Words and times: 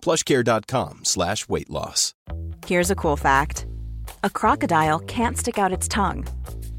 plushcare.com 0.00 1.00
slash 1.04 1.48
weight 1.48 1.70
loss. 1.70 2.14
Here's 2.66 2.90
a 2.90 2.96
cool 2.96 3.16
fact 3.16 3.66
a 4.24 4.30
crocodile 4.30 4.98
can't 5.00 5.38
stick 5.38 5.58
out 5.58 5.72
its 5.72 5.88
tongue. 5.88 6.26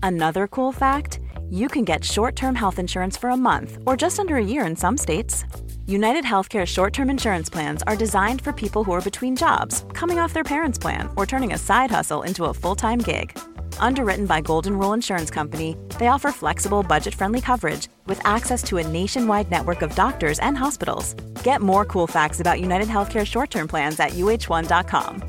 Another 0.04 0.48
cool 0.48 0.72
fact 0.72 1.20
you 1.50 1.68
can 1.68 1.84
get 1.86 2.04
short 2.04 2.36
term 2.36 2.56
health 2.56 2.80
insurance 2.80 3.18
for 3.18 3.30
a 3.30 3.38
month 3.38 3.78
or 3.86 3.98
just 3.98 4.20
under 4.20 4.36
a 4.36 4.44
year 4.44 4.66
in 4.66 4.76
some 4.76 4.98
states. 4.98 5.46
United 5.88 6.24
Healthcare 6.24 6.66
short 6.66 6.94
term 6.94 7.10
insurance 7.10 7.50
plans 7.50 7.82
are 7.84 7.96
designed 7.96 8.42
for 8.42 8.54
people 8.54 8.84
who 8.84 8.92
are 8.92 9.02
between 9.02 9.36
jobs, 9.36 9.86
coming 9.94 10.20
off 10.20 10.34
their 10.34 10.44
parents' 10.44 10.78
plan, 10.78 11.10
or 11.18 11.26
turning 11.26 11.54
a 11.54 11.58
side 11.58 11.90
hustle 11.90 12.22
into 12.24 12.46
a 12.46 12.54
full 12.54 12.76
time 12.76 13.00
gig. 13.00 13.38
Underwritten 13.80 14.26
by 14.26 14.42
Golden 14.42 14.78
Rule 14.78 14.94
Insurance 14.94 15.30
Company, 15.34 15.76
they 15.98 16.08
offer 16.08 16.32
flexible, 16.32 16.84
budget 16.84 17.16
friendly 17.16 17.42
coverage 17.42 17.88
with 18.06 18.22
access 18.24 18.64
to 18.64 18.78
a 18.78 18.84
nationwide 18.84 19.50
network 19.50 19.82
of 19.82 19.96
doctors 19.96 20.40
and 20.40 20.58
hospitals. 20.58 21.16
Get 21.44 21.62
more 21.62 21.86
cool 21.86 22.08
facts 22.08 22.40
about 22.40 22.60
United 22.60 22.88
Healthcare 22.88 23.26
short 23.26 23.50
term 23.50 23.68
plans 23.68 24.00
at 24.00 24.12
uh1.com. 24.12 25.24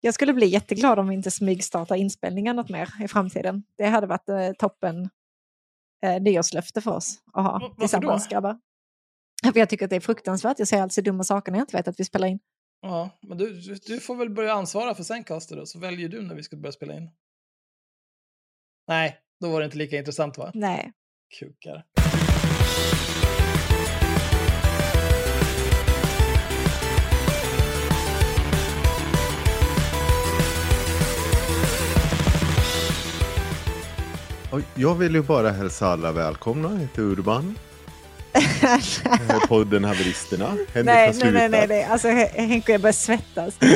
Jag 0.00 0.14
skulle 0.14 0.32
bli 0.32 0.46
jätteglad 0.46 0.98
om 0.98 1.08
vi 1.08 1.14
inte 1.14 1.30
smygstartar 1.30 1.96
inspelningen 1.96 2.56
något 2.56 2.68
mer 2.68 2.88
i 3.04 3.08
framtiden. 3.08 3.62
Det 3.78 3.86
hade 3.86 4.06
varit 4.06 4.28
eh, 4.28 4.50
toppen 4.58 5.10
eh, 6.02 6.22
nyårslöfte 6.22 6.80
för 6.80 6.90
oss 6.90 7.18
att 7.32 7.44
ha 7.44 7.74
tillsammans 7.78 8.28
grabbar. 8.28 8.58
För 9.42 9.58
jag 9.58 9.68
tycker 9.68 9.84
att 9.84 9.90
det 9.90 9.96
är 9.96 10.00
fruktansvärt. 10.00 10.58
Jag 10.58 10.68
säger 10.68 10.82
alltså 10.82 11.02
dumma 11.02 11.24
saker 11.24 11.52
när 11.52 11.58
jag 11.58 11.62
inte 11.62 11.76
vet 11.76 11.88
att 11.88 12.00
vi 12.00 12.04
spelar 12.04 12.28
in. 12.28 12.38
Ja, 12.82 13.10
men 13.20 13.38
du, 13.38 13.60
du, 13.86 14.00
får 14.00 14.16
väl 14.16 14.30
börja 14.30 14.52
ansvara 14.52 14.94
för 14.94 15.02
Zencaster 15.02 15.56
då, 15.56 15.66
så 15.66 15.78
väljer 15.78 16.08
du 16.08 16.22
när 16.22 16.34
vi 16.34 16.42
ska 16.42 16.56
börja 16.56 16.72
spela 16.72 16.96
in. 16.96 17.10
Nej, 18.88 19.18
då 19.40 19.50
var 19.50 19.60
det 19.60 19.64
inte 19.64 19.78
lika 19.78 19.98
intressant 19.98 20.38
va? 20.38 20.50
Nej. 20.54 20.92
Kukar. 21.38 21.84
Jag 34.74 34.94
vill 34.94 35.14
ju 35.14 35.22
bara 35.22 35.50
hälsa 35.50 35.86
alla 35.86 36.12
välkomna. 36.12 36.70
Jag 36.72 36.78
heter 36.78 37.02
Urban. 37.02 37.56
Eh, 38.34 39.46
Podden 39.48 39.84
Haveristerna. 39.84 40.46
Henrik 40.46 40.74
nej, 40.74 40.84
nej, 40.84 41.14
slutat. 41.14 41.32
nej, 41.34 41.48
nej, 41.48 41.66
nej. 41.68 41.84
Alltså 41.84 42.08
Hen- 42.08 42.28
Henke 42.48 42.72
jag 42.72 42.80
börjar 42.80 42.92
svettas. 42.92 43.58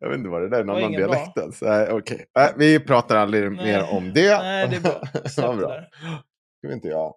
Jag 0.00 0.08
vet 0.08 0.18
inte 0.18 0.30
vad 0.30 0.42
det 0.42 0.48
där 0.48 0.58
är, 0.58 0.64
var 0.64 0.70
annan 0.76 0.92
dialekt. 0.92 1.38
Alltså. 1.38 1.64
Nej, 1.64 1.88
okej. 1.90 2.26
Nej, 2.34 2.52
vi 2.56 2.80
pratar 2.80 3.16
aldrig 3.16 3.52
Nej. 3.52 3.64
mer 3.64 3.90
om 3.90 4.12
det. 4.14 4.38
Nej, 4.38 4.68
det 4.68 4.76
är 4.76 4.80
bra. 4.80 5.02
Det 5.22 5.28
bra. 5.56 5.80
Det 6.62 6.72
inte 6.72 6.88
jag. 6.88 7.14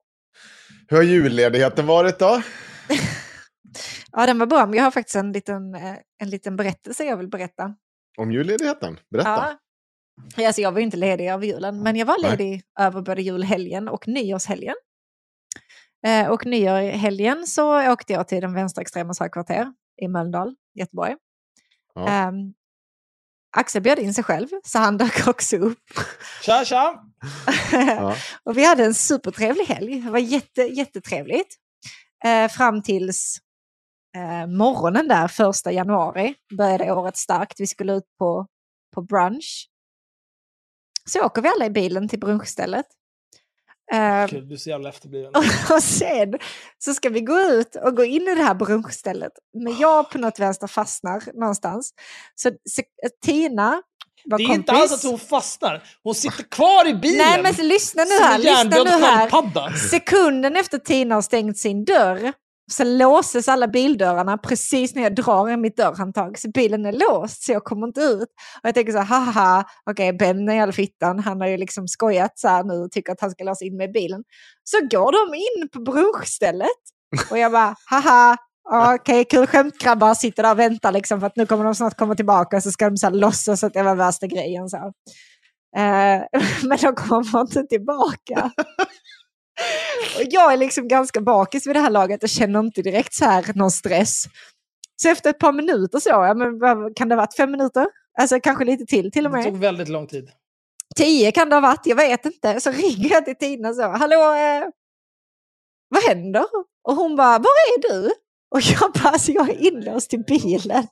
Hur 0.88 0.98
har 0.98 1.04
julledigheten 1.04 1.86
varit 1.88 2.20
då? 2.20 2.42
Ja, 4.12 4.26
den 4.26 4.40
var 4.40 4.46
bra. 4.46 4.66
Men 4.66 4.74
jag 4.78 4.84
har 4.84 4.92
faktiskt 4.92 5.16
en 5.16 5.32
liten, 5.32 5.76
eh, 5.76 5.96
en 6.22 6.30
liten 6.30 6.56
berättelse 6.56 7.04
jag 7.04 7.18
vill 7.18 7.28
berätta. 7.28 7.76
Om 8.18 8.32
julledigheten? 8.32 9.00
Berätta. 9.12 9.30
Ja. 9.30 9.58
Alltså, 10.38 10.62
jag 10.62 10.72
var 10.72 10.80
ju 10.80 10.86
inte 10.86 10.98
ledig 10.98 11.28
över 11.28 11.46
julen, 11.46 11.84
men 11.84 11.96
jag 11.96 12.06
var 12.06 12.22
Nej. 12.22 12.32
ledig 12.32 12.64
över 12.80 13.02
både 13.02 13.22
julhelgen 13.22 13.88
och 13.88 14.08
nyårshelgen. 14.08 14.76
Eh, 16.06 16.28
och 16.28 16.46
nyårshelgen 16.46 17.48
så 17.48 17.92
åkte 17.92 18.14
jag 18.14 18.28
till 18.28 18.42
den 18.42 18.54
vänsterextremas 18.54 19.20
högkvarter 19.20 19.74
i 20.02 20.08
Mölndal, 20.08 20.56
Göteborg. 20.74 21.16
Ja. 21.96 22.08
Ehm, 22.08 22.54
Axel 23.58 23.82
bjöd 23.82 24.00
in 24.00 24.14
sig 24.14 24.24
själv, 24.24 24.48
så 24.64 24.80
han 24.80 24.98
dök 24.98 25.28
också 25.28 25.58
upp. 25.58 25.84
Tja, 26.42 26.66
tja! 26.66 27.04
Ja. 27.72 28.16
och 28.44 28.58
vi 28.58 28.66
hade 28.66 28.86
en 28.86 28.94
supertrevlig 28.94 29.66
helg. 29.66 30.02
Det 30.02 30.12
var 30.12 30.20
jätte, 30.20 30.62
jättetrevligt. 30.62 31.56
Eh, 32.26 32.48
fram 32.48 32.82
tills 32.82 33.38
eh, 34.16 34.48
morgonen 34.48 35.08
där, 35.08 35.28
första 35.28 35.72
januari, 35.72 36.36
började 36.58 36.92
året 36.92 37.18
starkt. 37.18 37.60
Vi 37.60 37.68
skulle 37.68 37.94
ut 37.94 38.18
på, 38.20 38.48
på 38.96 39.02
brunch. 39.02 39.70
Så 41.10 41.22
åker 41.22 41.42
vi 41.42 41.50
alla 41.50 41.66
i 41.66 41.70
bilen 41.70 42.08
till 42.10 42.20
brunchstället. 42.20 42.86
Eh, 43.94 44.28
Gud, 44.28 44.48
du 44.48 44.54
är 44.54 44.58
så 44.58 44.70
jävla 44.70 44.90
efterbliven. 44.90 45.32
och 45.76 45.84
sen 45.84 46.34
så 46.78 46.94
ska 46.94 47.10
vi 47.10 47.22
gå 47.22 47.40
ut 47.40 47.76
och 47.76 47.96
gå 47.96 48.04
in 48.04 48.22
i 48.22 48.36
det 48.36 48.44
här 48.44 48.54
brunchstället. 48.56 49.32
Men 49.64 49.78
jag 49.78 50.10
på 50.10 50.18
något 50.18 50.40
vänster 50.40 50.68
fastnar 50.68 51.24
någonstans. 51.40 51.94
Så, 52.36 52.52
så 52.70 52.82
Tina 53.26 53.82
var 54.26 54.38
Det 54.38 54.44
är 54.44 54.48
kompis. 54.48 54.60
inte 54.60 54.72
alls 54.72 54.92
att 54.94 55.04
hon 55.12 55.20
fastnar. 55.20 55.84
Hon 56.04 56.16
sitter 56.16 56.44
kvar 56.44 56.88
i 56.88 56.94
bilen. 56.94 57.18
Nej 57.18 57.42
men 57.44 57.68
lyssna 57.68 58.04
nu 58.04 58.24
här, 58.24 58.38
lyssna 58.38 58.84
nu 58.84 58.90
här. 58.90 59.30
sköldpadda. 59.30 59.74
Sekunden 59.74 60.56
efter 60.56 60.78
Tina 60.78 61.16
har 61.16 61.22
stängt 61.22 61.58
sin 61.58 61.86
dörr 61.86 62.34
så 62.72 62.84
låses 62.84 63.48
alla 63.48 63.68
bildörrarna 63.68 64.38
precis 64.38 64.96
när 64.96 65.04
jag 65.04 65.16
drar 65.16 65.50
i 65.50 65.58
mitt 65.58 65.78
dörrhandtag. 65.78 66.40
Så 66.40 66.50
bilen 66.50 66.86
är 66.86 66.92
låst 66.92 67.44
så 67.44 67.52
jag 67.52 67.64
kommer 67.64 67.88
inte 67.88 68.02
ut. 68.02 68.30
Och 68.62 68.68
jag 68.68 68.74
tänker 68.74 68.92
så 68.92 69.00
här, 69.00 69.06
haha, 69.06 69.64
okej 69.90 70.14
Ben 70.14 70.50
är 70.50 70.56
i 70.56 70.60
alla 70.60 70.72
fittan, 70.72 71.20
han 71.20 71.42
har 71.42 71.48
ju 71.48 71.58
liksom 71.58 71.88
skojat 71.88 72.40
så 72.40 72.48
här 72.48 72.64
nu 72.64 72.74
och 72.74 72.92
tycker 72.92 73.12
att 73.12 73.22
han 73.22 73.32
ska 73.32 73.44
låsa 73.44 73.66
in 73.66 73.78
mig 73.78 73.90
i 73.90 73.92
bilen. 73.92 74.24
Så 74.64 74.78
går 74.82 75.12
de 75.12 75.36
in 75.36 75.70
på 75.70 75.92
brunchstället 75.92 76.70
och 77.32 77.38
jag 77.38 77.52
bara, 77.52 77.76
haha, 77.86 78.38
okej, 78.70 78.96
okej 78.96 79.26
kul 79.26 79.48
skämt 79.48 79.78
grabbar, 79.78 80.14
sitter 80.14 80.44
där 80.44 80.52
och 80.52 80.60
väntar 80.60 80.92
liksom 80.92 81.20
för 81.20 81.28
att 81.28 81.36
nu 81.36 81.46
kommer 81.46 81.64
de 81.64 81.76
snart 81.76 81.98
komma 81.98 82.16
tillbaka 82.16 82.62
så 82.62 82.72
ska 82.72 82.90
de 82.90 82.98
så 82.98 83.08
här 83.08 83.14
låtsas 83.14 83.64
att 83.64 83.74
det 83.74 83.84
var 83.84 83.96
värsta 83.96 84.28
grejen. 84.28 84.70
Så. 84.70 84.78
Eh, 85.78 86.24
men 86.64 86.78
de 86.82 86.96
kommer 86.96 87.42
inte 87.42 87.64
tillbaka. 87.64 88.52
Och 90.16 90.24
jag 90.30 90.54
är 90.54 90.58
liksom 90.58 90.88
ganska 90.88 91.22
bakis 91.22 91.68
vid 91.68 91.76
det 91.76 91.80
här 91.80 91.90
laget 91.90 92.24
och 92.24 92.30
känner 92.30 92.60
inte 92.60 92.82
direkt 92.82 93.14
så 93.14 93.26
här 93.26 93.46
någon 93.56 93.72
stress. 93.72 94.24
Så 95.02 95.10
efter 95.10 95.30
ett 95.30 95.40
par 95.40 95.52
minuter 95.52 96.00
så, 96.00 96.10
ja, 96.10 96.34
men 96.34 96.60
kan 96.94 97.10
det 97.10 97.16
ha 97.16 97.22
varit 97.22 97.36
fem 97.36 97.52
minuter? 97.52 97.88
Alltså 98.20 98.40
kanske 98.40 98.66
lite 98.66 98.86
till 98.86 99.12
till 99.12 99.26
och 99.26 99.32
Det 99.32 99.38
med. 99.38 99.46
tog 99.46 99.58
väldigt 99.58 99.88
lång 99.90 100.08
tid. 100.08 100.30
Tio 100.96 101.32
kan 101.32 101.50
det 101.50 101.56
ha 101.56 101.62
varit, 101.62 101.86
jag 101.86 101.96
vet 101.96 102.26
inte. 102.26 102.62
Så 102.62 102.72
ringer 102.72 103.12
jag 103.12 103.26
till 103.26 103.36
Tina 103.36 103.74
så, 103.74 103.82
hallå, 103.82 104.34
eh, 104.34 104.64
vad 105.90 106.04
händer? 106.04 106.46
Och 106.88 106.96
hon 106.96 107.16
bara, 107.16 107.40
var 107.40 107.46
är 107.78 107.90
du? 107.92 108.12
Och 108.56 108.62
jag 108.62 108.92
bara, 108.94 109.10
alltså 109.10 109.32
jag 109.32 109.50
är 109.50 109.68
inlåst 109.68 110.14
i 110.14 110.18
bilen. 110.18 110.88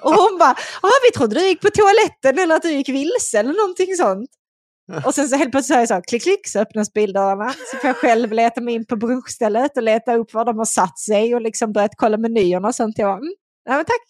Och 0.00 0.14
hon 0.14 0.38
bara, 0.38 0.50
ah, 0.82 0.98
vi 1.02 1.18
trodde 1.18 1.34
du 1.34 1.46
gick 1.46 1.60
på 1.60 1.70
toaletten 1.70 2.38
eller 2.38 2.56
att 2.56 2.62
du 2.62 2.72
gick 2.72 2.88
vilse 2.88 3.38
eller 3.38 3.54
någonting 3.54 3.96
sånt. 3.96 4.30
Och 5.06 5.14
sen 5.14 5.28
så 5.28 5.36
helt 5.36 5.50
plötsligt 5.50 5.66
så, 5.66 5.74
är 5.74 5.78
jag 5.78 5.88
så 5.88 5.94
här, 5.94 6.02
klick 6.08 6.22
klick 6.22 6.48
så 6.48 6.60
öppnas 6.60 6.92
bildörrarna. 6.92 7.50
Så 7.50 7.76
får 7.76 7.88
jag 7.88 7.96
själv 7.96 8.32
leta 8.32 8.60
mig 8.60 8.74
in 8.74 8.86
på 8.86 8.96
brunchstället 8.96 9.76
och 9.76 9.82
leta 9.82 10.14
upp 10.14 10.34
var 10.34 10.44
de 10.44 10.58
har 10.58 10.64
satt 10.64 10.98
sig 10.98 11.34
och 11.34 11.40
liksom 11.40 11.72
börjat 11.72 11.90
kolla 11.96 12.16
menyerna 12.16 12.68
och 12.68 12.74
sånt. 12.74 12.98
Jag 12.98 13.08
bara, 13.08 13.16
mm, 13.16 13.34
ja, 13.64 13.76
men 13.76 13.84
tack. 13.84 14.02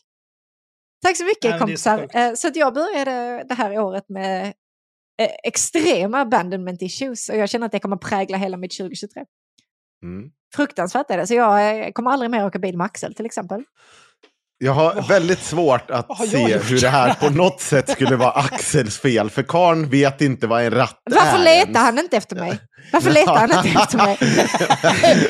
Tack 1.03 1.17
så 1.17 1.25
mycket 1.25 1.51
Nej, 1.51 1.53
så 1.53 1.59
kompisar. 1.59 1.99
sjukt. 1.99 2.15
Eh, 2.15 2.33
Så 2.35 2.49
att 2.49 2.57
jag 2.57 2.75
började 2.75 3.45
det 3.49 3.55
här 3.55 3.79
året 3.79 4.09
med 4.09 4.47
eh, 5.23 5.31
extrema 5.45 6.21
abandonment 6.21 6.83
issues 6.83 7.29
och 7.29 7.37
jag 7.37 7.49
känner 7.49 7.67
att 7.67 7.73
det 7.73 7.81
kommer 7.81 7.97
prägla 7.97 8.37
hela 8.37 8.57
mitt 8.57 8.79
2023. 8.79 9.25
Mm. 10.03 10.31
Fruktansvärt 10.57 11.11
är 11.11 11.17
det. 11.19 11.27
Så 11.27 11.35
jag 11.35 11.87
eh, 11.87 11.93
kommer 11.93 12.11
aldrig 12.11 12.31
mer 12.31 12.47
åka 12.47 12.59
bil 12.59 12.77
med 12.77 12.85
Axel 12.85 13.15
till 13.15 13.27
exempel. 13.27 13.65
Jag 14.61 14.73
har 14.73 15.09
väldigt 15.09 15.43
svårt 15.45 15.91
att 15.91 16.07
jag 16.09 16.29
se 16.29 16.59
hur 16.59 16.81
det 16.81 16.89
här 16.89 17.15
på 17.15 17.31
något 17.31 17.61
sätt 17.61 17.91
skulle 17.91 18.17
vara 18.17 18.31
Axels 18.31 18.99
fel. 18.99 19.31
För 19.31 19.43
karn 19.43 19.91
vet 19.91 20.21
inte 20.21 20.47
vad 20.47 20.65
en 20.65 20.71
ratt 20.71 21.01
Varför 21.11 21.39
är. 21.39 21.45
letar 21.45 21.61
ens. 21.67 21.79
han 21.79 21.99
inte 21.99 22.17
efter 22.17 22.37
mig? 22.37 22.59
Varför 22.93 23.11
letar 23.11 23.35
han 23.37 23.67
inte 23.67 23.81
efter 23.81 23.97
mig? 23.99 24.19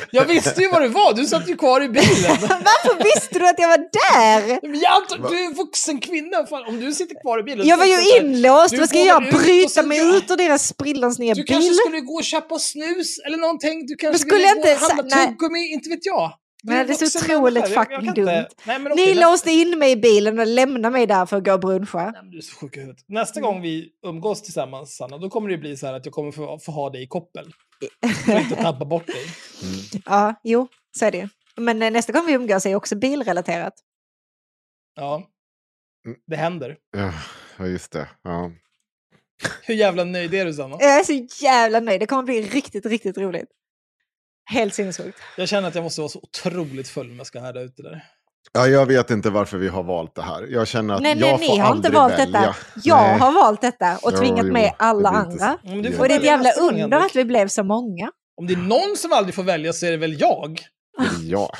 Jag 0.11 0.25
visste 0.25 0.61
ju 0.63 0.69
vad 0.71 0.83
det 0.83 0.89
var, 0.89 1.15
du 1.15 1.25
satt 1.27 1.49
ju 1.49 1.57
kvar 1.57 1.81
i 1.81 1.89
bilen. 1.89 2.05
Varför 2.41 3.05
visste 3.05 3.39
du 3.39 3.49
att 3.49 3.59
jag 3.59 3.69
var 3.69 3.79
där? 3.79 4.69
Men 4.71 4.81
jag 4.81 4.93
antar, 4.93 5.31
du 5.31 5.41
är 5.41 5.47
en 5.47 5.55
vuxen 5.55 6.01
kvinna, 6.01 6.47
fan, 6.47 6.65
om 6.69 6.81
du 6.81 6.93
sitter 6.93 7.23
kvar 7.23 7.41
i 7.41 7.43
bilen. 7.43 7.67
Jag 7.67 7.77
var 7.77 7.87
ju 7.87 8.17
inlåst, 8.21 8.71
du 8.71 8.79
vad 8.79 8.89
ska 8.89 8.99
jag 8.99 9.21
väl 9.21 9.29
ut 9.29 9.35
och 9.35 9.41
bryta 9.41 9.83
mig 9.83 10.17
ut 10.17 10.31
ur 10.31 10.37
deras 10.37 10.69
sprillans 10.69 11.19
nya 11.19 11.35
Du 11.35 11.43
bil? 11.43 11.47
kanske 11.55 11.75
skulle 11.75 12.01
gå 12.01 12.15
och 12.15 12.25
köpa 12.25 12.59
snus 12.59 13.19
eller 13.27 13.37
någonting. 13.39 13.87
Du 13.87 13.97
kanske 13.97 14.19
skulle 14.19 14.43
jag 14.43 14.57
gå 14.57 14.69
inte 14.69 14.75
och 14.75 14.91
handla 14.91 15.17
tuggummi, 15.27 15.73
inte 15.73 15.89
vet 15.91 16.07
jag. 16.07 16.33
Du 16.63 16.73
Nej, 16.73 16.81
en 16.81 16.87
det 16.87 16.93
är 17.03 17.07
så 17.07 17.19
otroligt 17.19 17.55
människa. 17.55 17.87
Jag- 17.91 17.93
jag 17.93 18.07
fucking 18.07 18.25
dumt. 18.25 18.47
Nej, 18.67 18.79
men 18.79 18.93
okej, 18.93 19.07
Ni 19.07 19.15
nästa- 19.15 19.31
låste 19.31 19.51
in 19.51 19.79
mig 19.79 19.93
i 19.93 19.97
bilen 19.97 20.39
och 20.39 20.47
lämnade 20.47 20.93
mig 20.93 21.07
där 21.07 21.27
för 21.27 21.37
att 21.37 21.45
gå 21.45 21.53
och 21.53 21.61
bruncha. 21.61 22.05
Nej, 22.11 22.23
men 22.23 22.31
Du 22.31 22.39
är 22.39 22.43
så 22.43 22.57
sjuk 22.57 22.77
i 22.77 22.81
huvudet. 22.81 23.05
Nästa 23.09 23.41
gång 23.41 23.61
vi 23.63 23.89
umgås 24.07 24.43
tillsammans, 24.43 24.97
Sanna, 24.97 25.19
då 25.19 25.31
kommer 25.31 25.51
det 25.51 25.59
bli 25.59 25.77
så 25.77 25.87
här 25.87 25.95
att 25.95 26.05
jag 26.07 26.15
kommer 26.15 26.33
få, 26.33 26.59
få 26.59 26.73
ha 26.73 26.91
dig 26.91 27.03
i 27.03 27.07
koppel. 27.07 27.53
För 28.27 28.33
att 28.37 28.43
inte 28.43 28.63
tappa 28.63 28.85
bort 28.85 29.07
dig. 29.07 29.25
Ja, 30.05 30.35
jo, 30.45 30.69
så 30.99 31.05
är 31.07 31.11
det 31.11 31.19
ju. 31.19 31.29
Men 31.57 31.83
eh, 31.83 31.91
nästa 31.91 32.13
gång 32.13 32.27
vi 32.27 32.33
umgås 32.33 32.67
är 32.67 32.75
också 32.75 32.97
bilrelaterat. 32.97 33.75
Ja. 34.95 35.29
Mm. 36.07 36.19
Det 36.27 36.37
händer. 36.37 36.77
Ja, 36.97 37.13
Ja, 37.59 37.67
just 37.67 37.93
det. 37.93 38.09
Ja. 38.23 38.51
Hur 39.63 39.75
jävla 39.75 40.05
nöjd 40.05 40.35
är 40.35 40.45
du, 40.45 40.53
Sanna? 40.55 40.77
Jag 40.81 40.99
är 41.01 41.05
så 41.05 41.45
jävla 41.45 41.81
nöjd. 41.81 42.01
Det 42.01 42.07
kommer 42.07 42.23
bli 42.23 42.43
riktigt, 42.43 42.87
riktigt 42.87 43.19
roligt. 43.19 43.49
Helt 44.51 44.75
sinnessjukt. 44.75 45.19
Jag 45.37 45.49
känner 45.49 45.69
att 45.69 45.75
jag 45.75 45.85
måste 45.85 46.01
vara 46.01 46.09
så 46.09 46.19
otroligt 46.23 46.89
full 46.89 47.11
om 47.11 47.17
jag 47.17 47.27
ska 47.27 47.41
härda 47.41 47.61
ut 47.61 47.77
det 47.77 47.83
där. 47.83 48.05
ja, 48.53 48.67
jag 48.67 48.87
vet 48.87 49.11
inte 49.11 49.31
varför 49.31 49.59
vi 49.59 49.69
har 49.69 49.83
valt 49.83 50.15
det 50.15 50.23
här. 50.23 50.47
Jag 50.51 50.69
känner 50.69 50.95
att 50.95 51.03
Nej, 51.03 51.15
nej, 51.15 51.29
jag 51.31 51.41
ni 51.41 51.47
får 51.47 51.53
har 51.59 51.77
inte 51.77 51.89
aldrig 51.89 51.95
valt 51.95 52.19
välja. 52.19 52.41
detta. 52.41 52.55
Jag 52.85 53.03
Nej. 53.03 53.19
har 53.19 53.33
valt 53.33 53.61
detta 53.61 53.99
och 54.03 54.17
tvingat 54.17 54.47
jo, 54.47 54.53
med 54.53 54.73
alla 54.79 55.09
andra. 55.09 55.57
så- 55.63 55.69
får 55.93 56.03
Och 56.03 56.09
det 56.09 56.15
är 56.15 56.19
ett 56.19 56.25
jävla 56.25 56.53
under 56.53 56.99
att 56.99 57.17
vi 57.17 57.25
blev 57.25 57.49
så 57.49 57.63
många. 57.63 58.11
Om 58.41 58.47
det 58.47 58.53
är 58.55 58.57
någon 58.59 58.97
som 58.97 59.13
aldrig 59.13 59.35
får 59.35 59.43
välja 59.43 59.73
så 59.73 59.87
är 59.87 59.91
det 59.91 59.97
väl 59.97 60.21
jag. 60.21 60.61
Ja, 61.23 61.51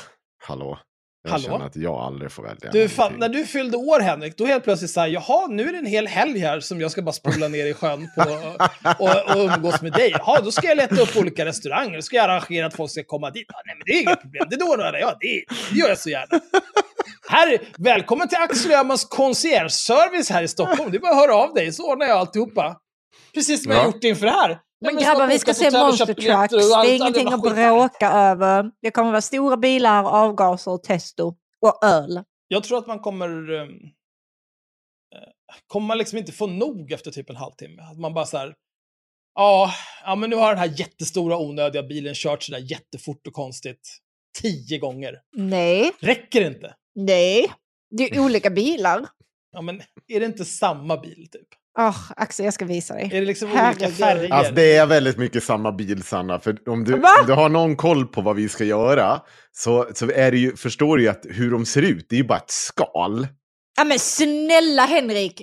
hallå. 0.43 0.79
Jag 1.23 1.31
Hallå? 1.31 1.43
känner 1.43 1.65
att 1.65 1.75
jag 1.75 1.93
aldrig 1.95 2.31
får 2.31 2.43
välja. 2.43 2.71
Du, 2.71 2.89
fan, 2.89 3.13
när 3.17 3.29
du 3.29 3.45
fyllde 3.45 3.77
år 3.77 3.99
Henrik, 3.99 4.37
då 4.37 4.45
helt 4.45 4.63
plötsligt 4.63 4.91
så 4.91 4.99
här, 4.99 5.07
jaha, 5.07 5.47
nu 5.47 5.67
är 5.67 5.71
det 5.71 5.77
en 5.77 5.85
hel 5.85 6.07
helg 6.07 6.39
här 6.39 6.59
som 6.59 6.81
jag 6.81 6.91
ska 6.91 7.01
bara 7.01 7.11
spola 7.11 7.47
ner 7.47 7.65
i 7.65 7.73
sjön 7.73 8.09
på 8.15 8.21
och, 9.03 9.35
och 9.35 9.53
umgås 9.53 9.81
med 9.81 9.91
dig. 9.91 10.09
Jaha, 10.11 10.41
då 10.41 10.51
ska 10.51 10.67
jag 10.67 10.77
leta 10.77 11.01
upp 11.01 11.17
olika 11.17 11.45
restauranger, 11.45 11.95
då 11.95 12.01
ska 12.01 12.15
jag 12.15 12.25
arrangera 12.25 12.65
att 12.65 12.75
folk 12.75 12.91
ska 12.91 13.03
komma 13.03 13.29
dit. 13.31 13.45
Ja, 13.47 13.61
nej, 13.65 13.75
men 13.75 13.83
det 13.85 13.91
är 13.91 14.01
inget 14.01 14.21
problem, 14.21 14.47
det 14.49 14.63
ordnar 14.63 14.93
jag, 14.99 15.17
det, 15.19 15.43
det 15.71 15.79
gör 15.79 15.89
jag 15.89 15.97
så 15.97 16.09
gärna. 16.09 16.39
Här, 17.29 17.59
välkommen 17.77 18.27
till 18.27 18.37
Axel 18.37 18.71
Öhmans 18.71 19.05
concierge-service 19.05 20.29
här 20.29 20.43
i 20.43 20.47
Stockholm. 20.47 20.91
Det 20.91 20.97
är 20.97 21.01
bara 21.01 21.11
att 21.11 21.17
höra 21.29 21.35
av 21.35 21.53
dig, 21.53 21.71
så 21.73 21.91
ordnar 21.91 22.05
jag 22.07 22.17
alltihopa. 22.17 22.75
Precis 23.33 23.63
som 23.63 23.71
jag 23.71 23.79
Ja. 23.79 23.83
har 23.83 23.91
gjort 23.91 24.03
inför 24.03 24.25
det 24.25 24.31
här. 24.31 24.59
Men 24.81 24.97
grabbar, 24.97 25.27
vi 25.27 25.39
ska 25.39 25.53
se 25.53 25.67
och 25.67 25.73
Monster 25.73 26.05
Trucks. 26.05 26.53
och 26.53 26.83
Det 26.83 26.89
är 26.91 26.95
ingenting 26.95 27.27
att 27.27 27.41
bråka 27.41 28.11
över. 28.11 28.71
Det 28.81 28.91
kommer 28.91 29.11
vara 29.11 29.21
stora 29.21 29.57
bilar, 29.57 30.03
avgaser, 30.03 30.77
testo 30.77 31.35
och 31.61 31.83
öl. 31.83 32.23
Jag 32.47 32.63
tror 32.63 32.77
att 32.77 32.87
man 32.87 32.99
kommer... 32.99 33.51
Um, 33.51 33.79
kommer 35.67 35.87
man 35.87 35.97
liksom 35.97 36.17
inte 36.17 36.31
få 36.31 36.47
nog 36.47 36.91
efter 36.91 37.11
typ 37.11 37.29
en 37.29 37.35
halvtimme. 37.35 37.81
Att 37.81 37.99
man 37.99 38.13
bara 38.13 38.25
så 38.25 38.37
här... 38.37 38.55
Ja, 39.35 39.71
ja, 40.03 40.15
men 40.15 40.29
nu 40.29 40.35
har 40.35 40.49
den 40.49 40.57
här 40.57 40.79
jättestora 40.79 41.37
onödiga 41.37 41.83
bilen 41.83 42.13
kört 42.15 42.43
sådär 42.43 42.71
jättefort 42.71 43.27
och 43.27 43.33
konstigt 43.33 43.99
tio 44.41 44.77
gånger. 44.77 45.15
Nej, 45.35 45.91
Räcker 45.99 46.41
det 46.41 46.47
inte? 46.47 46.75
nej. 46.95 47.51
Det 47.91 48.03
är 48.03 48.19
olika 48.25 48.49
bilar. 48.49 49.05
Ja, 49.51 49.61
men 49.61 49.81
är 50.07 50.19
det 50.19 50.25
inte 50.25 50.45
samma 50.45 50.97
bil 50.97 51.27
typ? 51.31 51.47
Åh, 51.79 51.95
Axel, 52.15 52.45
jag 52.45 52.53
ska 52.53 52.65
visa 52.65 52.93
dig. 52.93 53.09
Är 53.13 53.19
det 53.19 53.25
liksom 53.27 53.51
olika 53.51 53.89
färger? 53.89 54.33
Alltså 54.33 54.53
det 54.53 54.75
är 54.75 54.85
väldigt 54.85 55.17
mycket 55.17 55.43
samma 55.43 55.71
bil, 55.71 56.03
Sanna. 56.03 56.39
För 56.39 56.69
om 56.69 56.83
du, 56.83 56.93
om 56.93 57.25
du 57.27 57.33
har 57.33 57.49
någon 57.49 57.75
koll 57.75 58.07
på 58.07 58.21
vad 58.21 58.35
vi 58.35 58.49
ska 58.49 58.63
göra 58.63 59.21
så, 59.51 59.87
så 59.93 60.11
är 60.11 60.31
det 60.31 60.37
ju, 60.37 60.55
förstår 60.55 60.97
du 60.97 61.03
ju 61.03 61.09
att 61.09 61.25
hur 61.29 61.51
de 61.51 61.65
ser 61.65 61.81
ut, 61.81 62.05
det 62.09 62.15
är 62.15 62.17
ju 62.17 62.27
bara 62.27 62.37
ett 62.37 62.51
skal. 62.51 63.27
Ja 63.77 63.83
men 63.83 63.99
snälla 63.99 64.85
Henrik! 64.85 65.41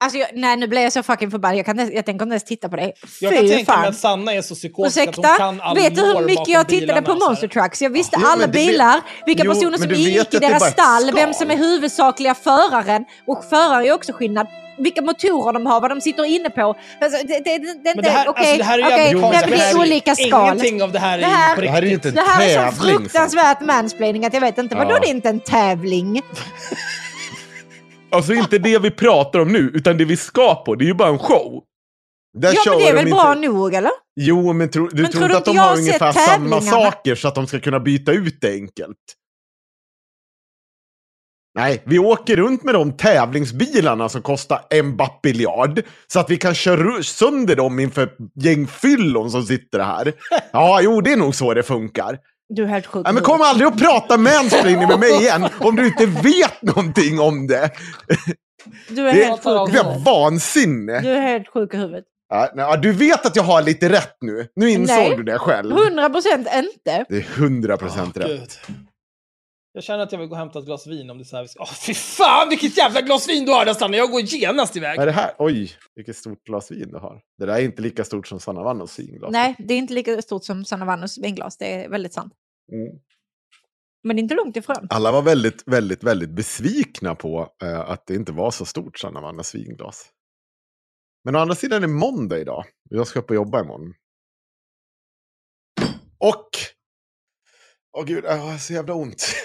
Alltså, 0.00 0.18
jag, 0.18 0.28
nej 0.34 0.56
nu 0.56 0.66
blir 0.68 0.82
jag 0.82 0.92
så 0.92 1.02
fucking 1.02 1.30
förbannad. 1.30 1.58
Jag, 1.58 1.66
kan, 1.66 1.78
jag 1.78 2.06
tänker 2.06 2.22
inte 2.22 2.32
ens 2.32 2.44
titta 2.44 2.68
på 2.68 2.76
dig. 2.76 2.92
jag 3.20 3.32
kan 3.32 3.40
tänka 3.40 3.54
mig 3.56 3.64
fan. 3.64 3.84
att 3.88 3.96
Sanna 3.96 4.32
är 4.34 4.42
så 4.42 4.54
psykotisk 4.54 4.98
att 4.98 5.04
hon 5.16 5.24
Ursäkta? 5.24 5.36
kan 5.36 5.60
all 5.60 5.76
Vet 5.76 5.94
du 5.94 6.00
hur 6.02 6.20
mycket 6.24 6.48
jag 6.48 6.68
tittade 6.68 7.02
på. 7.02 7.14
Monster 7.14 7.48
Trucks? 7.48 7.82
Jag 7.82 7.90
visste 7.90 8.16
Jo, 8.20 8.26
alla 8.26 8.48
bilar, 8.48 9.00
vilka 9.26 9.42
Jo, 9.44 9.52
personer 9.54 9.78
som 9.78 9.90
ingick 9.90 10.18
vet 10.18 10.34
i 10.34 10.38
deras 10.38 10.72
stall, 10.72 11.02
skal. 11.02 11.14
vem 11.14 11.34
som 11.34 11.50
är 11.50 11.56
huvudsakliga 11.56 12.34
föraren. 12.34 13.04
Och 13.26 13.44
förare 13.50 13.86
är 13.88 13.92
också 13.92 14.12
skillnad. 14.12 14.46
Vilka 14.78 15.02
motorer 15.02 15.52
de 15.52 15.66
har, 15.66 15.80
vad 15.80 15.90
de 15.90 16.00
sitter 16.00 16.24
inne 16.24 16.50
på. 16.50 16.74
Alltså, 17.00 17.26
det, 17.26 17.40
det, 17.44 17.58
det, 17.58 17.94
Men 17.94 18.04
det 18.04 18.10
här, 18.10 18.28
okej, 18.28 18.40
alltså, 18.42 18.56
det 18.58 18.64
här 18.64 18.78
är 18.78 19.08
ju 19.12 19.20
konstigt. 19.20 19.40
men 19.50 19.58
det 19.58 19.64
är 19.64 19.66
här 19.74 19.78
olika 19.80 20.14
skal. 20.14 20.46
Ingenting 20.46 20.82
av 20.82 20.92
det 20.92 20.98
här 20.98 21.18
är 21.18 21.20
Det 21.22 21.26
här- 21.26 21.54
på 21.54 21.60
Det 21.60 21.68
här 21.68 21.78
är 21.78 21.82
riktigt. 21.82 22.04
inte 22.04 22.08
en 22.08 22.14
Det 22.26 22.30
här 22.30 22.42
är 22.66 22.70
så 22.70 22.76
tävling. 22.76 22.98
fruktansvärt 22.98 23.60
mansplaining 23.60 24.24
att 24.24 24.34
jag 24.34 24.40
vet 24.40 24.58
inte. 24.58 24.76
Vadå 24.76 24.90
Ja. 24.90 24.98
det 24.98 25.06
är 25.06 25.10
inte 25.10 25.28
en 25.28 25.40
tävling? 25.40 26.22
Alltså 28.14 28.32
inte 28.32 28.58
det 28.58 28.78
vi 28.78 28.90
pratar 28.90 29.38
om 29.38 29.52
nu, 29.52 29.58
utan 29.74 29.98
det 29.98 30.04
vi 30.04 30.16
ska 30.16 30.54
på. 30.54 30.74
Det 30.74 30.84
är 30.84 30.86
ju 30.86 30.94
bara 30.94 31.08
en 31.08 31.18
show. 31.18 31.62
Där 32.38 32.52
Ja 32.54 32.60
men 32.66 32.78
det 32.78 32.88
är 32.88 32.94
väl 32.94 33.06
inte- 33.06 33.14
bra 33.14 33.34
nog 33.34 33.74
eller? 33.74 33.90
Jo, 34.20 34.52
men 34.52 34.70
tro, 34.70 34.88
du 34.88 35.02
Men 35.02 35.10
tror 35.10 35.20
tror 35.20 35.24
inte 35.24 35.34
du 35.34 35.38
att 35.38 35.44
de 35.44 35.58
har 35.58 35.76
ungefär 35.76 36.12
samma 36.12 36.60
saker 36.60 37.14
så 37.14 37.28
att 37.28 37.34
de 37.34 37.46
ska 37.46 37.60
kunna 37.60 37.80
byta 37.80 38.12
ut 38.12 38.40
det 38.40 38.52
enkelt? 38.52 38.98
Nej, 41.58 41.82
vi 41.86 41.98
åker 41.98 42.36
runt 42.36 42.62
med 42.62 42.74
de 42.74 42.92
tävlingsbilarna 42.96 44.08
som 44.08 44.22
kostar 44.22 44.60
en 44.70 44.98
biljard 45.22 45.82
så 46.06 46.20
att 46.20 46.30
vi 46.30 46.36
kan 46.36 46.54
köra 46.54 47.02
sönder 47.02 47.56
dem 47.56 47.80
inför 47.80 48.02
ett 48.02 48.16
gäng 48.34 48.66
fyllon 48.66 49.30
som 49.30 49.42
sitter 49.42 49.78
här. 49.80 50.12
Ja, 50.52 50.80
jo, 50.82 51.00
det 51.00 51.12
är 51.12 51.16
nog 51.16 51.34
så 51.34 51.54
det 51.54 51.62
funkar. 51.62 52.18
Du 52.54 52.62
är 52.62 52.66
helt 52.68 52.86
sjuk. 52.86 53.04
Nej, 53.04 53.14
men 53.14 53.22
kom 53.22 53.40
aldrig 53.40 53.68
och 53.68 53.78
prata 53.78 54.16
mansplaining 54.16 54.88
med 54.88 54.98
mig 54.98 55.10
igen 55.10 55.48
om 55.60 55.76
du 55.76 55.86
inte 55.86 56.06
vet 56.06 56.62
någonting 56.62 57.20
om 57.20 57.46
det. 57.46 57.70
Du 58.88 59.08
är 59.08 59.14
Det 59.14 59.24
helt 59.24 59.44
sjuk 59.44 59.72
det 59.72 59.78
är 59.78 60.04
vansinne. 60.04 61.00
Du 61.00 61.08
är 61.10 61.20
helt 61.20 61.48
sjuk 61.48 61.74
i 61.74 61.76
huvudet. 61.76 62.04
Ja, 62.28 62.48
nej, 62.54 62.78
du 62.82 62.92
vet 62.92 63.26
att 63.26 63.36
jag 63.36 63.42
har 63.42 63.62
lite 63.62 63.88
rätt 63.88 64.16
nu. 64.20 64.48
Nu 64.56 64.70
insåg 64.70 64.96
Nej. 64.96 65.16
du 65.16 65.22
det 65.22 65.38
själv. 65.38 65.76
100 65.78 66.10
procent 66.10 66.48
inte. 66.54 67.04
Det 67.08 67.16
är 67.16 67.22
hundra 67.38 67.76
procent 67.76 68.16
rätt. 68.16 68.26
Gud. 68.26 68.76
Jag 69.76 69.84
känner 69.84 70.02
att 70.02 70.12
jag 70.12 70.18
vill 70.18 70.28
gå 70.28 70.32
och 70.34 70.38
hämta 70.38 70.58
ett 70.58 70.64
glas 70.64 70.86
vin 70.86 71.10
om 71.10 71.18
det 71.18 71.22
är 71.22 71.24
så 71.24 71.36
här. 71.36 71.42
vi 71.42 71.48
ska- 71.48 71.62
Åh, 71.62 71.72
fy 71.86 71.94
fan 71.94 72.48
vilket 72.48 72.76
jävla 72.76 73.00
glas 73.00 73.28
vin 73.28 73.44
du 73.46 73.52
har 73.52 73.64
där 73.64 73.74
Sanna! 73.74 73.96
Jag 73.96 74.10
går 74.10 74.20
genast 74.20 74.76
iväg. 74.76 74.96
Vad 74.96 75.02
är 75.02 75.06
det 75.06 75.12
här? 75.12 75.30
Oj, 75.38 75.72
vilket 75.96 76.16
stort 76.16 76.44
glas 76.44 76.70
vin 76.70 76.88
du 76.92 76.98
har. 76.98 77.20
Det 77.38 77.46
där 77.46 77.54
är 77.54 77.60
inte 77.60 77.82
lika 77.82 78.04
stort 78.04 78.26
som 78.26 78.40
Sanna 78.40 78.62
Vannos 78.62 78.98
vinglas. 78.98 79.30
Nej, 79.32 79.54
det 79.58 79.74
är 79.74 79.78
inte 79.78 79.94
lika 79.94 80.22
stort 80.22 80.44
som 80.44 80.64
Sanna 80.64 80.84
Wanners 80.84 81.18
vinglas. 81.18 81.56
Det 81.56 81.84
är 81.84 81.88
väldigt 81.88 82.12
sant. 82.14 82.32
Mm. 82.72 83.00
Men 84.02 84.16
det 84.16 84.20
är 84.20 84.22
inte 84.22 84.34
långt 84.34 84.56
ifrån. 84.56 84.86
Alla 84.90 85.12
var 85.12 85.22
väldigt, 85.22 85.62
väldigt, 85.66 86.04
väldigt 86.04 86.30
besvikna 86.30 87.14
på 87.14 87.54
eh, 87.62 87.80
att 87.80 88.06
det 88.06 88.14
inte 88.14 88.32
var 88.32 88.50
så 88.50 88.64
stort 88.64 88.98
Sanna 88.98 89.20
Vannos 89.20 89.54
vinglas. 89.54 90.10
Men 91.24 91.36
å 91.36 91.38
andra 91.38 91.54
sidan 91.54 91.76
är 91.76 91.80
det 91.80 91.92
måndag 91.92 92.38
idag. 92.38 92.64
Jag 92.90 93.06
ska 93.06 93.18
upp 93.18 93.30
och 93.30 93.36
jobba 93.36 93.60
imorgon. 93.60 93.94
Och... 96.18 96.48
Åh 97.96 98.04
gud, 98.04 98.24
jag 98.24 98.36
har 98.36 98.58
så 98.58 98.72
jävla 98.72 98.94
ont. 98.94 99.24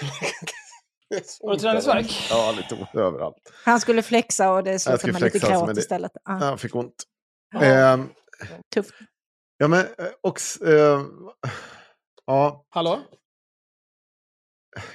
Har 1.12 1.48
du 1.48 1.52
ont 1.52 1.60
träningsvärk? 1.60 2.26
Ja, 2.30 2.54
lite 2.56 2.74
ont 2.74 2.94
överallt. 2.94 3.52
Han 3.64 3.80
skulle 3.80 4.02
flexa 4.02 4.52
och 4.52 4.64
det 4.64 4.78
slutade 4.78 5.12
med 5.12 5.22
lite 5.22 5.38
flexa, 5.40 5.66
gråt 5.66 5.78
istället. 5.78 6.12
Ja, 6.24 6.44
Jag 6.44 6.60
fick 6.60 6.74
ont. 6.74 7.04
Ja. 7.52 7.64
Ehm, 7.64 8.08
tufft. 8.74 8.94
ja, 9.58 9.68
men 9.68 9.80
eh, 9.80 10.06
och... 10.20 10.40
eh, 10.68 11.02
ja, 12.30 12.66
Hallå? 12.70 12.98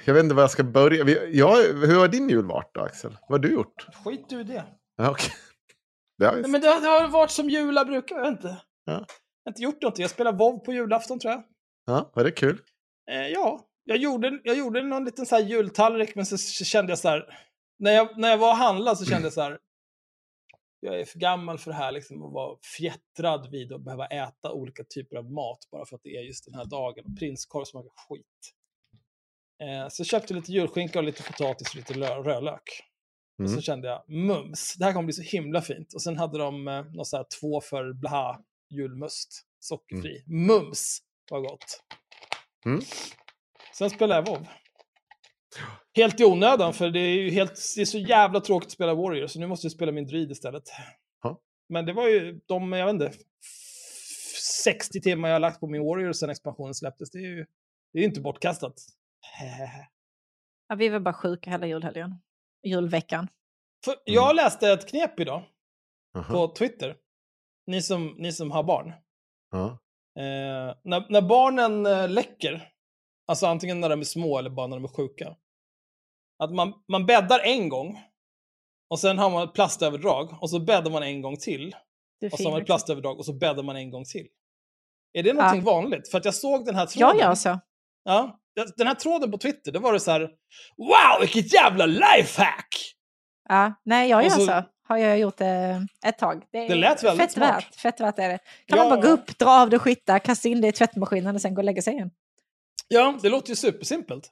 jag 0.04 0.14
vet 0.14 0.22
inte 0.22 0.34
var 0.34 0.42
jag 0.42 0.50
ska 0.50 0.64
börja. 0.64 1.26
Ja, 1.30 1.54
hur 1.56 1.98
har 1.98 2.08
din 2.08 2.28
jul 2.28 2.44
varit 2.46 2.70
då, 2.74 2.80
Axel? 2.80 3.10
Vad 3.28 3.30
har 3.30 3.38
du 3.38 3.52
gjort? 3.52 3.86
Skit 4.04 4.28
du 4.28 4.40
i 4.40 4.44
det. 4.44 4.64
Ja, 4.96 5.10
okej. 5.10 5.32
Det 6.18 6.26
har 6.26 6.36
men 6.48 6.60
det, 6.60 6.68
har- 6.68 6.80
det 6.80 6.86
har 6.88 7.08
varit 7.08 7.30
som 7.30 7.50
jula 7.50 7.84
brukar, 7.84 8.16
jag 8.16 8.22
vet 8.22 8.30
inte. 8.32 8.48
Ja. 8.84 8.92
Jag 8.92 8.98
har 9.44 9.50
inte 9.50 9.62
gjort 9.62 9.82
något. 9.82 9.98
Jag 9.98 10.10
spelar 10.10 10.32
WoW 10.32 10.58
på 10.58 10.72
julafton 10.72 11.18
tror 11.18 11.32
jag. 11.32 11.42
Ja, 11.86 12.10
var 12.14 12.24
det 12.24 12.30
kul? 12.30 12.60
Eh, 13.10 13.26
ja, 13.28 13.60
jag 13.84 13.98
gjorde, 13.98 14.40
jag 14.44 14.56
gjorde 14.58 14.82
någon 14.82 15.04
liten 15.04 15.26
så 15.26 15.36
här 15.36 15.42
jultallrik, 15.42 16.14
men 16.14 16.26
så 16.26 16.38
så 16.38 16.64
kände 16.64 16.92
jag 16.92 16.98
så 16.98 17.08
här. 17.08 17.24
När 17.78 17.92
jag, 17.92 18.18
när 18.18 18.28
jag 18.30 18.38
var 18.38 18.50
och 18.50 18.56
handlade 18.56 18.96
så 18.96 19.04
kände 19.04 19.26
jag 19.26 19.32
så 19.32 19.40
här. 19.42 19.58
Jag 20.80 21.00
är 21.00 21.04
för 21.04 21.18
gammal 21.18 21.58
för 21.58 21.70
det 21.70 21.76
här, 21.76 21.92
liksom, 21.92 22.22
att 22.22 22.32
vara 22.32 22.56
fjättrad 22.78 23.50
vid 23.50 23.72
att 23.72 23.80
behöva 23.84 24.06
äta 24.06 24.52
olika 24.52 24.84
typer 24.84 25.16
av 25.16 25.30
mat 25.32 25.58
bara 25.70 25.86
för 25.86 25.96
att 25.96 26.02
det 26.02 26.16
är 26.16 26.22
just 26.22 26.44
den 26.44 26.54
här 26.54 26.64
dagen. 26.64 27.04
Och 27.06 27.18
prinskorv 27.18 27.64
smakar 27.64 27.90
skit. 28.08 28.52
Eh, 29.62 29.88
så 29.88 30.00
jag 30.00 30.06
köpte 30.06 30.34
lite 30.34 30.52
julskinka 30.52 30.98
och 30.98 31.04
lite 31.04 31.22
potatis 31.22 31.68
och 31.68 31.76
lite 31.76 31.94
lö- 31.94 32.22
rödlök. 32.22 32.62
Och 33.38 33.44
Mm. 33.44 33.54
så 33.56 33.62
kände 33.62 33.88
jag, 33.88 34.04
mums, 34.08 34.74
det 34.78 34.84
här 34.84 34.92
kommer 34.92 35.04
bli 35.04 35.12
så 35.12 35.22
himla 35.22 35.62
fint. 35.62 35.94
Och 35.94 36.02
sen 36.02 36.16
hade 36.16 36.38
de 36.38 36.68
eh, 36.68 36.84
något 36.84 37.06
så 37.08 37.16
här 37.16 37.26
två 37.40 37.60
för 37.60 37.92
blaha 37.92 38.40
julmust, 38.70 39.42
sockerfri. 39.60 40.24
Mums, 40.26 40.98
vad 41.30 41.42
gott. 41.42 41.82
Mm. 42.66 42.80
Sen 43.78 43.90
spelade 43.90 44.14
jag 44.20 44.26
WoW. 44.26 44.46
Helt 45.94 46.20
i 46.20 46.24
onödan, 46.24 46.74
för 46.74 46.90
det 46.90 47.00
är 47.00 47.14
ju 47.14 47.30
helt, 47.30 47.52
det 47.76 47.80
är 47.80 47.84
så 47.84 47.98
jävla 47.98 48.40
tråkigt 48.40 48.66
att 48.66 48.72
spela 48.72 48.94
Warriors, 48.94 49.30
så 49.30 49.40
nu 49.40 49.46
måste 49.46 49.64
jag 49.64 49.72
spela 49.72 49.92
min 49.92 50.06
druid 50.06 50.30
istället. 50.30 50.62
Ja. 51.22 51.40
Men 51.68 51.86
det 51.86 51.92
var 51.92 52.08
ju 52.08 52.40
de, 52.46 52.72
jag 52.72 52.86
vet 52.86 52.92
inte, 52.92 53.12
60 54.64 55.00
timmar 55.00 55.28
jag 55.28 55.34
har 55.34 55.40
lagt 55.40 55.60
på 55.60 55.66
min 55.66 55.84
Warriors 55.84 56.16
sen 56.16 56.30
expansionen 56.30 56.74
släpptes. 56.74 57.10
Det 57.10 57.18
är 57.18 57.22
ju 57.22 57.46
det 57.92 58.00
är 58.00 58.04
inte 58.04 58.20
bortkastat. 58.20 58.74
Ja, 60.68 60.74
vi 60.74 60.88
var 60.88 61.00
bara 61.00 61.14
sjuka 61.14 61.50
hela 61.50 61.66
julhelgen. 61.66 62.14
Julveckan. 62.62 63.28
För 63.84 63.94
jag 64.04 64.36
läste 64.36 64.68
ett 64.68 64.88
knep 64.88 65.20
idag 65.20 65.42
på 66.30 66.48
Twitter. 66.48 66.96
Ni 67.66 67.82
som, 67.82 68.14
ni 68.18 68.32
som 68.32 68.50
har 68.50 68.62
barn. 68.62 68.92
Ja. 69.50 69.78
Eh, 70.22 70.74
när, 70.82 71.12
när 71.12 71.22
barnen 71.22 71.86
eh, 71.86 72.08
läcker, 72.08 72.72
alltså 73.26 73.46
antingen 73.46 73.80
när 73.80 73.88
de 73.88 74.00
är 74.00 74.04
små 74.04 74.38
eller 74.38 74.50
bara 74.50 74.66
när 74.66 74.76
de 74.76 74.84
är 74.84 74.88
sjuka, 74.96 75.36
att 76.38 76.54
man, 76.54 76.72
man 76.88 77.06
bäddar 77.06 77.40
en 77.40 77.68
gång 77.68 78.02
och 78.90 78.98
sen 79.00 79.18
har 79.18 79.30
man 79.30 79.48
ett 79.48 79.54
plastöverdrag 79.54 80.38
och 80.40 80.50
så 80.50 80.60
bäddar 80.60 80.90
man 80.90 81.02
en 81.02 81.22
gång 81.22 81.36
till 81.36 81.76
och 82.32 82.38
så 82.38 82.44
har 82.44 82.50
man 82.50 82.60
ett 82.60 82.66
plastöverdrag 82.66 83.18
och 83.18 83.24
så 83.26 83.32
bäddar 83.32 83.62
man 83.62 83.76
en 83.76 83.90
gång 83.90 84.04
till. 84.04 84.26
Är 85.12 85.22
det 85.22 85.32
någonting 85.32 85.62
vanligt? 85.64 86.10
För 86.10 86.18
att 86.18 86.24
jag 86.24 86.34
såg 86.34 86.64
den 86.66 86.74
här 86.74 86.86
tråden. 86.86 87.18
gör 87.18 87.34
så. 87.34 87.60
Ja, 88.04 88.38
den 88.76 88.86
här 88.86 88.94
tråden 88.94 89.30
på 89.30 89.38
Twitter, 89.38 89.72
då 89.72 89.80
var 89.80 89.92
det 89.92 90.00
så 90.00 90.10
här 90.10 90.20
Wow, 90.76 91.20
vilket 91.20 91.52
jävla 91.54 91.86
lifehack! 91.86 92.68
Ja, 93.48 93.74
nej, 93.84 94.10
jag 94.10 94.22
gör 94.22 94.30
så- 94.30 94.46
så. 94.46 94.62
Har 94.88 94.96
jag 94.96 95.18
gjort 95.18 95.40
eh, 95.40 95.76
ett 96.06 96.18
tag. 96.18 96.44
är 96.52 96.68
Det 96.68 96.74
lät 96.74 97.02
väldigt 97.02 97.20
fett 97.24 97.32
smart. 97.32 97.56
Värt, 97.64 97.74
fett 97.74 98.00
värt 98.00 98.18
är 98.18 98.28
det. 98.28 98.38
Kan 98.66 98.78
Ja. 98.78 98.88
man 98.88 98.88
bara 98.88 99.00
gå 99.00 99.08
upp, 99.08 99.38
dra 99.38 99.50
av 99.50 99.70
det 99.70 99.78
skita, 99.78 100.18
kasta 100.18 100.48
in 100.48 100.60
det 100.60 100.68
i 100.68 100.72
tvättmaskinen 100.72 101.34
och 101.34 101.40
sen 101.40 101.54
gå 101.54 101.60
och 101.60 101.64
lägga 101.64 101.82
sig 101.82 101.92
igen. 101.94 102.10
Ja, 102.88 103.18
det 103.22 103.28
låter 103.28 103.48
ju 103.50 103.56
supersimpelt. 103.56 104.30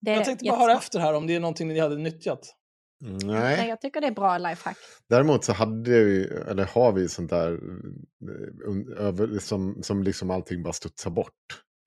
Det 0.00 0.10
Jag 0.12 0.24
tänkte 0.24 0.44
bara 0.44 0.58
höra 0.58 0.72
efter 0.72 0.98
här 1.00 1.14
om 1.14 1.26
det 1.26 1.34
är 1.34 1.40
någonting 1.40 1.68
ni 1.68 1.78
hade 1.78 1.96
nyttjat. 1.96 2.54
Nej. 3.00 3.56
Nej, 3.56 3.68
jag 3.68 3.80
tycker 3.80 4.00
det 4.00 4.06
är 4.06 4.12
bra 4.12 4.38
lifehack. 4.38 4.76
Däremot 5.08 5.44
så 5.44 5.52
hade 5.52 5.90
vi, 6.04 6.24
eller 6.26 6.64
har 6.64 6.92
vi 6.92 7.08
sånt 7.08 7.30
där 7.30 7.52
eh, 7.52 9.06
över, 9.06 9.38
som, 9.38 9.82
som 9.82 10.02
liksom 10.02 10.30
allting 10.30 10.62
bara 10.62 10.72
studsar 10.72 11.10
bort 11.10 11.32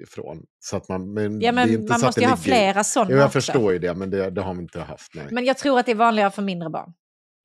ifrån. 0.04 0.46
Så 0.60 0.78
att 0.78 0.90
man, 0.90 1.14
men 1.14 1.24
Ja, 1.24 1.40
det 1.40 1.48
är 1.48 1.52
men 1.52 1.70
inte 1.70 1.80
man 1.90 2.00
så 2.00 2.06
att 2.06 2.08
måste 2.08 2.22
det 2.22 2.26
ju 2.26 2.30
ha 2.30 2.38
flera 2.38 2.84
sådana 2.84 3.12
Jo, 3.12 3.18
jag 3.18 3.26
också. 3.26 3.34
förstår 3.42 3.74
ju 3.74 3.80
det, 3.80 3.94
men 3.96 4.10
det, 4.10 4.30
det 4.30 4.42
har 4.42 4.54
vi 4.54 4.62
inte 4.62 4.80
haft. 4.82 5.16
Nej. 5.16 5.28
Men 5.32 5.46
jag 5.46 5.58
tror 5.58 5.80
att 5.80 5.86
det 5.86 5.92
är 5.92 5.96
vanligare 5.96 6.32
för 6.32 6.42
mindre 6.42 6.70
barn. 6.70 6.94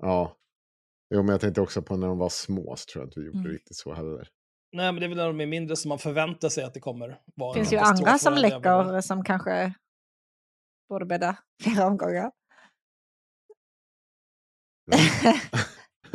Ja. 0.02 0.36
Jo, 1.14 1.22
men 1.22 1.28
jag 1.32 1.40
tänkte 1.40 1.60
också 1.60 1.82
på 1.82 1.96
när 1.96 2.06
de 2.06 2.18
var 2.18 2.28
små, 2.28 2.76
så 2.76 2.84
tror 2.92 3.02
jag 3.02 3.06
inte 3.08 3.20
vi 3.20 3.26
gjorde 3.26 3.38
Mm. 3.38 3.52
riktigt 3.52 3.76
så 3.76 3.94
heller. 3.94 4.28
Nej, 4.72 4.92
men 4.92 5.00
det 5.00 5.06
är 5.06 5.08
väl 5.08 5.16
när 5.16 5.26
de 5.26 5.40
är 5.40 5.46
mindre 5.46 5.76
som 5.76 5.88
man 5.88 5.98
förväntar 5.98 6.48
sig 6.48 6.64
att 6.64 6.74
det 6.74 6.80
kommer 6.80 7.18
vara 7.34 7.52
Det 7.52 7.58
finns 7.60 7.72
ju 7.72 7.76
andra 7.76 8.18
som 8.18 8.34
läcker 8.34 9.00
som 9.00 9.24
kanske 9.24 9.74
borde 10.88 11.06
bädda 11.06 11.36
flera 11.62 11.86
omgångar. 11.86 12.30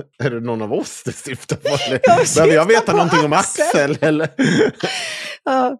är 0.23 0.29
det 0.29 0.39
någon 0.39 0.61
av 0.61 0.73
oss 0.73 1.03
det 1.05 1.11
syftar 1.13 1.55
på? 1.55 1.69
Behöver 2.35 2.55
jag 2.55 2.65
veta 2.65 2.91
någonting 2.91 3.25
om 3.25 3.33
Axel. 3.33 3.97
Eller? 4.01 4.29
Ja, 5.43 5.77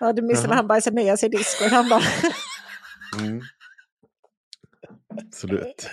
ja 0.00 0.12
du 0.12 0.22
missade 0.22 0.48
när 0.48 0.56
han 0.56 0.66
bajsade 0.66 0.96
ner 0.96 1.16
sig 1.16 1.26
i 1.28 1.30
diskon. 1.36 1.70
Han 1.70 1.88
bara, 1.88 2.02
Mm. 3.18 3.42
Absolut. 5.18 5.90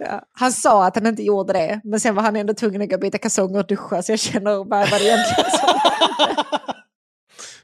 Ja. 0.00 0.22
Han 0.32 0.52
sa 0.52 0.86
att 0.86 0.96
han 0.96 1.06
inte 1.06 1.22
gjorde 1.22 1.52
det, 1.52 1.80
men 1.84 2.00
sen 2.00 2.14
var 2.14 2.22
han 2.22 2.36
ändå 2.36 2.54
tvungen 2.54 2.82
att 2.82 2.88
gå 2.88 2.94
och 2.94 3.00
byta 3.00 3.18
kalsonger 3.18 3.58
och 3.58 3.66
duscha, 3.66 4.02
så 4.02 4.12
jag 4.12 4.18
känner 4.18 4.64
bara 4.64 4.86
vad 4.90 5.00
det 5.00 5.04
egentligen 5.04 5.50
som 5.50 5.68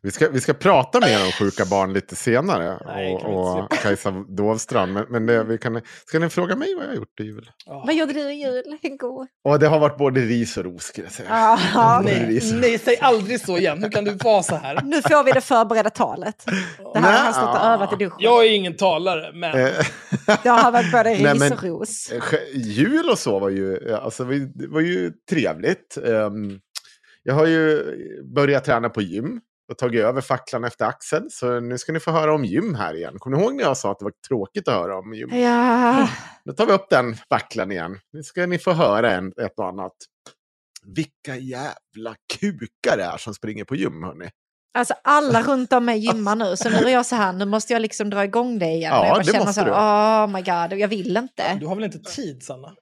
Vi 0.04 0.10
ska, 0.10 0.28
vi 0.30 0.40
ska 0.40 0.52
prata 0.54 1.00
mer 1.00 1.24
om 1.24 1.32
sjuka 1.32 1.64
barn 1.64 1.92
lite 1.92 2.16
senare. 2.16 2.78
Nej, 2.86 3.14
och, 3.14 3.60
och 3.62 3.70
Kajsa 3.72 4.10
Dovstrand. 4.28 4.92
Men, 4.92 5.04
men 5.10 5.26
det, 5.26 5.44
vi 5.44 5.58
kan, 5.58 5.80
ska 6.06 6.18
ni 6.18 6.28
fråga 6.28 6.56
mig 6.56 6.74
vad 6.74 6.84
jag 6.84 6.88
har 6.88 6.96
gjort 6.96 7.20
i 7.20 7.24
jul? 7.24 7.50
Ja. 7.66 7.82
Vad 7.86 7.94
gjorde 7.94 8.12
du 8.12 8.20
i 8.32 8.34
jul? 8.44 8.78
Ingo? 8.82 9.26
Och 9.44 9.58
det 9.58 9.66
har 9.66 9.78
varit 9.78 9.98
både 9.98 10.20
ris 10.20 10.56
och 10.56 10.64
ros, 10.64 10.82
skulle 10.82 11.06
jag 11.06 11.12
säga. 11.12 11.28
Ja, 11.74 12.02
Nej. 12.04 12.26
Nej, 12.28 12.52
nej, 12.60 12.78
säg 12.78 12.96
aldrig 13.00 13.40
så 13.40 13.58
igen. 13.58 13.82
Hur 13.82 13.90
kan 13.90 14.04
du 14.04 14.10
vara 14.10 14.42
så 14.42 14.54
här? 14.56 14.80
nu 14.84 15.02
får 15.02 15.24
vi 15.24 15.32
det 15.32 15.40
förberedda 15.40 15.90
talet. 15.90 16.44
Det 16.94 16.98
här 16.98 17.12
har 17.12 17.24
han 17.24 17.34
stått 17.34 17.60
och 17.60 17.66
övat 17.66 17.92
i 17.92 17.96
duschen. 17.96 18.16
Jag 18.20 18.44
är 18.46 18.50
ingen 18.52 18.76
talare, 18.76 19.32
men 19.34 19.58
Eh, 19.60 19.72
Det 20.42 20.48
har 20.48 20.72
varit 20.72 20.92
både 20.92 21.02
Nej, 21.22 21.32
ris 21.32 21.40
men- 21.40 21.52
och 21.52 21.62
ros. 21.64 22.12
Jul 22.54 23.10
och 23.10 23.18
så 23.18 23.38
var 23.38 23.48
ju, 23.50 23.94
alltså, 23.94 24.24
var 24.68 24.80
ju 24.80 25.12
trevligt. 25.30 25.96
Ehm, 26.06 26.58
jag 27.22 27.34
har 27.34 27.46
ju 27.46 27.82
börjat 28.34 28.64
träna 28.64 28.88
på 28.88 29.02
gym 29.02 29.40
och 29.70 29.78
tagit 29.78 30.02
över 30.04 30.20
facklan 30.20 30.64
efter 30.64 30.84
Axel. 30.84 31.30
Så 31.30 31.60
nu 31.60 31.78
ska 31.78 31.92
ni 31.92 32.00
få 32.00 32.10
höra 32.10 32.34
om 32.34 32.44
gym 32.44 32.74
här 32.74 32.94
igen. 32.94 33.18
Kommer 33.18 33.36
ni 33.36 33.42
ihåg 33.42 33.54
när 33.54 33.64
jag 33.64 33.76
sa 33.76 33.90
att 33.90 33.98
det 33.98 34.04
var 34.04 34.12
tråkigt 34.28 34.68
att 34.68 34.74
höra 34.74 34.98
om 34.98 35.14
gym? 35.14 35.30
Ja, 35.32 36.08
Nu 36.44 36.52
tar 36.52 36.66
vi 36.66 36.72
upp 36.72 36.86
den 36.90 37.16
facklan 37.28 37.72
igen. 37.72 37.98
Nu 38.12 38.22
ska 38.22 38.46
ni 38.46 38.58
få 38.58 38.72
höra 38.72 39.10
en, 39.12 39.32
ett 39.42 39.58
och 39.58 39.68
annat. 39.68 39.92
Vilka 40.86 41.36
jävla 41.36 42.14
kukar 42.40 42.96
det 42.96 43.04
är 43.04 43.16
som 43.16 43.34
springer 43.34 43.64
på 43.64 43.76
gym, 43.76 44.02
hörni. 44.02 44.30
alltså 44.78 44.94
alla 45.04 45.42
runt 45.46 45.72
om 45.72 45.84
mig 45.84 45.98
gymmar 45.98 46.36
nu, 46.36 46.56
så 46.56 46.70
nu 46.70 46.76
är 46.76 46.88
jag 46.88 47.06
så 47.06 47.16
här, 47.16 47.32
nu 47.32 47.44
måste 47.44 47.72
jag 47.72 47.82
liksom 47.82 48.10
dra 48.10 48.24
igång 48.24 48.58
det 48.58 48.66
igen. 48.66 48.92
Ja, 48.92 49.00
och 49.00 49.06
jag 49.06 49.14
bara 49.14 49.18
det 49.18 49.24
känner 49.24 49.38
måste 49.46 49.60
så 49.60 49.74
här, 49.74 50.24
oh 50.26 50.32
my 50.32 50.42
god, 50.42 50.78
jag 50.78 50.88
vill 50.88 51.16
inte. 51.16 51.54
du 51.60 51.66
har 51.66 51.74
väl 51.74 51.84
inte 51.84 51.98
tid, 51.98 52.42
Sanna? 52.42 52.74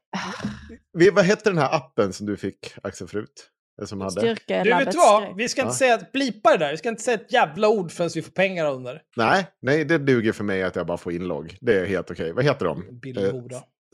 Vi, 0.93 1.11
vad 1.11 1.25
hette 1.25 1.51
den 1.51 1.59
här 1.59 1.75
appen 1.75 2.13
som 2.13 2.27
du 2.27 2.37
fick, 2.37 2.75
Axel, 2.83 3.09
förut? 3.09 3.49
Som 3.85 4.01
hade? 4.01 4.21
Du, 4.47 4.63
vet 4.65 4.95
vad? 4.95 5.37
Vi 5.37 5.49
ska 5.49 5.61
inte 5.63 5.71
Ja. 5.71 5.75
säga, 5.75 5.99
blipa 6.13 6.51
det 6.51 6.59
där. 6.59 6.71
Vi 6.71 6.77
ska 6.77 6.89
inte 6.89 7.03
säga 7.03 7.15
ett 7.15 7.33
jävla 7.33 7.69
ord 7.69 7.93
förrän 7.93 8.11
vi 8.15 8.23
får 8.23 8.31
pengar 8.33 8.65
av 8.67 8.83
där. 8.83 9.03
Nej, 9.17 9.47
nej, 9.63 9.85
det 9.85 9.99
duger 9.99 10.33
för 10.33 10.45
mig 10.45 10.63
att 10.63 10.77
jag 10.77 10.87
bara 10.87 10.97
får 10.99 11.13
inlogg. 11.13 11.57
Det 11.61 11.81
är 11.81 11.85
helt 11.87 12.11
okej. 12.11 12.33
Vad 12.33 12.45
heter 12.45 12.67
de? 12.67 13.01
Billig 13.01 13.25
Eh. 13.25 13.35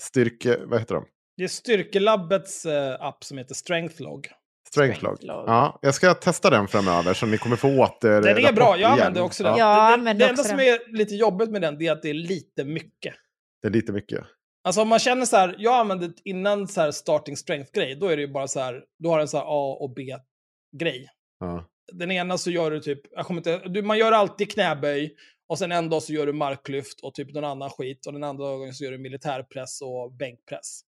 Styrke... 0.02 0.56
Vad 0.64 0.80
heter 0.80 0.94
de? 0.94 1.04
Det 1.36 1.44
är 1.44 1.48
Styrkelabbets 1.48 2.66
eh, 2.66 2.96
app 3.00 3.24
som 3.24 3.38
heter 3.38 3.54
Strengthlog. 3.54 4.28
Strengthlog. 4.68 5.16
Strengthlog. 5.16 5.44
Ja, 5.48 5.78
jag 5.82 5.94
ska 5.94 6.14
testa 6.14 6.50
den 6.50 6.68
framöver 6.68 7.14
så 7.14 7.26
ni 7.26 7.38
kommer 7.38 7.56
få 7.56 7.68
åter 7.68 8.22
Den 8.22 8.38
är 8.38 8.52
bra, 8.52 8.68
jag 8.70 8.78
igen. 8.78 8.90
använder 8.92 9.22
också 9.22 9.42
den. 9.44 9.56
Ja. 9.56 9.96
Det, 9.96 10.04
det, 10.04 10.12
det 10.12 10.28
enda 10.28 10.44
som 10.44 10.58
är 10.60 10.96
lite 10.96 11.14
jobbigt 11.14 11.50
med 11.50 11.62
den 11.62 11.78
det 11.78 11.86
är 11.86 11.92
att 11.92 12.02
det 12.02 12.10
är 12.10 12.14
lite 12.14 12.64
mycket. 12.64 13.14
Det 13.62 13.68
är 13.68 13.72
lite 13.72 13.92
mycket. 13.92 14.24
Alltså 14.68 14.82
om 14.82 14.88
man 14.88 14.98
känner 14.98 15.26
så 15.26 15.36
här, 15.36 15.54
jag 15.58 15.74
använde 15.74 16.12
innan 16.24 16.68
så 16.68 16.80
här 16.80 16.90
starting 16.90 17.36
strength-grej, 17.36 17.94
då 17.94 18.06
är 18.06 18.16
det 18.16 18.22
ju 18.22 18.32
bara 18.32 18.48
så 18.48 18.60
här, 18.60 18.84
då 18.98 19.10
har 19.10 19.18
den 19.18 19.28
så 19.28 19.36
här 19.36 19.44
A 19.44 19.76
och 19.80 19.90
B-grej. 19.90 21.08
Ja. 21.40 21.68
Den 21.92 22.10
ena 22.10 22.38
så 22.38 22.50
gör 22.50 22.70
du 22.70 22.80
typ, 22.80 23.00
jag 23.10 23.26
kommer 23.26 23.40
inte, 23.40 23.68
du, 23.68 23.82
man 23.82 23.98
gör 23.98 24.12
alltid 24.12 24.52
knäböj, 24.52 25.14
och 25.48 25.58
sen 25.58 25.72
en 25.72 25.90
dag 25.90 26.02
så 26.02 26.12
gör 26.12 26.26
du 26.26 26.32
marklyft 26.32 27.00
och 27.00 27.14
typ 27.14 27.34
någon 27.34 27.44
annan 27.44 27.70
skit, 27.70 28.06
och 28.06 28.12
den 28.12 28.24
andra 28.24 28.44
dagen 28.44 28.74
så 28.74 28.84
gör 28.84 28.90
du 28.90 28.98
militärpress 28.98 29.80
och 29.80 30.12
bänkpress. 30.12 30.80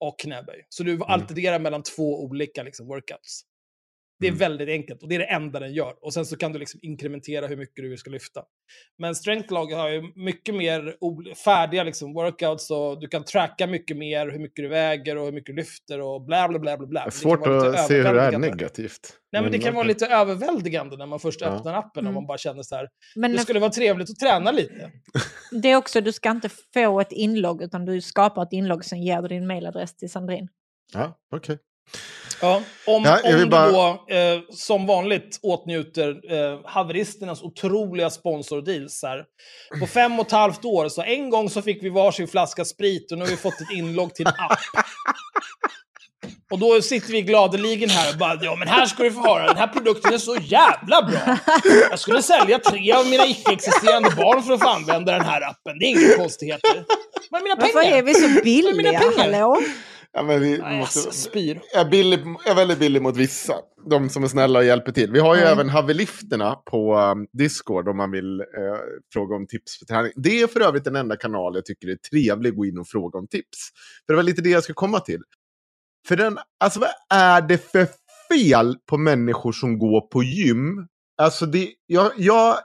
Och 0.00 0.18
knäböj. 0.18 0.66
Så 0.68 0.82
du 0.82 1.02
alternerar 1.02 1.58
mellan 1.58 1.82
två 1.82 2.24
olika 2.24 2.62
liksom, 2.62 2.86
workouts. 2.86 3.42
Det 4.20 4.26
är 4.26 4.30
Mm. 4.30 4.38
väldigt 4.38 4.68
enkelt 4.68 5.02
och 5.02 5.08
det 5.08 5.14
är 5.14 5.18
det 5.18 5.24
enda 5.24 5.60
den 5.60 5.72
gör. 5.72 5.94
Och 6.04 6.14
sen 6.14 6.26
så 6.26 6.36
kan 6.36 6.52
du 6.52 6.58
liksom 6.58 6.80
inkrementera 6.82 7.46
hur 7.46 7.56
mycket 7.56 7.84
du 7.84 7.96
ska 7.96 8.10
lyfta. 8.10 8.42
Men 8.98 9.14
Strengthlog 9.14 9.72
har 9.72 9.88
ju 9.88 10.02
mycket 10.14 10.54
mer 10.54 10.96
färdiga 11.44 11.84
liksom 11.84 12.12
workouts 12.14 12.70
och 12.70 13.00
du 13.00 13.08
kan 13.08 13.24
tracka 13.24 13.66
mycket 13.66 13.96
mer 13.96 14.28
hur 14.30 14.38
mycket 14.38 14.56
du 14.64 14.68
väger 14.68 15.16
och 15.16 15.24
hur 15.24 15.32
mycket 15.32 15.46
du 15.46 15.62
lyfter 15.62 16.00
och 16.00 16.22
bla 16.24 16.48
bla 16.48 16.58
bla 16.58 16.76
bla. 16.76 16.86
bla. 16.86 17.00
Det 17.00 17.04
är 17.04 17.06
Men 17.06 17.12
svårt 17.12 17.44
kan 17.44 17.52
vara 17.52 17.64
lite 17.68 17.80
att 17.80 17.86
se 17.88 17.94
hur 17.94 18.02
det 18.02 18.08
är 18.08 18.12
överväldigande. 18.12 18.48
negativt. 18.48 19.12
Nej, 19.32 19.42
men 19.42 19.52
det 19.52 19.58
kan 19.58 19.74
vara 19.74 19.84
lite 19.86 20.06
överväldigande 20.06 20.96
när 20.96 21.06
man 21.06 21.20
först 21.20 21.40
Ja. 21.40 21.46
öppnar 21.46 21.74
appen 21.74 21.90
och 22.06 22.10
Mm. 22.10 22.14
man 22.14 22.26
bara 22.26 22.38
känner 22.38 22.62
så 22.62 22.76
här. 22.76 22.88
Men 23.16 23.32
Det 23.32 23.38
skulle 23.38 23.60
vara 23.60 23.70
trevligt 23.70 24.10
att 24.10 24.18
träna 24.18 24.50
lite. 24.50 24.90
det 25.62 25.68
är 25.70 25.76
också, 25.76 26.00
du 26.00 26.12
ska 26.12 26.30
inte 26.30 26.48
få 26.74 27.00
ett 27.00 27.12
inlogg, 27.12 27.62
utan 27.62 27.84
du 27.84 28.00
skapar 28.00 28.42
ett 28.42 28.52
inlogg, 28.52 28.84
sen 28.84 29.02
ger 29.02 29.22
du 29.22 29.28
din 29.28 29.46
mailadress 29.46 29.96
till 29.96 30.10
Sandrin. 30.10 30.48
Ja, 30.92 31.18
okej. 31.32 31.58
Ja, 32.40 32.62
om 32.86 33.02
Ja, 33.04 33.18
om 33.24 33.30
vill 33.32 33.40
du 33.40 33.46
bara- 33.46 33.70
då 33.70 34.14
eh, 34.14 34.40
som 34.50 34.86
vanligt 34.86 35.38
åtnjuter 35.42 36.08
eh, 36.32 36.60
haveristernas 36.64 37.42
otroliga 37.42 38.10
sponsordeals. 38.10 39.02
Här. 39.02 39.24
På 39.80 39.86
fem 39.86 40.20
och 40.20 40.26
ett 40.26 40.32
halvt 40.32 40.64
år, 40.64 40.88
så 40.88 41.02
en 41.02 41.30
gång 41.30 41.50
så 41.50 41.62
fick 41.62 41.82
vi 41.82 41.88
varsin 41.88 42.28
flaska 42.28 42.64
sprit 42.64 43.12
och 43.12 43.18
nu 43.18 43.24
har 43.24 43.30
vi 43.30 43.36
fått 43.36 43.60
ett 43.60 43.70
inlogg 43.72 44.14
till 44.14 44.26
en 44.26 44.32
app. 44.38 44.58
Och 46.50 46.58
då 46.58 46.82
sitter 46.82 47.12
vi 47.12 47.22
gladeligen 47.22 47.90
här 47.90 48.12
och 48.12 48.18
bara, 48.18 48.38
ja 48.42 48.56
men 48.56 48.68
här 48.68 48.86
ska 48.86 49.02
du 49.02 49.12
få 49.12 49.20
höra, 49.20 49.46
den 49.46 49.56
här 49.56 49.66
produkten 49.66 50.14
är 50.14 50.18
så 50.18 50.36
jävla 50.36 51.02
bra. 51.02 51.36
Jag 51.90 51.98
skulle 51.98 52.22
sälja 52.22 52.58
tre 52.58 52.92
av 52.92 53.06
mina 53.06 53.26
icke-existerande 53.26 54.10
barn 54.16 54.42
för 54.42 54.52
att 54.54 54.60
få 54.62 54.68
använda 54.68 55.12
den 55.12 55.24
här 55.24 55.40
appen. 55.50 55.78
Det 55.78 55.84
är 55.86 55.88
inga 55.90 56.16
konstigheter. 56.16 56.84
Men 57.30 57.42
mina 57.42 57.54
Varför 57.58 57.80
pengar? 57.82 57.96
är 57.96 58.02
vi 58.02 58.14
så 58.14 58.28
mina 58.28 58.40
billiga? 58.42 58.98
pengar? 59.00 59.18
Hallå? 59.32 59.56
Ja, 60.16 60.22
men 60.22 60.40
vi 60.40 60.58
Nej, 60.58 60.78
måste... 60.78 60.98
alltså, 60.98 61.28
spyr. 61.28 61.60
är, 61.74 61.84
billig, 61.90 62.18
är 62.46 62.54
väldigt 62.54 62.78
billig 62.78 63.02
mot 63.02 63.16
vissa. 63.16 63.54
De 63.90 64.08
som 64.08 64.24
är 64.24 64.28
snälla 64.28 64.58
och 64.58 64.64
hjälper 64.64 64.92
till. 64.92 65.12
Vi 65.12 65.20
har 65.20 65.34
ju 65.34 65.40
Mm. 65.40 65.52
även 65.52 65.68
Havelifterna 65.68 66.54
på 66.54 66.96
um, 66.96 67.26
Discord 67.32 67.88
om 67.88 67.96
man 67.96 68.10
vill 68.10 68.40
eh, 68.40 68.46
fråga 69.12 69.36
om 69.36 69.46
tips 69.46 69.78
för 69.78 69.86
träning. 69.86 70.12
Det 70.16 70.40
är 70.40 70.46
för 70.46 70.60
övrigt 70.60 70.84
den 70.84 70.96
enda 70.96 71.16
kanal 71.16 71.54
jag 71.54 71.64
tycker 71.64 71.88
är 71.88 71.96
trevlig 71.96 72.50
att 72.50 72.56
gå 72.56 72.66
in 72.66 72.78
och 72.78 72.88
fråga 72.88 73.18
om 73.18 73.26
tips. 73.28 73.58
För 74.06 74.12
det 74.12 74.16
var 74.16 74.22
lite 74.22 74.42
det 74.42 74.50
jag 74.50 74.64
ska 74.64 74.74
komma 74.74 75.00
till. 75.00 75.20
För 76.08 76.16
den, 76.16 76.38
alltså 76.60 76.80
vad 76.80 76.90
är 77.10 77.42
det 77.42 77.58
för 77.72 77.86
fel 78.32 78.76
på 78.90 78.98
människor 78.98 79.52
som 79.52 79.78
går 79.78 80.00
på 80.00 80.22
gym? 80.22 80.86
Alltså 81.22 81.46
det, 81.46 81.68
jag, 81.86 82.12
jag 82.16 82.56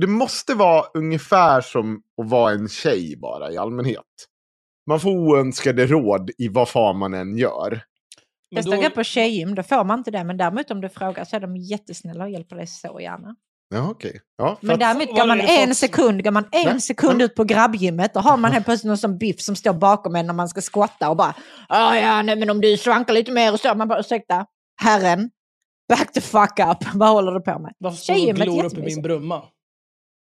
det 0.00 0.06
måste 0.06 0.54
vara 0.54 0.84
ungefär 0.94 1.60
som 1.60 2.02
att 2.22 2.30
vara 2.30 2.52
en 2.52 2.68
tjej 2.68 3.16
bara 3.16 3.52
i 3.52 3.56
allmänhet. 3.56 4.02
Man 4.86 5.00
får 5.00 5.10
oönskade 5.10 5.86
råd 5.86 6.30
i 6.38 6.48
vad 6.48 6.68
fan 6.68 6.98
man 6.98 7.14
än 7.14 7.38
gör. 7.38 7.80
Testa 8.56 8.70
då- 8.76 8.82
gå 8.82 8.90
på 8.90 9.04
tjejgym, 9.04 9.54
då 9.54 9.62
får 9.62 9.84
man 9.84 9.98
inte 9.98 10.10
det. 10.10 10.24
Men 10.24 10.36
däremot 10.36 10.70
om 10.70 10.80
du 10.80 10.88
frågar 10.88 11.24
så 11.24 11.36
är 11.36 11.40
de 11.40 11.56
jättesnälla 11.56 12.24
och 12.24 12.30
hjälper 12.30 12.56
dig 12.56 12.66
så 12.66 13.00
gärna. 13.00 13.36
Ja, 13.74 13.88
okej. 13.90 14.20
Ja, 14.38 14.58
Men 14.60 14.78
däremot 14.78 15.08
går 15.08 15.26
man 15.26 15.40
en 15.40 15.62
också? 15.70 15.74
sekund, 15.74 16.24
går 16.24 16.30
man 16.30 16.44
en 16.52 16.66
Nej, 16.66 16.80
sekund 16.80 17.22
ut 17.22 17.34
på 17.34 17.44
grabbgymmet, 17.44 18.14
då 18.14 18.20
har 18.20 18.36
man 18.36 18.52
helt 18.52 18.64
plötsligt 18.64 18.88
någon 18.88 18.98
som 18.98 19.18
biff 19.18 19.40
som 19.40 19.56
står 19.56 19.72
bakom 19.72 20.16
en 20.16 20.26
när 20.26 20.34
man 20.34 20.48
ska 20.48 20.60
skotta 20.60 21.10
och 21.10 21.16
bara 21.16 21.34
"Ah, 21.68 21.94
ja, 21.96 22.22
nej, 22.22 22.36
men 22.36 22.50
om 22.50 22.60
du 22.60 22.76
svankar 22.76 23.14
lite 23.14 23.32
mer 23.32 23.52
och 23.52 23.60
så. 23.60 23.74
Man 23.74 23.88
bara 23.88 24.00
ursäkta, 24.00 24.46
herren, 24.82 25.30
back 25.88 26.12
the 26.12 26.20
fuck 26.20 26.58
up. 26.70 26.78
Vad 26.94 27.08
håller 27.08 27.32
du 27.32 27.40
på 27.40 27.58
med? 27.58 27.72
Varför 27.78 27.96
står 27.98 28.14
du 28.14 28.30
och 28.30 28.36
glor 28.36 28.64
upp 28.64 28.78
i 28.78 28.82
min 28.82 29.02
brumma? 29.02 29.42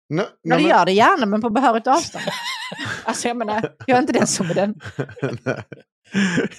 Nej, 0.09 0.25
nej, 0.43 0.59
men- 0.59 0.69
gör 0.69 0.85
det 0.85 0.91
gärna, 0.91 1.25
men 1.25 1.41
på 1.41 1.49
behörigt 1.49 1.87
avstånd. 1.87 2.23
alltså 3.05 3.27
jag 3.27 3.37
menar, 3.37 3.69
jag 3.85 3.97
är 3.97 4.01
inte 4.01 4.13
den 4.13 4.27
som 4.27 4.49
är 4.49 4.53
den. 4.53 4.75
ja, 5.43 5.55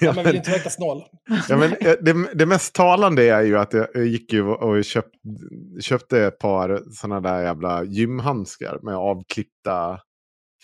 Ja, 0.01 0.13
men 0.13 0.25
vill 0.25 0.37
inte 0.37 0.51
verka 0.51 0.71
snål. 0.71 1.03
ja, 1.49 1.57
men, 1.57 1.73
eh, 1.73 1.95
det, 2.01 2.35
det 2.35 2.47
mest 2.47 2.75
talande 2.75 3.29
är 3.29 3.43
ju 3.43 3.59
att 3.59 3.73
jag 3.73 3.87
jag 3.95 4.07
gick 4.07 4.33
ju 4.33 4.43
och 4.43 4.85
köpt, 4.85 5.15
köpte 5.81 6.21
ett 6.21 6.39
par 6.39 6.83
sådana 6.91 7.21
där 7.21 7.43
jävla 7.43 7.85
gymhandskar 7.85 8.79
med 8.83 8.95
avklippta 8.97 10.01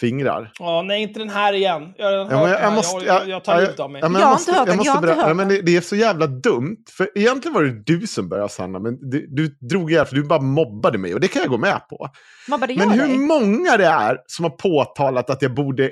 fingrar. 0.01 0.53
Ja, 0.59 0.83
nej, 0.83 1.03
inte 1.03 1.19
den 1.19 1.29
här 1.31 1.53
igen. 1.53 1.95
Jag, 1.97 2.13
redan 2.13 2.27
Ja, 2.31 2.49
jag, 2.49 2.57
den 2.59 2.63
jag, 2.63 2.73
måste, 2.73 3.05
jag, 3.07 3.29
jag, 3.29 3.45
tar 3.45 3.61
livet 3.61 3.81
av 3.81 3.91
mig. 3.91 4.01
ja, 4.03 4.09
men 4.09 4.21
Jag 4.21 4.29
har 4.29 4.35
måste- 4.35 4.51
inte 4.51 4.61
hört 4.61 4.69
den, 4.69 4.79
jag 4.85 4.93
har 4.93 4.99
inte 4.99 5.07
berätta- 5.07 5.21
hört 5.21 5.29
ja, 5.29 5.35
men 5.35 5.49
den. 5.49 5.57
det, 5.57 5.63
det 5.63 5.77
är 5.77 5.81
så 5.81 5.97
jävla 5.97 6.27
dumt. 6.27 6.77
För 6.97 7.09
egentligen 7.19 7.55
var 7.55 7.63
det 7.63 7.83
du 7.87 8.07
som 8.07 8.29
började 8.29 8.49
Sanna, 8.49 8.79
men 8.79 9.11
du, 9.11 9.27
du 9.31 9.49
drog 9.69 9.91
ihjäl 9.93 10.07
för 10.07 10.15
du 10.17 10.23
bara 10.25 10.41
mobbade 10.41 10.99
mig 10.99 11.15
och 11.15 11.21
det 11.21 11.29
kan 11.29 11.43
jag 11.43 11.51
gå 11.51 11.59
med 11.59 11.81
på. 11.91 12.09
Mobbade 12.49 12.75
Men 12.77 12.89
jag 12.89 12.95
hur 12.97 13.09
dig? 13.09 13.19
många 13.19 13.77
det 13.77 13.87
är 13.87 14.17
som 14.27 14.43
har 14.45 14.51
påtalat 14.51 15.31
att 15.31 15.43
jag 15.43 15.55
borde 15.55 15.91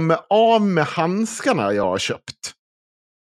mig 0.00 0.16
av 0.30 0.62
med 0.62 0.84
handskarna 0.84 1.72
jag 1.72 1.84
har 1.86 1.98
köpt. 1.98 2.22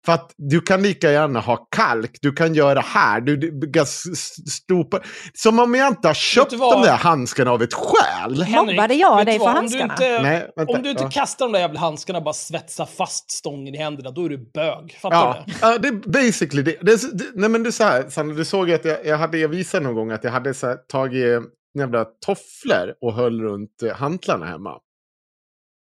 För 0.10 0.14
att 0.14 0.34
du 0.38 0.62
kan 0.62 0.82
lika 0.82 1.12
gärna 1.12 1.40
ha 1.40 1.56
kalk, 1.56 2.18
du 2.22 2.32
kan 2.32 2.54
göra 2.54 2.80
här, 2.80 3.22
du, 3.22 3.38
du 3.38 3.72
kan 3.72 3.86
stopa. 3.86 5.00
Som 5.34 5.60
om 5.60 5.76
jag 5.76 5.88
inte 5.88 6.08
har 6.08 6.14
köpt 6.14 6.50
du 6.52 6.58
de 6.58 6.82
där 6.82 6.98
handskarna 6.98 7.52
av 7.52 7.62
ett 7.64 7.74
skäl. 7.74 8.42
Henrik, 8.44 8.76
Mobbade 8.76 8.94
jag 8.94 9.26
dig 9.26 9.34
du 9.34 9.40
för 9.40 9.46
vad? 9.46 9.56
handskarna? 9.56 9.94
Om 9.94 10.00
du 10.00 10.06
inte, 10.06 10.22
Nej, 10.22 10.52
vänta, 10.56 10.74
om 10.74 10.84
du 10.84 10.90
inte 10.90 11.04
ja. 11.04 11.10
kastar 11.10 11.46
de 11.46 11.52
där 11.52 11.60
jävla 11.60 11.80
handskarna 11.80 12.20
och 12.20 12.26
bara 12.26 12.34
svetsar 12.34 12.86
fast 12.86 13.32
stången 13.32 13.76
i 13.76 13.78
händerna, 13.78 14.12
då 14.12 14.26
är 14.26 14.30
du 14.30 14.38
bög. 14.54 14.98
Fattar 15.02 15.18
Ja, 15.18 15.44
du 15.46 15.52
det? 15.52 15.58
ja, 15.62 15.78
det 15.78 15.88
är 15.88 16.24
basically 16.24 16.64
det. 16.64 16.78
det, 16.82 17.18
det 17.18 17.26
nej 17.36 17.50
men 17.50 17.64
det 17.64 17.70
är 17.70 17.72
så 17.72 17.84
här, 17.84 18.10
Sandra, 18.10 18.36
du 18.36 18.46
såg 18.46 18.72
att 18.72 18.86
jag, 18.86 19.06
jag 19.06 19.18
hade, 19.18 19.38
jag 19.38 19.50
visade 19.50 19.84
någon 19.84 19.96
gång 19.96 20.12
att 20.12 20.24
jag 20.24 20.32
hade 20.32 20.54
så 20.54 20.68
här, 20.68 20.76
tagit 20.76 21.42
jävla 21.80 22.06
tofflor 22.06 22.94
och 23.02 23.14
höll 23.14 23.42
runt 23.42 23.84
eh, 23.84 23.96
hantlarna 23.96 24.46
hemma. 24.46 24.80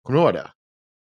Kommer 0.03 0.19
du 0.19 0.25
ihåg 0.25 0.35
det? 0.35 0.51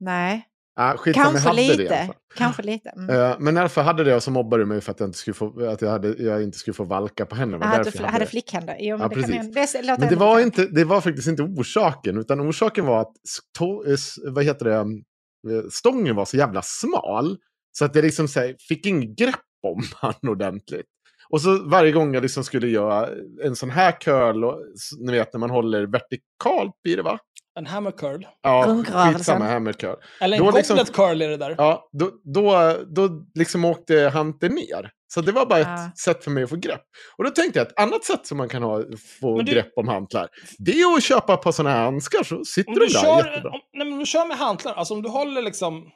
Nej, 0.01 0.47
Ah, 0.75 0.95
kanske 0.97 1.49
hade 1.49 1.63
lite. 1.77 1.97
fall. 2.07 2.15
Kanske 2.35 2.63
lite. 2.63 2.89
Mm. 2.89 3.11
Eh, 3.17 3.37
men 3.39 3.55
därför 3.55 3.83
hade 3.83 4.05
det 4.05 4.15
och 4.17 4.23
så 4.23 4.31
mobbade 4.31 4.63
du 4.63 4.67
mig 4.67 4.81
för 4.81 4.93
att 4.93 5.01
jag 5.01 5.09
inte 5.09 5.19
skulle 5.19 5.35
få, 5.35 5.67
att 5.69 5.83
jag 5.83 5.91
hade, 5.91 6.09
jag 6.09 6.43
inte 6.43 6.59
skulle 6.59 6.75
få 6.75 6.85
valka 6.85 7.27
på 7.27 7.37
händerna. 7.37 7.67
Hade, 7.67 7.83
därför 7.85 7.99
fl- 7.99 8.03
jag 8.03 8.09
hade 8.11 8.25
det. 8.25 8.31
flickhänder. 8.31 8.77
Jo, 8.81 8.97
men 8.99 9.09
det, 9.09 9.15
kan 9.15 9.23
precis. 9.23 9.55
det 9.83 9.97
Men 9.99 10.09
det 10.09 10.17
var, 10.17 10.41
inte, 10.41 10.67
det 10.67 10.85
var 10.85 11.01
faktiskt 11.01 11.29
inte 11.29 11.43
orsaken, 11.43 12.19
utan 12.19 12.41
orsaken 12.51 12.87
var 12.87 13.01
att 13.01 13.13
s- 13.29 14.15
vad 14.25 14.45
heter 14.45 14.65
det, 14.65 14.75
eh, 14.75 15.63
stången 15.71 16.17
var 16.17 16.25
så 16.25 16.37
jävla 16.37 16.63
smal. 16.63 17.37
Så 17.79 17.85
att 17.85 17.95
jag 17.95 18.05
liksom 18.05 18.29
här, 18.37 18.57
fick 18.69 18.87
ingen 18.87 19.15
grepp 19.15 19.37
om 19.67 19.83
han 19.95 20.15
ordentligt. 20.31 20.87
Och 21.31 21.41
så 21.41 21.69
varje 21.69 21.93
gång 21.93 22.15
jag 22.15 22.23
liksom 22.23 22.45
skulle 22.45 22.69
göra 22.69 23.09
en 23.45 23.57
sån 23.57 23.71
här 23.71 24.01
curl, 24.01 24.45
och, 24.45 24.59
ni 25.01 25.13
vet 25.13 25.33
när 25.33 25.41
man 25.41 25.51
håller 25.51 25.87
vertikalt 25.87 26.83
blir 26.85 26.97
det 26.97 27.03
va? 27.03 27.19
En 27.59 27.67
hammer 27.67 27.91
curl. 27.91 28.27
Ja, 28.43 28.83
skitsamma, 28.87 29.45
hammer 29.45 29.73
curl. 29.73 29.97
Eller 30.21 30.37
en 30.39 30.45
Då 30.45 30.51
liksom- 30.51 30.77
goblet 30.77 30.93
curl 30.97 31.23
är 31.23 31.29
det 31.29 31.37
där. 31.37 31.55
Ja, 31.59 31.89
då, 31.93 32.11
då, 32.25 32.77
då 32.97 33.09
liksom 33.35 33.65
åkte 33.65 34.11
hanteln 34.15 34.55
ner. 34.55 34.91
Så 35.15 35.21
det 35.21 35.33
var 35.33 35.47
bara 35.47 35.59
ett 35.61 35.67
Ja. 35.67 35.91
sätt 36.05 36.25
för 36.25 36.31
mig 36.31 36.43
att 36.45 36.51
få 36.51 36.57
grepp. 36.57 36.83
Och 37.19 37.25
då 37.25 37.31
tänkte 37.31 37.59
jag 37.59 37.67
att 37.67 37.73
ett 37.73 37.79
annat 37.81 38.05
sätt 38.05 38.27
som 38.27 38.39
man 38.39 38.49
kan 38.49 38.63
ha, 38.63 38.83
få 39.21 39.39
du- 39.43 39.53
grepp 39.53 39.73
om 39.77 39.89
hantlar, 39.89 40.29
det 40.59 40.73
är 40.73 40.97
att 40.97 41.03
köpa 41.03 41.37
par 41.37 41.53
sådana 41.53 41.77
här 41.77 41.85
handskar 41.85 42.23
så 42.23 42.45
sitter 42.45 42.73
de 42.73 42.79
du, 42.79 42.87
där 42.87 43.01
kör, 43.01 43.17
jättebra. 43.31 43.51
om, 43.51 43.61
nej, 43.73 43.85
men 43.87 43.93
om 43.93 43.99
du 43.99 44.07
kör 44.07 44.27
med 44.29 44.37
hantlar, 44.37 44.75
alltså 44.75 44.95
om 44.95 45.03
du 45.03 45.09
håller 45.09 45.43
liksom... 45.43 45.91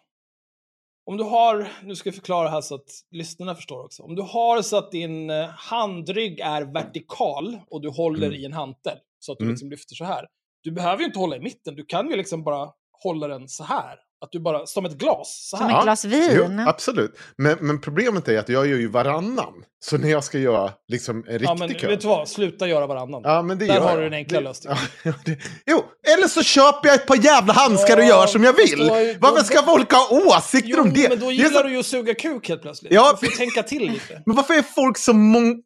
Om 1.11 1.17
du 1.17 1.25
har, 1.25 1.69
nu 1.83 1.95
ska 1.97 2.09
jag 2.09 2.15
förklara 2.15 2.49
här 2.49 2.61
så 2.61 2.75
att 2.75 2.89
lyssnarna 3.11 3.55
förstår 3.55 3.85
också. 3.85 4.03
Om 4.03 4.15
du 4.15 4.23
har 4.23 4.63
så 4.63 4.77
att 4.77 4.91
din 4.91 5.31
eh, 5.31 5.47
handrygg 5.49 6.41
är 6.41 6.63
vertikal 6.73 7.59
och 7.71 7.83
du 7.83 7.89
håller 7.89 8.27
Mm. 8.27 8.41
i 8.41 8.45
en 8.45 8.53
hantel 8.53 8.99
så 9.19 9.33
att 9.33 9.39
du 9.39 9.45
Mm. 9.45 9.53
liksom 9.53 9.71
lyfter 9.71 9.95
så 9.95 10.05
här. 10.05 10.27
Du 10.67 10.73
behöver 10.73 10.99
ju 10.99 11.05
inte 11.05 11.19
hålla 11.19 11.37
i 11.37 11.41
mitten, 11.41 11.75
du 11.77 11.85
kan 11.85 12.11
ju 12.11 12.17
liksom 12.17 12.45
bara 12.45 12.69
hålla 13.03 13.29
den 13.29 13.49
så 13.49 13.65
här. 13.65 13.95
Att 14.21 14.33
du 14.33 14.41
bara, 14.41 14.67
som 14.67 14.85
ett 14.85 14.93
glas, 14.99 15.49
så 15.51 15.57
Som 15.57 15.67
här. 15.67 15.79
ett 15.79 15.85
glas 15.85 16.05
vin. 16.05 16.31
Jo, 16.35 16.65
absolut. 16.69 17.19
Men, 17.39 17.57
men 17.61 17.81
problemet 17.81 18.29
är 18.29 18.39
att 18.39 18.49
jag 18.49 18.67
gör 18.67 18.77
ju 18.79 18.89
varannan. 18.89 19.53
Så 19.85 19.99
när 19.99 20.09
jag 20.11 20.25
ska 20.25 20.39
göra 20.39 20.71
liksom 20.89 21.17
en 21.17 21.33
riktig 21.33 21.47
Ja, 21.47 21.55
men 21.55 21.75
curl. 21.75 21.91
vet 21.91 22.01
du 22.01 22.09
vad? 22.09 22.29
Sluta 22.29 22.67
göra 22.69 22.87
varannan. 22.87 23.21
Ja, 23.25 23.43
men 23.43 23.59
det 23.59 23.67
Där 23.67 23.81
har 23.81 23.91
jag. 23.91 23.99
du 23.99 24.05
den 24.05 24.13
enkla 24.13 24.39
Det- 24.39 24.45
lösningen. 24.45 24.79
Ja, 25.05 25.13
det, 25.25 25.39
jo, 25.67 25.85
eller 26.15 26.29
så 26.29 26.43
köper 26.43 26.89
jag 26.89 26.95
ett 26.95 27.07
par 27.07 27.17
jävla 27.25 27.53
handskar 27.53 27.97
och 27.97 28.03
Ja, 28.03 28.09
gör 28.09 28.27
som 28.27 28.45
jag 28.45 28.53
vill. 28.53 28.79
då 28.79 28.95
Varför 29.21 29.37
då- 29.39 29.45
ska 29.45 29.63
folk 29.63 29.93
ha 29.93 30.09
åsikter 30.37 30.71
Jo, 30.77 30.83
om 30.83 30.93
det? 30.93 31.09
men 31.09 31.21
då 31.21 31.27
Det 31.29 31.35
gillar 31.35 31.51
så- 31.51 31.63
du 31.63 31.73
ju 31.73 31.79
att 31.79 31.87
suga 31.87 32.15
kuk 32.15 32.49
helt 32.49 32.63
plötsligt. 32.63 32.93
Ja. 32.93 33.19
Du 33.21 33.27
får 33.31 33.37
tänka 33.37 33.63
till 33.63 33.93
lite. 33.93 34.23
Men 34.27 34.37
varför 34.37 34.55
är 34.55 34.63
folk 34.63 34.99
så 34.99 35.13
mång... 35.13 35.63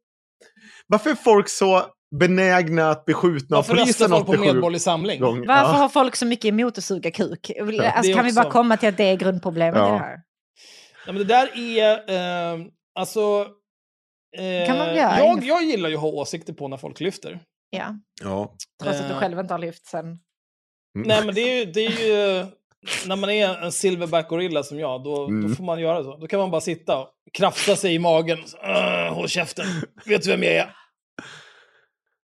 Varför 0.87 1.11
är 1.11 1.15
folk 1.15 1.49
så 1.49 1.83
benägna 2.19 2.91
att 2.91 3.05
bli 3.05 3.15
skjutna 3.15 3.57
av 3.57 3.63
polisen 3.63 4.11
folk 4.11 4.27
på 4.27 4.33
87 4.33 4.45
Medborgerlig 4.45 4.81
Samling? 4.81 5.21
gånger? 5.21 5.47
Varför 5.47 5.73
Ja. 5.73 5.79
har 5.79 5.89
folk 5.89 6.17
så 6.17 6.27
mycket 6.27 6.45
emot 6.45 6.79
att 6.79 6.85
suga 6.85 7.11
kuk? 7.11 7.51
Alltså, 7.59 8.13
kan 8.15 8.25
vi 8.25 8.31
också. 8.31 8.43
bara 8.43 8.51
komma 8.51 8.77
till 8.77 8.89
att 8.89 8.97
det 8.97 9.05
är 9.05 9.17
grundproblemet 9.17 9.77
Ja. 9.79 9.89
i 9.89 9.93
det 9.93 9.99
här? 10.05 10.17
Ja, 11.07 11.13
men 11.13 11.17
det 11.17 11.25
där 11.25 11.51
är, 11.59 12.11
eh, 12.55 12.61
alltså... 12.95 13.47
Eh, 14.39 14.67
Kan 14.67 14.79
man 14.79 14.95
göra? 14.97 15.19
jag, 15.19 15.45
jag 15.45 15.63
gillar 15.63 15.89
ju 15.89 15.95
att 15.95 16.01
ha 16.01 16.09
åsikter 16.09 16.53
på 16.53 16.69
när 16.69 16.77
folk 16.77 17.01
lyfter. 17.01 17.41
Ja, 17.71 17.95
Ja. 18.23 18.55
trots 18.83 19.01
att 19.01 19.09
du 19.09 19.15
Eh. 19.15 19.19
själv 19.21 19.39
inte 19.39 19.55
har 19.55 19.59
lyft 19.59 19.87
sen. 19.87 20.05
Mm. 20.05 20.19
Nej, 21.09 21.25
men 21.27 21.35
det 21.35 21.41
är 21.41 21.59
ju, 21.59 21.65
det 21.73 21.87
är 21.87 21.91
ju 22.07 22.47
när 23.07 23.17
man 23.17 23.31
är 23.31 23.63
en 23.63 23.73
silverback 23.73 24.29
gorilla 24.29 24.63
som 24.63 24.79
jag, 24.79 25.05
då, 25.05 25.25
Mm. 25.27 25.49
då 25.49 25.55
får 25.57 25.65
man 25.65 25.81
göra 25.81 26.03
så. 26.05 26.17
Då 26.17 26.27
kan 26.27 26.41
man 26.41 26.51
bara 26.51 26.61
sitta 26.61 26.99
och 26.99 27.09
krafsa 27.33 27.77
sig 27.77 27.95
i 27.95 27.99
magen. 27.99 28.39
Uh, 28.39 29.15
håll 29.15 29.29
käften. 29.29 29.67
Vet 30.07 30.23
du 30.23 30.31
vem 30.31 30.43
jag 30.43 30.53
är? 30.55 30.75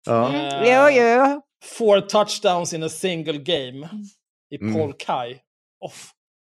Ja. 0.07 0.35
Eh, 0.35 0.73
Jo, 0.75 0.89
jo. 1.03 1.43
Four 1.79 2.01
touchdowns 2.01 2.73
in 2.73 2.83
a 2.83 2.89
single 2.89 3.39
game 3.39 3.89
i 4.51 4.57
Mm. 4.61 4.75
Paul 4.75 4.95
Kai. 4.99 5.39
Off. 5.81 6.11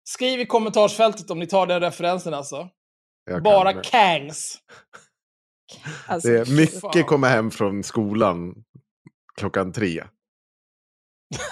Skriv 0.10 0.40
i 0.40 0.46
kommentarsfältet 0.46 1.32
om 1.32 1.40
ni 1.40 1.48
tar 1.48 1.68
den 1.68 1.80
referensen 1.82 2.34
alltså. 2.34 2.70
jag 3.26 3.44
Bara 3.44 3.74
kangs. 3.74 4.58
Alltså, 6.08 6.28
Det 6.30 6.40
är 6.40 6.46
fan. 6.46 6.56
mycket 6.56 7.08
komma 7.08 7.28
hem 7.28 7.52
från 7.52 7.84
skolan 7.84 8.56
klockan 9.38 9.72
tre 9.74 10.02
och 10.02 10.08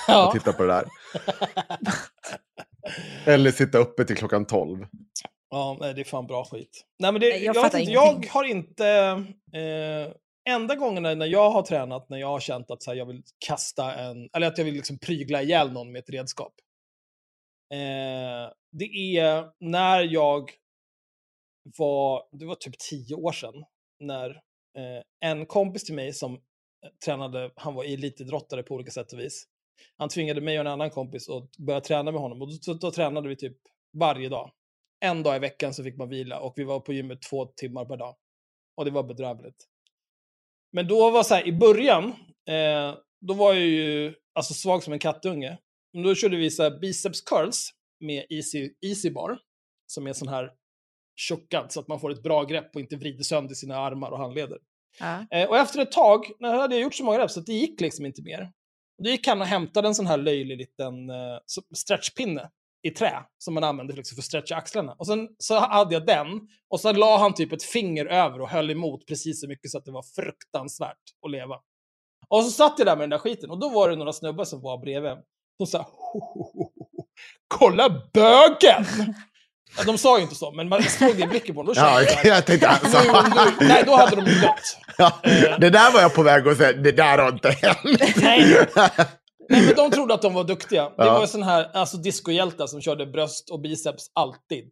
Ja. 0.08 0.32
titta 0.34 0.54
på 0.54 0.64
det 0.64 0.74
där. 0.74 0.86
Eller 3.26 3.52
sitta 3.52 3.78
uppe 3.78 4.06
till 4.06 4.18
klockan 4.18 4.46
tolv. 4.46 4.86
Ja, 5.50 5.78
nej, 5.80 5.94
det 5.94 6.02
är 6.02 6.06
fan 6.06 6.28
bra 6.28 6.46
skit. 6.46 6.86
Nej, 7.00 7.12
men 7.12 7.22
det, 7.22 7.28
jag 7.38 7.56
jag, 7.56 7.66
inte, 7.66 7.80
jag 7.92 8.26
har 8.30 8.44
inte... 8.44 8.88
Eh, 9.54 10.12
enda 10.50 10.76
gången 10.76 11.04
när 11.04 11.26
jag 11.26 11.50
har 11.52 11.62
tränat, 11.62 12.10
när 12.10 12.18
jag 12.18 12.28
har 12.28 12.40
känt 12.40 12.72
att 12.72 12.84
så 12.84 12.92
här, 12.92 12.98
jag 12.98 13.06
vill 13.06 13.24
kasta 13.48 13.96
en... 13.96 14.30
Eller 14.34 14.48
att 14.48 14.58
jag 14.58 14.66
vill 14.66 14.74
liksom 14.74 15.00
prygla 15.00 15.42
ihjäl 15.42 15.72
någon 15.72 15.92
med 15.92 16.00
ett 16.00 16.10
redskap. 16.10 16.54
Eh, 17.74 18.54
det 18.72 19.18
är 19.18 19.52
när 19.60 20.02
jag 20.02 20.52
var... 21.78 22.24
Det 22.32 22.46
var 22.46 22.56
typ 22.56 22.78
tio 22.78 23.16
år 23.16 23.32
sedan. 23.32 23.64
När 24.00 24.30
eh, 24.78 25.30
en 25.30 25.46
kompis 25.46 25.84
till 25.84 25.96
mig 25.96 26.14
som 26.14 26.34
eh, 26.34 26.40
tränade, 27.06 27.52
han 27.56 27.74
var 27.74 27.84
elitidrottare 27.84 28.64
på 28.64 28.76
olika 28.76 28.92
sätt 28.92 29.14
och 29.14 29.20
vis. 29.20 29.48
Han 29.98 30.10
tvingade 30.10 30.42
mig 30.42 30.60
och 30.60 30.66
en 30.66 30.72
annan 30.72 30.90
kompis 30.90 31.30
att 31.30 31.58
börja 31.58 31.82
träna 31.82 32.12
med 32.12 32.22
honom. 32.22 32.42
Och 32.42 32.48
då, 32.48 32.58
då, 32.66 32.74
då 32.74 32.92
tränade 32.92 33.30
vi 33.30 33.36
typ 33.36 33.58
varje 33.94 34.30
dag 34.30 34.52
en 35.02 35.24
dag 35.24 35.36
i 35.36 35.40
veckan 35.40 35.74
så 35.74 35.84
fick 35.84 35.98
man 35.98 36.10
vila 36.10 36.40
och 36.40 36.54
vi 36.56 36.64
var 36.64 36.80
på 36.80 36.94
gymmet 36.94 37.22
två 37.22 37.46
timmar 37.46 37.86
per 37.86 37.98
dag. 37.98 38.16
Och 38.76 38.86
det 38.86 38.92
var 38.92 39.04
bedrövligt. 39.04 39.68
Men 40.72 40.88
då 40.88 41.10
var 41.10 41.24
så 41.24 41.36
här, 41.36 41.48
i 41.48 41.54
början, 41.54 42.04
eh, 42.50 42.96
då 43.22 43.34
var 43.34 43.54
jag 43.54 43.66
ju 43.66 44.14
alltså 44.36 44.54
svag 44.54 44.84
som 44.84 44.94
en 44.94 45.00
kattunge. 45.00 45.58
Men 45.94 46.04
då 46.04 46.16
körde 46.16 46.38
vi 46.38 46.52
så 46.52 46.64
här 46.64 46.80
biceps 46.80 47.22
curls 47.22 47.70
med 48.00 48.26
easy, 48.30 48.70
easy 48.86 49.12
bar, 49.12 49.40
som 49.88 50.08
är 50.08 50.14
sån 50.14 50.28
här 50.28 50.52
tjockad 51.16 51.72
så 51.72 51.80
att 51.80 51.88
man 51.88 52.00
får 52.00 52.12
ett 52.12 52.24
bra 52.24 52.44
grepp 52.44 52.76
och 52.76 52.82
inte 52.82 52.96
vrider 52.96 53.24
sönder 53.24 53.56
sina 53.56 53.78
armar 53.78 54.12
och 54.12 54.18
handleder. 54.20 54.58
Ja. 55.00 55.26
Eh, 55.32 55.50
och 55.50 55.58
efter 55.58 55.82
ett 55.82 55.92
tag, 55.92 56.26
när 56.40 56.50
jag 56.50 56.62
hade 56.62 56.78
gjort 56.78 56.96
så 56.96 57.04
många 57.04 57.20
reps, 57.20 57.38
att 57.38 57.46
det 57.46 57.54
gick 57.54 57.82
liksom 57.82 58.06
inte 58.06 58.22
mer. 58.22 58.52
Då 59.04 59.10
gick 59.10 59.28
han 59.28 59.42
och 59.42 59.48
hämtade 59.48 59.88
en 59.88 59.96
sån 59.96 60.08
här 60.08 60.18
löjlig 60.18 60.58
liten 60.58 61.10
eh, 61.10 61.38
stretchpinne 61.76 62.50
i 62.84 62.90
trä 62.90 63.24
som 63.38 63.54
man 63.54 63.64
använde 63.64 63.94
liksom 63.94 64.16
för 64.16 64.22
att 64.22 64.26
stretcha 64.26 64.56
axlarna. 64.56 64.96
Och 64.98 65.08
sen 65.08 65.28
så 65.38 65.60
hade 65.60 65.94
jag 65.94 66.06
den 66.06 66.28
och 66.70 66.80
så 66.80 66.94
la 66.94 67.18
han 67.18 67.34
typ 67.34 67.54
ett 67.54 67.64
finger 67.64 68.06
över 68.06 68.42
och 68.42 68.50
höll 68.50 68.72
emot 68.72 69.08
precis 69.08 69.42
så 69.42 69.48
mycket 69.48 69.72
så 69.72 69.78
att 69.78 69.86
det 69.86 69.92
var 69.92 70.04
fruktansvärt 70.16 70.98
att 71.26 71.32
leva. 71.32 71.56
Och 72.28 72.44
så 72.44 72.52
satt 72.52 72.74
jag 72.78 72.88
där 72.88 72.96
med 72.96 73.04
den 73.04 73.10
där 73.10 73.18
skiten 73.18 73.50
och 73.52 73.60
då 73.60 73.70
var 73.70 73.90
det 73.90 73.96
några 73.96 74.14
snubbar 74.14 74.46
som 74.46 74.62
var 74.62 74.78
bredvid. 74.78 75.12
De 75.60 75.68
sa 75.68 75.88
Kolla 77.48 77.90
bögen! 78.14 78.86
Ja, 79.78 79.84
de 79.84 79.98
sa 79.98 80.18
ju 80.18 80.24
inte 80.24 80.36
så, 80.36 80.52
men 80.52 80.70
man 80.70 80.84
såg 80.84 81.16
det 81.16 81.24
i 81.24 81.28
blicken 81.28 81.56
på 81.56 81.64
dem. 81.64 81.74
Då 81.76 81.82
Ja, 81.82 82.02
jag 82.02 82.26
jag 82.36 82.46
tänkte 82.46 82.68
alltså. 82.68 82.98
Nej, 83.62 83.84
då 83.86 83.96
hade 83.96 84.16
de 84.16 84.22
dött. 84.22 84.78
Ja, 84.98 85.20
det 85.60 85.70
där 85.70 85.94
var 85.94 86.02
jag 86.02 86.14
på 86.14 86.24
väg 86.24 86.48
att 86.48 86.58
säga, 86.58 86.74
det 86.74 86.92
där 86.92 87.18
har 87.18 87.30
inte 87.30 87.50
hänt. 87.50 88.16
Nej. 88.16 88.68
Nej, 89.52 89.66
men 89.66 89.76
de 89.76 89.92
trodde 89.92 90.14
att 90.14 90.22
de 90.22 90.34
var 90.34 90.44
duktiga. 90.44 90.84
Det 90.84 91.06
Ja. 91.06 91.20
var 91.20 91.26
sån 91.26 91.44
här 91.44 91.70
alltså, 91.74 91.98
discohjältar 91.98 92.68
som 92.68 92.82
körde 92.82 93.06
bröst 93.06 93.50
och 93.50 93.60
biceps 93.62 94.12
alltid. 94.14 94.72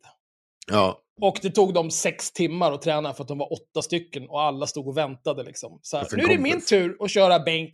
Ja, 0.71 0.99
Och 1.21 1.39
det 1.41 1.49
tog 1.49 1.73
dem 1.73 1.91
sex 1.91 2.31
timmar 2.31 2.71
att 2.71 2.81
träna 2.81 3.13
för 3.13 3.23
att 3.23 3.27
de 3.27 3.37
var 3.37 3.53
åtta 3.53 3.81
stycken 3.81 4.29
och 4.29 4.41
alla 4.41 4.67
stod 4.67 4.87
och 4.87 4.97
väntade. 4.97 5.43
Liksom. 5.43 5.79
Så 5.81 5.97
här, 5.97 6.07
nu 6.11 6.23
är 6.23 6.27
det 6.27 6.37
min 6.37 6.61
tur 6.65 6.97
att 6.99 7.11
köra 7.11 7.39
bänk 7.39 7.71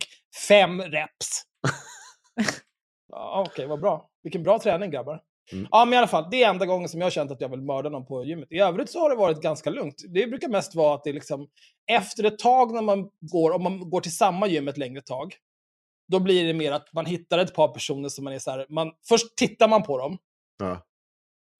fem 0.48 0.82
reps. 0.82 1.42
ja, 3.12 3.44
Okej, 3.48 3.66
vad 3.66 3.80
bra. 3.80 4.08
Vilken 4.22 4.42
bra 4.42 4.58
träning 4.58 4.90
grabbar. 4.90 5.20
Mm. 5.52 5.68
Ja, 5.70 5.84
men 5.84 5.94
i 5.94 5.96
alla 5.96 6.06
fall, 6.06 6.28
det 6.30 6.42
är 6.42 6.48
enda 6.50 6.66
gången 6.66 6.88
som 6.88 7.00
jag 7.00 7.06
har 7.06 7.10
känt 7.10 7.30
att 7.30 7.40
jag 7.40 7.48
vill 7.48 7.62
mörda 7.62 7.88
någon 7.88 8.06
på 8.06 8.24
gymmet. 8.24 8.52
I 8.52 8.58
övrigt 8.58 8.90
så 8.90 9.00
har 9.00 9.10
det 9.10 9.16
varit 9.16 9.40
ganska 9.40 9.70
lugnt. 9.70 10.02
Det 10.14 10.26
brukar 10.26 10.48
mest 10.48 10.74
vara 10.74 10.94
att 10.94 11.04
det 11.04 11.10
är 11.10 11.14
liksom 11.14 11.46
efter 11.90 12.24
ett 12.24 12.38
tag 12.38 12.74
när 12.74 12.82
man 12.82 13.08
går, 13.20 13.50
om 13.50 13.62
man 13.62 13.90
går 13.90 14.00
till 14.00 14.16
samma 14.16 14.46
gym 14.46 14.68
ett 14.68 14.78
längre 14.78 15.00
tag, 15.02 15.34
då 16.12 16.20
blir 16.20 16.46
det 16.46 16.54
mer 16.54 16.72
att 16.72 16.92
man 16.92 17.06
hittar 17.06 17.38
ett 17.38 17.54
par 17.54 17.68
personer 17.68 18.08
som 18.08 18.24
man 18.24 18.32
är 18.32 18.38
så 18.38 18.50
här, 18.50 18.66
man, 18.68 18.92
först 19.08 19.36
tittar 19.36 19.68
man 19.68 19.82
på 19.82 19.98
dem, 19.98 20.18
ja. 20.58 20.82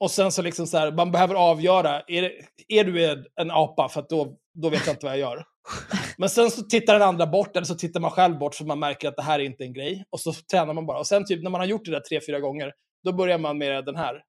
och 0.01 0.11
sen 0.11 0.33
så 0.33 0.43
liksom 0.43 0.67
så 0.67 0.79
här, 0.79 0.93
man 0.93 1.13
behöver 1.13 1.35
avgöra, 1.35 2.01
är, 2.01 2.33
är 2.69 2.85
du 2.85 3.05
en- 3.11 3.25
en 3.41 3.51
apa? 3.51 3.89
För 3.89 4.07
då, 4.09 4.37
då 4.55 4.69
vet 4.69 4.87
jag 4.87 4.93
inte 4.95 5.07
vad 5.07 5.13
jag 5.13 5.21
gör. 5.21 5.45
Men 6.19 6.29
sen 6.31 6.51
så 6.51 6.63
tittar 6.63 6.93
den 6.93 7.09
andra 7.09 7.27
bort, 7.27 7.57
eller 7.57 7.67
så 7.67 7.75
tittar 7.75 8.01
man 8.01 8.11
själv 8.11 8.39
bort 8.39 8.55
för 8.55 8.65
man 8.65 8.79
märker 8.79 9.09
att 9.09 9.17
det 9.17 9.23
här 9.23 9.39
är 9.39 9.45
inte 9.45 9.65
en 9.65 9.73
grej. 9.73 10.05
Och 10.11 10.21
så 10.21 10.33
tränar 10.33 10.75
man 10.75 10.87
bara. 10.87 10.99
Och 10.99 11.07
sen 11.07 11.25
typ 11.25 11.43
när 11.43 11.51
man 11.51 11.61
har 11.61 11.69
gjort 11.69 11.85
det 11.85 11.91
där 11.91 12.01
tre, 12.01 12.21
fyra 12.27 12.41
gånger, 12.41 12.73
då 13.05 13.13
börjar 13.13 13.39
man 13.39 13.59
med 13.59 13.85
den 13.85 13.97
här. 13.97 14.23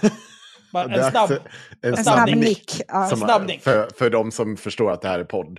Det 0.72 0.78
är 0.78 0.98
en 1.04 1.10
snabb. 1.10 1.30
en 1.30 1.38
en 1.82 1.96
snabb 2.04 2.14
Snabb 2.14 2.28
nick. 2.28 2.48
nick. 2.48 2.80
Ja. 2.88 3.08
Som, 3.08 3.18
snabb. 3.18 3.50
För, 3.60 3.88
för 3.98 4.10
de 4.10 4.30
som 4.32 4.56
förstår 4.56 4.90
att 4.90 5.02
det 5.02 5.08
här 5.08 5.18
är 5.18 5.24
podd. 5.24 5.58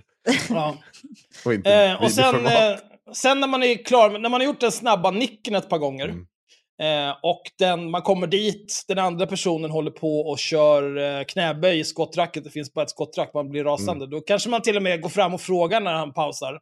Ja. 0.50 0.76
Och 1.44 1.54
inte 1.54 1.74
Eh, 1.74 2.02
och 2.02 2.12
sen, 2.12 2.46
eh, 2.46 2.76
sen 3.12 3.40
när 3.40 3.48
man 3.48 3.62
är 3.62 3.84
klar, 3.84 4.10
när 4.10 4.28
man 4.28 4.40
har 4.40 4.46
gjort 4.46 4.60
den 4.60 4.72
snabba 4.72 5.10
nicken 5.10 5.54
ett 5.54 5.68
par 5.68 5.78
gånger, 5.78 6.04
Mm. 6.08 7.08
eh, 7.08 7.14
och 7.22 7.42
den, 7.58 7.90
man 7.90 8.02
kommer 8.02 8.26
dit, 8.26 8.84
den 8.88 8.98
andra 8.98 9.26
personen 9.26 9.70
håller 9.70 9.90
på 9.90 10.20
och 10.20 10.38
kör 10.38 10.98
eh, 11.18 11.24
knäböj 11.24 11.78
i 11.80 11.84
skottracket, 11.84 12.44
det 12.44 12.50
finns 12.50 12.72
bara 12.74 12.82
ett 12.82 12.90
skottrack, 12.90 13.30
man 13.34 13.48
blir 13.50 13.64
rasande. 13.64 14.06
Då 14.06 14.20
kanske 14.20 14.48
man 14.48 14.62
till 14.62 14.76
och 14.76 14.82
med 14.82 15.00
går 15.02 15.08
fram 15.08 15.34
och 15.34 15.40
frågar 15.40 15.80
när 15.80 15.92
han 15.92 16.12
pausar. 16.12 16.58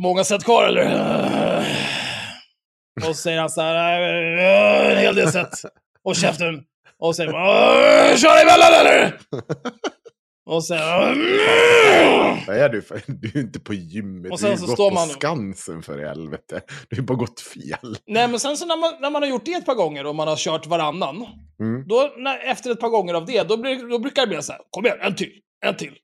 Många 0.00 0.24
set 0.24 0.44
kvar 0.44 0.64
eller? 0.64 0.86
Och 3.00 3.06
så 3.06 3.14
säger 3.14 3.40
han 3.40 3.50
så 3.50 3.60
här, 3.60 4.00
"Eh, 4.00 4.92
en 4.92 4.98
hel 4.98 5.14
del 5.14 5.32
set. 5.32 5.50
Och 6.04 6.16
käften. 6.16 6.54
Och 6.98 7.06
så 7.06 7.12
säger 7.14 7.32
man, 7.32 7.42
"Eh, 8.10 8.16
kör 8.16 8.42
emellan 8.42 8.72
eller? 8.80 9.18
Och 10.50 10.64
sen. 10.64 10.78
Vad 12.46 12.56
är 12.56 12.68
du 12.68 12.82
för? 12.82 13.02
Du 13.06 13.28
är 13.28 13.40
inte 13.42 13.60
på 13.60 13.74
gymmet. 13.74 14.32
Och 14.32 14.38
du 14.38 14.46
har 14.46 14.50
sen 14.50 14.50
ju 14.50 14.56
så 14.56 14.66
gått 14.66 14.76
på 14.76 14.90
man- 14.90 15.08
Skansen 15.08 15.82
för 15.82 16.02
i 16.02 16.06
helvete. 16.06 16.60
Du 16.88 16.96
har 16.96 17.02
bara 17.02 17.18
gått 17.18 17.40
fel. 17.40 17.96
Nej, 18.06 18.28
men 18.28 18.40
sen 18.40 18.56
så 18.56 18.66
när 18.66 18.76
man, 18.76 18.92
när 19.00 19.10
man 19.10 19.22
har 19.22 19.28
gjort 19.28 19.44
det 19.44 19.52
ett 19.52 19.66
par 19.66 19.74
gånger 19.74 20.06
och 20.06 20.14
man 20.14 20.28
har 20.28 20.36
kört 20.36 20.66
varannan, 20.66 21.26
Mm. 21.60 21.88
då 21.88 22.12
när, 22.18 22.38
efter 22.38 22.70
ett 22.70 22.80
par 22.80 22.88
gånger 22.88 23.14
av 23.14 23.26
det, 23.26 23.42
då, 23.48 23.56
blir, 23.56 23.90
då 23.90 23.98
brukar 23.98 24.22
det 24.22 24.28
bli 24.28 24.42
så 24.42 24.52
här, 24.52 24.60
kom 24.70 24.86
igen, 24.86 24.98
en 25.00 25.14
till, 25.16 25.32
en 25.66 25.76
till. 25.76 25.98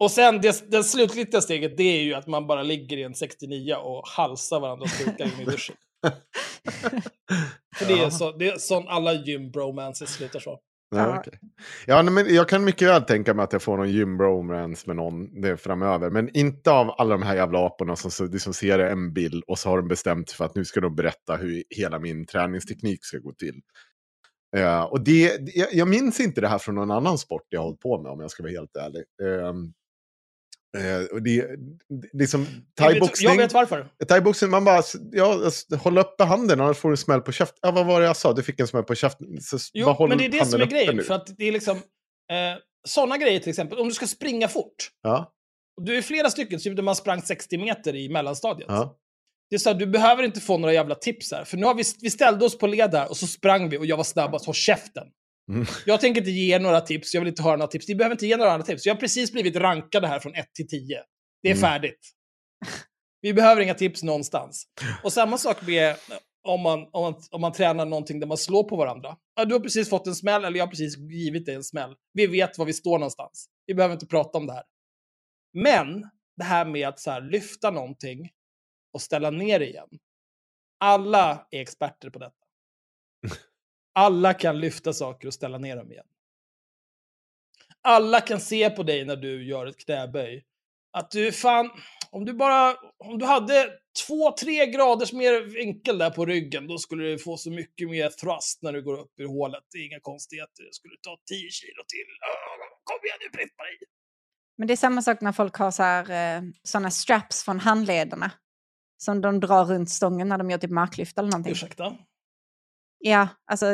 Och 0.00 0.10
sen 0.10 0.40
det, 0.40 0.70
det 0.70 0.84
slutliga 0.84 1.40
steget, 1.40 1.76
det 1.76 1.82
är 1.84 2.02
ju 2.02 2.14
att 2.14 2.26
man 2.26 2.46
bara 2.46 2.62
ligger 2.62 2.96
i 2.96 3.02
en 3.02 3.14
69 3.14 3.74
och 3.74 4.08
halsar 4.08 4.60
varandras 4.60 4.98
kukar 4.98 5.24
in 5.24 5.40
i 5.40 5.44
duschen. 5.44 5.76
För 7.76 7.86
det 7.86 7.92
är, 8.00 8.10
så, 8.10 8.32
det 8.32 8.48
är 8.48 8.58
sån 8.58 8.88
alla 8.88 9.12
gym 9.12 9.50
bromances 9.50 10.10
slutar 10.10 10.40
så. 10.40 10.58
Ja, 10.96 11.08
Ja. 11.08 11.18
okej. 11.20 11.38
ja 11.86 12.02
nej, 12.02 12.14
men 12.14 12.34
jag 12.34 12.48
kan 12.48 12.64
mycket 12.64 12.88
väl 12.88 13.02
tänka 13.02 13.34
mig 13.34 13.44
att 13.44 13.52
jag 13.52 13.62
får 13.62 13.76
någon 13.76 13.90
gym 13.90 14.16
bromance 14.16 14.84
med 14.86 14.96
någon 14.96 15.40
det 15.40 15.56
framöver. 15.56 16.10
Men 16.10 16.36
inte 16.36 16.70
av 16.70 16.90
alla 16.98 17.10
de 17.10 17.22
här 17.22 17.34
jävla 17.36 17.66
aporna 17.66 17.96
som, 17.96 18.10
som 18.38 18.54
ser 18.54 18.78
en 18.78 19.12
bild 19.12 19.44
och 19.46 19.58
så 19.58 19.68
har 19.68 19.76
de 19.76 19.88
bestämt 19.88 20.30
för 20.30 20.44
att 20.44 20.54
nu 20.54 20.64
ska 20.64 20.80
de 20.80 20.96
berätta 20.96 21.36
hur 21.36 21.62
hela 21.70 21.98
min 21.98 22.26
träningsteknik 22.26 23.04
ska 23.04 23.18
gå 23.18 23.32
till. 23.32 23.60
Eh, 24.56 24.82
och 24.82 25.00
det, 25.04 25.38
jag, 25.54 25.68
jag 25.72 25.88
minns 25.88 26.20
inte 26.20 26.40
det 26.40 26.48
här 26.48 26.58
från 26.58 26.74
någon 26.74 26.90
annan 26.90 27.18
sport 27.18 27.42
jag 27.48 27.62
hållit 27.62 27.80
på 27.80 28.02
med 28.02 28.12
om 28.12 28.20
jag 28.20 28.30
ska 28.30 28.42
vara 28.42 28.52
helt 28.52 28.76
ärlig. 28.76 29.04
Eh, 29.22 29.52
och 31.12 31.22
det, 31.22 31.46
det, 32.12 32.24
är 32.24 32.26
som 32.26 32.46
thaiboxning. 32.78 33.30
jag 33.30 33.36
vet 33.36 33.52
varför. 33.52 33.88
Thaiboxning, 34.08 34.50
man 34.50 34.64
bara, 34.64 34.82
ja, 35.12 35.50
håll 35.78 35.98
uppe 35.98 36.24
handen 36.24 36.60
annars 36.60 36.76
får 36.76 36.88
du 36.88 36.92
en 36.92 36.96
smäll 36.96 37.20
på 37.20 37.32
käften. 37.32 37.58
Ja, 37.62 37.70
vad 37.70 37.86
var 37.86 38.00
det 38.00 38.06
jag 38.06 38.16
sa? 38.16 38.32
Du 38.32 38.42
fick 38.42 38.60
en 38.60 38.66
smäll 38.66 38.84
på 38.84 38.94
käften. 38.94 39.40
Så 39.40 39.58
Jo, 39.72 40.06
men 40.08 40.18
det 40.18 40.24
är 40.24 40.28
det 40.28 40.46
som 40.46 40.60
är 40.60 40.66
grejen. 40.66 40.96
nu. 40.96 41.02
För 41.02 41.14
att 41.14 41.26
det 41.38 41.44
är 41.44 41.52
liksom, 41.52 41.76
eh, 41.76 42.58
såna 42.88 43.18
grejer 43.18 43.40
till 43.40 43.50
exempel, 43.50 43.78
om 43.78 43.88
du 43.88 43.94
ska 43.94 44.06
springa 44.06 44.48
fort, 44.48 44.90
Ja, 45.02 45.32
du 45.82 45.96
är 45.96 46.02
flera 46.02 46.30
stycken, 46.30 46.74
där 46.74 46.82
man 46.82 46.96
sprang 46.96 47.22
60 47.22 47.58
meter 47.58 47.96
i 47.96 48.08
mellanstadiet. 48.08 48.68
ja. 48.68 48.98
Det 49.50 49.56
är 49.56 49.58
så 49.58 49.70
här, 49.70 49.78
du 49.78 49.86
behöver 49.86 50.22
inte 50.22 50.40
få 50.40 50.58
några 50.58 50.74
jävla 50.74 50.94
tips 50.94 51.32
här. 51.32 51.44
För 51.44 51.56
nu 51.56 51.66
har 51.66 51.74
vi, 51.74 51.82
vi 52.00 52.10
ställde 52.10 52.44
oss 52.44 52.58
på 52.58 52.66
led 52.66 52.90
där 52.90 53.10
och 53.10 53.16
så 53.16 53.26
sprang 53.26 53.68
vi 53.68 53.78
och 53.78 53.86
jag 53.86 53.96
var 53.96 54.04
snabbast. 54.04 54.46
Håll 54.46 54.54
käften. 54.54 55.06
Mm. 55.48 55.66
Jag 55.86 56.00
tänker 56.00 56.20
inte 56.20 56.30
ge 56.30 56.58
några 56.58 56.80
tips, 56.80 57.14
jag 57.14 57.20
vill 57.20 57.28
inte 57.28 57.42
höra 57.42 57.56
några 57.56 57.70
tips. 57.70 57.88
Ni 57.88 57.94
behöver 57.94 58.14
inte 58.14 58.26
ge 58.26 58.36
några 58.36 58.52
andra 58.52 58.66
tips. 58.66 58.86
Jag 58.86 58.94
har 58.94 59.00
precis 59.00 59.32
blivit 59.32 59.56
rankade 59.56 60.06
här 60.06 60.20
från 60.20 60.34
1 60.34 60.54
till 60.54 60.68
10. 60.68 61.02
Det 61.42 61.48
är 61.48 61.52
Mm. 61.54 61.60
färdigt. 61.60 62.10
Vi 63.20 63.34
behöver 63.34 63.62
inga 63.62 63.74
tips 63.74 64.02
någonstans. 64.02 64.66
Och 65.02 65.12
samma 65.12 65.38
sak 65.38 65.66
med 65.66 65.96
om 66.42 66.60
man, 66.60 66.88
om, 66.92 67.02
man, 67.02 67.14
om 67.30 67.40
man 67.40 67.52
tränar 67.52 67.86
någonting 67.86 68.20
där 68.20 68.26
man 68.26 68.36
slår 68.36 68.64
på 68.64 68.76
varandra. 68.76 69.16
Ja, 69.34 69.44
du 69.44 69.54
har 69.54 69.60
precis 69.60 69.88
fått 69.90 70.06
en 70.06 70.14
smäll, 70.14 70.44
eller 70.44 70.58
jag 70.58 70.66
har 70.66 70.70
precis 70.70 70.96
givit 70.98 71.46
dig 71.46 71.54
en 71.54 71.64
smäll. 71.64 71.94
Vi 72.12 72.26
vet 72.26 72.58
var 72.58 72.66
vi 72.66 72.72
står 72.72 72.98
någonstans. 72.98 73.48
Vi 73.66 73.74
behöver 73.74 73.92
inte 73.92 74.06
prata 74.06 74.38
om 74.38 74.46
det 74.46 74.52
här. 74.52 74.64
Men 75.52 76.10
det 76.36 76.44
här 76.44 76.64
med 76.64 76.88
att 76.88 77.00
så 77.00 77.10
här, 77.10 77.20
lyfta 77.20 77.70
någonting 77.70 78.30
och 78.92 79.02
ställa 79.02 79.30
ner 79.30 79.60
igen. 79.60 79.88
Alla 80.80 81.46
är 81.50 81.60
experter 81.60 82.10
på 82.10 82.18
detta. 82.18 82.34
Alla 83.94 84.34
kan 84.34 84.60
lyfta 84.60 84.92
saker 84.92 85.28
och 85.28 85.34
ställa 85.34 85.58
ner 85.58 85.76
dem 85.76 85.92
igen. 85.92 86.06
Alla 87.82 88.20
kan 88.20 88.40
se 88.40 88.70
på 88.70 88.82
dig 88.82 89.04
när 89.04 89.16
du 89.16 89.44
gör 89.44 89.66
ett 89.66 89.78
knäböj. 89.78 90.44
Att 90.92 91.10
du 91.10 91.32
fan, 91.32 91.70
om 92.10 92.24
du 92.24 92.32
bara, 92.32 92.76
om 92.98 93.18
du 93.18 93.26
hade 93.26 93.70
två, 94.06 94.32
tre 94.32 94.66
graders 94.66 95.12
mer 95.12 95.40
vinkel 95.40 95.98
där 95.98 96.10
på 96.10 96.26
ryggen, 96.26 96.66
då 96.66 96.78
skulle 96.78 97.04
du 97.04 97.18
få 97.18 97.36
så 97.36 97.50
mycket 97.50 97.90
mer 97.90 98.08
thrust 98.08 98.62
när 98.62 98.72
du 98.72 98.82
går 98.82 99.00
upp 99.00 99.12
ur 99.20 99.26
hålet. 99.26 99.64
Det 99.72 99.78
är 99.78 99.86
inga 99.86 100.00
konstigheter. 100.00 100.64
Det 100.64 100.74
skulle 100.74 100.96
ta 101.02 101.16
10 101.28 101.50
kilo 101.50 101.82
till. 101.88 102.06
Kom 102.84 102.98
igen 103.04 103.16
nu 103.20 103.30
Britt-Marie! 103.38 103.78
Men 104.56 104.68
det 104.68 104.74
är 104.74 104.76
samma 104.76 105.02
sak 105.02 105.20
när 105.20 105.32
folk 105.32 105.54
har 105.56 105.70
så 105.70 105.82
här, 105.82 106.36
eh, 106.36 106.42
såna 106.62 106.90
straps 106.90 107.44
från 107.44 107.60
handlederna. 107.60 108.30
Som 108.96 109.20
de 109.20 109.40
drar 109.40 109.64
runt 109.64 109.90
stången 109.90 110.28
när 110.28 110.38
de 110.38 110.50
gör 110.50 110.58
typ 110.58 110.70
marklyft 110.70 111.18
eller 111.18 111.30
någonting. 111.30 111.52
Ursäkta? 111.52 111.96
Ja, 113.06 113.28
alltså. 113.46 113.66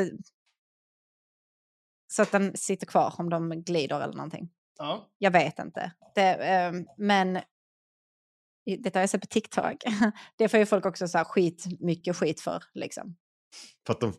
Så 2.12 2.22
att 2.22 2.32
den 2.32 2.56
sitter 2.56 2.86
kvar 2.86 3.14
om 3.18 3.30
de 3.30 3.62
glider 3.62 4.00
eller 4.00 4.14
någonting. 4.14 4.48
Ja. 4.78 5.08
Jag 5.18 5.30
vet 5.30 5.58
inte. 5.58 5.92
Det, 6.14 6.34
eh, 6.34 6.72
men 6.96 7.40
detta 8.78 8.98
har 8.98 9.02
jag 9.02 9.10
sett 9.10 9.20
på 9.20 9.26
TikTok. 9.26 9.76
Det 10.36 10.48
får 10.48 10.58
ju 10.60 10.66
folk 10.66 10.86
också 10.86 11.08
så 11.08 11.18
här 11.18 11.24
skit, 11.24 11.64
mycket 11.80 12.16
skit 12.16 12.40
för. 12.40 12.62
Liksom. 12.74 13.16
För 13.86 13.92
att 13.94 14.00
de... 14.00 14.12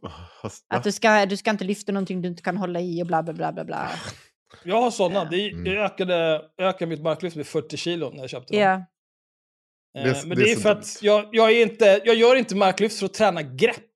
Att 0.67 0.83
du 0.83 0.91
ska, 0.91 1.25
du 1.25 1.37
ska 1.37 1.51
inte 1.51 1.63
lyfta 1.63 1.91
någonting 1.91 2.21
du 2.21 2.27
inte 2.27 2.43
kan 2.43 2.57
hålla 2.57 2.79
i 2.81 3.03
och 3.03 3.07
bla 3.07 3.23
bla 3.23 3.33
bla 3.33 3.51
bla 3.53 3.63
bla. 3.65 3.89
Jag 4.63 4.81
har 4.81 4.91
sådana. 4.91 5.25
Det, 5.29 5.49
Mm. 5.51 5.65
jag 5.73 5.85
ökade, 5.85 6.49
ökade 6.57 6.89
mitt 6.89 7.01
marklyft 7.01 7.35
med 7.35 7.47
40 7.47 7.77
kilo 7.77 8.09
när 8.09 8.19
jag 8.19 8.29
köpte 8.29 8.53
dem. 8.53 8.61
Ja, 8.61 8.85
Eh, 9.97 10.03
Det 10.03 10.25
men 10.27 10.37
det 10.37 10.43
är 10.43 10.45
det 10.45 10.51
är 10.51 10.55
för 10.55 10.69
dumt. 10.73 10.79
att 10.81 11.01
jag, 11.01 11.29
jag, 11.31 11.51
är 11.51 11.61
inte, 11.61 12.01
jag 12.05 12.15
gör 12.15 12.35
inte 12.35 12.55
marklyft 12.55 12.99
för 12.99 13.05
att 13.05 13.13
träna 13.13 13.41
grepp. 13.41 13.93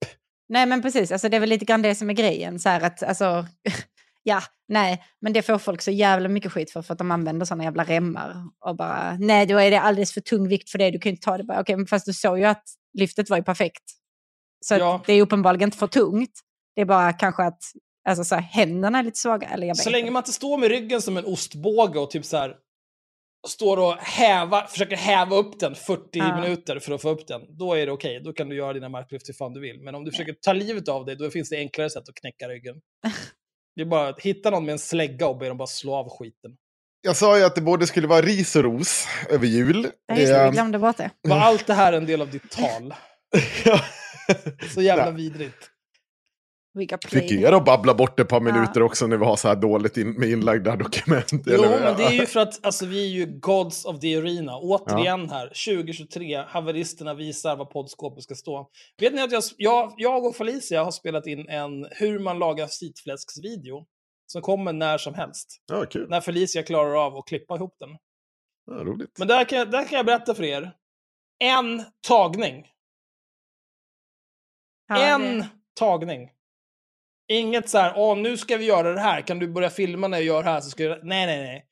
Nej 0.49 0.65
men 0.65 0.81
precis. 0.81 1.11
Alltså, 1.11 1.29
det 1.29 1.35
är 1.35 1.39
väl 1.39 1.49
lite 1.49 1.65
grann 1.65 1.81
det 1.81 1.95
som 1.95 2.09
är 2.09 2.13
grejen. 2.13 2.59
Så 2.59 2.69
att, 2.69 3.03
alltså, 3.03 3.45
ja, 4.23 4.41
nej, 4.67 5.03
men 5.21 5.33
det 5.33 5.41
får 5.41 5.57
folk 5.57 5.81
så 5.81 5.91
jävla 5.91 6.29
mycket 6.29 6.51
skit 6.51 6.71
för, 6.71 6.81
för 6.81 6.93
att 6.93 6.97
de 6.97 7.11
använder 7.11 7.45
sådana 7.45 7.63
jävla 7.63 7.83
remmar. 7.83 8.35
Och 8.65 8.75
bara, 8.75 9.17
nej, 9.19 9.45
då 9.45 9.57
är 9.57 9.71
det 9.71 9.79
alldeles 9.79 10.13
för 10.13 10.21
tung 10.21 10.47
vikt 10.47 10.69
för 10.69 10.77
det, 10.77 10.91
du 10.91 10.99
kan 10.99 11.09
ju 11.09 11.13
inte 11.15 11.25
ta 11.25 11.37
det. 11.37 11.43
Bara, 11.43 11.61
Okej, 11.61 11.75
men 11.75 11.87
fast 11.87 12.05
du 12.05 12.13
såg 12.13 12.39
ju 12.39 12.45
att 12.45 12.63
lyftet 12.97 13.29
var 13.29 13.37
ju 13.37 13.43
perfekt. 13.43 13.83
Så 14.65 14.75
Ja. 14.75 15.01
det 15.05 15.13
är 15.13 15.21
uppenbarligen 15.21 15.67
inte 15.67 15.77
för 15.77 15.87
tungt. 15.87 16.31
Det 16.75 16.81
är 16.81 16.85
bara 16.85 17.13
kanske 17.13 17.43
att 17.43 17.59
alltså, 18.09 18.23
så 18.23 18.35
här, 18.35 18.41
händerna 18.41 18.99
är 18.99 19.03
lite 19.03 19.19
svaga. 19.19 19.47
Eller 19.47 19.67
jag 19.67 19.75
vet 19.75 19.83
Så 19.83 19.89
länge 19.89 20.11
man 20.11 20.19
inte 20.21 20.33
står 20.33 20.57
med 20.57 20.69
ryggen 20.69 21.01
som 21.01 21.17
en 21.17 21.25
ostbåge 21.25 21.99
och 21.99 22.11
typ 22.11 22.25
så 22.25 22.37
här 22.37 22.55
står 23.47 23.77
och 23.77 23.93
häva, 23.95 24.67
försöker 24.67 24.95
häva 24.95 25.35
upp 25.35 25.59
den 25.59 25.75
40 25.75 26.01
Ja. 26.11 26.41
minuter 26.41 26.79
för 26.79 26.91
att 26.91 27.01
få 27.01 27.09
upp 27.09 27.27
den, 27.27 27.41
då 27.57 27.73
är 27.73 27.85
det 27.85 27.91
okej. 27.91 28.21
Då 28.23 28.33
kan 28.33 28.49
du 28.49 28.55
göra 28.55 28.73
dina 28.73 28.89
marklyft 28.89 29.29
hur 29.29 29.33
fan 29.33 29.53
du 29.53 29.59
vill. 29.59 29.79
Men 29.81 29.95
om 29.95 30.05
du 30.05 30.11
försöker 30.11 30.33
ta 30.41 30.53
livet 30.53 30.87
av 30.89 31.05
dig, 31.05 31.15
då 31.15 31.29
finns 31.29 31.49
det 31.49 31.57
enklare 31.57 31.89
sätt 31.89 32.09
att 32.09 32.15
knäcka 32.15 32.47
ryggen. 32.49 32.75
Det 33.75 33.81
är 33.81 33.85
bara 33.85 34.07
att 34.09 34.19
hitta 34.19 34.49
någon 34.49 34.65
med 34.65 34.71
en 34.73 34.79
slägga 34.79 35.27
och 35.27 35.37
be 35.37 35.47
dem 35.47 35.57
bara 35.57 35.67
slå 35.67 35.95
av 35.95 36.09
skiten. 36.09 36.51
jag 37.01 37.15
sa 37.15 37.37
ju 37.37 37.43
att 37.43 37.55
det 37.55 37.61
både 37.61 37.87
skulle 37.87 38.07
vara 38.07 38.21
ris 38.21 38.55
och 38.55 38.63
ros 38.63 39.07
över 39.29 39.47
jul. 39.47 39.87
Ja, 40.07 40.15
just 40.15 40.27
det, 40.33 40.39
vi 40.39 40.45
Eh, 40.45 40.51
glömde 40.51 40.79
bort 40.79 40.97
det. 40.97 41.09
Var 41.21 41.37
allt 41.37 41.67
det 41.67 41.73
här 41.73 41.93
en 41.93 42.05
del 42.05 42.21
av 42.21 42.31
ditt 42.31 42.51
tal? 42.51 42.93
ja. 43.65 43.79
Så 44.73 44.81
jävla 44.81 45.05
Ja. 45.05 45.11
vidrigt. 45.11 45.69
We 46.77 46.85
got 46.85 47.03
Fick 47.05 47.11
played. 47.27 47.43
er 47.43 47.51
att 47.51 47.65
babbla 47.65 47.93
bort 47.93 48.19
ett 48.19 48.27
par 48.29 48.37
Ja. 48.37 48.53
minuter 48.53 48.81
också 48.81 49.07
när 49.07 49.17
vi 49.17 49.25
har 49.25 49.35
så 49.35 49.47
här 49.47 49.55
dåligt 49.55 49.97
in, 49.97 50.11
med 50.11 50.29
inlagda 50.29 50.75
dokument. 50.75 51.31
Jo, 51.31 51.53
eller- 51.53 51.79
men 51.79 51.97
det 51.97 52.03
är 52.03 52.11
ju 52.11 52.25
för 52.25 52.39
att 52.39 52.65
alltså, 52.65 52.85
vi 52.85 53.03
är 53.05 53.09
ju 53.09 53.25
gods 53.39 53.85
of 53.85 53.99
the 53.99 54.15
arena. 54.17 54.57
Återigen 54.57 55.29
här, 55.29 55.47
2023, 55.47 56.35
haveristerna 56.47 57.13
visar 57.13 57.55
vad 57.55 57.69
poddskåpet 57.69 58.23
ska 58.23 58.35
stå. 58.35 58.69
Vet 59.01 59.13
ni 59.13 59.21
att 59.21 59.31
jag, 59.31 59.43
jag, 59.57 59.93
jag 59.97 60.25
och 60.25 60.35
Felicia 60.35 60.83
har 60.83 60.91
spelat 60.91 61.27
in 61.27 61.49
en 61.49 61.87
hur 61.91 62.19
man 62.19 62.39
lagar 62.39 62.67
sitfläsksvideo 62.67 63.85
som 64.27 64.41
kommer 64.41 64.73
när 64.73 64.97
som 64.97 65.13
helst. 65.13 65.61
Ja, 65.65 65.85
kul. 65.85 66.09
När 66.09 66.21
Felicia 66.21 66.63
klarar 66.63 67.05
av 67.05 67.17
att 67.17 67.27
klippa 67.27 67.55
ihop 67.55 67.75
den. 67.79 67.89
Ja, 68.65 68.73
roligt. 68.83 69.19
Men 69.19 69.27
där 69.27 69.43
kan, 69.43 69.57
jag- 69.59 69.71
där 69.71 69.83
kan 69.85 69.97
jag 69.97 70.05
berätta 70.05 70.35
för 70.35 70.43
er. 70.43 70.71
En 71.39 71.83
tagning. 72.07 72.67
Ja, 74.87 74.97
en 74.97 75.21
det- 75.37 75.47
tagning. 75.79 76.29
Inget 77.27 77.69
så 77.69 77.77
här, 77.77 77.93
åh 77.95 78.17
nu 78.17 78.37
ska 78.37 78.57
vi 78.57 78.65
göra 78.65 78.93
det 78.93 78.99
här, 78.99 79.21
kan 79.21 79.39
du 79.39 79.47
börja 79.47 79.69
filma 79.69 80.07
när 80.07 80.17
jag 80.17 80.25
gör 80.25 80.43
det 80.43 80.49
här? 80.49 80.61
Så 80.61 80.69
ska 80.69 80.83
jag... 80.83 80.97
Nej, 81.03 81.25
nej, 81.25 81.41
nej. 81.43 81.65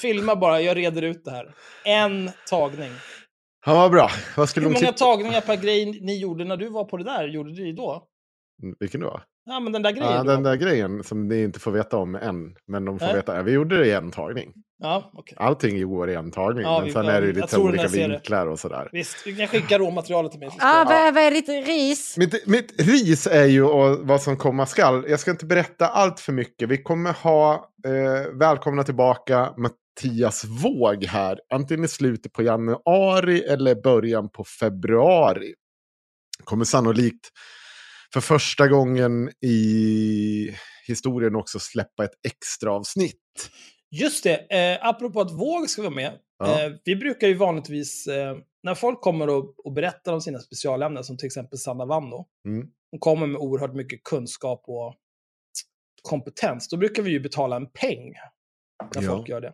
Filma 0.00 0.36
bara, 0.36 0.60
jag 0.60 0.76
reder 0.76 1.02
ut 1.02 1.24
det 1.24 1.30
här. 1.30 1.54
En 1.84 2.30
tagning. 2.50 2.90
Ja, 3.66 3.74
vad 3.74 3.90
bra. 3.90 4.10
Vad 4.36 4.48
skulle 4.48 4.66
Hur 4.66 4.70
många 4.70 4.78
klippa? 4.78 4.92
tagningar 4.92 5.40
per 5.40 5.56
grej 5.56 6.00
ni 6.00 6.18
gjorde 6.20 6.44
när 6.44 6.56
du 6.56 6.68
var 6.68 6.84
på 6.84 6.96
det 6.96 7.04
där, 7.04 7.28
gjorde 7.28 7.50
ni 7.50 7.72
då? 7.72 8.06
Mm, 8.62 8.76
Vilken 8.80 9.00
då? 9.00 9.20
Ja, 9.44 9.60
men 9.60 9.72
den 9.72 9.82
där 9.82 9.90
grejen 9.92 10.12
Ja, 10.12 10.22
den 10.22 10.42
var 10.42 10.50
där 10.50 10.56
grejen 10.56 11.04
som 11.04 11.28
ni 11.28 11.42
inte 11.42 11.60
får 11.60 11.70
veta 11.70 11.96
om 11.96 12.14
än. 12.14 12.56
Men 12.66 12.84
de 12.84 12.98
får 12.98 13.06
Nej. 13.06 13.14
veta. 13.14 13.42
Vi 13.42 13.52
gjorde 13.52 13.78
det 13.78 13.86
i 13.86 13.92
en 13.92 14.10
tagning. 14.10 14.52
Ja, 14.82 15.10
okej. 15.14 15.36
Allting 15.40 15.88
går 15.88 16.10
i 16.10 16.14
en 16.14 16.30
tagning. 16.30 16.62
Ja, 16.64 16.76
men 16.78 16.86
vi- 16.86 16.92
sen 16.92 17.04
ja, 17.04 17.10
är 17.12 17.20
det 17.20 17.26
ju 17.26 17.32
lite 17.32 17.58
olika 17.58 17.86
vinklar 17.88 18.46
och 18.46 18.58
sådär. 18.58 18.88
Visst, 18.92 19.16
du 19.24 19.36
kan 19.36 19.46
skicka 19.48 19.78
råmaterialet 19.78 20.30
till 20.30 20.40
mig. 20.40 20.50
Ah, 20.60 20.84
vad, 20.84 21.14
vad 21.14 21.22
är 21.22 21.30
ditt 21.30 21.48
ris? 21.66 22.16
Mitt, 22.16 22.46
mitt 22.46 22.80
ris 22.80 23.26
är 23.26 23.44
ju 23.46 23.62
och 23.64 23.98
vad 24.08 24.22
som 24.22 24.36
komma 24.36 24.66
skall. 24.66 25.04
Jag 25.08 25.20
ska 25.20 25.30
inte 25.30 25.46
berätta 25.46 25.86
allt 25.88 26.20
för 26.20 26.32
mycket. 26.32 26.68
Vi 26.68 26.82
kommer 26.82 27.12
ha 27.12 27.54
eh, 27.86 28.38
välkomna 28.38 28.84
tillbaka 28.84 29.54
Mattias 29.56 30.44
Våg 30.44 31.04
här. 31.04 31.38
Antingen 31.54 31.84
i 31.84 31.88
slutet 31.88 32.32
på 32.32 32.42
januari 32.42 33.40
eller 33.42 33.74
början 33.74 34.28
på 34.30 34.44
februari. 34.44 35.54
Kommer 36.44 36.64
sannolikt 36.64 37.28
för 38.12 38.20
första 38.20 38.68
gången 38.68 39.30
i 39.44 40.56
historien 40.86 41.36
också 41.36 41.58
släppa 41.58 42.04
ett 42.04 42.14
extra 42.26 42.72
avsnitt. 42.72 43.16
Just 43.90 44.24
det, 44.24 44.36
eh, 44.56 44.86
apropå 44.88 45.20
att 45.20 45.32
Våg 45.32 45.70
ska 45.70 45.82
vara 45.82 45.94
med. 45.94 46.18
Ja. 46.38 46.62
Eh, 46.64 46.72
vi 46.84 46.96
brukar 46.96 47.28
ju 47.28 47.34
vanligtvis, 47.34 48.06
eh, 48.06 48.36
när 48.62 48.74
folk 48.74 49.00
kommer 49.00 49.28
och, 49.28 49.66
och 49.66 49.72
berättar 49.72 50.12
om 50.12 50.20
sina 50.20 50.38
specialämnen, 50.38 51.04
som 51.04 51.16
till 51.16 51.26
exempel 51.26 51.58
Sanna 51.58 51.84
Vanno, 51.86 52.26
Mm. 52.46 52.68
hon 52.90 53.00
kommer 53.00 53.26
med 53.26 53.40
oerhört 53.40 53.74
mycket 53.74 54.04
kunskap 54.04 54.64
och 54.66 54.94
kompetens, 56.02 56.68
då 56.68 56.76
brukar 56.76 57.02
vi 57.02 57.10
ju 57.10 57.20
betala 57.20 57.56
en 57.56 57.66
peng 57.66 58.12
när 58.94 59.02
Ja. 59.02 59.10
folk 59.10 59.28
gör 59.28 59.40
det. 59.40 59.52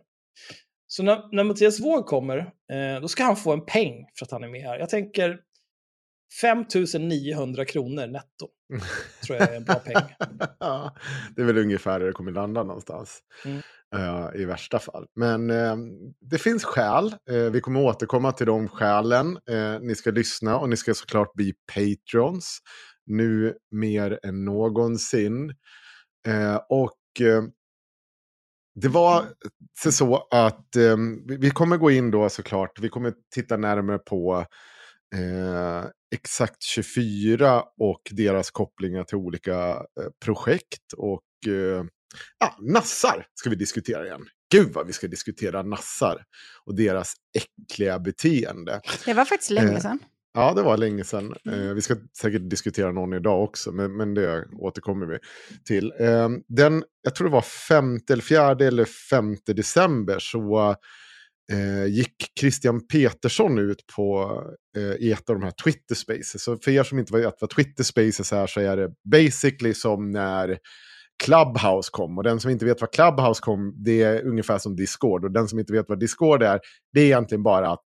Så 0.87 1.03
när, 1.03 1.35
när 1.35 1.43
Mattias 1.43 1.79
Våg 1.79 2.05
kommer, 2.05 2.37
eh, 2.73 3.01
då 3.01 3.07
ska 3.07 3.23
han 3.23 3.35
få 3.35 3.53
en 3.53 3.65
peng 3.65 4.05
för 4.19 4.25
att 4.25 4.31
han 4.31 4.43
är 4.43 4.47
med 4.47 4.61
här. 4.61 4.79
Jag 4.79 4.89
tänker 4.89 5.39
5 6.41 6.65
900 6.99 7.65
kronor 7.65 8.07
netto, 8.07 8.47
tror 9.25 9.39
jag 9.39 9.49
är 9.51 9.55
en 9.57 9.63
bra 9.63 9.75
peng. 9.75 10.15
ja, 10.59 10.95
det 11.35 11.41
är 11.41 11.45
väl 11.45 11.57
ungefär 11.57 11.99
där 11.99 12.05
det 12.07 12.11
kommer 12.13 12.31
landa 12.31 12.63
någonstans. 12.63 13.19
Mm. 13.45 13.61
Eh, 13.95 14.41
I 14.41 14.45
värsta 14.45 14.79
fall. 14.79 15.07
Men 15.15 15.49
eh, 15.49 15.75
det 16.21 16.37
finns 16.37 16.63
skäl. 16.63 17.15
Eh, 17.29 17.35
vi 17.51 17.61
kommer 17.61 17.81
återkomma 17.81 18.31
till 18.31 18.45
de 18.47 18.67
skälen. 18.67 19.37
Eh, 19.49 19.79
ni 19.81 19.95
ska 19.95 20.11
lyssna 20.11 20.57
och 20.59 20.69
ni 20.69 20.77
ska 20.77 20.93
såklart 20.93 21.33
bli 21.33 21.53
patrons. 21.73 22.57
Nu 23.05 23.53
mer 23.71 24.19
än 24.23 24.45
någonsin. 24.45 25.53
Eh, 26.27 26.55
och 26.69 27.21
eh, 27.21 27.43
det 28.75 28.87
var 28.87 29.25
så- 29.91 30.27
att 30.31 30.75
eh, 30.75 30.97
vi- 31.27 31.37
vi 31.37 31.49
kommer 31.51 31.77
gå 31.77 31.91
in 31.91 32.11
då 32.11 32.29
såklart. 32.29 32.79
Vi 32.79 32.89
kommer 32.89 33.13
titta 33.35 33.57
närmare 33.57 33.99
på 33.99 34.45
eh, 35.15 35.85
Exakt 36.15 36.63
24 36.63 37.63
och 37.77 38.01
deras 38.11 38.51
kopplingar 38.51 39.03
till 39.03 39.17
olika 39.17 39.69
eh, 39.69 40.07
projekt. 40.25 40.93
Och 40.97 41.23
eh, 41.47 41.85
ja, 42.39 42.57
nassar 42.61 43.25
ska 43.35 43.49
vi 43.49 43.55
diskutera 43.55 44.05
igen. 44.05 44.25
Gud 44.51 44.73
vad 44.73 44.87
vi 44.87 44.93
ska 44.93 45.07
diskutera 45.07 45.63
nassar 45.63 46.23
och 46.65 46.75
deras 46.75 47.13
äckliga 47.37 47.99
beteende. 47.99 48.81
Det 49.05 49.13
var 49.13 49.25
faktiskt 49.25 49.51
länge 49.51 49.73
Eh, 49.73 49.79
sedan. 49.79 49.99
Ja, 50.33 50.53
det 50.53 50.63
var 50.63 50.77
länge 50.77 51.03
sedan. 51.03 51.35
Eh, 51.51 51.73
vi 51.73 51.81
ska 51.81 51.95
säkert 52.21 52.49
diskutera 52.49 52.91
någon 52.91 53.13
idag 53.13 53.43
också, 53.43 53.71
men, 53.71 53.97
men 53.97 54.13
det 54.13 54.45
återkommer 54.53 55.05
vi 55.05 55.17
till. 55.65 55.93
Eh, 55.99 56.29
den, 56.47 56.83
jag 57.01 57.15
tror 57.15 57.27
det 57.27 57.33
var 57.33 57.41
5 57.41 57.99
eller 58.11 58.23
4 58.23 58.67
eller 58.67 58.85
5 58.85 59.35
december 59.45 60.19
så 60.19 60.75
eh, 61.51 61.85
gick 61.85 62.15
Christian 62.39 62.87
Petersson 62.87 63.59
ut 63.59 63.83
på 63.95 64.41
i 64.99 65.11
ett 65.11 65.29
av 65.29 65.35
de 65.35 65.43
här 65.43 65.53
Twitter 65.63 65.95
Spaces. 65.95 66.43
Så 66.43 66.57
för 66.57 66.71
er 66.71 66.83
som 66.83 66.99
inte 66.99 67.13
vet 67.13 67.35
vad 67.39 67.49
Twitter 67.49 67.83
Spaces 67.83 68.33
är 68.33 68.47
så 68.47 68.59
är 68.59 68.77
det 68.77 68.91
basically 69.11 69.73
som 69.73 70.11
när 70.11 70.57
Clubhouse 71.23 71.89
kom. 71.91 72.17
Och 72.17 72.23
den 72.23 72.39
som 72.39 72.51
inte 72.51 72.65
vet 72.65 72.81
vad 72.81 72.91
Clubhouse 72.91 73.41
kom, 73.41 73.73
det 73.77 74.03
är 74.03 74.25
ungefär 74.25 74.57
som 74.57 74.75
Discord. 74.75 75.25
Och 75.25 75.31
den 75.31 75.47
som 75.47 75.59
inte 75.59 75.73
vet 75.73 75.85
vad 75.89 75.99
Discord 75.99 76.43
är, 76.43 76.59
det 76.93 76.99
är 77.01 77.05
egentligen 77.05 77.43
bara 77.43 77.71
att 77.71 77.81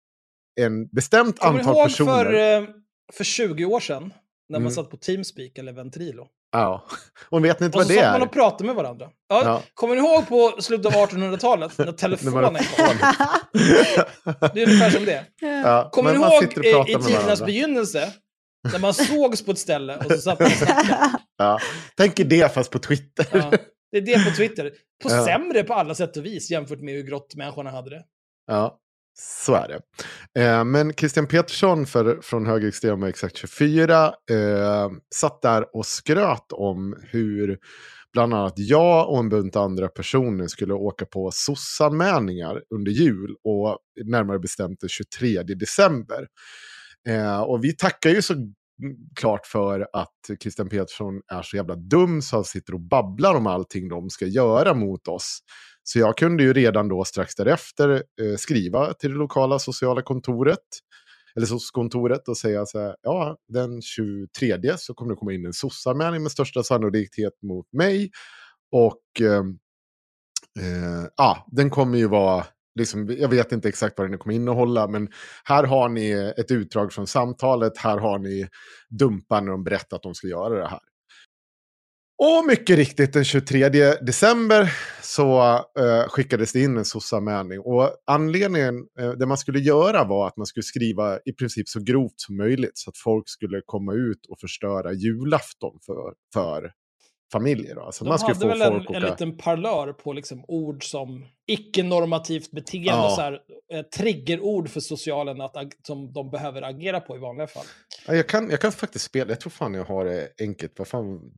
en 0.61 0.87
bestämt 0.87 1.39
Kommer 1.39 1.53
du 1.53 1.59
antal 1.59 1.75
ihåg 1.75 1.85
personer... 1.85 2.23
för, 2.25 2.33
eh, 2.63 2.67
för 3.13 3.23
20 3.23 3.65
år 3.65 3.79
sedan, 3.79 4.13
när 4.49 4.59
man 4.59 4.61
Mm. 4.61 4.71
satt 4.71 4.89
på 4.89 4.97
Teamspeak 4.97 5.57
eller 5.57 5.73
Ventrilo? 5.73 6.27
Ja. 6.51 6.83
Och 7.29 7.45
vet 7.45 7.59
ni 7.59 7.65
inte 7.65 7.77
Och 7.77 7.79
vad 7.79 7.87
så 7.87 7.93
det 7.93 7.99
satt 7.99 8.11
man 8.13 8.21
är? 8.21 8.25
och 8.25 8.31
pratade 8.33 8.63
med 8.63 8.75
varandra. 8.75 9.09
Ja, 9.29 9.41
Ja. 9.45 9.61
Kommer 9.73 9.95
ni 9.95 10.01
ihåg 10.01 10.27
på 10.27 10.61
slutet 10.61 10.85
av 10.85 10.91
1800-talet, 11.07 11.77
när 11.77 11.91
telefonen 11.91 12.43
kom? 12.77 12.97
Det 14.53 14.61
är 14.61 14.67
ungefär 14.67 14.89
som 14.89 15.05
det. 15.05 15.25
Ja, 15.41 15.89
Kommer 15.91 16.11
ni 16.11 16.15
ihåg 16.17 16.43
och 16.57 16.65
i, 16.65 16.91
i 16.91 16.95
tidernas 16.95 17.45
begynnelse, 17.45 18.13
när 18.71 18.79
man 18.79 18.93
sågs 18.93 19.45
på 19.45 19.51
ett 19.51 19.59
ställe 19.59 19.97
och 19.97 20.11
så 20.11 20.17
satt 20.17 20.39
man 20.39 20.45
och 20.47 20.57
snackade? 20.57 21.11
Ja. 21.37 21.59
Tänk 21.97 22.19
er 22.19 22.25
det 22.25 22.53
fast 22.53 22.71
på 22.71 22.79
Twitter. 22.79 23.27
Ja, 23.31 23.51
det 23.91 23.97
är 23.97 24.01
det 24.01 24.25
på 24.29 24.35
Twitter. 24.35 24.71
På 25.03 25.09
Ja. 25.09 25.25
sämre 25.25 25.63
på 25.63 25.73
alla 25.73 25.95
sätt 25.95 26.17
och 26.17 26.25
vis 26.25 26.51
jämfört 26.51 26.81
med 26.81 26.93
hur 26.93 27.03
grottmänniskorna 27.03 27.71
hade 27.71 27.89
det. 27.89 28.03
Ja, 28.47 28.79
så 29.19 29.53
är 29.53 29.67
det. 29.67 29.81
Eh, 30.43 30.63
men 30.63 30.93
Christian 30.93 31.27
Petersson 31.27 31.85
för, 31.85 32.21
från 32.21 32.45
Högerextrema 32.45 33.09
Exakt 33.09 33.37
24 33.37 34.05
eh, 34.31 34.89
satt 35.15 35.41
där 35.41 35.75
och 35.75 35.85
skröt 35.85 36.51
om 36.51 36.95
hur 37.11 37.57
bland 38.13 38.33
annat 38.33 38.53
jag 38.57 39.09
och 39.09 39.19
en 39.19 39.29
bunt 39.29 39.55
andra 39.55 39.87
personer 39.87 40.47
skulle 40.47 40.73
åka 40.73 41.05
på 41.05 41.31
SOS-anmälningar 41.33 42.61
under 42.75 42.91
jul 42.91 43.35
och 43.43 43.77
närmare 44.05 44.39
bestämt 44.39 44.79
den 44.79 44.89
23 44.89 45.43
december. 45.43 46.27
Eh, 47.07 47.41
och 47.41 47.63
vi 47.63 47.75
tackar 47.75 48.09
ju 48.09 48.21
så 48.21 48.33
mm, 48.33 48.55
klart 49.15 49.45
för 49.45 49.87
att 49.93 50.41
Christian 50.41 50.69
Petersson 50.69 51.21
är 51.33 51.41
så 51.41 51.57
jävla 51.57 51.75
dum 51.75 52.21
så 52.21 52.35
han 52.35 52.43
sitter 52.43 52.73
och 52.73 52.81
babblar 52.81 53.35
om 53.35 53.47
allting 53.47 53.89
de 53.89 54.09
ska 54.09 54.25
göra 54.25 54.73
mot 54.73 55.07
oss. 55.07 55.39
Så 55.83 55.99
jag 55.99 56.17
kunde 56.17 56.43
ju 56.43 56.53
redan 56.53 56.87
då 56.87 57.03
strax 57.03 57.35
därefter 57.35 57.89
eh, 57.91 58.35
skriva 58.37 58.93
till 58.93 59.11
det 59.11 59.17
lokala 59.17 59.59
sociala 59.59 60.01
kontoret, 60.01 60.59
eller 61.35 61.47
soc-kontoret 61.47 62.27
och 62.27 62.37
säga 62.37 62.65
så 62.65 62.79
här, 62.79 62.95
ja, 63.01 63.37
den 63.47 63.81
23 63.81 64.77
så 64.77 64.93
kommer 64.93 65.11
det 65.11 65.17
komma 65.17 65.33
in 65.33 65.45
en 65.45 65.53
soc-anmälning 65.53 66.23
med 66.23 66.31
största 66.31 66.63
sannolikhet 66.63 67.33
mot 67.41 67.73
mig. 67.73 68.09
Och 68.71 69.21
eh, 69.21 69.43
eh, 70.59 71.05
ja, 71.17 71.45
den 71.51 71.69
kommer 71.69 71.97
ju 71.97 72.07
vara, 72.07 72.45
liksom, 72.77 73.15
jag 73.19 73.29
vet 73.29 73.51
inte 73.51 73.69
exakt 73.69 73.97
vad 73.97 74.09
den 74.09 74.19
kommer 74.19 74.35
innehålla, 74.35 74.87
men 74.87 75.09
här 75.43 75.63
har 75.63 75.89
ni 75.89 76.33
ett 76.37 76.51
utdrag 76.51 76.93
från 76.93 77.07
samtalet, 77.07 77.77
här 77.77 77.97
har 77.97 78.19
ni 78.19 78.47
dumpar 78.89 79.41
när 79.41 79.51
de 79.51 79.63
berättar 79.63 79.97
att 79.97 80.03
de 80.03 80.15
ska 80.15 80.27
göra 80.27 80.59
det 80.59 80.67
här. 80.67 80.79
Och 82.19 82.45
mycket 82.45 82.75
riktigt 82.75 83.13
den 83.13 83.25
23 83.25 83.69
december 84.01 84.73
så 85.01 85.41
eh, 85.79 86.07
skickades 86.07 86.53
det 86.53 86.59
in 86.59 86.77
en 86.77 86.85
SOS-anmälning. 86.85 87.59
Och 87.59 87.91
anledningen, 88.07 88.75
eh, 88.99 89.11
det 89.11 89.25
man 89.25 89.37
skulle 89.37 89.59
göra 89.59 90.03
var 90.03 90.27
att 90.27 90.37
man 90.37 90.45
skulle 90.45 90.63
skriva 90.63 91.19
i 91.25 91.33
princip 91.33 91.69
så 91.69 91.79
grovt 91.79 92.13
som 92.15 92.37
möjligt. 92.37 92.77
Så 92.77 92.89
att 92.89 92.97
folk 92.97 93.29
skulle 93.29 93.61
komma 93.65 93.93
ut 93.93 94.25
och 94.29 94.39
förstöra 94.39 94.93
julafton 94.93 95.79
för, 95.85 96.13
för 96.33 96.71
familjer. 97.31 97.75
Då. 97.75 97.81
Alltså 97.81 98.03
De 98.03 98.09
man 98.09 98.19
skulle 98.19 98.35
hade 98.35 98.45
få 98.45 98.47
väl 98.47 98.61
en, 98.61 98.73
folk 98.73 98.89
en 98.89 98.95
åka... 99.03 99.09
liten 99.11 99.37
parlör 99.37 99.93
på 99.93 100.13
liksom 100.13 100.45
ord 100.47 100.83
som 100.91 101.25
icke-normativt 101.47 102.51
beteende 102.51 102.89
Ja. 102.89 103.05
och 103.05 103.11
så 103.11 103.21
här, 103.21 103.41
eh, 103.73 103.81
triggerord 103.81 104.69
för 104.69 104.79
socialen 104.79 105.41
att, 105.41 105.55
som 105.87 106.13
de 106.13 106.29
behöver 106.29 106.61
agera 106.61 106.99
på 106.99 107.15
i 107.15 107.19
vanliga 107.19 107.47
fall. 107.47 107.65
Ja, 108.07 108.13
jag, 108.15 108.29
kan, 108.29 108.49
jag 108.49 108.61
kan 108.61 108.71
faktiskt 108.71 109.05
spela, 109.05 109.29
jag 109.31 109.39
tror 109.41 109.49
fan 109.51 109.73
jag 109.73 109.83
har 109.85 110.05
det 110.05 110.29
enkelt. 110.39 110.73
Vad 110.79 110.87
fan, 110.87 111.31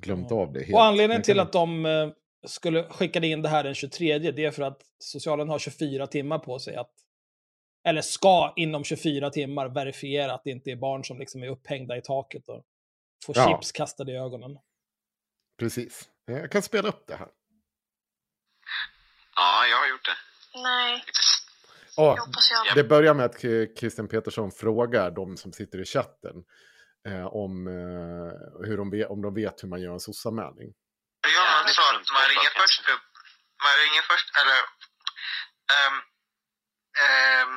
glömt 0.00 0.32
av 0.32 0.52
det 0.52 0.60
helt. 0.60 0.74
Och 0.74 0.82
anledningen 0.84 1.22
till 1.22 1.40
att 1.40 1.52
de 1.52 1.86
eh, 1.86 2.08
skulle 2.46 2.82
skickade 2.84 3.26
in 3.26 3.42
det 3.42 3.48
här 3.48 3.64
den 3.64 3.74
23, 3.74 4.18
det 4.18 4.44
är 4.44 4.50
för 4.50 4.62
att 4.62 4.80
socialen 4.98 5.48
har 5.48 5.58
24 5.58 6.06
timmar 6.06 6.38
på 6.38 6.58
sig 6.58 6.76
att, 6.76 6.90
eller 7.88 8.00
ska 8.02 8.52
inom 8.56 8.84
24 8.84 9.30
timmar 9.30 9.68
verifiera 9.68 10.34
att 10.34 10.44
det 10.44 10.50
inte 10.50 10.70
är 10.70 10.76
barn 10.76 11.04
som 11.04 11.18
liksom 11.18 11.42
är 11.42 11.48
upphängda 11.48 11.96
i 11.96 12.00
taket 12.00 12.48
och 12.48 12.62
får 13.26 13.36
Ja. 13.38 13.48
chips 13.48 13.72
kastade 13.72 14.12
i 14.12 14.16
ögonen. 14.16 14.58
Precis. 15.62 16.08
Jag 16.26 16.52
kan 16.52 16.62
spela 16.62 16.88
upp 16.88 17.04
det 17.06 17.16
här. 17.16 17.28
Ja, 19.36 19.66
jag 19.66 19.76
har 19.76 19.86
gjort 19.86 20.04
det. 20.04 20.16
Nej, 20.62 21.04
Ja, 21.96 22.16
jag 22.66 22.76
det 22.76 22.84
börjar 22.84 23.14
med 23.14 23.26
att 23.26 23.40
Christian 23.78 24.08
Petersson 24.08 24.52
frågar 24.52 25.10
de 25.10 25.36
som 25.36 25.52
sitter 25.52 25.78
i 25.80 25.84
chatten 25.84 26.36
eh, 27.08 27.26
om, 27.26 27.66
eh, 27.66 28.66
hur 28.66 28.76
de 28.76 28.90
vet, 28.90 29.10
om 29.10 29.22
de 29.22 29.34
vet 29.34 29.62
hur 29.62 29.68
man 29.68 29.80
gör 29.80 29.92
en 29.92 30.00
sossanmälning. 30.00 30.70
Gör 31.36 31.46
man 31.54 31.68
så 31.78 31.82
att 31.82 32.08
man 32.16 32.24
ringer 32.32 32.52
först 32.60 32.88
upp. 32.94 33.10
Man 33.66 33.74
ringer 33.82 34.02
först, 34.10 34.28
eller... 34.40 34.60
ehm, 35.74 35.96
ehm, 37.04 37.52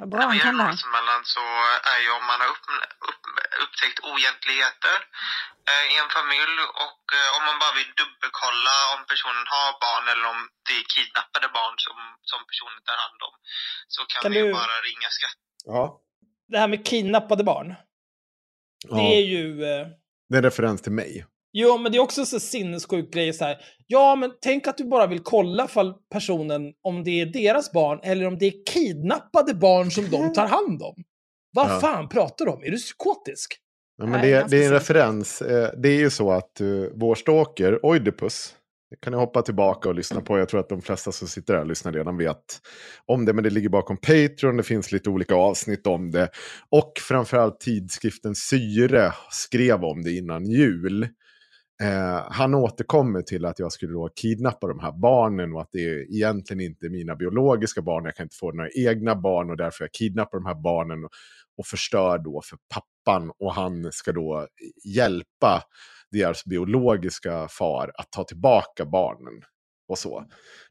Vad 0.00 0.08
bra 0.12 0.20
han 0.30 0.38
kan 0.46 0.56
det 0.58 0.64
här. 0.68 0.74
anmälan 0.84 1.22
så 1.34 1.44
är 1.92 1.98
ju 2.04 2.10
om 2.18 2.24
man 2.30 2.38
har 2.42 2.48
upp, 2.54 2.66
upp, 3.10 3.24
upptäckt 3.64 3.98
oegentligheter 4.08 4.96
eh, 5.70 5.84
i 5.92 5.94
en 6.02 6.10
familj 6.18 6.56
och 6.86 7.02
eh, 7.18 7.28
om 7.36 7.42
man 7.48 7.56
bara 7.62 7.74
vill 7.78 7.90
dubbelkolla 8.00 8.76
om 8.94 9.00
personen 9.10 9.44
har 9.54 9.68
barn 9.86 10.04
eller 10.12 10.26
om 10.34 10.40
det 10.66 10.74
är 10.80 10.84
kidnappade 10.94 11.48
barn 11.58 11.74
som, 11.86 11.98
som 12.30 12.40
personen 12.50 12.80
tar 12.88 12.98
hand 13.04 13.20
om 13.28 13.34
så 13.94 14.00
kan, 14.10 14.20
Kan 14.22 14.32
vi 14.32 14.38
ju 14.42 14.46
du- 14.46 14.58
bara 14.60 14.76
ringa 14.88 15.08
skatt. 15.18 15.38
Ja. 15.74 15.82
Det 16.52 16.58
här 16.62 16.68
med 16.72 16.80
kidnappade 16.90 17.42
barn, 17.52 17.68
det 18.98 19.06
är 19.18 19.24
ju... 19.36 19.44
Eh, 19.72 19.86
Det 20.28 20.34
är 20.36 20.40
en 20.42 20.48
referens 20.50 20.82
till 20.82 20.92
mig. 21.02 21.12
Jo, 21.52 21.78
men 21.78 21.92
det 21.92 21.98
är 21.98 22.02
också 22.02 22.26
så 22.26 22.40
sinnessjuk 22.40 23.12
grej 23.12 23.32
så 23.32 23.44
här. 23.44 23.56
Ja, 23.86 24.16
men 24.16 24.30
tänk 24.42 24.66
att 24.66 24.78
du 24.78 24.84
bara 24.84 25.06
vill 25.06 25.20
kolla 25.20 25.68
fall 25.68 25.94
personen, 26.12 26.62
om 26.82 27.04
det 27.04 27.20
är 27.20 27.26
deras 27.26 27.72
barn 27.72 28.00
eller 28.02 28.26
om 28.26 28.38
det 28.38 28.46
är 28.46 28.52
kidnappade 28.72 29.54
barn 29.54 29.90
som 29.90 30.10
de 30.10 30.32
tar 30.32 30.46
hand 30.56 30.82
om. 30.82 30.94
Vad 31.52 31.70
Ja. 31.70 31.80
fan 31.80 32.08
pratar 32.08 32.44
du 32.44 32.50
om? 32.50 32.62
Är 32.62 32.70
du 32.70 32.76
psykotisk? 32.76 33.56
Ja, 33.98 34.06
men 34.06 34.20
det, 34.22 34.30
ganska 34.30 34.56
det 34.56 34.62
är 34.62 34.66
en 34.66 34.72
referens. 34.72 35.42
Eh, 35.42 35.70
Det 35.76 35.88
är 35.88 35.98
ju 35.98 36.10
så 36.10 36.30
att 36.32 36.60
uh, 36.60 36.88
vår 36.94 37.14
stalker, 37.14 37.86
Oidipus, 37.86 38.54
kan 39.02 39.12
ni 39.12 39.18
hoppa 39.18 39.42
tillbaka 39.42 39.88
och 39.88 39.94
lyssna 39.94 40.20
på. 40.20 40.38
Jag 40.38 40.48
tror 40.48 40.60
att 40.60 40.68
de 40.68 40.82
flesta 40.82 41.12
som 41.12 41.28
sitter 41.28 41.54
där 41.54 41.60
och 41.60 41.66
lyssnar 41.66 41.92
redan 41.92 42.16
vet 42.16 42.60
om 43.06 43.24
det. 43.24 43.32
Men 43.32 43.44
det 43.44 43.50
ligger 43.50 43.68
bakom 43.68 43.96
Patreon, 43.96 44.56
det 44.56 44.62
finns 44.62 44.92
lite 44.92 45.10
olika 45.10 45.34
avsnitt 45.34 45.86
om 45.86 46.10
det. 46.10 46.28
Och 46.70 46.92
framförallt 47.08 47.60
tidskriften 47.60 48.34
Syre 48.34 49.12
skrev 49.30 49.84
om 49.84 50.02
det 50.02 50.12
innan 50.12 50.46
jul. 50.46 51.08
Eh, 51.80 52.26
han 52.30 52.54
återkommer 52.54 53.22
till 53.22 53.44
att 53.44 53.58
jag 53.58 53.72
skulle 53.72 53.92
då 53.92 54.08
kidnappa 54.08 54.66
de 54.66 54.78
här 54.80 54.92
barnen 54.92 55.52
och 55.52 55.60
att 55.60 55.68
det 55.72 55.84
är 55.84 56.14
egentligen 56.14 56.60
inte 56.60 56.86
är 56.86 56.90
mina 56.90 57.16
biologiska 57.16 57.82
barn. 57.82 58.04
Jag 58.04 58.16
kan 58.16 58.24
inte 58.24 58.36
få 58.36 58.52
några 58.52 58.70
egna 58.70 59.16
barn 59.16 59.50
och 59.50 59.56
därför 59.56 59.84
jag 59.84 59.92
kidnappar 59.92 60.38
de 60.38 60.46
här 60.46 60.54
barnen 60.54 61.04
och, 61.04 61.10
och 61.56 61.66
förstör 61.66 62.18
då 62.18 62.42
för 62.44 62.58
pappan. 62.74 63.32
Och 63.38 63.54
han 63.54 63.92
ska 63.92 64.12
då 64.12 64.46
hjälpa 64.84 65.62
deras 66.10 66.44
biologiska 66.44 67.48
far 67.48 67.92
att 67.94 68.12
ta 68.12 68.24
tillbaka 68.24 68.84
barnen. 68.84 69.42
Och 69.90 69.98
så. 69.98 70.24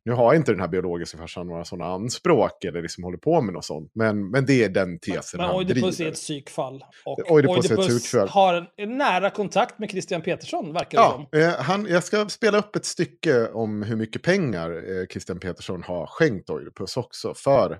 Nu 0.06 0.12
har 0.12 0.34
inte 0.34 0.52
den 0.52 0.60
här 0.62 0.68
biologiska 0.68 1.18
farsan 1.18 1.48
några 1.48 1.66
sådana 1.66 1.92
anspråk 1.94 2.64
eller 2.64 2.82
liksom 2.82 3.04
håller 3.04 3.18
på 3.18 3.42
med 3.42 3.54
något 3.54 3.66
sånt. 3.66 3.92
Men, 3.96 4.32
men 4.32 4.46
det 4.46 4.64
är 4.64 4.70
den 4.70 5.00
tesen 5.00 5.38
Men 5.38 5.48
han 5.48 5.56
Oidipus 5.56 5.98
driver. 5.98 6.06
är 6.10 6.14
ett 6.14 6.18
psykfall. 6.18 6.84
Och 7.06 7.32
Oidipus 7.32 7.58
Oidipus 7.72 7.88
psykfall. 8.04 8.28
har 8.30 8.54
en, 8.54 8.66
en 8.78 8.98
nära 8.98 9.30
kontakt 9.30 9.80
med 9.80 9.90
Christian 9.92 10.22
Petersson, 10.22 10.74
verkar 10.74 10.98
det 10.98 11.04
Ja, 11.04 11.28
som. 11.32 11.40
eh, 11.40 11.56
han, 11.66 11.86
jag 11.86 12.04
ska 12.04 12.30
spela 12.30 12.58
upp 12.58 12.76
ett 12.76 12.86
stycke 12.86 13.48
om 13.48 13.84
hur 13.84 13.96
mycket 13.96 14.24
pengar 14.24 14.70
eh, 14.72 15.06
Christian 15.08 15.40
Petersson 15.40 15.84
har 15.84 16.08
skänkt 16.08 16.50
Oidipus 16.50 16.98
också. 16.98 17.34
För 17.34 17.80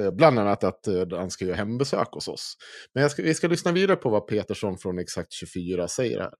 eh, 0.00 0.10
bland 0.10 0.38
annat 0.38 0.64
att 0.64 0.86
eh, 0.86 1.06
han 1.12 1.30
ska 1.30 1.44
göra 1.44 1.56
hembesök 1.56 2.08
hos 2.10 2.28
oss. 2.28 2.56
Men 2.94 3.02
jag 3.02 3.10
ska, 3.10 3.22
vi 3.22 3.34
ska 3.34 3.48
lyssna 3.48 3.72
vidare 3.72 3.96
på 3.96 4.10
vad 4.10 4.26
Petersson 4.26 4.78
från 4.78 4.98
Exakt 4.98 5.32
24 5.32 5.88
säger 5.88 6.20
här. 6.20 6.30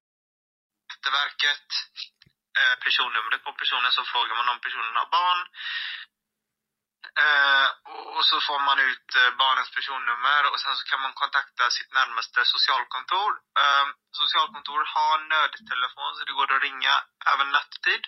Skatteverket, 0.91 1.67
eh, 2.61 2.75
personnumret 2.85 3.45
på 3.45 3.53
personen 3.53 3.93
så 3.93 4.05
frågar 4.05 4.35
man 4.37 4.49
om 4.49 4.61
personen 4.61 4.97
har 4.97 5.07
barn. 5.19 5.41
Eh, 7.25 7.69
och- 7.93 8.17
och 8.17 8.25
så 8.31 8.41
får 8.41 8.61
man 8.69 8.79
ut 8.79 9.09
eh, 9.17 9.31
barnens 9.43 9.71
personnummer 9.77 10.43
och 10.53 10.61
sen 10.61 10.77
så 10.77 10.85
kan 10.91 11.01
man 11.01 11.13
kontakta 11.13 11.71
sitt 11.71 11.93
närmaste 11.93 12.45
socialkontor. 12.45 13.31
Eh, 13.63 13.87
socialkontor 14.21 14.81
har 14.95 15.19
nödtelefon 15.19 16.15
så 16.17 16.25
det 16.25 16.33
går 16.33 16.53
att 16.57 16.63
ringa 16.63 16.95
även 17.33 17.51
nattetid. 17.51 18.03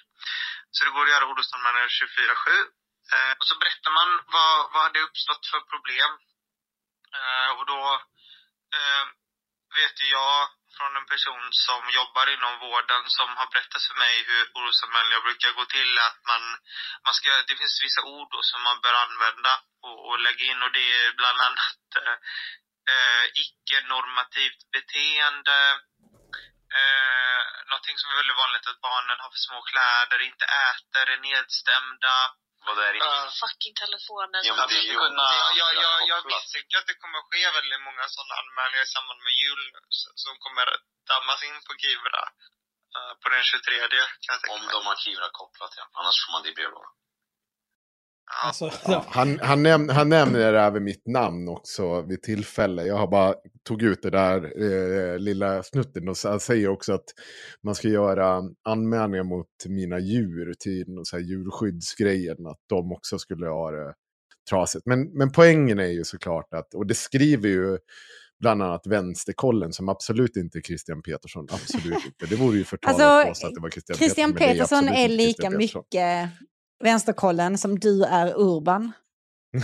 Så 0.70 0.84
det 0.84 0.90
går 0.90 1.02
att 1.04 1.10
göra 1.14 1.26
orosanmälan 1.26 1.88
24-7. 1.88 2.50
Eh, 3.14 3.32
och 3.40 3.46
så 3.46 3.54
berättar 3.58 3.90
man 3.98 4.08
vad, 4.26 4.72
vad 4.72 4.92
det 4.92 5.00
uppstått 5.00 5.46
för 5.46 5.60
problem. 5.60 6.10
Eh, 7.18 7.50
och 7.58 7.66
då 7.66 7.80
eh, 8.76 9.04
vet 9.80 10.02
ju 10.02 10.06
jag 10.20 10.48
från 10.76 10.96
en 10.96 11.06
person 11.12 11.46
som 11.66 11.82
jobbar 11.98 12.26
inom 12.34 12.54
vården 12.58 13.02
som 13.18 13.28
har 13.38 13.48
berättat 13.52 13.82
för 13.88 13.96
mig 14.04 14.14
hur 14.28 14.44
orosanmälningar 14.58 15.20
brukar 15.28 15.50
gå 15.58 15.64
till. 15.64 15.92
Att 15.98 16.20
man, 16.30 16.42
man 17.04 17.14
ska, 17.18 17.28
det 17.48 17.56
finns 17.60 17.84
vissa 17.86 18.02
ord 18.14 18.28
då 18.34 18.40
som 18.42 18.62
man 18.68 18.80
bör 18.84 18.94
använda 19.06 19.52
och, 19.86 19.98
och 20.08 20.18
lägga 20.26 20.44
in 20.50 20.62
och 20.62 20.72
det 20.72 20.86
är 21.00 21.12
bland 21.20 21.40
annat 21.46 21.84
eh, 22.02 22.16
eh, 22.92 23.24
icke-normativt 23.44 24.60
beteende. 24.76 25.60
Eh, 26.78 27.42
någonting 27.70 27.98
som 27.98 28.10
är 28.10 28.16
väldigt 28.20 28.42
vanligt 28.44 28.66
att 28.70 28.84
barnen 28.88 29.20
har 29.22 29.30
för 29.34 29.42
små 29.48 29.60
kläder, 29.70 30.18
inte 30.30 30.46
äter, 30.68 31.06
är 31.14 31.20
nedstämda. 31.28 32.16
Vad 32.66 32.78
är 32.86 32.92
det? 32.94 33.00
Eh, 33.08 33.26
Fucking 33.42 33.74
telefonen. 33.84 34.40
Ja, 34.48 34.52
men 34.58 34.68
det 34.70 34.78
är 34.82 34.86
ju 34.92 34.96
kunna, 35.04 35.28
jag, 35.60 35.70
jag, 35.84 35.96
jag 36.12 36.20
misstänker 36.32 36.74
att 36.80 36.88
det 36.90 36.98
kommer 37.02 37.20
ske 37.28 37.42
väldigt 37.58 37.82
många 37.88 38.04
sådana 38.16 38.34
anmälningar 38.42 38.84
i 38.88 38.90
samband 38.96 39.20
med 39.26 39.34
jul 39.44 39.62
som 40.24 40.32
kommer 40.44 40.64
att 40.74 40.84
dammas 41.12 41.40
in 41.48 41.58
på 41.66 41.72
Kivra 41.82 42.22
eh, 42.96 43.12
på 43.20 43.26
den 43.34 43.42
23 43.42 43.78
kan 44.22 44.32
jag 44.34 44.40
tänka 44.40 44.54
Om 44.56 44.62
de 44.74 44.80
har 44.90 44.96
Kivra 45.04 45.28
kopplat, 45.40 45.72
ja. 45.80 45.84
Annars 45.98 46.16
får 46.22 46.30
man 46.34 46.42
det 46.42 46.50
i 46.52 46.56
brevlådan. 46.58 46.92
Alltså, 48.44 48.70
Ja, 48.86 49.04
han, 49.08 49.38
han, 49.42 49.62
näm 49.62 49.88
han 49.88 50.08
nämner 50.08 50.54
även 50.54 50.84
mitt 50.84 51.06
namn 51.06 51.48
också 51.48 52.02
vid 52.02 52.22
tillfälle. 52.22 52.84
Jag 52.86 52.96
har 52.96 53.06
bara 53.06 53.34
tog 53.68 53.82
ut 53.82 54.02
det 54.02 54.10
där 54.10 54.52
eh, 54.62 55.18
lilla 55.18 55.62
snutten 55.62 56.08
och 56.08 56.16
så- 56.16 56.28
han 56.28 56.40
säger 56.40 56.68
också 56.68 56.92
att 56.92 57.04
man 57.62 57.74
ska 57.74 57.88
göra 57.88 58.42
anmälningar 58.68 59.24
mot 59.24 59.46
mina 59.68 59.98
djur 59.98 60.54
till 60.58 60.84
någon 60.88 61.04
så 61.04 61.16
här 61.16 61.24
djurskyddsgrejen. 61.24 62.46
Att 62.46 62.58
de 62.68 62.92
också 62.92 63.18
skulle 63.18 63.46
ha 63.48 63.70
det 63.70 63.94
trasigt. 64.50 64.86
Men, 64.86 65.02
men 65.18 65.32
poängen 65.32 65.78
är 65.78 65.86
ju 65.86 66.04
såklart 66.04 66.54
att, 66.54 66.74
och 66.74 66.86
det 66.86 66.94
skriver 66.94 67.48
ju 67.48 67.78
bland 68.40 68.62
annat 68.62 68.86
vänsterkollen 68.86 69.72
som 69.72 69.88
absolut 69.88 70.36
inte 70.36 70.58
är 70.58 70.62
Christian 70.62 71.02
Petersson. 71.02 71.46
Absolut 71.52 72.04
inte. 72.06 72.26
Det 72.26 72.36
vore 72.36 72.58
ju 72.58 72.64
förtal 72.64 72.88
Alltså, 72.90 73.04
att 73.06 73.26
påstå 73.28 73.46
att 73.46 73.54
det 73.54 73.60
var 73.60 73.70
Christian, 73.70 73.96
Christian 73.98 74.32
Petersson. 74.34 74.56
Petersson 74.56 74.88
är 74.88 75.02
inte 75.02 75.14
lika 75.14 75.42
Petersson. 75.50 75.58
mycket 75.58 76.28
vänsterkollen 76.82 77.58
som 77.58 77.78
du 77.78 78.04
är 78.04 78.34
Urban. 78.40 78.92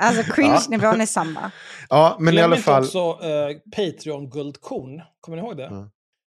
Alltså 0.00 0.32
cringe-nivån 0.32 1.00
är 1.00 1.06
samma. 1.06 1.50
Ja, 1.88 2.16
men 2.20 2.28
i 2.28 2.36
Glöm 2.36 2.44
alla 2.44 2.56
inte 2.56 2.64
fall. 2.64 2.82
också 2.84 2.98
eh, 3.26 3.56
Patreon-guldkorn. 3.76 5.02
Kommer 5.20 5.36
ni 5.36 5.42
ihåg 5.42 5.56
det? 5.56 5.62
Ja. 5.70 5.90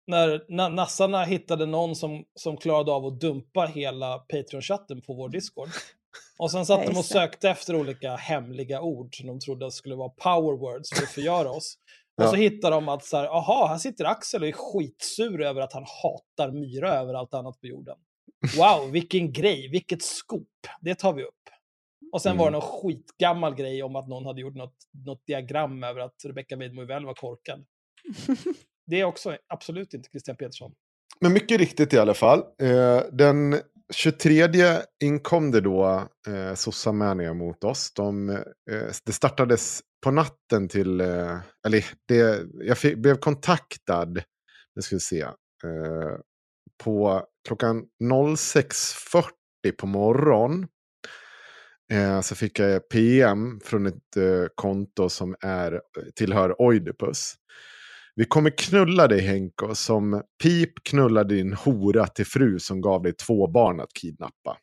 När 0.06 0.44
na 0.48 0.68
nassarna 0.68 1.24
hittade 1.24 1.66
någon 1.66 1.96
som, 1.96 2.24
som 2.34 2.56
klarade 2.56 2.92
av 2.92 3.06
att 3.06 3.20
dumpa 3.20 3.66
hela 3.66 4.18
Patreon-chatten 4.18 5.00
på 5.06 5.14
vår 5.14 5.28
Discord. 5.28 5.68
Och 6.38 6.50
sen 6.50 6.66
satt 6.66 6.80
Ja, 6.84 6.90
de 6.90 6.98
och 6.98 7.04
sökte 7.04 7.50
efter 7.50 7.76
olika 7.76 8.16
hemliga 8.16 8.80
ord 8.80 9.16
som 9.16 9.26
de 9.26 9.40
trodde 9.40 9.70
skulle 9.70 9.94
vara 9.94 10.08
power 10.08 10.56
words 10.58 10.90
för 10.94 11.02
att 11.02 11.08
förgöra 11.10 11.50
oss. 11.50 11.74
Och 12.18 12.24
Ja. 12.24 12.30
så 12.30 12.36
hittar 12.36 12.70
de 12.70 12.88
att 12.88 13.04
så 13.04 13.16
här, 13.16 13.24
aha, 13.24 13.66
här 13.66 13.78
sitter 13.78 14.04
Axel 14.04 14.42
och 14.42 14.48
är 14.48 14.52
skitsur 14.52 15.42
över 15.42 15.60
att 15.60 15.72
han 15.72 15.84
hatar 16.02 16.50
myra 16.52 16.90
över 16.94 17.14
allt 17.14 17.34
annat 17.34 17.60
på 17.60 17.66
jorden. 17.66 17.96
Wow, 18.56 18.90
vilken 18.92 19.32
grej, 19.32 19.68
vilket 19.68 20.02
scoop. 20.02 20.48
Det 20.80 20.94
tar 20.94 21.12
vi 21.12 21.22
upp. 21.22 21.34
Och 22.12 22.22
sen 22.22 22.36
var 22.36 22.44
det 22.50 22.56
Mm. 22.56 22.60
någon 22.60 22.82
skitgammal 22.82 23.54
grej 23.54 23.82
om 23.82 23.96
att 23.96 24.08
någon 24.08 24.26
hade 24.26 24.40
gjort 24.40 24.54
något, 24.54 24.76
något 25.06 25.26
diagram 25.26 25.84
över 25.84 26.00
att 26.00 26.14
Rebecca 26.24 26.56
Weidmo 26.56 26.84
var 27.06 27.14
korkad. 27.14 27.64
Det 28.86 29.00
är 29.00 29.04
också 29.04 29.36
absolut 29.46 29.94
inte 29.94 30.08
Christian 30.10 30.36
Petersson. 30.36 30.72
Men 31.20 31.32
mycket 31.32 31.58
riktigt 31.58 31.92
i 31.92 31.98
alla 31.98 32.14
fall. 32.14 32.38
Eh, 32.62 33.02
den 33.12 33.60
23 33.94 34.80
inkom 35.02 35.50
det 35.50 35.60
då 35.60 36.08
eh, 36.28 36.54
mot 37.32 37.64
oss. 37.64 37.92
De, 37.94 38.28
eh, 38.30 38.42
det 39.04 39.12
startades 39.12 39.80
på 40.04 40.10
natten 40.10 40.68
till, 40.68 41.00
eh, 41.00 41.38
eller 41.66 41.84
det, 42.08 42.46
jag 42.54 42.78
fick, 42.78 42.98
blev 42.98 43.16
kontaktad, 43.16 44.14
nu 44.74 44.82
ska 44.82 44.96
vi 44.96 45.00
se, 45.00 45.20
eh, 45.20 45.30
på 46.84 47.22
klockan 47.48 47.84
06.40 48.02 49.30
på 49.78 49.86
morgon. 49.86 50.66
Eh, 51.92 52.20
så 52.20 52.34
fick 52.34 52.58
jag 52.58 52.88
PM 52.88 53.60
från 53.64 53.86
ett 53.86 54.16
eh, 54.16 54.46
konto 54.54 55.08
som 55.08 55.36
är, 55.40 55.80
tillhör 56.14 56.62
Oidipus. 56.62 57.34
Vi 58.16 58.24
kommer 58.24 58.50
knulla 58.50 59.08
dig 59.08 59.20
Henko 59.20 59.74
som 59.74 60.22
Pip 60.42 60.84
knullade 60.84 61.34
din 61.34 61.52
hora 61.52 62.06
till 62.06 62.26
fru 62.26 62.58
som 62.58 62.80
gav 62.80 63.02
dig 63.02 63.12
två 63.12 63.46
barn 63.46 63.80
att 63.80 63.92
kidnappa. 63.92 64.56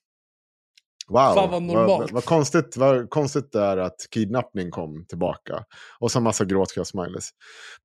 Wow, 1.11 1.35
Fan, 1.35 1.51
vad 1.51 1.61
normalt. 1.61 1.87
vad, 1.87 2.11
vad, 2.11 2.25
konstigt, 2.25 2.77
vad 2.77 3.09
konstigt 3.09 3.51
det 3.51 3.59
är 3.59 3.77
att 3.77 3.95
kidnappning 4.11 4.71
kom 4.71 5.05
tillbaka. 5.09 5.63
Och 5.99 6.11
så 6.11 6.19
massa 6.19 6.45
gråtskrattsmileys. 6.45 7.29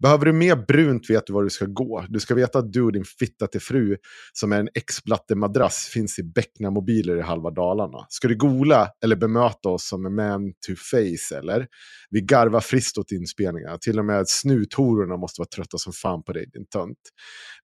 Behöver 0.02 0.24
du 0.24 0.32
mer 0.32 0.56
brunt 0.56 1.10
vet 1.10 1.26
du 1.26 1.32
var 1.32 1.42
du 1.42 1.50
ska 1.50 1.64
gå. 1.64 2.04
Du 2.08 2.20
ska 2.20 2.34
veta 2.34 2.58
att 2.58 2.72
du 2.72 2.82
och 2.82 2.92
din 2.92 3.04
fitta 3.18 3.46
till 3.46 3.60
fru, 3.60 3.96
som 4.32 4.52
är 4.52 4.60
en 4.60 4.68
X-blatte-madrass, 4.74 5.88
finns 5.92 6.18
i 6.18 6.22
Beckna-mobiler 6.22 7.16
i 7.16 7.20
halva 7.20 7.50
Dalarna. 7.50 8.06
Ska 8.08 8.28
du 8.28 8.36
gola 8.36 8.88
eller 9.04 9.16
bemöta 9.16 9.68
oss 9.68 9.88
som 9.88 10.06
en 10.06 10.14
man 10.14 10.52
to 10.66 10.74
face, 10.90 11.38
eller? 11.38 11.66
Vi 12.10 12.20
garvar 12.20 12.60
friskt 12.60 12.98
åt 12.98 13.12
inspelningarna. 13.12 13.78
Till 13.78 13.98
och 13.98 14.04
med 14.04 14.28
snuthororna 14.28 15.16
måste 15.16 15.40
vara 15.40 15.48
trötta 15.56 15.78
som 15.78 15.92
fan 15.92 16.22
på 16.22 16.32
dig, 16.32 16.46
din 16.52 16.66
tönt. 16.66 16.98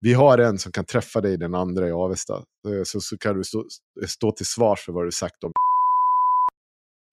Vi 0.01 0.13
har 0.13 0.39
en 0.39 0.59
som 0.59 0.73
kan 0.73 0.85
träffa 0.85 1.21
dig, 1.21 1.37
den 1.39 1.55
andra 1.55 1.89
i 1.89 1.93
Avesta. 1.93 2.43
Eh, 2.69 2.83
så, 2.85 3.01
så 3.01 3.19
kan 3.19 3.37
du 3.37 3.45
stå, 3.45 3.65
stå 4.07 4.33
till 4.33 4.47
svars 4.47 4.85
för 4.85 4.93
vad 4.93 5.07
du 5.07 5.13
sagt 5.13 5.45
om 5.45 5.53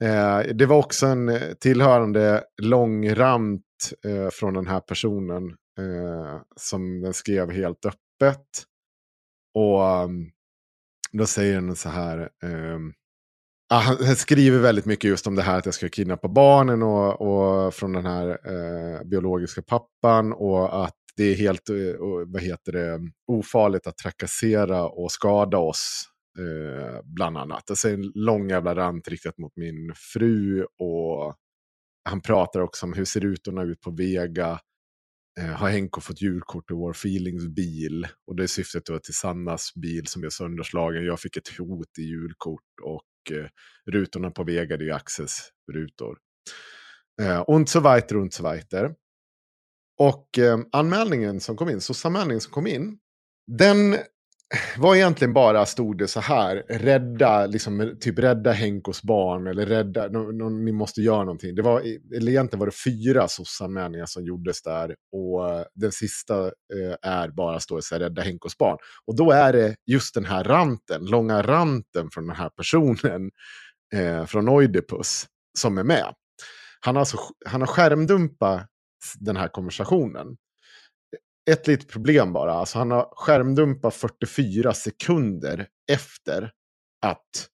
eh, 0.04 0.39
det 0.56 0.66
var 0.66 0.78
också 0.78 1.06
en 1.06 1.30
eh, 1.30 1.54
tillhörande 1.54 2.43
lång 2.62 3.16
rant 3.16 3.64
från 4.32 4.54
den 4.54 4.68
här 4.68 4.80
personen 4.80 5.56
som 6.56 7.02
den 7.02 7.14
skrev 7.14 7.52
helt 7.52 7.86
öppet. 7.86 8.45
Och 9.54 9.86
mm, 9.86 10.32
då 11.12 11.26
säger 11.26 11.56
den 11.56 11.76
så 11.76 11.89
här. 11.89 12.30
Ah, 13.74 13.80
han 13.80 13.97
han 14.06 14.16
skriver 14.16 14.60
väldigt 14.60 14.86
mycket 14.86 15.10
just 15.10 15.28
om 15.28 15.36
det 15.36 15.41
här 15.41 15.58
att 15.58 15.66
jag 15.66 15.74
ska 15.74 15.89
kidnappa 15.89 16.28
barnen 16.28 16.84
och, 16.84 17.22
och 17.22 17.74
från 17.74 17.93
den 17.93 18.06
här 18.06 18.28
eh, 18.30 19.04
biologiska 19.04 19.62
pappan 19.62 20.34
och 20.34 20.86
att 20.86 20.99
det 21.20 21.26
är 21.26 21.36
helt 21.36 21.70
eh, 21.70 21.76
vad 22.28 22.41
heter 22.41 22.72
det, 22.72 22.99
ofarligt 23.28 23.88
att 23.88 23.97
trakassera 23.97 24.89
och 24.89 25.11
skada 25.11 25.57
oss 25.57 26.09
eh, 26.39 27.01
bland 27.03 27.38
annat. 27.38 27.70
Alltså 27.70 27.89
en 27.89 28.11
lång 28.15 28.49
jävla 28.49 28.76
rant 28.76 29.07
riktat 29.07 29.38
mot 29.38 29.55
min 29.55 29.93
fru 29.95 30.63
och 30.63 31.36
han 32.03 32.22
pratar 32.22 32.59
också 32.59 32.86
om 32.86 32.93
hur 32.93 33.05
ser 33.05 33.20
rutorna 33.20 33.63
ut 33.63 33.82
på 33.82 33.91
Vega. 33.91 34.59
Eh, 35.39 35.45
har 35.45 35.70
Henko 35.70 36.01
fått 36.01 36.22
julkort 36.22 36.72
i 36.72 36.74
vår 36.74 36.91
feelings 36.91 37.47
bil? 37.47 38.07
Och 38.28 38.36
det 38.36 38.43
är 38.43 38.47
syftet 38.47 38.86
då 38.86 38.99
till 38.99 39.13
Sannas 39.13 39.74
bil 39.76 40.07
som 40.07 40.24
är 40.24 40.30
sönderslagen. 40.30 41.05
Jag 41.05 41.20
fick 41.20 41.38
ett 41.38 41.57
hot 41.57 41.97
i 41.99 42.01
julkort 42.01 42.80
och 42.82 43.38
eh, 43.38 43.47
rutorna 43.91 44.32
på 44.32 44.43
Vega 44.43 44.78
det 44.78 44.84
är 44.84 44.86
ju 44.86 44.91
Axels 44.91 45.49
rutor. 45.72 46.17
Eh, 47.22 47.41
und 47.47 47.70
so 47.70 47.80
weiter, 47.80 48.17
und 48.17 48.34
so 48.34 48.43
weiter. 48.43 48.95
Och 50.00 50.39
eh, 50.39 50.60
anmälningen 50.72 51.39
som 51.39 51.58
kom 51.58 51.70
in, 51.70 51.82
SOS-anmälningen 51.82 52.41
som 52.41 52.52
kom 52.52 52.68
in, 52.68 52.97
den 53.58 53.97
var 54.78 54.95
egentligen 54.95 55.34
bara, 55.34 55.66
stod 55.66 55.97
det 55.97 56.08
så 56.08 56.20
här, 56.20 56.56
rädda, 56.70 57.45
liksom, 57.45 57.97
typ 58.00 58.20
rädda 58.20 58.52
Henkos 58.52 59.04
barn 59.04 59.47
eller 59.47 59.66
rädda, 59.66 60.08
no, 60.08 60.32
no, 60.32 60.50
ni 60.50 60.72
måste 60.72 61.02
göra 61.02 61.24
någonting. 61.24 61.56
Det 61.56 61.62
var, 61.62 61.80
eller 62.16 62.32
egentligen 62.32 62.60
var 62.60 62.66
det 62.66 62.72
fyra 62.86 63.28
SOS-anmälningar 63.28 64.06
som 64.06 64.26
gjordes 64.26 64.62
där 64.62 64.95
och 65.12 65.50
eh, 65.50 65.66
den 65.76 65.91
sista 65.91 66.45
eh, 66.45 66.95
är 67.02 67.30
bara 67.30 67.60
står 67.60 67.76
det 67.76 67.82
så 67.82 67.95
här, 67.95 68.00
rädda 68.00 68.22
Henkos 68.22 68.58
barn. 68.58 68.78
Och 69.06 69.16
då 69.16 69.32
är 69.32 69.54
det 69.54 69.76
just 69.86 70.16
den 70.16 70.26
här 70.26 70.43
ranten, 70.43 71.06
långa 71.06 71.41
ranten 71.41 72.10
från 72.12 72.28
den 72.28 72.36
här 72.36 72.50
personen 72.50 73.32
eh, 73.93 74.26
från 74.26 74.50
Oidipus 74.50 75.26
som 75.58 75.78
är 75.78 75.84
med. 75.84 76.14
Han 76.82 76.95
har, 76.95 77.00
alltså, 77.00 77.18
han 77.45 77.62
har 77.62 77.68
skärmdumpat 77.68 78.68
den 79.20 79.38
här 79.38 79.47
konversationen 79.47 80.38
ett 81.52 81.68
litet 81.68 81.89
problem 81.89 82.34
bara. 82.34 82.54
Alltså 82.54 82.78
han 82.78 82.91
har 82.91 83.10
skärmdumpat 83.12 83.95
44 83.95 84.74
sekunder 84.74 85.68
efter 85.91 86.52
att 87.06 87.47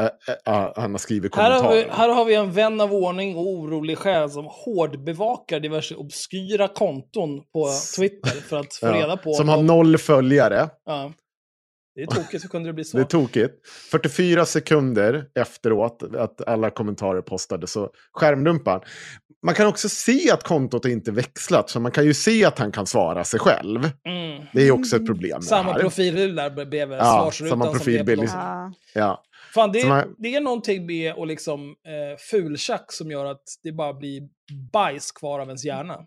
äh, 0.00 0.54
äh, 0.54 0.72
han 0.76 0.90
har 0.90 0.98
skrivit 0.98 1.34
Här 1.36 1.50
kommentarer. 1.58 1.82
har, 1.82 1.84
vi, 1.84 1.90
här 1.90 2.08
har 2.08 2.24
vi 2.24 2.34
en 2.34 2.52
vän 2.52 2.80
av 2.80 2.92
ordning 2.94 3.36
och 3.36 3.46
orolig 3.46 3.98
själ 3.98 4.30
som 4.30 4.44
hårdbevakar 4.50 5.60
diverse 5.60 5.94
obskyra 5.94 6.68
konton 6.68 7.42
på 7.52 7.68
Twitter 7.96 8.30
för 8.30 8.56
att 8.56 8.74
få 8.74 8.86
Ja, 8.86 8.92
reda 8.94 9.16
på... 9.16 9.32
Som 9.34 9.48
om- 9.48 9.54
har 9.54 9.62
noll 9.62 9.98
följare. 9.98 10.68
Ja. 10.84 11.12
Det 11.94 12.02
är 12.02 12.06
tokigt, 12.06 12.44
hur 12.44 12.48
kunde 12.48 12.68
det 12.68 12.72
bli 12.72 12.84
så? 12.84 12.96
Det 12.96 13.02
är 13.02 13.04
tokigt. 13.06 13.68
44 13.90 14.46
sekunder 14.46 15.26
efteråt 15.34 16.02
att 16.18 16.48
alla 16.48 16.70
kommentarer 16.70 17.20
postade 17.22 17.66
så 17.66 17.90
skärmdumpar. 18.12 18.86
Man 19.46 19.54
kan 19.54 19.66
också 19.66 19.88
se 19.88 20.30
att 20.30 20.42
kontot 20.42 20.84
inte 20.84 21.10
växlat, 21.12 21.70
så 21.70 21.80
man 21.80 21.92
kan 21.92 22.04
ju 22.04 22.14
se 22.14 22.44
att 22.44 22.58
han 22.58 22.72
kan 22.72 22.86
svara 22.86 23.24
sig 23.24 23.40
själv. 23.40 23.78
Mm. 24.08 24.44
Det 24.52 24.62
är 24.68 24.70
också 24.70 24.96
ett 24.96 25.06
problem 25.06 25.34
med 25.36 25.44
Samma 25.44 25.74
profilbild 25.74 26.36
där 26.36 26.50
bredvid 26.66 26.98
Ja, 26.98 27.04
svarsrutan 27.22 27.58
samma 27.60 27.72
profilbild. 27.72 28.30
som- 28.30 28.38
Ja. 28.40 28.72
Ja. 28.94 29.22
Fan, 29.54 29.72
det, 29.72 29.80
är, 29.80 29.88
man- 29.88 30.14
det 30.18 30.34
är 30.34 30.40
någonting 30.40 30.86
med 30.86 31.12
att 31.12 31.28
liksom 31.28 31.68
eh, 31.70 32.18
fultjack 32.30 32.92
som 32.92 33.10
gör 33.10 33.24
att 33.26 33.42
det 33.62 33.72
bara 33.72 33.94
blir 33.94 34.22
bajs 34.72 35.12
kvar 35.12 35.40
av 35.40 35.46
ens 35.48 35.64
hjärna. 35.64 35.98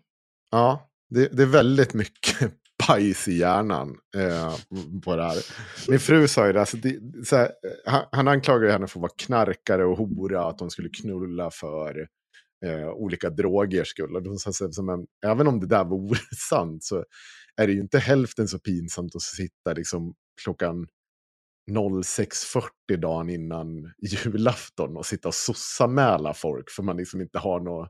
Ja, 0.50 0.88
det, 1.10 1.28
det 1.36 1.42
är 1.42 1.46
väldigt 1.46 1.94
mycket 1.94 2.36
bajs 2.86 3.28
i 3.28 3.38
hjärnan 3.38 3.96
eh, 4.16 4.54
på 5.04 5.16
det 5.16 5.22
här. 5.22 5.36
Min 5.88 6.00
fru 6.00 6.28
sa 6.28 6.46
ju 6.46 6.52
det, 6.52 6.60
alltså 6.60 6.76
det 6.76 7.00
så 7.24 7.36
här, 7.36 7.50
han, 7.86 8.04
han 8.12 8.28
anklagade 8.28 8.72
henne 8.72 8.86
för 8.86 8.98
att 8.98 9.02
vara 9.02 9.12
knarkare 9.16 9.84
och 9.84 9.98
hora, 9.98 10.44
att 10.44 10.60
hon 10.60 10.70
skulle 10.70 10.88
knulla 10.88 11.50
för 11.50 12.08
eh, 12.64 12.88
olika 12.88 13.30
drogers 13.30 13.88
skull. 13.88 14.16
Och 14.16 14.22
de 14.22 14.36
sa 14.36 14.52
så 14.52 14.72
som 14.72 14.88
en, 14.88 15.06
även 15.26 15.46
om 15.46 15.60
det 15.60 15.66
där 15.66 15.84
vore 15.84 16.20
sant 16.48 16.84
så 16.84 17.04
är 17.56 17.66
det 17.66 17.72
ju 17.72 17.80
inte 17.80 17.98
hälften 17.98 18.48
så 18.48 18.58
pinsamt 18.58 19.16
att 19.16 19.22
sitta 19.22 19.72
liksom 19.72 20.14
klockan 20.42 20.86
06.40 21.70 22.96
dagen 22.96 23.30
innan 23.30 23.92
julafton 24.02 24.96
och 24.96 25.06
sitta 25.06 25.28
och 25.28 25.34
sossamäla 25.34 26.34
folk 26.34 26.70
för 26.70 26.82
man 26.82 26.96
liksom 26.96 27.20
inte 27.20 27.38
har 27.38 27.60
något... 27.60 27.88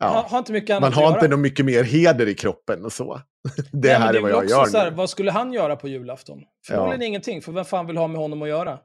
Ja. 0.00 0.26
Har, 0.28 0.38
inte 0.38 0.52
mycket 0.52 0.70
annat 0.76 0.94
man 0.96 1.04
har 1.04 1.14
inte 1.14 1.28
något 1.28 1.38
mycket 1.40 1.64
mer 1.66 1.84
heder 1.84 2.28
i 2.28 2.34
kroppen 2.34 2.84
och 2.84 2.92
så. 2.92 3.20
Det 3.72 3.88
Nej, 3.88 3.98
här 3.98 4.08
är 4.08 4.12
väl 4.12 4.22
vad 4.22 4.30
jag 4.32 4.50
gör 4.50 4.64
så 4.64 4.78
här. 4.78 4.90
Vad 4.90 5.10
skulle 5.10 5.30
han 5.30 5.52
göra 5.52 5.76
på 5.76 5.88
julafton? 5.88 6.38
Förmodligen 6.66 7.00
Ja. 7.00 7.06
ingenting, 7.06 7.42
för 7.42 7.52
vem 7.52 7.64
fan 7.64 7.86
vill 7.86 7.96
ha 7.96 8.06
med 8.06 8.20
honom 8.20 8.42
att 8.42 8.48
göra? 8.48 8.78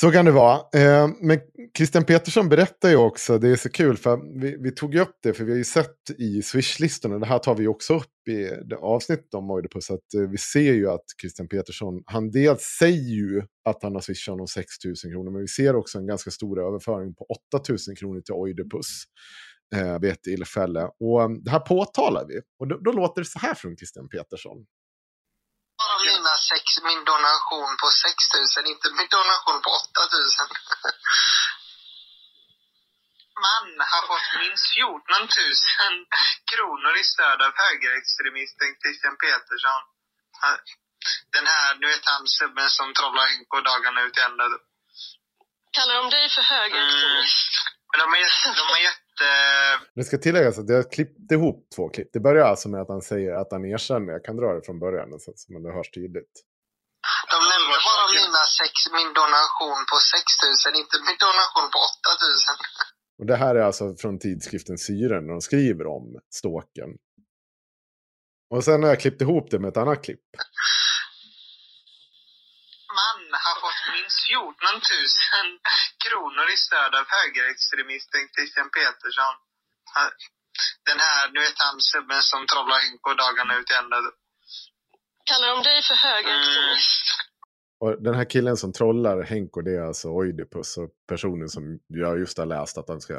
Så 0.00 0.10
kan 0.10 0.24
det 0.24 0.30
vara. 0.30 0.54
Eh, 0.54 1.08
men 1.20 1.40
Christian 1.76 2.04
Petersson 2.04 2.48
berättar 2.48 2.88
ju 2.88 2.96
också, 2.96 3.38
det 3.38 3.48
är 3.48 3.56
så 3.56 3.68
kul, 3.70 3.96
för 3.96 4.40
vi, 4.40 4.56
vi 4.60 4.70
tog 4.70 4.94
ju 4.94 5.00
upp 5.00 5.16
det, 5.22 5.32
för 5.32 5.44
vi 5.44 5.50
har 5.50 5.58
ju 5.58 5.64
sett 5.64 6.10
i 6.18 6.42
Swish-listorna, 6.42 7.18
det 7.18 7.26
här 7.26 7.38
tar 7.38 7.54
vi 7.54 7.66
också 7.66 7.94
upp 7.94 8.28
i 8.28 8.34
det 8.64 8.76
avsnittet 8.76 9.34
om 9.34 9.50
Oidipus, 9.50 9.90
att 9.90 10.14
eh, 10.14 10.30
vi 10.30 10.38
ser 10.38 10.72
ju 10.72 10.90
att 10.90 11.04
Christian 11.20 11.48
Petersson, 11.48 12.02
han 12.06 12.30
dels 12.30 12.62
säger 12.78 13.14
ju 13.14 13.42
att 13.68 13.82
han 13.82 13.94
har 13.94 14.00
swishat 14.00 14.32
honom 14.32 14.46
6 14.46 14.66
000 14.84 14.94
kronor, 15.12 15.30
men 15.30 15.40
vi 15.40 15.48
ser 15.48 15.76
också 15.76 15.98
en 15.98 16.06
ganska 16.06 16.30
stor 16.30 16.60
överföring 16.66 17.14
på 17.14 17.26
8 17.54 17.64
000 17.68 17.96
kronor 17.96 18.20
till 18.20 18.34
Oidipus 18.34 18.86
eh, 19.76 19.96
vid 20.00 20.10
ett 20.12 20.22
tillfälle. 20.22 20.82
Och 21.04 21.20
det 21.44 21.50
här 21.54 21.64
påtalar 21.74 22.24
vi, 22.30 22.36
och 22.58 22.66
då, 22.68 22.74
då 22.86 22.90
låter 23.00 23.18
det 23.22 23.28
så 23.34 23.38
här 23.46 23.54
från 23.60 23.76
Christian 23.78 24.08
Petersson. 24.14 24.58
Bara 25.80 25.96
mina 26.10 26.34
sex, 26.50 26.64
min 26.88 27.02
donation 27.12 27.72
på 27.82 27.88
6 28.06 28.14
000, 28.58 28.72
inte 28.72 28.86
min 28.98 29.10
donation 29.18 29.58
på 29.64 29.70
8 29.70 30.00
000. 30.12 30.22
Man 33.46 33.66
har 33.92 34.02
fått 34.10 34.30
minst 34.42 34.66
14 34.74 35.20
000 35.20 36.06
kronor 36.52 36.92
i 37.02 37.04
stöd 37.12 37.38
av 37.46 37.52
högerextremisten 37.62 38.70
Christian 38.82 39.16
Petersson. 39.24 39.82
Den 41.34 41.46
här, 41.52 41.68
du 41.80 41.84
vet 41.92 42.06
han 42.12 42.24
subben 42.38 42.70
som 42.78 42.88
trollar 42.98 43.26
in 43.34 43.44
på 43.50 43.56
dagarna 43.70 44.00
ut 44.06 44.18
i 44.18 44.20
ända. 44.28 44.44
Kallar 45.76 45.94
de 46.00 46.04
dig 46.16 46.26
för 46.34 46.44
högerextremist? 46.54 47.52
Men 47.90 47.96
de 48.00 48.06
har. 48.14 48.20
De 48.60 48.64
har 48.74 48.80
jätte 49.24 49.84
Det 49.94 50.04
ska 50.04 50.18
tilläggas 50.18 50.58
att 50.58 50.68
jag 50.68 50.92
klippt 50.92 51.32
ihop 51.32 51.68
två 51.76 51.88
klipp. 51.88 52.10
Det 52.12 52.20
börjar 52.20 52.44
alltså 52.46 52.68
med 52.68 52.80
att 52.80 52.88
han 52.88 53.02
säger 53.02 53.32
att 53.32 53.52
han 53.52 53.64
erkänner. 53.64 54.12
Jag 54.12 54.24
kan 54.24 54.36
dra 54.36 54.52
det 54.54 54.62
från 54.66 54.78
början 54.78 55.20
så 55.20 55.30
att 55.30 55.62
det 55.64 55.72
hörs 55.72 55.90
tydligt. 55.90 56.34
de 57.32 57.38
nämnde 57.52 57.76
bara 57.88 58.04
mina 58.20 58.42
sex, 58.60 58.72
min 58.98 59.12
donation 59.20 59.80
på 59.90 59.96
6 60.14 60.72
000, 60.72 60.80
inte 60.82 60.96
min 61.06 61.18
donation 61.26 61.66
på 61.74 61.78
8 61.78 62.10
000. 62.22 63.18
Och 63.18 63.26
det 63.26 63.36
här 63.36 63.54
är 63.54 63.62
alltså 63.68 63.84
från 64.02 64.18
tidskriften 64.18 64.78
Syren 64.78 65.22
när 65.26 65.32
de 65.36 65.40
skriver 65.40 65.86
om 65.86 66.06
ståken. 66.38 66.90
Och 68.50 68.64
sen 68.64 68.82
har 68.82 68.90
jag 68.90 69.00
klippt 69.00 69.22
ihop 69.22 69.50
det 69.50 69.58
med 69.58 69.68
ett 69.68 69.76
annat 69.76 70.04
klipp. 70.04 70.20
Har 73.46 73.56
fått 73.64 73.82
minst 73.96 74.18
14 74.26 74.76
000 75.42 75.58
kronor 76.04 76.46
i 76.54 76.56
stöd 76.66 76.92
av 77.00 77.04
högerextremisten 77.16 78.22
Christian 78.34 78.70
Petersson. 78.76 79.34
Den 80.88 80.98
här, 81.06 81.20
du 81.32 81.38
vet 81.44 81.58
han 81.66 81.76
subben 81.92 82.22
som 82.32 82.40
trollar 82.52 82.80
in 82.86 82.96
på 83.04 83.10
dagarna 83.22 83.52
ut 83.58 83.70
i 83.72 83.74
ända. 83.82 83.96
Kallar 85.30 85.48
de 85.54 85.58
dig 85.68 85.78
för 85.88 85.96
högerextremist? 86.06 87.06
Och 87.80 88.02
den 88.02 88.14
här 88.14 88.24
killen 88.24 88.56
som 88.56 88.72
trollar 88.72 89.22
Henko 89.22 89.60
det 89.60 89.74
är 89.76 89.80
alltså 89.80 90.08
Oidipus. 90.08 90.76
Och 90.76 90.90
personen 91.08 91.48
som 91.48 91.78
jag 91.86 92.18
just 92.18 92.38
har 92.38 92.46
läst 92.46 92.78
att 92.78 92.88
han 92.88 93.00
ska... 93.00 93.14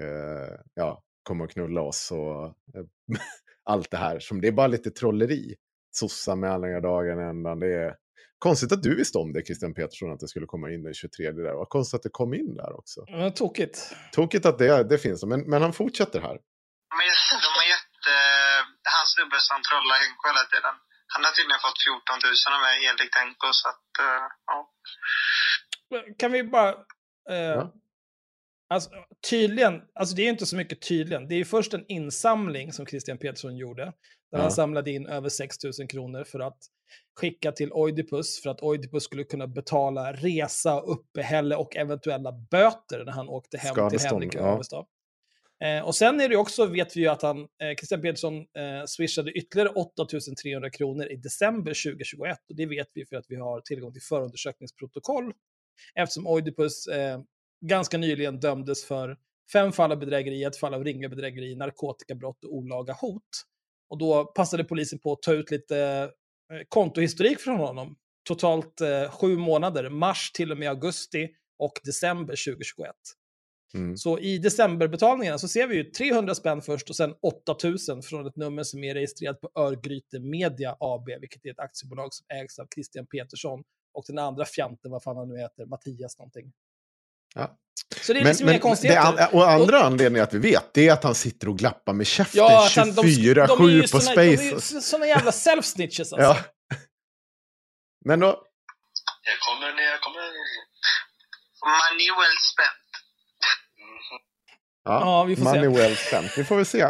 Eh, 0.00 0.54
ja, 0.74 1.02
komma 1.22 1.44
och 1.44 1.50
knulla 1.50 1.80
oss 1.80 2.12
och 2.12 2.44
eh, 2.46 2.84
allt 3.64 3.90
det 3.90 3.96
här. 3.96 4.18
Som 4.18 4.40
det 4.40 4.48
är 4.48 4.52
bara 4.52 4.66
lite 4.66 4.90
trolleri. 4.90 5.54
Sossa 5.94 6.34
med 6.34 6.52
alla 6.52 6.80
dagen 6.80 7.18
ändan. 7.18 7.60
Det 7.60 7.66
är 7.66 7.96
konstigt 8.46 8.72
att 8.72 8.82
du 8.88 8.92
visste 9.02 9.18
om 9.18 9.28
det, 9.32 9.40
Christian 9.48 9.74
Petersson, 9.78 10.12
att 10.12 10.20
det 10.24 10.28
skulle 10.32 10.46
komma 10.54 10.66
in 10.74 10.82
den 10.86 10.94
23 10.94 11.30
där. 11.32 11.54
Vad 11.62 11.68
konstigt 11.76 11.96
att 11.98 12.02
det 12.08 12.14
kom 12.20 12.30
in 12.40 12.50
där 12.60 12.72
också. 12.80 13.00
Ja, 13.06 13.30
tokigt. 13.30 13.76
Tokigt 14.12 14.44
att 14.50 14.58
det, 14.58 14.84
det 14.92 14.98
finns, 14.98 15.24
men, 15.24 15.40
men 15.52 15.62
han 15.66 15.72
fortsätter 15.72 16.20
här. 16.26 16.36
De 16.90 16.94
har 17.00 17.06
gett, 17.10 17.42
de 17.46 17.50
har 17.60 17.66
gett 17.74 17.94
eh, 18.14 18.60
hans 18.96 19.08
snubbe 19.14 19.38
som 19.48 19.58
trollar 19.68 19.96
Henko 20.02 20.22
hela 20.30 20.44
tiden. 20.52 20.74
Han 21.14 21.20
har 21.26 21.32
tydligen 21.38 21.62
fått 21.66 21.78
14 21.86 22.18
000 22.24 22.56
av 22.56 22.60
mig 22.66 22.76
enligt 22.90 23.14
Henko, 23.20 23.48
så 23.60 23.64
att 23.72 23.88
eh, 24.06 24.24
ja. 24.50 24.58
Kan 26.20 26.30
vi 26.36 26.40
bara... 26.56 26.70
Eh, 27.34 27.54
Ja. 27.58 28.74
alltså, 28.74 28.90
tydligen, 29.30 29.74
alltså 29.94 30.14
det 30.14 30.22
är 30.22 30.28
ju 30.30 30.30
inte 30.38 30.46
så 30.52 30.56
mycket 30.56 30.80
tydligen. 30.88 31.28
Det 31.28 31.34
är 31.34 31.42
ju 31.44 31.44
först 31.56 31.74
en 31.74 31.84
insamling 31.88 32.72
som 32.72 32.86
Christian 32.86 33.18
Petersson 33.18 33.56
gjorde. 33.56 33.84
Där 33.84 33.92
Ja. 34.38 34.42
han 34.42 34.50
samlade 34.50 34.90
in 34.90 35.06
över 35.06 35.28
6 35.28 35.56
000 35.78 35.88
kronor 35.88 36.24
för 36.24 36.40
att 36.40 36.58
skicka 37.20 37.52
till 37.52 37.72
Oidipus 37.72 38.42
för 38.42 38.50
att 38.50 38.62
Oidipus 38.62 39.04
skulle 39.04 39.24
kunna 39.24 39.46
betala 39.46 40.12
resa, 40.12 40.80
uppehälle 40.80 41.56
och 41.56 41.76
eventuella 41.76 42.32
böter 42.32 43.04
när 43.04 43.12
han 43.12 43.28
åkte 43.28 43.58
hem 43.58 43.74
till 43.74 43.74
Skadestånd, 43.74 44.12
Henrik 44.12 44.34
i 44.34 44.38
ja. 44.38 44.44
Avesta. 44.44 44.84
Eh, 45.64 45.86
och 45.86 45.94
sen 45.94 46.20
är 46.20 46.28
det 46.28 46.36
också, 46.36 46.66
vet 46.66 46.96
vi 46.96 47.00
ju 47.00 47.08
att 47.08 47.22
han, 47.22 47.40
eh, 47.40 47.74
Christian 47.78 48.02
Petersson 48.02 48.36
eh, 48.38 48.84
swishade 48.86 49.32
ytterligare 49.32 49.68
8300 49.68 50.70
kronor 50.70 51.06
i 51.06 51.16
december 51.16 51.74
2021. 51.84 52.38
Och 52.48 52.56
det 52.56 52.66
vet 52.66 52.88
vi 52.94 53.06
för 53.06 53.16
att 53.16 53.26
vi 53.28 53.36
har 53.36 53.60
tillgång 53.60 53.92
till 53.92 54.02
förundersökningsprotokoll. 54.02 55.32
Eftersom 55.94 56.26
Oidipus 56.26 56.86
eh, 56.86 57.20
ganska 57.66 57.98
nyligen 57.98 58.40
dömdes 58.40 58.84
för 58.84 59.16
fem 59.52 59.72
fall 59.72 59.92
av 59.92 59.98
bedrägeri, 59.98 60.44
ett 60.44 60.56
fall 60.56 60.74
av 60.74 60.84
ringa 60.84 61.08
bedrägeri, 61.08 61.56
narkotikabrott 61.56 62.44
och 62.44 62.54
olaga 62.54 62.92
hot. 62.92 63.22
Och 63.88 63.98
då 63.98 64.24
passade 64.24 64.64
polisen 64.64 64.98
på 64.98 65.12
att 65.12 65.22
ta 65.22 65.32
ut 65.32 65.50
lite 65.50 66.10
kontohistorik 66.68 67.40
från 67.40 67.56
honom. 67.56 67.96
Totalt 68.28 68.80
eh, 68.80 69.10
sju 69.10 69.36
månader, 69.36 69.90
mars 69.90 70.32
till 70.32 70.52
och 70.52 70.58
med 70.58 70.68
augusti 70.68 71.28
och 71.58 71.72
december 71.84 72.44
2021. 72.52 72.94
Mm. 73.74 73.96
Så 73.96 74.18
i 74.18 74.38
decemberbetalningarna 74.38 75.38
så 75.38 75.48
ser 75.48 75.66
vi 75.66 75.76
ju 75.76 75.84
300 75.84 76.34
spänn 76.34 76.62
först 76.62 76.90
och 76.90 76.96
sen 76.96 77.14
8000 77.22 78.02
från 78.02 78.26
ett 78.26 78.36
nummer 78.36 78.62
som 78.62 78.84
är 78.84 78.94
registrerat 78.94 79.40
på 79.40 79.50
Örgryte 79.54 80.20
Media 80.20 80.76
AB, 80.80 81.08
vilket 81.20 81.46
är 81.46 81.50
ett 81.50 81.58
aktiebolag 81.58 82.14
som 82.14 82.26
ägs 82.28 82.58
av 82.58 82.66
Christian 82.74 83.06
Petersson. 83.06 83.64
Och 83.94 84.04
den 84.06 84.18
andra 84.18 84.44
fjanten, 84.44 84.90
vad 84.90 85.02
fan 85.02 85.16
han 85.16 85.28
nu 85.28 85.38
heter, 85.38 85.66
Mattias 85.66 86.18
någonting. 86.18 86.52
Ja. 87.34 87.58
Så 88.00 88.12
det 88.12 88.18
är 88.18 88.22
Men, 88.24 88.28
liksom 88.30 88.44
inga 88.44 88.52
men 88.52 88.56
det 88.58 88.62
konstigheter. 88.62 89.22
an- 89.22 89.28
och 89.32 89.50
andra 89.50 89.80
anledningen 89.82 90.22
att 90.24 90.34
vi 90.34 90.38
vet, 90.38 90.74
det 90.74 90.88
är 90.88 90.92
att 90.92 91.04
han 91.04 91.14
sitter 91.14 91.48
och 91.48 91.58
glappar 91.58 91.92
med 91.92 92.06
käften 92.06 92.38
Ja, 92.38 92.66
att 92.66 92.76
han- 92.76 92.94
de- 92.94 93.02
24-7 93.06 93.46
de 93.56 93.64
är 93.68 93.70
ju 93.70 93.82
på 93.82 93.88
såna- 94.00 94.14
De 94.14 94.20
är 94.20 94.24
ju 94.24 94.36
Spaces. 94.60 94.90
såna 94.90 95.06
jävla 95.06 95.30
self-snitches 95.30 96.00
alltså. 96.00 96.16
Ja. 96.20 96.38
Men 98.04 98.20
då, 98.20 98.26
Jag 98.26 99.38
kommer 99.48 99.72
när 99.76 99.82
jag 99.82 100.00
kommer. 100.00 100.22
Money 101.64 102.08
well 102.20 102.36
spent. 102.52 102.88
ja, 104.84 105.00
Ja, 105.00 105.24
vi 105.24 105.36
får 105.36 105.44
money 105.44 105.60
se. 105.74 105.80
well 105.82 105.96
spent. 105.96 106.38
Vi 106.38 106.44
får 106.44 106.56
väl 106.56 106.66
se. 106.66 106.86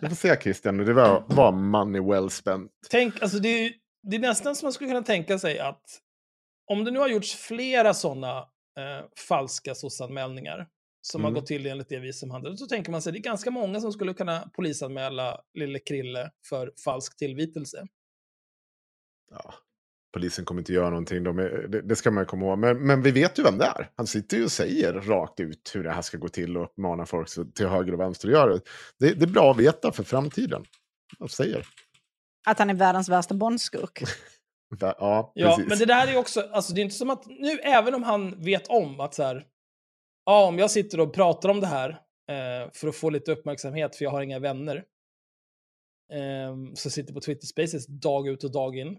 Vi 0.00 0.08
får 0.08 0.16
se 0.16 0.40
Christian, 0.42 0.76
det 0.76 0.92
var, 0.92 1.24
var 1.28 1.52
money 1.52 2.00
well 2.02 2.30
spent. 2.30 2.70
Tänk, 2.90 3.22
alltså 3.22 3.38
det 3.38 3.48
är, 3.48 3.72
det 4.10 4.16
är 4.16 4.20
nästan 4.20 4.56
som 4.56 4.66
man 4.66 4.72
skulle 4.72 4.90
kunna 4.90 5.02
tänka 5.02 5.38
sig 5.38 5.58
att 5.58 5.82
om 6.70 6.84
det 6.84 6.90
nu 6.90 6.98
har 6.98 7.08
gjorts 7.08 7.34
flera 7.34 7.94
sådana 7.94 8.44
eh, 8.78 9.06
falska 9.28 9.74
sossanmälningar 9.74 10.68
som 11.00 11.20
Mm. 11.20 11.34
har 11.34 11.40
gått 11.40 11.46
till 11.46 11.66
enligt 11.66 11.88
det 11.88 11.98
vi 11.98 12.12
som 12.12 12.30
handlade, 12.30 12.56
så 12.56 12.66
tänker 12.66 12.90
man 12.92 13.02
sig 13.02 13.12
det 13.12 13.18
är 13.18 13.22
ganska 13.22 13.50
många 13.50 13.80
som 13.80 13.92
skulle 13.92 14.14
kunna 14.14 14.50
polisanmäla 14.56 15.40
lille 15.54 15.78
Krille 15.78 16.30
för 16.48 16.72
falsk 16.84 17.16
tillvitelse. 17.16 17.86
Ja, 19.30 19.54
polisen 20.12 20.44
kommer 20.44 20.60
inte 20.60 20.72
göra 20.72 20.90
någonting, 20.90 21.22
de 21.24 21.38
är, 21.38 21.68
det, 21.68 21.82
det 21.82 21.96
ska 21.96 22.10
man 22.10 22.26
komma 22.26 22.46
ihåg. 22.46 22.58
Men, 22.58 22.86
men 22.86 23.02
vi 23.02 23.10
vet 23.10 23.38
ju 23.38 23.42
vem 23.42 23.58
det 23.58 23.64
är. 23.64 23.90
Han 23.96 24.06
sitter 24.06 24.36
ju 24.36 24.44
och 24.44 24.52
säger 24.52 24.92
rakt 24.92 25.40
ut 25.40 25.72
hur 25.74 25.84
det 25.84 25.90
här 25.92 26.02
ska 26.02 26.18
gå 26.18 26.28
till 26.28 26.56
och 26.56 26.64
uppmanar 26.64 27.04
folk 27.04 27.54
till 27.54 27.66
höger 27.66 27.92
och 27.92 28.00
vänster 28.00 28.28
att 28.28 28.34
göra 28.34 28.52
det. 28.54 28.60
det. 28.98 29.14
Det 29.14 29.24
är 29.24 29.30
bra 29.30 29.50
att 29.50 29.58
veta 29.58 29.92
för 29.92 30.02
framtiden. 30.04 30.64
Jag 31.18 31.30
säger. 31.30 31.66
Att 32.46 32.58
han 32.58 32.70
är 32.70 32.74
världens 32.74 33.08
värsta 33.08 33.34
bondskurk. 33.34 34.02
Ja, 34.80 35.32
Ja, 35.34 35.48
precis. 35.48 35.68
men 35.68 35.78
det 35.78 35.86
där 35.86 36.06
är 36.06 36.12
ju 36.12 36.18
också, 36.18 36.40
alltså 36.52 36.74
det 36.74 36.80
är 36.80 36.82
inte 36.82 36.94
som 36.94 37.10
att 37.10 37.26
nu, 37.26 37.58
även 37.58 37.94
om 37.94 38.02
han 38.02 38.42
vet 38.44 38.66
om 38.68 39.00
att 39.00 39.14
så 39.14 39.22
här, 39.22 39.46
ja, 40.26 40.46
om 40.46 40.58
jag 40.58 40.70
sitter 40.70 41.00
och 41.00 41.14
pratar 41.14 41.48
om 41.48 41.60
det 41.60 41.66
här 41.66 41.90
eh, 42.30 42.70
för 42.72 42.88
att 42.88 42.96
få 42.96 43.10
lite 43.10 43.32
uppmärksamhet, 43.32 43.96
för 43.96 44.04
jag 44.04 44.10
har 44.10 44.22
inga 44.22 44.38
vänner, 44.38 44.76
eh, 46.12 46.56
så 46.74 46.90
sitter 46.90 47.14
på 47.14 47.20
Twitter 47.20 47.46
Spaces 47.46 47.86
dag 47.86 48.28
ut 48.28 48.44
och 48.44 48.52
dag 48.52 48.76
in. 48.76 48.98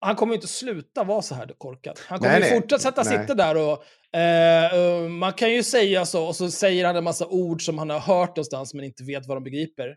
Han 0.00 0.16
kommer 0.16 0.32
ju 0.32 0.36
inte 0.36 0.48
sluta 0.48 1.04
vara 1.04 1.22
så 1.22 1.34
här 1.34 1.54
korkad. 1.58 2.00
Han 2.06 2.18
kommer 2.18 2.40
Nej, 2.40 2.54
ju 2.54 2.60
fortsätta 2.60 3.02
Nej. 3.02 3.18
sitta 3.18 3.34
där 3.34 3.54
och 3.56 4.18
eh, 4.20 5.08
man 5.08 5.32
kan 5.32 5.52
ju 5.52 5.62
säga 5.62 6.06
så, 6.06 6.26
och 6.26 6.36
så 6.36 6.50
säger 6.50 6.86
han 6.86 6.96
en 6.96 7.04
massa 7.04 7.26
ord 7.26 7.62
som 7.62 7.78
han 7.78 7.90
har 7.90 8.00
hört 8.00 8.28
någonstans 8.28 8.74
men 8.74 8.84
inte 8.84 9.04
vet 9.04 9.26
vad 9.26 9.36
de 9.36 9.44
begriper. 9.44 9.96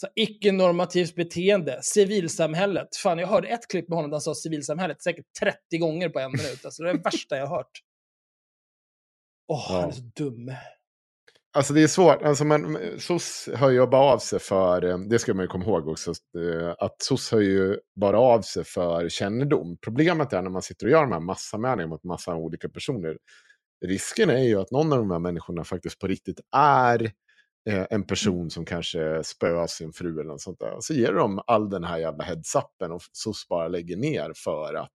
Så 0.00 0.06
icke-normativt 0.14 1.14
beteende, 1.14 1.78
civilsamhället. 1.82 2.96
Fan, 2.96 3.18
jag 3.18 3.26
hörde 3.28 3.48
ett 3.48 3.68
klipp 3.68 3.88
med 3.88 3.96
honom 3.96 4.10
där 4.10 4.14
han 4.14 4.20
sa 4.20 4.34
civilsamhället 4.34 5.02
säkert 5.02 5.24
30 5.40 5.78
gånger 5.78 6.08
på 6.08 6.18
en 6.18 6.30
minut. 6.30 6.64
Alltså, 6.64 6.82
det 6.82 6.90
är 6.90 6.94
det 6.94 7.02
värsta 7.04 7.36
jag 7.36 7.46
har 7.46 7.56
hört. 7.56 7.70
Åh, 9.48 9.72
han 9.72 9.80
är 9.82 9.86
Ja. 9.86 9.92
så 9.92 10.02
dum. 10.24 10.52
Alltså 11.52 11.74
det 11.74 11.82
är 11.82 11.86
svårt. 11.86 12.22
Alltså 12.22 12.44
man, 12.44 12.78
SOS 12.98 13.48
hör 13.54 13.70
ju 13.70 13.86
bara 13.86 14.00
av 14.12 14.18
sig 14.18 14.38
för, 14.38 14.84
eh, 14.84 14.98
det 14.98 15.18
ska 15.18 15.34
man 15.34 15.44
ju 15.44 15.48
komma 15.48 15.64
ihåg 15.64 15.88
också, 15.88 16.10
eh, 16.10 16.74
att 16.78 17.02
SOS 17.02 17.32
hör 17.32 17.40
ju 17.40 17.78
bara 18.00 18.18
av 18.20 18.42
sig 18.42 18.64
för 18.64 19.08
kännedom. 19.08 19.78
Problemet 19.80 20.32
är 20.32 20.42
när 20.42 20.50
man 20.50 20.62
sitter 20.62 20.86
och 20.86 20.92
gör 20.92 21.00
de 21.02 21.12
här 21.12 21.20
massanmälningarna 21.20 21.90
mot 21.90 22.04
massa 22.04 22.34
olika 22.34 22.68
personer. 22.68 23.18
Risken 23.86 24.30
är 24.30 24.42
ju 24.42 24.60
att 24.60 24.70
någon 24.70 24.92
av 24.92 24.98
de 24.98 25.10
här 25.10 25.18
människorna 25.18 25.64
faktiskt 25.64 25.98
på 25.98 26.06
riktigt 26.06 26.40
är 26.56 27.02
eh, 27.02 27.10
en 27.90 28.06
person 28.06 28.50
som 28.50 28.64
kanske 28.64 29.24
spöar 29.24 29.66
sin 29.66 29.92
fru 29.92 30.12
eller 30.20 30.24
något 30.24 30.40
sånt 30.40 30.58
där. 30.60 30.70
Och 30.72 30.84
så 30.84 30.94
ger 30.94 31.12
de 31.12 31.40
all 31.46 31.70
den 31.70 31.84
här 31.84 31.98
jävla 31.98 32.24
heads-upen 32.24 32.92
och 32.92 33.02
SOS 33.12 33.48
bara 33.48 33.68
lägger 33.68 33.96
ner 33.96 34.32
för 34.36 34.74
att, 34.74 34.90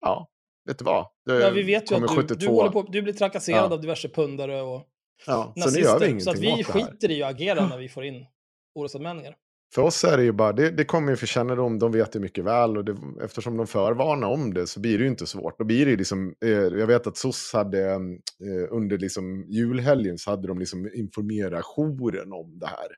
ja, 0.00 0.28
vet 0.66 0.78
du 0.78 0.84
vad? 0.84 1.06
Det 1.26 1.40
Ja, 1.40 1.50
vi 1.50 1.62
vet 1.62 1.90
ju 1.90 1.94
att 1.94 2.28
du, 2.28 2.34
du, 2.34 2.48
håller 2.48 2.70
på, 2.70 2.82
du 2.82 3.02
blir 3.02 3.12
trakasserad 3.12 3.70
Ja. 3.70 3.74
av 3.74 3.80
diverse 3.80 4.08
pundare 4.08 4.62
och 4.62 4.86
Ja, 5.26 5.52
så 5.56 5.70
nu 5.70 5.80
gör 5.80 5.98
vi 5.98 6.12
nazister. 6.12 6.20
Så 6.20 6.30
att 6.30 6.58
vi 6.58 6.64
skiter 6.64 7.10
i 7.10 7.22
att 7.22 7.30
agera 7.30 7.66
när 7.68 7.78
vi 7.78 7.88
får 7.88 8.04
in 8.04 8.26
orosanmälningar. 8.74 9.36
För 9.74 9.82
oss 9.82 10.04
är 10.04 10.16
det 10.16 10.22
ju 10.22 10.32
bara, 10.32 10.52
det, 10.52 10.70
det 10.70 10.84
kommer 10.84 11.10
ju 11.10 11.16
för 11.16 11.26
kännedom, 11.26 11.78
de 11.78 11.92
vet 11.92 12.12
det 12.12 12.20
mycket 12.20 12.44
väl 12.44 12.76
och 12.76 12.84
det, 12.84 12.96
eftersom 13.24 13.56
de 13.56 13.66
förvarnar 13.66 14.28
om 14.28 14.54
det 14.54 14.66
så 14.66 14.80
blir 14.80 14.98
det 14.98 15.04
ju 15.04 15.10
inte 15.10 15.26
svårt. 15.26 15.58
Då 15.58 15.64
blir 15.64 15.86
det 15.86 15.96
liksom, 15.96 16.34
eh, 16.44 16.50
jag 16.50 16.86
vet 16.86 17.06
att 17.06 17.16
SOS 17.16 17.52
hade 17.52 17.90
eh, 17.90 18.66
under 18.70 18.98
liksom 18.98 19.44
julhelgen 19.48 20.18
så 20.18 20.30
hade 20.30 20.48
de 20.48 20.58
liksom 20.58 20.90
informerat 20.94 21.64
jouren 21.64 22.32
om 22.32 22.58
det 22.58 22.66
här 22.66 22.88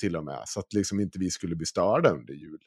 till 0.00 0.16
och 0.16 0.24
med. 0.24 0.42
Så 0.46 0.60
att 0.60 0.72
liksom 0.72 1.00
inte 1.00 1.18
vi 1.18 1.30
skulle 1.30 1.56
bli 1.56 1.66
störda 1.66 2.10
under 2.10 2.34
jul. 2.34 2.58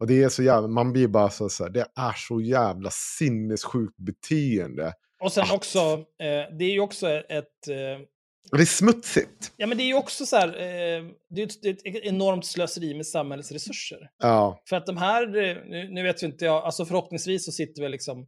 Och 0.00 0.06
det 0.06 0.22
är 0.22 0.28
så 0.28 0.42
jävla, 0.42 0.68
man 0.68 0.92
blir 0.92 1.08
bara 1.08 1.30
så, 1.30 1.48
så 1.48 1.64
här, 1.64 1.70
det 1.70 1.86
är 1.96 2.14
så 2.16 2.40
jävla 2.40 2.90
sinnessjukt 2.92 3.96
beteende. 3.96 4.92
Och 5.20 5.32
sen 5.32 5.46
också, 5.52 5.78
eh, 5.78 6.56
det 6.58 6.64
är 6.64 6.72
ju 6.72 6.80
också 6.80 7.08
ett... 7.08 7.68
Och 8.50 8.56
det 8.58 8.64
är 8.64 8.66
smutsigt. 8.66 9.52
ja, 9.56 9.66
men 9.66 9.78
det 9.78 9.84
är 9.84 9.86
ju 9.86 9.94
också 9.94 10.26
så 10.26 10.36
här, 10.36 10.48
eh, 10.48 11.04
det 11.30 11.42
är 11.42 11.46
ett, 11.46 11.62
det 11.62 11.68
är 11.68 11.96
ett 11.96 12.04
enormt 12.04 12.46
slöseri 12.46 12.94
med 12.94 13.06
samhällets 13.06 13.52
resurser. 13.52 14.10
Ja, 14.18 14.62
För 14.68 14.76
att 14.76 14.86
de 14.86 14.96
här, 14.96 15.36
eh, 15.36 15.56
nu, 15.66 15.88
nu 15.90 16.02
vet 16.02 16.22
ju 16.22 16.26
inte 16.26 16.44
jag, 16.44 16.64
alltså 16.64 16.84
förhoppningsvis 16.84 17.44
så 17.44 17.52
sitter 17.52 17.82
väl 17.82 17.90
liksom 17.90 18.26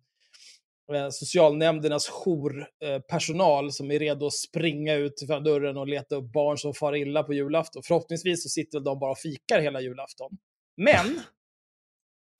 eh, 0.94 1.08
socialnämndernas 1.10 2.08
jourpersonal 2.08 3.72
som 3.72 3.90
är 3.90 3.98
redo 3.98 4.26
att 4.26 4.32
springa 4.32 4.94
ut 4.94 5.26
från 5.26 5.44
dörren 5.44 5.76
och 5.76 5.86
leta 5.88 6.16
upp 6.16 6.32
barn 6.32 6.58
som 6.58 6.74
far 6.74 6.96
illa 6.96 7.22
på 7.22 7.32
julafton. 7.34 7.82
Förhoppningsvis 7.82 8.42
så 8.42 8.48
sitter 8.48 8.78
väl 8.78 8.84
de 8.84 8.98
bara 8.98 9.10
och 9.10 9.18
fikar 9.18 9.60
hela 9.60 9.80
julafton. 9.80 10.30
Men 10.76 11.20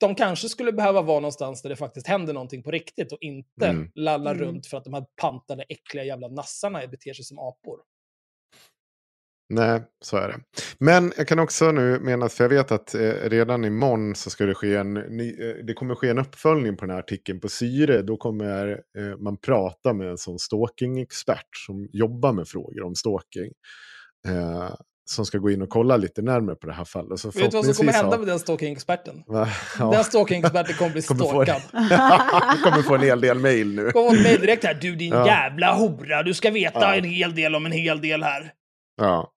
de 0.01 0.15
kanske 0.15 0.49
skulle 0.49 0.71
behöva 0.71 1.01
vara 1.01 1.19
någonstans 1.19 1.61
där 1.61 1.69
det 1.69 1.75
faktiskt 1.75 2.07
händer 2.07 2.33
någonting 2.33 2.63
på 2.63 2.71
riktigt 2.71 3.11
och 3.11 3.17
inte 3.21 3.65
Mm. 3.67 3.91
lalla 3.95 4.31
Mm. 4.31 4.43
runt 4.43 4.67
för 4.67 4.77
att 4.77 4.83
de 4.83 4.93
här 4.93 5.05
pantade 5.21 5.63
äckliga 5.69 6.03
jävla 6.03 6.27
nassarna 6.27 6.87
beter 6.87 7.13
sig 7.13 7.25
som 7.25 7.39
apor. 7.39 7.79
Nej, 9.53 9.81
så 10.01 10.17
är 10.17 10.27
det. 10.27 10.39
Men 10.77 11.13
jag 11.17 11.27
kan 11.27 11.39
också 11.39 11.71
nu 11.71 11.99
mena, 11.99 12.29
för 12.29 12.43
jag 12.43 12.49
vet 12.49 12.71
att 12.71 12.95
eh, 12.95 13.13
redan 13.29 13.65
imorgon 13.65 14.15
så 14.15 14.29
ska 14.29 14.45
det 14.45 14.55
ske 14.55 14.75
en, 14.75 14.93
ny, 14.93 15.41
eh, 15.41 15.55
det 15.65 15.73
kommer 15.73 15.95
ske 15.95 16.09
en 16.09 16.19
uppföljning 16.19 16.77
på 16.77 16.85
den 16.85 16.91
här 16.95 16.99
artikeln 16.99 17.39
på 17.39 17.49
Syre. 17.49 18.01
Då 18.01 18.17
kommer 18.17 18.81
eh, 18.97 19.17
man 19.17 19.37
prata 19.37 19.93
med 19.93 20.07
en 20.07 20.17
sån 20.17 20.39
stalking-expert 20.39 21.47
som 21.65 21.87
jobbar 21.93 22.33
med 22.33 22.47
frågor 22.47 22.83
om 22.83 22.95
stalking. 22.95 23.51
Eh, 24.27 24.75
som 25.05 25.25
ska 25.25 25.37
gå 25.37 25.51
in 25.51 25.61
och 25.61 25.69
kolla 25.69 25.97
lite 25.97 26.21
närmare 26.21 26.55
på 26.55 26.67
det 26.67 26.73
här 26.73 26.85
fallet. 26.85 27.19
Så 27.19 27.31
Vet 27.31 27.51
du 27.51 27.57
vad 27.57 27.65
som 27.65 27.73
kommer 27.73 27.93
hända 27.93 28.17
med 28.17 28.27
den 28.27 28.39
stalking-experten? 28.39 29.23
Va? 29.27 29.47
Den 29.77 29.91
Ja, 29.91 30.03
stalking-experten 30.03 30.75
kommer 30.75 30.91
bli 30.91 31.01
Kommer 31.01 31.21
få- 31.23 31.29
stalkad. 31.45 31.61
kommer 32.63 32.81
få 32.83 32.95
en 32.95 33.01
hel 33.01 33.21
del 33.21 33.39
mail 33.39 33.75
nu. 33.75 33.91
kommer 33.91 34.17
ett 34.17 34.23
mejl 34.23 34.41
direkt 34.41 34.63
här. 34.63 34.73
Du 34.73 34.95
din 34.95 35.13
Ja. 35.13 35.27
jävla 35.27 35.73
hora, 35.73 36.23
du 36.23 36.33
ska 36.33 36.51
veta 36.51 36.79
Ja. 36.79 36.95
en 36.95 37.03
hel 37.03 37.35
del 37.35 37.55
om 37.55 37.65
en 37.65 37.71
hel 37.71 38.01
del 38.01 38.23
här. 38.23 38.51
Ja. 38.97 39.31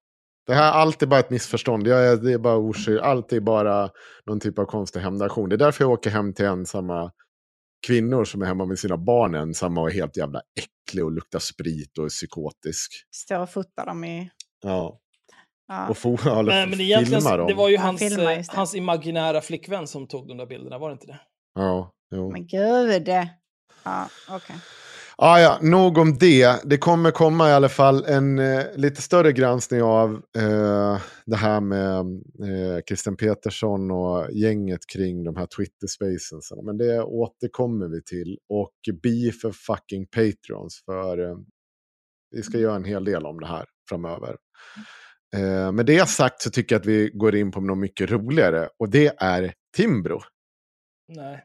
Det 0.47 0.53
här 0.53 0.71
allt 0.71 1.01
är 1.01 1.07
bara 1.07 1.19
ett 1.19 1.29
missförstånd. 1.29 1.87
Jag 1.87 2.07
är, 2.07 2.17
det 2.17 2.33
är 2.33 2.37
bara 2.37 2.55
oskyr. 2.57 2.97
Allt 2.97 3.33
är 3.33 3.39
bara 3.39 3.89
någon 4.25 4.39
typ 4.39 4.59
av 4.59 4.65
konstig 4.65 4.99
hämndaktion. 4.99 5.49
Det 5.49 5.55
är 5.55 5.57
därför 5.57 5.83
jag 5.83 5.91
åker 5.91 6.09
hem 6.09 6.33
till 6.33 6.45
ensamma 6.45 7.11
kvinnor 7.87 8.23
som 8.25 8.41
är 8.41 8.45
hemma 8.45 8.65
med 8.65 8.79
sina 8.79 8.97
barn 8.97 9.35
ensamma 9.35 9.81
och 9.81 9.89
är 9.89 9.93
helt 9.93 10.17
jävla 10.17 10.41
äcklig 10.59 11.05
och 11.05 11.11
luktar 11.11 11.39
sprit 11.39 11.97
och 11.97 12.05
är 12.05 12.09
psykotisk. 12.09 12.91
Står 13.15 13.39
och 13.39 13.49
fotar 13.49 13.85
dem 13.85 14.03
i... 14.03 14.29
Ja. 14.63 14.99
Ja. 15.67 15.89
Och 15.89 15.97
få, 15.97 16.17
eller 16.25 16.43
Men, 16.43 16.69
men 16.69 16.81
egentligen, 16.81 17.21
filmar 17.21 17.37
dem. 17.37 17.47
det 17.47 17.53
var 17.53 17.69
ju 17.69 17.77
Han 17.77 17.85
hans, 17.85 17.99
filmar 17.99 18.31
eh, 18.31 18.45
hans 18.47 18.75
imaginära 18.75 19.41
flickvän 19.41 19.87
som 19.87 20.07
tog 20.07 20.27
de 20.27 20.37
där 20.37 20.45
bilderna, 20.45 20.77
var 20.77 20.89
det 20.89 20.93
inte 20.93 21.07
det? 21.07 21.19
Ja, 21.55 21.91
jo. 22.15 22.31
Men 22.31 22.47
gud. 22.47 23.07
Ja, 23.83 24.09
okej. 24.29 24.55
Ah, 25.17 25.39
ja, 25.39 25.59
nog 25.61 25.97
om 25.97 26.17
det. 26.17 26.61
Det 26.63 26.77
kommer 26.77 27.11
komma 27.11 27.49
i 27.49 27.53
alla 27.53 27.69
fall 27.69 28.05
en 28.05 28.39
eh, 28.39 28.63
lite 28.75 29.01
större 29.01 29.31
granskning 29.31 29.83
av 29.83 30.13
eh, 30.37 31.01
det 31.25 31.35
här 31.35 31.61
med 31.61 31.99
eh, 31.99 32.81
Christian 32.87 33.17
Petersson 33.17 33.91
och 33.91 34.31
gänget 34.31 34.79
kring 34.87 35.23
de 35.23 35.35
här 35.35 35.45
Twitter-spacensarna. 35.45 36.61
Men 36.61 36.77
det 36.77 37.01
återkommer 37.03 37.87
vi 37.87 38.03
till. 38.03 38.37
Och 38.49 38.73
be 39.03 39.31
för 39.41 39.51
fucking 39.51 40.07
Patreons. 40.07 40.81
För 40.85 41.29
eh, 41.29 41.37
vi 42.31 42.43
ska 42.43 42.57
göra 42.57 42.75
en 42.75 42.85
hel 42.85 43.05
del 43.05 43.25
om 43.25 43.39
det 43.39 43.47
här 43.47 43.65
framöver. 43.89 44.35
Eh, 45.35 45.71
med 45.71 45.85
det 45.85 46.09
sagt 46.09 46.41
så 46.41 46.49
tycker 46.49 46.75
jag 46.75 46.79
att 46.79 46.85
vi 46.85 47.11
går 47.13 47.35
in 47.35 47.51
på 47.51 47.61
något 47.61 47.77
mycket 47.77 48.11
roligare. 48.11 48.69
Och 48.79 48.89
det 48.89 49.13
är 49.17 49.53
Timbro. 49.77 50.21
Nej, 51.07 51.43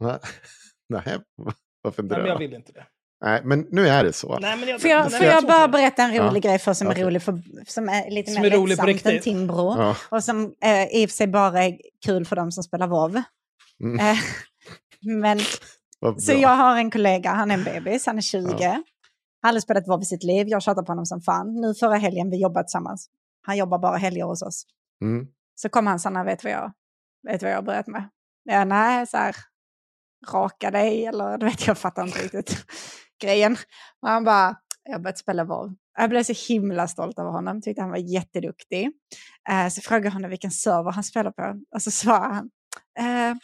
Va? 0.00 0.18
Nej, 0.88 1.18
varför 1.82 2.02
inte 2.02 2.14
Nej 2.14 2.22
men 2.22 2.22
det? 2.22 2.28
jag 2.28 2.38
vill 2.38 2.54
inte 2.54 2.72
det. 2.72 2.86
Nej, 3.24 3.40
men 3.44 3.66
nu 3.70 3.88
är 3.88 4.04
det 4.04 4.12
så. 4.12 4.38
Nej, 4.38 4.56
men 4.58 4.68
jag, 4.68 4.80
Får 4.80 4.90
jag, 4.90 5.10
nej, 5.10 5.20
får 5.20 5.26
jag 5.26 5.38
tror 5.40 5.48
bara 5.48 5.68
berätta 5.68 6.02
en 6.02 6.10
rolig 6.18 6.44
Ja. 6.44 6.48
grej 6.48 6.58
för 6.58 6.72
som 6.74 6.88
är 6.88 6.94
rolig 6.94 7.22
för, 7.22 7.42
som 7.66 7.88
är 7.88 8.10
lite 8.10 8.30
Som 8.32 8.42
mer 8.42 8.54
är 8.54 8.66
lättsamt 8.66 9.06
än. 9.06 9.20
Timbro. 9.20 9.74
Ja. 9.78 9.96
Och 10.10 10.24
som 10.24 10.54
eh, 10.64 10.84
i 11.02 11.06
och 11.06 11.10
för 11.10 11.14
sig 11.16 11.26
bara 11.26 11.64
är 11.64 11.78
kul 12.06 12.24
för 12.26 12.36
de 12.36 12.52
som 12.52 12.64
spelar 12.64 12.86
WoW. 12.86 13.22
Mm. 13.82 13.98
Eh, 13.98 14.16
men 15.00 15.40
Så 16.18 16.32
jag 16.32 16.48
har 16.56 16.76
en 16.76 16.90
kollega, 16.90 17.30
han 17.30 17.50
är 17.50 17.54
en 17.54 17.64
bebis, 17.84 18.06
han 18.06 18.18
är 18.18 18.22
20. 18.22 18.64
Han 18.64 18.82
har 19.42 19.48
aldrig 19.48 19.62
spelat 19.62 19.88
WoW 19.88 20.02
i 20.02 20.04
sitt 20.04 20.22
liv, 20.22 20.48
jag 20.48 20.62
tjatar 20.62 20.82
på 20.82 20.92
honom 20.92 21.06
som 21.06 21.20
fan. 21.20 21.60
Nu 21.60 21.74
förra 21.74 21.96
helgen, 21.96 22.30
vi 22.30 22.40
jobbar 22.42 22.62
tillsammans. 22.62 23.08
Han 23.48 23.56
jobbar 23.56 23.78
bara 23.78 23.96
helger 23.96 24.24
hos 24.24 24.42
oss. 24.42 24.66
Mm. 25.02 25.26
Så 25.54 25.68
kom 25.68 25.86
han, 25.86 26.00
Sanna, 26.00 26.24
vet 26.24 26.44
vad 26.44 26.52
jag, 26.52 26.72
vet 27.28 27.42
vad 27.42 27.52
jag 27.52 27.56
har 27.56 27.62
börjat 27.62 27.86
med? 27.86 28.08
Ja, 28.44 28.64
nej, 28.64 29.06
så 29.06 29.16
här, 29.16 29.36
raka 30.32 30.70
dig, 30.70 31.06
eller 31.06 31.38
du 31.38 31.46
vet, 31.46 31.66
jag 31.66 31.78
fattar 31.78 32.02
inte 32.02 32.18
riktigt 32.18 32.56
grejen. 33.22 33.56
Och 34.02 34.08
han 34.08 34.24
bara, 34.24 34.56
jag 34.82 35.02
börjat 35.02 35.18
spela 35.18 35.44
WoW. 35.44 35.74
Jag 35.98 36.10
blev 36.10 36.22
så 36.22 36.52
himla 36.52 36.88
stolt 36.88 37.18
över 37.18 37.30
honom, 37.30 37.62
tyckte 37.62 37.82
han 37.82 37.90
var 37.90 38.12
jätteduktig. 38.12 38.90
Eh, 39.50 39.68
så 39.68 39.80
frågade 39.80 40.06
jag 40.06 40.12
honom 40.12 40.30
vilken 40.30 40.50
server 40.50 40.92
han 40.92 41.04
spelar 41.04 41.30
på, 41.30 41.60
och 41.74 41.82
så 41.82 41.90
svarade 41.90 42.34
han, 42.34 42.50
eh, 42.98 43.36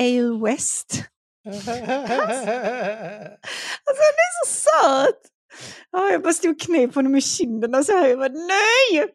EU 0.00 0.44
West. 0.44 1.04
Alltså 3.88 4.02
han 4.02 4.16
är 4.16 4.46
så 4.46 4.52
söt! 4.52 5.35
Ja, 5.92 6.10
jag 6.10 6.22
bara 6.22 6.32
stod 6.32 6.50
och 6.50 6.60
knep 6.60 6.94
honom 6.94 7.16
i 7.16 7.20
kinderna 7.20 7.82
så 7.82 7.92
här. 7.92 8.08
Jag 8.08 8.18
bara 8.18 8.28
nej! 8.28 9.08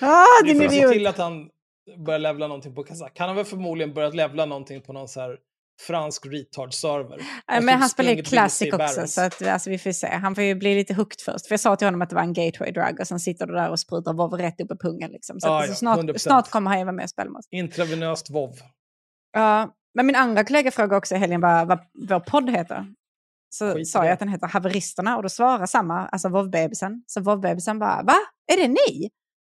ah, 0.00 0.44
din 0.44 0.62
får 0.62 0.68
se 0.68 0.76
idiot! 0.76 0.92
till 0.92 1.06
att 1.06 1.18
han 1.18 1.48
börjar 2.06 2.18
levla 2.18 2.46
någonting 2.46 2.74
på 2.74 2.82
kazak. 2.82 3.18
Han 3.18 3.28
har 3.28 3.36
väl 3.36 3.44
förmodligen 3.44 3.94
börjat 3.94 4.14
levla 4.14 4.46
någonting 4.46 4.80
på 4.80 4.92
någon 4.92 5.08
så 5.08 5.20
här 5.20 5.36
fransk 5.86 6.26
retard-server. 6.26 7.16
Typ 7.16 7.62
men 7.64 7.78
han 7.78 7.88
spelar 7.88 8.12
ju 8.12 8.22
Classic 8.22 8.72
också, 8.72 9.06
så 9.06 9.20
att, 9.20 9.42
alltså, 9.42 9.70
vi 9.70 9.78
får 9.78 9.92
se. 9.92 10.06
Han 10.06 10.34
får 10.34 10.44
ju 10.44 10.54
bli 10.54 10.74
lite 10.74 10.94
hooked 10.94 11.20
först. 11.20 11.46
För 11.46 11.52
jag 11.52 11.60
sa 11.60 11.76
till 11.76 11.86
honom 11.86 12.02
att 12.02 12.08
det 12.10 12.14
var 12.16 12.22
en 12.22 12.32
gateway 12.32 12.72
drug 12.72 13.00
och 13.00 13.06
sen 13.06 13.20
sitter 13.20 13.46
du 13.46 13.52
där 13.54 13.70
och 13.70 13.80
sprutar 13.80 14.12
WoW 14.12 14.38
rätt 14.38 14.60
upp 14.60 14.72
i 14.72 14.76
pungen. 14.76 15.10
Liksom. 15.10 15.40
Så, 15.40 15.48
Ja, 15.48 15.58
att, 15.58 15.66
ja, 15.68 15.72
så 15.72 15.78
snart, 15.78 15.98
100%. 15.98 16.18
snart 16.18 16.50
kommer 16.50 16.70
han 16.70 16.78
ju 16.78 16.84
vara 16.84 16.92
med 16.96 17.04
och 17.04 17.10
spela 17.10 17.30
med 17.30 17.38
oss. 17.38 17.46
Intravenöst 17.50 18.30
vov. 18.30 18.52
Ja, 19.32 19.74
men 19.94 20.06
min 20.06 20.16
andra 20.16 20.44
kollega 20.44 20.70
frågade 20.70 20.96
också 20.96 21.14
i 21.14 21.18
helgen 21.18 21.40
vad, 21.40 21.68
vad 21.68 21.78
vår 22.08 22.20
podd 22.20 22.50
heter. 22.50 22.86
Så 23.54 23.84
sa 23.84 24.00
det. 24.00 24.06
jag 24.06 24.12
att 24.12 24.18
den 24.18 24.28
heter 24.28 24.46
Haveristerna 24.46 25.16
och 25.16 25.22
då 25.22 25.28
svarade 25.28 25.66
samma, 25.66 26.06
alltså 26.06 26.28
vovbebisen. 26.28 27.02
Så 27.06 27.20
vovbebisen 27.20 27.78
bara, 27.78 28.02
va? 28.02 28.16
Är 28.52 28.56
det 28.56 28.68
ni? 28.68 29.10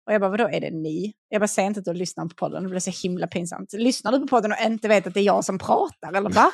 Och 0.07 0.13
jag 0.13 0.21
bara, 0.21 0.31
vadå 0.31 0.49
är 0.49 0.61
det 0.61 0.71
ni? 0.71 1.13
Jag 1.29 1.41
bara, 1.41 1.47
säg 1.47 1.65
inte 1.65 1.79
att 1.79 1.85
du 1.85 1.93
lyssnar 1.93 2.25
på 2.25 2.35
podden, 2.35 2.63
det 2.63 2.69
blir 2.69 2.79
så 2.79 2.91
himla 3.03 3.27
pinsamt. 3.27 3.73
Lyssnar 3.73 4.11
du 4.11 4.19
på 4.19 4.27
podden 4.27 4.51
och 4.51 4.57
inte 4.65 4.87
vet 4.87 5.07
att 5.07 5.13
det 5.13 5.19
är 5.19 5.23
jag 5.23 5.45
som 5.45 5.59
pratar, 5.59 6.13
eller 6.13 6.29
va? 6.29 6.51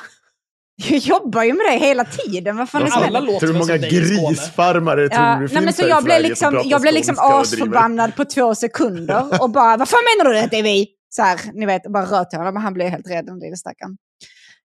Jag 0.76 0.98
jobbar 0.98 1.42
ju 1.42 1.52
med 1.52 1.66
det 1.66 1.78
hela 1.78 2.04
tiden, 2.04 2.56
vad 2.56 2.68
fan 2.68 2.80
är 2.82 2.84
det 2.84 2.90
som 2.90 3.02
Alla 3.02 3.20
låter 3.20 3.46
Hur 3.46 3.54
många 3.54 3.76
grisfarmare 3.76 5.08
tror 5.08 5.24
Ja, 5.24 5.36
du 5.38 5.46
det 5.46 5.54
nej, 5.54 5.64
men 5.64 5.72
finns 5.72 5.86
i 5.86 5.88
jag 5.88 6.04
blev 6.04 6.22
liksom, 6.22 6.62
jag 6.64 6.80
blev 6.80 6.94
liksom 6.94 7.16
asförbannad 7.18 8.16
på 8.16 8.24
två 8.24 8.54
sekunder 8.54 9.42
och 9.42 9.50
bara, 9.50 9.76
vad 9.76 9.88
fan 9.88 10.00
menar 10.18 10.30
du 10.30 10.38
att 10.38 10.50
det 10.50 10.58
är 10.58 10.62
vi? 10.62 10.88
Så 11.08 11.22
här, 11.22 11.40
ni 11.52 11.66
vet, 11.66 11.82
bara 11.92 12.04
röt 12.04 12.30
till 12.30 12.38
honom 12.38 12.56
och 12.56 12.62
han 12.62 12.74
blev 12.74 12.88
helt 12.88 13.10
rädd, 13.10 13.26
den 13.26 13.38
lille 13.38 13.56
stackaren. 13.56 13.96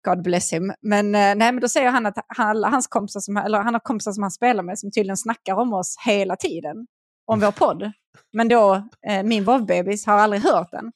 God 0.05 0.23
bless 0.23 0.53
him. 0.53 0.73
Men, 0.81 1.07
eh, 1.15 1.21
nej, 1.21 1.53
men 1.53 1.61
då 1.61 1.69
säger 1.69 1.91
han 1.91 2.07
att 2.07 2.19
han, 2.29 2.49
alla 2.49 2.69
hans 2.69 2.87
kompisar 2.87 3.21
som, 3.21 3.37
eller 3.37 3.59
han 3.59 3.75
har 3.75 3.81
kompisar 3.81 4.13
som 4.13 4.23
han 4.23 4.31
spelar 4.31 4.63
med 4.63 4.79
som 4.79 4.91
tydligen 4.91 5.17
snackar 5.17 5.55
om 5.55 5.73
oss 5.73 5.97
hela 6.07 6.37
tiden. 6.37 6.87
Om 7.27 7.41
vår 7.41 7.51
podd. 7.51 7.93
Men 8.33 8.49
då, 8.49 8.75
eh, 9.09 9.23
min 9.23 9.45
vovbebis 9.45 10.07
har 10.07 10.19
aldrig 10.19 10.43
hört 10.43 10.71
den. 10.71 10.93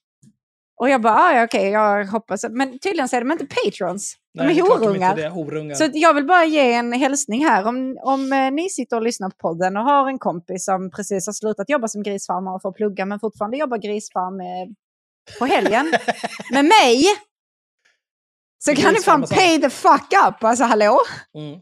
Och 0.80 0.90
jag 0.90 1.00
bara, 1.00 1.14
ah, 1.14 1.34
ja, 1.34 1.44
okej, 1.44 1.70
jag 1.70 2.06
hoppas. 2.06 2.44
Men 2.50 2.78
tydligen 2.78 3.08
så 3.08 3.16
är 3.16 3.20
de 3.20 3.32
inte 3.32 3.46
patrons. 3.46 4.16
De 4.38 4.44
Nej, 4.44 4.58
är 4.58 4.64
klart 4.64 4.80
de 4.80 4.86
horungar. 4.86 5.18
är 5.18 5.30
horungar. 5.30 5.74
Så 5.74 5.90
jag 5.92 6.14
vill 6.14 6.26
bara 6.26 6.44
ge 6.44 6.72
en 6.72 6.92
hälsning 6.92 7.44
här. 7.44 7.66
Om, 7.66 7.98
om 8.02 8.32
eh, 8.32 8.50
ni 8.50 8.70
sitter 8.70 8.96
och 8.96 9.02
lyssnar 9.02 9.30
på 9.30 9.36
podden 9.36 9.76
och 9.76 9.82
har 9.82 10.08
en 10.08 10.18
kompis 10.18 10.64
som 10.64 10.90
precis 10.90 11.26
har 11.26 11.32
slutat 11.32 11.70
jobba 11.70 11.88
som 11.88 12.02
grisfarmare 12.02 12.54
och 12.54 12.62
får 12.62 12.72
plugga 12.72 13.06
men 13.06 13.20
fortfarande 13.20 13.56
jobbar 13.56 13.78
grisfarm 13.78 14.40
eh, 14.40 14.74
på 15.38 15.46
helgen 15.46 15.92
med 16.52 16.64
mig. 16.64 17.04
Så 18.58 18.74
kan 18.74 18.94
ni 18.94 19.00
fan 19.00 19.22
pay 19.22 19.60
the 19.60 19.70
fuck 19.70 20.12
up. 20.28 20.44
Alltså 20.44 20.64
hallå? 20.64 20.98
Mm. 21.34 21.60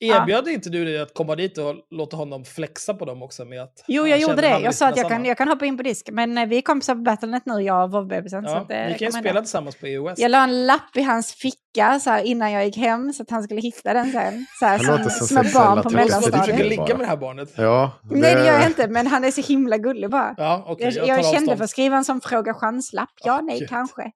Erbjöd 0.00 0.48
inte 0.48 0.70
du 0.70 0.84
dig 0.84 0.98
att 0.98 1.14
komma 1.14 1.36
dit 1.36 1.58
och 1.58 1.74
låta 1.90 2.16
honom 2.16 2.44
flexa 2.44 2.94
på 2.94 3.04
dem 3.04 3.22
också 3.22 3.44
med 3.44 3.62
att 3.62 3.84
Jo, 3.88 4.06
jag 4.06 4.18
gjorde 4.18 4.40
det. 4.42 4.60
Jag 4.60 4.74
sa 4.74 4.88
att 4.88 4.96
jag 4.96 5.08
kan, 5.08 5.24
jag 5.24 5.38
kan 5.38 5.48
hoppa 5.48 5.66
in 5.66 5.76
på 5.76 5.82
disk. 5.82 6.08
Men 6.12 6.38
eh, 6.38 6.46
vi 6.46 6.56
är 6.56 6.62
kompisar 6.62 6.94
på 6.94 7.00
Battlenet 7.00 7.42
nu, 7.46 7.60
jag 7.60 7.84
och 7.84 7.90
vovbebisen. 7.90 8.44
så 8.44 8.50
Ja, 8.50 8.56
att, 8.56 8.70
eh, 8.70 8.76
ni 8.76 8.92
det 8.92 8.98
kan 8.98 9.06
ju 9.06 9.12
spela 9.12 9.40
tillsammans 9.40 9.76
på 9.76 9.86
EOS. 9.86 10.18
Jag 10.18 10.30
la 10.30 10.44
en 10.44 10.66
lapp 10.66 10.96
i 10.96 11.02
hans 11.02 11.34
ficka 11.34 12.00
så 12.00 12.10
här, 12.10 12.22
innan 12.22 12.52
jag 12.52 12.64
gick 12.64 12.76
hem 12.76 13.12
så 13.12 13.22
att 13.22 13.30
han 13.30 13.42
skulle 13.42 13.60
hitta 13.60 13.92
den 13.94 14.12
sen. 14.12 14.46
Så 14.58 14.66
här, 14.66 14.78
som 14.78 15.10
som 15.10 15.26
små 15.26 15.60
barn 15.60 15.82
på 15.82 15.90
trakasserier. 15.90 16.06
Du 16.06 16.38
försöker 16.38 16.52
mellanstadiet. 16.52 16.68
ligga 16.70 16.96
med 16.96 16.98
det 16.98 17.06
här 17.06 17.16
barnet. 17.16 17.52
Ja, 17.56 17.92
Nej, 18.10 18.34
det 18.34 18.46
gör 18.46 18.52
jag 18.52 18.66
inte, 18.66 18.88
men 18.88 19.06
han 19.06 19.24
är 19.24 19.30
så 19.30 19.40
himla 19.40 19.78
gullig 19.78 20.10
bara. 20.10 20.34
Ja, 20.36 20.64
okej. 20.66 20.86
jag, 20.94 21.08
jag, 21.08 21.18
jag, 21.18 21.34
kände 21.34 21.56
för 21.56 21.64
att 21.64 21.70
skriva 21.70 21.96
en 21.96 22.04
sån 22.04 22.20
fråga 22.20 22.54
chanslapp. 22.54 23.10
Ja, 23.24 23.32
Ah, 23.32 23.40
nej, 23.40 23.66
kanske. 23.68 24.10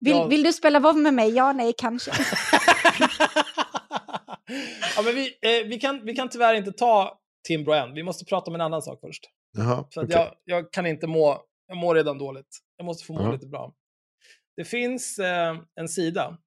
Vill, 0.00 0.12
Ja. 0.16 0.26
vill 0.26 0.42
du 0.42 0.52
spela 0.52 0.80
WoW 0.80 0.96
med 0.96 1.14
mig? 1.14 1.30
Ja, 1.30 1.52
nej, 1.52 1.74
kanske. 1.78 2.10
ja, 4.96 5.02
men 5.04 5.14
vi, 5.14 5.26
eh, 5.42 5.66
vi, 5.68 5.80
kan, 5.80 6.04
vi 6.04 6.14
kan 6.14 6.28
tyvärr 6.28 6.54
inte 6.54 6.72
ta 6.72 7.20
Timbro 7.48 7.72
än. 7.72 7.94
Vi 7.94 8.02
måste 8.02 8.24
prata 8.24 8.50
om 8.50 8.54
en 8.54 8.60
annan 8.60 8.82
sak 8.82 8.98
först. 9.00 9.24
Jaha, 9.56 9.84
För 9.94 10.00
att 10.00 10.06
okej. 10.08 10.16
jag, 10.16 10.34
jag 10.44 10.72
kan 10.72 10.86
inte 10.86 11.06
må, 11.06 11.42
jag 11.66 11.76
mår 11.76 11.94
redan 11.94 12.18
dåligt. 12.18 12.58
Jag 12.76 12.84
måste 12.84 13.04
få 13.06 13.12
må 13.12 13.22
Ja. 13.22 13.32
lite 13.32 13.46
bra. 13.46 13.74
Det 14.56 14.64
finns 14.64 15.18
eh, 15.18 15.56
en 15.80 15.88
sida, 15.88 16.38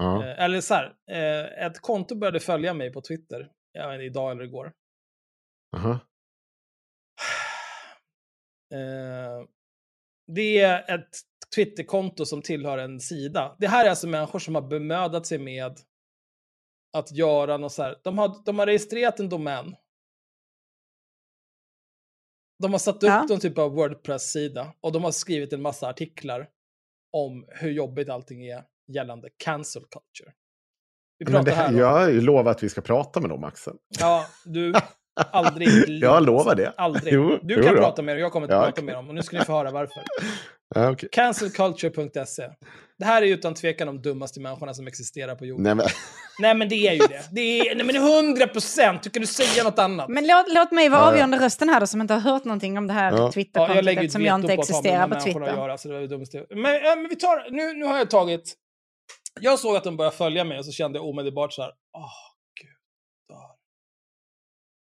eh, 0.00 0.44
eller 0.44 0.60
så 0.60 0.74
här, 0.74 0.94
eh, 1.10 1.66
ett 1.66 1.80
konto 1.80 2.14
började 2.14 2.40
följa 2.40 2.74
mig 2.74 2.92
på 2.92 3.00
Twitter, 3.00 3.50
jag 3.72 3.88
vet 3.88 3.94
inte, 3.94 4.04
idag 4.04 4.30
eller 4.30 4.44
igår. 4.44 4.72
Jaha. 5.72 6.00
Eh, 8.74 9.46
det 10.34 10.58
är 10.60 10.94
ett 10.94 11.08
Twitterkonto 11.56 12.26
som 12.26 12.42
tillhör 12.42 12.78
en 12.78 13.00
sida. 13.00 13.56
Det 13.58 13.66
här 13.68 13.84
är 13.86 13.90
alltså 13.90 14.06
människor 14.06 14.38
som 14.38 14.54
har 14.54 14.62
bemödat 14.62 15.26
sig 15.26 15.38
med 15.38 15.78
att 16.96 17.12
göra 17.12 17.56
något 17.56 17.72
så 17.72 17.82
här. 17.82 17.96
De 18.04 18.18
har, 18.18 18.44
de 18.44 18.58
har 18.58 18.66
registrerat 18.66 19.20
en 19.20 19.28
domän. 19.28 19.76
De 22.62 22.72
har 22.72 22.78
satt 22.78 22.96
upp 22.96 23.02
Ja. 23.02 23.26
någon 23.28 23.40
typ 23.40 23.58
av 23.58 23.70
Wordpress-sida 23.72 24.72
och 24.80 24.92
de 24.92 25.04
har 25.04 25.10
skrivit 25.10 25.52
en 25.52 25.62
massa 25.62 25.88
artiklar 25.88 26.48
om 27.12 27.46
hur 27.48 27.70
jobbigt 27.70 28.08
allting 28.08 28.46
är 28.46 28.64
gällande 28.92 29.28
cancel 29.36 29.82
culture. 29.82 30.34
Vi 31.18 31.24
Men 31.24 31.32
pratar 31.32 31.44
det, 31.50 31.56
här 31.56 31.68
om... 31.68 31.76
jag 31.76 31.90
har 31.90 32.08
ju 32.10 32.20
lovat 32.20 32.56
att 32.56 32.62
vi 32.62 32.68
ska 32.68 32.80
prata 32.80 33.20
med 33.20 33.30
dem, 33.30 33.44
Axel. 33.44 33.76
Ja, 34.00 34.26
du... 34.44 34.74
Aldrig. 35.30 35.68
Jag 36.02 36.26
lovar 36.26 36.54
det. 36.54 36.68
Aldrig. 36.76 37.14
Jo, 37.14 37.38
du 37.42 37.62
kan 37.62 37.76
prata 37.76 38.02
med 38.02 38.16
dem, 38.16 38.20
jag 38.20 38.32
kommer 38.32 38.46
inte 38.46 38.54
Ja, 38.54 38.64
prata 38.64 38.82
med 38.82 38.94
dem. 38.94 39.08
Och 39.08 39.14
nu 39.14 39.22
ska 39.22 39.38
ni 39.38 39.44
få 39.44 39.52
höra 39.52 39.70
varför. 39.70 40.02
Ja, 40.76 40.90
okej. 40.90 41.08
Cancelculture.se. 41.12 42.42
Det 42.98 43.04
här 43.04 43.22
är 43.22 43.26
utan 43.26 43.54
tvekan 43.54 43.86
de 43.86 44.02
dummaste 44.02 44.40
människorna 44.40 44.74
som 44.74 44.86
existerar 44.86 45.34
på 45.34 45.46
jorden. 45.46 45.62
Nej, 45.64 45.74
men, 45.74 45.86
Nej 46.38 46.54
men 46.54 46.68
det 46.68 46.74
är 46.74 46.92
ju 46.92 46.98
det. 46.98 47.24
Det 47.32 47.40
är, 47.40 47.74
nej 47.74 47.84
men 47.86 47.94
det 47.94 48.00
är 48.00 48.18
100 48.18 48.46
procent. 48.46 49.06
Hur 49.06 49.10
kan 49.10 49.20
du 49.20 49.26
säga 49.26 49.64
något 49.64 49.78
annat? 49.78 50.08
Men 50.08 50.26
låt, 50.26 50.46
låt 50.54 50.72
mig 50.72 50.88
vara 50.88 51.00
Ja, 51.00 51.04
ja. 51.06 51.10
avgörande 51.10 51.38
rösten 51.38 51.68
här 51.68 51.80
då, 51.80 51.86
som 51.86 52.00
inte 52.00 52.14
har 52.14 52.20
hört 52.20 52.44
någonting 52.44 52.78
om 52.78 52.86
det 52.86 52.92
här 52.92 53.10
Ja. 53.12 53.16
ja, 53.16 53.22
jag 53.22 53.32
Twitterkontot 53.32 53.86
ett 53.86 53.98
eftersom 53.98 54.22
jag 54.24 54.34
inte 54.34 54.46
på 54.56 54.60
existerar 54.62 55.08
på 55.08 55.14
att 55.14 55.24
Twitter. 55.24 55.40
göra. 55.40 55.78
Så 55.78 55.88
det 55.88 55.94
var 55.94 56.00
det 56.00 56.06
dummaste. 56.06 56.46
Men, 56.50 56.74
ja, 56.74 56.96
men 56.96 57.08
vi 57.08 57.16
tar, 57.16 57.50
nu, 57.50 57.72
nu 57.78 57.84
har 57.84 57.98
jag 57.98 58.10
tagit... 58.10 58.54
Jag 59.40 59.58
såg 59.58 59.76
att 59.76 59.84
de 59.84 59.96
började 59.96 60.16
följa 60.16 60.44
mig 60.44 60.58
och 60.58 60.64
så 60.64 60.72
kände 60.72 60.98
jag 60.98 61.08
omedelbart 61.08 61.52
så 61.52 61.62
här, 61.62 61.68
dör." 61.68 62.25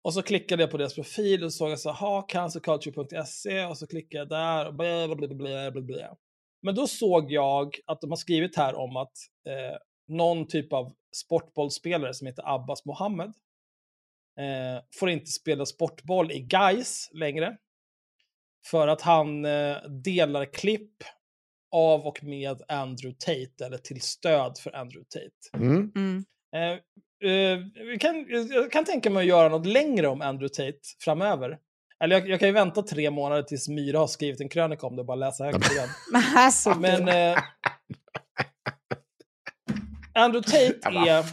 Och 0.04 0.14
så 0.14 0.22
klickade 0.22 0.62
jag 0.62 0.70
på 0.70 0.76
deras 0.76 0.94
profil 0.94 1.44
och 1.44 1.52
såg 1.52 1.70
jag 1.70 1.80
så 1.80 1.90
här, 1.90 1.96
ha, 1.96 2.22
cancerculture.se 2.22 3.64
och 3.64 3.78
så 3.78 3.86
klickade 3.86 4.18
jag 4.18 4.28
där 4.28 4.66
och 4.66 4.74
bla, 4.74 5.06
bla, 5.06 5.16
bla, 5.16 5.28
bla, 5.28 5.70
bla, 5.70 5.82
bla. 5.82 6.16
Men 6.62 6.74
då 6.74 6.86
såg 6.86 7.32
jag 7.32 7.76
att 7.86 8.00
de 8.00 8.10
har 8.10 8.16
skrivit 8.16 8.56
här 8.56 8.74
om 8.74 8.96
att 8.96 9.12
eh, 9.48 9.78
någon 10.08 10.46
typ 10.46 10.72
av 10.72 10.94
sportbollspelare 11.14 12.14
som 12.14 12.26
heter 12.26 12.54
Abbas 12.54 12.84
Mohammed 12.84 13.32
eh, 14.38 14.82
får 14.98 15.10
inte 15.10 15.30
spela 15.30 15.66
sportboll 15.66 16.32
i 16.32 16.40
Gais 16.40 17.10
längre. 17.12 17.56
För 18.66 18.88
att 18.88 19.00
han 19.00 19.44
eh, 19.44 19.76
delar 20.04 20.44
klipp 20.44 21.02
av 21.70 22.06
och 22.06 22.24
med 22.24 22.62
Andrew 22.68 23.16
Tate, 23.18 23.66
eller 23.66 23.78
till 23.78 24.00
stöd 24.00 24.58
för 24.58 24.76
Andrew 24.76 25.04
Tate. 25.08 25.64
Mm. 25.64 25.92
Mm. 25.96 26.24
Eh, 26.54 26.80
eh, 27.22 27.58
vi 27.86 27.98
kan, 28.00 28.26
jag 28.28 28.72
kan 28.72 28.84
tänka 28.84 29.10
mig 29.10 29.20
att 29.20 29.26
göra 29.26 29.48
något 29.48 29.66
längre 29.66 30.08
om 30.08 30.20
Andrew 30.20 30.48
Tate 30.48 30.78
framöver. 31.04 31.58
Eller 32.04 32.16
jag, 32.16 32.28
jag 32.28 32.40
kan 32.40 32.48
ju 32.48 32.52
vänta 32.52 32.82
tre 32.82 33.10
månader 33.10 33.42
tills 33.42 33.68
Myra 33.68 33.98
har 33.98 34.06
skrivit 34.06 34.40
en 34.40 34.48
krönika 34.48 34.86
om 34.86 34.96
det 34.96 35.00
och 35.02 35.06
bara 35.06 35.16
läsa 35.16 35.44
högt 35.44 35.72
igen. 35.72 35.88
Men 36.80 37.08
eh, 37.08 37.38
Andrew 40.14 40.50
Tate 40.50 40.88
är... 40.98 41.24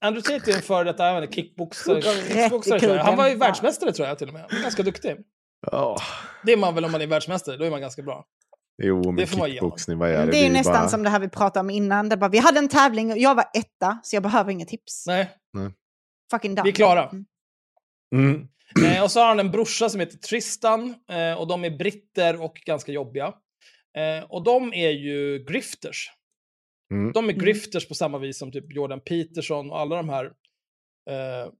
Andrew 0.00 0.38
Tate 0.38 0.50
är 0.50 0.56
en 0.56 0.62
före 0.62 0.84
detta 0.84 1.08
även 1.08 1.32
kickboxare. 1.32 2.02
Kickboxare 2.02 2.86
jag. 2.86 3.04
Han 3.04 3.16
var 3.16 3.28
ju 3.28 3.34
världsmästare 3.34 3.92
tror 3.92 4.08
jag 4.08 4.18
till 4.18 4.28
och 4.28 4.34
med. 4.34 4.46
Ganska 4.62 4.82
duktig. 4.82 5.16
Ja. 5.70 5.96
Det 6.44 6.52
är 6.52 6.56
man 6.56 6.74
väl 6.74 6.84
om 6.84 6.92
man 6.92 7.00
är 7.00 7.06
världsmästare, 7.06 7.56
då 7.56 7.64
är 7.64 7.70
man 7.70 7.80
ganska 7.80 8.02
bra. 8.02 8.24
Jo, 8.82 9.02
Det 9.02 9.12
men 9.12 9.26
kickboxning, 9.26 9.98
vad 9.98 10.10
är 10.10 10.26
det? 10.26 10.32
det 10.32 10.36
är 10.36 10.40
ju 10.40 10.46
ju 10.46 10.52
nästan 10.52 10.74
bara... 10.74 10.88
som 10.88 11.02
det 11.02 11.10
här 11.10 11.20
vi 11.20 11.28
pratade 11.28 11.60
om 11.60 11.70
innan. 11.70 12.08
Det 12.08 12.16
bara, 12.16 12.30
vi 12.30 12.38
hade 12.38 12.58
en 12.58 12.68
tävling 12.68 13.12
och 13.12 13.18
jag 13.18 13.34
var 13.34 13.44
etta, 13.54 13.98
så 14.02 14.16
jag 14.16 14.22
behöver 14.22 14.52
inga 14.52 14.64
tips. 14.66 15.06
Nej, 15.06 15.30
Fucking 16.30 16.54
done. 16.54 16.64
vi 16.64 16.70
är 16.70 16.74
klara. 16.74 17.08
Mm. 17.08 17.26
Mm. 18.14 18.48
Eh, 18.96 19.02
och 19.02 19.10
så 19.10 19.20
har 19.20 19.26
han 19.26 19.40
en 19.40 19.50
brorsa 19.50 19.88
som 19.88 20.00
heter 20.00 20.18
Tristan 20.18 20.94
eh, 21.10 21.40
och 21.40 21.46
de 21.48 21.64
är 21.64 21.70
britter 21.70 22.42
och 22.42 22.54
ganska 22.66 22.92
jobbiga. 22.92 23.26
Eh, 23.96 24.24
och 24.28 24.44
de 24.44 24.72
är 24.74 24.90
ju 24.90 25.44
grifters. 25.48 26.10
Mm. 26.92 27.12
De 27.12 27.24
är 27.24 27.32
Mm. 27.32 27.44
grifters 27.44 27.88
på 27.88 27.94
samma 27.94 28.18
vis 28.18 28.38
som 28.38 28.52
typ 28.52 28.72
Jordan 28.74 29.00
Peterson 29.00 29.70
och 29.70 29.80
alla 29.80 29.96
de 29.96 30.08
här 30.08 30.24
eh, 31.10 31.52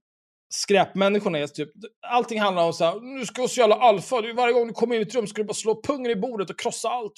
skräpmänniskorna. 0.53 1.37
Är 1.37 1.47
typ, 1.47 1.69
allting 2.07 2.39
handlar 2.39 2.65
om 2.65 2.73
så 2.73 2.85
här, 2.85 3.17
nu 3.17 3.25
ska 3.25 3.47
så 3.47 3.59
jävla 3.59 3.75
alfa, 3.75 4.21
du, 4.21 4.33
varje 4.33 4.53
gång 4.53 4.67
du 4.67 4.73
kommer 4.73 4.95
in 4.95 5.01
i 5.01 5.05
ett 5.05 5.15
rum 5.15 5.27
ska 5.27 5.41
du 5.41 5.47
bara 5.47 5.53
slå 5.53 5.81
pungen 5.81 6.11
i 6.11 6.15
bordet 6.15 6.49
och 6.49 6.59
krossa 6.59 6.89
allt. 6.89 7.13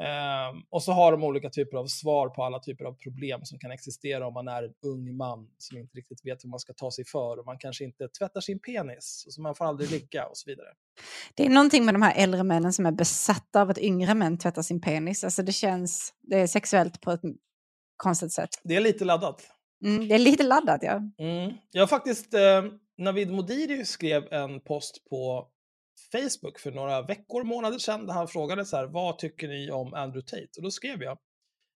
Ehm, 0.00 0.62
och 0.70 0.82
så 0.82 0.92
har 0.92 1.12
de 1.12 1.24
olika 1.24 1.50
typer 1.50 1.76
av 1.76 1.86
svar 1.86 2.28
på 2.28 2.44
alla 2.44 2.58
typer 2.58 2.84
av 2.84 2.92
problem 2.92 3.40
som 3.44 3.58
kan 3.58 3.70
existera 3.70 4.26
om 4.26 4.34
man 4.34 4.48
är 4.48 4.62
en 4.62 4.74
ung 4.86 5.16
man 5.16 5.48
som 5.58 5.78
inte 5.78 5.98
riktigt 5.98 6.26
vet 6.26 6.44
hur 6.44 6.48
man 6.48 6.58
ska 6.58 6.72
ta 6.72 6.90
sig 6.90 7.04
för 7.04 7.38
och 7.38 7.46
man 7.46 7.58
kanske 7.58 7.84
inte 7.84 8.08
tvättar 8.08 8.40
sin 8.40 8.58
penis, 8.58 9.26
så 9.28 9.42
man 9.42 9.54
får 9.54 9.64
aldrig 9.64 9.90
ligga 9.90 10.26
och 10.26 10.36
så 10.36 10.50
vidare. 10.50 10.68
Det 11.34 11.46
är 11.46 11.50
någonting 11.50 11.84
med 11.84 11.94
de 11.94 12.02
här 12.02 12.14
äldre 12.16 12.42
männen 12.42 12.72
som 12.72 12.86
är 12.86 12.92
besatta 12.92 13.62
av 13.62 13.70
att 13.70 13.78
yngre 13.78 14.14
män 14.14 14.38
tvättar 14.38 14.62
sin 14.62 14.80
penis. 14.80 15.24
Alltså 15.24 15.42
det 15.42 15.52
känns, 15.52 16.14
det 16.20 16.36
är 16.36 16.46
sexuellt 16.46 17.00
på 17.00 17.10
ett 17.10 17.20
konstigt 17.96 18.32
sätt. 18.32 18.50
Det 18.64 18.76
är 18.76 18.80
lite 18.80 19.04
laddat. 19.04 19.59
Mm, 19.84 20.08
det 20.08 20.14
är 20.14 20.18
lite 20.18 20.42
laddat 20.42 20.80
ja. 20.82 21.02
Mm. 21.18 21.52
Jag 21.70 21.82
har 21.82 21.86
faktiskt, 21.86 22.34
eh, 22.34 22.64
Navid 22.98 23.30
Modiri 23.30 23.84
skrev 23.84 24.32
en 24.32 24.60
post 24.60 25.04
på 25.10 25.48
Facebook 26.12 26.58
för 26.58 26.72
några 26.72 27.02
veckor, 27.02 27.44
månader 27.44 27.78
sedan, 27.78 28.06
där 28.06 28.14
han 28.14 28.28
frågade 28.28 28.64
så 28.64 28.76
här, 28.76 28.86
vad 28.86 29.18
tycker 29.18 29.48
ni 29.48 29.70
om 29.70 29.94
Andrew 29.94 30.22
Tate? 30.22 30.50
Och 30.56 30.62
då 30.62 30.70
skrev 30.70 31.02
jag, 31.02 31.18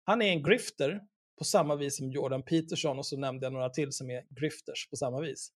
han 0.04 0.22
är 0.22 0.26
en 0.26 0.42
grifter 0.42 1.00
på 1.38 1.44
samma 1.44 1.76
vis 1.76 1.96
som 1.96 2.10
Jordan 2.10 2.42
Peterson 2.42 2.98
och 2.98 3.06
så 3.06 3.16
nämnde 3.16 3.46
jag 3.46 3.52
några 3.52 3.68
till 3.68 3.92
som 3.92 4.10
är 4.10 4.22
grifters 4.40 4.88
på 4.90 4.96
samma 4.96 5.20
vis. 5.20 5.52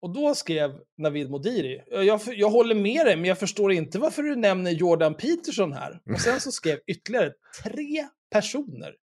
Och 0.00 0.12
då 0.12 0.34
skrev 0.34 0.70
Navid 0.98 1.30
Modiri, 1.30 1.82
jag, 1.90 2.20
jag 2.26 2.50
håller 2.50 2.74
med 2.74 3.06
dig, 3.06 3.16
men 3.16 3.24
jag 3.24 3.38
förstår 3.38 3.72
inte 3.72 3.98
varför 3.98 4.22
du 4.22 4.36
nämner 4.36 4.70
Jordan 4.70 5.14
Peterson 5.14 5.72
här. 5.72 6.00
Och 6.14 6.20
sen 6.20 6.40
så 6.40 6.52
skrev 6.52 6.78
ytterligare 6.86 7.32
tre 7.64 8.08
personer. 8.30 8.94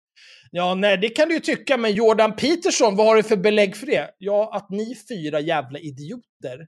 Ja, 0.51 0.75
nej, 0.75 0.97
det 0.97 1.09
kan 1.09 1.27
du 1.27 1.33
ju 1.33 1.39
tycka, 1.39 1.77
men 1.77 1.93
Jordan 1.93 2.35
Peterson, 2.35 2.95
vad 2.95 3.05
har 3.05 3.15
du 3.15 3.23
för 3.23 3.37
belägg 3.37 3.77
för 3.77 3.85
det? 3.85 4.09
Ja, 4.17 4.49
att 4.53 4.69
ni 4.69 4.95
fyra 5.09 5.39
jävla 5.39 5.79
idioter 5.79 6.67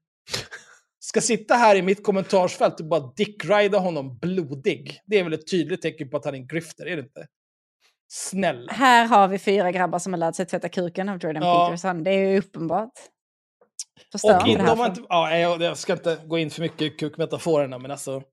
ska 0.99 1.21
sitta 1.21 1.55
här 1.55 1.75
i 1.75 1.81
mitt 1.81 2.03
kommentarsfält 2.03 2.79
och 2.79 2.85
bara 2.85 3.13
dickrida 3.15 3.79
honom 3.79 4.17
blodig. 4.17 4.99
Det 5.05 5.19
är 5.19 5.23
väl 5.23 5.33
ett 5.33 5.51
tydligt 5.51 5.81
tecken 5.81 6.09
på 6.09 6.17
att 6.17 6.25
han 6.25 6.33
är 6.33 6.37
en 6.37 6.47
grifter, 6.47 6.85
är 6.85 6.95
det 6.95 7.01
inte? 7.01 7.27
Snälla. 8.11 8.71
Här 8.71 9.05
har 9.05 9.27
vi 9.27 9.39
fyra 9.39 9.71
grabbar 9.71 9.99
som 9.99 10.13
har 10.13 10.17
lärt 10.17 10.35
sig 10.35 10.45
tvätta 10.45 10.69
kuken 10.69 11.09
av 11.09 11.19
Jordan 11.23 11.43
Ja. 11.43 11.67
Peterson. 11.67 12.03
Det 12.03 12.11
är 12.11 12.29
ju 12.31 12.39
uppenbart. 12.39 12.91
Förstör 14.11 14.35
Och 14.35 14.47
inte 14.47 14.51
in, 14.51 14.57
det 14.57 14.75
här 14.75 14.87
inte, 14.87 15.01
ja, 15.09 15.37
jag, 15.37 15.61
jag 15.61 15.77
ska 15.77 15.93
inte 15.93 16.17
gå 16.25 16.37
in 16.37 16.49
för 16.49 16.61
mycket 16.61 16.81
i 16.81 16.89
kukmetaforerna, 16.89 17.79
men 17.79 17.91
alltså... 17.91 18.23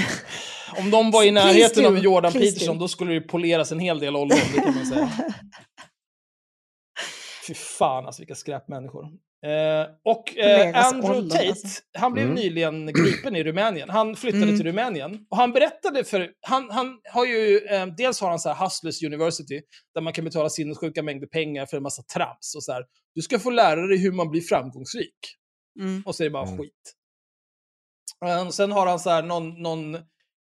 Om 0.78 0.90
de 0.90 1.10
var 1.10 1.24
i 1.24 1.30
närheten 1.30 1.86
av 1.86 1.98
Jordan 1.98 2.32
please 2.32 2.52
Peterson, 2.52 2.78
do. 2.78 2.84
då 2.84 2.88
skulle 2.88 3.12
det 3.14 3.20
poleras 3.20 3.72
en 3.72 3.78
hel 3.78 3.98
del 3.98 4.16
ollon, 4.16 4.38
det 4.54 4.60
kan 4.60 4.74
man 4.74 4.86
säga. 4.86 5.12
Fy 7.48 7.54
fan 7.54 8.06
alltså, 8.06 8.22
vilka 8.22 8.34
skräpmänniskor. 8.34 9.04
Eh, 9.46 9.86
och 10.04 10.36
eh, 10.38 10.86
Andrew 10.86 11.18
ollon, 11.18 11.30
Tate, 11.30 11.48
alltså. 11.48 11.82
han 11.98 12.12
blev 12.12 12.24
Mm. 12.24 12.34
nyligen 12.34 12.86
gripen 12.86 13.36
i 13.36 13.44
Rumänien. 13.44 13.90
Han 13.90 14.16
flyttade 14.16 14.42
Mm. 14.44 14.56
till 14.56 14.66
Rumänien. 14.66 15.26
Och 15.30 15.36
han 15.36 15.52
berättade 15.52 16.04
för, 16.04 16.30
han, 16.40 16.70
han 16.70 16.98
har 17.12 17.26
ju, 17.26 17.58
eh, 17.58 17.86
dels 17.86 18.20
har 18.20 18.30
han 18.30 18.38
så 18.38 18.48
här 18.52 18.64
Hustlers 18.64 19.02
University, 19.02 19.60
där 19.94 20.00
man 20.02 20.12
kan 20.12 20.24
betala 20.24 20.50
sinnessjuka 20.50 21.02
mängder 21.02 21.26
pengar 21.26 21.66
för 21.66 21.76
en 21.76 21.82
massa 21.82 22.02
trams. 22.02 22.54
Och 22.56 22.64
så 22.64 22.72
här, 22.72 22.84
du 23.14 23.22
ska 23.22 23.38
få 23.38 23.50
lära 23.50 23.86
dig 23.86 23.98
hur 23.98 24.12
man 24.12 24.30
blir 24.30 24.40
framgångsrik. 24.40 25.16
Mm. 25.80 26.02
Och 26.06 26.14
så 26.14 26.22
är 26.22 26.24
det 26.24 26.30
bara 26.30 26.46
Mm. 26.46 26.58
skit. 26.58 26.92
Eh, 28.24 28.48
Sen 28.48 28.72
har 28.72 28.86
han 28.86 29.00
så 29.00 29.10
här 29.10 29.22
någon, 29.22 29.62
någon 29.62 29.98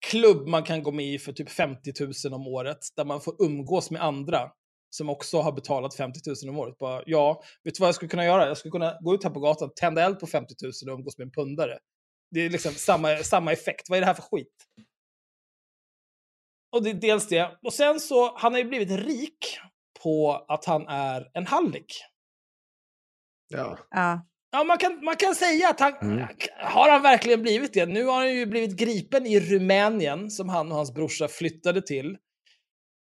klubb 0.07 0.49
man 0.49 0.63
kan 0.63 0.83
gå 0.83 0.93
med 0.93 1.07
i 1.07 1.19
för 1.19 1.33
typ 1.33 1.51
50 1.51 1.93
000 2.25 2.35
om 2.35 2.47
året, 2.47 2.79
där 2.97 3.05
man 3.05 3.21
får 3.21 3.43
umgås 3.43 3.91
med 3.91 4.03
andra 4.03 4.51
som 4.91 5.11
också 5.11 5.41
har 5.41 5.53
betalat 5.53 5.95
50 5.95 6.21
000 6.45 6.55
om 6.55 6.59
året. 6.59 6.79
Bara, 6.79 7.03
ja, 7.07 7.43
vet 7.65 7.75
du 7.75 7.81
vad 7.81 7.89
jag 7.89 7.95
skulle 7.95 8.09
kunna 8.09 8.25
göra? 8.25 8.49
Jag 8.49 8.57
skulle 8.59 8.73
kunna 8.73 8.99
gå 9.01 9.15
ut 9.15 9.25
här 9.25 9.31
på 9.31 9.41
gatan, 9.41 9.71
tända 9.77 10.03
eld 10.03 10.21
på 10.21 10.27
50 10.27 10.55
000 10.63 10.73
och 10.93 10.99
umgås 10.99 11.19
med 11.19 11.25
en 11.25 11.33
pundare. 11.33 11.79
Det 12.31 12.41
är 12.41 12.51
liksom 12.51 12.73
samma, 12.73 13.17
samma 13.17 13.53
effekt. 13.53 13.91
Vad 13.91 13.97
är 13.97 14.01
det 14.01 14.07
här 14.07 14.15
för 14.15 14.23
skit? 14.23 14.55
Och 16.73 16.83
det 16.83 16.91
är 16.91 16.95
dels 16.95 17.29
det. 17.29 17.59
Och 17.63 17.73
sen 17.73 18.01
så, 18.01 18.37
han 18.39 18.53
har 18.53 18.59
ju 18.59 18.65
blivit 18.65 18.91
rik 18.91 19.59
på 20.03 20.45
att 20.49 20.65
han 20.65 20.89
är 20.89 21.31
en 21.35 21.47
hallick. 21.47 21.93
Ja. 23.49 23.79
Ja. 23.91 24.27
Ja, 24.51 24.65
man 24.65 24.79
kan, 24.79 25.05
man 25.05 25.17
kan 25.17 25.35
säga 25.35 25.69
att 25.69 25.81
han... 25.81 25.93
Mm. 26.03 26.27
Har 26.61 26.91
han 26.91 27.03
verkligen 27.03 27.43
blivit 27.43 27.73
det? 27.73 27.87
Nu 27.87 28.05
har 28.05 28.15
han 28.15 28.35
ju 28.35 28.47
blivit 28.47 28.77
gripen 28.77 29.27
i 29.27 29.41
Rumänien, 29.41 30.31
som 30.31 30.49
han 30.49 30.71
och 30.71 30.77
hans 30.77 30.95
brorsa 30.95 31.29
flyttade 31.29 31.83
till. 31.83 32.17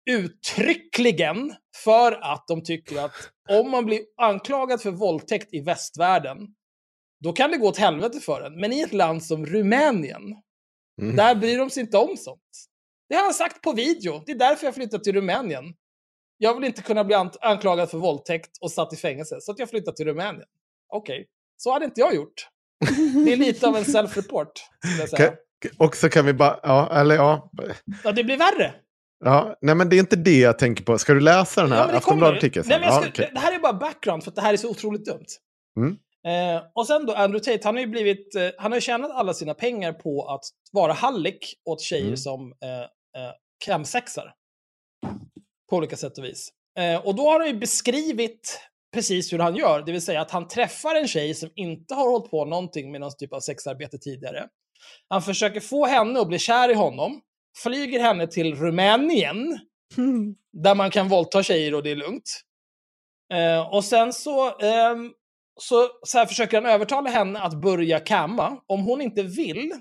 Uttryckligen 0.09 1.53
för 1.83 2.11
att 2.11 2.47
de 2.47 2.63
tycker 2.63 3.05
att 3.05 3.11
om 3.49 3.71
man 3.71 3.85
blir 3.85 4.01
anklagad 4.17 4.81
för 4.81 4.91
våldtäkt 4.91 5.53
i 5.53 5.61
västvärlden, 5.61 6.37
då 7.23 7.33
kan 7.33 7.51
det 7.51 7.57
gå 7.57 7.67
åt 7.67 7.77
helvete 7.77 8.19
för 8.19 8.41
en. 8.41 8.59
Men 8.59 8.73
i 8.73 8.81
ett 8.81 8.93
land 8.93 9.23
som 9.23 9.45
Rumänien, 9.45 10.21
Mm. 11.01 11.15
där 11.15 11.35
bryr 11.35 11.57
de 11.57 11.69
sig 11.69 11.83
inte 11.83 11.97
om 11.97 12.17
sånt. 12.17 12.41
Det 13.09 13.15
har 13.15 13.23
han 13.23 13.33
sagt 13.33 13.61
på 13.61 13.71
video. 13.71 14.23
Det 14.25 14.31
är 14.31 14.35
därför 14.39 14.65
jag 14.65 14.75
flyttat 14.75 15.03
till 15.03 15.13
Rumänien. 15.13 15.63
Jag 16.37 16.55
vill 16.55 16.63
inte 16.63 16.81
kunna 16.81 17.03
bli 17.03 17.15
anklagad 17.41 17.89
för 17.89 17.97
våldtäkt 17.97 18.51
och 18.61 18.71
satt 18.71 18.93
i 18.93 18.95
fängelse, 18.95 19.37
så 19.41 19.51
att 19.51 19.59
jag 19.59 19.69
flyttat 19.69 19.95
till 19.95 20.05
Rumänien. 20.05 20.47
Okej, 20.93 21.27
så 21.57 21.73
hade 21.73 21.85
inte 21.85 22.01
jag 22.01 22.15
gjort. 22.15 22.47
Det 23.25 23.33
är 23.33 23.37
lite 23.37 23.67
av 23.67 23.75
en 23.77 23.83
self-report, 23.83 24.51
och 25.77 25.95
så 25.95 26.09
kan 26.09 26.25
vi 26.25 26.33
bara, 26.33 26.59
ja, 26.63 26.99
eller 26.99 27.15
ja. 27.15 27.51
Ja, 28.03 28.11
det 28.11 28.23
blir 28.23 28.37
värre. 28.37 28.73
ja. 29.25 29.55
Nej, 29.61 29.75
men 29.75 29.89
det 29.89 29.95
är 29.95 29.99
inte 29.99 30.15
det 30.15 30.39
jag 30.39 30.59
tänker 30.59 30.83
på. 30.83 30.97
Ska 30.97 31.13
du 31.13 31.19
läsa 31.19 31.61
den 31.61 31.71
Ja, 31.71 31.77
här 31.77 31.91
det 31.91 31.97
Aftonbladet-artikeln 31.97 32.65
Nej, 32.69 32.79
men 32.79 32.89
Ja, 32.89 33.01
ska, 33.01 33.09
okej. 33.09 33.29
Det 33.33 33.39
här 33.39 33.55
är 33.55 33.59
bara 33.59 33.73
background, 33.73 34.23
för 34.23 34.31
att 34.31 34.35
det 34.35 34.41
här 34.41 34.53
är 34.53 34.57
så 34.57 34.69
otroligt 34.69 35.05
dumt. 35.05 35.25
Mm. 35.77 35.97
Eh, 36.27 36.63
och 36.75 36.87
sen 36.87 37.05
då 37.05 37.13
Andrew 37.13 37.39
Tate, 37.51 37.67
han 37.67 37.75
har 37.75 37.81
ju 37.81 37.87
blivit, 37.87 38.35
eh, 38.35 38.49
han 38.57 38.71
har 38.71 38.79
tjänat 38.79 39.11
alla 39.11 39.33
sina 39.33 39.53
pengar 39.53 39.93
på 39.93 40.25
att 40.27 40.41
vara 40.71 40.93
hallick 40.93 41.53
åt 41.69 41.81
tjejer 41.81 42.03
Mm. 42.05 42.17
som 42.17 42.53
eh, 42.63 42.79
eh, 43.21 43.31
chemsexar. 43.65 44.33
På 45.69 45.75
olika 45.77 45.97
sätt 45.97 46.17
och 46.17 46.23
vis. 46.23 46.49
Eh, 46.79 47.05
och 47.05 47.15
då 47.15 47.29
har 47.29 47.39
han 47.39 47.47
ju 47.49 47.53
beskrivit 47.59 48.59
precis 48.95 49.33
hur 49.33 49.39
han 49.39 49.55
gör, 49.55 49.81
det 49.85 49.91
vill 49.91 50.01
säga 50.01 50.21
att 50.21 50.31
han 50.31 50.47
träffar 50.47 50.95
en 50.95 51.07
tjej 51.07 51.33
som 51.33 51.49
inte 51.55 51.93
har 51.93 52.09
hållit 52.09 52.31
på 52.31 52.45
någonting 52.45 52.91
med 52.91 53.01
någon 53.01 53.11
typ 53.17 53.33
av 53.33 53.39
sexarbete 53.39 53.97
tidigare. 53.97 54.47
Han 55.09 55.21
försöker 55.21 55.59
få 55.59 55.85
henne 55.85 56.19
att 56.19 56.27
bli 56.27 56.39
kär 56.39 56.69
i 56.69 56.73
honom, 56.73 57.21
flyger 57.63 57.99
henne 57.99 58.27
till 58.27 58.55
Rumänien, 58.55 59.59
där 60.53 60.75
man 60.75 60.91
kan 60.91 61.09
våldta 61.09 61.43
tjejer 61.43 61.73
och 61.73 61.83
det 61.83 61.91
är 61.91 61.95
lugnt. 61.95 62.41
Eh, 63.33 63.73
och 63.73 63.83
sen 63.83 64.13
så, 64.13 64.59
ehm, 64.59 65.11
så, 65.61 65.89
så 66.03 66.25
försöker 66.25 66.61
han 66.61 66.71
övertala 66.71 67.09
henne 67.09 67.39
att 67.39 67.61
börja 67.61 67.99
kamma. 67.99 68.57
Om 68.67 68.83
hon 68.83 69.01
inte 69.01 69.23
vill, 69.23 69.71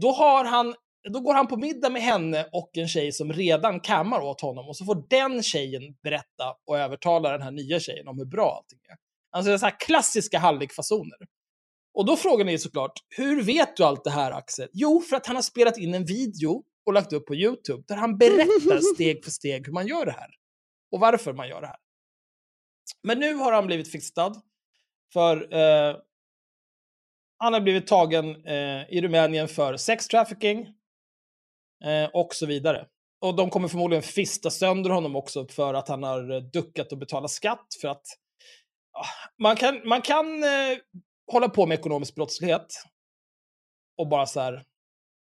då 0.00 0.10
har 0.10 0.44
han 0.44 0.74
då 1.08 1.20
går 1.20 1.34
han 1.34 1.46
på 1.46 1.56
middag 1.56 1.90
med 1.90 2.02
henne 2.02 2.46
och 2.52 2.70
en 2.74 2.88
tjej 2.88 3.12
som 3.12 3.32
redan 3.32 3.80
kammar 3.80 4.20
åt 4.20 4.40
honom 4.40 4.68
och 4.68 4.76
så 4.76 4.84
får 4.84 5.04
den 5.08 5.42
tjejen 5.42 5.82
berätta 6.02 6.54
och 6.66 6.78
övertala 6.78 7.32
den 7.32 7.42
här 7.42 7.50
nya 7.50 7.80
tjejen 7.80 8.08
om 8.08 8.18
hur 8.18 8.24
bra 8.24 8.56
allting 8.56 8.78
är. 8.88 8.96
Alltså 9.30 9.48
det 9.48 9.54
är 9.54 9.58
så 9.58 9.66
här 9.66 9.80
klassiska 9.80 10.38
hallickfasoner. 10.38 11.18
Och 11.94 12.06
då 12.06 12.16
frågar 12.16 12.44
ni 12.44 12.58
såklart, 12.58 12.92
hur 13.16 13.42
vet 13.42 13.76
du 13.76 13.84
allt 13.84 14.04
det 14.04 14.10
här 14.10 14.32
Axel? 14.32 14.68
Jo, 14.72 15.00
för 15.00 15.16
att 15.16 15.26
han 15.26 15.36
har 15.36 15.42
spelat 15.42 15.78
in 15.78 15.94
en 15.94 16.04
video 16.04 16.64
och 16.86 16.92
lagt 16.92 17.12
upp 17.12 17.26
på 17.26 17.34
YouTube 17.34 17.84
där 17.88 17.96
han 17.96 18.18
berättar 18.18 18.94
steg 18.94 19.24
för 19.24 19.30
steg 19.30 19.66
hur 19.66 19.72
man 19.72 19.86
gör 19.86 20.06
det 20.06 20.12
här. 20.12 20.30
Och 20.90 21.00
varför 21.00 21.32
man 21.32 21.48
gör 21.48 21.60
det 21.60 21.66
här. 21.66 21.76
Men 23.02 23.18
nu 23.18 23.34
har 23.34 23.52
han 23.52 23.66
blivit 23.66 23.92
fixad. 23.92 24.42
För 25.12 25.54
eh, 25.54 25.96
han 27.38 27.52
har 27.52 27.60
blivit 27.60 27.86
tagen 27.86 28.46
eh, 28.46 28.90
i 28.90 29.00
Rumänien 29.02 29.48
för 29.48 29.76
sex 29.76 30.08
trafficking 30.08 30.66
eh, 31.84 32.10
och 32.12 32.34
så 32.34 32.46
vidare. 32.46 32.86
Och 33.20 33.36
de 33.36 33.50
kommer 33.50 33.68
förmodligen 33.68 34.02
fista 34.02 34.50
sönder 34.50 34.90
honom 34.90 35.16
också 35.16 35.46
för 35.46 35.74
att 35.74 35.88
han 35.88 36.02
har 36.02 36.30
eh, 36.30 36.42
duckat 36.42 36.92
och 36.92 36.98
betalat 36.98 37.30
skatt. 37.30 37.66
För 37.80 37.88
att 37.88 38.06
ah, 38.92 39.28
man 39.42 39.56
kan, 39.56 39.88
man 39.88 40.02
kan 40.02 40.42
eh, 40.42 40.78
hålla 41.32 41.48
på 41.48 41.66
med 41.66 41.78
ekonomisk 41.78 42.14
brottslighet 42.14 42.66
och 43.98 44.08
bara 44.08 44.26
så 44.26 44.40
här 44.40 44.64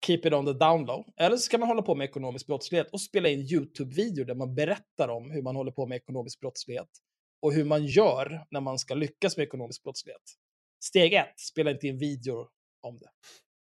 keep 0.05 0.19
it 0.23 0.33
on 0.33 0.45
the 0.45 0.53
down 0.53 0.85
low. 0.85 1.05
Eller 1.17 1.37
så 1.37 1.51
kan 1.51 1.59
man 1.59 1.69
hålla 1.69 1.81
på 1.81 1.95
med 1.95 2.05
ekonomisk 2.05 2.47
brottslighet 2.47 2.91
och 2.91 3.01
spela 3.01 3.29
in 3.29 3.39
YouTube-videor 3.39 4.25
där 4.25 4.35
man 4.35 4.55
berättar 4.55 5.07
om 5.07 5.31
hur 5.31 5.41
man 5.41 5.55
håller 5.55 5.71
på 5.71 5.87
med 5.87 5.95
ekonomisk 5.95 6.39
brottslighet 6.39 6.89
och 7.41 7.53
hur 7.53 7.65
man 7.65 7.85
gör 7.85 8.45
när 8.51 8.61
man 8.61 8.79
ska 8.79 8.93
lyckas 8.93 9.37
med 9.37 9.43
ekonomisk 9.43 9.83
brottslighet. 9.83 10.21
Steg 10.83 11.13
ett, 11.13 11.39
spela 11.39 11.71
inte 11.71 11.87
in 11.87 11.97
videor 11.97 12.47
om 12.81 12.99
det. 12.99 13.09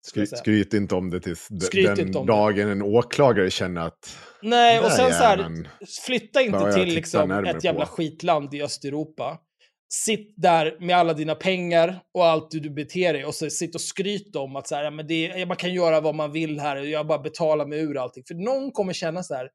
Skry, 0.08 0.26
skryt 0.26 0.74
inte 0.74 0.94
om 0.94 1.10
det 1.10 1.20
tills 1.20 1.48
den 1.48 2.16
om 2.16 2.26
det. 2.26 2.32
dagen 2.32 2.68
en 2.68 2.82
åklagare 2.82 3.50
känner 3.50 3.80
att... 3.80 4.18
Nej, 4.42 4.80
och 4.80 4.92
sen 4.92 5.12
så 5.12 5.22
här, 5.22 5.68
flytta 6.06 6.42
inte 6.42 6.72
till 6.72 6.94
liksom 6.94 7.30
ett 7.30 7.64
jävla 7.64 7.86
på. 7.86 7.90
skitland 7.90 8.54
i 8.54 8.62
Östeuropa. 8.62 9.38
Sitt 9.92 10.34
där 10.36 10.76
med 10.80 10.96
alla 10.96 11.14
dina 11.14 11.34
pengar 11.34 12.00
och 12.14 12.26
allt 12.26 12.50
du, 12.50 12.70
beter 12.70 13.12
dig 13.12 13.24
och 13.24 13.34
så 13.34 13.50
sitt 13.50 13.74
och 13.74 13.80
skryt 13.80 14.36
om 14.36 14.56
att 14.56 14.68
så 14.68 14.74
här, 14.74 14.90
men 14.90 15.06
det, 15.06 15.48
man 15.48 15.56
kan 15.56 15.74
göra 15.74 16.00
vad 16.00 16.14
man 16.14 16.32
vill 16.32 16.60
här 16.60 16.76
jag 16.76 17.06
bara 17.06 17.18
betalar 17.18 17.66
mig 17.66 17.80
ur 17.80 18.02
allting. 18.02 18.24
För 18.28 18.34
någon 18.34 18.72
kommer 18.72 18.92
känna 18.92 19.22
så 19.22 19.34
här, 19.34 19.50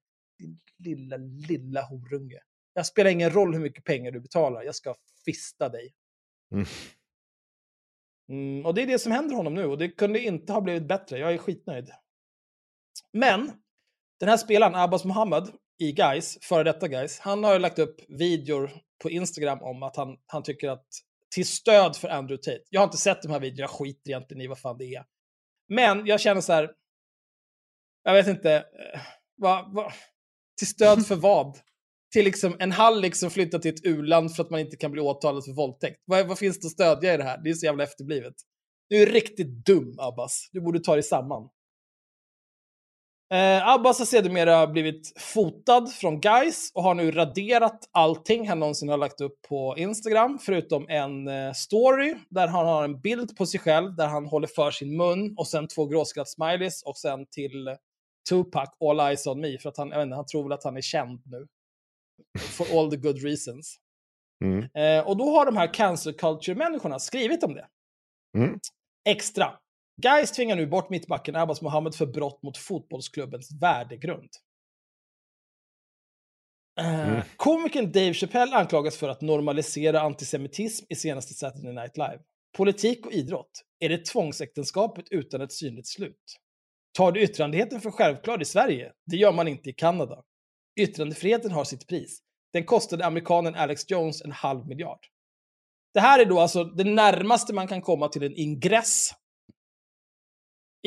din 0.83 0.95
lilla, 0.95 1.17
lilla 1.47 1.81
horunge. 1.81 2.39
Jag 2.73 2.85
spelar 2.85 3.11
ingen 3.11 3.29
roll 3.29 3.53
hur 3.53 3.61
mycket 3.61 3.83
pengar 3.83 4.11
du 4.11 4.19
betalar, 4.19 4.63
jag 4.63 4.75
ska 4.75 4.95
fista 5.25 5.69
dig. 5.69 5.93
Mm. 6.53 6.65
Mm, 8.29 8.65
och 8.65 8.73
det 8.73 8.81
är 8.81 8.87
det 8.87 8.99
som 8.99 9.11
händer 9.11 9.35
honom 9.35 9.53
nu 9.53 9.65
och 9.65 9.77
det 9.77 9.89
kunde 9.89 10.19
inte 10.19 10.53
ha 10.53 10.61
blivit 10.61 10.87
bättre. 10.87 11.19
Jag 11.19 11.33
är 11.33 11.37
skitnöjd. 11.37 11.89
Men 13.13 13.51
den 14.19 14.29
här 14.29 14.37
spelaren, 14.37 14.75
Abbas 14.75 15.05
Mohammed 15.05 15.43
i 15.79 15.91
Guys, 15.91 16.37
före 16.41 16.63
detta 16.63 16.87
Guys, 16.87 17.19
han 17.19 17.43
har 17.43 17.53
ju 17.53 17.59
lagt 17.59 17.79
upp 17.79 17.95
videor 18.07 18.71
på 19.03 19.09
Instagram 19.09 19.61
om 19.61 19.83
att 19.83 19.95
han, 19.95 20.17
han 20.25 20.43
tycker 20.43 20.69
att 20.69 20.87
till 21.35 21.47
stöd 21.47 21.95
för 21.95 22.07
Andrew 22.07 22.37
Tate. 22.37 22.63
Jag 22.69 22.81
har 22.81 22.85
inte 22.85 22.97
sett 22.97 23.21
de 23.21 23.31
här 23.31 23.39
videorna, 23.39 23.61
jag 23.61 23.69
skiter 23.69 24.09
egentligen 24.09 24.41
i 24.41 24.47
vad 24.47 24.59
fan 24.59 24.77
det 24.77 24.85
är. 24.85 25.05
Men 25.67 26.05
jag 26.05 26.19
känner 26.19 26.41
så 26.41 26.53
här, 26.53 26.71
jag 28.03 28.13
vet 28.13 28.27
inte, 28.27 28.55
eh, 28.55 29.01
va, 29.37 29.71
va, 29.73 29.93
till 30.57 30.67
stöd 30.67 31.07
för 31.07 31.15
vad? 31.15 31.57
Till 32.13 32.25
liksom 32.25 32.55
en 32.59 32.71
hallick 32.71 33.15
som 33.15 33.29
flyttar 33.29 33.59
till 33.59 33.73
ett 33.73 33.85
u-land 33.85 34.35
för 34.35 34.43
att 34.43 34.49
man 34.49 34.59
inte 34.59 34.77
kan 34.77 34.91
bli 34.91 35.01
åtalad 35.01 35.45
för 35.45 35.51
våldtäkt. 35.51 36.01
Vad, 36.05 36.27
vad 36.27 36.39
finns 36.39 36.59
det 36.59 36.65
att 36.65 36.71
stödja 36.71 37.13
i 37.13 37.17
det 37.17 37.23
här? 37.23 37.43
Det 37.43 37.49
är 37.49 37.53
så 37.53 37.65
jävla 37.65 37.83
efterblivet. 37.83 38.33
Du 38.89 39.01
är 39.01 39.05
riktigt 39.05 39.65
dum, 39.65 39.95
Abbas. 39.99 40.49
Du 40.51 40.61
borde 40.61 40.79
ta 40.79 40.93
dig 40.93 41.03
samman. 41.03 41.49
Eh, 43.33 43.67
Abbas 43.67 43.99
har 43.99 44.05
sedermera 44.05 44.67
blivit 44.67 45.13
fotad 45.19 45.87
från 45.87 46.21
Guys 46.21 46.71
och 46.73 46.83
har 46.83 46.95
nu 46.95 47.11
raderat 47.11 47.89
allting 47.91 48.49
han 48.49 48.59
någonsin 48.59 48.89
har 48.89 48.97
lagt 48.97 49.21
upp 49.21 49.41
på 49.49 49.75
Instagram, 49.77 50.39
förutom 50.41 50.89
en 50.89 51.27
eh, 51.27 51.53
story 51.53 52.15
där 52.29 52.47
han 52.47 52.65
har 52.65 52.83
en 52.83 53.01
bild 53.01 53.37
på 53.37 53.45
sig 53.45 53.59
själv 53.59 53.95
där 53.95 54.07
han 54.07 54.25
håller 54.25 54.47
för 54.47 54.71
sin 54.71 54.97
mun 54.97 55.33
och 55.37 55.47
sen 55.47 55.67
två 55.67 55.85
gråskratt-smileys 55.85 56.83
och 56.85 56.97
sen 56.97 57.25
till 57.31 57.77
Tupac, 58.29 58.69
All 58.79 58.99
Eyes 58.99 59.27
On 59.27 59.41
Me, 59.41 59.57
för 59.57 59.69
att 59.69 59.77
han, 59.77 59.89
jag 59.89 59.97
vet 59.97 60.05
inte, 60.05 60.15
han 60.15 60.25
tror 60.25 60.43
väl 60.43 60.51
att 60.51 60.63
han 60.63 60.77
är 60.77 60.81
känd 60.81 61.21
nu. 61.25 61.47
For 62.37 62.79
all 62.79 62.91
the 62.91 62.97
good 62.97 63.23
reasons. 63.23 63.77
Mm. 64.45 64.69
Eh, 64.73 65.07
och 65.07 65.17
då 65.17 65.29
har 65.29 65.45
de 65.45 65.57
här 65.57 65.73
cancel 65.73 66.13
culture-människorna 66.13 66.99
skrivit 66.99 67.43
om 67.43 67.53
det. 67.53 67.67
Mm. 68.37 68.59
Extra. 69.09 69.59
Guys 70.01 70.31
tvingar 70.31 70.55
nu 70.55 70.67
bort 70.67 70.89
mittbacken 70.89 71.35
Abbas 71.35 71.61
Mohammed 71.61 71.95
för 71.95 72.05
brott 72.05 72.43
mot 72.43 72.57
fotbollsklubbens 72.57 73.61
värdegrund. 73.61 74.29
Eh, 76.79 77.09
Mm. 77.09 77.21
Komikern 77.37 77.91
Dave 77.91 78.13
Chappelle 78.13 78.55
anklagas 78.55 78.97
för 78.97 79.09
att 79.09 79.21
normalisera 79.21 80.01
antisemitism 80.01 80.85
i 80.89 80.95
senaste 80.95 81.33
Saturday 81.33 81.73
Night 81.73 81.97
Live. 81.97 82.19
Politik 82.57 83.05
och 83.05 83.11
idrott. 83.11 83.63
Är 83.79 83.89
det 83.89 84.05
tvångsäktenskapet 84.05 85.05
utan 85.11 85.41
ett 85.41 85.51
synligt 85.51 85.87
slut? 85.87 86.39
Tar 86.97 87.11
du 87.11 87.21
yttrandefriheten 87.21 87.81
för 87.81 87.91
självklar 87.91 88.41
i 88.41 88.45
Sverige? 88.45 88.91
Det 89.05 89.17
gör 89.17 89.31
man 89.31 89.47
inte 89.47 89.69
i 89.69 89.73
Kanada. 89.73 90.23
Yttrandefriheten 90.79 91.51
har 91.51 91.63
sitt 91.63 91.87
pris. 91.87 92.19
Den 92.53 92.65
kostade 92.65 93.05
amerikanen 93.05 93.55
Alex 93.55 93.81
Jones 93.87 94.21
en 94.21 94.31
halv 94.31 94.67
miljard. 94.67 94.99
Det 95.93 95.99
här 95.99 96.19
är 96.19 96.25
då 96.25 96.39
alltså 96.39 96.63
det 96.63 96.83
närmaste 96.83 97.53
man 97.53 97.67
kan 97.67 97.81
komma 97.81 98.07
till 98.07 98.23
en 98.23 98.35
ingress 98.35 99.11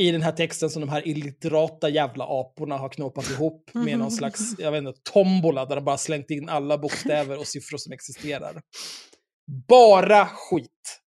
i 0.00 0.12
den 0.12 0.22
här 0.22 0.32
texten 0.32 0.70
som 0.70 0.80
de 0.80 0.88
här 0.88 1.08
illiterata 1.08 1.88
jävla 1.88 2.24
aporna 2.24 2.76
har 2.76 2.88
knåpat 2.88 3.30
ihop 3.30 3.70
med 3.74 3.98
någon 3.98 4.10
slags, 4.10 4.40
jag 4.58 4.72
vet 4.72 4.78
inte, 4.78 5.00
tombola 5.12 5.64
där 5.64 5.76
de 5.76 5.84
bara 5.84 5.98
slängt 5.98 6.30
in 6.30 6.48
alla 6.48 6.78
bokstäver 6.78 7.38
och 7.38 7.46
siffror 7.46 7.78
som 7.78 7.92
existerar. 7.92 8.60
Bara 9.68 10.26
skit. 10.26 11.00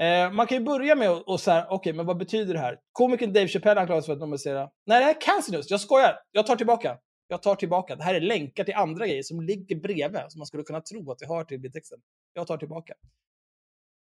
Eh, 0.00 0.32
man 0.32 0.46
kan 0.46 0.58
ju 0.58 0.64
börja 0.64 0.94
med 0.94 1.10
att 1.10 1.40
så 1.40 1.50
här, 1.50 1.66
okej, 1.70 1.92
men 1.92 2.06
vad 2.06 2.18
betyder 2.18 2.54
det 2.54 2.60
här? 2.60 2.76
Komikern 2.92 3.32
Dave 3.32 3.48
Chappelle 3.48 3.80
anklagas 3.80 4.06
för 4.06 4.12
att 4.12 4.18
normalisera. 4.18 4.68
Nej, 4.86 4.98
det 4.98 5.04
här 5.04 5.14
är 5.14 5.20
cancer 5.20 5.52
news. 5.52 5.70
Jag 5.70 5.80
skojar. 5.80 6.14
Jag 6.32 6.46
tar 6.46 6.56
tillbaka. 6.56 6.98
Jag 7.32 7.42
tar 7.42 7.54
tillbaka. 7.54 7.96
Det 7.96 8.02
här 8.02 8.14
är 8.14 8.20
länkar 8.20 8.64
till 8.64 8.74
andra 8.74 9.06
grejer 9.06 9.22
som 9.22 9.40
ligger 9.40 9.76
bredvid, 9.76 10.20
som 10.28 10.38
man 10.38 10.46
skulle 10.46 10.62
kunna 10.62 10.80
tro 10.80 11.10
att 11.10 11.18
det 11.18 11.26
hör 11.26 11.44
till 11.44 11.60
bildtexten. 11.60 11.98
Jag 12.32 12.46
tar 12.46 12.56
tillbaka. 12.56 12.94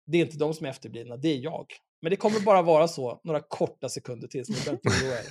Det 0.08 0.18
är 0.18 0.22
inte 0.22 0.38
de 0.38 0.54
som 0.54 0.66
är 0.66 0.70
efterblivna, 0.70 1.18
det 1.18 1.28
är 1.28 1.38
jag. 1.38 1.66
Men 2.02 2.10
det 2.10 2.16
kommer 2.16 2.40
bara 2.40 2.62
vara 2.62 2.88
så 2.88 3.22
några 3.24 3.40
korta 3.40 3.90
sekunder 3.90 4.28
till. 4.28 4.46
Så 4.46 4.52
ni 4.52 4.60
behöver 4.60 4.80
inte 4.86 5.06
oroa 5.06 5.18
er. 5.20 5.26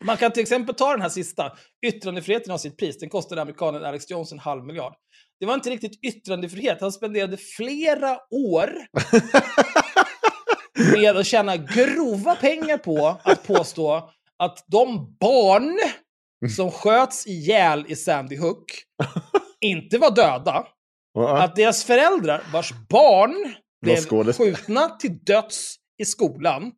Man 0.04 0.16
kan 0.16 0.32
till 0.32 0.42
exempel 0.42 0.74
ta 0.74 0.92
den 0.92 1.00
här 1.00 1.08
sista. 1.08 1.52
Yttrandefriheten 1.86 2.50
har 2.50 2.58
sitt 2.58 2.76
pris. 2.76 2.98
Den 2.98 3.08
kostade 3.08 3.42
amerikanen 3.42 3.84
Alex 3.84 4.10
Jones 4.10 4.32
en 4.32 4.38
halv 4.38 4.64
miljard. 4.64 4.94
Det 5.40 5.46
var 5.46 5.54
inte 5.54 5.70
riktigt 5.70 6.04
yttrandefrihet. 6.04 6.80
Han 6.80 6.92
spenderade 6.92 7.36
flera 7.36 8.18
år 8.30 8.70
med 10.92 11.16
att 11.16 11.26
tjäna 11.26 11.56
grova 11.56 12.34
pengar 12.34 12.78
på 12.78 13.20
att 13.24 13.46
påstå 13.46 14.10
att 14.36 14.64
de 14.66 15.16
barn 15.20 15.78
som 16.56 16.70
sköts 16.70 17.26
ihjäl 17.26 17.84
i 17.88 17.96
Sandy 17.96 18.36
Hook 18.36 18.64
inte 19.60 19.98
var 19.98 20.10
döda. 20.10 20.66
Att 21.42 21.56
deras 21.56 21.84
föräldrar, 21.84 22.42
vars 22.52 22.72
barn 22.88 23.54
blev 23.82 23.96
skjutna 24.32 24.88
till 24.88 25.18
döds 25.24 25.76
i 25.98 26.04
skolan, 26.04 26.72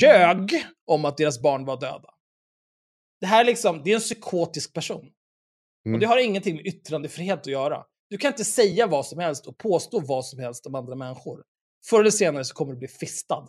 ljög 0.00 0.66
om 0.86 1.04
att 1.04 1.16
deras 1.16 1.42
barn 1.42 1.64
var 1.64 1.80
döda. 1.80 2.08
Det 3.20 3.26
här 3.26 3.40
är 3.40 3.44
liksom, 3.44 3.82
det 3.84 3.90
är 3.90 3.94
en 3.94 4.00
psykotisk 4.00 4.72
person. 4.74 5.06
Och 5.06 5.86
Mm. 5.86 6.00
det 6.00 6.06
har 6.06 6.18
ingenting 6.18 6.56
med 6.56 6.66
yttrandefrihet 6.66 7.38
att 7.40 7.46
göra. 7.46 7.84
Du 8.10 8.16
kan 8.18 8.28
inte 8.28 8.44
säga 8.44 8.86
vad 8.86 9.06
som 9.06 9.18
helst 9.18 9.46
och 9.46 9.58
påstå 9.58 10.00
vad 10.00 10.24
som 10.26 10.38
helst 10.38 10.66
om 10.66 10.74
andra 10.74 10.94
människor. 10.94 11.42
Förr 11.90 12.00
eller 12.00 12.10
senare 12.10 12.44
så 12.44 12.54
kommer 12.54 12.72
du 12.72 12.78
bli 12.78 12.88
fistad. 12.88 13.48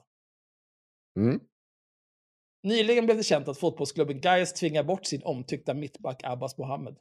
Mm. 1.20 1.40
Nyligen 2.64 3.06
blev 3.06 3.18
det 3.18 3.24
känt 3.24 3.48
att 3.48 3.58
fotbollsklubben 3.58 4.22
Gais 4.22 4.54
tvingar 4.54 4.84
bort 4.84 5.06
sin 5.06 5.24
omtyckta 5.24 5.74
mittback 5.74 6.22
Abbas 6.24 6.58
Mohammed. 6.58 6.96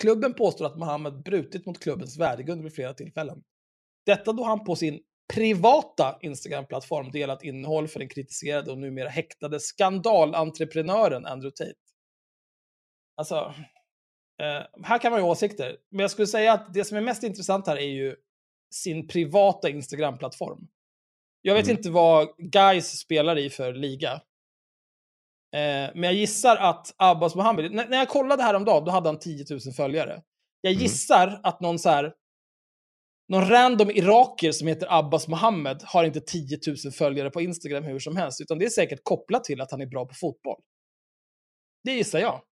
Klubben 0.00 0.34
påstår 0.34 0.66
att 0.66 0.78
Mohammed 0.78 1.22
brutit 1.22 1.66
mot 1.66 1.80
klubbens 1.80 2.18
värdegrund 2.18 2.62
vid 2.62 2.74
flera 2.74 2.94
tillfällen. 2.94 3.42
Detta 4.06 4.32
då 4.32 4.44
han 4.44 4.64
på 4.64 4.76
sin 4.76 5.00
privata 5.34 6.18
Instagram-plattform 6.22 7.10
delat 7.10 7.44
innehåll 7.44 7.88
för 7.88 7.98
den 7.98 8.08
kritiserade 8.08 8.70
och 8.70 8.78
numera 8.78 9.08
häktade 9.08 9.60
skandalentreprenören 9.60 11.26
Andrew 11.26 11.50
Tate. 11.56 11.78
Alltså, 13.16 13.54
eh, 14.42 14.82
här 14.84 14.98
kan 14.98 15.10
man 15.12 15.20
ju 15.20 15.24
ha 15.24 15.30
åsikter, 15.30 15.76
men 15.90 16.00
jag 16.00 16.10
skulle 16.10 16.26
säga 16.26 16.52
att 16.52 16.74
det 16.74 16.84
som 16.84 16.96
är 16.96 17.00
mest 17.00 17.22
intressant 17.22 17.66
här 17.66 17.76
är 17.76 17.88
ju 17.90 18.16
sin 18.74 19.08
privata 19.08 19.68
Instagram-plattform. 19.68 20.68
Jag 21.42 21.54
vet 21.54 21.64
Mm. 21.64 21.76
inte 21.76 21.90
vad 21.90 22.28
Guys 22.38 22.98
spelar 22.98 23.38
i 23.38 23.50
för 23.50 23.72
liga. 23.72 24.20
Eh, 25.52 25.90
men 25.94 26.02
jag 26.02 26.14
gissar 26.14 26.56
att 26.56 26.94
Abbas 26.96 27.34
Mohammed, 27.34 27.72
när, 27.72 27.88
när 27.88 27.98
jag 27.98 28.08
kollade 28.08 28.42
häromdagen, 28.42 28.84
då 28.84 28.90
hade 28.90 29.08
han 29.08 29.18
10 29.18 29.44
000 29.50 29.60
följare. 29.76 30.22
Jag 30.60 30.70
Mm. 30.72 30.82
gissar 30.82 31.40
att 31.42 31.60
någon 31.60 31.78
så 31.78 31.88
här, 31.88 32.14
någon 33.28 33.48
random 33.48 33.90
iraker 33.90 34.52
som 34.52 34.68
heter 34.68 34.86
Abbas 34.98 35.28
Mohammed 35.28 35.82
har 35.84 36.04
inte 36.04 36.20
10 36.20 36.58
000 36.84 36.92
följare 36.92 37.30
på 37.30 37.40
Instagram 37.40 37.84
hur 37.84 37.98
som 37.98 38.16
helst, 38.16 38.40
utan 38.40 38.58
det 38.58 38.64
är 38.64 38.70
säkert 38.70 39.00
kopplat 39.02 39.44
till 39.44 39.60
att 39.60 39.70
han 39.70 39.80
är 39.80 39.86
bra 39.86 40.06
på 40.06 40.14
fotboll. 40.14 40.60
Det 41.84 41.92
gissar 41.92 42.18
jag. 42.18 42.42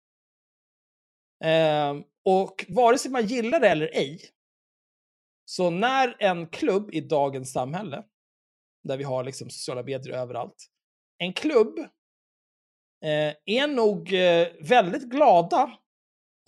Eh, 1.44 1.94
och 2.24 2.64
vare 2.68 2.98
sig 2.98 3.10
man 3.10 3.26
gillar 3.26 3.60
det 3.60 3.68
eller 3.68 3.86
ej, 3.86 4.20
så 5.44 5.70
när 5.70 6.16
en 6.18 6.46
klubb 6.48 6.90
i 6.94 7.00
dagens 7.00 7.52
samhälle, 7.52 8.04
där 8.84 8.96
vi 8.96 9.04
har 9.04 9.24
liksom 9.24 9.50
sociala 9.50 9.82
medier 9.82 10.14
överallt, 10.14 10.66
en 11.18 11.32
klubb 11.32 11.78
är 13.44 13.66
nog 13.66 14.12
eh, 14.12 14.48
väldigt 14.60 15.02
glada 15.10 15.78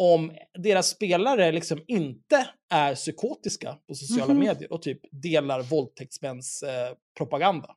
om 0.03 0.33
deras 0.59 0.89
spelare 0.89 1.53
liksom 1.53 1.85
inte 1.87 2.51
är 2.71 2.95
psykotiska 2.95 3.79
på 3.89 3.95
sociala 3.95 4.35
Mhm. 4.35 4.39
medier 4.45 4.73
och 4.73 4.83
typ 4.83 5.01
delar 5.11 5.63
våldtäktsmäns 5.63 6.63
eh, 6.63 6.95
propaganda. 7.19 7.77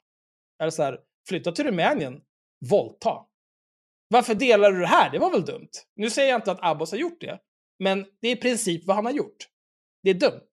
Eller 0.62 0.72
så 0.72 0.84
här, 0.84 1.00
flytta 1.30 1.52
till 1.52 1.66
Rumänien, 1.66 2.22
våldta. 2.70 3.26
Varför 4.08 4.36
delar 4.36 4.72
du 4.72 4.80
det 4.80 4.88
här? 4.88 5.10
Det 5.12 5.20
var 5.20 5.32
väl 5.32 5.46
dumt? 5.46 5.70
Nu 5.96 6.10
säger 6.10 6.30
jag 6.30 6.38
inte 6.38 6.52
att 6.52 6.60
Abbas 6.64 6.92
har 6.92 6.98
gjort 6.98 7.22
det, 7.22 7.40
men 7.80 8.06
det 8.22 8.28
är 8.28 8.32
i 8.32 8.40
princip 8.42 8.86
vad 8.86 8.96
han 8.96 9.06
har 9.06 9.14
gjort. 9.14 9.38
Det 10.04 10.10
är 10.10 10.14
dumt. 10.14 10.52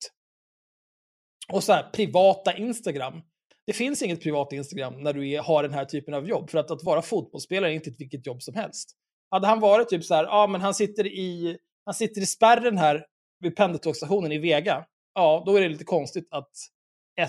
Och 1.52 1.64
så 1.64 1.72
här, 1.72 1.90
privata 1.90 2.56
Instagram. 2.56 3.22
Det 3.66 3.72
finns 3.72 4.02
inget 4.02 4.22
privat 4.22 4.52
Instagram 4.52 5.02
när 5.02 5.12
du 5.12 5.30
är, 5.30 5.40
har 5.40 5.62
den 5.62 5.72
här 5.72 5.84
typen 5.84 6.14
av 6.14 6.28
jobb. 6.28 6.50
För 6.50 6.58
att, 6.58 6.70
att 6.70 6.84
vara 6.84 7.02
fotbollsspelare 7.02 7.72
är 7.72 7.74
inte 7.74 7.90
ett 7.90 8.00
vilket 8.00 8.26
jobb 8.26 8.42
som 8.42 8.54
helst. 8.54 8.96
Hade 9.30 9.46
han 9.46 9.60
varit 9.60 9.88
typ 9.88 10.04
så 10.04 10.14
här, 10.14 10.24
ja 10.24 10.46
men 10.46 10.60
han 10.60 10.74
sitter 10.74 11.06
i, 11.06 11.58
han 11.84 11.94
sitter 11.94 12.20
i 12.20 12.26
spärren 12.26 12.78
här 12.78 13.06
vid 13.40 13.56
pendeltågsstationen 13.56 14.32
i 14.32 14.38
Vega. 14.38 14.86
Ja, 15.14 15.42
då 15.46 15.56
är 15.56 15.60
det 15.60 15.68
lite 15.68 15.84
konstigt 15.84 16.28
att 16.30 16.50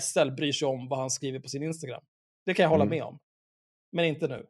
SL 0.00 0.30
bryr 0.30 0.52
sig 0.52 0.68
om 0.68 0.88
vad 0.88 0.98
han 0.98 1.10
skriver 1.10 1.40
på 1.40 1.48
sin 1.48 1.62
Instagram. 1.62 2.02
Det 2.46 2.54
kan 2.54 2.62
jag 2.62 2.70
hålla 2.70 2.84
Mm. 2.84 2.98
med 2.98 3.04
om. 3.04 3.18
Men 3.92 4.04
inte 4.04 4.28
nu. 4.28 4.46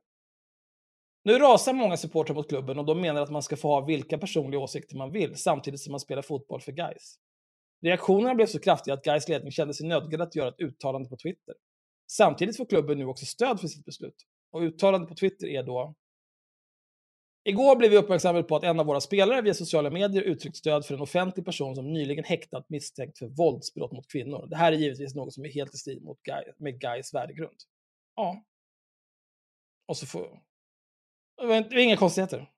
Nu 1.24 1.38
rasar 1.38 1.72
många 1.72 1.96
supportrar 1.96 2.34
mot 2.34 2.48
klubben 2.48 2.78
och 2.78 2.84
de 2.84 3.00
menar 3.00 3.22
att 3.22 3.30
man 3.30 3.42
ska 3.42 3.56
få 3.56 3.68
ha 3.68 3.80
vilka 3.80 4.18
personliga 4.18 4.60
åsikter 4.60 4.96
man 4.96 5.12
vill 5.12 5.36
samtidigt 5.36 5.80
som 5.80 5.90
man 5.90 6.00
spelar 6.00 6.22
fotboll 6.22 6.60
för 6.60 6.72
Gais. 6.72 7.16
Reaktionerna 7.82 8.34
blev 8.34 8.46
så 8.46 8.58
kraftiga 8.60 8.94
att 8.94 9.04
Gais 9.04 9.28
ledning 9.28 9.52
kände 9.52 9.74
sig 9.74 9.86
nödgad 9.88 10.20
att 10.20 10.34
göra 10.36 10.48
ett 10.48 10.60
uttalande 10.60 11.08
på 11.08 11.16
Twitter. 11.16 11.54
Samtidigt 12.16 12.56
får 12.56 12.66
klubben 12.66 12.98
nu 12.98 13.04
också 13.04 13.26
stöd 13.26 13.60
för 13.60 13.68
sitt 13.68 13.84
beslut. 13.84 14.26
Och 14.50 14.60
uttalandet 14.60 15.08
på 15.08 15.14
Twitter 15.14 15.46
är 15.46 15.62
då 15.62 15.94
Igår 17.44 17.76
blev 17.76 17.90
vi 17.90 17.96
uppmärksammade 17.96 18.44
på 18.44 18.56
att 18.56 18.64
en 18.64 18.80
av 18.80 18.86
våra 18.86 19.00
spelare 19.00 19.42
via 19.42 19.54
sociala 19.54 19.90
medier 19.90 20.22
uttryckt 20.22 20.56
stöd 20.56 20.86
för 20.86 20.94
en 20.94 21.00
offentlig 21.00 21.44
person 21.44 21.74
som 21.74 21.92
nyligen 21.92 22.24
häktat 22.24 22.70
misstänkt 22.70 23.18
för 23.18 23.26
våldsbrott 23.26 23.92
mot 23.92 24.12
kvinnor. 24.12 24.46
Det 24.46 24.56
här 24.56 24.72
är 24.72 24.76
givetvis 24.76 25.14
något 25.14 25.34
som 25.34 25.44
är 25.44 25.48
helt 25.48 25.74
i 25.74 25.76
strid 25.76 26.02
mot 26.02 26.22
Guy, 26.22 26.44
med 26.56 26.80
Gais 26.80 27.14
värdegrund. 27.14 27.56
Ja. 28.16 28.44
Och 29.86 29.96
så 29.96 30.06
får... 30.06 30.40
Det 31.36 31.46
var 31.46 31.78
inga 31.78 31.96
konstigheter. 31.96 32.50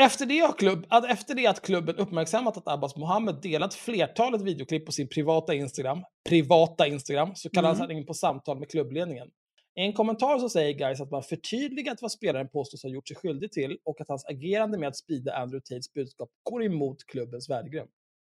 Efter 0.00 0.26
det, 0.26 0.58
klubb, 0.58 0.86
att 0.88 1.04
efter 1.10 1.34
det 1.34 1.46
att 1.46 1.62
klubben 1.62 1.96
uppmärksammat 1.96 2.56
att 2.56 2.68
Abbas 2.68 2.96
Mohammed 2.96 3.34
delat 3.42 3.74
flertalet 3.74 4.42
videoklipp 4.42 4.86
på 4.86 4.92
sin 4.92 5.08
privata 5.08 5.54
Instagram, 5.54 6.04
privata 6.28 6.86
Instagram, 6.86 7.34
så 7.34 7.50
kallades 7.50 7.78
Mm. 7.78 7.88
han 7.90 7.96
in 7.98 8.06
på 8.06 8.14
samtal 8.14 8.58
med 8.58 8.70
klubbledningen. 8.70 9.28
I 9.74 9.80
en 9.80 9.92
kommentar 9.92 10.38
så 10.38 10.48
säger 10.48 10.72
Guys 10.78 11.00
att 11.00 11.10
man 11.10 11.22
förtydligat 11.22 12.02
vad 12.02 12.12
spelaren 12.12 12.48
påstås 12.48 12.82
ha 12.82 12.90
gjort 12.90 13.08
sig 13.08 13.16
skyldig 13.16 13.52
till 13.52 13.78
och 13.84 14.00
att 14.00 14.08
hans 14.08 14.24
agerande 14.26 14.78
med 14.78 14.88
att 14.88 14.96
sprida 14.96 15.32
Andrew 15.36 15.60
Tates 15.60 15.92
budskap 15.92 16.30
går 16.42 16.64
emot 16.64 17.04
klubbens 17.06 17.50
värdegrund. 17.50 17.90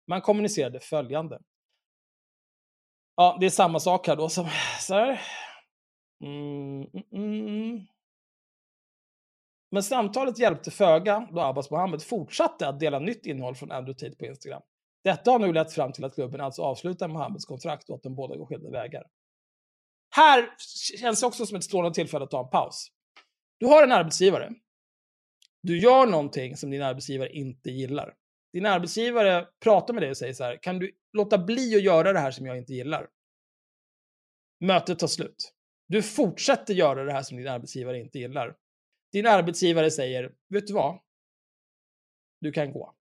Man 0.08 0.22
kommunicerade 0.22 0.80
följande. 0.80 1.40
Ja, 3.16 3.38
det 3.40 3.46
är 3.46 3.50
samma 3.50 3.80
sak 3.80 4.08
här 4.08 4.16
då 4.16 4.30
som 4.30 4.48
så 4.80 4.94
här. 4.94 5.22
Mm, 6.24 6.88
mm, 7.12 7.48
mm. 7.48 7.88
Men 9.74 9.84
samtalet 9.84 10.40
hjälpte 10.40 10.72
föga 10.72 11.28
då 11.32 11.42
Abbas 11.42 11.72
Mohammed 11.72 12.04
fortsatte 12.04 12.68
att 12.68 12.80
dela 12.80 13.00
nytt 13.00 13.26
innehåll 13.26 13.56
från 13.56 13.72
Andrew 13.72 13.94
Tate 13.94 14.18
på 14.18 14.26
Instagram. 14.26 14.62
Detta 15.04 15.32
har 15.32 15.40
nu 15.40 15.54
lett 15.54 15.74
fram 15.74 15.92
till 15.92 16.06
att 16.06 16.16
klubben 16.16 16.42
alltså 16.42 16.62
avslutar 16.62 17.08
Mohammeds 17.08 17.46
kontrakt 17.46 17.90
och 17.90 17.96
att 17.96 18.04
de 18.04 18.16
båda 18.16 18.36
går 18.36 18.46
skilda 18.46 18.70
vägar. 18.70 19.04
Här 20.16 20.50
känns 21.00 21.20
det 21.20 21.28
också 21.28 21.46
som 21.46 21.58
ett 21.58 21.64
strålande 21.64 21.96
tillfälle 21.96 22.24
att 22.24 22.32
ta 22.32 22.44
en 22.44 22.50
paus. 22.50 22.88
Du 23.60 23.66
har 23.66 23.84
en 23.84 23.92
arbetsgivare. 23.92 24.54
Du 25.64 25.80
gör 25.80 26.08
någonting 26.08 26.58
som 26.58 26.72
din 26.72 26.82
arbetsgivare 26.82 27.30
inte 27.30 27.72
gillar. 27.72 28.14
Din 28.54 28.66
arbetsgivare 28.66 29.48
pratar 29.64 29.94
med 29.94 30.04
dig 30.04 30.10
och 30.10 30.18
säger 30.18 30.34
så 30.34 30.44
här, 30.44 30.60
kan 30.62 30.80
du 30.80 30.92
låta 31.14 31.38
bli 31.38 31.76
att 31.76 31.84
göra 31.84 32.14
det 32.14 32.20
här 32.20 32.32
som 32.32 32.46
jag 32.46 32.58
inte 32.58 32.74
gillar? 32.74 33.08
Mötet 34.60 35.00
tar 35.00 35.08
slut. 35.08 35.54
Du 35.88 36.02
fortsätter 36.02 36.74
göra 36.74 37.04
det 37.04 37.12
här 37.12 37.24
som 37.24 37.38
din 37.38 37.48
arbetsgivare 37.48 38.00
inte 38.00 38.20
gillar. 38.20 38.56
Din 39.14 39.28
arbetsgivare 39.28 39.92
säger, 39.92 40.32
vet 40.50 40.68
du 40.68 40.74
vad? 40.74 41.00
Du 42.42 42.52
kan 42.52 42.72
gå. 42.72 42.94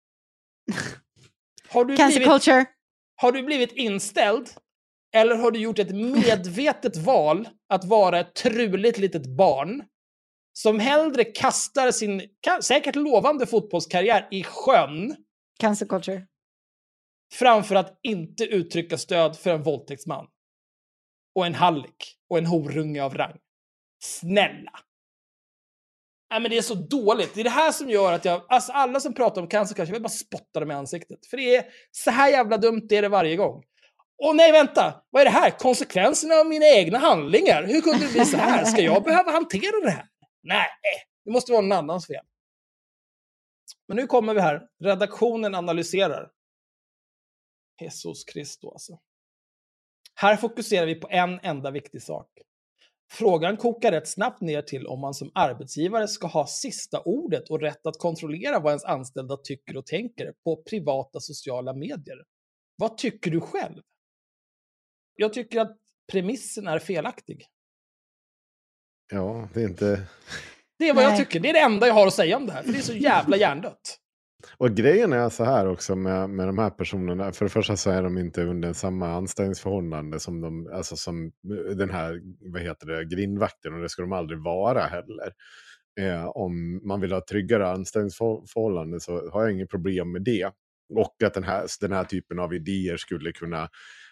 Har 1.70 1.86
du, 1.86 1.98
Cancel 1.98 2.20
blivit, 2.20 2.32
culture. 2.32 2.66
har 3.16 3.32
du 3.32 3.44
blivit 3.44 3.72
inställd? 3.72 4.50
Eller 5.14 5.36
har 5.36 5.52
du 5.52 5.60
gjort 5.60 5.80
ett 5.80 5.96
medvetet 5.96 6.98
val 6.98 7.48
att 7.70 7.86
vara 7.86 8.20
ett 8.20 8.36
truligt 8.36 8.98
litet 8.98 9.26
barn 9.26 9.84
som 10.54 10.80
hellre 10.80 11.24
kastar 11.24 11.92
sin 11.92 12.30
säkert 12.62 12.96
lovande 12.96 13.48
fotbollskarriär 13.48 14.28
i 14.32 14.44
sjön 14.44 15.16
Cancel 15.60 15.88
culture. 15.88 16.28
framför 17.34 17.76
att 17.76 18.00
inte 18.04 18.44
uttrycka 18.44 18.98
stöd 18.98 19.38
för 19.38 19.50
en 19.50 19.64
våldtäktsman? 19.64 20.28
Och 21.36 21.46
en 21.46 21.56
hallick 21.56 22.18
och 22.30 22.38
en 22.38 22.46
horunge 22.46 23.04
av 23.04 23.14
rang. 23.14 23.38
Snälla! 24.04 24.80
Nej, 26.32 26.42
men 26.42 26.52
det 26.52 26.58
är 26.58 26.62
så 26.62 26.76
dåligt. 26.76 27.34
Det 27.34 27.40
är 27.40 27.44
det 27.44 27.50
här 27.50 27.72
som 27.72 27.90
gör 27.90 28.14
att 28.14 28.26
jag, 28.26 28.42
alltså 28.50 28.72
alla 28.72 29.00
som 29.00 29.14
pratar 29.14 29.42
om 29.42 29.48
cancer 29.48 29.76
kanske 29.76 29.92
jag 29.92 29.96
vill 29.96 30.04
bara 30.04 30.10
spotta 30.10 30.60
dem 30.60 30.72
i 30.72 30.74
ansiktet. 30.74 31.26
För 31.26 31.38
det 31.38 31.56
är 31.56 31.66
så 31.92 32.12
här 32.12 32.30
jävla 32.30 32.58
dumt 32.58 32.86
det 32.90 32.98
är 32.98 33.02
det 33.02 33.10
varje 33.10 33.36
gång. 33.36 33.64
Åh 34.18 34.36
nej, 34.36 34.52
vänta! 34.52 35.04
Vad 35.10 35.22
är 35.22 35.26
det 35.26 35.32
här? 35.32 35.50
Konsekvenserna 35.50 36.36
av 36.36 36.46
mina 36.46 36.66
egna 36.66 36.98
handlingar? 36.98 37.64
Hur 37.64 37.82
kunde 37.82 38.06
det 38.06 38.14
bli 38.14 38.26
så 38.26 38.38
här? 38.38 38.66
Ska 38.66 38.82
jag 38.82 39.04
behöva 39.04 39.32
hantera 39.32 39.82
det 39.84 39.90
här? 39.90 40.06
Nej, 40.44 40.68
det 41.26 41.32
måste 41.32 41.52
vara 41.52 41.62
någon 41.62 41.72
annans 41.72 42.08
fel. 42.08 42.26
Men 43.88 43.98
nu 43.98 44.08
kommer 44.08 44.34
vi 44.34 44.42
här. 44.42 44.62
Redaktionen 44.84 45.56
analyserar. 45.56 46.30
Jesus 47.82 48.24
Kristus 48.24 48.72
alltså. 48.72 49.00
Här 50.16 50.36
fokuserar 50.36 50.86
vi 50.86 50.96
på 50.96 51.08
en 51.10 51.40
enda 51.44 51.72
viktig 51.72 52.02
sak. 52.02 52.28
Frågan 53.14 53.58
kokar 53.58 53.92
rätt 53.92 54.08
snabbt 54.08 54.42
ner 54.42 54.62
till 54.62 54.88
om 54.88 55.00
man 55.00 55.14
som 55.14 55.32
arbetsgivare 55.34 56.08
ska 56.08 56.28
ha 56.28 56.48
sista 56.48 57.02
ordet 57.02 57.50
och 57.50 57.60
rätt 57.62 57.86
att 57.86 58.00
kontrollera 58.00 58.60
vad 58.60 58.72
ens 58.72 58.84
anställda 58.84 59.38
tycker 59.38 59.78
och 59.78 59.86
tänker 59.86 60.34
på 60.44 60.64
privata 60.64 61.20
sociala 61.20 61.74
medier. 61.74 62.24
Vad 62.76 62.98
tycker 62.98 63.32
du 63.32 63.42
själv? 63.42 63.82
Jag 65.16 65.34
tycker 65.34 65.60
att 65.60 65.78
premissen 66.12 66.68
är 66.68 66.80
felaktig. 66.80 67.46
Ja, 69.12 69.50
det 69.54 69.62
är 69.62 69.68
inte... 69.68 70.08
Det 70.80 70.90
är 70.90 70.94
vad 70.94 71.04
jag 71.04 71.10
Nej. 71.10 71.20
tycker. 71.20 71.40
Det 71.40 71.50
är 71.50 71.54
det 71.54 71.60
enda 71.60 71.88
jag 71.88 71.94
har 71.94 72.08
att 72.08 72.14
säga 72.14 72.38
om 72.38 72.46
det 72.46 72.52
här. 72.52 72.64
För 72.64 72.72
det 72.72 72.78
är 72.78 72.82
så 72.82 72.94
jävla 72.94 73.38
hjärndött. 73.38 74.01
Och 74.62 74.72
grejen 74.72 75.14
är 75.14 75.30
så 75.30 75.44
här 75.44 75.68
också 75.68 75.96
med, 75.96 76.30
med 76.30 76.48
de 76.48 76.58
här 76.58 76.70
personerna. 76.70 77.32
För 77.32 77.46
det 77.46 77.50
första 77.50 77.78
så 77.78 77.90
är 77.90 78.04
de 78.04 78.18
inte 78.18 78.44
under 78.44 78.74
samma 78.74 79.14
anställningsförhållande 79.14 80.20
som, 80.20 80.42
de, 80.42 80.70
alltså 80.74 80.96
som 80.96 81.26
eh, 81.26 81.76
den 81.76 81.90
här 81.90 82.22
vad 82.40 82.62
heter 82.62 82.88
det, 82.88 83.06
grindvakten. 83.06 83.74
Och 83.74 83.82
det 83.82 83.90
ska 83.90 84.02
de 84.02 84.14
aldrig 84.14 84.44
vara 84.44 84.82
heller. 84.82 85.34
Eh, 86.00 86.26
om 86.26 86.82
man 86.88 87.02
vill 87.02 87.12
ha 87.12 87.22
tryggare 87.30 87.70
anställningsförhållande 87.70 89.00
så 89.00 89.30
har 89.30 89.42
jag 89.42 89.52
inget 89.52 89.70
problem 89.70 90.12
med 90.12 90.24
det. 90.24 90.52
Och 90.94 91.24
att 91.24 91.34
den 91.34 91.44
här, 91.44 91.66
den 91.82 91.92
här 91.92 92.04
typen 92.04 92.40
av 92.40 92.54
idéer 92.54 92.98
skulle 92.98 93.32
kunna, 93.32 93.70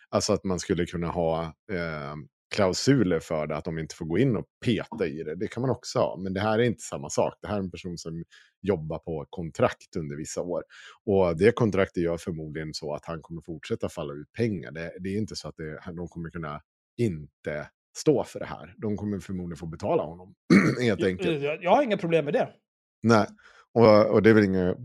alltså 0.09 0.33
att 0.33 0.43
man 0.43 0.59
skulle 0.59 0.85
kunna 0.85 1.07
ha 1.07 1.43
eh, 1.71 2.15
klausuler 2.55 3.19
för 3.19 3.47
det, 3.47 3.55
att 3.55 3.65
de 3.65 3.79
inte 3.79 3.95
får 3.95 4.05
gå 4.05 4.17
in 4.17 4.35
och 4.35 4.45
peta 4.65 5.07
i 5.07 5.23
det. 5.23 5.35
Det 5.35 5.47
kan 5.47 5.61
man 5.61 5.69
också 5.69 5.99
ha, 5.99 6.17
men 6.17 6.33
det 6.33 6.39
här 6.39 6.59
är 6.59 6.63
inte 6.63 6.83
samma 6.83 7.09
sak. 7.09 7.33
Det 7.41 7.47
här 7.47 7.55
är 7.55 7.59
en 7.59 7.71
person 7.71 7.97
som 7.97 8.23
jobbar 8.61 8.99
på 8.99 9.25
kontrakt 9.29 9.95
under 9.97 10.15
vissa 10.15 10.41
år. 10.41 10.63
Och 11.05 11.37
det 11.37 11.55
kontraktet 11.55 12.03
gör 12.03 12.17
förmodligen 12.17 12.73
så 12.73 12.93
att 12.93 13.05
han 13.05 13.21
kommer 13.21 13.41
fortsätta 13.41 13.89
falla 13.89 14.13
ut 14.13 14.33
pengar. 14.33 14.71
Det, 14.71 14.91
det 14.99 15.09
är 15.09 15.17
inte 15.17 15.35
så 15.35 15.47
att 15.47 15.55
det, 15.57 15.93
de 15.95 16.07
kommer 16.07 16.29
kunna 16.29 16.61
inte 16.97 17.69
stå 17.97 18.23
för 18.23 18.39
det 18.39 18.45
här. 18.45 18.75
De 18.77 18.97
kommer 18.97 19.19
förmodligen 19.19 19.57
få 19.57 19.65
betala 19.65 20.03
honom, 20.03 20.35
helt 20.81 21.03
enkelt. 21.03 21.41
Jag, 21.41 21.63
jag 21.63 21.71
har 21.71 21.83
inga 21.83 21.97
problem 21.97 22.25
med 22.25 22.33
det. 22.33 22.49
Nej, 23.03 23.27
och, 23.73 24.05
och 24.05 24.23
det 24.23 24.29
är 24.29 24.33
väl 24.33 24.43
inga 24.43 24.75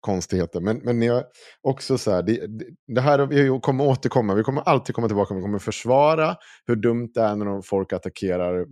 konstigheter. 0.00 0.60
Men, 0.60 0.76
men 0.76 1.02
jag 1.02 1.24
också 1.62 1.98
så 1.98 2.10
här, 2.10 2.22
det, 2.22 2.46
det- 2.94 3.00
här 3.00 3.26
vi 3.26 3.60
kommer 3.62 3.86
återkomma, 3.86 4.34
vi 4.34 4.42
kommer 4.42 4.60
alltid 4.62 4.94
komma 4.94 5.06
tillbaka, 5.08 5.34
vi 5.34 5.40
kommer 5.40 5.58
försvara 5.58 6.36
hur 6.66 6.76
dumt 6.76 7.10
det 7.14 7.20
är 7.20 7.36
när 7.36 7.62
folk 7.62 7.92
attackerar 7.92 8.60
eh, 8.60 8.64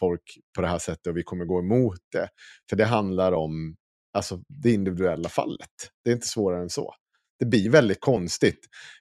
folk 0.00 0.22
på 0.56 0.62
det 0.62 0.68
här 0.68 0.78
sättet 0.78 1.06
och 1.06 1.16
vi 1.16 1.22
kommer 1.22 1.44
gå 1.44 1.58
emot 1.58 1.98
det. 2.12 2.28
För 2.70 2.76
det 2.76 2.84
handlar 2.84 3.32
om 3.32 3.76
alltså, 4.12 4.38
det 4.48 4.72
individuella 4.72 5.28
fallet. 5.28 5.70
Det 6.04 6.10
är 6.10 6.14
inte 6.14 6.28
svårare 6.28 6.62
än 6.62 6.70
så. 6.70 6.94
det 7.38 7.46
blir 7.46 7.70
väldigt 7.70 8.00
konstigt. 8.00 8.58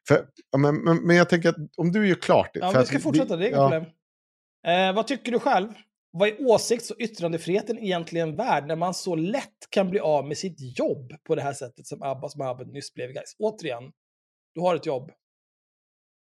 För, 0.08 0.26
men, 0.58 0.76
men, 0.76 0.98
men 0.98 1.16
jag 1.16 1.30
tänker 1.30 1.50
att 1.50 1.56
om 1.78 1.92
du 1.92 2.08
gör 2.08 2.16
klart 2.16 2.50
det. 2.54 2.60
Ja, 2.60 2.72
vi 2.72 2.78
att 2.78 2.88
ska 2.88 3.00
fortsätta, 3.00 3.38
det 3.38 3.46
är 3.46 3.48
inga 3.48 3.58
ja, 3.58 3.70
problem. 3.70 3.86
Eh, 4.68 4.96
vad 4.96 5.08
tycker 5.08 5.32
du 5.32 5.40
själv? 5.40 5.68
Vad 6.12 6.30
är 6.30 6.42
åsikts 6.48 6.92
och 6.92 6.98
yttrandefriheten 7.00 7.80
egentligen 7.80 8.36
värd 8.36 8.68
när 8.68 8.76
man 8.76 8.94
så 8.94 9.16
lätt 9.16 9.70
kan 9.70 9.90
bli 9.90 10.00
av 10.00 10.28
med 10.28 10.38
sitt 10.38 10.80
jobb 10.80 11.14
på 11.24 11.36
det 11.36 11.42
här 11.42 11.54
sättet 11.54 11.88
som 11.88 12.04
Abbas 12.04 12.36
Mohabed 12.36 12.68
nyss 12.68 12.94
blev? 12.94 13.12
Guys. 13.12 13.36
Återigen, 13.40 13.92
du 14.56 14.62
har 14.62 14.76
ett 14.76 14.86
jobb. 14.86 15.12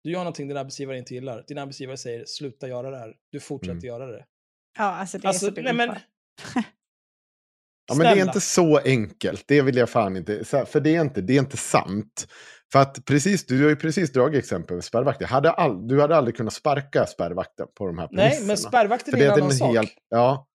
Du 0.04 0.12
gör 0.12 0.20
någonting 0.20 0.48
din 0.48 0.58
arbetsgivare 0.58 0.98
inte 0.98 1.14
gillar. 1.14 1.44
Din 1.48 1.58
arbetsgivare 1.58 1.98
säger 1.98 2.26
sluta 2.26 2.68
göra 2.68 2.90
det 2.92 2.98
här. 2.98 3.16
Du 3.32 3.40
fortsätter 3.40 3.72
Mm. 3.74 3.86
göra 3.86 4.06
det. 4.12 4.26
Ja, 4.78 4.84
alltså 4.84 5.18
det 5.18 5.26
är 5.26 5.28
Alltså, 5.30 5.46
så 5.56 5.62
nej 5.62 5.74
men? 5.74 5.90
Ja, 7.88 7.96
men 7.96 8.16
det 8.16 8.22
är 8.22 8.26
inte 8.26 8.42
så 8.42 8.78
enkelt. 8.78 9.44
Det 9.48 9.62
vill 9.62 9.78
jag 9.78 9.90
fan 9.90 10.18
inte. 10.18 10.44
För 10.44 10.80
det 10.80 10.96
är 10.96 11.02
inte, 11.02 11.22
det 11.22 11.34
är 11.34 11.40
inte 11.40 11.58
sant. 11.58 12.28
För 12.72 12.80
att 12.80 13.06
precis, 13.06 13.46
du 13.46 13.64
har 13.64 13.70
ju 13.70 13.76
precis 13.76 14.12
dragit 14.14 14.40
exempel 14.40 14.76
med 14.76 14.84
spärrvakter. 14.84 15.26
Hade 15.26 15.52
all, 15.52 15.88
du 15.88 16.02
hade 16.02 16.16
aldrig 16.18 16.38
kunnat 16.38 16.54
sparka 16.54 17.06
spärrvakten 17.06 17.68
på 17.78 17.88
de 17.88 17.98
här 17.98 18.08
nej, 18.12 18.30
premisserna. 18.30 18.48
men 18.48 18.58
spärrvakten 18.58 19.12
För 19.14 19.20
är 19.22 19.26
en 19.26 19.32
annan 19.34 19.52
sak. 19.52 19.76
helt- 19.76 19.94
Ja. 20.10 20.48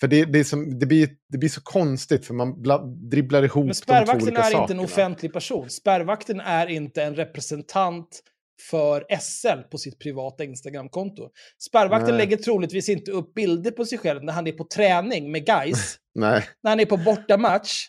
För 0.00 0.08
det, 0.08 0.24
det, 0.24 0.38
är 0.38 0.44
som, 0.44 0.78
det, 0.78 0.86
blir, 0.86 1.08
det 1.32 1.38
blir 1.38 1.48
så 1.48 1.60
konstigt 1.62 2.26
för 2.26 2.34
man 2.34 2.62
bla, 2.62 2.78
dribblar 2.86 3.42
ihop 3.42 3.54
Men 3.64 3.66
de 3.68 3.74
två 3.74 3.82
spärrvakten 3.82 4.22
olika 4.22 4.42
är 4.42 4.46
inte 4.46 4.56
en 4.62 4.66
sakerna. 4.66 4.82
offentlig 4.82 5.32
person. 5.32 5.70
Spärrvakten 5.70 6.40
är 6.40 6.66
inte 6.66 7.02
en 7.02 7.14
representant 7.14 8.20
för 8.70 9.06
SL 9.20 9.62
på 9.70 9.78
sitt 9.78 9.98
privata 9.98 10.44
Instagramkonto. 10.44 11.30
Spärrvakten 11.68 12.08
Nej. 12.14 12.18
lägger 12.26 12.36
troligtvis 12.36 12.88
inte 12.88 13.10
upp 13.10 13.34
bilder 13.34 13.70
på 13.70 13.84
sig 13.84 13.98
själv 13.98 14.24
när 14.24 14.32
han 14.32 14.46
är 14.46 14.52
på 14.52 14.64
träning 14.64 15.32
med 15.32 15.46
guys, 15.46 15.98
Nej, 16.14 16.48
när 16.62 16.70
han 16.70 16.80
är 16.80 16.86
på 16.86 16.96
bortamatch. 16.96 17.88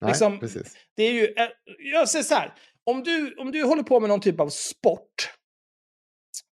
nej 0.00 0.08
Liksom- 0.10 0.40
precis. 0.40 0.76
Det 0.96 1.02
är 1.02 1.12
ju, 1.12 1.24
eh, 1.24 1.48
jag 1.92 2.08
säger 2.08 2.22
så 2.24 2.34
här, 2.34 2.54
om 2.84 3.02
du, 3.02 3.34
om 3.34 3.52
du 3.52 3.64
håller 3.64 3.82
på 3.82 4.00
med 4.00 4.08
någon 4.08 4.20
typ 4.20 4.40
av 4.40 4.48
sport, 4.48 5.30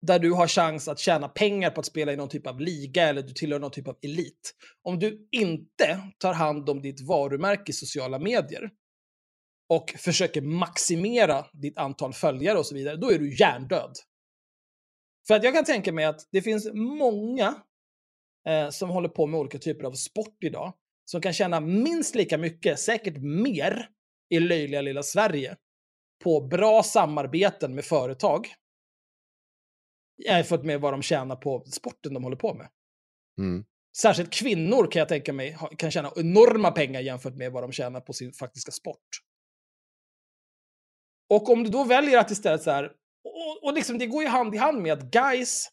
där 0.08 0.20
du 0.20 0.32
har 0.32 0.48
chans 0.48 0.88
att 0.88 1.00
tjäna 1.00 1.28
pengar 1.30 1.70
på 1.72 1.80
att 1.80 1.86
spela 1.86 2.14
i 2.14 2.16
någon 2.16 2.30
typ 2.30 2.48
av 2.48 2.60
liga 2.62 3.04
eller 3.08 3.22
du 3.22 3.34
tillhör 3.34 3.60
någon 3.60 3.72
typ 3.72 3.88
av 3.88 3.98
elit. 4.02 4.54
Om 4.84 5.00
du 5.00 5.28
inte 5.32 6.00
tar 6.18 6.34
hand 6.34 6.70
om 6.70 6.82
ditt 6.82 7.02
varumärke 7.02 7.70
i 7.70 7.74
sociala 7.74 8.20
medier 8.20 8.70
och 9.70 9.94
försöker 9.98 10.42
maximera 10.42 11.46
ditt 11.54 11.78
antal 11.78 12.14
följare 12.14 12.58
och 12.58 12.66
så 12.66 12.76
vidare, 12.76 12.96
då 12.96 13.12
är 13.12 13.20
du 13.20 13.36
hjärndöd. 13.36 13.92
För 15.28 15.36
att 15.36 15.44
jag 15.44 15.54
kan 15.54 15.66
tänka 15.66 15.92
mig 15.92 16.06
att 16.06 16.28
det 16.32 16.42
finns 16.42 16.70
många 16.74 17.56
eh, 18.48 18.70
som 18.70 18.90
håller 18.90 19.10
på 19.10 19.28
med 19.28 19.40
olika 19.40 19.58
typer 19.58 19.84
av 19.84 19.92
sport 19.92 20.44
idag, 20.44 20.74
som 21.06 21.22
kan 21.22 21.34
tjäna 21.34 21.60
minst 21.60 22.16
lika 22.16 22.38
mycket, 22.38 22.80
säkert 22.80 23.18
mer, 23.18 23.90
i 24.30 24.40
löjliga 24.40 24.82
lilla 24.82 25.04
Sverige 25.04 25.56
på 26.24 26.42
bra 26.42 26.84
samarbeten 26.84 27.76
med 27.76 27.86
företag 27.86 28.48
jämfört 30.26 30.64
med 30.64 30.82
vad 30.82 30.94
de 30.94 31.02
tjänar 31.02 31.36
på 31.36 31.64
sporten 31.66 32.14
de 32.14 32.24
håller 32.24 32.38
på 32.38 32.54
med. 32.54 32.68
Mm. 33.38 33.66
Särskilt 33.98 34.34
kvinnor 34.34 34.92
kan 34.92 35.00
jag 35.00 35.10
tänka 35.10 35.34
mig 35.34 35.58
kan 35.78 35.92
tjäna 35.92 36.12
enorma 36.16 36.72
pengar 36.72 37.02
jämfört 37.02 37.36
med 37.36 37.52
vad 37.52 37.64
de 37.64 37.72
tjänar 37.72 38.02
på 38.02 38.14
sin 38.14 38.34
faktiska 38.34 38.72
sport. 38.72 39.08
Och 41.30 41.50
om 41.50 41.64
du 41.64 41.70
då 41.70 41.84
väljer 41.84 42.18
att 42.18 42.32
istället 42.32 42.64
så 42.64 42.72
här, 42.72 42.92
och, 43.24 43.64
och 43.64 43.74
liksom 43.74 43.98
det 43.98 44.08
går 44.08 44.24
ju 44.24 44.30
hand 44.30 44.56
i 44.56 44.58
hand 44.58 44.82
med 44.82 44.94
att 44.94 45.12
guys 45.12 45.70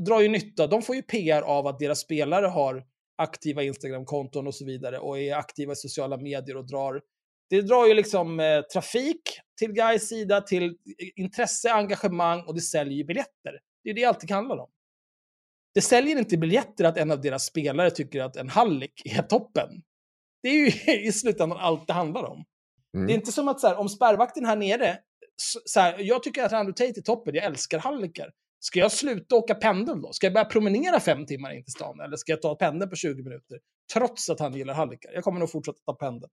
drar 0.00 0.20
ju 0.20 0.28
nytta, 0.28 0.66
de 0.66 0.82
får 0.82 0.96
ju 0.96 1.02
PR 1.02 1.42
av 1.42 1.66
att 1.66 1.78
deras 1.78 2.00
spelare 2.00 2.46
har 2.46 2.84
aktiva 3.16 3.62
Instagram-konton 3.62 4.46
och 4.46 4.54
så 4.54 4.64
vidare 4.64 4.98
och 4.98 5.18
är 5.18 5.34
aktiva 5.34 5.72
i 5.72 5.76
sociala 5.76 6.16
medier 6.16 6.56
och 6.56 6.66
drar, 6.66 7.02
det 7.50 7.62
drar 7.62 7.86
ju 7.86 7.94
liksom 7.94 8.40
eh, 8.40 8.60
trafik 8.60 9.40
till 9.58 9.72
guys 9.72 10.08
sida, 10.08 10.40
till 10.40 10.64
eh, 10.64 10.70
intresse, 11.16 11.72
engagemang 11.72 12.44
och 12.46 12.54
det 12.54 12.60
säljer 12.60 12.94
ju 12.94 13.04
biljetter. 13.04 13.60
Det 13.84 13.90
är 13.90 13.94
det 13.94 14.04
alltid 14.04 14.30
handlar 14.30 14.58
om. 14.58 14.70
Det 15.74 15.80
säljer 15.80 16.18
inte 16.18 16.38
biljetter 16.38 16.84
att 16.84 16.96
en 16.96 17.10
av 17.10 17.20
deras 17.20 17.44
spelare 17.44 17.90
tycker 17.90 18.20
att 18.20 18.36
en 18.36 18.48
hallick 18.48 19.02
är 19.04 19.22
toppen. 19.22 19.82
Det 20.42 20.48
är 20.48 20.54
ju 20.54 20.92
i 21.08 21.12
slutändan 21.12 21.58
allt 21.58 21.86
det 21.86 21.92
handlar 21.92 22.24
om. 22.24 22.44
Mm. 22.94 23.06
Det 23.06 23.12
är 23.12 23.14
inte 23.14 23.32
som 23.32 23.48
att 23.48 23.60
så 23.60 23.66
här, 23.66 23.76
om 23.76 23.88
spärrvakten 23.88 24.44
här 24.44 24.56
nere, 24.56 24.98
så, 25.36 25.60
så 25.64 25.80
här, 25.80 25.98
jag 25.98 26.22
tycker 26.22 26.44
att 26.44 26.52
Andrew 26.52 26.86
Tate 26.86 27.00
är 27.00 27.02
toppen, 27.02 27.34
jag 27.34 27.44
älskar 27.44 27.78
hallickar. 27.78 28.30
Ska 28.60 28.78
jag 28.78 28.92
sluta 28.92 29.36
åka 29.36 29.54
pendel 29.54 30.02
då? 30.02 30.12
Ska 30.12 30.26
jag 30.26 30.34
börja 30.34 30.44
promenera 30.44 31.00
fem 31.00 31.26
timmar 31.26 31.52
in 31.52 31.64
till 31.64 31.72
stan? 31.72 32.00
Eller 32.00 32.16
ska 32.16 32.32
jag 32.32 32.42
ta 32.42 32.54
pendeln 32.54 32.90
på 32.90 32.96
20 32.96 33.22
minuter? 33.22 33.58
Trots 33.94 34.30
att 34.30 34.40
han 34.40 34.54
gillar 34.54 34.74
hallickar. 34.74 35.12
Jag 35.12 35.24
kommer 35.24 35.40
nog 35.40 35.50
fortsätta 35.50 35.78
ta 35.86 35.94
pendeln. 35.94 36.30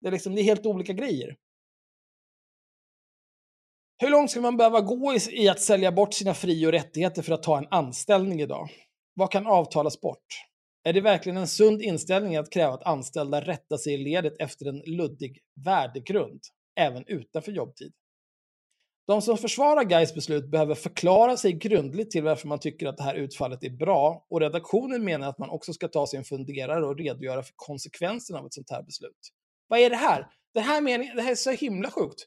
Det 0.00 0.08
är, 0.08 0.12
liksom, 0.12 0.34
det 0.34 0.40
är 0.40 0.44
helt 0.44 0.66
olika 0.66 0.92
grejer. 0.92 1.36
Hur 3.98 4.10
långt 4.10 4.30
ska 4.30 4.40
man 4.40 4.56
behöva 4.56 4.80
gå 4.80 5.14
i, 5.14 5.44
i 5.44 5.48
att 5.48 5.60
sälja 5.60 5.92
bort 5.92 6.14
sina 6.14 6.34
fri 6.34 6.66
och 6.66 6.72
rättigheter 6.72 7.22
för 7.22 7.32
att 7.32 7.42
ta 7.42 7.58
en 7.58 7.66
anställning 7.70 8.40
idag? 8.40 8.68
Vad 9.14 9.32
kan 9.32 9.46
avtalas 9.46 10.00
bort? 10.00 10.47
Är 10.88 10.92
det 10.92 11.00
verkligen 11.00 11.36
en 11.36 11.48
sund 11.48 11.82
inställning 11.82 12.36
att 12.36 12.52
kräva 12.52 12.74
att 12.74 12.86
anställda 12.86 13.40
rättar 13.40 13.76
sig 13.76 13.94
i 13.94 13.96
ledet 13.96 14.36
efter 14.38 14.66
en 14.66 14.82
luddig 14.86 15.38
värdegrund, 15.64 16.40
även 16.80 17.04
utanför 17.06 17.52
jobbtid? 17.52 17.92
De 19.06 19.22
som 19.22 19.38
försvarar 19.38 19.84
Gais 19.84 20.14
beslut 20.14 20.50
behöver 20.50 20.74
förklara 20.74 21.36
sig 21.36 21.52
grundligt 21.52 22.10
till 22.10 22.22
varför 22.22 22.48
man 22.48 22.58
tycker 22.58 22.86
att 22.86 22.96
det 22.96 23.02
här 23.02 23.14
utfallet 23.14 23.64
är 23.64 23.70
bra 23.70 24.26
och 24.30 24.40
redaktionen 24.40 25.04
menar 25.04 25.28
att 25.28 25.38
man 25.38 25.50
också 25.50 25.72
ska 25.72 25.88
ta 25.88 26.06
sig 26.06 26.18
en 26.18 26.24
funderare 26.24 26.86
och 26.86 26.98
redogöra 26.98 27.42
för 27.42 27.52
konsekvenserna 27.56 28.38
av 28.38 28.46
ett 28.46 28.54
sånt 28.54 28.70
här 28.70 28.82
beslut. 28.82 29.32
Vad 29.66 29.80
är 29.80 29.90
det 29.90 29.96
här? 29.96 30.26
Den 30.54 30.62
här 30.62 30.80
meningen, 30.80 31.16
det 31.16 31.22
här 31.22 31.30
är 31.30 31.34
så 31.34 31.50
himla 31.50 31.90
sjukt. 31.90 32.24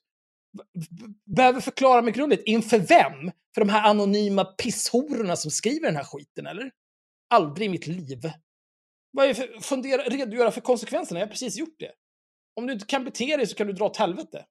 Behöver 1.36 1.62
förklara 1.62 2.02
mig 2.02 2.14
grundligt. 2.14 2.44
Inför 2.46 2.80
vem? 2.80 3.32
För 3.56 3.62
de 3.62 3.70
här 3.70 3.90
anonyma 3.90 4.46
pisshororna 4.46 5.36
som 5.36 5.52
skriver 5.52 5.88
den 5.88 5.96
här 5.96 6.04
skiten, 6.04 6.48
eller? 6.48 6.72
Aldrig 7.30 7.66
i 7.66 7.70
mitt 7.70 7.88
liv. 7.88 8.32
Vad 9.12 9.26
är 9.26 9.30
det 9.30 9.36
för, 9.36 9.62
fundera, 9.62 10.02
redogöra 10.02 10.52
för 10.52 10.62
konsekvenserna? 10.62 11.20
Jag 11.20 11.28
har 11.28 11.32
precis 11.32 11.56
gjort 11.58 11.76
det. 11.80 11.92
Om 12.56 12.68
du 12.68 12.74
inte 12.74 12.86
kan 12.86 13.04
bete 13.04 13.38
dig 13.38 13.48
så 13.48 13.56
kan 13.56 13.68
du 13.68 13.74
dra 13.74 13.86
åt 13.86 13.98
helvete. 13.98 14.46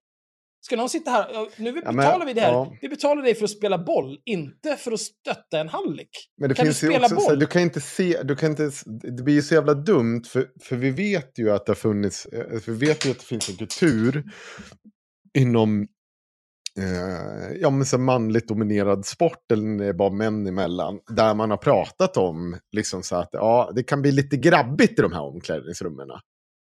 Ska 0.63 0.77
någon 0.77 0.89
sitta 0.89 1.11
här? 1.11 1.33
Nu 1.57 1.69
Ja, 1.85 1.93
men- 1.93 1.97
betalar 1.97 2.27
vi 2.27 2.33
det 2.33 2.41
här. 2.41 2.53
ja. 2.53 2.73
Vi 2.81 2.89
betalar 2.89 3.23
dig 3.23 3.35
för 3.35 3.45
att 3.45 3.51
spela 3.51 3.79
boll, 3.79 4.19
inte 4.25 4.77
för 4.77 4.93
att 4.93 5.01
stötta 5.01 5.61
en 5.61 5.69
hallick. 5.69 6.11
Men 6.41 6.49
det 6.49 6.55
Kan 6.55 6.65
finns 6.67 6.81
du 6.81 6.87
ju 6.87 6.93
spela 6.93 7.07
också, 7.07 7.17
så 7.17 7.23
här, 7.23 7.29
boll? 7.31 7.39
du 7.39 7.47
kan 7.47 7.63
inte 7.63 7.81
se, 7.81 8.23
du 8.23 8.37
kan 8.37 8.51
inte, 8.51 8.71
det 9.17 9.23
blir 9.23 9.35
ju 9.35 9.43
så 9.43 9.55
jävla 9.55 9.75
dumt 9.75 10.23
för, 10.29 10.49
för 10.63 10.77
vi 10.77 10.91
vet 10.91 11.39
ju 11.39 11.51
att 11.51 11.67
det 11.67 11.71
har 11.71 11.77
funnits, 11.77 12.27
eh, 12.27 12.61
vi 12.67 12.73
vet 12.87 13.07
ju 13.07 13.11
att 13.11 13.19
det 13.19 13.25
finns 13.25 13.49
en 13.49 13.57
kultur 13.57 14.25
inom 15.39 15.87
eh, 16.79 17.53
ja, 17.61 17.71
men 17.71 17.87
så 17.87 17.99
manligt 17.99 18.49
dominerad 18.49 19.07
sport, 19.07 19.53
eller 19.53 19.63
när 19.63 19.85
det 19.85 19.91
är 19.91 19.93
bara 19.93 20.11
män 20.11 20.47
emellan, 20.47 21.01
där 21.17 21.35
man 21.35 21.51
har 21.51 21.57
pratat 21.57 22.17
om 22.17 22.59
liksom 22.73 23.03
så 23.03 23.17
att 23.17 23.29
ja, 23.33 23.73
det 23.75 23.83
kan 23.83 24.03
bli 24.03 24.13
lite 24.13 24.37
grabbigt 24.37 24.99
i 24.99 25.03
de 25.03 25.13
här 25.13 25.23
omklädningsrummen. 25.23 26.09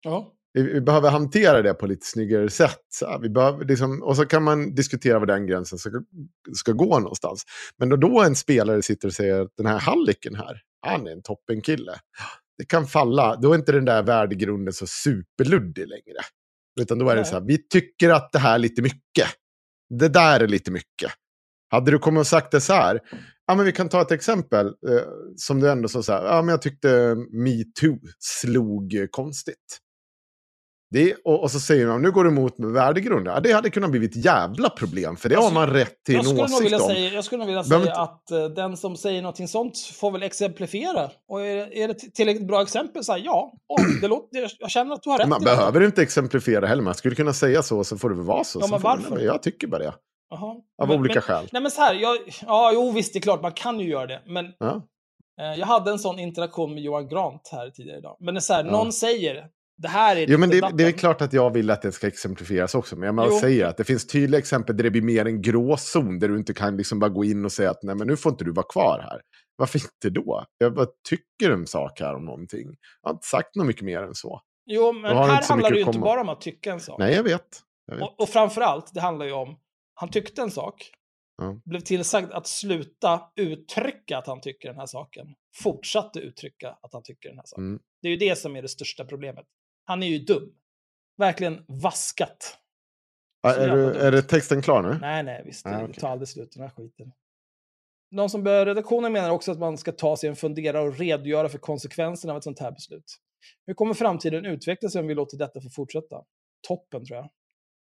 Ja. 0.04 0.34
Vi, 0.54 0.74
vi 0.74 0.82
behöver 0.82 1.10
hantera 1.10 1.62
det 1.62 1.74
på 1.74 1.88
lite 1.88 2.06
snyggare 2.06 2.50
sätt. 2.50 2.86
Så 2.90 3.20
vi 3.22 3.30
behöver, 3.30 3.66
liksom, 3.66 4.04
och 4.04 4.16
så 4.16 4.26
kan 4.26 4.44
man 4.44 4.76
diskutera 4.76 5.20
var 5.20 5.26
den 5.26 5.48
gränsen 5.48 5.80
ska, 5.80 5.90
ska 6.56 6.72
gå 6.72 7.00
någonstans. 7.00 7.44
Men 7.78 7.90
då, 7.90 7.96
då 7.96 8.22
en 8.22 8.36
spelare 8.36 8.82
sitter 8.82 9.08
och 9.08 9.14
säger 9.14 9.42
att 9.42 9.52
den 9.58 9.66
här 9.66 9.80
hallicken 9.80 10.36
här, 10.36 10.62
han 10.88 11.08
är 11.08 11.12
en 11.12 11.22
toppenkille. 11.22 11.92
Det 12.58 12.66
kan 12.66 12.88
falla, 12.88 13.36
då 13.36 13.52
är 13.52 13.56
inte 13.56 13.72
den 13.72 13.86
där 13.86 14.04
värdegrunden 14.04 14.74
så 14.74 14.88
superluddig 14.88 15.88
längre. 15.88 16.20
Utan 16.82 17.00
då 17.00 17.10
är 17.10 17.16
det 17.16 17.26
så 17.26 17.34
här, 17.34 17.42
vi 17.42 17.68
tycker 17.68 18.10
att 18.10 18.32
det 18.32 18.40
här 18.40 18.56
är 18.56 18.60
lite 18.60 18.82
mycket. 18.82 19.28
Det 19.90 20.10
där 20.10 20.40
är 20.40 20.48
lite 20.48 20.72
mycket. 20.72 21.12
Hade 21.72 21.92
du 21.92 22.00
kommit 22.00 22.20
och 22.20 22.28
sagt 22.28 22.52
det 22.52 22.62
så 22.62 22.74
här, 22.74 23.00
ja 23.48 23.56
men 23.56 23.66
vi 23.66 23.72
kan 23.72 23.90
ta 23.90 24.02
ett 24.02 24.12
exempel 24.12 24.68
eh, 24.68 25.08
som 25.38 25.60
du 25.60 25.72
ändå 25.72 25.88
sa 25.88 26.04
så 26.04 26.12
här, 26.14 26.26
ja 26.26 26.42
men 26.42 26.50
jag 26.50 26.62
tyckte 26.62 27.16
metoo 27.32 28.00
slog 28.20 29.08
konstigt. 29.12 29.80
Det, 30.92 31.16
och, 31.24 31.42
och 31.44 31.52
så 31.52 31.60
säger 31.60 31.88
man, 31.88 32.02
nu 32.02 32.12
går 32.12 32.24
du 32.24 32.30
emot 32.30 32.58
med 32.58 32.72
värdegrunden. 32.72 33.44
Det 33.44 33.52
hade 33.54 33.70
kunnat 33.70 33.92
bli 33.92 34.06
ett 34.06 34.16
jävla 34.26 34.70
problem, 34.70 35.16
för 35.18 35.30
det 35.30 35.36
Alltså, 35.36 35.50
har 35.50 35.54
man 35.66 35.70
rätt 35.74 36.04
till 36.06 36.16
Jag 36.16 36.26
en 36.26 36.40
åsikt 36.42 36.62
vilja 36.66 36.78
om. 36.78 36.88
säga, 36.90 37.10
jag 37.14 37.24
skulle 37.24 37.40
nog 37.40 37.48
vilja 37.48 37.64
säga 37.64 37.94
att 37.96 38.32
eh, 38.32 38.46
den 38.46 38.78
som 38.78 38.96
säger 38.98 39.22
någonting 39.22 39.48
sånt 39.48 39.78
får 39.80 40.12
väl 40.12 40.24
exemplifiera. 40.24 41.10
Och 41.30 41.42
är, 41.42 41.74
är 41.74 41.88
det 41.88 41.94
tillräckligt 41.94 42.48
bra 42.48 42.62
exempel 42.62 43.04
så 43.04 43.12
här, 43.12 43.22
ja, 43.26 43.54
oh, 43.68 44.02
det 44.02 44.08
låter, 44.08 44.52
jag 44.60 44.70
känner 44.72 44.94
att 44.94 45.04
du 45.04 45.10
har 45.10 45.18
rätt. 45.18 45.28
Man 45.28 45.44
behöver 45.44 45.82
inte 45.84 46.02
exemplifiera 46.02 46.66
heller, 46.68 46.84
man 46.84 46.96
skulle 46.96 47.16
kunna 47.16 47.34
säga 47.34 47.64
så, 47.64 47.84
så 47.84 47.98
får 47.98 48.10
det 48.10 48.16
väl 48.16 48.26
vara 48.26 48.44
så. 48.44 48.60
Ja, 48.60 48.68
men 48.68 48.72
man- 48.72 48.82
varför? 48.82 49.16
men 49.16 49.24
jag 49.26 49.44
tycker 49.44 49.68
bara 49.68 49.80
det, 49.84 49.94
Jaha. 50.30 50.56
av 50.82 50.88
Men- 50.88 51.00
olika 51.00 51.14
men, 51.14 51.22
skäl. 51.22 51.48
Nej 51.52 51.62
men 51.62 51.72
så 51.72 51.82
här, 51.82 51.94
jag, 51.94 52.18
ja 52.46 52.72
jo 52.74 52.92
visst 52.92 53.14
det 53.14 53.20
är 53.20 53.22
klart 53.22 53.42
man 53.42 53.52
kan 53.52 53.80
ju 53.80 53.90
göra 53.90 54.08
det. 54.08 54.22
Men 54.26 54.46
Ja. 54.60 54.82
eh, 55.42 55.60
jag 55.60 55.66
hade 55.68 55.92
en 55.92 56.00
sån 56.00 56.20
interaktion 56.20 56.74
med 56.74 56.84
Johan 56.84 57.08
Grant 57.08 57.50
här 57.52 57.70
tidigare 57.70 57.98
idag. 57.98 58.18
Men 58.20 58.34
det 58.34 58.38
är 58.38 58.42
så 58.42 58.54
här, 58.54 58.66
Ja. 58.66 58.72
någon 58.72 58.92
säger, 58.94 59.46
det 59.82 59.88
här 59.88 60.16
är 60.16 60.26
Jo, 60.28 60.38
men 60.38 60.50
det, 60.50 60.72
det 60.74 60.84
är 60.84 60.92
klart 60.92 61.22
att 61.22 61.34
jag 61.34 61.54
vill 61.54 61.70
att 61.72 61.82
det 61.82 61.92
ska 61.92 62.08
exemplifieras 62.08 62.76
också. 62.76 62.96
Men 62.96 63.18
jag 63.18 63.34
säger 63.34 63.66
att 63.66 63.78
det 63.78 63.84
finns 63.84 64.08
tydliga 64.08 64.40
exempel 64.40 64.78
där 64.78 64.84
det 64.84 64.92
blir 64.92 65.02
mer 65.02 65.26
en 65.26 65.42
gråzon. 65.42 66.20
Där 66.20 66.30
du 66.30 66.38
inte 66.38 66.54
kan 66.54 66.78
liksom 66.78 67.00
bara 67.00 67.10
gå 67.10 67.26
in 67.26 67.46
och 67.46 67.52
säga 67.52 67.72
att 67.72 67.84
nej, 67.84 67.96
men 67.96 68.08
nu 68.08 68.18
får 68.18 68.32
inte 68.32 68.44
du 68.44 68.52
vara 68.52 68.66
kvar 68.66 69.00
här. 69.00 69.22
Varför 69.56 69.80
inte 69.80 70.10
då? 70.20 70.46
Jag 70.58 70.74
bara 70.74 70.88
tycker 71.10 71.52
en 71.52 71.68
sak 71.68 72.00
här 72.00 72.16
om 72.16 72.26
någonting. 72.26 72.68
Jag 73.02 73.10
har 73.10 73.14
inte 73.14 73.28
sagt 73.28 73.56
något 73.56 73.68
mycket 73.68 73.84
mer 73.84 74.04
än 74.04 74.16
så. 74.16 74.42
Jo, 74.66 74.94
men 74.94 75.18
här 75.18 75.48
handlar 75.50 75.70
det 75.70 75.80
ju 75.80 75.86
inte 75.86 76.00
bara 76.00 76.22
om 76.22 76.30
att 76.30 76.42
tycka 76.42 76.74
en 76.74 76.80
sak. 76.80 77.00
Nej, 77.00 77.14
jag 77.14 77.24
vet. 77.24 77.62
Jag 77.86 77.96
vet. 77.96 78.04
Och, 78.04 78.20
och 78.20 78.30
framförallt, 78.30 78.94
det 78.94 79.02
handlar 79.02 79.26
ju 79.26 79.32
om, 79.32 79.58
han 79.94 80.10
tyckte 80.10 80.42
en 80.42 80.52
sak, 80.52 80.92
Ja. 81.42 81.62
blev 81.66 81.80
tillsagd 81.80 82.32
att 82.32 82.48
sluta 82.48 83.22
uttrycka 83.36 84.18
att 84.18 84.28
han 84.28 84.42
tycker 84.42 84.68
den 84.68 84.78
här 84.78 84.86
saken. 84.86 85.28
Fortsatte 85.64 86.20
uttrycka 86.20 86.78
att 86.82 86.94
han 86.94 87.04
tycker 87.04 87.30
den 87.30 87.38
här 87.38 87.46
saken. 87.46 87.64
Mm. 87.64 87.80
Det 88.02 88.08
är 88.08 88.12
ju 88.12 88.18
det 88.18 88.38
som 88.38 88.56
är 88.56 88.62
det 88.62 88.68
största 88.68 89.06
problemet. 89.06 89.46
Han 89.90 90.04
är 90.04 90.08
ju 90.08 90.20
dum. 90.20 90.54
Verkligen 91.18 91.66
vaskat. 91.68 92.58
Så 93.48 93.54
är, 93.54 93.70
du, 93.70 93.94
är 93.94 94.12
det 94.12 94.22
texten 94.22 94.62
klar 94.62 94.82
nu? 94.84 94.98
Nej, 95.02 95.24
nej, 95.24 95.42
visst. 95.46 95.66
Ah, 95.66 95.70
Det 95.70 95.84
okej. 95.84 95.96
tar 95.96 96.10
aldrig 96.10 96.28
slut 96.28 96.52
den 96.52 96.64
här 96.64 96.70
skiten. 96.70 97.12
De 98.12 98.30
som 98.30 98.44
bör 98.44 98.66
redaktionen 98.66 99.14
menar 99.14 99.30
också 99.30 99.52
att 99.52 99.60
man 99.60 99.78
ska 99.78 99.92
ta 99.92 100.18
sig 100.18 100.30
en 100.30 100.36
funderare 100.36 100.88
och 100.88 100.98
redogöra 100.98 101.50
för 101.50 101.58
konsekvenserna 101.58 102.34
av 102.34 102.38
ett 102.38 102.44
sånt 102.44 102.60
här 102.60 102.72
beslut. 102.72 103.18
Hur 103.66 103.74
kommer 103.74 103.94
framtiden 103.94 104.46
utveckla 104.46 104.90
sig 104.90 105.02
om 105.02 105.08
vi 105.08 105.14
låter 105.16 105.38
detta 105.38 105.62
få 105.62 105.70
fortsätta? 105.70 106.24
Toppen, 106.68 107.06
tror 107.06 107.18
jag. 107.18 107.30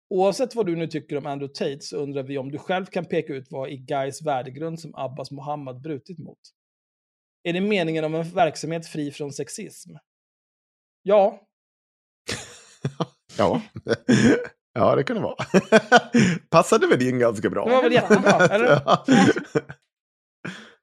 Oavsett 0.09 0.55
vad 0.55 0.65
du 0.65 0.75
nu 0.75 0.87
tycker 0.87 1.17
om 1.17 1.25
Andrew 1.25 1.53
Tate 1.53 1.81
så 1.81 1.97
undrar 1.97 2.23
vi 2.23 2.37
om 2.37 2.51
du 2.51 2.57
själv 2.57 2.85
kan 2.85 3.05
peka 3.05 3.33
ut 3.33 3.47
vad 3.49 3.69
i 3.69 3.77
Guys 3.77 4.21
värdegrund 4.21 4.79
som 4.79 4.95
Abbas 4.95 5.31
Mohammed 5.31 5.81
brutit 5.81 6.19
mot. 6.19 6.39
Är 7.43 7.53
det 7.53 7.61
meningen 7.61 8.03
om 8.03 8.15
en 8.15 8.29
verksamhet 8.29 8.87
fri 8.87 9.11
från 9.11 9.33
sexism? 9.33 9.89
Ja, 11.03 11.48
Ja. 13.37 13.61
ja, 14.73 14.95
det 14.95 15.03
kan 15.03 15.15
det 15.15 15.21
vara. 15.21 15.35
Passade 16.49 16.87
väl 16.87 17.01
in 17.07 17.19
ganska 17.19 17.49
bra. 17.49 17.65
det 17.65 17.71
var 17.71 17.81
väl 17.83 17.93
jättebra, 17.93 18.31
eller? 18.51 18.81
Ja. 18.85 19.05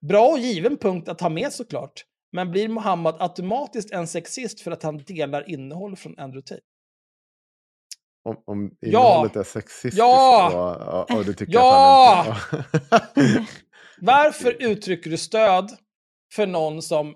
Bra 0.08 0.26
och 0.28 0.38
given 0.38 0.76
punkt 0.76 1.08
att 1.08 1.20
ha 1.20 1.28
med 1.28 1.52
såklart. 1.52 2.04
Men 2.32 2.50
blir 2.50 2.68
Mohammed 2.68 3.14
automatiskt 3.18 3.90
en 3.92 4.06
sexist 4.06 4.60
för 4.60 4.70
att 4.70 4.82
han 4.82 4.98
delar 4.98 5.50
innehåll 5.50 5.96
från 5.96 6.18
Andrew 6.18 6.42
Tate? 6.48 6.60
Om, 8.24 8.36
om 8.46 8.70
Ja. 8.80 8.88
innehållet 8.88 9.36
är 9.36 9.42
sexistiskt 9.42 9.98
Ja. 9.98 10.50
och, 11.08 11.10
och, 11.10 11.18
och 11.18 11.24
du 11.24 11.34
tycker 11.34 11.52
Ja. 11.52 12.26
att 12.28 12.36
han 12.50 13.24
inte... 13.26 13.46
Varför 14.00 14.62
uttrycker 14.62 15.10
du 15.10 15.16
stöd 15.16 15.70
för 16.34 16.46
någon 16.46 16.82
som 16.82 17.14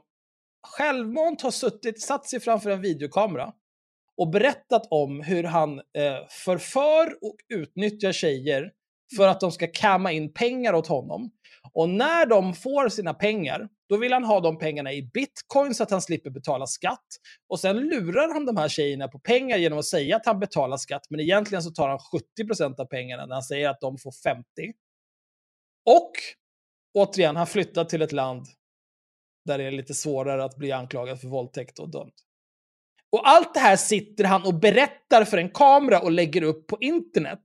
självmant 0.69 1.43
har 1.43 1.51
suttit, 1.51 2.03
satt 2.03 2.27
sig 2.29 2.41
framför 2.41 2.71
en 2.71 2.81
videokamera 2.81 3.53
och 4.21 4.31
berättat 4.31 4.87
om 4.91 5.21
hur 5.21 5.45
han 5.45 5.79
eh, 5.79 6.27
förför 6.45 7.07
och 7.23 7.37
utnyttjar 7.55 8.13
tjejer 8.13 8.71
för 9.17 9.29
att 9.29 9.41
de 9.41 9.53
ska 9.53 9.67
kamma 9.67 10.13
in 10.13 10.33
pengar 10.33 10.73
åt 10.73 10.87
honom. 10.87 11.31
Och 11.73 11.89
när 11.89 12.27
de 12.27 12.55
får 12.55 12.89
sina 12.89 13.15
pengar, 13.15 13.69
då 13.89 13.97
vill 13.97 14.13
han 14.13 14.25
ha 14.25 14.41
de 14.41 14.59
pengarna 14.59 14.93
i 14.93 15.03
bitcoin 15.03 15.75
så 15.75 15.83
att 15.83 15.91
han 15.91 16.03
slipper 16.03 16.31
betala 16.31 16.67
skatt. 16.67 17.07
Och 17.49 17.61
sen 17.61 17.77
lurar 17.77 18.33
han 18.33 18.47
de 18.47 18.57
här 18.57 18.69
tjejerna 18.69 19.09
på 19.09 19.19
pengar 19.19 19.59
genom 19.59 19.79
att 19.79 19.85
säga 19.85 20.17
att 20.17 20.27
han 20.27 20.41
betalar 20.41 20.77
skatt, 20.77 21.03
men 21.11 21.21
egentligen 21.21 21.63
så 21.63 21.71
tar 21.71 21.89
han 21.89 21.99
70% 22.39 22.81
av 22.81 22.85
pengarna 22.85 23.27
när 23.27 23.35
han 23.35 23.43
säger 23.43 23.69
att 23.69 23.81
de 23.81 23.99
får 23.99 24.13
50. 24.13 24.45
Och 25.91 26.13
återigen, 26.95 27.37
han 27.37 27.47
flyttar 27.47 27.85
till 27.85 28.03
ett 28.03 28.13
land 28.13 28.47
där 29.45 29.59
det 29.59 29.65
är 29.65 29.71
lite 29.71 29.95
svårare 29.95 30.45
att 30.45 30.57
bli 30.57 30.73
anklagad 30.73 31.21
för 31.21 31.29
våldtäkt 31.29 31.79
och 31.79 31.91
dömd. 31.91 32.13
Och 33.13 33.29
allt 33.29 33.55
det 33.55 33.61
här 33.61 33.77
sitter 33.77 34.25
han 34.25 34.43
och 34.43 34.55
berättar 34.55 35.25
för 35.25 35.39
en 35.39 35.49
kamera 35.49 36.01
och 36.01 36.11
lägger 36.11 36.43
upp 36.43 36.67
på 36.67 36.77
internet. 36.81 37.41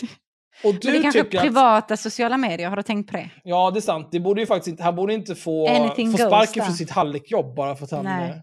Och 0.64 0.72
Men 0.72 0.80
det 0.82 0.88
är 0.88 0.92
du 0.92 1.02
kanske 1.02 1.22
tycker 1.24 1.38
att... 1.38 1.44
privata 1.44 1.96
sociala 1.96 2.36
medier, 2.36 2.68
har 2.68 2.76
du 2.76 2.82
tänkt 2.82 3.10
på 3.10 3.16
det? 3.16 3.30
Ja, 3.44 3.70
det 3.70 3.78
är 3.78 3.80
sant. 3.80 4.08
Det 4.12 4.20
borde 4.20 4.40
ju 4.40 4.46
faktiskt 4.46 4.68
inte, 4.68 4.82
han 4.82 4.96
borde 4.96 5.14
inte 5.14 5.34
få, 5.34 5.68
Anything 5.68 6.10
få 6.10 6.16
goes 6.16 6.26
sparken 6.26 6.60
där. 6.60 6.70
för 6.70 6.72
sitt 6.72 6.90
hallickjobb 6.90 7.54
bara 7.54 7.76
för 7.76 7.84
att 7.84 7.90
han... 7.90 8.04
Nej. 8.04 8.42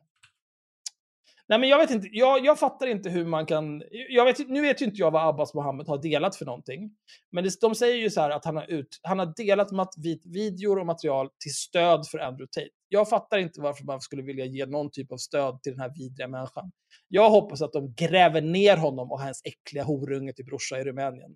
Nej, 1.50 1.60
men 1.60 1.70
jag 1.70 1.78
vet 1.78 1.92
inte. 1.92 2.08
Jag, 2.12 2.46
jag 2.46 2.60
fattar 2.60 2.88
inte 2.88 3.10
hur 3.10 3.26
man 3.26 3.46
kan... 3.46 3.84
Jag 4.10 4.26
vet, 4.26 4.50
nu 4.50 4.62
vet 4.62 4.82
ju 4.82 4.86
inte 4.86 4.98
jag 4.98 5.12
vad 5.12 5.28
Abbas 5.28 5.54
Mohammed 5.54 5.88
har 5.88 6.02
delat 6.02 6.36
för 6.36 6.46
någonting. 6.46 6.92
Men 7.32 7.44
det, 7.44 7.62
de 7.62 7.76
säger 7.76 7.96
ju 7.96 8.10
så 8.10 8.22
här 8.22 8.30
att 8.30 8.46
han 8.46 8.56
har, 8.56 8.72
ut, 8.72 9.00
han 9.02 9.20
har 9.20 9.34
delat 9.36 9.72
mat, 9.72 9.94
vid, 9.98 10.22
videor 10.34 10.80
och 10.80 10.86
material 10.86 11.30
till 11.40 11.54
stöd 11.54 12.08
för 12.08 12.20
Andrew 12.20 12.48
Tate. 12.52 12.70
Jag 12.90 13.10
fattar 13.10 13.38
inte 13.38 13.62
varför 13.62 13.86
man 13.86 14.02
skulle 14.02 14.24
vilja 14.24 14.46
ge 14.46 14.66
någon 14.66 14.92
typ 14.92 15.12
av 15.12 15.18
stöd 15.18 15.64
till 15.64 15.72
den 15.72 15.82
här 15.82 15.94
vidriga 16.00 16.28
människan. 16.28 16.72
Jag 17.08 17.30
hoppas 17.30 17.62
att 17.62 17.74
de 17.74 17.94
gräver 17.94 18.42
ner 18.42 18.78
honom 18.78 19.12
och 19.12 19.22
hans 19.22 19.42
äckliga 19.46 19.84
horunge 19.84 20.34
till 20.34 20.46
brorsa 20.46 20.80
i 20.80 20.84
Rumänien. 20.84 21.36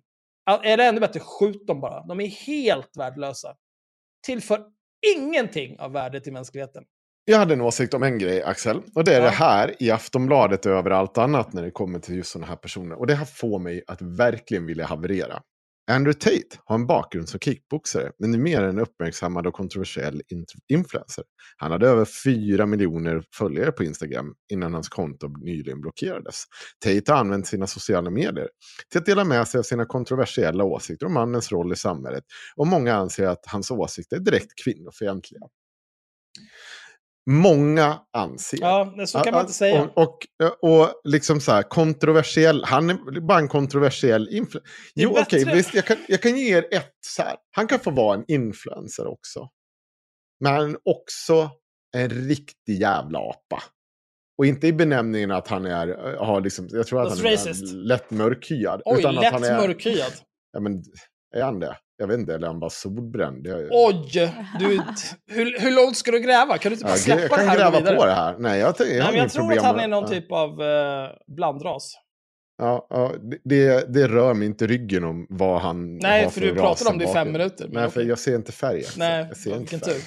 Eller 0.50 0.64
Är 0.64 0.76
det 0.76 0.84
ännu 0.84 1.00
bättre, 1.00 1.20
skjut 1.20 1.66
dem 1.66 1.80
bara. 1.80 2.06
De 2.06 2.20
är 2.20 2.26
helt 2.26 2.96
värdelösa. 2.96 3.56
Tillför 4.26 4.64
ingenting 5.16 5.80
av 5.80 5.92
värde 5.92 6.20
till 6.20 6.32
mänskligheten. 6.32 6.84
Jag 7.24 7.38
hade 7.38 7.54
en 7.54 7.60
åsikt 7.60 7.94
om 7.94 8.02
en 8.02 8.18
grej, 8.18 8.42
Axel. 8.42 8.82
Och 8.94 9.04
det 9.04 9.14
är 9.14 9.18
Ja. 9.20 9.24
det 9.24 9.30
här 9.30 9.82
i 9.82 9.90
Aftonbladet 9.90 10.66
och 10.66 10.72
över 10.72 10.90
allt 10.90 11.18
annat 11.18 11.52
när 11.52 11.62
det 11.62 11.70
kommer 11.70 11.98
till 11.98 12.14
just 12.16 12.30
sådana 12.30 12.46
här 12.46 12.56
personer. 12.56 12.98
Och 12.98 13.06
det 13.06 13.14
här 13.14 13.24
får 13.24 13.58
mig 13.58 13.82
att 13.86 14.02
verkligen 14.02 14.66
vilja 14.66 14.86
haverera. 14.86 15.40
Andrew 15.90 16.18
Tate 16.20 16.60
har 16.64 16.74
en 16.74 16.86
bakgrund 16.86 17.28
som 17.28 17.40
kickboxare, 17.40 18.12
men 18.18 18.34
är 18.34 18.38
mer 18.38 18.62
en 18.62 18.78
uppmärksammad 18.78 19.46
och 19.46 19.54
kontroversiell 19.54 20.22
influencer. 20.68 21.24
Han 21.56 21.72
hade 21.72 21.88
över 21.88 22.04
4 22.24 22.66
miljoner 22.66 23.22
följare 23.34 23.72
på 23.72 23.84
Instagram 23.84 24.34
innan 24.52 24.74
hans 24.74 24.88
konto 24.88 25.28
nyligen 25.28 25.80
blockerades. 25.80 26.44
Tate 26.84 27.12
har 27.12 27.18
använt 27.18 27.46
sina 27.46 27.66
sociala 27.66 28.10
medier 28.10 28.48
till 28.90 28.98
att 29.00 29.06
dela 29.06 29.24
med 29.24 29.48
sig 29.48 29.58
av 29.58 29.62
sina 29.62 29.86
kontroversiella 29.86 30.64
åsikter 30.64 31.06
om 31.06 31.14
mannens 31.14 31.52
roll 31.52 31.72
i 31.72 31.76
samhället. 31.76 32.24
Och 32.56 32.66
många 32.66 32.94
anser 32.94 33.26
att 33.26 33.46
hans 33.46 33.70
åsikter 33.70 34.16
är 34.16 34.20
direkt 34.20 34.52
kvinnofientliga. 34.64 35.40
Många 37.30 38.00
anser. 38.12 38.58
Ja, 38.60 38.94
så 39.06 39.18
kan 39.18 39.32
man 39.32 39.40
inte 39.40 39.52
säga. 39.52 39.82
Och, 39.82 40.02
och, 40.02 40.62
och 40.62 41.00
liksom 41.04 41.40
så 41.40 41.52
här 41.52 41.62
kontroversiell, 41.62 42.64
han 42.64 42.90
är 42.90 43.20
bara 43.20 43.38
en 43.38 43.48
kontroversiell 43.48 44.28
influencer. 44.28 44.70
Jo, 44.94 45.16
okej, 45.18 45.44
visst, 45.54 45.74
jag 45.74 45.84
kan, 45.84 45.96
jag 46.08 46.22
kan 46.22 46.36
ge 46.36 46.56
er 46.56 46.66
ett 46.70 46.92
så 47.06 47.22
här. 47.22 47.36
Han 47.56 47.66
kan 47.66 47.80
få 47.80 47.90
vara 47.90 48.14
en 48.14 48.24
influencer 48.28 49.06
också. 49.06 49.48
Men 50.40 50.52
han 50.52 50.70
är 50.70 50.78
också 50.84 51.50
en 51.96 52.10
riktig 52.10 52.80
jävla 52.80 53.18
apa. 53.18 53.62
Och 54.38 54.46
inte 54.46 54.66
i 54.66 54.72
benämningen 54.72 55.30
att 55.30 55.48
han 55.48 55.66
är, 55.66 56.16
har 56.16 56.40
liksom, 56.40 56.68
jag 56.70 56.86
tror 56.86 57.02
att 57.02 57.12
That's 57.12 57.16
han 57.16 57.26
är 57.26 57.32
racist. 57.32 57.72
lätt 57.74 58.10
mörkhyad. 58.10 58.82
Oj, 58.84 59.02
lätt 59.02 59.40
mörkhyad. 59.40 60.12
Ja, 60.52 60.60
men 60.60 60.82
är 61.36 61.42
han 61.42 61.60
det? 61.60 61.76
Jag 62.02 62.06
vet 62.08 62.18
inte, 62.18 62.34
eller 62.34 62.46
han 62.46 62.60
bara 62.60 62.70
solbränd? 62.70 63.46
Jag, 63.46 63.68
Oj! 63.70 64.32
Du, 64.58 64.82
hur, 65.34 65.60
hur 65.60 65.70
långt 65.70 65.96
ska 65.96 66.10
du 66.10 66.20
gräva? 66.20 66.58
Kan 66.58 66.70
du 66.70 66.74
inte 66.74 66.84
bara 66.84 66.90
jag, 66.90 66.98
släppa 66.98 67.20
jag 67.22 67.30
det 67.30 67.36
kan 67.36 67.48
här 67.48 67.56
och 67.66 67.72
gå 67.72 67.78
gräva 67.78 67.78
vidare? 67.78 67.96
på 67.96 68.06
det 68.06 68.12
här. 68.12 68.36
Nej, 68.38 68.60
jag, 68.60 68.74
jag, 68.78 68.88
jag 68.88 69.04
Nej, 69.12 69.16
jag 69.16 69.30
tror 69.30 69.52
att 69.52 69.64
han 69.64 69.80
är 69.80 69.88
någon 69.88 70.02
ja. 70.02 70.08
typ 70.08 70.32
av 70.32 70.62
eh, 70.62 71.08
blandras. 71.36 71.94
Ja, 72.58 72.86
ja 72.90 73.12
det- 73.22 73.38
det, 73.44 73.94
det 73.94 74.08
rör 74.08 74.34
mig 74.34 74.46
inte 74.46 74.66
ryggen 74.66 75.04
om 75.04 75.26
vad 75.30 75.60
han 75.60 75.96
Nej, 75.98 76.24
har 76.24 76.30
för 76.30 76.40
du 76.40 76.54
pratade 76.54 76.90
om 76.90 76.98
det 76.98 77.04
i 77.04 77.08
fem 77.12 77.32
minuter, 77.32 77.68
men 77.68 77.82
Nej, 77.82 77.90
för 77.90 78.02
jag 78.02 78.18
ser 78.18 78.34
inte 78.36 78.52
färgen. 78.52 78.84
Nej, 78.96 79.26
jag 79.28 79.36
ser 79.36 79.56
inte 79.56 79.78
färg. 79.78 79.94
tur. 79.94 80.02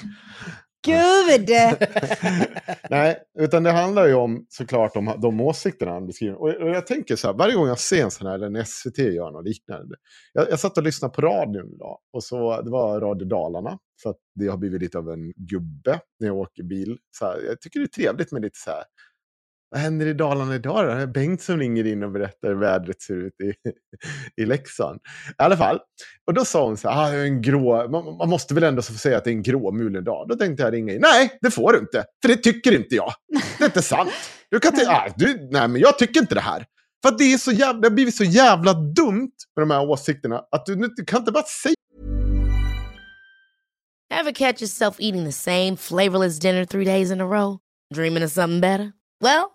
Gud! 0.85 1.49
Nej, 2.89 3.17
utan 3.39 3.63
det 3.63 3.71
handlar 3.71 4.05
ju 4.07 4.13
om 4.13 4.45
såklart 4.49 4.95
om 4.95 5.13
de 5.21 5.41
åsikterna 5.41 5.91
han 5.91 6.07
beskriver. 6.07 6.35
Och, 6.41 6.49
och 6.49 6.69
jag 6.69 6.87
tänker 6.87 7.15
så 7.15 7.27
här, 7.27 7.33
varje 7.33 7.55
gång 7.55 7.67
jag 7.67 7.79
ser 7.79 8.03
en 8.03 8.11
sån 8.11 8.27
här, 8.27 8.35
eller 8.35 8.49
när 8.49 8.63
SVT 8.63 8.97
gör 8.97 9.31
något 9.31 9.45
liknande. 9.45 9.95
Jag, 10.33 10.49
jag 10.49 10.59
satt 10.59 10.77
och 10.77 10.83
lyssnade 10.83 11.13
på 11.13 11.21
radion 11.21 11.73
idag. 11.73 11.99
Och 12.13 12.23
så, 12.23 12.61
det 12.61 12.71
var 12.71 12.99
Radio 13.01 13.27
Dalarna. 13.27 13.79
För 14.03 14.09
att 14.09 14.17
det 14.35 14.47
har 14.47 14.57
blivit 14.57 14.81
lite 14.81 14.97
av 14.97 15.09
en 15.09 15.31
gubbe 15.35 15.99
när 16.19 16.27
jag 16.27 16.37
åker 16.37 16.63
bil. 16.63 16.97
Så 17.11 17.25
här, 17.25 17.41
jag 17.47 17.61
tycker 17.61 17.79
det 17.79 17.85
är 17.85 17.87
trevligt 17.87 18.31
med 18.31 18.41
lite 18.41 18.59
så 18.59 18.71
här. 18.71 18.83
Vad 19.69 19.81
händer 19.81 20.05
i 20.05 20.13
Dalarna 20.13 20.55
idag 20.55 21.11
då? 21.13 21.37
Som 21.39 21.59
ringer 21.59 21.87
in 21.87 22.03
och 22.03 22.11
berättar 22.11 22.47
hur 22.47 22.55
vädret 22.55 23.01
ser 23.01 23.13
ut 23.15 23.33
i, 23.41 23.53
i 24.41 24.45
Leksand. 24.45 24.99
I 25.29 25.33
alla 25.37 25.57
fall. 25.57 25.79
Och 26.27 26.33
då 26.33 26.45
sa 26.45 26.65
hon 26.65 26.77
så 26.77 26.89
här, 26.89 27.13
ah, 27.13 27.25
en 27.25 27.41
grå, 27.41 27.89
man, 27.89 28.17
man 28.17 28.29
måste 28.29 28.53
väl 28.53 28.63
ändå 28.63 28.81
få 28.81 28.93
säga 28.93 29.17
att 29.17 29.23
det 29.23 29.29
är 29.29 29.35
en 29.35 29.43
gråmulen 29.43 30.03
dag. 30.03 30.27
Då 30.29 30.35
tänkte 30.35 30.63
jag 30.63 30.73
ringa 30.73 30.93
in, 30.93 31.01
nej 31.01 31.37
det 31.41 31.51
får 31.51 31.73
du 31.73 31.79
inte, 31.79 32.05
för 32.21 32.27
det 32.29 32.37
tycker 32.37 32.75
inte 32.75 32.95
jag. 32.95 33.13
Det 33.57 33.63
är 33.63 33.65
inte 33.65 33.81
sant. 33.81 34.11
Du 34.49 34.59
kan 34.59 34.73
inte, 34.73 34.85
ah, 34.89 35.07
du, 35.15 35.47
nej 35.51 35.67
men 35.67 35.81
jag 35.81 35.99
tycker 35.99 36.21
inte 36.21 36.35
det 36.35 36.41
här. 36.41 36.65
För 37.05 37.17
det, 37.17 37.33
är 37.33 37.37
så 37.37 37.51
jävla, 37.51 37.81
det 37.81 37.87
har 37.87 37.93
blivit 37.93 38.15
så 38.15 38.23
jävla 38.23 38.73
dumt 38.73 39.31
med 39.55 39.67
de 39.67 39.71
här 39.71 39.89
åsikterna, 39.89 40.43
att 40.51 40.65
du, 40.65 40.75
du 40.75 41.05
kan 41.05 41.19
inte 41.19 41.31
bara 41.31 41.43
säga 41.43 41.75
Ever 44.09 44.31
catch 44.31 44.61
yourself 44.61 44.97
eating 44.99 45.25
the 45.25 45.31
same 45.31 45.75
flavorless 45.77 46.39
dinner 46.39 46.65
three 46.65 46.85
days 46.85 47.11
in 47.11 47.21
a 47.21 47.25
row? 47.25 47.59
Dreaming 47.93 48.23
of 48.23 48.31
something 48.31 48.61
better? 48.61 48.93
Well, 49.19 49.54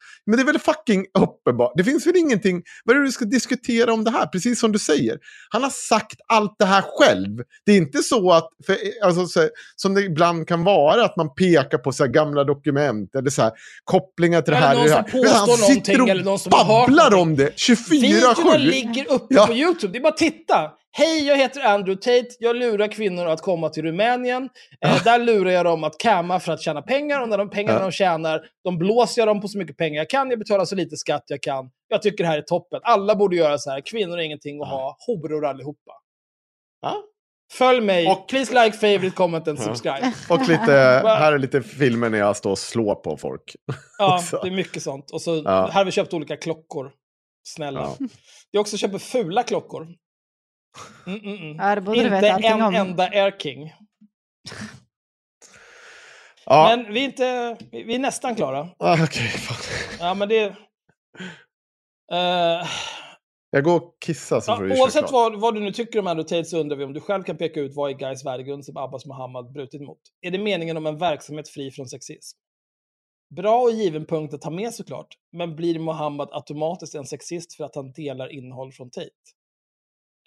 men 0.27 0.37
det 0.37 0.43
är 0.43 0.45
väl 0.45 0.59
fucking 0.59 1.05
uppenbart. 1.19 1.71
Det 1.75 1.83
finns 1.83 2.07
väl 2.07 2.15
ingenting, 2.17 2.61
vad 2.85 2.95
är 2.95 2.99
det 2.99 3.05
du 3.07 3.11
ska 3.11 3.25
diskutera 3.25 3.93
om 3.93 4.03
det 4.03 4.11
här? 4.11 4.25
Precis 4.25 4.59
som 4.59 4.71
du 4.71 4.79
säger. 4.79 5.17
Han 5.49 5.63
har 5.63 5.69
sagt 5.69 6.15
allt 6.27 6.55
det 6.59 6.65
här 6.65 6.83
själv. 6.97 7.41
Det 7.65 7.71
är 7.71 7.77
inte 7.77 8.03
så 8.03 8.31
att, 8.31 8.49
för, 8.65 8.77
alltså, 9.03 9.25
så, 9.27 9.49
som 9.75 9.93
det 9.93 10.01
ibland 10.01 10.47
kan 10.47 10.63
vara, 10.63 11.05
att 11.05 11.15
man 11.17 11.33
pekar 11.35 11.77
på 11.77 11.91
så 11.91 12.03
här 12.05 12.11
gamla 12.11 12.43
dokument 12.43 13.15
eller 13.15 13.29
så 13.29 13.41
här, 13.41 13.51
kopplingar 13.83 14.41
till 14.41 14.51
det 14.53 14.57
här. 14.59 14.75
någon 14.75 14.83
det 14.83 14.89
som 14.89 14.97
här. 14.97 15.11
Han 15.11 15.47
påstår 15.47 15.67
sitter 15.67 15.97
någonting 15.97 16.01
och 16.01 16.09
eller 16.09 16.23
någon 16.23 16.39
som 16.39 16.51
har 16.53 16.65
hört 16.65 16.87
babblar 16.87 17.11
någonting. 17.11 17.31
om 17.31 17.35
det 17.35 17.75
24-7. 17.75 17.89
Videorna 17.89 18.57
ligger 18.57 19.11
uppe 19.11 19.35
Ja. 19.35 19.47
på 19.47 19.53
YouTube. 19.53 19.93
Det 19.93 19.99
är 19.99 20.01
bara 20.01 20.09
att 20.09 20.17
titta. 20.17 20.71
Hej, 20.93 21.27
jag 21.27 21.37
heter 21.37 21.61
Andrew 21.61 21.95
Tate. 22.01 22.35
Jag 22.39 22.55
lurar 22.55 22.87
kvinnor 22.87 23.25
att 23.27 23.41
komma 23.41 23.69
till 23.69 23.83
Rumänien. 23.83 24.49
Eh, 24.85 25.03
där 25.03 25.19
lurar 25.19 25.51
jag 25.51 25.65
dem 25.65 25.83
att 25.83 25.97
kamma 25.99 26.39
för 26.39 26.51
att 26.51 26.61
tjäna 26.61 26.81
pengar. 26.81 27.21
Och 27.21 27.29
när 27.29 27.37
de 27.37 27.49
pengarna 27.49 27.79
de 27.79 27.91
tjänar, 27.91 28.41
de 28.63 28.77
blåser 28.77 29.21
jag 29.21 29.27
dem 29.27 29.41
på 29.41 29.47
så 29.47 29.57
mycket 29.57 29.77
pengar 29.77 29.97
jag 30.01 30.09
kan. 30.09 30.29
Jag 30.29 30.39
betalar 30.39 30.65
så 30.65 30.75
lite 30.75 30.97
skatt 30.97 31.23
jag 31.27 31.41
kan. 31.41 31.69
Jag 31.87 32.01
tycker 32.01 32.23
det 32.23 32.27
här 32.29 32.37
är 32.37 32.41
toppen. 32.41 32.79
Alla 32.83 33.15
borde 33.15 33.35
göra 33.35 33.57
så 33.57 33.69
här. 33.71 33.81
Kvinnor 33.85 34.17
är 34.19 34.21
ingenting 34.23 34.61
att 34.61 34.67
ha. 34.69 34.97
Horor 35.07 35.45
allihopa. 35.45 35.91
Ja. 36.81 37.03
Följ 37.53 37.81
mig. 37.81 38.07
Och- 38.07 38.27
Please 38.27 38.63
like, 38.63 38.77
favorite, 38.77 39.15
comment 39.15 39.47
and 39.47 39.59
subscribe. 39.59 40.11
Och 40.29 40.39
lite, 40.49 40.71
här 41.05 41.33
är 41.33 41.39
lite 41.39 41.61
filmer 41.61 42.09
när 42.09 42.17
jag 42.17 42.37
står 42.37 42.51
och 42.51 42.59
slår 42.59 42.95
på 42.95 43.17
folk. 43.17 43.55
Ja, 43.97 44.21
det 44.41 44.47
är 44.47 44.51
mycket 44.51 44.83
sånt. 44.83 45.11
Och 45.11 45.21
så 45.21 45.41
Ja. 45.45 45.51
här 45.51 45.71
har 45.71 45.85
vi 45.85 45.91
köpt 45.91 46.13
olika 46.13 46.37
klockor. 46.37 46.91
Snälla. 47.47 47.79
Ja. 47.99 48.07
Jag 48.51 48.61
också 48.61 48.77
köper 48.77 48.97
fula 48.97 49.43
klockor. 49.43 49.87
Mm, 51.07 51.19
mm, 51.19 51.59
mm. 51.59 51.93
Inte 51.93 52.27
en 52.27 52.61
om. 52.61 52.75
enda 52.75 53.03
Air 53.03 53.37
King. 53.39 53.73
Ja, 56.45 56.75
Men 56.75 56.93
vi 56.93 56.99
är, 56.99 57.05
inte, 57.05 57.57
vi 57.71 57.83
vi 57.83 57.95
är 57.95 57.99
nästan 57.99 58.35
klara. 58.35 58.69
ah, 58.77 59.03
okej. 59.03 59.27
fan. 59.27 59.57
Ja, 59.99 60.13
men 60.13 60.29
det... 60.29 60.43
Eh, 62.11 62.67
Jag 63.51 63.63
går 63.63 63.75
och 63.75 63.97
kissar 64.05 64.39
så 64.39 64.51
ja, 64.51 64.57
får 64.57 64.69
köra 64.69 64.81
oavsett 64.81 65.11
vad, 65.11 65.39
vad 65.39 65.53
du 65.55 65.59
nu 65.59 65.71
tycker 65.71 65.99
om 65.99 66.07
Andrew 66.07 66.29
Tate 66.29 66.49
så 66.49 66.57
undrar 66.59 66.77
vi 66.77 66.83
om 66.83 66.93
du 66.93 66.99
själv 66.99 67.23
kan 67.23 67.37
peka 67.37 67.59
ut 67.59 67.75
vad 67.75 67.91
är 67.91 67.95
Guys 67.95 68.25
värdegrund 68.25 68.65
som 68.65 68.77
Abbas 68.77 69.05
Mohammed 69.05 69.51
brutit 69.51 69.81
mot. 69.81 69.99
Är 70.21 70.31
det 70.31 70.37
meningen 70.39 70.77
om 70.77 70.85
en 70.85 70.97
verksamhet 70.97 71.49
fri 71.49 71.71
från 71.71 71.87
sexism? 71.87 72.37
Bra 73.35 73.61
och 73.61 73.71
given 73.71 74.05
punkt 74.05 74.33
att 74.33 74.41
ta 74.41 74.49
med 74.49 74.73
såklart, 74.73 75.07
men 75.31 75.55
blir 75.55 75.79
Mohammed 75.79 76.27
automatiskt 76.31 76.95
en 76.95 77.05
sexist 77.05 77.53
för 77.55 77.63
att 77.63 77.75
han 77.75 77.91
delar 77.91 78.31
innehåll 78.33 78.71
från 78.71 78.89
Tate? 78.89 79.09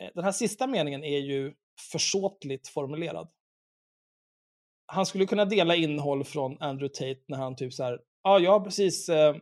Eh, 0.00 0.10
Den 0.14 0.24
här 0.24 0.32
sista 0.32 0.66
meningen 0.66 1.04
är 1.04 1.18
ju 1.18 1.54
försåtligt 1.92 2.68
formulerad. 2.68 3.28
Han 4.86 5.06
skulle 5.06 5.26
kunna 5.26 5.44
dela 5.44 5.76
innehåll 5.76 6.24
från 6.24 6.62
Andrew 6.62 6.94
Tate 6.94 7.24
när 7.26 7.38
han 7.38 7.56
typ 7.56 7.72
så 7.72 7.84
här, 7.84 7.92
ja, 8.22 8.30
ah, 8.30 8.38
jag 8.38 8.50
har 8.50 8.60
precis 8.60 9.08
eh, 9.08 9.36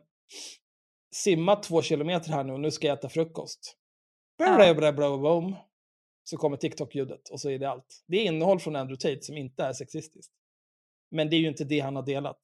simmat 1.15 1.63
två 1.63 1.81
kilometer 1.81 2.29
här 2.29 2.43
nu 2.43 2.53
och 2.53 2.59
nu 2.59 2.71
ska 2.71 2.87
jag 2.87 2.97
äta 2.97 3.09
frukost. 3.09 3.77
Boom. 5.17 5.55
Så 6.23 6.37
kommer 6.37 6.57
TikTok-ljudet 6.57 7.29
och 7.29 7.41
så 7.41 7.49
är 7.49 7.59
det 7.59 7.69
allt. 7.69 8.03
Det 8.07 8.17
är 8.17 8.25
innehåll 8.25 8.59
från 8.59 8.75
Andrew 8.75 9.09
Tate 9.15 9.25
som 9.25 9.37
inte 9.37 9.63
är 9.63 9.73
sexistiskt. 9.73 10.33
Men 11.11 11.29
det 11.29 11.35
är 11.35 11.39
ju 11.39 11.47
inte 11.47 11.63
det 11.63 11.79
han 11.79 11.95
har 11.95 12.03
delat. 12.03 12.39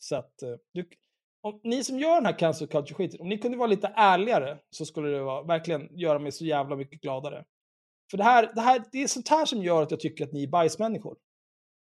Så 0.00 0.16
att, 0.16 0.42
eh, 0.42 0.54
du, 0.72 0.88
om 1.44 1.60
ni 1.64 1.84
som 1.84 1.98
gör 1.98 2.14
den 2.14 2.26
här 2.26 2.38
cancel 2.38 2.68
culture-skiten, 2.68 3.20
om 3.20 3.28
ni 3.28 3.38
kunde 3.38 3.58
vara 3.58 3.68
lite 3.68 3.92
ärligare 3.96 4.58
så 4.70 4.86
skulle 4.86 5.08
det 5.08 5.22
vara, 5.22 5.42
verkligen 5.42 5.88
göra 5.98 6.18
mig 6.18 6.32
så 6.32 6.44
jävla 6.44 6.76
mycket 6.76 7.00
gladare. 7.00 7.44
För 8.10 8.18
det 8.18 8.24
här, 8.24 8.52
det 8.54 8.60
här, 8.60 8.84
det 8.92 9.02
är 9.02 9.06
sånt 9.06 9.28
här 9.28 9.46
som 9.46 9.62
gör 9.62 9.82
att 9.82 9.90
jag 9.90 10.00
tycker 10.00 10.24
att 10.24 10.32
ni 10.32 10.42
är 10.42 10.48
bajsmänniskor. 10.48 11.16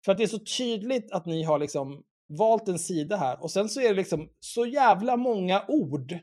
För 0.05 0.12
att 0.12 0.19
det 0.19 0.24
är 0.24 0.29
så 0.29 0.39
tydligt 0.39 1.12
att 1.12 1.27
ni 1.27 1.43
har 1.43 1.59
liksom 1.59 2.03
valt 2.39 2.69
en 2.69 2.79
sida 2.79 3.16
här 3.16 3.43
och 3.43 3.51
sen 3.51 3.69
så 3.69 3.81
är 3.81 3.89
det 3.89 3.95
liksom 3.95 4.29
så 4.41 4.66
jävla 4.66 5.16
många 5.16 5.65
ord 5.69 6.19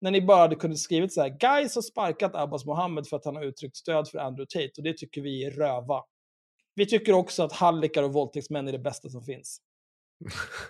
när 0.00 0.10
ni 0.10 0.22
bara 0.22 0.40
hade 0.40 0.56
kunnat 0.56 0.78
skrivit 0.78 1.12
så 1.12 1.20
här, 1.20 1.28
guys 1.28 1.74
har 1.74 1.82
sparkat 1.82 2.34
Abbas 2.34 2.64
Mohammed 2.64 3.06
för 3.06 3.16
att 3.16 3.24
han 3.24 3.36
har 3.36 3.44
uttryckt 3.44 3.76
stöd 3.76 4.08
för 4.08 4.18
Andrew 4.18 4.46
Tate 4.46 4.72
och 4.76 4.82
det 4.82 4.96
tycker 4.96 5.20
vi 5.20 5.44
är 5.44 5.50
röva. 5.50 6.04
Vi 6.74 6.86
tycker 6.86 7.12
också 7.12 7.42
att 7.42 7.52
hallickar 7.52 8.02
och 8.02 8.12
våldtäktsmän 8.12 8.68
är 8.68 8.72
det 8.72 8.78
bästa 8.78 9.08
som 9.08 9.22
finns. 9.22 9.60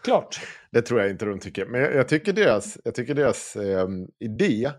Klart. 0.05 0.41
Det 0.71 0.83
tror 0.83 1.01
jag 1.01 1.11
inte 1.11 1.25
de 1.25 1.39
tycker. 1.41 1.67
Men 1.67 1.81
jag, 1.81 1.95
jag 1.95 2.09
tycker 2.09 2.33
deras, 2.33 2.79
jag 2.85 2.95
tycker 2.95 3.15
deras 3.15 3.57
ehm, 3.57 4.07
idé 4.19 4.71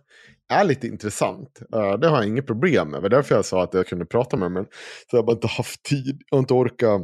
är 0.54 0.64
lite 0.64 0.88
intressant. 0.88 1.60
Eh, 1.74 1.94
det 1.98 2.08
har 2.08 2.18
jag 2.18 2.28
inget 2.28 2.48
problem 2.48 2.90
med. 2.90 2.98
Det 3.00 3.02
var 3.02 3.10
därför 3.10 3.36
jag 3.36 3.46
sa 3.46 3.64
att 3.64 3.74
jag 3.74 3.88
kunde 3.88 4.06
prata 4.06 4.38
med 4.38 4.46
dem. 4.46 4.54
Men 4.54 4.66
så 4.66 5.16
jag 5.16 5.18
har 5.18 5.26
bara 5.26 5.32
inte 5.36 5.48
haft 5.48 5.84
tid 5.84 6.22
och 6.32 6.40
inte 6.40 6.54
orkat 6.54 7.02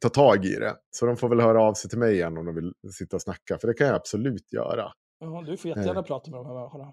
ta 0.00 0.08
tag 0.08 0.44
i 0.44 0.54
det. 0.54 0.76
Så 0.90 1.06
de 1.06 1.16
får 1.16 1.28
väl 1.28 1.40
höra 1.40 1.62
av 1.62 1.74
sig 1.74 1.90
till 1.90 1.98
mig 1.98 2.14
igen 2.14 2.38
om 2.38 2.46
de 2.46 2.54
vill 2.54 2.72
sitta 2.92 3.16
och 3.16 3.22
snacka. 3.22 3.58
För 3.58 3.68
det 3.68 3.74
kan 3.74 3.86
jag 3.86 3.96
absolut 3.96 4.52
göra. 4.52 4.92
Ja, 5.18 5.42
du 5.46 5.56
får 5.56 5.68
jättegärna 5.68 6.00
Eh. 6.00 6.06
prata 6.06 6.30
med 6.30 6.40
de 6.40 6.46
här 6.46 6.54
människorna. 6.54 6.92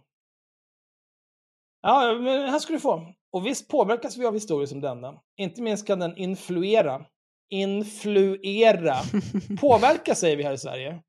Ja, 1.81 2.17
men 2.21 2.49
här 2.49 2.59
ska 2.59 2.73
du 2.73 2.79
få. 2.79 3.13
Och 3.31 3.45
visst 3.45 3.69
påverkas 3.69 4.17
vi 4.17 4.25
av 4.25 4.33
historier 4.33 4.65
som 4.67 4.81
denna. 4.81 5.21
Inte 5.37 5.61
minst 5.61 5.87
kan 5.87 5.99
den 5.99 6.17
influera. 6.17 7.05
Influera. 7.49 8.95
Påverka 9.61 10.15
säger 10.15 10.38
vi 10.38 10.43
här 10.43 10.53
i 10.53 10.57
Sverige. 10.57 11.01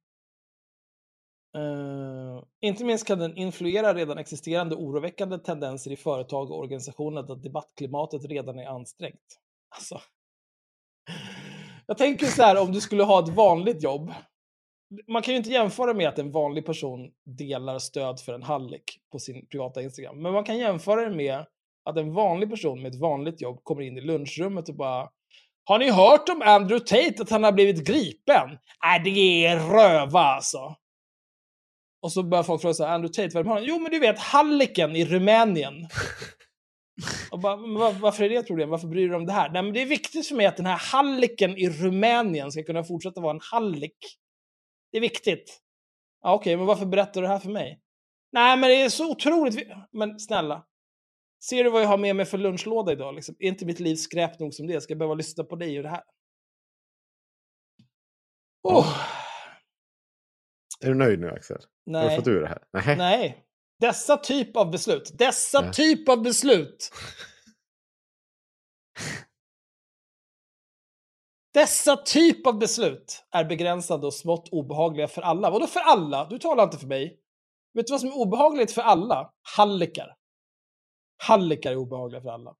Eh, 1.57 2.43
inte 2.61 2.85
minst 2.85 3.07
kan 3.07 3.19
den 3.19 3.37
influera 3.37 3.95
redan 3.95 4.19
existerande 4.19 4.75
oroväckande 4.75 5.39
tendenser 5.39 5.91
i 5.91 5.97
företag 5.97 6.51
och 6.51 6.59
organisationer 6.59 7.23
där 7.23 7.37
debattklimatet 7.37 8.25
redan 8.25 8.59
är 8.59 8.67
ansträngt. 8.67 9.41
Alltså. 9.75 10.01
Jag 11.87 11.99
tänker 11.99 12.27
så 12.27 12.43
här 12.43 12.63
om 12.63 12.73
du 12.73 12.81
skulle 12.81 13.03
ha 13.03 13.23
ett 13.23 13.29
vanligt 13.29 13.83
jobb. 13.83 14.13
Man 15.09 15.23
kan 15.23 15.35
ju 15.35 15.39
inte 15.39 15.51
jämföra 15.51 15.95
med 15.95 16.09
att 16.09 16.19
en 16.19 16.33
vanlig 16.33 16.67
person 16.67 17.11
delar 17.25 17.79
stöd 17.79 18.21
för 18.21 18.33
en 18.33 18.43
hallick 18.43 19.01
på 19.13 19.19
sin 19.19 19.47
privata 19.47 19.83
Instagram. 19.83 20.23
Men 20.23 20.33
man 20.33 20.45
kan 20.45 20.59
jämföra 20.59 21.09
det 21.09 21.17
med 21.17 21.47
att 21.85 21.97
en 21.97 22.13
vanlig 22.13 22.51
person 22.51 22.83
med 22.83 22.95
ett 22.95 23.01
vanligt 23.01 23.41
jobb 23.41 23.65
kommer 23.65 23.83
in 23.83 23.99
i 23.99 24.01
lunchrummet 24.01 24.69
och 24.69 24.75
bara 24.75 25.11
Har 25.65 25.79
ni 25.79 25.91
hört 25.91 26.29
om 26.29 26.43
Andrew 26.43 26.87
Tate, 26.87 27.23
att 27.23 27.31
han 27.31 27.45
har 27.45 27.53
blivit 27.53 27.87
gripen? 27.87 28.59
Nej, 28.85 29.01
det 29.05 29.47
är 29.47 29.57
röva 29.57 30.21
alltså. 30.21 30.77
Och 32.03 32.13
så 32.13 32.23
börjar 32.23 32.43
folk 32.43 32.61
fråga 32.61 32.75
så 32.75 32.85
här, 32.85 32.95
Andrew 32.95 33.13
Tate, 33.13 33.39
vem 33.39 33.47
har 33.47 33.55
han? 33.55 33.65
Jo, 33.65 33.79
men 33.79 33.91
du 33.91 33.99
vet, 33.99 34.19
halliken 34.19 34.97
i 34.97 35.05
Rumänien. 35.05 35.75
Och 37.31 37.39
bara, 37.39 37.57
var, 37.57 37.93
varför 37.93 38.25
är 38.25 38.29
det 38.29 38.37
ett 38.37 38.47
problem? 38.47 38.71
Varför 38.71 38.89
bryr 38.89 39.03
du 39.03 39.09
dig 39.09 39.17
om 39.17 39.27
det 39.27 39.33
här? 39.33 39.51
Nej, 39.51 39.63
men 39.63 39.73
det 39.73 39.83
är 39.83 39.87
viktigt 39.87 40.29
för 40.29 40.35
mig 40.35 40.47
att 40.47 40.57
den 40.57 40.67
här 40.67 40.79
halliken 40.93 41.57
i 41.57 41.69
Rumänien 41.69 42.53
ska 42.53 42.63
kunna 42.63 42.85
fortsätta 42.85 43.21
vara 43.21 43.35
en 43.35 43.41
hallick. 43.53 43.97
Det 44.93 44.97
är 44.97 45.01
viktigt. 45.01 45.61
Ja, 46.23 46.35
Okej, 46.35 46.57
men 46.57 46.67
varför 46.67 46.87
berättar 46.87 47.21
du 47.21 47.27
det 47.27 47.33
här 47.33 47.39
för 47.39 47.51
mig? 47.51 47.81
Nej, 48.33 48.57
men 48.57 48.71
det 48.71 48.83
är 48.83 48.89
så 48.89 49.11
otroligt 49.11 49.69
Men 49.93 50.21
snälla. 50.21 50.65
Ser 51.45 51.65
du 51.65 51.71
vad 51.71 51.83
jag 51.83 51.89
har 51.89 51.99
med 51.99 52.17
mig 52.17 52.27
för 52.27 52.39
lunchlåda 52.39 52.93
idag? 52.93 53.15
Liksom? 53.15 53.35
Är 53.39 53.49
inte 53.49 53.65
mitt 53.67 53.81
liv 53.81 53.95
skräp 53.97 54.39
nog 54.41 54.55
som 54.55 54.67
det 54.67 54.75
är? 54.75 54.81
Ska 54.81 54.91
jag 54.93 54.99
behöva 54.99 55.15
lyssna 55.15 55.45
på 55.45 55.57
dig 55.57 55.77
och 55.77 55.83
det 55.83 55.89
här? 55.89 56.03
Oh, 58.63 58.97
Är 60.81 60.89
du 60.89 60.95
nöjd 60.95 61.21
nu 61.21 61.29
Axel? 61.31 61.57
Har 61.57 62.01
du 62.03 62.07
nej. 62.09 62.17
fått 62.17 62.27
ur 62.29 62.41
det 62.41 62.49
här? 62.49 62.63
Nej. 62.73 62.97
Nej. 62.97 63.45
Dessa 63.81 64.17
typ 64.17 64.57
av 64.57 64.71
beslut. 64.71 65.11
Dessa 65.19 65.65
Ja. 65.65 65.73
typ 65.73 66.09
av 66.09 66.23
beslut. 66.23 66.91
Dessa 71.55 71.97
typ 71.97 72.47
av 72.47 72.59
beslut 72.59 73.25
är 73.31 73.45
begränsande 73.45 74.07
och 74.07 74.15
smått 74.15 74.49
obehagliga 74.53 75.09
för 75.09 75.23
alla. 75.23 75.51
Vadå 75.51 75.67
för 75.67 75.81
alla? 75.81 76.25
Du 76.29 76.39
talar 76.39 76.65
inte 76.65 76.79
för 76.79 76.87
mig. 76.87 77.21
Vet 77.75 77.87
du 77.87 77.93
vad 77.93 78.01
som 78.01 78.09
är 78.11 78.17
obehagligt 78.19 78.73
för 78.73 78.83
alla? 78.83 79.33
Hallickar. 79.57 80.17
Hallickar 81.29 81.73
är 81.73 81.77
obehagliga 81.77 82.23
för 82.23 82.29
alla. 82.29 82.55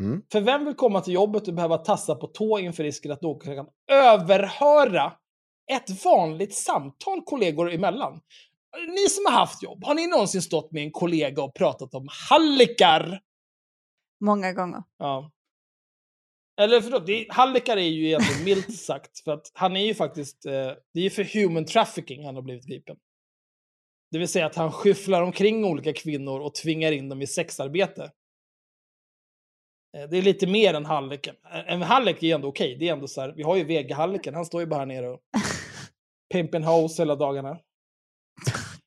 Mm. 0.00 0.22
För 0.32 0.40
vem 0.40 0.64
vill 0.64 0.74
komma 0.74 1.00
till 1.00 1.14
jobbet 1.14 1.48
och 1.48 1.54
behöva 1.54 1.78
tassa 1.78 2.14
på 2.14 2.26
tå 2.26 2.58
inför 2.58 2.82
risken 2.82 3.12
att 3.12 3.22
någon 3.22 3.40
kan 3.40 3.68
överhöra 3.92 5.12
ett 5.72 6.04
vanligt 6.04 6.54
samtal 6.54 7.22
kollegor 7.24 7.72
emellan? 7.72 8.20
Ni 8.88 9.08
som 9.08 9.24
har 9.24 9.32
haft 9.32 9.62
jobb, 9.62 9.84
har 9.84 9.94
ni 9.94 10.06
någonsin 10.06 10.42
stått 10.42 10.72
med 10.72 10.82
en 10.82 10.90
kollega 10.90 11.42
och 11.42 11.54
pratat 11.54 11.94
om 11.94 12.08
hallickar? 12.28 13.20
Många 14.20 14.52
gånger. 14.52 14.82
Ja. 14.98 15.30
Eller 16.60 16.80
förlåt, 16.80 17.06
det 17.06 17.12
är, 17.12 17.32
hallickar 17.32 17.76
är 17.76 17.80
ju 17.80 18.06
egentligen 18.06 18.44
milt 18.44 18.74
sagt, 18.74 19.24
för 19.24 19.32
att 19.32 19.50
han 19.54 19.76
är 19.76 19.84
ju 19.84 19.94
faktiskt, 19.94 20.46
eh, 20.46 20.52
det 20.92 21.00
är 21.00 21.02
ju 21.02 21.10
för 21.10 21.24
human 21.24 21.64
trafficking 21.64 22.26
han 22.26 22.34
har 22.34 22.42
blivit 22.42 22.66
gripen. 22.66 22.96
Det 24.10 24.18
vill 24.18 24.28
säga 24.28 24.46
att 24.46 24.54
han 24.54 24.72
skyfflar 24.72 25.22
omkring 25.22 25.64
olika 25.64 25.92
kvinnor 25.92 26.40
och 26.40 26.54
tvingar 26.54 26.92
in 26.92 27.08
dem 27.08 27.22
i 27.22 27.26
sexarbete. 27.26 28.02
Eh, 29.96 30.08
Det 30.10 30.18
är 30.18 30.22
lite 30.22 30.46
mer 30.46 30.74
än 30.74 30.84
halliken. 30.86 31.36
En 31.66 31.82
hallick 31.82 32.22
är 32.22 32.34
ändå 32.34 32.48
okej, 32.48 32.76
det 32.78 32.88
är 32.88 32.92
ändå 32.92 33.08
så 33.08 33.20
här, 33.20 33.32
vi 33.36 33.42
har 33.42 33.56
ju 33.56 33.64
vegahalliken, 33.64 34.34
han 34.34 34.44
står 34.44 34.60
ju 34.60 34.66
bara 34.66 34.78
här 34.78 34.86
nere 34.86 35.08
och 35.08 35.20
pimpin' 36.34 36.64
hoes 36.64 37.00
hela 37.00 37.16
dagarna. 37.16 37.58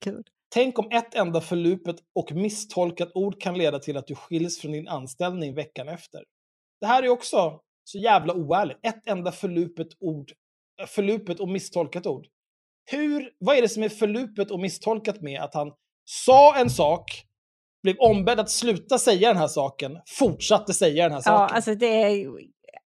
Gud. 0.04 0.28
Tänk 0.54 0.78
om 0.78 0.88
ett 0.90 1.14
enda 1.14 1.40
förlupet 1.40 1.96
och 2.14 2.32
misstolkat 2.32 3.10
ord 3.14 3.40
kan 3.40 3.58
leda 3.58 3.78
till 3.78 3.96
att 3.96 4.06
du 4.06 4.14
skiljs 4.14 4.60
från 4.60 4.72
din 4.72 4.88
anställning 4.88 5.54
veckan 5.54 5.88
efter. 5.88 6.24
Det 6.80 6.86
här 6.86 7.02
är 7.02 7.08
också 7.08 7.60
så 7.84 7.98
jävla 7.98 8.34
oärligt. 8.34 8.78
Ett 8.82 9.06
enda 9.06 9.32
förlupet 9.32 9.88
ord, 10.00 10.32
äh, 10.80 10.86
förlupet 10.86 11.40
och 11.40 11.48
misstolkat 11.48 12.06
ord. 12.06 12.26
Hur, 12.90 13.30
vad 13.40 13.56
är 13.56 13.62
det 13.62 13.68
som 13.68 13.82
är 13.82 13.88
förlupet 13.88 14.50
och 14.50 14.60
misstolkat 14.60 15.20
med 15.22 15.40
att 15.42 15.54
han 15.54 15.72
sa 16.04 16.56
en 16.56 16.70
sak, 16.70 17.04
blev 17.82 17.96
ombedd 17.98 18.40
att 18.40 18.50
sluta 18.50 18.98
säga 18.98 19.28
den 19.28 19.36
här 19.36 19.48
saken, 19.48 19.98
fortsatte 20.18 20.74
säga 20.74 21.02
den 21.02 21.12
här 21.12 21.18
Ja, 21.18 21.22
saken? 21.22 21.56
alltså 21.56 21.74
det 21.74 21.86
är 22.02 22.26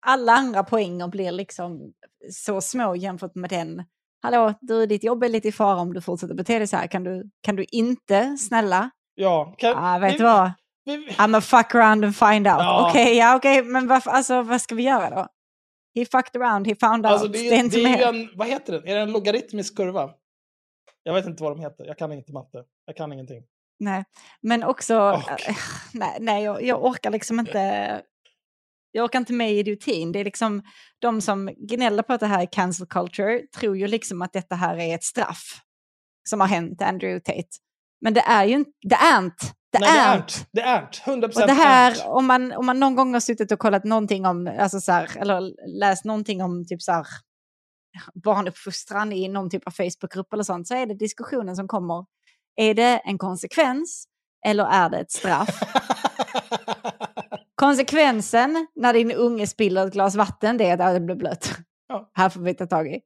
alla 0.06 0.32
andra 0.32 0.62
poänger 0.64 1.08
blir 1.08 1.32
liksom 1.32 1.92
så 2.32 2.60
små 2.60 2.94
jämfört 2.94 3.34
med 3.34 3.50
den. 3.50 3.84
Hallå, 4.22 4.54
du, 4.60 4.86
ditt 4.86 5.04
jobb 5.04 5.22
är 5.24 5.28
lite 5.28 5.48
i 5.48 5.52
fara 5.52 5.80
om 5.80 5.92
du 5.92 6.00
fortsätter 6.00 6.34
bete 6.34 6.58
dig 6.58 6.66
så 6.66 6.76
här. 6.76 6.86
Kan 6.86 7.04
du, 7.04 7.30
kan 7.42 7.56
du 7.56 7.64
inte, 7.64 8.36
snälla? 8.38 8.90
ja, 9.14 9.54
kan, 9.58 9.70
Ja, 9.70 9.98
vet 9.98 10.18
du 10.18 10.24
vad? 10.24 10.52
vi- 10.84 11.08
I'm 11.08 11.36
a 11.38 11.40
fuck 11.40 11.74
around 11.74 12.04
and 12.04 12.16
find 12.16 12.46
out. 12.46 12.56
Ja. 12.58 12.88
Okej, 12.90 13.16
ja 13.16 13.36
okej, 13.36 13.62
men 13.62 13.86
varför, 13.86 14.10
alltså, 14.10 14.42
vad 14.42 14.60
ska 14.60 14.74
vi 14.74 14.82
göra 14.82 15.10
då? 15.10 15.26
He 15.94 16.04
fucked 16.04 16.42
around, 16.42 16.66
he 16.66 16.74
found 16.74 17.06
Alltså 17.06 17.26
out. 17.26 17.32
det, 17.32 17.38
Det 17.38 17.48
är, 17.48 17.52
är 17.52 17.56
det 17.56 17.64
inte 17.64 17.80
är 17.80 18.08
en, 18.08 18.30
vad 18.34 18.48
heter 18.48 18.72
den? 18.72 18.88
Är 18.88 18.94
det 18.94 19.00
en 19.00 19.12
logaritmisk 19.12 19.76
kurva? 19.76 20.10
Jag 21.02 21.14
vet 21.14 21.26
inte 21.26 21.42
vad 21.42 21.52
de 21.56 21.60
heter. 21.60 21.86
Jag 21.86 21.98
kan 21.98 22.12
inte 22.12 22.32
matte. 22.32 22.64
Jag 22.86 22.96
kan 22.96 23.12
ingenting. 23.12 23.42
Nej, 23.78 24.04
men 24.40 24.64
också, 24.64 24.98
Och. 25.00 25.48
eh, 25.48 25.56
nej, 25.94 26.16
nej 26.20 26.44
jag, 26.44 26.62
jag 26.62 26.84
orkar 26.84 27.10
liksom 27.10 27.40
inte, 27.40 27.58
jag 28.92 29.04
orkar 29.04 29.18
inte 29.18 29.32
med 29.32 29.52
idiotin. 29.52 30.12
Det 30.12 30.18
är 30.18 30.24
liksom 30.24 30.62
de 30.98 31.20
som 31.20 31.50
gnäller 31.56 32.02
på 32.02 32.12
att 32.12 32.20
det 32.20 32.26
här 32.26 32.42
är 32.42 32.46
cancel 32.52 32.86
culture 32.86 33.42
tror 33.58 33.76
ju 33.76 33.86
liksom 33.86 34.22
att 34.22 34.32
detta 34.32 34.54
här 34.54 34.76
är 34.76 34.94
ett 34.94 35.04
straff 35.04 35.60
som 36.28 36.40
har 36.40 36.46
hänt 36.46 36.82
Andrew 36.82 37.20
Tate. 37.20 37.48
Men 38.00 38.14
det 38.14 38.20
är 38.20 38.44
ju 38.44 38.54
inte, 38.54 38.70
det 38.82 38.94
är 38.94 39.18
inte, 39.18 39.46
det 39.72 39.78
Nej, 39.78 39.98
är 39.98 40.16
inte. 40.16 40.32
Det 40.52 40.60
är 40.60 40.82
inte. 40.82 41.26
100% 41.26 41.40
Och 41.40 41.46
det 41.46 41.52
här, 41.52 42.08
om 42.08 42.26
man, 42.26 42.52
om 42.52 42.66
man 42.66 42.80
någon 42.80 42.96
gång 42.96 43.12
har 43.12 43.20
suttit 43.20 43.52
och 43.52 43.58
kollat 43.58 43.84
någonting 43.84 44.26
om, 44.26 44.56
alltså 44.58 44.80
så 44.80 44.92
här, 44.92 45.18
eller 45.18 45.54
läst 45.78 46.04
någonting 46.04 46.42
om 46.42 46.66
typ 46.66 46.82
så 46.82 46.92
här, 46.92 47.06
barnuppfostran 48.24 49.12
i 49.12 49.28
någon 49.28 49.50
typ 49.50 49.66
av 49.66 49.70
Facebookgrupp 49.70 50.32
eller 50.32 50.42
sånt, 50.42 50.68
så 50.68 50.74
är 50.74 50.86
det 50.86 50.94
diskussionen 50.94 51.56
som 51.56 51.68
kommer. 51.68 52.04
Är 52.56 52.74
det 52.74 52.98
en 53.04 53.18
konsekvens 53.18 54.04
eller 54.46 54.64
är 54.64 54.90
det 54.90 54.98
ett 54.98 55.10
straff? 55.10 55.60
Konsekvensen 57.54 58.66
när 58.74 58.92
din 58.92 59.12
unge 59.12 59.46
spiller 59.46 59.86
ett 59.86 59.92
glas 59.92 60.16
vatten 60.16 60.56
det 60.56 60.66
är 60.66 60.78
att 60.80 60.94
det 60.94 61.00
blir 61.00 61.16
blött. 61.16 61.50
Ja. 61.88 62.10
Här 62.14 62.28
får 62.28 62.40
vi 62.40 62.54
ta 62.54 62.66
tag 62.66 62.88
i. 62.88 63.00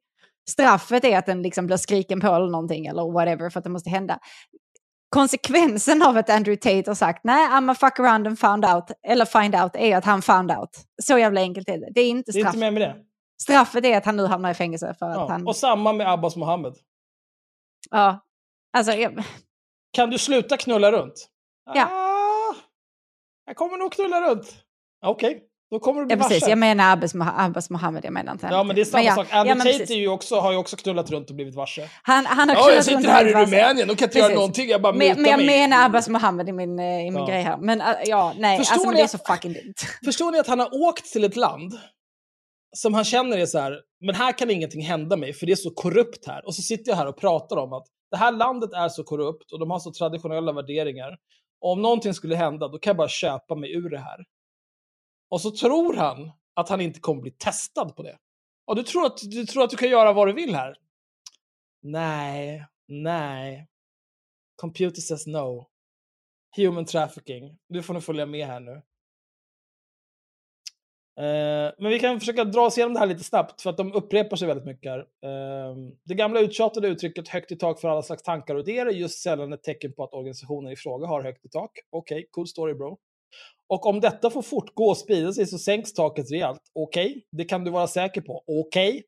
Straffet 0.48 1.04
är 1.04 1.18
att 1.18 1.26
den 1.26 1.42
liksom 1.42 1.66
blir 1.66 1.76
skriken 1.76 2.20
på 2.20 2.26
eller 2.26 2.50
någonting 2.50 2.86
eller 2.86 3.12
whatever 3.12 3.50
för 3.50 3.58
att 3.60 3.64
det 3.64 3.70
måste 3.70 3.90
hända. 3.90 4.18
Konsekvensen 5.14 6.02
av 6.02 6.16
att 6.16 6.30
Andrew 6.30 6.56
Tate 6.60 6.90
har 6.90 6.94
sagt 6.94 7.24
nej, 7.24 7.48
I'm 7.48 7.70
a 7.70 7.74
fuck 7.74 8.00
around 8.00 8.26
and 8.26 8.38
found 8.38 8.64
out, 8.64 8.84
eller 9.06 9.24
find 9.24 9.54
out, 9.54 9.76
är 9.76 9.96
att 9.96 10.04
han 10.04 10.22
found 10.22 10.50
out. 10.50 10.70
Så 11.02 11.18
jävla 11.18 11.40
enkelt 11.40 11.68
är 11.68 11.78
det. 11.78 11.88
Det 11.94 12.00
är 12.00 12.08
inte 12.08 12.32
det 12.32 12.38
är 12.38 12.42
straff. 12.42 12.54
inte 12.54 12.66
mer 12.66 12.70
med 12.70 12.82
det. 12.82 12.96
Straffet 13.42 13.84
är 13.84 13.96
att 13.98 14.04
han 14.04 14.16
nu 14.16 14.26
hamnar 14.26 14.50
i 14.50 14.54
fängelse 14.54 14.94
för 14.98 15.06
att 15.06 15.16
Ja. 15.16 15.28
han... 15.28 15.46
Och 15.46 15.56
samma 15.56 15.92
med 15.92 16.10
Abbas 16.12 16.36
Mohammed. 16.36 16.74
Ja. 17.90 18.20
Alltså, 18.76 18.92
jag, 18.92 19.24
Kan 19.92 20.10
du 20.10 20.18
sluta 20.18 20.56
knulla 20.56 20.92
runt? 20.92 21.28
Ja. 21.74 21.84
Ah, 21.90 22.54
jag 23.46 23.56
kommer 23.56 23.76
nog 23.78 23.92
knulla 23.92 24.30
runt. 24.30 24.54
Okej, 25.06 25.42
då 25.70 25.78
kommer 25.78 26.00
du 26.00 26.06
bli 26.06 26.16
ja, 26.16 26.22
precis. 26.22 26.42
varse. 26.42 26.50
Jag 26.50 26.58
menar 26.58 26.92
Abbas, 26.92 27.12
Abbas 27.36 27.70
Mohammed, 27.70 28.04
jag 28.04 28.12
menar 28.12 28.32
inte 28.32 28.48
Ja, 28.50 28.62
men 28.62 28.76
det 28.76 28.82
är 28.82 28.84
samma 28.84 29.04
ja, 29.04 29.14
sak. 29.14 29.26
Andrew 29.30 29.70
ja, 29.70 29.78
Tate 29.78 29.94
ju 29.94 30.08
också, 30.08 30.36
har 30.40 30.52
ju 30.52 30.58
också 30.58 30.76
knullat 30.76 31.10
runt 31.10 31.30
och 31.30 31.36
blivit 31.36 31.54
varse. 31.54 31.88
Han, 32.02 32.26
han 32.26 32.48
har 32.48 32.56
Ja, 32.56 32.62
knullat 32.62 32.74
jag 32.76 32.84
sitter 32.84 32.96
runt 32.96 33.06
här 33.06 33.26
i. 33.26 33.32
Rumänien 33.32 33.90
och 33.90 33.98
kan 33.98 34.08
inte 34.08 34.18
göra 34.18 34.34
någonting. 34.34 34.68
Jag 34.68 34.82
bara 34.82 34.92
Men, 34.92 35.22
men 35.22 35.30
jag 35.30 35.36
mig. 35.36 35.46
menar 35.46 35.86
Abbas 35.86 36.08
Mohammed 36.08 36.48
i 36.48 36.52
min, 36.52 36.78
eh, 36.78 36.84
i 36.84 37.10
min 37.10 37.14
Ja. 37.16 37.26
grej 37.26 37.42
här. 37.42 37.56
Men 37.56 37.80
äh, 37.80 37.86
ja, 38.06 38.34
nej, 38.38 38.58
Förstår 38.58 38.74
alltså 38.74 38.86
men 38.88 38.96
det 38.96 39.02
är 39.02 39.06
så 39.06 39.18
fucking 39.18 39.52
dumt. 39.52 39.74
Förstår 40.04 40.30
ni 40.32 40.38
att 40.38 40.46
han 40.46 40.58
har 40.60 40.88
åkt 40.88 41.12
till 41.12 41.24
ett 41.24 41.36
land 41.36 41.78
som 42.76 42.94
han 42.94 43.04
känner 43.04 43.38
är 43.38 43.46
så 43.46 43.58
här, 43.58 43.80
men 44.06 44.14
här 44.14 44.38
kan 44.38 44.50
ingenting 44.50 44.82
hända 44.82 45.16
mig 45.16 45.32
för 45.32 45.46
det 45.46 45.52
är 45.52 45.56
så 45.56 45.70
korrupt 45.70 46.26
här. 46.26 46.46
Och 46.46 46.54
så 46.54 46.62
sitter 46.62 46.90
jag 46.90 46.96
här 46.96 47.06
och 47.06 47.16
pratar 47.20 47.56
om 47.56 47.72
att 47.72 47.84
det 48.10 48.16
här 48.16 48.32
landet 48.32 48.72
är 48.72 48.88
så 48.88 49.04
korrupt 49.04 49.52
och 49.52 49.58
de 49.60 49.70
har 49.70 49.78
så 49.78 49.92
traditionella 49.92 50.52
värderingar. 50.52 51.16
Och 51.60 51.72
om 51.72 51.82
någonting 51.82 52.14
skulle 52.14 52.36
hända, 52.36 52.68
då 52.68 52.78
kan 52.78 52.90
jag 52.90 52.96
bara 52.96 53.08
köpa 53.08 53.54
mig 53.54 53.72
ur 53.74 53.90
det 53.90 53.98
här. 53.98 54.16
Och 55.28 55.40
så 55.40 55.50
tror 55.50 55.94
han 55.94 56.32
att 56.54 56.68
han 56.68 56.80
inte 56.80 57.00
kommer 57.00 57.22
bli 57.22 57.30
testad 57.30 57.96
på 57.96 58.02
det. 58.02 58.18
Och 58.66 58.76
du 58.76 58.82
tror 58.82 59.06
att 59.06 59.18
du, 59.22 59.46
tror 59.46 59.64
att 59.64 59.70
du 59.70 59.76
kan 59.76 59.88
göra 59.88 60.12
vad 60.12 60.28
du 60.28 60.32
vill 60.32 60.54
här? 60.54 60.76
Nej, 61.82 62.66
nej. 62.88 63.68
Computer 64.56 65.00
says 65.00 65.26
no. 65.26 65.68
Human 66.56 66.84
trafficking. 66.84 67.58
Du 67.68 67.82
får 67.82 67.94
nu 67.94 68.00
följa 68.00 68.26
med 68.26 68.46
här 68.46 68.60
nu. 68.60 68.82
Uh, 71.20 71.72
men 71.78 71.90
vi 71.90 72.00
kan 72.00 72.20
försöka 72.20 72.44
dra 72.44 72.60
oss 72.60 72.78
igenom 72.78 72.94
det 72.94 73.00
här 73.00 73.06
lite 73.06 73.24
snabbt, 73.24 73.62
för 73.62 73.70
att 73.70 73.76
de 73.76 73.92
upprepar 73.92 74.36
sig 74.36 74.48
väldigt 74.48 74.66
mycket 74.66 74.92
här. 74.92 74.98
Uh, 74.98 75.76
det 76.04 76.14
gamla 76.14 76.40
uttjatade 76.40 76.88
uttrycket 76.88 77.28
högt 77.28 77.52
i 77.52 77.56
tak 77.56 77.80
för 77.80 77.88
alla 77.88 78.02
slags 78.02 78.22
tankar 78.22 78.54
och 78.54 78.60
idéer 78.60 78.86
är 78.86 78.90
just 78.90 79.22
sällan 79.22 79.52
ett 79.52 79.62
tecken 79.62 79.92
på 79.92 80.04
att 80.04 80.14
organisationen 80.14 80.72
i 80.72 80.76
fråga 80.76 81.06
har 81.06 81.22
högt 81.22 81.44
i 81.44 81.48
tak. 81.48 81.70
Okej, 81.90 82.28
cool 82.30 82.48
story 82.48 82.74
bro. 82.74 82.98
Och 83.68 83.86
om 83.86 84.00
detta 84.00 84.30
får 84.30 84.42
fortgå 84.42 84.84
och 84.84 84.96
sprida 84.96 85.32
sig 85.32 85.46
så 85.46 85.58
sänks 85.58 85.92
taket 85.92 86.30
rejält. 86.30 86.60
Okej, 86.74 87.24
det 87.32 87.44
kan 87.44 87.64
du 87.64 87.70
vara 87.70 87.86
säker 87.86 88.20
på. 88.20 88.44
Okej. 88.46 89.02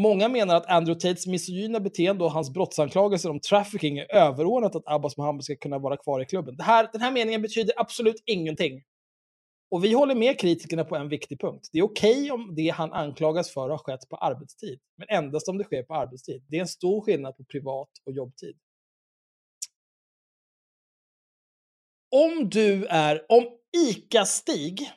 Många 0.00 0.28
menar 0.28 0.56
att 0.56 0.66
Andrew 0.66 1.00
Tates 1.00 1.26
misogyna 1.26 1.80
beteende 1.80 2.24
och 2.24 2.32
hans 2.32 2.50
brottsanklagelser 2.50 3.30
om 3.30 3.40
trafficking 3.40 3.98
är 3.98 4.14
överordnat 4.14 4.76
att 4.76 4.82
Abbas 4.86 5.16
Mohammed 5.16 5.44
ska 5.44 5.56
kunna 5.56 5.78
vara 5.78 5.96
kvar 5.96 6.22
i 6.22 6.24
klubben. 6.24 6.56
Det 6.56 6.62
här, 6.62 6.88
den 6.92 7.00
här 7.00 7.12
meningen 7.12 7.42
betyder 7.42 7.74
absolut 7.76 8.22
ingenting. 8.26 8.82
Och 9.70 9.84
vi 9.84 9.92
håller 9.92 10.14
med 10.14 10.40
kritikerna 10.40 10.84
på 10.84 10.96
en 10.96 11.08
viktig 11.08 11.40
punkt. 11.40 11.68
Det 11.72 11.78
är 11.78 11.82
okej 11.82 12.30
om 12.30 12.54
det 12.54 12.68
han 12.68 12.92
anklagas 12.92 13.50
för 13.50 13.68
har 13.68 13.78
skett 13.78 14.08
på 14.08 14.16
arbetstid, 14.16 14.78
men 14.98 15.08
endast 15.08 15.48
om 15.48 15.58
det 15.58 15.64
sker 15.64 15.82
på 15.82 15.94
arbetstid. 15.94 16.44
Det 16.48 16.56
är 16.56 16.60
en 16.60 16.68
stor 16.68 17.00
skillnad 17.00 17.36
på 17.36 17.44
privat 17.44 17.90
och 18.06 18.12
jobbtid. 18.12 18.56
Om 22.10 22.50
du 22.50 22.86
är, 22.86 23.26
om 23.28 23.58
ICA-Stig 23.76 24.92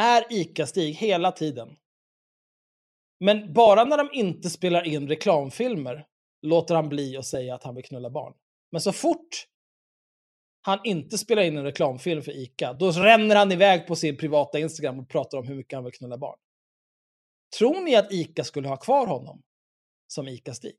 är 0.00 0.32
ICA-Stig 0.32 0.94
hela 0.94 1.32
tiden, 1.32 1.76
men 3.24 3.52
bara 3.52 3.84
när 3.84 3.96
de 3.96 4.10
inte 4.12 4.50
spelar 4.50 4.86
in 4.86 5.08
reklamfilmer 5.08 6.06
låter 6.42 6.74
han 6.74 6.88
bli 6.88 7.16
att 7.16 7.26
säga 7.26 7.54
att 7.54 7.64
han 7.64 7.74
vill 7.74 7.84
knulla 7.84 8.10
barn. 8.10 8.34
Men 8.72 8.80
så 8.80 8.92
fort 8.92 9.46
han 10.62 10.80
inte 10.84 11.18
spelar 11.18 11.42
in 11.42 11.56
en 11.56 11.64
reklamfilm 11.64 12.22
för 12.22 12.32
ICA, 12.32 12.72
då 12.72 12.90
ränner 12.90 13.36
han 13.36 13.52
iväg 13.52 13.86
på 13.86 13.96
sin 13.96 14.16
privata 14.16 14.58
Instagram 14.58 14.98
och 14.98 15.08
pratar 15.08 15.38
om 15.38 15.46
hur 15.48 15.54
mycket 15.54 15.76
han 15.76 15.84
vill 15.84 15.92
knulla 15.92 16.18
barn. 16.18 16.38
Tror 17.58 17.80
ni 17.80 17.96
att 17.96 18.12
ICA 18.12 18.44
skulle 18.44 18.68
ha 18.68 18.76
kvar 18.76 19.06
honom 19.06 19.42
som 20.06 20.28
ICA-Stig? 20.28 20.76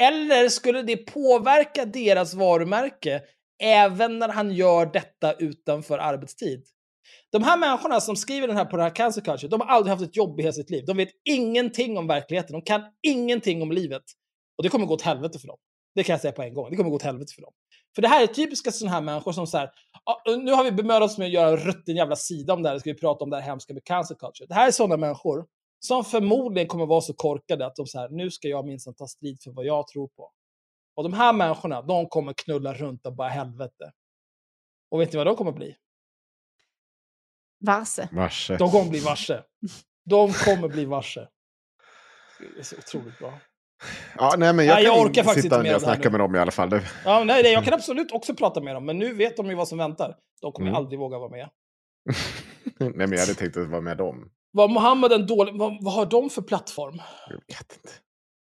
Eller 0.00 0.48
skulle 0.48 0.82
det 0.82 0.96
påverka 0.96 1.84
deras 1.84 2.34
varumärke 2.34 3.22
även 3.62 4.18
när 4.18 4.28
han 4.28 4.52
gör 4.52 4.86
detta 4.86 5.32
utanför 5.32 5.98
arbetstid? 5.98 6.64
De 7.32 7.42
här 7.42 7.58
människorna 7.58 8.00
som 8.00 8.16
skriver 8.16 8.48
den 8.48 8.56
här 8.56 8.64
på 8.64 8.76
det 8.76 8.82
här 8.82 8.94
cancer 8.94 9.20
culture, 9.20 9.48
de 9.48 9.60
har 9.60 9.66
aldrig 9.68 9.90
haft 9.90 10.02
ett 10.02 10.16
jobb 10.16 10.40
i 10.40 10.42
hela 10.42 10.52
sitt 10.52 10.70
liv. 10.70 10.84
De 10.86 10.96
vet 10.96 11.08
ingenting 11.24 11.98
om 11.98 12.06
verkligheten, 12.06 12.52
de 12.52 12.62
kan 12.62 12.82
ingenting 13.02 13.62
om 13.62 13.72
livet. 13.72 14.02
Och 14.58 14.62
det 14.62 14.68
kommer 14.68 14.86
gå 14.86 14.94
åt 14.94 15.02
helvete 15.02 15.38
för 15.38 15.46
dem. 15.48 15.56
Det 15.94 16.04
kan 16.04 16.12
jag 16.12 16.20
säga 16.20 16.32
på 16.32 16.42
en 16.42 16.54
gång. 16.54 16.70
Det 16.70 16.76
kommer 16.76 16.90
gå 16.90 16.96
åt 16.96 17.02
helvete 17.02 17.32
för 17.34 17.42
dem. 17.42 17.52
För 17.94 18.02
det 18.02 18.08
här 18.08 18.22
är 18.22 18.26
typiska 18.26 18.72
sådana 18.72 18.94
här 18.94 19.02
människor 19.02 19.32
som 19.32 19.46
så 19.46 19.58
här, 19.58 19.70
nu 20.44 20.52
har 20.52 20.64
vi 20.64 20.72
bemödat 20.72 21.10
oss 21.10 21.18
med 21.18 21.26
att 21.26 21.32
göra 21.32 21.48
en 21.48 21.56
rutten 21.56 21.96
jävla 21.96 22.16
sida 22.16 22.52
om 22.52 22.62
det 22.62 22.68
här, 22.68 22.78
ska 22.78 22.90
vi 22.90 22.98
prata 22.98 23.24
om 23.24 23.30
det 23.30 23.36
här 23.36 23.42
hemska 23.42 23.74
med 23.74 23.84
cancer 23.84 24.14
culture. 24.14 24.46
Det 24.48 24.54
här 24.54 24.66
är 24.66 24.70
sådana 24.70 24.96
människor 24.96 25.46
som 25.78 26.04
förmodligen 26.04 26.68
kommer 26.68 26.86
vara 26.86 27.00
så 27.00 27.14
korkade 27.14 27.66
att 27.66 27.76
de 27.76 27.86
så 27.86 27.98
här, 27.98 28.08
nu 28.08 28.30
ska 28.30 28.48
jag 28.48 28.66
minsann 28.66 28.94
ta 28.94 29.06
strid 29.06 29.42
för 29.42 29.50
vad 29.50 29.64
jag 29.64 29.86
tror 29.88 30.08
på. 30.08 30.32
Och 30.94 31.02
de 31.02 31.12
här 31.12 31.32
människorna, 31.32 31.82
de 31.82 32.08
kommer 32.08 32.32
knulla 32.32 32.74
runt 32.74 33.06
och 33.06 33.16
bara 33.16 33.28
helvete. 33.28 33.92
Och 34.90 35.00
vet 35.00 35.12
ni 35.12 35.16
vad 35.16 35.26
de 35.26 35.36
kommer 35.36 35.52
bli? 35.52 35.76
Varse. 37.66 38.08
Varse. 38.12 38.56
De 38.56 38.70
kommer 38.70 38.90
bli 38.90 39.00
varse. 39.00 39.42
De 40.04 40.32
kommer 40.32 40.68
bli 40.68 40.84
varse. 40.84 41.28
Det 42.38 42.58
är 42.60 42.62
så 42.62 42.76
otroligt 42.76 43.18
bra. 43.18 43.38
Ja, 44.18 44.34
nej, 44.38 44.52
men 44.52 44.66
jag, 44.66 44.74
Nej, 44.74 44.84
jag 44.84 44.94
kan 44.96 45.06
orkar 45.06 45.22
faktiskt 45.22 45.42
sitta 45.44 45.56
inte 45.56 45.68
med 45.68 45.76
och 45.76 45.82
snacka 45.82 46.10
med 46.10 46.20
dem 46.20 46.34
i 46.34 46.38
alla 46.38 46.50
fall. 46.50 46.70
Det, 46.70 46.82
Ja, 47.04 47.24
nej, 47.24 47.42
nej, 47.42 47.52
jag 47.52 47.64
kan 47.64 47.74
absolut 47.80 48.12
också 48.12 48.34
prata 48.34 48.60
med 48.60 48.74
dem, 48.76 48.86
men 48.86 48.98
nu 48.98 49.14
vet 49.14 49.36
de 49.36 49.46
ju 49.46 49.54
vad 49.54 49.68
som 49.68 49.78
väntar. 49.78 50.16
De 50.40 50.52
kommer 50.52 50.68
Mm. 50.68 50.76
aldrig 50.76 50.98
våga 50.98 51.18
vara 51.18 51.30
med. 51.30 51.50
nej, 52.78 52.92
men 52.94 53.12
jag 53.12 53.18
hade 53.20 53.34
tänkt 53.34 53.56
att 53.56 53.68
vara 53.68 53.80
med 53.80 53.96
dem. 53.96 54.30
Var 54.56 54.68
Mohammed 54.68 55.12
en 55.12 55.26
dålig... 55.26 55.54
Vad, 55.54 55.84
vad 55.84 55.94
har 55.94 56.06
de 56.06 56.30
för 56.30 56.42
plattform? 56.42 57.02
Jag 57.28 57.36
vet 57.36 57.72
inte. 57.76 57.94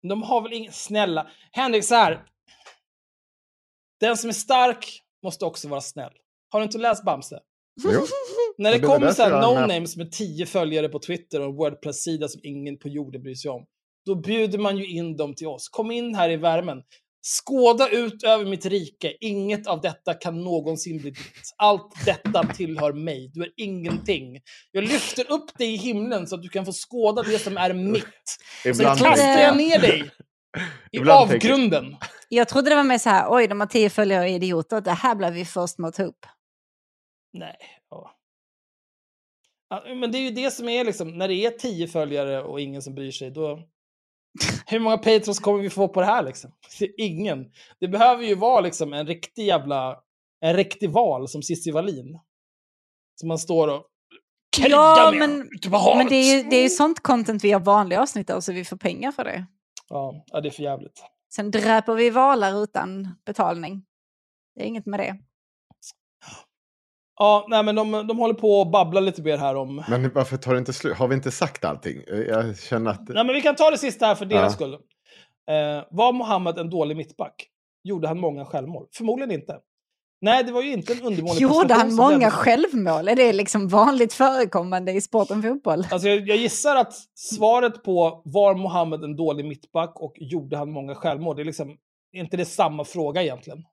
De 0.08 0.22
har 0.22 0.42
väl 0.42 0.52
ingen... 0.52 0.72
Snälla. 0.72 1.30
Henrik, 1.52 1.84
så 1.84 1.94
här. 1.94 2.24
Den 4.00 4.16
som 4.16 4.28
är 4.30 4.34
stark 4.34 5.02
måste 5.22 5.44
också 5.44 5.68
vara 5.68 5.80
snäll. 5.80 6.12
Har 6.48 6.60
du 6.60 6.64
inte 6.64 6.78
läst 6.78 7.04
Bamse? 7.04 7.40
Jo. 7.84 7.90
När 8.58 8.72
det 8.72 8.80
kommer 8.80 9.12
så 9.12 9.22
här 9.22 9.42
no-names 9.42 9.98
med 9.98 10.12
tio 10.12 10.46
följare 10.46 10.88
på 10.88 10.98
Twitter 10.98 11.40
och 11.40 11.46
en 11.46 11.56
Wordpress-sida 11.56 12.28
som 12.28 12.40
ingen 12.44 12.78
på 12.78 12.88
jorden 12.88 13.22
bryr 13.22 13.34
sig 13.34 13.50
om, 13.50 13.66
då 14.06 14.14
bjuder 14.14 14.58
man 14.58 14.76
ju 14.76 14.86
in 14.86 15.16
dem 15.16 15.34
till 15.34 15.46
oss. 15.46 15.68
Kom 15.68 15.90
in 15.90 16.14
här 16.14 16.30
i 16.30 16.36
värmen. 16.36 16.82
Skåda 17.22 17.88
ut 17.88 18.22
över 18.22 18.44
mitt 18.44 18.66
rike. 18.66 19.16
Inget 19.20 19.66
av 19.66 19.80
detta 19.80 20.14
kan 20.14 20.40
någonsin 20.44 20.98
bli 20.98 21.10
ditt. 21.10 21.54
Allt 21.56 22.04
detta 22.04 22.44
tillhör 22.46 22.92
mig. 22.92 23.30
Du 23.34 23.42
är 23.42 23.52
ingenting. 23.56 24.40
Jag 24.70 24.84
lyfter 24.84 25.32
upp 25.32 25.58
dig 25.58 25.74
i 25.74 25.76
himlen 25.76 26.26
så 26.26 26.34
att 26.34 26.42
du 26.42 26.48
kan 26.48 26.66
få 26.66 26.72
skåda 26.72 27.22
det 27.22 27.38
som 27.38 27.56
är 27.56 27.72
mitt. 27.72 28.04
Sen 28.62 28.72
Ibland 28.72 28.98
kastar 28.98 29.16
tänker 29.16 29.42
jag 29.42 29.56
ner 29.56 29.78
dig 29.78 30.00
i 30.92 30.96
Ibland 30.96 31.30
tänker- 31.30 31.50
avgrunden. 31.52 31.96
Jag 32.28 32.48
trodde 32.48 32.70
det 32.70 32.76
var 32.76 32.84
mer 32.84 32.98
så 32.98 33.10
här, 33.10 33.26
oj 33.34 33.48
de 33.48 33.60
har 33.60 33.66
tio 33.66 33.90
följare 33.90 34.22
och 34.24 34.28
idioter, 34.30 34.80
det 34.80 34.90
här 34.90 35.14
blev 35.14 35.32
vi 35.32 35.44
först 35.44 35.78
med 35.78 35.88
att 35.88 35.94
ta 35.94 36.02
upp. 36.02 36.26
Nej. 37.32 37.56
Ja, 39.70 39.84
men 39.94 40.12
det 40.12 40.18
är 40.18 40.22
ju 40.22 40.30
det 40.30 40.50
som 40.50 40.68
är 40.68 40.84
liksom, 40.84 41.18
när 41.18 41.28
det 41.28 41.34
är 41.34 41.50
tio 41.50 41.88
följare 41.88 42.42
och 42.42 42.60
ingen 42.60 42.82
som 42.82 42.94
bryr 42.94 43.10
sig, 43.10 43.30
då... 43.30 43.62
Hur 44.66 44.80
många 44.80 44.98
patrons 44.98 45.38
kommer 45.38 45.62
vi 45.62 45.70
få 45.70 45.88
på 45.88 46.00
det 46.00 46.06
här 46.06 46.22
liksom? 46.22 46.50
Ingen. 46.96 47.46
Det 47.80 47.88
behöver 47.88 48.24
ju 48.24 48.34
vara 48.34 48.60
liksom 48.60 48.92
en 48.92 49.06
riktig 49.06 49.46
jävla... 49.46 49.96
En 50.40 50.56
riktig 50.56 50.90
val 50.90 51.28
som 51.28 51.42
Cissi 51.42 51.70
Wallin. 51.70 52.18
Som 53.20 53.28
man 53.28 53.38
står 53.38 53.68
och 53.68 53.86
Ja, 54.58 55.12
men, 55.14 55.48
men 55.96 56.06
det 56.06 56.14
är 56.14 56.36
ju 56.36 56.50
det 56.50 56.56
är 56.56 56.62
ju 56.62 56.68
sånt 56.68 57.00
content 57.00 57.44
vi 57.44 57.48
gör 57.48 57.58
vanliga 57.58 58.02
avsnitt 58.02 58.30
av 58.30 58.40
så 58.40 58.52
vi 58.52 58.64
får 58.64 58.76
pengar 58.76 59.12
för 59.12 59.24
det. 59.24 59.46
Ja, 59.88 60.24
ja, 60.26 60.40
det 60.40 60.48
är 60.48 60.50
för 60.50 60.62
jävligt. 60.62 61.02
Sen 61.34 61.50
dräper 61.50 61.94
vi 61.94 62.10
valar 62.10 62.62
utan 62.62 63.08
betalning. 63.26 63.84
Det 64.54 64.62
är 64.62 64.66
inget 64.66 64.86
med 64.86 65.00
det. 65.00 65.18
Ja, 67.22 67.46
nej 67.48 67.62
men 67.62 67.74
de, 67.74 67.90
de 68.06 68.18
håller 68.18 68.34
på 68.34 68.60
att 68.60 68.70
babbla 68.72 69.00
lite 69.00 69.22
mer 69.22 69.36
här 69.38 69.56
om... 69.56 69.84
Men 69.88 70.10
varför 70.14 70.36
tar 70.36 70.52
det 70.52 70.58
inte 70.58 70.72
slut? 70.72 70.96
Har 70.96 71.08
vi 71.08 71.14
inte 71.14 71.30
sagt 71.30 71.64
allting? 71.64 72.02
Jag 72.28 72.58
känner 72.58 72.90
att... 72.90 73.08
Nej, 73.08 73.24
men 73.24 73.34
vi 73.34 73.40
kan 73.42 73.56
ta 73.56 73.70
det 73.70 73.78
sista 73.78 74.06
här 74.06 74.14
för 74.14 74.24
deras 74.24 74.42
Ja. 74.42 74.50
skull. 74.50 74.72
Eh, 74.74 75.84
var 75.90 76.12
Mohammed 76.12 76.58
en 76.58 76.70
dålig 76.70 76.96
mittback? 76.96 77.46
Gjorde 77.84 78.08
han 78.08 78.20
många 78.20 78.44
självmål? 78.44 78.86
Förmodligen 78.96 79.30
inte. 79.30 79.56
Nej, 80.22 80.44
det 80.44 80.52
var 80.52 80.62
ju 80.62 80.72
inte 80.72 80.92
en 80.92 81.02
undermålig 81.02 81.40
Gjorde 81.40 81.74
han 81.74 81.94
många 81.94 82.16
ledde- 82.18 82.30
självmål? 82.30 83.08
Är 83.08 83.16
det 83.16 83.32
liksom 83.32 83.68
vanligt 83.68 84.12
förekommande 84.12 84.92
i 84.92 85.00
sporten 85.00 85.42
fotboll? 85.42 85.86
Alltså 85.90 86.08
jag, 86.08 86.28
jag 86.28 86.36
gissar 86.36 86.76
att 86.76 86.92
svaret 87.14 87.82
på 87.84 88.22
var 88.24 88.54
Mohammed 88.54 89.04
en 89.04 89.16
dålig 89.16 89.44
mittback 89.44 89.92
och 90.00 90.12
gjorde 90.16 90.56
han 90.56 90.70
många 90.70 90.94
självmål, 90.94 91.36
det 91.36 91.42
är 91.42 91.44
liksom 91.44 91.70
är 92.12 92.20
inte 92.20 92.36
det 92.36 92.44
samma 92.44 92.84
fråga 92.84 93.22
egentligen. 93.22 93.64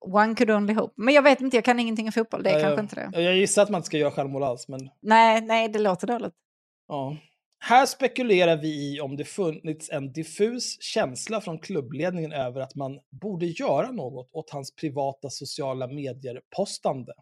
One 0.00 0.34
could 0.34 0.50
only 0.50 0.74
hope. 0.74 0.94
Men 0.96 1.14
jag 1.14 1.22
vet 1.22 1.40
inte, 1.40 1.56
jag 1.56 1.64
kan 1.64 1.80
ingenting 1.80 2.06
om 2.06 2.12
fotboll. 2.12 2.42
Det 2.42 2.50
är 2.50 2.54
Ja, 2.54 2.60
kanske 2.60 2.76
jag, 2.80 2.84
inte 2.84 3.18
det. 3.18 3.22
Jag 3.22 3.36
gissar 3.36 3.62
att 3.62 3.70
man 3.70 3.78
inte 3.78 3.86
ska 3.86 3.96
göra 3.98 4.10
självmål 4.10 4.42
alls, 4.42 4.68
men 4.68 4.90
Nej, 5.02 5.40
nej, 5.40 5.68
det 5.68 5.78
låter 5.78 6.06
dåligt. 6.06 6.34
ja. 6.88 7.16
Här 7.58 7.86
spekulerar 7.86 8.56
vi 8.56 8.68
i 8.94 9.00
om 9.00 9.16
det 9.16 9.24
funnits 9.24 9.90
en 9.90 10.12
diffus 10.12 10.82
känsla 10.82 11.40
från 11.40 11.58
klubbledningen 11.58 12.32
över 12.32 12.60
att 12.60 12.74
man 12.74 13.00
borde 13.20 13.46
göra 13.46 13.90
något 13.90 14.28
åt 14.32 14.50
hans 14.50 14.74
privata 14.74 15.30
sociala 15.30 15.86
medier-postande. 15.86 17.12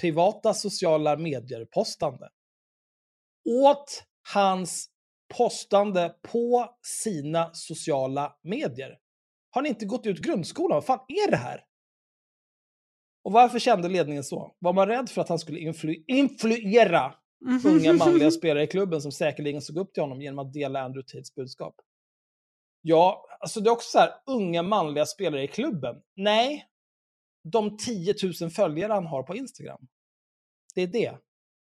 Privata 0.00 0.54
sociala 0.54 1.16
medier-postande. 1.16 2.28
Åt 3.48 4.04
hans 4.34 4.88
postande 5.38 6.14
på 6.32 6.70
sina 7.02 7.50
sociala 7.52 8.32
medier. 8.42 8.98
Har 9.54 9.62
ni 9.62 9.68
inte 9.68 9.86
gått 9.86 10.06
ut 10.06 10.18
grundskolan? 10.18 10.76
Vad 10.76 10.84
fan 10.84 11.04
är 11.08 11.30
det 11.30 11.36
här? 11.36 11.64
Och 13.24 13.32
varför 13.32 13.58
kände 13.58 13.88
ledningen 13.88 14.24
så? 14.24 14.54
Var 14.58 14.72
man 14.72 14.88
rädd 14.88 15.08
för 15.08 15.20
att 15.20 15.28
han 15.28 15.38
skulle 15.38 15.58
influ- 15.58 16.04
influera 16.06 17.14
unga 17.66 17.92
manliga 17.92 18.30
spelare 18.38 18.64
i 18.64 18.66
klubben 18.66 19.02
som 19.02 19.12
säkerligen 19.12 19.62
såg 19.62 19.76
upp 19.76 19.94
till 19.94 20.02
honom 20.02 20.22
genom 20.22 20.46
att 20.46 20.52
dela 20.52 20.80
Andrew 20.80 21.06
Tates 21.12 21.34
budskap? 21.34 21.74
Ja, 22.80 23.26
alltså 23.40 23.60
det 23.60 23.68
är 23.68 23.72
också 23.72 23.90
så 23.90 23.98
här, 23.98 24.10
unga 24.26 24.62
manliga 24.62 25.06
spelare 25.06 25.42
i 25.42 25.48
klubben. 25.48 26.02
Nej, 26.16 26.66
de 27.52 27.76
10 27.76 28.14
000 28.40 28.50
följare 28.50 28.92
han 28.92 29.06
har 29.06 29.22
på 29.22 29.36
Instagram. 29.36 29.80
Det 30.74 30.82
är 30.82 30.86
det. 30.86 31.18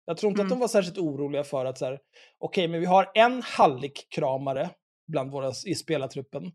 Jag 0.05 0.17
tror 0.17 0.31
inte 0.31 0.43
att 0.43 0.49
de 0.49 0.61
var 0.61 0.69
särskilt 0.69 0.99
oroliga 0.99 1.45
för 1.45 1.65
att 1.65 1.79
så 1.79 1.85
här, 1.85 2.01
okej, 2.39 2.69
men 2.69 2.81
vi 2.81 2.87
har 2.87 3.11
en 3.15 3.43
hallick-kramare 3.43 4.71
bland 5.07 5.31
våra 5.31 5.53
i 5.67 5.75
spelartruppen. 5.75 6.53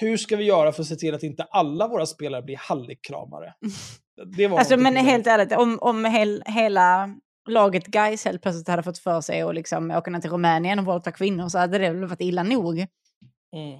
Hur 0.00 0.16
ska 0.16 0.36
vi 0.36 0.44
göra 0.44 0.72
för 0.72 0.82
att 0.82 0.88
se 0.88 0.96
till 0.96 1.14
att 1.14 1.22
inte 1.22 1.42
alla 1.42 1.88
våra 1.88 2.06
spelare 2.06 2.42
blir 2.42 2.56
hallick-kramare? 2.56 3.54
Det 4.36 4.48
var 4.48 4.58
Alltså, 4.58 4.76
men 4.76 4.96
helt 4.96 5.26
ärligt, 5.26 5.52
om, 5.52 5.78
om 5.80 6.04
hel, 6.04 6.42
hela 6.46 7.14
laget 7.48 7.86
Gais 7.86 8.24
helt 8.24 8.42
plötsligt 8.42 8.68
hade 8.68 8.82
fått 8.82 8.98
för 8.98 9.20
sig 9.20 9.42
att 9.42 9.54
liksom 9.54 9.90
åka 9.90 10.10
ner 10.10 10.20
till 10.20 10.30
Rumänien 10.30 10.78
och 10.78 10.84
våldta 10.84 11.12
kvinnor 11.12 11.48
så 11.48 11.58
hade 11.58 11.78
det 11.78 11.90
väl 11.90 12.04
varit 12.04 12.20
illa 12.20 12.42
nog. 12.42 12.78
Mm. 12.78 13.78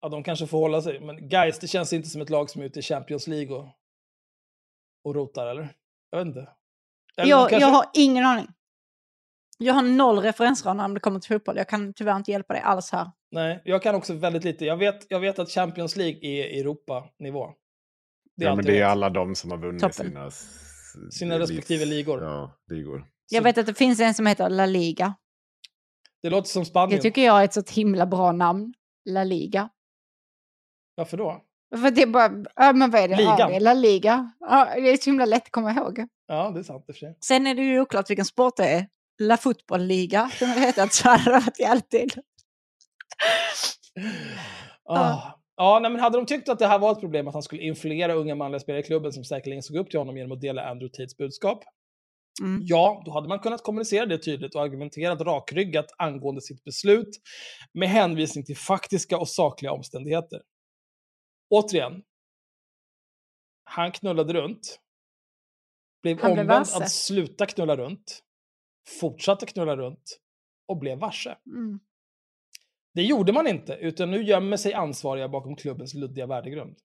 Ja, 0.00 0.08
de 0.08 0.22
kanske 0.22 0.46
får 0.46 0.58
hålla 0.58 0.82
sig. 0.82 1.00
Men 1.00 1.28
guys, 1.28 1.58
det 1.58 1.68
känns 1.68 1.92
inte 1.92 2.08
som 2.08 2.20
ett 2.22 2.30
lag 2.30 2.50
som 2.50 2.62
är 2.62 2.66
ute 2.66 2.78
i 2.78 2.82
Champions 2.82 3.26
League 3.26 3.56
och, 3.56 3.66
och 5.04 5.14
rotar, 5.14 5.46
eller? 5.46 5.68
Jag 6.10 6.18
vet 6.18 6.26
inte. 6.26 6.48
Eller 7.16 7.30
Jag, 7.30 7.50
kanske- 7.50 7.66
jag 7.68 7.72
har 7.74 7.86
ingen 7.94 8.24
aning. 8.24 8.46
Jag 9.58 9.74
har 9.74 9.82
noll 9.82 10.18
referensramar 10.18 10.88
när 10.88 10.94
det 10.94 11.00
kommer 11.00 11.20
till 11.20 11.34
fotboll. 11.34 11.56
Jag 11.56 11.68
kan 11.68 11.94
tyvärr 11.94 12.16
inte 12.16 12.30
hjälpa 12.30 12.54
dig 12.54 12.62
alls 12.62 12.92
här. 12.92 13.10
Nej, 13.30 13.62
jag 13.64 13.82
kan 13.82 13.94
också 13.94 14.14
väldigt 14.14 14.44
lite. 14.44 14.64
Jag 14.64 14.76
vet, 14.76 15.06
jag 15.08 15.20
vet 15.20 15.38
att 15.38 15.50
Champions 15.50 15.96
League 15.96 16.18
är 16.22 16.60
Europa-nivå. 16.60 17.50
Det 18.36 18.44
är 18.44 18.48
ja, 18.48 18.56
men 18.56 18.64
det 18.64 18.80
är 18.80 18.84
alla 18.84 19.10
de 19.10 19.34
som 19.34 19.50
har 19.50 19.58
vunnit 19.58 19.80
Toppen. 19.82 20.06
sina... 20.06 20.30
Sina 21.10 21.38
respektive 21.38 21.84
ligor. 21.84 22.22
Ja, 22.22 22.58
ligor. 22.70 23.06
Jag 23.30 23.42
vet 23.42 23.58
att 23.58 23.66
det 23.66 23.74
finns 23.74 24.00
en 24.00 24.14
som 24.14 24.26
heter 24.26 24.50
La 24.50 24.66
Liga. 24.66 25.14
Det 26.22 26.30
låter 26.30 26.48
som 26.48 26.64
Spanien. 26.64 26.96
Det 26.96 27.02
tycker 27.02 27.24
jag 27.24 27.40
är 27.40 27.44
ett 27.44 27.54
så 27.54 27.62
himla 27.70 28.06
bra 28.06 28.32
namn. 28.32 28.74
La 29.04 29.24
Liga. 29.24 29.68
Varför 30.94 31.16
då? 31.16 31.42
För 31.76 31.90
det 31.90 32.02
är 32.02 32.06
bara, 32.06 32.44
ja 32.56 32.72
men 32.72 32.90
vad 32.90 33.00
är 33.00 33.08
det? 33.08 33.14
Ja, 33.22 33.34
Ligan. 33.34 33.50
det 33.50 33.56
är 33.56 33.60
La 33.60 33.74
Liga. 33.74 34.32
Ja, 34.40 34.68
det 34.74 34.90
är 34.92 34.96
så 34.96 35.10
himla 35.10 35.24
lätt 35.24 35.42
att 35.42 35.50
komma 35.50 35.72
ihåg. 35.72 36.06
Ja, 36.26 36.50
det 36.50 36.58
är 36.58 36.62
sant 36.62 36.84
i 36.88 36.92
och 36.92 36.94
för 36.94 37.00
sig. 37.00 37.18
Sen 37.20 37.46
är 37.46 37.54
det 37.54 37.62
ju 37.62 37.80
oklart 37.80 38.10
vilken 38.10 38.24
sport 38.24 38.56
det 38.56 38.68
är. 38.68 38.86
La 39.18 39.36
Football 39.36 39.82
Liga, 39.86 40.30
kunde 40.38 40.54
det 40.54 40.60
heta. 40.60 40.88
Så 40.88 41.08
hade 41.08 41.24
det 41.24 41.30
varit 41.30 41.60
i 41.60 41.64
alltid. 41.64 42.14
Ah. 44.84 45.30
Ja, 45.56 45.78
nej, 45.82 45.90
men 45.90 46.00
hade 46.00 46.18
de 46.18 46.26
tyckt 46.26 46.48
att 46.48 46.58
det 46.58 46.66
här 46.66 46.78
var 46.78 46.92
ett 46.92 47.00
problem, 47.00 47.28
att 47.28 47.34
han 47.34 47.42
skulle 47.42 47.62
influera 47.62 48.14
unga 48.14 48.34
manliga 48.34 48.60
spelare 48.60 48.80
i 48.80 48.86
klubben 48.86 49.12
som 49.12 49.24
säkerligen 49.24 49.62
såg 49.62 49.76
upp 49.76 49.90
till 49.90 49.98
honom 49.98 50.16
genom 50.16 50.32
att 50.32 50.40
dela 50.40 50.62
Andrew 50.70 50.92
Tates 50.92 51.16
budskap, 51.16 51.64
Mm. 52.42 52.60
Ja, 52.64 53.02
då 53.04 53.12
hade 53.12 53.28
man 53.28 53.38
kunnat 53.38 53.62
kommunicera 53.62 54.06
det 54.06 54.18
tydligt 54.18 54.54
och 54.54 54.62
argumenterat 54.62 55.20
rakryggat 55.20 55.86
angående 55.98 56.40
sitt 56.40 56.64
beslut 56.64 57.08
med 57.72 57.88
hänvisning 57.88 58.44
till 58.44 58.56
faktiska 58.56 59.18
och 59.18 59.28
sakliga 59.28 59.72
omständigheter. 59.72 60.42
Återigen, 61.50 62.02
han 63.64 63.92
knullade 63.92 64.32
runt, 64.32 64.78
blev 66.02 66.20
Han 66.20 66.32
blev 66.32 66.42
ombedd 66.42 66.58
varse. 66.58 66.76
att 66.76 66.90
sluta 66.90 67.46
knulla 67.46 67.76
runt, 67.76 68.22
fortsatte 69.00 69.46
knulla 69.46 69.76
runt 69.76 70.20
och 70.68 70.78
blev 70.78 70.98
varse. 70.98 71.36
Mm. 71.46 71.80
Det 72.94 73.02
gjorde 73.02 73.32
man 73.32 73.46
inte, 73.46 73.74
utan 73.74 74.10
nu 74.10 74.22
gömmer 74.22 74.56
sig 74.56 74.74
ansvariga 74.74 75.28
bakom 75.28 75.56
klubbens 75.56 75.94
luddiga 75.94 76.26
värdegrund. 76.26 76.76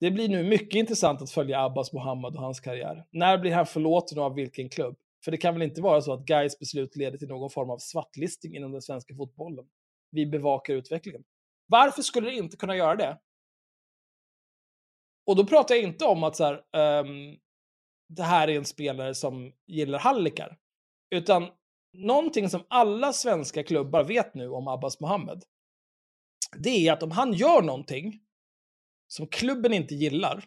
Det 0.00 0.10
blir 0.10 0.28
nu 0.28 0.44
mycket 0.44 0.74
intressant 0.74 1.22
att 1.22 1.30
följa 1.30 1.64
Abbas 1.64 1.92
Mohammad 1.92 2.36
och 2.36 2.42
hans 2.42 2.60
karriär. 2.60 3.06
När 3.10 3.38
blir 3.38 3.52
han 3.52 3.66
förlåten 3.66 4.18
och 4.18 4.24
av 4.24 4.34
vilken 4.34 4.68
klubb? 4.68 4.96
För 5.24 5.30
det 5.30 5.36
kan 5.36 5.54
väl 5.54 5.62
inte 5.62 5.80
vara 5.80 6.00
så 6.00 6.12
att 6.12 6.24
Gais 6.24 6.58
beslut 6.58 6.96
leder 6.96 7.18
till 7.18 7.28
någon 7.28 7.50
form 7.50 7.70
av 7.70 7.78
svartlistning 7.78 8.56
inom 8.56 8.72
den 8.72 8.82
svenska 8.82 9.14
fotbollen? 9.14 9.68
Vi 10.10 10.26
bevakar 10.26 10.74
utvecklingen. 10.74 11.24
Varför 11.66 12.02
skulle 12.02 12.30
det 12.30 12.36
inte 12.36 12.56
kunna 12.56 12.76
göra 12.76 12.96
det? 12.96 13.18
Och 15.26 15.36
då 15.36 15.46
pratar 15.46 15.74
jag 15.74 15.84
inte 15.84 16.04
om 16.04 16.24
att 16.24 16.36
så 16.36 16.44
här, 16.44 16.62
ehm, 16.72 17.36
det 18.08 18.22
här 18.22 18.48
är 18.48 18.56
en 18.56 18.64
spelare 18.64 19.14
som 19.14 19.52
gillar 19.66 19.98
hallickar. 19.98 20.58
Utan 21.10 21.48
någonting 21.92 22.50
som 22.50 22.64
alla 22.68 23.12
svenska 23.12 23.62
klubbar 23.62 24.04
vet 24.04 24.34
nu 24.34 24.48
om 24.48 24.68
Abbas 24.68 25.00
Mohammed. 25.00 25.44
Det 26.58 26.88
är 26.88 26.92
att 26.92 27.02
om 27.02 27.10
han 27.10 27.32
gör 27.32 27.62
någonting 27.62 28.20
som 29.08 29.26
klubben 29.26 29.72
inte 29.72 29.94
gillar 29.94 30.44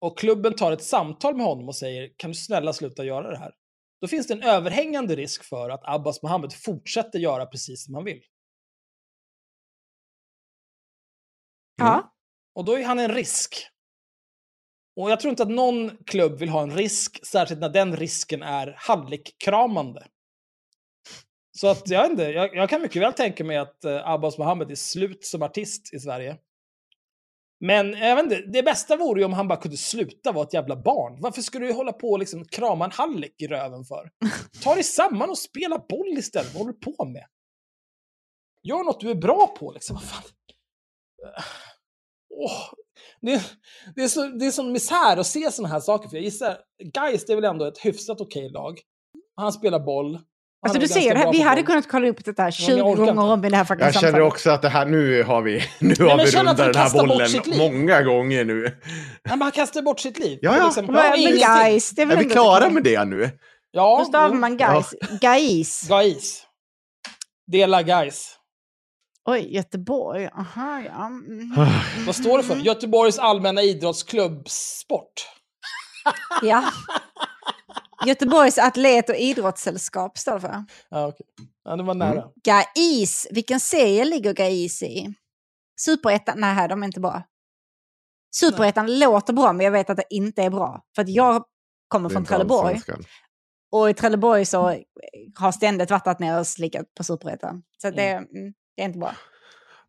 och 0.00 0.18
klubben 0.18 0.54
tar 0.54 0.72
ett 0.72 0.82
samtal 0.82 1.36
med 1.36 1.46
honom 1.46 1.68
och 1.68 1.76
säger 1.76 2.14
kan 2.16 2.30
du 2.30 2.34
snälla 2.34 2.72
sluta 2.72 3.04
göra 3.04 3.30
det 3.30 3.38
här? 3.38 3.54
Då 4.00 4.08
finns 4.08 4.26
det 4.26 4.34
en 4.34 4.42
överhängande 4.42 5.16
risk 5.16 5.44
för 5.44 5.70
att 5.70 5.80
Abbas 5.84 6.22
Mohammed 6.22 6.52
fortsätter 6.52 7.18
göra 7.18 7.46
precis 7.46 7.84
som 7.84 7.94
han 7.94 8.04
vill. 8.04 8.22
Ja. 11.76 12.14
Och 12.54 12.64
då 12.64 12.78
är 12.78 12.84
han 12.84 12.98
en 12.98 13.14
risk. 13.14 13.68
Och 14.98 15.10
jag 15.10 15.20
tror 15.20 15.30
inte 15.30 15.42
att 15.42 15.48
någon 15.48 16.04
klubb 16.04 16.38
vill 16.38 16.48
ha 16.48 16.62
en 16.62 16.76
risk, 16.76 17.26
särskilt 17.26 17.60
när 17.60 17.68
den 17.68 17.96
risken 17.96 18.42
är 18.42 18.74
hallickkramande. 18.78 20.06
Så 21.58 21.68
att 21.68 21.88
jag 21.88 22.10
inte, 22.10 22.22
jag, 22.22 22.56
jag 22.56 22.70
kan 22.70 22.82
mycket 22.82 23.02
väl 23.02 23.12
tänka 23.12 23.44
mig 23.44 23.56
att 23.56 23.84
eh, 23.84 24.08
Abbas 24.08 24.38
Mohammed 24.38 24.70
är 24.70 24.74
slut 24.74 25.24
som 25.24 25.42
artist 25.42 25.94
i 25.94 25.98
Sverige. 25.98 26.36
Men 27.60 27.92
jag 27.92 28.16
vet 28.16 28.24
inte, 28.24 28.42
det 28.52 28.62
bästa 28.62 28.96
vore 28.96 29.20
ju 29.20 29.24
om 29.24 29.32
han 29.32 29.48
bara 29.48 29.60
kunde 29.60 29.76
sluta 29.76 30.32
vara 30.32 30.46
ett 30.46 30.54
jävla 30.54 30.76
barn. 30.76 31.20
Varför 31.20 31.42
ska 31.42 31.58
du 31.58 31.72
hålla 31.72 31.92
på 31.92 32.10
och 32.10 32.18
liksom 32.18 32.44
krama 32.44 32.84
en 32.84 32.92
hallick 32.92 33.42
i 33.42 33.46
röven 33.46 33.84
för? 33.84 34.10
Ta 34.62 34.74
dig 34.74 34.84
samman 34.84 35.30
och 35.30 35.38
spela 35.38 35.78
boll 35.88 36.18
istället. 36.18 36.54
Vad 36.54 36.62
håller 36.62 36.72
du 36.72 36.92
på 36.92 37.04
med? 37.04 37.26
Gör 38.62 38.84
något 38.84 39.00
du 39.00 39.10
är 39.10 39.14
bra 39.14 39.46
på 39.58 39.72
liksom. 39.72 39.96
Vad 39.96 40.04
fan? 40.04 40.22
Oh, 42.30 42.72
det, 43.20 43.42
det, 43.96 44.02
är 44.02 44.08
så, 44.08 44.22
det 44.26 44.46
är 44.46 44.50
sån 44.50 44.72
misär 44.72 45.16
att 45.16 45.26
se 45.26 45.50
såna 45.52 45.68
här 45.68 45.80
saker. 45.80 46.08
För 46.08 46.16
jag 46.16 46.24
gissar, 46.24 46.56
Gais 46.94 47.26
det 47.26 47.32
är 47.32 47.34
väl 47.36 47.44
ändå 47.44 47.64
ett 47.64 47.78
hyfsat 47.78 48.20
okej 48.20 48.50
lag. 48.50 48.78
Han 49.36 49.52
spelar 49.52 49.80
boll. 49.80 50.14
Han 50.14 50.22
Alltså 50.70 50.80
du 50.80 50.88
ser, 50.88 51.14
det 51.14 51.20
här, 51.20 51.32
vi 51.32 51.40
hade 51.40 51.56
boll. 51.62 51.66
kunnat 51.66 51.88
kolla 51.88 52.08
upp 52.08 52.24
det 52.24 52.38
här 52.38 52.44
men 52.44 52.52
20 52.52 52.76
jag 52.78 52.86
orkar 52.86 53.14
gånger 53.14 53.32
om 53.32 53.44
i 53.44 53.48
det 53.50 53.56
här 53.56 53.64
fucking 53.64 53.84
Jag 53.84 53.94
känner 53.94 54.06
samtalet. 54.08 54.32
också 54.32 54.50
att 54.50 54.62
det 54.62 54.68
här, 54.68 54.86
nu 54.86 55.22
har 55.22 55.42
vi, 55.42 55.62
nu 55.80 55.94
men 55.98 56.08
har 56.08 56.16
vi 56.18 56.30
rundat 56.30 56.56
den 56.56 56.74
här 56.74 57.06
bollen 57.06 57.28
många 57.58 58.02
gånger 58.02 58.44
nu. 58.44 58.60
Nej, 58.62 58.72
men 59.24 59.42
han 59.42 59.52
kastar 59.52 59.82
bort 59.82 60.00
sitt 60.00 60.18
liv. 60.18 60.38
Ja, 60.42 60.56
ja. 60.56 60.68
exempel. 60.68 60.94
Men, 60.94 61.04
Ja, 61.04 61.30
men 61.30 61.64
guys, 61.64 61.90
det 61.90 62.02
är 62.02 62.06
väl 62.06 62.18
Är 62.18 62.24
vi 62.24 62.30
klara 62.30 62.70
med 62.70 62.82
det 62.84 63.04
nu? 63.04 63.30
Ja, 63.70 63.98
Hur 63.98 64.04
stavar 64.04 64.34
man 64.34 64.56
guys? 64.56 64.94
Gais. 65.20 65.88
Gais. 65.88 66.42
Dela 67.52 67.82
Gais. 67.82 68.37
Oj, 69.28 69.54
Göteborg. 69.54 70.26
Aha, 70.26 70.80
ja. 70.80 71.06
Mm. 71.06 71.50
Vad 72.06 72.16
står 72.16 72.38
det 72.38 72.44
för? 72.44 72.56
Göteborgs 72.56 73.18
allmänna 73.18 73.62
idrottsklubb 73.62 74.48
sport. 74.48 75.12
ja. 76.42 76.64
Göteborgs 78.06 78.58
atlet 78.58 79.08
och 79.08 79.16
idrottssällskap 79.16 80.18
står 80.18 80.34
det 80.34 80.40
för. 80.40 80.64
Ja, 80.88 81.06
okej. 81.06 81.26
Ja, 81.64 81.76
det 81.76 81.82
var 81.82 81.94
nära. 81.94 82.24
Gais. 82.44 83.26
Vilken 83.30 83.60
serie 83.60 84.04
ligger 84.04 84.34
Gais 84.34 84.82
i? 84.82 85.14
Superettan? 85.80 86.40
Nej, 86.40 86.68
de 86.68 86.82
är 86.82 86.86
inte 86.86 87.00
bra. 87.00 87.22
Superettan 88.36 88.98
låter 88.98 89.32
bra, 89.32 89.52
men 89.52 89.64
jag 89.64 89.72
vet 89.72 89.90
att 89.90 89.96
det 89.96 90.06
inte 90.10 90.42
är 90.42 90.50
bra. 90.50 90.82
För 90.94 91.02
att 91.02 91.08
jag 91.08 91.44
kommer 91.88 92.08
från 92.08 92.24
Trelleborg. 92.24 92.80
Och 93.70 93.90
i 93.90 93.94
Trelleborg 93.94 94.44
så 94.44 94.74
har 95.34 95.52
ständigt 95.52 95.90
vattnat 95.90 96.18
ner 96.18 96.38
och 96.38 96.46
slickat 96.46 96.94
på 96.94 97.04
Superettan. 97.04 97.62
Så 97.82 97.90
det, 97.90 98.10
mm, 98.10 98.54
det 98.78 98.82
är 98.82 98.86
inte 98.86 98.98
bra. 98.98 99.14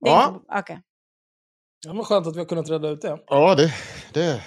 Det 0.01 0.09
är 0.09 0.13
Ja. 0.13 0.27
inte, 0.27 0.39
okej. 0.59 0.81
Det 1.83 1.93
var 1.93 2.03
skönt 2.03 2.27
att 2.27 2.35
vi 2.35 2.39
har 2.39 2.45
kunnat 2.45 2.69
reda 2.69 2.89
ut 2.89 3.01
det. 3.01 3.19
Ja, 3.27 3.55
det, 3.55 3.73
det 4.13 4.23
är 4.23 4.41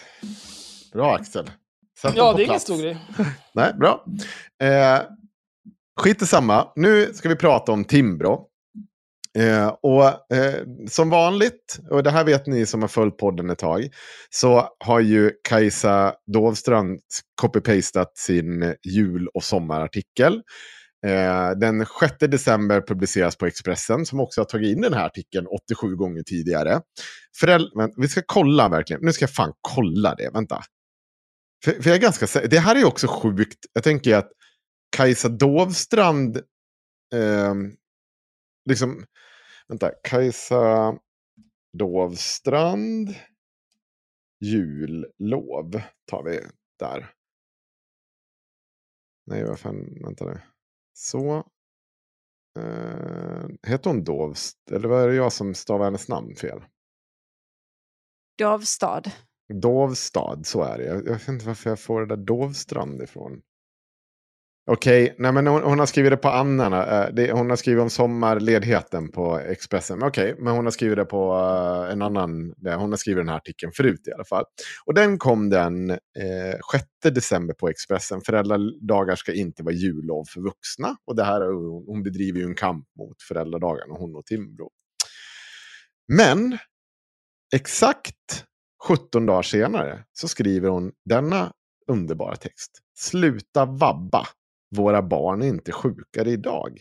bra 0.92 1.14
Axel. 1.14 1.50
Sätt 1.98 2.12
Ja, 2.16 2.32
det 2.32 2.42
är 2.42 2.46
ingen 2.46 2.60
stor 2.60 2.82
grej. 2.82 2.98
Nej, 3.54 3.74
bra. 3.74 4.04
Eh, 4.62 5.00
skit 6.00 6.22
i 6.22 6.26
samma. 6.26 6.72
Nu 6.76 7.14
ska 7.14 7.28
vi 7.28 7.36
prata 7.36 7.72
om 7.72 7.84
Timbro. 7.84 8.48
Eh, 9.38 9.68
och 9.68 10.34
eh, 10.36 10.54
som 10.88 11.10
vanligt, 11.10 11.78
och 11.90 12.02
det 12.02 12.10
här 12.10 12.24
vet 12.24 12.46
ni 12.46 12.66
som 12.66 12.80
har 12.82 12.88
följt 12.88 13.16
podden 13.18 13.50
ett 13.50 13.58
tag, 13.58 13.88
så 14.30 14.68
har 14.84 15.00
ju 15.00 15.32
Kajsa 15.48 16.14
Dovstrand 16.32 17.00
copy-pastat 17.42 18.10
sin 18.14 18.74
jul 18.84 19.28
och 19.34 19.44
sommarartikel. 19.44 20.42
Eh, 21.06 21.50
den 21.50 21.86
6 22.00 22.14
december 22.18 22.80
publiceras 22.80 23.36
på 23.36 23.46
Expressen 23.46 24.06
som 24.06 24.20
också 24.20 24.40
har 24.40 24.44
tagit 24.46 24.76
in 24.76 24.82
den 24.82 24.94
här 24.94 25.06
artikeln 25.06 25.46
87 25.46 25.96
gånger 25.96 26.22
tidigare. 26.22 26.80
Föräld 27.40 27.72
men, 27.74 27.92
vi 27.96 28.08
ska 28.08 28.22
kolla 28.26 28.68
verkligen. 28.68 29.02
Nu 29.02 29.12
ska 29.12 29.22
jag 29.22 29.34
fan 29.34 29.52
kolla 29.60 30.14
det. 30.14 30.30
Vänta. 30.30 30.62
För, 31.64 31.72
för 31.72 31.90
jag 31.90 31.96
är 31.96 32.00
ganska 32.00 32.48
Det 32.48 32.58
här 32.58 32.76
är 32.76 32.84
också 32.84 33.06
sjukt. 33.06 33.58
Jag 33.72 33.84
tänker 33.84 34.16
att 34.16 34.32
Kajsa 34.96 35.28
Dovstrand... 35.28 36.36
Eh, 37.14 37.54
liksom... 38.68 39.04
Vänta. 39.68 39.90
Kajsa 40.04 40.94
Dovstrand. 41.78 43.14
Jullov 44.40 45.80
tar 46.10 46.22
vi 46.24 46.40
där. 46.78 47.10
Nej, 49.26 49.44
vad 49.44 49.58
fan. 49.58 49.98
Vänta 50.04 50.24
nu. 50.24 50.51
Så. 50.92 51.36
Uh, 52.58 53.48
heter 53.66 53.90
hon 53.90 54.04
Dovst? 54.04 54.70
Eller 54.70 54.88
var 54.88 55.08
det 55.08 55.14
jag 55.14 55.32
som 55.32 55.54
stavar 55.54 55.84
hennes 55.84 56.08
namn 56.08 56.36
fel? 56.36 56.64
Dovstad. 58.38 59.02
Dovstad, 59.52 60.44
så 60.44 60.62
är 60.62 60.78
det. 60.78 60.84
Jag, 60.84 60.96
jag 60.96 61.12
vet 61.12 61.28
inte 61.28 61.46
varför 61.46 61.70
jag 61.70 61.80
får 61.80 62.00
det 62.00 62.16
där 62.16 62.24
Dovstrand 62.24 63.02
ifrån. 63.02 63.42
Okej, 64.70 65.14
nej 65.18 65.32
men 65.32 65.46
hon, 65.46 65.62
hon 65.62 65.78
har 65.78 65.86
skrivit 65.86 66.10
det 66.12 66.16
på 66.16 66.28
Annarna. 66.28 66.86
Eh, 67.04 67.14
det, 67.14 67.32
hon 67.32 67.50
har 67.50 67.56
skrivit 67.56 67.82
om 67.82 67.90
sommarledigheten 67.90 69.12
på 69.12 69.38
Expressen. 69.38 70.02
Okej, 70.02 70.32
Okej, 70.32 70.44
men 70.44 70.54
hon 70.56 70.64
har 70.66 70.70
skrivit 70.70 70.96
det 70.96 71.04
på 71.04 71.32
eh, 71.86 71.92
en 71.92 72.02
annan. 72.02 72.54
det- 72.56 72.74
Hon 72.74 72.90
har 72.90 72.96
skrivit 72.96 73.20
den 73.20 73.28
här 73.28 73.36
artikeln 73.36 73.72
förut 73.72 74.00
i 74.08 74.12
alla 74.12 74.24
fall. 74.24 74.44
Och 74.86 74.94
den 74.94 75.18
kom 75.18 75.50
den 75.50 75.90
eh, 75.90 75.98
6 76.72 76.84
december 77.14 77.54
på 77.54 77.68
Expressen. 77.68 78.20
Föräldradagar 78.26 79.16
ska 79.16 79.32
inte 79.34 79.62
vara 79.62 79.74
jullov 79.74 80.24
för 80.24 80.40
vuxna. 80.40 80.96
Och 81.06 81.16
det 81.16 81.24
här, 81.24 81.40
hon, 81.52 81.84
hon 81.86 82.02
bedriver 82.02 82.38
ju 82.40 82.44
en 82.46 82.54
kamp 82.54 82.86
mot 82.98 83.22
föräldradagarna, 83.28 83.94
hon 83.94 84.16
och 84.16 84.26
Timbro. 84.26 84.70
Men 86.12 86.58
exakt 87.54 88.44
17 88.88 89.26
dagar 89.26 89.42
senare 89.42 90.04
så 90.12 90.28
skriver 90.28 90.68
hon 90.68 90.92
denna 91.04 91.52
underbara 91.88 92.36
text. 92.36 92.70
Sluta 92.98 93.64
vabba. 93.64 94.26
Våra 94.76 95.02
barn 95.02 95.42
är 95.42 95.46
inte 95.46 95.72
sjukare 95.72 96.30
idag. 96.30 96.80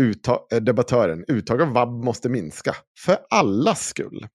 Utta- 0.00 0.40
eh, 0.52 0.60
debattören, 0.60 1.24
uttag 1.28 1.62
av 1.62 1.72
vabb 1.72 2.04
måste 2.04 2.28
minska. 2.28 2.74
För 3.04 3.18
allas 3.30 3.86
skull. 3.86 4.26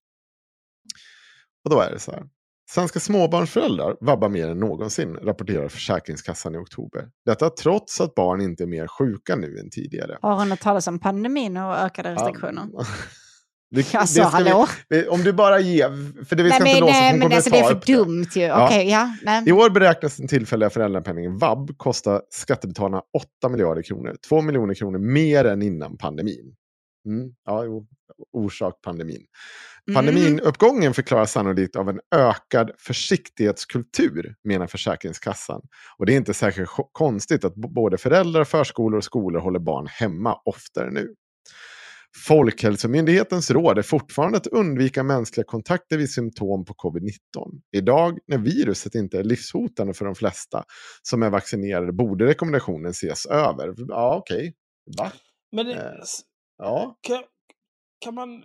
Och 1.64 1.72
då 1.72 1.80
är 1.80 1.91
det 1.91 1.99
så 1.99 2.11
här. 2.11 2.23
Svenska 2.69 2.99
småbarnsföräldrar 2.99 3.98
vabbar 4.02 4.30
mer 4.30 4.49
än 4.49 4.60
någonsin, 4.60 5.15
rapporterar 5.15 5.68
Försäkringskassan 5.69 6.56
i 6.56 6.57
oktober. 6.57 7.10
Detta 7.26 7.49
trots 7.49 8.02
att 8.02 8.15
barn 8.15 8.41
inte 8.41 8.64
är 8.64 8.68
mer 8.68 8.88
sjuka 8.88 9.35
nu 9.35 9.57
än 9.60 9.69
tidigare. 9.69 10.18
Har 10.22 10.35
hon 10.35 10.52
hört 10.52 10.60
talas 10.60 10.88
om 10.88 10.99
pandemin 10.99 11.57
och 11.57 11.77
ökade 11.77 12.11
restriktioner? 12.14 12.68
Det, 13.72 13.95
Alltså, 13.95 14.22
det 14.22 14.27
hallå? 14.27 14.68
Vi, 14.89 15.07
om 15.07 15.23
du 15.23 15.34
bara 15.34 15.60
ger, 15.60 15.89
för 16.26 16.35
det 16.35 16.43
vi 16.43 16.49
Nej 16.49 16.60
ska 16.60 16.64
men, 16.64 16.72
inte 16.72 16.81
låsa 16.81 16.93
nej, 16.93 17.11
hon 17.11 17.19
men 17.19 17.34
alltså, 17.34 17.49
det 17.49 17.60
är 17.60 17.64
för 17.64 17.81
dumt 17.85 18.27
ju. 18.35 18.41
Ja. 18.41 18.65
Okej, 18.65 18.89
ja. 18.89 19.15
Nej. 19.23 19.43
I 19.45 19.52
år 19.52 19.69
beräknas 19.69 20.18
den 20.18 20.27
tillfälliga 20.27 20.69
föräldrapenningen 20.69 21.38
VAB 21.38 21.77
kosta 21.77 22.22
skattebetalarna 22.30 23.02
8 23.41 23.49
miljarder 23.49 23.81
kronor. 23.81 24.15
2 24.30 24.41
miljoner 24.41 24.73
kronor 24.73 24.99
mer 24.99 25.45
än 25.45 25.61
innan 25.61 25.98
pandemin. 25.98 26.56
Mm, 27.06 27.31
ja, 27.45 27.64
jo, 27.65 27.85
orsak 28.34 28.81
pandemin. 28.81 29.26
Mm. 29.88 29.95
Pandeminuppgången 29.95 30.93
förklaras 30.93 31.31
sannolikt 31.31 31.76
av 31.76 31.89
en 31.89 31.99
ökad 32.15 32.72
försiktighetskultur, 32.77 34.35
menar 34.43 34.68
Försäkringskassan. 34.68 35.61
Och 35.98 36.06
det 36.06 36.14
är 36.14 36.18
inte 36.18 36.34
särskilt 36.34 36.69
konstigt 36.91 37.45
att 37.45 37.56
både 37.56 37.98
föräldrar, 37.98 38.43
förskolor 38.43 38.98
och 38.98 39.03
skolor 39.03 39.39
håller 39.39 39.60
barn 39.60 39.88
hemma 39.88 40.35
oftare 40.45 40.91
nu. 40.91 41.14
Folkhälsomyndighetens 42.28 43.52
råd 43.52 43.78
är 43.78 43.82
fortfarande 43.82 44.38
att 44.38 44.48
undvika 44.48 45.04
mänskliga 45.04 45.44
kontakter 45.44 45.98
vid 45.98 46.12
symptom 46.12 46.66
på 46.66 46.74
covid-19. 46.74 47.12
Idag, 47.76 48.18
när 48.28 48.38
viruset 48.38 48.96
inte 48.96 49.20
är 49.20 49.24
livshotande 49.24 49.94
för 49.94 50.06
de 50.06 50.16
flesta 50.16 50.64
som 51.02 51.24
är 51.24 51.30
vaccinerade, 51.30 51.94
borde 51.94 52.26
rekommendationen 52.26 52.92
ses 52.92 53.26
över. 53.26 53.74
Ja, 53.78 54.16
okej. 54.18 54.54
Va? 55.00 55.12
Men 55.52 55.66
det, 55.66 55.74
Eh, 55.74 55.92
Ja. 56.58 56.98
kan, 57.02 57.24
kan 58.04 58.16
man... 58.16 58.44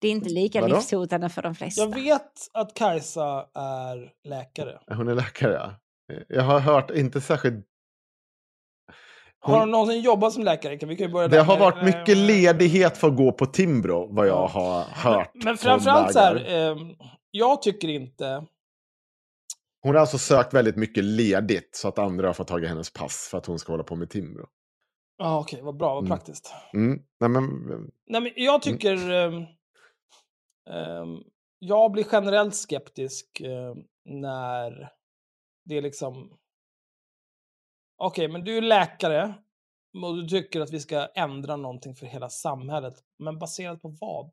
Det 0.00 0.08
är 0.08 0.12
inte 0.12 0.28
lika 0.28 0.60
Vadå? 0.60 0.76
livshotande 0.76 1.28
för 1.28 1.42
de 1.42 1.54
flesta. 1.54 1.82
Jag 1.82 1.94
vet 1.94 2.32
att 2.54 2.74
Kajsa 2.74 3.46
är 3.54 4.12
läkare. 4.28 4.78
Hon 4.86 5.08
är 5.08 5.14
läkare, 5.14 5.52
ja. 5.52 5.80
Jag 6.28 6.42
har 6.42 6.60
hört, 6.60 6.90
inte 6.90 7.20
särskilt... 7.20 7.64
Har 9.40 9.52
Hon- 9.52 9.60
hon 9.60 9.70
någonsin 9.70 10.00
jobbat 10.00 10.32
som 10.32 10.42
läkare? 10.44 10.76
Kan 10.78 10.88
vi 10.88 10.96
kan 10.96 11.06
ju 11.06 11.12
börja 11.12 11.28
Det 11.28 11.40
har 11.42 11.54
Men- 11.54 11.60
varit 11.60 11.84
mycket 11.84 12.16
men- 12.18 12.26
ledighet 12.26 12.98
för 12.98 13.08
att 13.08 13.16
gå 13.16 13.32
på 13.32 13.46
Timbro, 13.46 14.14
vad 14.14 14.26
jag 14.28 14.34
Ja. 14.34 14.46
har 14.46 14.82
hört. 14.82 15.30
Men 15.34 15.42
från 15.44 15.56
framförallt 15.56 16.12
så 16.12 16.18
här, 16.18 16.44
ehm, 16.48 16.94
jag 17.30 17.62
tycker 17.62 17.88
inte... 17.88 18.46
Hon 19.82 19.94
har 19.94 20.00
alltså 20.00 20.18
sökt 20.18 20.54
väldigt 20.54 20.76
mycket 20.76 21.04
ledigt 21.04 21.76
så 21.76 21.88
att 21.88 21.98
andra 21.98 22.26
har 22.26 22.34
fått 22.34 22.48
tag 22.48 22.64
i 22.64 22.66
hennes 22.66 22.92
pass 22.92 23.28
för 23.30 23.38
att 23.38 23.46
hon 23.46 23.58
ska 23.58 23.72
hålla 23.72 23.84
på 23.84 23.96
med 23.96 24.10
Timbro. 24.10 24.46
Ja, 25.18 25.40
okej, 25.40 25.60
vad 25.62 25.76
bra, 25.76 25.94
vad 25.94 26.04
Mm. 26.04 26.08
praktiskt. 26.10 26.52
Mm. 26.74 27.02
Nej, 27.20 27.30
men, 27.30 27.44
Nej, 28.06 28.20
men 28.20 28.32
jag 28.36 28.62
tycker... 28.62 29.10
ehm, 29.10 29.34
ehm, 30.70 31.22
jag 31.58 31.92
blir 31.92 32.06
generellt 32.12 32.54
skeptisk 32.54 33.40
ehm, 33.40 33.76
när 34.04 34.88
det 35.64 35.76
är 35.78 35.82
liksom... 35.82 36.30
Okej, 37.98 38.28
men 38.28 38.44
du 38.44 38.56
är 38.56 38.62
läkare 38.62 39.34
och 40.02 40.16
du 40.16 40.28
tycker 40.28 40.60
att 40.60 40.72
vi 40.72 40.80
ska 40.80 41.06
ändra 41.14 41.56
någonting 41.56 41.94
för 41.94 42.06
hela 42.06 42.28
samhället. 42.28 42.94
Men 43.18 43.38
baserat 43.38 43.82
på 43.82 43.88
vad? 44.00 44.30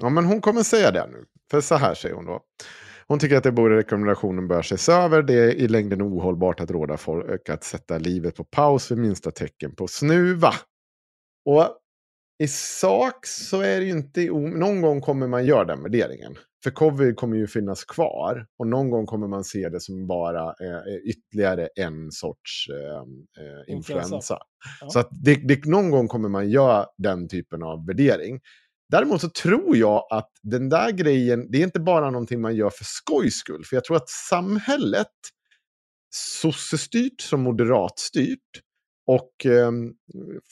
ja, 0.00 0.08
men 0.08 0.24
hon 0.24 0.40
kommer 0.40 0.62
säga 0.62 0.90
det 0.90 1.06
nu. 1.06 1.24
För 1.50 1.60
så 1.60 1.74
här 1.74 1.94
säger 1.94 2.14
hon 2.14 2.26
då. 2.26 2.40
Hon 3.06 3.18
tycker 3.18 3.36
att 3.36 3.42
det 3.44 3.52
borde 3.52 3.76
rekommendationen 3.76 4.48
bör 4.48 4.60
ses 4.60 4.88
över. 4.88 5.22
Det 5.22 5.34
är 5.34 5.54
i 5.54 5.68
längden 5.68 6.02
ohållbart 6.02 6.60
att 6.60 6.70
råda 6.70 6.96
folk 6.96 7.48
att 7.48 7.64
sätta 7.64 7.98
livet 7.98 8.36
på 8.36 8.44
paus 8.44 8.90
vid 8.90 8.98
minsta 8.98 9.30
tecken 9.30 9.74
på 9.74 9.88
snuva. 9.88 10.52
Och 11.44 11.78
i 12.42 12.48
sak 12.48 13.26
så 13.26 13.60
är 13.60 13.80
det 13.80 13.84
ju 13.86 13.90
inte... 13.90 14.30
o- 14.30 14.48
Någon 14.48 14.80
gång 14.80 15.00
kommer 15.00 15.26
man 15.26 15.44
göra 15.46 15.64
den 15.64 15.82
värderingen. 15.82 16.36
För 16.62 16.70
covid 16.70 17.16
kommer 17.16 17.36
ju 17.36 17.46
finnas 17.46 17.84
kvar. 17.84 18.46
Och 18.58 18.66
någon 18.66 18.90
gång 18.90 19.06
kommer 19.06 19.28
man 19.28 19.44
se 19.44 19.68
det 19.68 19.80
som 19.80 20.06
bara 20.06 20.48
eh, 20.48 20.96
ytterligare 21.04 21.68
en 21.76 22.12
sorts 22.12 22.68
eh, 22.68 23.44
eh, 23.44 23.74
Influensa. 23.74 24.04
influensa. 24.06 24.38
Ja. 24.80 24.88
Så 24.90 24.98
att 24.98 25.08
det, 25.10 25.34
det, 25.34 25.64
någon 25.64 25.90
gång 25.90 26.08
kommer 26.08 26.28
man 26.28 26.50
göra 26.50 26.86
den 26.98 27.28
typen 27.28 27.62
av 27.62 27.86
värdering. 27.86 28.40
Däremot 28.88 29.20
så 29.20 29.28
tror 29.28 29.76
jag 29.76 30.06
att 30.10 30.30
den 30.42 30.68
där 30.68 30.90
grejen, 30.90 31.50
det 31.50 31.58
är 31.58 31.62
inte 31.62 31.80
bara 31.80 32.10
någonting 32.10 32.40
man 32.40 32.56
gör 32.56 32.70
för 32.70 32.84
skojs 32.84 33.34
skull. 33.34 33.64
För 33.64 33.76
jag 33.76 33.84
tror 33.84 33.96
att 33.96 34.08
samhället, 34.08 35.08
sossestyrt 36.14 37.20
som 37.20 37.40
moderatstyrt, 37.40 38.38
och 39.06 39.46
eh, 39.46 39.70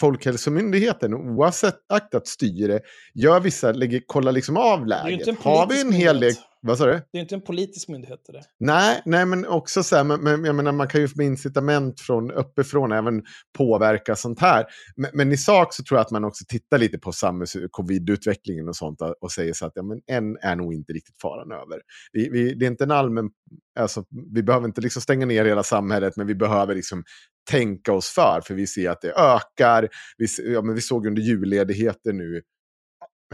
Folkhälsomyndigheten, 0.00 1.14
oavsett 1.14 1.78
aktat 1.88 2.26
styre, 2.26 2.80
gör 3.14 3.40
vissa, 3.40 3.72
lägger, 3.72 4.00
kollar 4.06 4.32
liksom 4.32 4.56
av 4.56 4.86
läget. 4.86 5.38
Har 5.38 5.66
vi 5.66 5.80
en 5.80 5.92
hel 5.92 6.20
del... 6.20 6.34
Vad 6.62 6.78
sa 6.78 6.86
du? 6.86 6.92
Det 7.12 7.18
är 7.18 7.22
inte 7.22 7.34
en 7.34 7.40
politisk 7.40 7.88
myndighet. 7.88 8.20
Det. 8.26 8.42
Nej, 8.58 9.02
nej, 9.04 9.26
men 9.26 9.46
också 9.46 9.82
så 9.82 9.96
här, 9.96 10.04
men, 10.04 10.20
men, 10.20 10.44
jag 10.44 10.54
menar, 10.54 10.72
man 10.72 10.88
kan 10.88 11.00
ju 11.00 11.08
få 11.08 11.22
incitament 11.22 12.00
från 12.00 12.30
uppifrån, 12.30 12.92
även 12.92 13.22
påverka 13.58 14.16
sånt 14.16 14.40
här. 14.40 14.64
Men, 14.96 15.10
men 15.14 15.32
i 15.32 15.36
sak 15.36 15.74
så 15.74 15.82
tror 15.84 15.98
jag 15.98 16.04
att 16.04 16.10
man 16.10 16.24
också 16.24 16.44
tittar 16.48 16.78
lite 16.78 16.98
på 16.98 17.12
samhälls 17.12 17.56
covid-utvecklingen 17.70 18.68
och 18.68 18.76
sånt 18.76 18.98
och- 19.20 19.32
säger 19.32 19.52
så 19.52 19.66
att 19.66 19.72
ja, 19.74 19.82
men 19.82 20.00
en 20.06 20.36
är 20.36 20.56
nog 20.56 20.74
inte 20.74 20.92
riktigt 20.92 21.20
faran 21.22 21.52
över. 21.52 21.80
Vi, 22.12 22.28
vi, 22.28 22.54
det 22.54 22.66
är 22.66 22.70
inte 22.70 22.84
en 22.84 22.90
allmän, 22.90 23.30
alltså, 23.78 24.04
vi 24.34 24.42
behöver 24.42 24.66
inte 24.66 24.80
liksom 24.80 25.02
stänga 25.02 25.26
ner 25.26 25.44
hela 25.44 25.62
samhället, 25.62 26.16
men 26.16 26.26
vi 26.26 26.34
behöver 26.34 26.74
liksom 26.74 27.04
tänka 27.50 27.92
oss 27.92 28.08
för, 28.08 28.40
för 28.44 28.54
vi 28.54 28.66
ser 28.66 28.90
att 28.90 29.00
det 29.00 29.12
ökar. 29.12 29.88
Vi, 30.18 30.26
ja, 30.52 30.62
men 30.62 30.74
vi 30.74 30.80
såg 30.80 31.06
under 31.06 31.22
julledigheten 31.22 32.16
nu, 32.16 32.42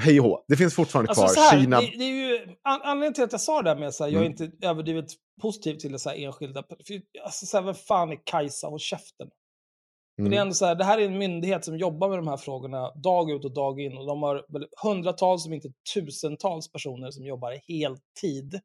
hej 0.00 0.20
och 0.20 0.26
hå, 0.26 0.44
det 0.48 0.56
finns 0.56 0.74
fortfarande 0.74 1.10
Alltså, 1.10 1.26
kvar. 1.26 1.42
här, 1.50 1.60
Kina, 1.60 1.80
det, 1.80 1.86
det 1.98 2.04
är 2.04 2.28
ju, 2.30 2.38
an, 2.62 2.80
anledningen 2.82 3.14
till 3.14 3.24
att 3.24 3.32
jag 3.32 3.40
sa 3.40 3.62
det 3.62 3.70
här 3.70 3.76
med 3.76 3.88
att 3.88 4.00
jag 4.00 4.08
är 4.12 4.16
Mm. 4.16 4.24
inte 4.30 4.50
överdrivet 4.66 5.06
positiv 5.42 5.74
till 5.74 5.92
det 5.92 5.98
så 5.98 6.08
här 6.10 6.16
enskilda. 6.16 6.62
För, 6.62 7.00
alltså, 7.24 7.46
så 7.46 7.56
här, 7.56 7.64
vem 7.64 7.74
fan 7.74 8.10
är 8.12 8.18
Kajsa 8.24 8.68
och 8.68 8.80
käften? 8.80 9.28
För 10.16 10.22
det, 10.22 10.26
är 10.28 10.32
Mm. 10.32 10.38
ändå 10.40 10.54
så 10.54 10.66
här, 10.66 10.74
det 10.74 10.84
här 10.84 10.98
är 10.98 11.06
en 11.06 11.18
myndighet 11.18 11.64
som 11.64 11.78
jobbar 11.78 12.08
med 12.08 12.18
de 12.18 12.28
här 12.28 12.36
frågorna 12.36 12.90
dag 12.94 13.30
ut 13.30 13.44
och 13.44 13.54
dag 13.54 13.80
in. 13.80 13.98
Och 13.98 14.06
de 14.06 14.22
har 14.22 14.44
hundratals, 14.82 15.46
om 15.46 15.52
inte 15.52 15.68
tusentals 15.94 16.72
personer 16.72 17.10
som 17.10 17.24
jobbar 17.24 17.60
heltid 17.68 18.60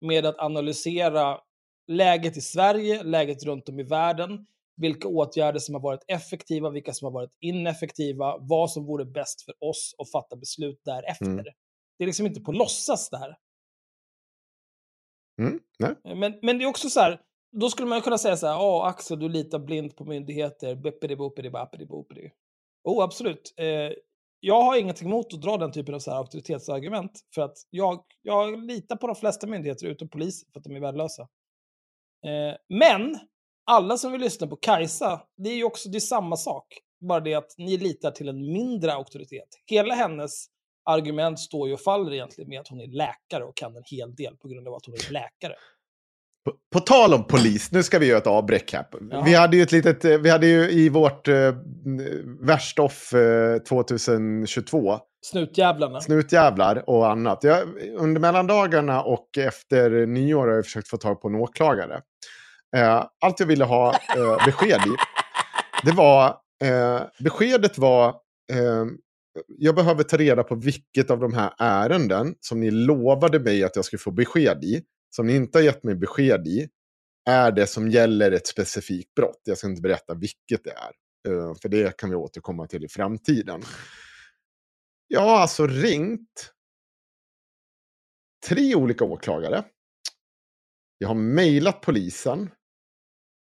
med 0.00 0.26
att 0.26 0.38
analysera 0.38 1.38
läget 1.92 2.36
i 2.36 2.40
Sverige, 2.40 3.02
läget 3.02 3.44
runt 3.44 3.68
om 3.68 3.80
i 3.80 3.82
världen, 3.82 4.46
vilka 4.76 5.08
åtgärder 5.08 5.58
som 5.58 5.74
har 5.74 5.82
varit 5.82 6.04
effektiva, 6.08 6.70
vilka 6.70 6.92
som 6.92 7.06
har 7.06 7.12
varit 7.12 7.36
ineffektiva, 7.40 8.36
vad 8.40 8.70
som 8.70 8.84
vore 8.84 9.04
bäst 9.04 9.42
för 9.42 9.54
oss 9.64 9.94
och 9.98 10.08
fatta 10.08 10.36
beslut 10.36 10.80
därefter. 10.84 11.26
Mm. 11.26 11.44
Det 11.98 12.04
är 12.04 12.06
liksom 12.06 12.26
inte 12.26 12.40
på 12.40 12.52
låtsas 12.52 13.10
det 13.10 13.18
här. 13.18 13.38
Mm. 15.40 15.60
Men, 16.20 16.38
men 16.42 16.58
det 16.58 16.64
är 16.64 16.68
också 16.68 16.90
så 16.90 17.00
här, 17.00 17.20
då 17.52 17.70
skulle 17.70 17.88
man 17.88 18.00
kunna 18.00 18.18
säga 18.18 18.36
så 18.36 18.46
här, 18.46 18.54
ja 18.54 18.86
Axel 18.86 19.18
du 19.18 19.28
litar 19.28 19.58
blint 19.58 19.96
på 19.96 20.04
myndigheter, 20.04 20.74
boppidi. 21.86 22.32
Oh, 22.84 23.04
absolut. 23.04 23.54
Eh, 23.56 23.92
jag 24.40 24.62
har 24.62 24.78
ingenting 24.78 25.08
emot 25.08 25.34
att 25.34 25.42
dra 25.42 25.56
den 25.56 25.72
typen 25.72 25.94
av 25.94 25.98
så 25.98 26.10
här 26.10 26.18
auktoritetsargument, 26.18 27.20
för 27.34 27.42
att 27.42 27.56
jag, 27.70 28.04
jag 28.22 28.64
litar 28.64 28.96
på 28.96 29.06
de 29.06 29.16
flesta 29.16 29.46
myndigheter 29.46 29.86
utom 29.86 30.08
polisen 30.08 30.48
för 30.52 30.60
att 30.60 30.64
de 30.64 30.76
är 30.76 30.80
värdelösa. 30.80 31.22
Eh, 32.26 32.56
men, 32.68 33.18
alla 33.66 33.98
som 33.98 34.12
vill 34.12 34.20
lyssna 34.20 34.46
på 34.46 34.56
Kajsa, 34.56 35.20
det 35.36 35.50
är 35.50 35.54
ju 35.54 35.64
också 35.64 35.88
det 35.88 36.00
samma 36.00 36.36
sak. 36.36 36.66
Bara 37.08 37.20
det 37.20 37.34
att 37.34 37.54
ni 37.58 37.76
litar 37.76 38.10
till 38.10 38.28
en 38.28 38.52
mindre 38.52 38.92
auktoritet. 38.92 39.48
Hela 39.66 39.94
hennes 39.94 40.46
argument 40.84 41.40
står 41.40 41.68
ju 41.68 41.74
och 41.74 41.80
faller 41.80 42.12
egentligen 42.12 42.48
med 42.48 42.60
att 42.60 42.68
hon 42.68 42.80
är 42.80 42.86
läkare 42.86 43.44
och 43.44 43.56
kan 43.56 43.76
en 43.76 43.82
hel 43.86 44.14
del 44.14 44.36
på 44.36 44.48
grund 44.48 44.68
av 44.68 44.74
att 44.74 44.86
hon 44.86 44.94
är 44.94 45.12
läkare. 45.12 45.54
På, 46.44 46.52
på 46.72 46.80
tal 46.80 47.14
om 47.14 47.26
polis, 47.26 47.72
nu 47.72 47.82
ska 47.82 47.98
vi 47.98 48.06
göra 48.06 48.18
ett 48.18 48.26
avbräck 48.26 48.72
här. 48.72 48.86
Ja. 49.10 49.22
Vi 49.26 49.34
hade 49.34 49.56
ju 49.56 49.62
ett 49.62 49.72
litet, 49.72 50.04
eh, 50.04 50.18
vi 50.18 50.30
hade 50.30 50.46
ju 50.46 50.70
i 50.70 50.88
vårt 50.88 51.28
eh, 51.28 51.54
värstoff 52.40 53.14
eh, 53.14 53.58
2022, 53.58 54.98
Snutjävlarna. 55.20 56.00
snutjävlar 56.00 56.90
och 56.90 57.10
annat. 57.10 57.44
Jag, 57.44 57.68
under 57.96 58.20
mellandagarna 58.20 59.02
och 59.02 59.38
efter 59.38 60.06
nyår 60.06 60.46
har 60.46 60.54
jag 60.54 60.64
försökt 60.64 60.88
få 60.88 60.96
tag 60.96 61.20
på 61.22 61.28
en 61.28 61.34
åklagare. 61.34 62.00
Eh, 62.74 63.06
allt 63.20 63.40
jag 63.40 63.46
ville 63.46 63.64
ha 63.64 63.94
eh, 64.16 64.46
besked 64.46 64.80
i, 64.80 64.96
det 65.84 65.92
var, 65.92 66.28
eh, 66.64 67.02
beskedet 67.20 67.78
var, 67.78 68.08
eh, 68.52 68.84
jag 69.46 69.74
behöver 69.74 70.02
ta 70.02 70.16
reda 70.16 70.42
på 70.44 70.54
vilket 70.54 71.10
av 71.10 71.20
de 71.20 71.34
här 71.34 71.54
ärenden 71.58 72.34
som 72.40 72.60
ni 72.60 72.70
lovade 72.70 73.40
mig 73.40 73.64
att 73.64 73.76
jag 73.76 73.84
skulle 73.84 74.00
få 74.00 74.10
besked 74.10 74.64
i, 74.64 74.82
som 75.10 75.26
ni 75.26 75.36
inte 75.36 75.58
har 75.58 75.62
gett 75.62 75.84
mig 75.84 75.94
besked 75.94 76.46
i, 76.46 76.68
är 77.30 77.52
det 77.52 77.66
som 77.66 77.90
gäller 77.90 78.32
ett 78.32 78.46
specifikt 78.46 79.14
brott. 79.14 79.40
Jag 79.44 79.58
ska 79.58 79.66
inte 79.66 79.82
berätta 79.82 80.14
vilket 80.14 80.64
det 80.64 80.70
är, 80.70 80.92
eh, 81.32 81.54
för 81.62 81.68
det 81.68 81.96
kan 81.96 82.10
vi 82.10 82.16
återkomma 82.16 82.66
till 82.66 82.84
i 82.84 82.88
framtiden. 82.88 83.62
Jag 85.08 85.20
har 85.20 85.38
alltså 85.38 85.66
ringt 85.66 86.52
tre 88.48 88.74
olika 88.74 89.04
åklagare. 89.04 89.64
Jag 90.98 91.08
har 91.08 91.14
mejlat 91.14 91.80
polisen. 91.80 92.50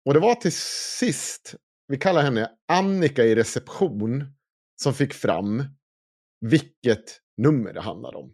Och 0.06 0.14
det 0.14 0.20
var 0.20 0.36
till 0.36 0.56
sist, 1.00 1.56
vi 1.88 1.98
kallar 1.98 2.22
henne 2.22 2.52
Annika 2.68 3.24
i 3.24 3.36
reception, 3.36 4.24
som 4.82 4.94
fick 4.94 5.14
fram 5.14 5.64
vilket 6.42 7.20
nummer 7.38 7.74
det 7.74 7.82
handlar 7.82 8.16
om. 8.16 8.34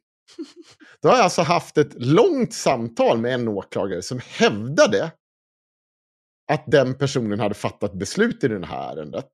Då 1.01 1.09
har 1.09 1.15
jag 1.15 1.23
alltså 1.23 1.41
haft 1.41 1.77
ett 1.77 1.93
långt 1.93 2.53
samtal 2.53 3.17
med 3.17 3.33
en 3.33 3.47
åklagare 3.47 4.01
som 4.01 4.19
hävdade 4.23 5.11
att 6.51 6.63
den 6.67 6.97
personen 6.97 7.39
hade 7.39 7.55
fattat 7.55 7.93
beslut 7.93 8.43
i 8.43 8.47
det 8.47 8.65
här 8.65 8.97
ärendet. 8.97 9.31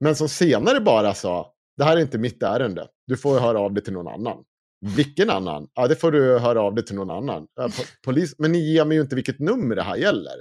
Men 0.00 0.16
som 0.16 0.28
senare 0.28 0.80
bara 0.80 1.14
sa, 1.14 1.54
det 1.76 1.84
här 1.84 1.96
är 1.96 2.00
inte 2.00 2.18
mitt 2.18 2.42
ärende, 2.42 2.88
du 3.06 3.16
får 3.16 3.40
höra 3.40 3.60
av 3.60 3.74
dig 3.74 3.84
till 3.84 3.92
någon 3.92 4.08
annan. 4.08 4.44
Vilken 4.80 5.30
annan? 5.30 5.68
Ja, 5.74 5.88
det 5.88 5.96
får 5.96 6.12
du 6.12 6.38
höra 6.38 6.62
av 6.62 6.74
dig 6.74 6.84
till 6.84 6.96
någon 6.96 7.10
annan. 7.10 7.46
Polis, 8.04 8.34
men 8.38 8.52
ni 8.52 8.58
ger 8.58 8.84
mig 8.84 8.96
ju 8.96 9.02
inte 9.02 9.16
vilket 9.16 9.38
nummer 9.38 9.76
det 9.76 9.82
här 9.82 9.96
gäller. 9.96 10.34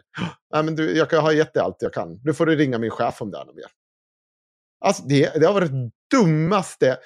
Nej, 0.54 0.64
men 0.64 0.76
du, 0.76 0.98
jag 0.98 1.22
har 1.22 1.32
gett 1.32 1.54
dig 1.54 1.64
allt 1.64 1.78
jag 1.80 1.94
kan. 1.94 2.22
Nu 2.24 2.34
får 2.34 2.46
du 2.46 2.56
ringa 2.56 2.78
min 2.78 2.92
chef 2.92 3.22
om 3.22 3.32
det 3.32 3.38
är 3.38 3.46
något 3.46 3.56
mer. 3.56 3.66
Alltså, 4.86 5.04
det, 5.04 5.40
det 5.40 5.46
har 5.46 5.54
varit 5.54 5.72
det 5.72 5.92
dummaste. 6.18 6.98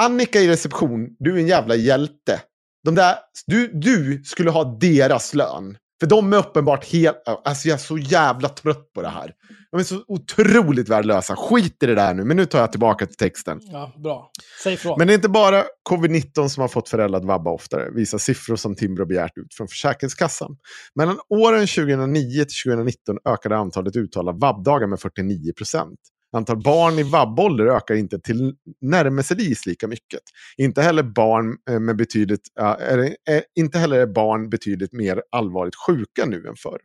Annika 0.00 0.40
i 0.40 0.48
reception, 0.48 1.16
du 1.18 1.34
är 1.34 1.38
en 1.38 1.46
jävla 1.46 1.74
hjälte. 1.74 2.42
De 2.84 2.94
där, 2.94 3.18
du, 3.46 3.70
du 3.72 4.22
skulle 4.24 4.50
ha 4.50 4.64
deras 4.80 5.34
lön. 5.34 5.78
För 6.00 6.06
de 6.06 6.32
är 6.32 6.36
uppenbart 6.36 6.84
helt... 6.84 7.22
Alltså 7.44 7.68
jag 7.68 7.74
är 7.74 7.78
så 7.78 7.98
jävla 7.98 8.48
trött 8.48 8.92
på 8.92 9.02
det 9.02 9.08
här. 9.08 9.32
De 9.70 9.80
är 9.80 9.84
så 9.84 10.04
otroligt 10.08 10.88
värdelösa. 10.88 11.36
Skit 11.36 11.82
i 11.82 11.86
det 11.86 11.94
där 11.94 12.14
nu, 12.14 12.24
men 12.24 12.36
nu 12.36 12.46
tar 12.46 12.58
jag 12.58 12.70
tillbaka 12.70 13.06
till 13.06 13.16
texten. 13.16 13.60
Ja, 13.62 13.92
bra. 13.96 14.30
Säg 14.62 14.74
ifrån. 14.74 14.94
Men 14.98 15.06
det 15.06 15.12
är 15.12 15.14
inte 15.14 15.28
bara 15.28 15.64
covid-19 15.90 16.48
som 16.48 16.60
har 16.60 16.68
fått 16.68 16.88
föräldrar 16.88 17.18
att 17.18 17.24
vabba 17.24 17.50
oftare, 17.50 17.90
visar 17.90 18.18
siffror 18.18 18.56
som 18.56 18.74
Timbro 18.74 19.06
begärt 19.06 19.38
ut 19.38 19.54
från 19.54 19.68
Försäkringskassan. 19.68 20.56
Mellan 20.94 21.18
åren 21.28 21.66
2009 21.66 22.44
till 22.44 22.72
2019 22.72 23.18
ökade 23.28 23.56
antalet 23.56 23.96
uttalade 23.96 24.38
vabbdagar 24.38 24.86
med 24.86 25.00
49 25.00 25.52
procent. 25.52 25.98
Antal 26.36 26.62
barn 26.62 26.98
i 26.98 27.02
vabbålder 27.02 27.66
ökar 27.66 27.94
inte 27.94 28.20
till 28.20 28.54
närmelsevis 28.80 29.66
lika 29.66 29.88
mycket. 29.88 30.20
Inte 30.56 30.82
heller, 30.82 31.02
barn 31.02 31.56
eh, 31.70 31.80
med 31.80 31.96
betydligt, 31.96 32.48
är, 32.60 32.98
är, 32.98 33.04
eh, 33.06 33.42
inte 33.54 33.78
heller 33.78 33.98
är 33.98 34.06
barn 34.06 34.50
betydligt 34.50 34.92
mer 34.92 35.22
allvarligt 35.30 35.74
sjuka 35.74 36.26
nu 36.26 36.46
än 36.46 36.56
förr. 36.56 36.78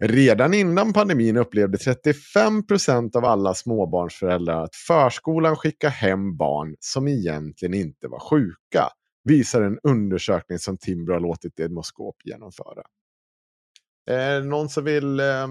Redan 0.00 0.54
innan 0.54 0.92
pandemin 0.92 1.36
upplevde 1.36 1.78
35 1.78 2.66
procent 2.66 3.16
av 3.16 3.24
alla 3.24 3.54
småbarnsföräldrar 3.54 4.64
att 4.64 4.76
förskolan 4.76 5.56
skickar 5.56 5.90
hem 5.90 6.36
barn 6.36 6.76
som 6.80 7.08
egentligen 7.08 7.74
inte 7.74 8.08
var 8.08 8.18
sjuka, 8.18 8.88
visar 9.24 9.62
en 9.62 9.78
undersökning 9.82 10.58
som 10.58 10.78
Timbro 10.78 11.12
har 11.12 11.20
låtit 11.20 11.56
Demoskop 11.56 12.16
genomföra. 12.24 12.82
Är 14.10 14.40
det 14.40 14.46
någon 14.46 14.68
som 14.68 14.84
vill 14.84 15.20
eh, 15.20 15.46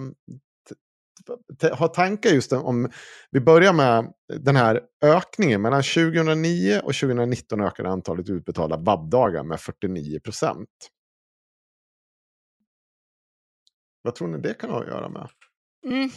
ha 1.74 1.88
tankar 1.88 2.30
just 2.30 2.54
om, 2.54 2.90
vi 3.32 3.40
börjar 3.40 3.74
med 3.74 4.14
den 4.40 4.56
här 4.56 4.82
ökningen. 5.04 5.62
Mellan 5.62 5.84
2009 5.84 6.80
och 6.84 6.94
2019 6.94 7.62
ökade 7.62 7.90
antalet 7.90 8.30
utbetalda 8.30 8.78
vabbdagar 8.78 9.44
med 9.44 9.60
49 9.60 10.20
procent. 10.20 10.70
Vad 14.02 14.16
tror 14.16 14.28
ni 14.28 14.38
det 14.38 14.54
kan 14.54 14.70
ha 14.70 14.82
att 14.82 14.88
göra 14.88 15.10
med? 15.10 15.30
Mm. 15.86 16.10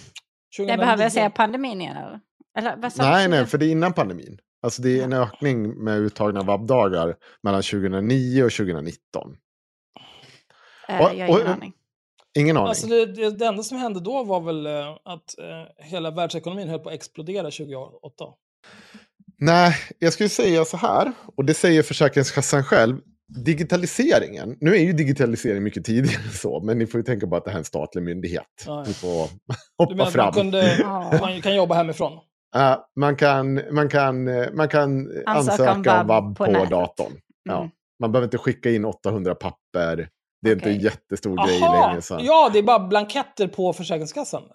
2009. 0.56 0.72
Det 0.72 0.76
behöver 0.78 1.02
jag 1.02 1.12
säga 1.12 1.30
pandemin 1.30 1.80
igen 1.80 1.96
eller? 1.96 2.20
eller 2.58 2.76
vad? 2.76 2.92
Nej, 2.98 3.28
nej, 3.28 3.46
för 3.46 3.58
det 3.58 3.66
är 3.66 3.70
innan 3.70 3.92
pandemin. 3.92 4.38
Alltså 4.62 4.82
det 4.82 5.00
är 5.00 5.04
en 5.04 5.12
ökning 5.12 5.84
med 5.84 5.98
uttagna 5.98 6.42
vabbdagar 6.42 7.16
mellan 7.42 7.62
2009 7.62 8.42
och 8.44 8.52
2019. 8.52 9.36
Eh, 10.88 11.00
Och- 11.00 11.14
jag 11.14 11.26
har 11.28 11.40
ingen 11.40 11.52
aning. 11.52 11.74
Ingen 12.38 12.56
aning. 12.56 12.68
Alltså 12.68 12.86
det, 12.86 13.06
det, 13.06 13.30
det 13.30 13.46
enda 13.46 13.62
som 13.62 13.78
hände 13.78 14.00
då 14.00 14.24
var 14.24 14.40
väl 14.40 14.66
eh, 14.66 14.88
att 15.04 15.38
eh, 15.38 15.84
hela 15.86 16.10
världsekonomin 16.10 16.68
höll 16.68 16.78
på 16.80 16.88
att 16.88 16.94
explodera 16.94 17.42
2008. 17.50 18.24
Nej, 19.38 19.74
jag 19.98 20.12
skulle 20.12 20.28
säga 20.28 20.64
så 20.64 20.76
här, 20.76 21.12
och 21.36 21.44
det 21.44 21.54
säger 21.54 21.82
Försäkringskassan 21.82 22.64
själv. 22.64 22.98
Digitaliseringen, 23.44 24.56
nu 24.60 24.74
är 24.76 24.80
ju 24.80 24.92
digitalisering 24.92 25.62
mycket 25.62 25.84
tidigare 25.84 26.22
än 26.24 26.30
så, 26.32 26.60
men 26.60 26.78
ni 26.78 26.86
får 26.86 27.00
ju 27.00 27.04
tänka 27.04 27.26
på 27.26 27.36
att 27.36 27.44
det 27.44 27.50
här 27.50 27.56
är 27.56 27.60
en 27.60 27.64
statlig 27.64 28.02
myndighet. 28.02 28.44
Ja, 28.66 28.72
ja. 28.78 28.84
Ni 28.86 28.94
får 28.94 29.28
Du 29.46 29.54
hoppa 29.78 29.94
menar 29.94 30.06
att 30.06 30.12
fram. 30.12 30.24
man, 30.24 30.32
kunde, 30.34 30.78
Ja. 30.80 31.18
man 31.20 31.42
kan 31.42 31.56
jobba 31.56 31.74
hemifrån? 31.74 32.12
Eh, 32.56 32.76
man, 32.96 33.16
kan, 33.16 33.60
man, 33.74 33.88
kan, 33.88 34.24
man 34.56 34.68
kan 34.68 35.08
ansöka, 35.26 35.72
om 35.72 35.76
om 35.78 35.82
vab 35.82 36.06
vab 36.06 36.36
på 36.38 36.44
på, 36.44 36.64
datorn. 36.64 37.12
Ja. 37.44 37.58
Mm. 37.58 37.70
Man 38.00 38.12
behöver 38.12 38.26
inte 38.26 38.38
skicka 38.38 38.70
in 38.70 38.84
800 38.84 39.34
papper. 39.34 40.08
Det 40.44 40.50
är 40.50 40.52
inte 40.52 40.64
Okej. 40.64 40.76
en 40.76 40.80
jättestor 40.82 41.46
grej 41.46 41.58
Jaha, 41.60 41.86
längre. 41.88 42.02
Så. 42.02 42.18
ja, 42.22 42.50
det 42.52 42.58
är 42.58 42.62
bara 42.62 42.78
blanketter 42.78 43.48
på 43.48 43.72
Försäkringskassan? 43.72 44.42
Eller, 44.42 44.54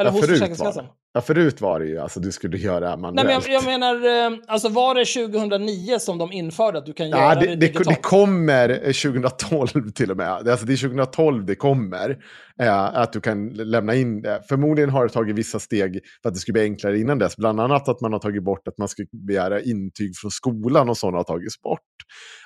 eller 0.00 0.10
Ja, 0.10 0.10
hos 0.10 0.20
förut 0.20 0.28
var 0.30 0.34
Försäkringskassan? 0.36 0.84
det. 0.84 0.90
Ja, 1.12 1.20
förut 1.20 1.60
var 1.60 1.80
det 1.80 1.86
ju, 1.86 1.98
alltså 1.98 2.20
du 2.20 2.32
skulle 2.32 2.56
göra 2.58 2.96
manuellt. 2.96 3.14
Nej, 3.14 3.24
men 3.24 3.52
jag, 3.52 3.62
jag 3.62 3.64
menar, 3.80 4.32
eh, 4.32 4.38
alltså 4.48 4.68
var 4.68 4.94
det 4.94 5.04
2009 5.28 5.98
som 5.98 6.18
de 6.18 6.32
införde 6.32 6.78
att 6.78 6.86
du 6.86 6.92
kan 6.92 7.08
göra 7.10 7.20
Ja, 7.20 7.34
det, 7.34 7.40
det, 7.40 7.46
det, 7.46 7.56
digitalt? 7.56 7.88
det 7.88 7.94
kommer 7.94 8.68
eh, 8.68 8.76
2012 8.76 9.90
till 9.94 10.10
och 10.10 10.16
med. 10.16 10.44
Det- 10.44 10.50
Alltså 10.50 10.66
det 10.66 10.72
är 10.72 10.76
2012 10.76 11.46
det 11.46 11.54
kommer. 11.54 12.16
Eh, 12.62 12.84
att 12.84 13.12
du 13.12 13.20
kan 13.20 13.48
lämna 13.48 13.94
in 13.94 14.22
det. 14.22 14.42
Förmodligen 14.48 14.90
har 14.90 15.06
det 15.06 15.12
tagit 15.12 15.36
vissa 15.36 15.58
steg 15.58 16.00
för 16.22 16.28
att 16.28 16.34
det 16.34 16.40
skulle 16.40 16.52
bli 16.52 16.62
enklare 16.62 16.98
innan 16.98 17.18
dess. 17.18 17.36
Bland 17.36 17.60
annat 17.60 17.88
att 17.88 18.00
man 18.00 18.12
har 18.12 18.20
tagit 18.20 18.44
bort 18.44 18.68
att 18.68 18.78
man 18.78 18.88
ska 18.88 19.02
begära 19.26 19.60
intyg 19.60 20.16
från 20.20 20.30
skolan 20.30 20.88
och 20.88 20.96
sådana 20.96 21.16
har 21.18 21.24
tagits 21.24 21.60
bort. 21.60 21.80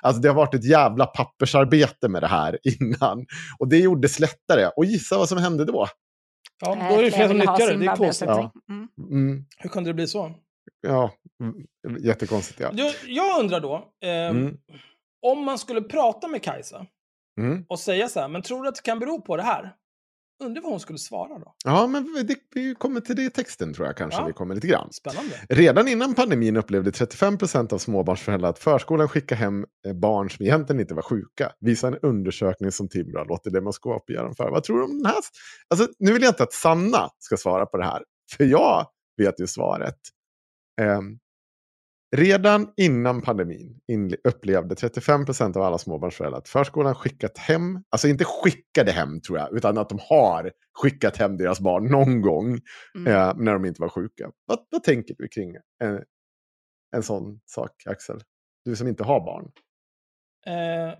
Alltså 0.01 0.21
det 0.21 0.27
har 0.27 0.35
varit 0.35 0.53
ett 0.53 0.69
jävla 0.69 1.05
pappersarbete 1.05 2.07
med 2.09 2.21
det 2.23 2.27
här 2.27 2.57
innan. 2.79 3.25
Och 3.59 3.67
det 3.69 3.77
gjordes 3.77 4.19
lättare. 4.19 4.69
Och 4.75 4.85
gissa 4.85 5.17
vad 5.17 5.29
som 5.29 5.37
hände 5.37 5.65
då? 5.65 5.87
Ja, 6.61 6.75
då 6.89 6.95
är 6.99 7.03
det 7.03 7.11
fler 7.11 7.27
som 7.27 7.37
nyttjar 7.37 7.67
det. 7.67 7.77
Det 7.77 7.85
är 7.85 7.95
konstigt. 7.95 8.27
säga. 8.29 8.51
Mm. 8.69 8.87
Mm, 9.11 9.45
Hur 9.57 9.69
kunde 9.69 9.89
det 9.89 9.93
bli 9.93 10.07
så? 10.07 10.31
ja, 10.81 11.11
mm, 11.41 11.97
jättekonstigt 12.03 12.59
ja. 12.59 12.69
Jag, 12.73 12.93
jag 13.07 13.39
undrar 13.39 13.59
då, 13.59 13.75
eh, 14.03 14.09
Mm. 14.09 14.57
om 15.21 15.43
man 15.45 15.57
skulle 15.59 15.81
prata 15.81 16.27
med 16.27 16.43
Kajsa 16.43 16.85
Mm. 17.41 17.65
och 17.69 17.79
säga 17.79 18.07
så 18.07 18.19
här, 18.19 18.27
men 18.27 18.41
tror 18.41 18.63
du 18.63 18.69
att 18.69 18.75
det 18.75 18.81
kan 18.81 18.99
bero 18.99 19.21
på 19.21 19.37
det 19.37 19.43
här? 19.43 19.75
Undrar 20.43 20.61
vad 20.61 20.71
hon 20.71 20.79
skulle 20.79 20.99
svara 20.99 21.39
då? 21.39 21.55
Ja, 21.65 21.87
men 21.87 22.25
det, 22.27 22.35
vi 22.55 22.75
kommer 22.75 23.01
till 23.01 23.15
det 23.15 23.23
i 23.23 23.29
texten 23.29 23.73
tror 23.73 23.87
jag 23.87 23.97
kanske 23.97 24.21
Ja. 24.21 24.25
vi 24.27 24.33
kommer 24.33 24.55
lite 24.55 24.67
grann. 24.67 24.91
Spännande. 24.91 25.35
Redan 25.49 25.87
innan 25.87 26.13
pandemin 26.15 26.57
upplevde 26.57 26.91
35 26.91 27.37
procent 27.37 27.73
av 27.73 27.77
småbarnsföräldrar 27.77 28.49
att 28.49 28.59
förskolan 28.59 29.09
skickar 29.09 29.35
hem 29.35 29.65
eh, 29.87 29.93
barn 29.93 30.29
som 30.29 30.45
egentligen 30.45 30.79
inte 30.79 30.93
var 30.93 31.01
sjuka. 31.01 31.51
Visar 31.59 31.87
en 31.91 31.97
undersökning 32.01 32.71
som 32.71 32.89
Timbro 32.89 33.17
har 33.17 33.25
låtit 33.25 33.53
Demoskop 33.53 34.09
genomföra. 34.09 34.51
Vad 34.51 34.63
tror 34.63 34.77
du 34.77 34.83
om 34.83 34.97
den 34.97 35.05
här? 35.05 35.15
Alltså, 35.69 35.87
nu 35.99 36.13
vill 36.13 36.21
jag 36.21 36.29
inte 36.31 36.43
att 36.43 36.53
Sanna 36.53 37.09
ska 37.19 37.37
svara 37.37 37.65
på 37.65 37.77
det 37.77 37.85
här, 37.85 38.03
för 38.37 38.43
jag 38.43 38.87
vet 39.17 39.39
ju 39.39 39.47
svaret. 39.47 39.97
Ehm, 40.81 41.17
redan 42.15 42.73
innan 42.77 43.21
pandemin 43.21 43.79
upplevde 44.23 44.75
35 44.75 45.25
procent 45.25 45.55
av 45.55 45.63
alla 45.63 45.77
småbarnsföräldrar 45.77 46.39
att 46.39 46.49
förskolan 46.49 46.95
skickat 46.95 47.37
hem, 47.37 47.83
alltså 47.89 48.07
inte 48.07 48.23
skickade 48.25 48.91
hem 48.91 49.21
tror 49.21 49.37
jag, 49.39 49.57
utan 49.57 49.77
att 49.77 49.89
de 49.89 49.99
har 50.01 50.51
skickat 50.81 51.17
hem 51.17 51.37
deras 51.37 51.59
barn 51.59 51.85
någon 51.85 52.21
gång 52.21 52.59
Mm. 52.95 53.13
eh, 53.13 53.33
när 53.37 53.53
de 53.53 53.65
inte 53.65 53.81
var 53.81 53.89
sjuka. 53.89 54.31
Vad, 54.45 54.59
vad 54.69 54.83
tänker 54.83 55.15
du 55.17 55.27
kring 55.27 55.55
en, 55.83 56.03
en 56.95 57.03
sån 57.03 57.39
sak, 57.45 57.71
Axel? 57.85 58.19
Du 58.65 58.75
som 58.75 58.87
inte 58.87 59.03
har 59.03 59.19
barn. 59.19 59.51
Eh, 60.47 60.53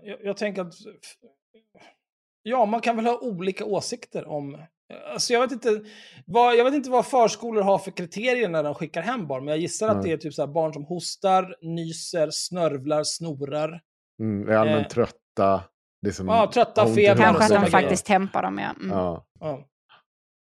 jag, 0.08 0.18
jag 0.22 0.36
tänker 0.36 0.62
att... 0.62 0.74
Ja, 2.42 2.66
man 2.66 2.80
kan 2.80 2.96
väl 2.96 3.06
ha 3.06 3.18
olika 3.20 3.64
åsikter 3.64 4.28
om... 4.28 4.58
Alltså 5.12 5.32
jag, 5.32 5.40
vet 5.40 5.52
inte 5.52 5.82
vad, 6.26 6.56
jag 6.56 6.64
vet 6.64 6.74
inte 6.74 6.90
vad 6.90 7.06
förskolor 7.06 7.62
har 7.62 7.78
för 7.78 7.90
kriterier 7.90 8.48
när 8.48 8.62
de 8.62 8.74
skickar 8.74 9.02
hem 9.02 9.26
barn, 9.26 9.44
men 9.44 9.52
jag 9.52 9.60
gissar 9.60 9.88
att 9.88 9.96
Nej. 9.96 10.04
det 10.06 10.12
är 10.12 10.16
typ 10.16 10.34
så 10.34 10.42
här 10.42 10.52
barn 10.52 10.72
som 10.72 10.84
hostar, 10.84 11.56
nyser, 11.62 12.28
snörvlar, 12.32 13.04
snorar. 13.04 13.80
Mm, 14.22 14.48
är 14.48 14.52
allmänt 14.52 14.86
Eh. 14.86 14.88
trötta. 14.88 15.64
Det 16.02 16.08
är 16.08 16.12
som, 16.12 16.28
Ja, 16.28 16.50
trötta, 16.54 16.86
feber 16.86 17.22
Kanske 17.22 17.44
att 17.56 17.62
de 17.64 17.70
faktiskt 17.70 18.06
tempar 18.06 18.42
dem, 18.42 18.58
ja. 18.58 18.70
Mm. 18.70 18.90
Ja. 18.98 19.26
Ja. 19.40 19.66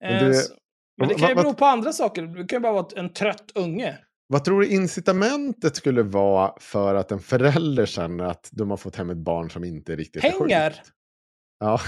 Men 0.03 0.13
Eh, 0.15 0.23
det- 0.27 0.33
så- 0.33 0.53
men 0.97 1.07
det 1.09 1.15
kan 1.15 1.29
ju 1.29 1.35
bero 1.35 1.53
på 1.53 1.65
andra 1.65 1.93
saker. 1.93 2.21
Det 2.21 2.47
kan 2.47 2.57
ju 2.57 2.61
bara 2.61 2.73
vara 2.73 2.87
en 2.95 3.13
trött 3.13 3.51
unge. 3.55 3.97
Vad 4.27 4.43
tror 4.43 4.61
du 4.61 4.67
incitamentet 4.67 5.75
skulle 5.75 6.03
vara 6.03 6.53
för 6.59 6.95
att 6.95 7.11
en 7.11 7.19
förälder 7.19 7.85
känner 7.85 8.23
att 8.25 8.49
de 8.51 8.69
har 8.69 8.77
fått 8.77 8.95
hem 8.95 9.09
ett 9.09 9.17
barn 9.17 9.49
som 9.49 9.63
inte 9.63 9.95
riktigt 9.95 10.23
är 10.23 10.31
Pengar! 10.31 10.69
sjukt? 10.71 10.91
Ja, 11.59 11.79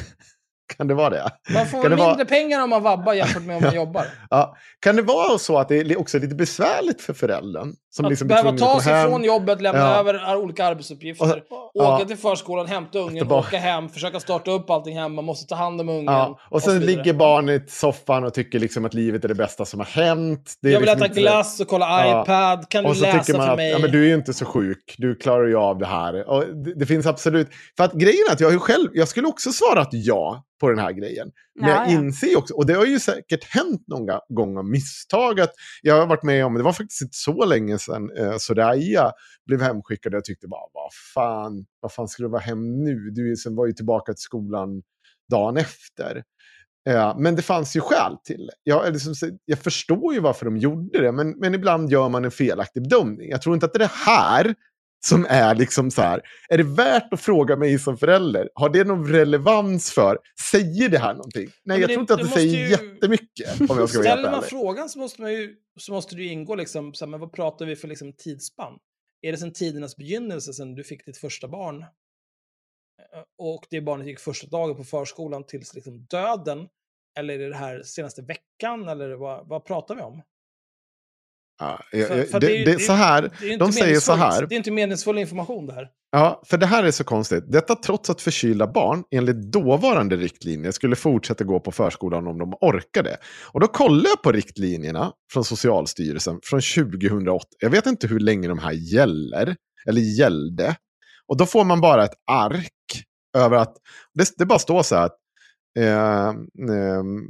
kan 0.77 0.87
det 0.87 0.93
vara 0.93 1.09
det? 1.09 1.29
Man 1.53 1.65
får 1.67 1.81
Kan 1.81 1.89
mindre 1.91 2.05
vara- 2.05 2.25
pengar 2.25 2.63
om 2.63 2.69
man 2.69 2.83
vabbar 2.83 3.13
jämfört 3.13 3.43
med 3.43 3.55
om 3.57 3.63
man 3.63 3.75
jobbar. 3.83 4.05
Ja. 4.29 4.55
Kan 4.79 4.95
det 4.95 5.01
vara 5.01 5.37
så 5.37 5.57
att 5.57 5.67
det 5.69 5.75
är 5.77 5.99
också 5.99 6.19
lite 6.19 6.35
besvärligt 6.35 7.01
för 7.01 7.13
föräldern? 7.13 7.73
Som 7.91 8.05
att 8.05 8.11
liksom 8.11 8.27
behöva 8.27 8.51
ta 8.57 8.75
att 8.77 8.83
sig 8.83 8.93
hem? 8.93 9.09
från 9.09 9.23
jobbet, 9.23 9.61
lämna 9.61 9.79
Ja. 9.81 9.99
över 9.99 10.35
olika 10.35 10.65
arbetsuppgifter, 10.65 11.43
Och- 11.49 11.75
åka 11.75 12.01
ja. 12.01 12.05
till 12.07 12.17
förskolan, 12.17 12.67
hämta 12.67 12.99
ungen, 12.99 13.15
Tillbaka. 13.17 13.47
åka 13.47 13.57
hem, 13.57 13.89
försöka 13.89 14.19
starta 14.19 14.51
upp 14.51 14.69
allting 14.69 14.97
hemma, 14.99 15.21
måste 15.21 15.47
ta 15.47 15.55
hand 15.55 15.81
om 15.81 15.89
ungen. 15.89 16.05
Ja, 16.05 16.39
och 16.49 16.61
sen 16.61 16.79
vidare. 16.79 16.95
ligger 16.95 17.13
barnet 17.13 17.67
i 17.67 17.71
soffan 17.71 18.23
och 18.23 18.33
tycker 18.33 18.59
liksom 18.59 18.85
att 18.85 18.93
livet 18.93 19.23
är 19.23 19.27
det 19.27 19.35
bästa 19.35 19.65
som 19.65 19.79
har 19.79 19.87
hänt. 19.87 20.53
Det 20.61 20.67
är 20.67 20.71
Jag 20.73 20.79
vill 20.79 20.85
liksom 20.89 20.97
äta 21.03 21.05
inte- 21.11 21.21
glass 21.21 21.59
och 21.59 21.67
kolla 21.67 22.07
iPad, 22.23 22.69
kan 22.69 22.83
du 22.83 22.89
och 22.89 22.95
så 22.97 23.01
läsa 23.03 23.19
tycker 23.19 23.37
man 23.37 23.45
för 23.47 23.51
att 23.53 23.57
mig? 23.57 23.71
ja, 23.71 23.79
men 23.79 23.91
du 23.91 24.03
är 24.03 24.07
ju 24.07 24.15
inte 24.15 24.33
så 24.33 24.45
sjuk, 24.45 24.95
du 24.97 25.15
klarar 25.15 25.47
ju 25.47 25.57
av 25.57 25.77
det 25.77 25.85
här. 25.85 26.29
Och 26.29 26.43
det, 26.55 26.73
det 26.79 26.85
finns 26.85 27.05
absolut... 27.05 27.47
För 27.77 27.83
att 27.83 27.93
grejen 27.93 28.23
är 28.29 28.33
att 28.33 28.39
jag, 28.39 28.61
själv, 28.61 28.87
jag 28.93 29.07
skulle 29.07 29.27
också 29.27 29.51
svarat 29.51 29.89
ja 29.91 30.43
på 30.59 30.69
den 30.69 30.79
här 30.79 30.91
grejen. 30.91 31.31
Men 31.59 31.69
Ja, 31.69 31.75
jag 31.75 31.87
ja. 31.87 31.91
inser 31.91 32.37
också, 32.37 32.53
och 32.53 32.65
det 32.65 32.73
har 32.73 32.85
ju 32.85 32.99
säkert 32.99 33.43
hänt 33.43 33.83
någon 33.87 34.19
gång 34.29 34.57
av 34.57 34.65
misstag, 34.65 35.39
att 35.39 35.51
jag 35.81 35.99
har 35.99 36.07
varit 36.07 36.23
med 36.23 36.45
om, 36.45 36.53
det 36.53 36.63
var 36.63 36.73
faktiskt 36.73 37.01
inte 37.01 37.17
så 37.17 37.45
länge 37.45 37.77
sedan 37.79 38.11
eh, 38.17 38.35
Soraya 38.37 39.11
blev 39.45 39.61
hemskickad 39.61 40.13
och 40.13 40.17
jag 40.17 40.25
tyckte 40.25 40.47
bara, 40.47 40.69
vad 40.73 40.93
fan, 41.13 41.65
vad 41.79 41.93
fan 41.93 42.07
skulle 42.07 42.27
du 42.27 42.31
vara 42.31 42.41
hem 42.41 42.83
nu? 42.83 43.09
Du 43.11 43.35
sen 43.35 43.55
var 43.55 43.67
ju 43.67 43.73
tillbaka 43.73 44.13
till 44.13 44.21
skolan 44.21 44.81
dagen 45.31 45.57
efter. 45.57 46.23
Eh, 46.89 47.17
men 47.17 47.35
det 47.35 47.41
fanns 47.41 47.75
ju 47.75 47.81
skäl 47.81 48.17
till 48.23 48.45
det. 48.47 48.53
Jag, 48.63 48.93
liksom, 48.93 49.13
jag 49.45 49.59
förstår 49.59 50.13
ju 50.13 50.19
varför 50.19 50.45
de 50.45 50.57
gjorde 50.57 51.01
det, 51.01 51.11
men, 51.11 51.29
men 51.29 51.55
ibland 51.55 51.91
gör 51.91 52.09
man 52.09 52.25
en 52.25 52.31
felaktig 52.31 52.83
bedömning. 52.83 53.29
Jag 53.29 53.41
tror 53.41 53.55
inte 53.55 53.65
att 53.65 53.73
det 53.73 53.77
är 53.77 53.79
det 53.79 53.91
här 54.05 54.55
som 55.05 55.25
är 55.29 55.55
liksom 55.55 55.91
så 55.91 56.01
här, 56.01 56.21
är 56.49 56.57
det 56.57 56.63
värt 56.63 57.13
att 57.13 57.21
fråga 57.21 57.55
mig 57.55 57.79
som 57.79 57.97
förälder? 57.97 58.49
Har 58.53 58.69
det 58.69 58.83
någon 58.83 59.07
relevans 59.11 59.91
för, 59.91 60.17
säger 60.51 60.89
det 60.89 60.99
här 60.99 61.13
någonting? 61.13 61.49
Nej, 61.63 61.79
jag 61.79 61.89
det- 61.89 61.93
tror 61.93 62.01
inte 62.01 62.13
att 62.13 62.19
det 62.19 62.27
säger 62.27 62.57
ju- 62.65 62.69
jättemycket. 62.69 63.61
Om 63.69 63.77
jag 63.77 63.89
ska 63.89 63.99
Ställer 63.99 64.31
man 64.31 64.43
frågan 64.43 64.89
så 64.89 64.99
måste, 64.99 65.21
man 65.21 65.33
ju, 65.33 65.55
så 65.79 65.91
måste 65.93 66.15
det 66.15 66.21
ju 66.23 66.29
ingå 66.29 66.55
liksom, 66.55 66.93
så 66.93 67.05
här, 67.05 67.09
men 67.09 67.19
vad 67.19 67.31
pratar 67.33 67.65
vi 67.65 67.75
för 67.75 67.87
liksom, 67.87 68.13
tidsspann? 68.13 68.77
Är 69.21 69.31
det 69.31 69.37
sedan 69.37 69.53
tidernas 69.53 69.95
begynnelse, 69.95 70.53
sedan 70.53 70.75
du 70.75 70.83
fick 70.83 71.05
ditt 71.05 71.17
första 71.17 71.47
barn? 71.47 71.81
Eh, 71.81 71.87
Och 73.37 73.65
det 73.69 73.81
barnet 73.81 74.07
gick 74.07 74.19
första 74.19 74.47
dagen 74.47 74.75
på 74.75 74.83
förskolan 74.83 75.43
tills 75.45 75.73
liksom 75.75 76.05
döden? 76.09 76.67
Eller 77.19 77.33
är 77.33 77.37
det 77.39 77.49
det 77.49 77.55
här 77.55 77.83
senaste 77.83 78.21
veckan? 78.21 78.89
Eller 78.89 79.09
vad, 79.15 79.47
vad 79.47 79.65
pratar 79.65 79.95
vi 79.95 80.01
om? 80.01 80.21
Ja, 81.59 81.79
jag- 81.91 82.07
För- 82.07 82.17
jag- 82.17 82.29
för 82.29 82.39
det, 82.39 82.47
det 82.47 82.61
är 82.61 82.65
det, 82.65 82.79
så 82.79 82.93
här, 82.93 83.21
Det 83.41 83.57
de 83.57 83.71
säger 83.71 83.99
så 83.99 84.13
här. 84.13 84.45
Det 84.45 84.55
är 84.55 84.57
inte 84.57 84.71
meningsfull 84.71 85.17
information 85.17 85.65
det 85.65 85.73
här. 85.73 85.87
Ja, 86.11 86.41
för 86.45 86.57
det 86.57 86.65
här 86.65 86.83
är 86.83 86.91
så 86.91 87.03
konstigt. 87.03 87.43
Detta 87.51 87.75
trots 87.75 88.09
att 88.09 88.21
förkylda 88.21 88.67
barn 88.67 89.03
enligt 89.11 89.51
dåvarande 89.51 90.15
riktlinjer 90.15 90.71
skulle 90.71 90.95
fortsätta 90.95 91.43
gå 91.43 91.59
på 91.59 91.71
förskolan 91.71 92.27
om 92.27 92.37
de 92.37 92.53
orkade. 92.61 93.17
Och 93.51 93.59
då 93.59 93.67
kollar 93.67 94.09
jag 94.09 94.21
på 94.23 94.31
riktlinjerna 94.31 95.11
från 95.33 95.43
Socialstyrelsen 95.45 96.39
från 96.43 96.61
2008. 96.61 97.45
Jag 97.59 97.69
vet 97.69 97.85
inte 97.85 98.07
hur 98.07 98.19
länge 98.19 98.47
de 98.47 98.59
här 98.59 98.71
gäller, 98.71 99.55
eller 99.87 100.01
gällde. 100.01 100.75
Och 101.27 101.37
då 101.37 101.45
får 101.45 101.63
man 101.63 101.81
bara 101.81 102.03
ett 102.03 102.13
ark 102.31 103.03
över 103.37 103.57
att, 103.57 103.75
det, 104.13 104.29
det 104.37 104.45
bara 104.45 104.59
står 104.59 104.83
så 104.83 104.95
här 104.95 105.05
att 105.05 105.15
Eh, 105.79 106.27
eh, 106.27 106.33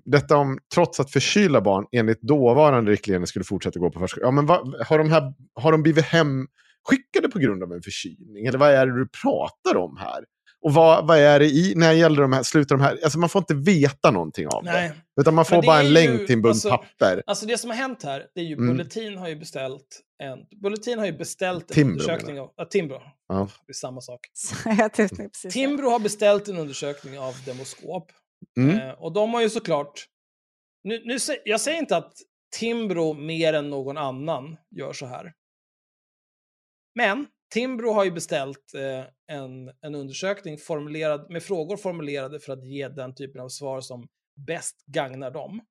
detta 0.05 0.37
om 0.37 0.59
trots 0.75 0.99
att 0.99 1.11
förkylda 1.11 1.61
barn 1.61 1.85
enligt 1.91 2.21
dåvarande 2.21 2.91
riktlinjer 2.91 3.25
skulle 3.25 3.45
fortsätta 3.45 3.79
gå 3.79 3.89
på 3.91 3.99
förskolan. 3.99 4.27
Ja, 4.27 4.31
men 4.31 4.45
vad, 4.45 4.85
har, 4.87 4.97
de 4.97 5.09
här, 5.11 5.33
har 5.55 5.71
de 5.71 5.83
blivit 5.83 6.05
hemskickade 6.05 7.29
på 7.33 7.39
grund 7.39 7.63
av 7.63 7.73
en 7.73 7.81
förkylning? 7.81 8.45
Eller 8.45 8.59
vad 8.59 8.69
är 8.73 8.85
det 8.87 8.99
du 8.99 9.07
pratar 9.23 9.75
om 9.77 9.97
här? 9.97 10.23
Och 10.61 10.73
vad, 10.73 11.07
vad 11.07 11.17
är 11.19 11.39
det 11.39 11.45
i, 11.45 11.73
när 11.75 11.91
gäller 11.91 12.21
de 12.21 12.33
här, 12.33 12.43
slutar 12.43 12.75
de 12.77 12.81
här, 12.83 12.99
alltså 13.03 13.19
man 13.19 13.29
får 13.29 13.39
inte 13.39 13.53
veta 13.53 14.11
någonting 14.11 14.47
av 14.47 14.63
Nej. 14.63 14.91
det. 15.15 15.21
Utan 15.21 15.33
man 15.35 15.45
får 15.45 15.55
det 15.55 15.65
bara 15.65 15.75
är 15.77 15.79
en 15.81 15.85
ju- 15.87 15.93
länk 15.93 16.25
till 16.27 16.35
en 16.35 16.41
bunt 16.41 16.53
alltså- 16.53 16.69
papper. 16.69 17.23
Alltså 17.27 17.45
det 17.45 17.57
som 17.57 17.69
har 17.69 17.77
hänt 17.77 18.03
här, 18.03 18.23
det 18.35 18.41
är 18.41 18.45
ju 18.45 18.53
Mm. 18.53 18.67
Bulletin 18.67 19.17
har 19.17 19.27
ju 19.29 19.35
beställt 19.35 20.01
en, 20.23 20.39
Bulletin 20.61 20.99
har 20.99 21.05
ju 21.05 21.11
beställt 21.17 21.71
en 21.71 21.75
Timbro, 21.75 21.91
undersökning 21.91 22.39
av, 22.39 22.49
ja, 22.55 22.65
Timbro, 22.65 23.01
Ja. 23.27 23.47
det 23.67 23.71
är 23.71 23.73
samma 23.73 24.01
sak. 24.01 24.19
Timbro 25.51 25.89
har 25.89 25.99
beställt 25.99 26.47
en 26.47 26.57
undersökning 26.57 27.19
av 27.19 27.33
Demoskop. 27.45 28.11
Mm. 28.57 28.79
Eh, 28.79 28.91
och 28.91 29.13
de 29.13 29.33
har 29.33 29.41
ju 29.41 29.49
såklart... 29.49 30.05
Nu, 30.83 31.01
nu, 31.05 31.17
jag 31.45 31.61
säger 31.61 31.79
inte 31.79 31.97
att 31.97 32.13
Timbro 32.59 33.13
mer 33.13 33.53
än 33.53 33.69
någon 33.69 33.97
annan 33.97 34.57
gör 34.69 34.93
så 34.93 35.05
här. 35.05 35.33
Men 36.95 37.27
Timbro 37.53 37.91
har 37.91 38.03
ju 38.03 38.11
beställt 38.11 38.73
eh, 38.73 39.35
en, 39.37 39.71
en 39.81 39.95
undersökning 39.95 40.57
formulerad, 40.57 41.29
med 41.29 41.43
frågor 41.43 41.77
formulerade 41.77 42.39
för 42.39 42.53
att 42.53 42.65
ge 42.65 42.87
den 42.87 43.15
typen 43.15 43.41
av 43.41 43.49
svar 43.49 43.81
som 43.81 44.07
bäst 44.47 44.85
gagnar 44.85 45.31
dem. 45.31 45.61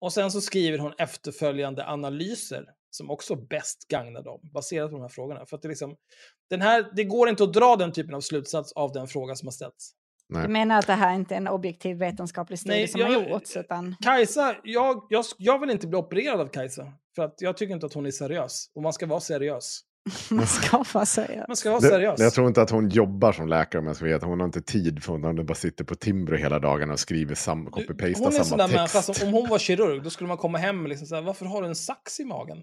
Och 0.00 0.12
sen 0.12 0.30
så 0.30 0.40
skriver 0.40 0.78
hon 0.78 0.92
efterföljande 0.98 1.86
analyser 1.86 2.64
som 2.90 3.10
också 3.10 3.36
bäst 3.36 3.88
gagnar 3.88 4.22
dem, 4.22 4.40
baserat 4.54 4.90
på 4.90 4.96
de 4.96 5.02
här 5.02 5.08
frågorna. 5.08 5.46
För 5.46 5.56
att 5.56 5.62
det, 5.62 5.68
liksom, 5.68 5.96
den 6.50 6.60
här, 6.60 6.92
det 6.96 7.04
går 7.04 7.28
inte 7.28 7.44
att 7.44 7.52
dra 7.52 7.76
den 7.76 7.92
typen 7.92 8.14
av 8.14 8.20
slutsats 8.20 8.72
av 8.72 8.92
den 8.92 9.06
fråga 9.06 9.34
som 9.34 9.46
har 9.46 9.52
ställts. 9.52 9.92
Nej. 10.30 10.42
Du 10.42 10.48
menar 10.52 10.78
att 10.78 10.86
det 10.86 10.92
här 10.92 11.14
inte 11.14 11.34
är 11.34 11.36
en 11.36 11.48
objektiv 11.48 11.96
vetenskaplig 11.96 12.58
studie 12.58 12.76
Nej, 12.76 12.88
som 12.88 13.00
jag- 13.00 13.06
har 13.08 13.28
gjorts? 13.28 13.56
Utan... 13.56 13.96
Kajsa, 14.00 14.54
jag, 14.64 15.06
jag, 15.10 15.24
jag 15.38 15.58
vill 15.58 15.70
inte 15.70 15.86
bli 15.86 15.98
opererad 15.98 16.40
av 16.40 16.46
Kajsa. 16.46 16.92
För 17.16 17.22
att 17.24 17.34
jag 17.38 17.56
tycker 17.56 17.74
inte 17.74 17.86
att 17.86 17.92
hon 17.94 18.06
är 18.06 18.10
seriös. 18.10 18.70
Och 18.74 18.82
man 18.82 18.92
ska 18.92 19.06
vara 19.06 19.20
seriös. 19.20 19.80
Man 20.30 20.46
ska 20.46 20.84
vara 20.94 21.06
seriös. 21.06 21.44
Man 21.48 21.56
ska 21.56 21.70
vara 21.70 21.80
Det, 21.80 21.88
seriös. 21.88 22.20
jag 22.20 22.32
tror 22.32 22.48
inte 22.48 22.62
att 22.62 22.70
hon 22.70 22.88
jobbar 22.88 23.32
som 23.32 23.48
läkare 23.48 23.80
om 23.80 23.86
jag 23.86 23.96
ska 23.96 24.04
veta. 24.04 24.26
Hon 24.26 24.40
har 24.40 24.46
inte 24.46 24.62
tid 24.62 25.02
för 25.02 25.12
hon 25.12 25.46
bara 25.46 25.54
sitter 25.54 25.84
på 25.84 25.94
Timbro 25.94 26.36
hela 26.36 26.58
dagarna 26.58 26.92
och 26.92 27.00
skriver 27.00 27.34
sam, 27.34 27.64
Du, 27.64 27.70
copy-pastar 27.70 28.14
hon 28.18 28.22
är 28.22 28.26
en 28.26 28.32
sån 28.32 28.44
samma 28.44 28.66
där 28.66 28.74
människa 28.76 29.02
text. 29.02 29.20
som, 29.20 29.28
om 29.28 29.34
hon 29.34 29.48
var 29.48 29.58
kirurg, 29.58 30.02
då 30.02 30.10
skulle 30.10 30.28
man 30.28 30.36
komma 30.36 30.58
hem 30.58 30.82
och 30.82 30.88
liksom 30.88 31.06
säga, 31.06 31.20
varför 31.20 31.46
har 31.46 31.62
du 31.62 31.68
en 31.68 31.74
sax 31.74 32.20
i 32.20 32.24
magen? 32.24 32.62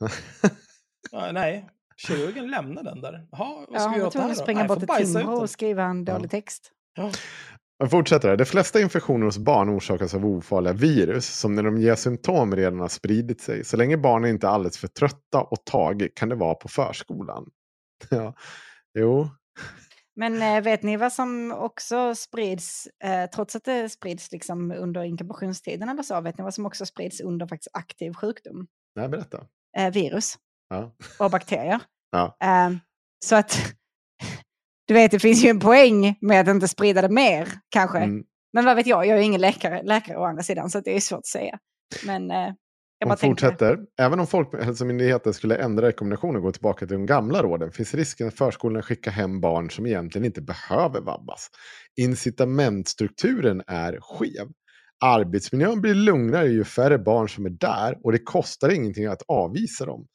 ja, 1.10 1.32
nej, 1.32 1.68
kirurgen 1.96 2.50
lämnar 2.50 2.82
den 2.82 3.00
där. 3.00 3.26
Jaha, 3.32 3.54
vad 3.54 3.66
Ja, 3.70 3.78
ska 3.78 3.88
vi 3.88 3.88
hon 3.88 3.98
göra 3.98 4.06
åt 4.06 4.12
det 4.12 4.20
här 4.20 4.30
att 4.30 4.36
då? 4.36 4.42
springa 4.42 4.58
Nej, 4.58 4.68
bort 4.68 4.78
till 4.78 4.88
Timbro 5.14 5.34
och 5.40 5.50
skriva 5.50 5.82
en 5.84 6.04
dålig 6.04 6.24
Ja. 6.24 6.28
text. 6.28 6.70
Ja. 6.94 7.10
Jag 7.78 7.90
fortsätter 7.90 8.28
här. 8.28 8.36
De 8.36 8.44
flesta 8.44 8.80
infektioner 8.80 9.24
hos 9.26 9.38
barn 9.38 9.68
orsakas 9.76 10.14
av 10.14 10.26
ofarliga 10.26 10.72
virus 10.72 11.26
som 11.26 11.54
när 11.54 11.62
de 11.62 11.78
ger 11.78 11.94
symptom 11.94 12.56
redan 12.56 12.80
har 12.80 12.88
spridit 12.88 13.40
sig. 13.40 13.64
Så 13.64 13.76
länge 13.76 13.96
barnen 13.96 14.30
inte 14.30 14.46
är 14.46 14.50
alldeles 14.50 14.78
för 14.78 14.88
trötta 14.88 15.40
och 15.42 15.64
tag 15.64 16.08
kan 16.14 16.28
det 16.28 16.34
vara 16.34 16.54
på 16.54 16.68
förskolan. 16.68 17.50
Ja, 18.10 18.34
jo. 18.98 19.28
Men 20.16 20.42
eh, 20.42 20.62
vet 20.62 20.82
ni 20.82 20.96
vad 20.96 21.12
som 21.12 21.52
också 21.52 22.14
sprids, 22.14 22.88
eh, 23.04 23.30
trots 23.30 23.56
att 23.56 23.64
det 23.64 23.88
sprids 23.88 24.32
liksom 24.32 24.70
under 24.72 25.02
inkubationstiden 25.02 25.88
eller 25.88 26.02
så, 26.02 26.20
vet 26.20 26.38
ni 26.38 26.44
vad 26.44 26.54
som 26.54 26.66
också 26.66 26.86
sprids 26.86 27.20
under 27.20 27.46
faktiskt 27.46 27.76
aktiv 27.76 28.12
sjukdom? 28.14 28.66
Nej, 28.96 29.08
berätta. 29.08 29.46
Eh, 29.78 29.92
virus 29.92 30.34
Ja. 30.70 30.94
och 31.18 31.30
bakterier. 31.30 31.80
Ja. 32.10 32.36
Eh, 32.40 32.70
så 33.24 33.36
att, 33.36 33.58
du 34.86 34.94
vet, 34.94 35.10
det 35.10 35.18
finns 35.18 35.44
ju 35.44 35.48
en 35.48 35.60
poäng 35.60 36.18
med 36.20 36.40
att 36.40 36.48
inte 36.48 36.68
sprida 36.68 37.02
det 37.02 37.08
mer, 37.08 37.48
kanske. 37.70 37.98
Mm. 37.98 38.24
Men 38.52 38.64
vad 38.64 38.76
vet 38.76 38.86
jag, 38.86 39.06
jag 39.06 39.18
är 39.18 39.22
ingen 39.22 39.40
läkare, 39.40 39.82
läkare 39.82 40.16
å 40.16 40.24
andra 40.24 40.42
sidan, 40.42 40.70
så 40.70 40.80
det 40.80 40.96
är 40.96 41.00
svårt 41.00 41.18
att 41.18 41.26
säga. 41.26 41.58
Men 42.06 42.30
eh, 42.30 42.52
jag 42.98 43.08
Hon 43.08 43.16
tänker, 43.16 43.46
fortsätter. 43.46 43.78
Även 43.98 44.20
om 44.20 44.26
Folkhälsomyndigheten 44.26 45.34
skulle 45.34 45.56
ändra 45.56 45.86
rekommendationer 45.86 46.36
och 46.36 46.42
gå 46.42 46.52
tillbaka 46.52 46.86
till 46.86 46.96
de 46.96 47.06
gamla 47.06 47.42
råden 47.42 47.72
finns 47.72 47.94
risken 47.94 48.28
att 48.28 48.38
förskolorna 48.38 48.82
skickar 48.82 49.10
hem 49.10 49.40
barn 49.40 49.70
som 49.70 49.86
egentligen 49.86 50.24
inte 50.24 50.42
behöver 50.42 51.00
vabbas. 51.00 51.48
Incitamentstrukturen 51.96 53.62
är 53.66 53.98
skev. 54.00 54.48
Arbetsmiljön 55.04 55.80
blir 55.80 55.94
lugnare 55.94 56.48
ju 56.48 56.64
färre 56.64 56.98
barn 56.98 57.28
som 57.28 57.46
är 57.46 57.50
där 57.50 57.98
och 58.04 58.12
det 58.12 58.18
kostar 58.18 58.68
ingenting 58.68 59.06
att 59.06 59.22
avvisa 59.28 59.86
dem. 59.86 60.06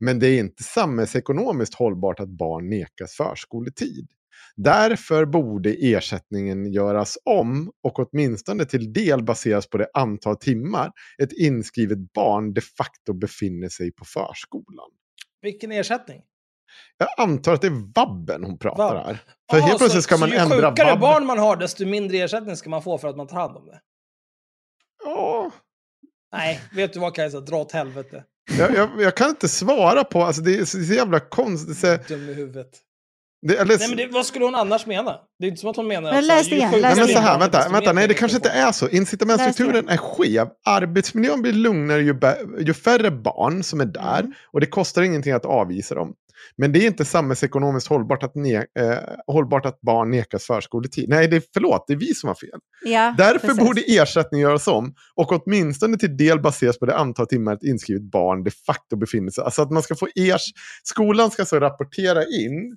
Men 0.00 0.18
det 0.18 0.26
är 0.26 0.38
inte 0.38 0.62
samhällsekonomiskt 0.62 1.74
hållbart 1.74 2.20
att 2.20 2.28
barn 2.28 2.70
nekas 2.70 3.12
förskoletid. 3.12 4.08
Därför 4.62 5.24
borde 5.24 5.70
ersättningen 5.70 6.72
göras 6.72 7.18
om 7.24 7.72
och 7.82 7.98
åtminstone 7.98 8.64
till 8.64 8.92
del 8.92 9.22
baseras 9.22 9.68
på 9.68 9.78
det 9.78 9.88
antal 9.94 10.36
timmar 10.36 10.90
ett 11.22 11.32
inskrivet 11.32 11.98
barn 12.12 12.54
de 12.54 12.60
facto 12.60 13.12
befinner 13.12 13.68
sig 13.68 13.92
på 13.92 14.04
förskolan. 14.04 14.90
Vilken 15.42 15.72
ersättning? 15.72 16.22
Jag 16.96 17.08
antar 17.28 17.54
att 17.54 17.60
det 17.60 17.66
är 17.66 17.92
vabben 17.94 18.44
hon 18.44 18.58
pratar 18.58 18.94
Vabb. 18.94 19.06
här. 19.06 19.14
För 19.50 19.58
Jaha, 19.58 19.66
helt 19.66 19.78
plötsligt 19.78 20.04
ska 20.04 20.14
så, 20.14 20.20
man 20.20 20.28
så 20.28 20.34
ju 20.34 20.40
ändra 20.40 20.70
sjukare 20.70 20.90
vabb. 20.90 21.00
barn 21.00 21.26
man 21.26 21.38
har, 21.38 21.56
desto 21.56 21.86
mindre 21.86 22.18
ersättning 22.18 22.56
ska 22.56 22.70
man 22.70 22.82
få 22.82 22.98
för 22.98 23.08
att 23.08 23.16
man 23.16 23.26
tar 23.26 23.36
hand 23.36 23.56
om 23.56 23.66
det. 23.66 23.80
Ja, 25.04 25.50
Nej, 26.32 26.60
vet 26.72 26.92
du 26.92 27.00
vad 27.00 27.14
Kajsa? 27.14 27.40
Dra 27.40 27.56
åt 27.56 27.72
helvete. 27.72 28.24
jag, 28.58 28.74
jag, 28.74 28.90
jag 28.98 29.16
kan 29.16 29.28
inte 29.28 29.48
svara 29.48 30.04
på, 30.04 30.22
alltså 30.22 30.42
det 30.42 30.58
är 30.58 30.64
så 30.64 30.78
jävla 30.78 31.20
konstigt. 31.20 31.78
Så, 31.78 31.96
Dum 32.08 32.28
i 32.28 32.34
huvudet. 32.34 32.70
Det, 33.46 33.56
eller, 33.56 33.78
Nej, 33.78 33.88
men 33.88 33.96
det, 33.96 34.06
vad 34.06 34.26
skulle 34.26 34.44
hon 34.44 34.54
annars 34.54 34.86
mena? 34.86 35.16
Det 35.38 35.46
är 35.46 35.48
inte 35.48 35.60
som 35.60 35.70
att 35.70 35.76
hon 35.76 35.86
menar 35.88 36.10
Men 36.10 36.18
att... 36.18 36.24
läs 36.24 36.52
igen, 36.52 36.70
läs 36.70 36.82
Nej 36.82 36.96
men 36.96 37.08
så 37.08 37.18
här, 37.18 37.38
vänta, 37.38 37.68
vänta, 37.72 37.92
nej 37.92 38.08
det 38.08 38.14
kanske 38.14 38.36
inte 38.36 38.48
är 38.50 38.72
så. 38.72 38.88
Incitamentstrukturen 38.88 39.88
är 39.88 39.96
skev. 39.96 40.48
Arbetsmiljön 40.64 41.42
blir 41.42 41.52
lugnare 41.52 42.02
ju, 42.02 42.14
ju 42.60 42.74
färre 42.74 43.10
barn 43.10 43.62
som 43.62 43.80
är 43.80 43.84
där 43.86 44.20
Mm. 44.20 44.32
och 44.52 44.60
det 44.60 44.66
kostar 44.66 45.02
ingenting 45.02 45.32
att 45.32 45.44
avvisa 45.44 45.94
dem. 45.94 46.14
Men 46.56 46.72
det 46.72 46.78
är 46.78 46.86
inte 46.86 47.04
samhällsekonomiskt 47.04 47.88
hållbart 47.88 48.22
att, 48.22 48.34
ne- 48.34 48.64
eh, 48.78 48.98
hållbart 49.26 49.66
att 49.66 49.80
barn 49.80 50.10
nekas 50.10 50.44
förskoletid. 50.44 51.08
Nej, 51.08 51.28
det 51.28 51.36
är, 51.36 51.42
förlåt, 51.54 51.84
det 51.86 51.92
är 51.92 51.96
vi 51.96 52.14
som 52.14 52.28
har 52.28 52.34
fel. 52.34 52.58
ja, 52.84 53.14
Därför 53.18 53.38
precis. 53.48 53.64
borde 53.64 53.80
ersättning 53.86 54.40
göras 54.40 54.68
om 54.68 54.94
och 55.14 55.32
åtminstone 55.32 55.98
till 55.98 56.16
del 56.16 56.40
baseras 56.40 56.78
på 56.78 56.86
det 56.86 56.96
antal 56.96 57.26
timmar 57.26 57.52
ett 57.54 57.62
inskrivet 57.62 58.02
barn 58.02 58.44
de 58.44 58.50
facto 58.66 58.96
befinner 58.96 59.30
sig. 59.30 59.44
Alltså 59.44 59.62
att 59.62 59.70
man 59.70 59.82
ska 59.82 59.94
få 59.94 60.08
ers 60.16 60.42
Skolan 60.82 61.30
ska 61.30 61.44
så 61.44 61.60
rapportera 61.60 62.22
in 62.24 62.76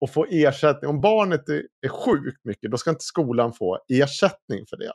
och 0.00 0.12
få 0.12 0.26
ersättning. 0.30 0.90
Om 0.90 1.00
barnet 1.00 1.48
är, 1.48 1.62
är 1.86 1.88
sjukt 1.88 2.44
mycket, 2.44 2.70
då 2.70 2.78
ska 2.78 2.90
inte 2.90 3.04
skolan 3.04 3.52
få 3.52 3.78
ersättning 3.88 4.66
för 4.70 4.76
det. 4.76 4.92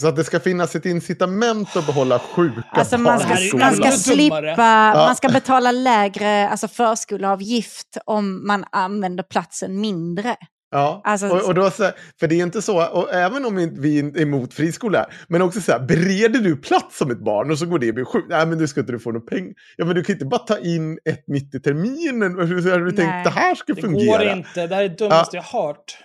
Så 0.00 0.08
att 0.08 0.16
det 0.16 0.24
ska 0.24 0.40
finnas 0.40 0.74
ett 0.76 0.86
incitament 0.86 1.76
att 1.76 1.86
behålla 1.86 2.18
sjuka 2.18 2.62
Alltså 2.70 2.96
barn 2.96 3.04
man 3.04 3.18
i 3.18 3.20
ska, 3.20 3.34
är 3.34 3.40
ju 3.40 3.58
man 3.58 3.74
ska 3.74 3.90
slippa, 3.90 4.40
dummare. 4.40 4.94
man 4.94 5.16
ska 5.16 5.28
betala 5.28 5.72
lägre 5.72 6.48
alltså 6.48 6.68
förskoleavgift 6.68 7.98
om 8.06 8.46
man 8.46 8.64
använder 8.72 9.22
platsen 9.22 9.80
mindre. 9.80 10.36
Ja, 10.72 11.00
Alltså- 11.04 11.28
och, 11.28 11.46
och 11.46 11.54
då 11.54 11.70
så 11.70 11.82
här, 11.84 11.92
för 12.20 12.26
det 12.26 12.34
är 12.34 12.42
inte 12.42 12.62
så, 12.62 12.86
och 12.86 13.12
även 13.14 13.44
om 13.44 13.56
vi 13.78 13.98
är 13.98 14.20
emot 14.20 14.54
friskolor, 14.54 15.04
men 15.28 15.42
också 15.42 15.60
så 15.60 15.72
här, 15.72 15.78
bereder 15.80 16.40
du 16.40 16.56
plats 16.56 16.98
som 16.98 17.10
ett 17.10 17.18
barn 17.24 17.50
och 17.50 17.58
så 17.58 17.66
går 17.66 17.78
det 17.78 17.88
och 17.88 17.94
blir 17.94 18.04
sjukt, 18.04 18.26
nej 18.30 18.46
men 18.46 18.58
du 18.58 18.68
ska 18.68 18.80
inte 18.80 18.92
du 18.92 18.98
få 18.98 19.12
någon 19.12 19.26
pengar. 19.26 19.52
Ja 19.76 19.84
men 19.84 19.94
du 19.94 20.04
kan 20.04 20.12
inte 20.14 20.24
bara 20.26 20.38
ta 20.40 20.58
in 20.58 20.98
ett 21.04 21.24
mitt 21.28 21.54
i 21.54 21.60
terminen, 21.60 22.38
hur 22.38 22.70
har 22.70 22.78
du 22.78 22.84
Nej. 22.84 22.96
tänkt 22.96 23.24
det 23.24 23.30
här 23.40 23.54
ska 23.54 23.72
Det 23.74 23.80
fungera? 23.80 24.18
går 24.24 24.28
inte. 24.36 24.66
Det 24.66 24.74
här 24.74 24.84
är 24.84 24.88
det 24.88 24.94
dummaste 24.98 25.36
jag 25.36 25.42
har 25.42 25.66
hört. 25.66 25.98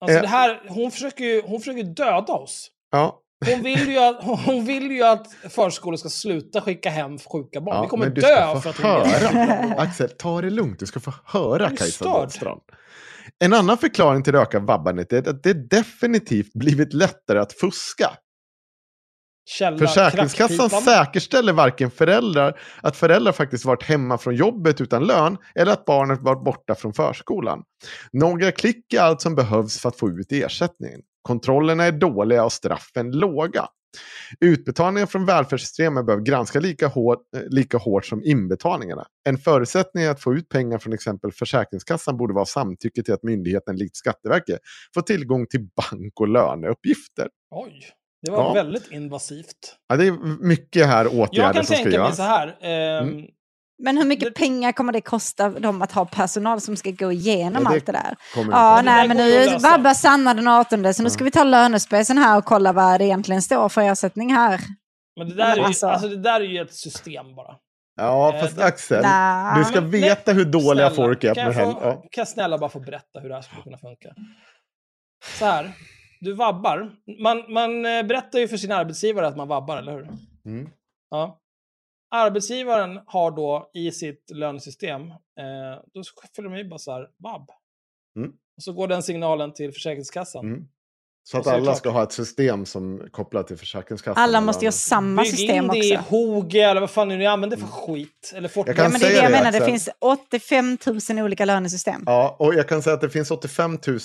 Alltså 0.00 0.16
Eh. 0.16 0.22
det 0.22 0.28
här, 0.28 0.60
hon 0.68 0.90
försöker 0.90 1.24
ju 1.24 1.42
hon 1.46 1.60
försöker 1.60 1.82
döda 1.84 2.32
oss. 2.32 2.68
Ja, 2.92 3.22
Hon 3.46 3.62
vill, 3.62 3.88
ju 3.88 3.98
att, 3.98 4.16
hon 4.46 4.64
vill 4.64 4.90
ju 4.90 5.02
att 5.02 5.26
förskolor 5.50 5.96
ska 5.96 6.08
sluta 6.08 6.60
skicka 6.60 6.90
hem 6.90 7.18
sjuka 7.18 7.60
barn. 7.60 7.76
ja 7.76 7.82
Vi 7.82 7.88
kommer 7.88 8.06
dö 8.06 8.60
för 8.60 8.70
att 8.70 8.76
hon 8.76 8.90
höra. 8.90 9.74
Axel, 9.82 10.08
ta 10.10 10.40
det 10.40 10.50
lugnt, 10.50 10.78
du 10.78 10.86
ska 10.86 11.00
få 11.00 11.12
höra 11.24 11.68
Kajsa. 11.70 12.04
Dahlstrand. 12.04 12.60
En 13.44 13.52
annan 13.52 13.78
förklaring 13.78 14.22
till 14.22 14.32
det 14.32 14.40
ökade 14.40 14.66
vabbandet 14.66 15.12
är 15.12 15.28
att 15.28 15.42
det 15.42 15.70
definitivt 15.70 16.52
blivit 16.52 16.92
lättare 16.92 17.38
att 17.38 17.52
fuska. 17.52 18.10
Källa, 19.48 19.78
Försäkringskassan 19.78 20.70
säkerställer 20.70 21.52
varken 21.52 21.90
föräldrar 21.90 22.60
att 22.82 22.96
föräldrar 22.96 23.32
faktiskt 23.32 23.64
varit 23.64 23.82
hemma 23.82 24.18
från 24.18 24.34
jobbet 24.34 24.80
utan 24.80 25.06
lön 25.06 25.36
eller 25.54 25.72
att 25.72 25.84
barnet 25.84 26.20
varit 26.20 26.44
borta 26.44 26.74
från 26.74 26.94
förskolan. 26.94 27.62
Några 28.12 28.52
klick 28.52 28.92
är 28.92 29.00
allt 29.00 29.20
som 29.20 29.34
behövs 29.34 29.80
för 29.80 29.88
att 29.88 29.96
få 29.96 30.08
ut 30.08 30.32
ersättningen. 30.32 31.00
Kontrollerna 31.22 31.84
är 31.84 31.92
dåliga 31.92 32.44
och 32.44 32.52
straffen 32.52 33.10
låga. 33.10 33.68
Utbetalningar 34.40 35.06
från 35.06 35.26
välfärdssystemen 35.26 36.06
behöver 36.06 36.24
granska 36.24 36.60
lika 36.60 36.86
hårt, 36.86 37.18
eh, 37.36 37.42
lika 37.48 37.78
hårt 37.78 38.06
som 38.06 38.24
inbetalningarna. 38.24 39.06
En 39.28 39.38
förutsättning 39.38 40.04
att 40.04 40.22
få 40.22 40.34
ut 40.34 40.48
pengar 40.48 40.78
från 40.78 40.92
exempel 40.92 41.32
Försäkringskassan 41.32 42.16
borde 42.16 42.34
vara 42.34 42.44
samtycke 42.44 43.02
till 43.02 43.14
att 43.14 43.22
myndigheten 43.22 43.76
likt 43.76 43.96
Skatteverket 43.96 44.58
får 44.94 45.02
tillgång 45.02 45.46
till 45.46 45.60
bank 45.90 46.20
och 46.20 46.28
löneuppgifter. 46.28 47.28
Oj, 47.50 47.86
det 48.22 48.30
var 48.30 48.38
Ja. 48.38 48.52
väldigt 48.52 48.90
invasivt. 48.92 49.76
Ja, 49.88 49.96
det 49.96 50.06
är 50.06 50.42
mycket 50.46 50.86
här 50.86 51.06
åtgärder 51.06 51.28
Jag 51.42 51.54
kan 51.54 51.64
som 51.64 51.64
ska 51.64 51.74
tänka 51.74 51.88
mig 51.88 51.96
göras. 51.98 52.16
så 52.16 52.22
här. 52.22 52.56
ehm, 52.60 53.08
Mm. 53.08 53.26
Men 53.78 53.96
hur 53.98 54.04
mycket 54.04 54.24
Det- 54.34 54.40
pengar 54.40 54.72
kommer 54.72 54.92
det 54.92 55.00
kosta 55.00 55.48
dem 55.50 55.82
att 55.82 55.92
ha 55.92 56.04
personal 56.04 56.60
som 56.60 56.76
ska 56.76 56.90
gå 56.90 57.12
igenom 57.12 57.52
Nej, 57.52 57.62
det 57.62 57.68
allt 57.76 57.86
det 57.86 57.92
där? 57.92 58.16
Ja, 58.50 58.76
det 58.76 58.82
nej, 58.82 59.08
men 59.08 59.16
nu 59.16 59.58
vabbar 59.58 59.94
Sanna 59.94 60.34
den 60.34 60.48
18, 60.48 60.94
så 60.94 61.02
nu 61.02 61.10
ska 61.10 61.24
vi 61.24 61.30
ta 61.30 61.44
lönespecen 61.44 62.18
här 62.18 62.38
och 62.38 62.44
kolla 62.44 62.72
vad 62.72 63.00
det 63.00 63.04
egentligen 63.04 63.42
står 63.42 63.68
för 63.68 63.80
ersättning 63.82 64.34
här. 64.34 64.60
Men 65.18 65.28
det 65.28 65.34
där, 65.34 65.52
är 65.52 65.56
ju, 65.56 65.62
Alltså- 65.62 65.86
alltså, 65.86 66.08
det 66.08 66.16
där 66.22 66.40
är 66.40 66.44
ju 66.44 66.60
ett 66.62 66.74
system 66.74 67.34
bara. 67.36 67.56
Ja, 67.96 68.34
Eh, 68.34 68.40
fast 68.40 68.56
det- 68.56 68.64
Axel, 68.64 69.02
Nej. 69.02 69.58
du 69.58 69.64
ska 69.64 69.80
veta 69.80 70.32
hur 70.32 70.44
dåliga 70.44 70.90
Snälla, 70.90 70.90
folk 70.90 71.24
är 71.24 71.34
på 71.34 71.40
jag, 71.40 71.52
här. 71.52 71.64
få, 71.64 71.78
Ja. 71.82 71.92
kan 71.92 72.08
jag 72.16 72.28
snälla 72.28 72.58
bara 72.58 72.70
få 72.70 72.80
berätta 72.80 73.20
hur 73.20 73.28
det 73.28 73.34
här 73.34 73.42
skulle 73.42 73.62
kunna 73.62 73.78
funka? 73.78 74.08
Så 75.38 75.44
här, 75.44 75.72
du 76.20 76.32
vabbar. 76.34 76.90
Man, 77.22 77.52
man 77.52 77.86
eh, 77.86 78.02
berättar 78.02 78.38
ju 78.38 78.48
för 78.48 78.56
sin 78.56 78.72
arbetsgivare 78.72 79.26
att 79.26 79.36
man 79.36 79.48
vabbar, 79.48 79.76
eller 79.76 79.92
hur? 79.92 80.08
Mm. 80.46 80.68
Ja. 81.10 81.38
Arbetsgivaren 82.10 83.00
har 83.06 83.30
då 83.30 83.70
i 83.74 83.92
sitt 83.92 84.30
lönesystem, 84.30 85.02
eh, 85.10 85.82
då 85.94 86.02
fyller 86.36 86.48
de 86.48 86.58
ju 86.58 86.68
bara 86.68 86.78
så 86.78 86.92
här, 86.92 87.08
vabb. 87.18 87.50
Mm. 88.16 88.30
Och 88.56 88.62
så 88.62 88.72
går 88.72 88.88
den 88.88 89.02
signalen 89.02 89.52
till 89.52 89.72
Försäkringskassan. 89.72 90.46
Mm. 90.46 90.68
Så 91.28 91.38
att 91.38 91.46
alla 91.46 91.74
ska 91.74 91.90
ha 91.90 92.02
ett 92.02 92.12
system 92.12 92.66
som 92.66 93.08
kopplar 93.10 93.42
till 93.42 93.56
Försäkringskassan. 93.56 94.22
Alla 94.22 94.40
måste 94.40 94.64
ju 94.64 94.66
ha 94.66 94.72
samma 94.72 95.22
Bygg 95.22 95.30
system 95.30 95.64
in 95.64 95.70
det 95.70 95.78
i 95.78 95.96
också. 95.96 96.10
Hoge 96.10 96.58
eller 96.58 96.80
vad 96.80 96.90
fan 96.90 97.08
nu 97.08 97.16
ni 97.16 97.26
använder 97.26 97.56
för 97.56 97.66
skit. 97.66 98.32
Eller 98.34 98.48
Fortnite. 98.48 98.70
Jag 98.70 98.76
kan 98.76 98.84
Ja, 98.84 98.90
men 98.90 99.00
det 99.00 99.06
är 99.06 99.10
det 99.10 99.14
säga 99.14 99.22
jag 99.22 99.32
det, 99.32 99.38
menar, 99.38 99.52
det 99.52 99.58
Axel. 99.58 99.70
finns 99.70 99.88
85 99.98 100.78
000 101.16 101.24
olika 101.24 101.44
lönesystem. 101.44 102.02
Ja, 102.06 102.36
och 102.38 102.54
jag 102.54 102.68
kan 102.68 102.82
säga 102.82 102.94
att 102.94 103.00
det 103.00 103.10
finns 103.10 103.30
85 103.30 103.78
000 103.86 103.98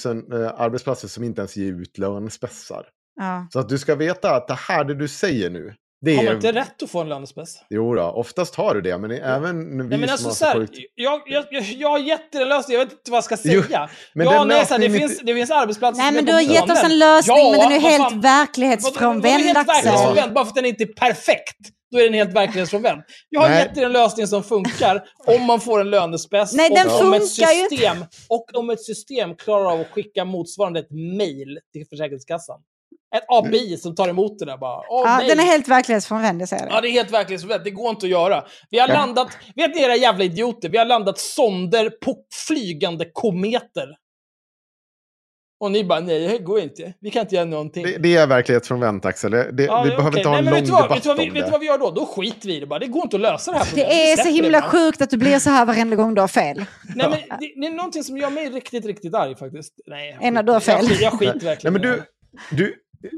eh, 0.44 0.62
arbetsplatser 0.62 1.08
som 1.08 1.24
inte 1.24 1.42
ens 1.42 1.58
ger 1.58 1.72
ut 1.72 1.98
lönespessar. 1.98 2.86
Ja. 3.16 3.48
Så 3.54 3.60
att 3.60 3.70
du 3.70 3.78
ska 3.78 3.96
veta 3.96 4.36
att 4.36 4.48
det 4.48 4.54
här 4.54 4.84
det 4.84 4.96
du 4.96 5.08
säger 5.08 5.50
nu, 5.50 5.76
Det 6.06 6.16
Har 6.16 6.24
man 6.24 6.34
inte 6.36 6.52
rätt 6.52 6.84
att 6.84 6.90
få 6.92 7.02
en 7.02 7.10
lönespec? 7.10 7.64
Jo 7.70 7.96
då, 7.96 8.04
oftast 8.04 8.56
har 8.56 8.76
du 8.76 8.82
det, 8.82 8.98
men 8.98 9.12
även 9.12 9.78
vi 9.78 9.84
Nej, 9.84 9.98
men 9.98 10.00
som 10.00 10.14
alltså, 10.14 10.28
har 10.28 10.34
så 10.34 10.46
här, 10.46 10.56
sjukt- 10.56 10.78
jag, 10.96 11.22
jag, 11.26 11.46
jag, 11.52 11.64
jag 11.64 11.90
har 11.90 12.00
gett 12.00 12.36
er 12.36 12.42
en 12.42 12.50
lösning, 12.50 12.78
jag 12.78 12.86
vet 12.86 12.94
inte 12.94 13.12
vad 13.12 13.18
jag 13.18 13.24
ska 13.24 13.38
Jo, 13.44 13.64
säga. 13.64 13.90
men 14.14 14.26
ja, 14.26 14.40
den 14.40 14.48
nej, 14.48 14.66
så 14.66 14.74
här, 14.74 14.80
det, 14.80 14.88
lösningen 14.88 15.10
finns, 15.10 15.22
det 15.24 15.34
finns 15.36 15.52
arbetsplatser 15.52 16.04
Nej 16.04 16.12
men 16.12 16.26
du 16.26 16.34
har 16.34 16.42
gett 16.42 16.72
oss 16.72 16.84
en 16.84 17.00
lösning 17.00 17.38
Ja, 17.38 17.52
men 17.52 17.60
den 17.60 17.72
är 17.72 17.82
vad 17.82 17.92
helt 17.92 18.04
fan. 18.04 18.22
Verklighetsfrånvänd 18.22 19.44
helt 19.44 19.68
verklighetsfrånvänd? 19.68 20.34
Bara 20.34 20.46
för 20.46 20.50
att 20.50 20.56
den 20.56 20.66
inte 20.66 20.84
är 20.84 20.94
perfekt, 20.94 21.58
då 21.92 22.00
är 22.00 22.04
den 22.04 22.14
helt 22.14 22.36
verklighetsfrånvänd. 22.36 23.02
Jag 23.30 23.42
har 23.42 23.50
Nej. 23.50 23.60
gett 23.68 23.78
er 23.78 23.86
en 23.86 23.92
lösning 23.92 24.28
som 24.28 24.44
funkar 24.44 25.04
om 25.28 25.44
man 25.44 25.60
får 25.60 25.82
en 25.82 25.90
lönespec 25.90 26.54
Nej, 26.54 26.70
den 26.70 26.88
och, 26.88 27.02
om 27.02 27.14
ett 27.14 27.22
ju 27.22 27.28
system, 27.28 27.98
och 28.30 28.46
om 28.54 28.70
ett 28.70 28.84
system 28.84 29.36
klarar 29.36 29.72
av 29.72 29.82
att 29.82 29.88
skicka 29.92 30.26
motsvarande 30.26 30.80
ett 30.80 30.92
mail 31.18 31.60
till 31.74 31.86
Försäkringskassan. 31.90 32.60
Ett 33.16 33.24
API 33.28 33.78
som 33.78 33.96
tar 33.96 34.10
emot 34.10 34.40
det 34.40 34.46
där 34.46 34.58
bara. 34.58 34.78
Åh, 34.90 35.04
Ja, 35.06 35.18
nej. 35.18 35.28
den 35.30 35.40
är 35.40 35.44
helt 35.44 35.68
verklighetsfrånvänd, 35.68 36.42
jag 36.42 36.50
säger 36.50 36.66
det. 36.66 36.72
Ja, 36.72 36.82
det 36.82 36.88
är 36.88 36.92
helt 36.92 37.12
verklighetsfrånvänt. 37.14 37.64
Det 37.64 37.72
går 37.72 37.90
inte 37.90 38.06
att 38.06 38.10
göra. 38.12 38.44
Vi 38.70 38.80
har 38.80 38.88
landat, 38.88 39.28
vet 39.56 39.76
ni 39.76 39.82
era 39.82 39.96
jävla 39.96 40.24
idioter, 40.24 40.70
vi 40.70 40.78
har 40.78 40.86
landat 40.86 41.20
sonder 41.20 41.90
på 41.90 42.18
flygande 42.48 43.06
kometer. 43.14 43.88
Och 45.60 45.72
ni 45.72 45.84
bara, 45.84 46.00
nej 46.00 46.28
det 46.28 46.38
går 46.38 46.60
inte. 46.60 46.94
Vi 47.00 47.10
kan 47.12 47.22
inte 47.22 47.36
göra 47.36 47.46
någonting. 47.46 47.84
Det, 47.84 47.98
det 47.98 48.16
är 48.16 48.28
verklighetsfrånvänt 48.28 49.06
Axel. 49.06 49.32
Det, 49.32 49.52
det, 49.52 49.64
Ja, 49.64 49.84
vi 49.84 49.90
ja, 49.90 49.96
behöver 49.98 50.08
okej. 50.10 50.20
inte 50.20 50.30
ha 50.30 50.38
en 50.38 50.44
Nej, 50.46 50.54
men 50.54 50.54
lång 50.54 50.62
vet 50.62 50.66
du 50.66 50.72
vad, 50.72 50.84
debatt 50.84 50.98
vet 50.98 51.04
du 51.04 51.10
vad 51.10 51.18
vi, 51.18 51.28
om 51.30 51.34
Vet 51.34 51.36
du 51.44 51.46
det. 51.46 51.52
vad 51.52 51.60
vi 51.60 51.66
gör 51.66 51.78
då? 51.78 51.92
Då 51.92 52.06
skiter 52.06 52.48
vi 52.48 52.56
i 52.56 52.60
det 52.60 52.68
bara. 52.68 52.80
Det 52.80 52.88
går 52.88 53.04
inte 53.04 53.16
att 53.16 53.22
lösa 53.22 53.52
det 53.52 53.58
här 53.58 53.66
problemet. 53.66 53.90
Det 53.92 54.12
är 54.12 54.18
så 54.18 54.30
himla 54.30 54.62
det 54.62 54.68
sjukt 54.68 55.02
att 55.02 55.10
du 55.10 55.18
blir 55.18 55.40
så 55.40 55.50
här 55.50 55.66
varenda 55.66 55.96
gång 55.96 56.14
du 56.16 56.22
har 56.22 56.28
fel. 56.28 56.58
Nej, 56.96 57.10
men 57.10 57.12
det, 57.40 57.54
det 57.62 57.68
är 57.68 57.72
någonting 57.72 58.04
som 58.04 58.18
gör 58.18 58.30
mig 58.30 58.50
riktigt, 58.50 58.86
riktigt 58.86 59.16
arg 59.16 59.36
faktiskt. 59.36 59.74
Nej, 59.88 60.18
jag. 60.22 60.34
Jag, 60.36 60.62
skiter- 60.64 61.02
jag 61.02 61.14
skiter 61.14 61.34
Nej, 61.36 61.46
verkligen 61.46 61.74
men 61.74 61.82
i 61.82 61.86
du, 61.86 61.92
det. 61.96 62.56
du, 62.56 62.76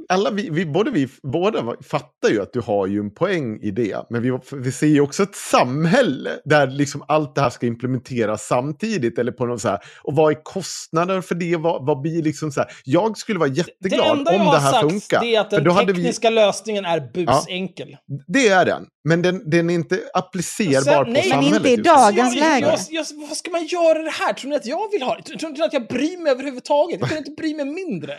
alla 0.09 0.31
vi, 0.31 0.49
vi, 0.49 0.65
både 0.65 0.91
vi 0.91 1.07
båda 1.23 1.75
fattar 1.83 2.29
ju 2.29 2.41
att 2.41 2.53
du 2.53 2.59
har 2.59 2.87
ju 2.87 2.99
en 2.99 3.11
poäng 3.13 3.59
i 3.61 3.71
det. 3.71 4.05
Men 4.09 4.21
vi, 4.21 4.39
vi 4.51 4.71
ser 4.71 4.87
ju 4.87 5.01
också 5.01 5.23
ett 5.23 5.35
samhälle 5.35 6.29
där 6.45 6.67
liksom 6.67 7.03
allt 7.07 7.35
det 7.35 7.41
här 7.41 7.49
ska 7.49 7.65
implementeras 7.67 8.47
samtidigt. 8.47 9.17
Eller 9.19 9.31
på 9.31 9.45
något 9.45 9.61
så 9.61 9.69
här, 9.69 9.79
och 10.03 10.15
vad 10.15 10.31
är 10.31 10.43
kostnader 10.43 11.21
för 11.21 11.35
det? 11.35 11.55
Vad, 11.55 11.85
vad 11.85 12.01
blir 12.01 12.23
liksom 12.23 12.51
så 12.51 12.59
här? 12.61 12.69
Jag 12.83 13.17
skulle 13.17 13.39
vara 13.39 13.49
Det 13.49 13.55
jätteglad 13.57 14.17
enda 14.17 14.31
jag 14.31 14.41
om 14.41 14.47
har 14.47 14.53
det 14.53 14.59
här 14.61 14.71
sagt 14.71 14.89
funkar. 14.91 15.19
det 15.21 15.35
är 15.35 15.41
att 15.41 15.49
För 15.49 15.57
den 15.57 15.65
då 15.65 15.71
hade 15.71 15.93
vi- 15.93 15.99
tekniska 15.99 16.29
lösningen 16.29 16.85
är 16.85 17.11
busenkel. 17.13 17.97
Det 18.27 18.47
är 18.47 18.65
den. 18.65 18.85
Men 19.09 19.21
den, 19.21 19.49
den 19.49 19.69
är 19.69 19.73
inte 19.73 19.99
applicerbar 20.13 20.81
Sen- 20.81 21.05
på 21.05 21.11
nej, 21.11 21.21
men 21.21 21.31
samhället. 21.31 21.55
inte 21.57 21.69
i 21.69 21.75
dagens 21.75 22.35
jag, 22.35 22.49
läge. 22.49 22.67
Jag, 22.67 22.79
jag, 22.89 23.05
vad 23.29 23.37
ska 23.37 23.51
man 23.51 23.65
göra 23.65 23.99
det 24.03 24.09
här? 24.09 24.33
Tror 24.33 24.49
ni 24.49 24.55
att 24.55 24.65
jag 24.65 24.91
vill 24.91 25.01
ha 25.01 25.15
det? 25.15 25.37
Tror 25.39 25.49
ni 25.49 25.61
att 25.63 25.73
jag 25.73 25.87
bryr 25.87 26.17
mig 26.23 26.31
överhuvudtaget? 26.31 26.99
Jag 26.99 27.09
kan 27.09 27.17
inte 27.17 27.31
bry 27.31 27.55
mig 27.55 27.65
mindre. 27.65 28.13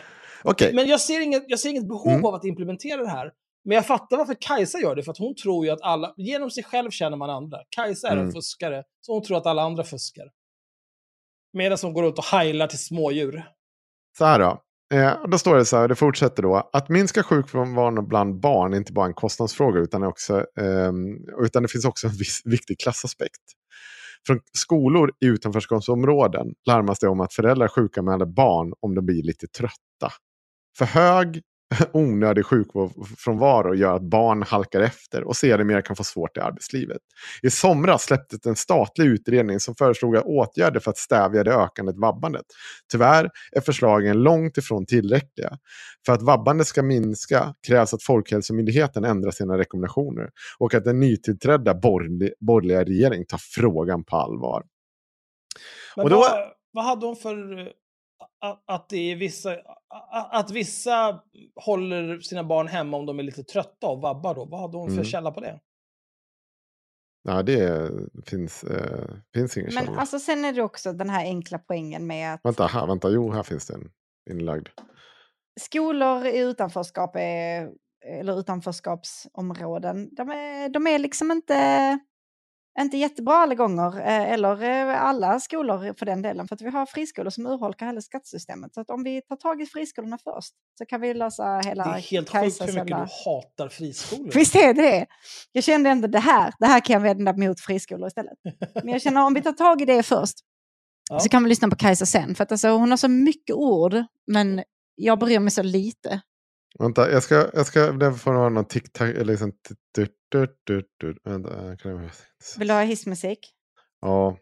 Okej, 0.45 0.73
Men 0.73 0.87
jag 0.87 1.01
ser 1.01 1.21
inget, 1.21 1.43
jag 1.47 1.59
ser 1.59 1.69
inget 1.69 1.87
behov 1.87 2.07
Mm. 2.13 2.25
av 2.25 2.35
att 2.35 2.45
implementera 2.45 3.01
det 3.01 3.09
här. 3.09 3.31
Men 3.65 3.75
jag 3.75 3.85
fattar 3.85 4.17
varför 4.17 4.35
Kajsa 4.39 4.77
gör 4.79 4.95
det, 4.95 5.03
för 5.03 5.11
att 5.11 5.17
hon 5.17 5.35
tror 5.35 5.65
ju 5.65 5.71
att 5.71 5.81
alla, 5.81 6.13
genom 6.17 6.51
sig 6.51 6.63
själv 6.63 6.89
känner 6.91 7.17
man 7.17 7.29
andra. 7.29 7.57
Kajsa 7.69 8.07
är 8.07 8.11
en 8.11 8.19
Mm. 8.19 8.31
fuskare, 8.31 8.83
så 9.01 9.13
hon 9.13 9.23
tror 9.23 9.37
att 9.37 9.45
alla 9.45 9.61
andra 9.61 9.83
fuskar. 9.83 10.25
Medan 11.53 11.77
hon 11.81 11.93
går 11.93 12.03
runt 12.03 12.17
och 12.17 12.25
heilar 12.25 12.67
till 12.67 12.79
smådjur. 12.79 13.43
Så 14.17 14.25
här 14.25 14.39
då. 14.39 14.61
Eh, 14.93 15.25
då 15.27 15.37
står 15.37 15.55
det 15.55 15.65
så 15.65 15.77
här, 15.77 15.87
det 15.87 15.95
fortsätter 15.95 16.43
då. 16.43 16.69
Att 16.73 16.89
minska 16.89 17.23
sjukfrånvaron 17.23 18.07
bland 18.07 18.39
barn 18.39 18.73
är 18.73 18.77
inte 18.77 18.93
bara 18.93 19.05
en 19.05 19.13
kostnadsfråga 19.13 19.79
utan, 19.79 20.03
också, 20.03 20.45
ehm, 20.59 21.17
utan 21.41 21.63
det 21.63 21.69
finns 21.69 21.85
också 21.85 22.07
en 22.07 22.13
viss, 22.13 22.41
viktig 22.45 22.79
klassaspekt. 22.79 23.41
Från 24.27 24.39
skolor 24.57 25.11
i 25.21 25.25
utanförskapsområden 25.25 26.47
larmas 26.67 26.99
det 26.99 27.07
om 27.07 27.19
att 27.21 27.33
föräldrar 27.33 27.67
sjukanmäler 27.67 28.25
barn 28.25 28.73
om 28.79 28.95
de 28.95 29.05
blir 29.05 29.23
lite 29.23 29.47
trötta. 29.47 30.13
För 30.77 30.85
hög 30.85 31.41
onödig 31.91 32.45
sjukfrånvaro 32.45 33.75
gör 33.75 33.95
att 33.95 34.01
barn 34.01 34.43
halkar 34.43 34.81
efter 34.81 35.23
och 35.23 35.35
sedermera 35.35 35.81
kan 35.81 35.95
få 35.95 36.03
svårt 36.03 36.37
i 36.37 36.39
arbetslivet. 36.39 37.01
I 37.43 37.49
somras 37.49 38.03
släpptes 38.03 38.45
en 38.45 38.55
statlig 38.55 39.05
utredning 39.05 39.59
som 39.59 39.75
föreslog 39.75 40.15
åtgärder 40.15 40.79
för 40.79 40.91
att 40.91 40.97
stävja 40.97 41.43
det 41.43 41.53
ökande 41.55 41.93
vabbandet. 41.95 42.45
Tyvärr 42.91 43.29
är 43.51 43.61
förslagen 43.61 44.23
långt 44.23 44.57
ifrån 44.57 44.85
tillräckliga. 44.85 45.57
För 46.05 46.13
att 46.13 46.21
vabbandet 46.21 46.67
ska 46.67 46.83
minska 46.83 47.53
krävs 47.67 47.93
att 47.93 48.03
Folkhälsomyndigheten 48.03 49.05
ändrar 49.05 49.31
sina 49.31 49.57
rekommendationer 49.57 50.29
och 50.59 50.73
att 50.73 50.83
den 50.83 50.99
nytillträdda 50.99 51.73
borgerlig- 51.73 52.33
borgerliga 52.39 52.83
regeringen 52.83 53.25
tar 53.27 53.39
frågan 53.55 54.03
på 54.03 54.15
allvar. 54.17 54.63
Men 55.95 56.03
Och 56.03 56.09
då- 56.09 56.17
vad, 56.17 56.31
vad 56.71 56.85
hade 56.85 57.05
hon 57.05 57.15
för... 57.15 57.69
Att, 58.67 58.89
det 58.89 59.11
är 59.11 59.15
vissa, 59.15 59.57
att, 60.31 60.51
vissa 60.51 61.23
håller 61.55 62.19
sina 62.19 62.43
barn 62.43 62.67
hemma 62.67 62.97
om 62.97 63.05
de 63.05 63.19
är 63.19 63.23
lite 63.23 63.43
trötta 63.43 63.87
och 63.87 64.01
vabbar 64.01 64.35
då? 64.35 64.45
Vad 64.45 64.59
hade 64.61 64.77
hon 64.77 64.87
för 64.87 64.93
Mm. 64.93 65.05
källa 65.05 65.31
på 65.31 65.39
det? 65.39 65.59
Ja, 67.27 67.43
det 67.43 67.91
finns, 68.25 68.63
eh, 68.63 69.07
finns 69.33 69.57
ingen 69.57 69.73
Men 69.73 69.85
källa. 69.85 69.97
alltså 69.99 70.19
sen 70.19 70.45
är 70.45 70.53
det 70.53 70.61
också 70.61 70.93
den 70.93 71.09
här 71.09 71.25
enkla 71.25 71.59
poängen 71.59 72.07
med 72.07 72.33
att 72.33 72.39
Vänta, 72.45 72.65
här, 72.65 72.87
vänta, 72.87 73.09
jo, 73.09 73.31
här 73.31 73.43
finns 73.43 73.67
det 73.67 73.73
en 73.73 73.89
inlagd. 74.29 74.67
skolor 75.61 76.25
i 76.25 76.39
utanförskap 76.39 77.15
är, 77.15 77.69
eller 78.05 78.39
utanförskapsområden, 78.39 80.15
de 80.15 80.29
är, 80.29 80.69
de 80.69 80.87
är 80.87 80.99
liksom 80.99 81.31
inte, 81.31 81.53
inte 82.81 82.97
jättebra 82.97 83.35
alla 83.35 83.55
gånger. 83.55 83.99
eh, 83.99 84.31
Eller 84.31 84.63
eh, 84.63 85.01
alla 85.03 85.39
skolor 85.39 85.93
för 85.99 86.05
den 86.05 86.21
delen. 86.21 86.47
För 86.47 86.55
att 86.55 86.61
vi 86.61 86.69
har 86.69 86.85
friskolor 86.85 87.29
som 87.29 87.45
urholkar 87.45 87.85
hela 87.85 88.01
skattesystemet. 88.01 88.73
Så 88.73 88.81
att 88.81 88.89
om 88.89 89.03
vi 89.03 89.21
tar 89.21 89.35
tag 89.35 89.61
i 89.61 89.65
friskolorna 89.65 90.17
först 90.23 90.53
så 90.77 90.85
kan 90.85 91.01
vi 91.01 91.13
lösa 91.13 91.59
hela 91.65 91.83
Det 91.83 91.89
är 91.89 91.93
helt 92.01 92.29
sjukt 92.29 92.61
hur 92.61 92.67
mycket 92.73 92.87
du 92.87 92.93
hatar 93.25 93.69
friskolor. 93.69 94.31
Visst 94.33 94.55
är 94.55 94.73
det 94.73 94.81
det? 94.81 95.05
Jag 95.51 95.63
kände 95.63 95.89
ändå 95.89 96.07
det 96.07 96.19
här, 96.19 96.53
det 96.59 96.65
här 96.65 96.79
kan 96.79 96.93
jag 96.93 97.01
vända 97.01 97.33
mot 97.37 97.59
friskolor 97.59 98.07
istället. 98.07 98.37
Men 98.73 98.87
jag 98.87 99.01
känner 99.01 99.25
om 99.25 99.33
vi 99.33 99.41
tar 99.41 99.51
tag 99.53 99.81
i 99.81 99.85
det 99.85 100.03
först 100.03 100.35
Ja. 101.09 101.19
så 101.19 101.29
kan 101.29 101.43
vi 101.43 101.49
lyssna 101.49 101.67
på 101.69 101.75
Kajsa 101.75 102.05
sen. 102.05 102.35
För 102.35 102.43
att 102.43 102.51
alltså, 102.51 102.67
hon 102.69 102.89
har 102.89 102.97
så 102.97 103.07
mycket 103.07 103.55
ord, 103.55 103.93
men 104.27 104.63
jag 104.95 105.19
bryr 105.19 105.39
mig 105.39 105.51
så 105.51 105.63
lite. 105.63 106.21
Vänta, 106.79 107.11
jag 107.11 107.23
ska, 107.23 107.49
jag 107.53 107.65
ska, 107.65 107.91
det 107.91 108.13
får 108.13 108.33
vara 108.33 108.49
någon 108.49 108.65
tic-tac, 108.65 109.09
eller 109.09 109.25
liksom... 109.25 109.51
tut- 109.51 110.09
tut- 110.31 110.65
tut- 110.67 110.97
tut-. 111.01 111.17
Vänta, 111.23 111.77
kan 111.77 111.91
jag... 111.91 112.09
Vill 112.57 112.67
du 112.67 112.73
ha 112.73 112.81
hissmusik? 112.81 113.39
Ja, 114.01 114.37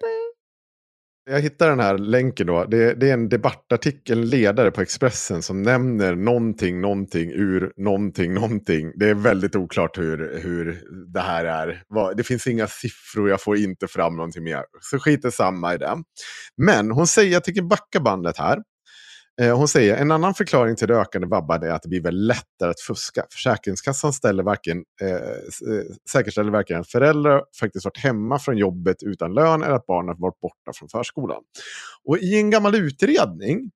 bu. 0.00 1.32
jag 1.32 1.40
hittar 1.40 1.68
den 1.68 1.80
här 1.80 1.98
länken 1.98 2.46
då. 2.46 2.64
Det, 2.64 2.94
det 2.94 3.08
är 3.08 3.14
en 3.14 3.28
debattartikel, 3.28 4.18
en 4.18 4.28
ledare 4.28 4.70
på 4.70 4.80
Expressen 4.80 5.42
som 5.42 5.62
nämner 5.62 6.14
någonting, 6.14 6.80
någonting 6.80 7.30
ur 7.30 7.72
någonting, 7.76 8.34
någonting. 8.34 8.92
Det 8.96 9.08
är 9.08 9.14
väldigt 9.14 9.56
oklart 9.56 9.98
hur, 9.98 10.40
hur 10.42 10.82
det 11.12 11.20
här 11.20 11.44
är. 11.44 11.82
Det 12.14 12.22
finns 12.22 12.46
inga 12.46 12.66
siffror, 12.66 13.30
jag 13.30 13.42
får 13.42 13.56
inte 13.56 13.86
fram 13.86 14.16
någonting 14.16 14.44
mer. 14.44 14.64
Så 14.80 14.98
skit 14.98 15.24
är 15.24 15.30
samma 15.30 15.74
i 15.74 15.78
det. 15.78 15.96
Men 16.56 16.90
hon 16.90 17.06
säger, 17.06 17.32
jag 17.32 17.44
tycker 17.44 17.62
backa 17.62 18.00
bandet 18.00 18.38
här. 18.38 18.58
Eh, 19.40 19.56
hon 19.56 19.68
säger 19.68 19.96
en 19.96 20.10
annan 20.10 20.34
förklaring 20.34 20.76
till 20.76 20.88
det 20.88 20.96
ökande 20.96 21.28
vabbandet 21.28 21.70
är 21.70 21.74
att 21.74 21.82
det 21.82 21.88
blir 21.88 22.02
väl 22.02 22.26
lättare 22.26 22.70
att 22.70 22.80
fuska. 22.80 23.26
Försäkringskassan 23.32 24.12
ställer 24.12 24.42
varken, 24.42 24.84
eh, 25.02 25.10
eh, 25.10 25.84
säkerställer 26.12 26.50
varken 26.50 26.80
att 26.80 26.88
föräldrar 26.88 27.42
faktiskt 27.60 27.84
varit 27.84 27.98
hemma 27.98 28.38
från 28.38 28.56
jobbet 28.56 28.96
utan 29.02 29.34
lön 29.34 29.62
eller 29.62 29.74
att 29.74 29.86
barnet 29.86 30.16
varit 30.18 30.40
borta 30.40 30.72
från 30.74 30.88
förskolan. 30.88 31.42
Och 32.04 32.18
i 32.18 32.38
en 32.38 32.50
gammal 32.50 32.74
utredning, 32.74 33.70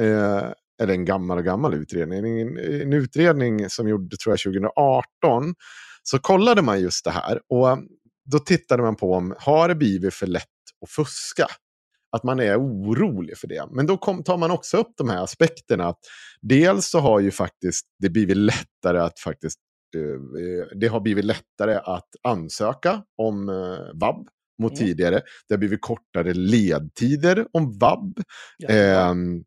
eh, 0.00 0.42
eller 0.82 0.94
en 0.94 1.04
gammal 1.04 1.38
och 1.38 1.44
gammal 1.44 1.74
utredning, 1.74 2.40
en, 2.40 2.58
en 2.58 2.92
utredning 2.92 3.70
som 3.70 3.88
gjordes 3.88 4.18
tror 4.18 4.32
jag 4.32 4.40
2018, 4.40 5.54
så 6.02 6.18
kollade 6.18 6.62
man 6.62 6.80
just 6.80 7.04
det 7.04 7.10
här. 7.10 7.40
Och 7.48 7.78
då 8.32 8.38
tittade 8.38 8.82
man 8.82 8.96
på 8.96 9.14
om 9.14 9.34
har 9.38 9.68
det 9.68 9.74
blivit 9.74 10.14
för 10.14 10.26
lätt 10.26 10.44
att 10.82 10.90
fuska? 10.90 11.46
Att 12.12 12.22
man 12.24 12.40
är 12.40 12.56
orolig 12.60 13.38
för 13.38 13.48
det. 13.48 13.66
Men 13.70 13.86
då 13.86 13.96
kom, 13.96 14.22
tar 14.22 14.36
man 14.36 14.50
också 14.50 14.76
upp 14.76 14.92
de 14.96 15.08
här 15.08 15.24
aspekterna. 15.24 15.86
Att 15.88 15.98
dels 16.40 16.86
så 16.90 17.00
har 17.00 17.20
ju 17.20 17.30
faktiskt 17.30 17.86
det 17.98 18.10
blivit 18.10 18.36
lättare 18.36 18.98
att 18.98 19.20
faktiskt 19.20 19.58
eh, 19.96 20.78
det 20.80 20.86
har 20.86 21.00
blivit 21.00 21.24
lättare 21.24 21.74
att 21.84 22.08
ansöka 22.22 23.02
om 23.16 23.48
eh, 23.48 23.98
vab 24.00 24.28
mot 24.62 24.72
Mm. 24.72 24.86
tidigare. 24.86 25.22
Det 25.48 25.54
har 25.54 25.58
blivit 25.58 25.80
kortare 25.80 26.34
ledtider 26.34 27.46
om 27.52 27.78
vab. 27.78 28.18
Ehm, 28.68 29.44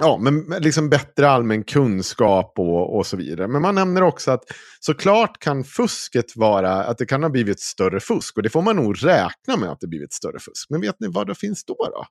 ja, 0.00 0.18
men 0.18 0.62
liksom 0.62 0.88
bättre 0.88 1.28
allmän 1.28 1.64
kunskap 1.64 2.58
och, 2.58 2.96
och 2.96 3.06
så 3.06 3.16
vidare. 3.16 3.48
Men 3.48 3.62
man 3.62 3.74
nämner 3.74 4.02
också 4.02 4.30
att 4.30 4.44
såklart 4.80 5.38
kan 5.38 5.64
fusket 5.64 6.36
vara 6.36 6.84
att 6.84 6.98
det 6.98 7.06
kan 7.06 7.22
ha 7.22 7.30
blivit 7.30 7.60
större 7.60 8.00
fusk. 8.00 8.36
Och 8.36 8.42
det 8.42 8.50
får 8.50 8.62
man 8.62 8.76
nog 8.76 9.04
räkna 9.04 9.56
med 9.56 9.70
att 9.70 9.80
det 9.80 9.86
blivit 9.86 10.12
större 10.12 10.38
fusk. 10.38 10.70
Men 10.70 10.80
vet 10.80 11.00
ni 11.00 11.08
vad 11.08 11.26
det 11.26 11.34
finns 11.34 11.64
då? 11.64 11.74
då? 11.74 12.06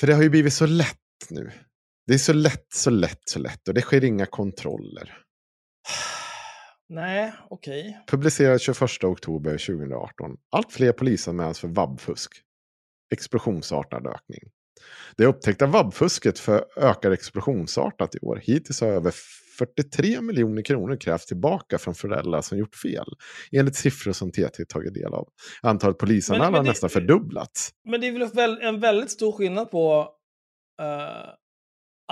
För 0.00 0.06
det 0.06 0.14
har 0.14 0.22
ju 0.22 0.30
blivit 0.30 0.54
så 0.54 0.66
lätt 0.66 0.96
nu. 1.30 1.50
Det 2.06 2.14
är 2.14 2.18
så 2.18 2.32
lätt, 2.32 2.66
så 2.74 2.90
lätt, 2.90 3.22
så 3.24 3.38
lätt. 3.38 3.68
Och 3.68 3.74
det 3.74 3.80
sker 3.80 4.04
inga 4.04 4.26
kontroller. 4.26 5.18
Nej, 6.88 7.32
okej. 7.50 8.04
Publicerad 8.06 8.60
21 8.60 9.04
oktober 9.04 9.50
2018. 9.50 10.36
Allt 10.50 10.72
fler 10.72 10.92
polisanmäls 10.92 11.58
för 11.58 11.68
vabbfusk. 11.68 12.45
Explosionsartad 13.12 14.06
ökning. 14.06 14.40
Det 15.16 15.26
upptäckta 15.26 15.66
vabbfusket 15.66 16.38
för 16.38 16.64
ökar 16.76 17.10
explosionsartat 17.10 18.14
i 18.14 18.18
år. 18.18 18.40
Hittills 18.42 18.80
har 18.80 18.88
över 18.88 19.14
43 19.58 20.20
miljoner 20.20 20.62
kronor 20.62 20.96
krävts 20.96 21.26
tillbaka 21.26 21.78
från 21.78 21.94
föräldrar 21.94 22.42
som 22.42 22.58
gjort 22.58 22.74
fel. 22.74 23.06
Enligt 23.52 23.76
siffror 23.76 24.12
som 24.12 24.32
TT 24.32 24.64
tagit 24.68 24.94
del 24.94 25.14
av. 25.14 25.28
Antalet 25.62 25.98
polisanmälningar 25.98 26.58
har 26.58 26.64
nästan 26.64 26.90
fördubblats. 26.90 27.70
Men 27.84 28.00
det 28.00 28.06
är 28.06 28.34
väl 28.34 28.58
en 28.60 28.80
väldigt 28.80 29.10
stor 29.10 29.32
skillnad 29.32 29.70
på 29.70 30.08
eh, 30.82 31.30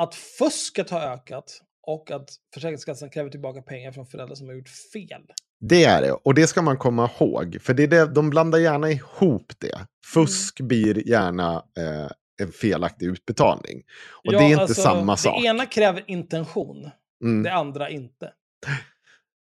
att 0.01 0.15
fusket 0.15 0.91
har 0.91 1.01
ökat 1.01 1.61
och 1.87 2.11
att 2.11 2.29
Försäkringskassan 2.55 3.11
kräver 3.11 3.31
tillbaka 3.31 3.63
pengar 3.63 3.93
från 3.93 4.07
föräldrar 4.07 4.35
som 4.35 4.47
har 4.47 4.55
gjort 4.55 4.69
fel. 4.93 5.23
Det 5.69 5.85
är 5.85 6.03
det, 6.03 6.13
och 6.13 6.35
det 6.35 6.47
ska 6.47 6.63
man 6.63 6.77
komma 6.77 7.11
ihåg. 7.21 7.59
För 7.63 7.75
det 7.75 7.83
är 7.83 7.87
det, 7.87 8.07
de 8.07 8.31
blandar 8.31 8.59
gärna 8.59 8.91
ihop 8.91 9.53
det. 9.59 9.79
Fusk 10.13 10.61
blir 10.61 11.09
gärna 11.09 11.55
eh, 11.55 12.11
en 12.43 12.53
felaktig 12.53 13.07
utbetalning. 13.07 13.83
Och 14.27 14.33
Ja, 14.33 14.39
det 14.39 14.45
är 14.45 14.49
inte 14.49 14.63
alltså, 14.63 14.83
samma 14.83 15.17
sak. 15.17 15.43
Det 15.43 15.49
ena 15.49 15.67
kräver 15.67 16.05
intention, 16.07 16.91
Mm. 17.25 17.43
det 17.43 17.53
andra 17.53 17.91
inte. 17.91 18.31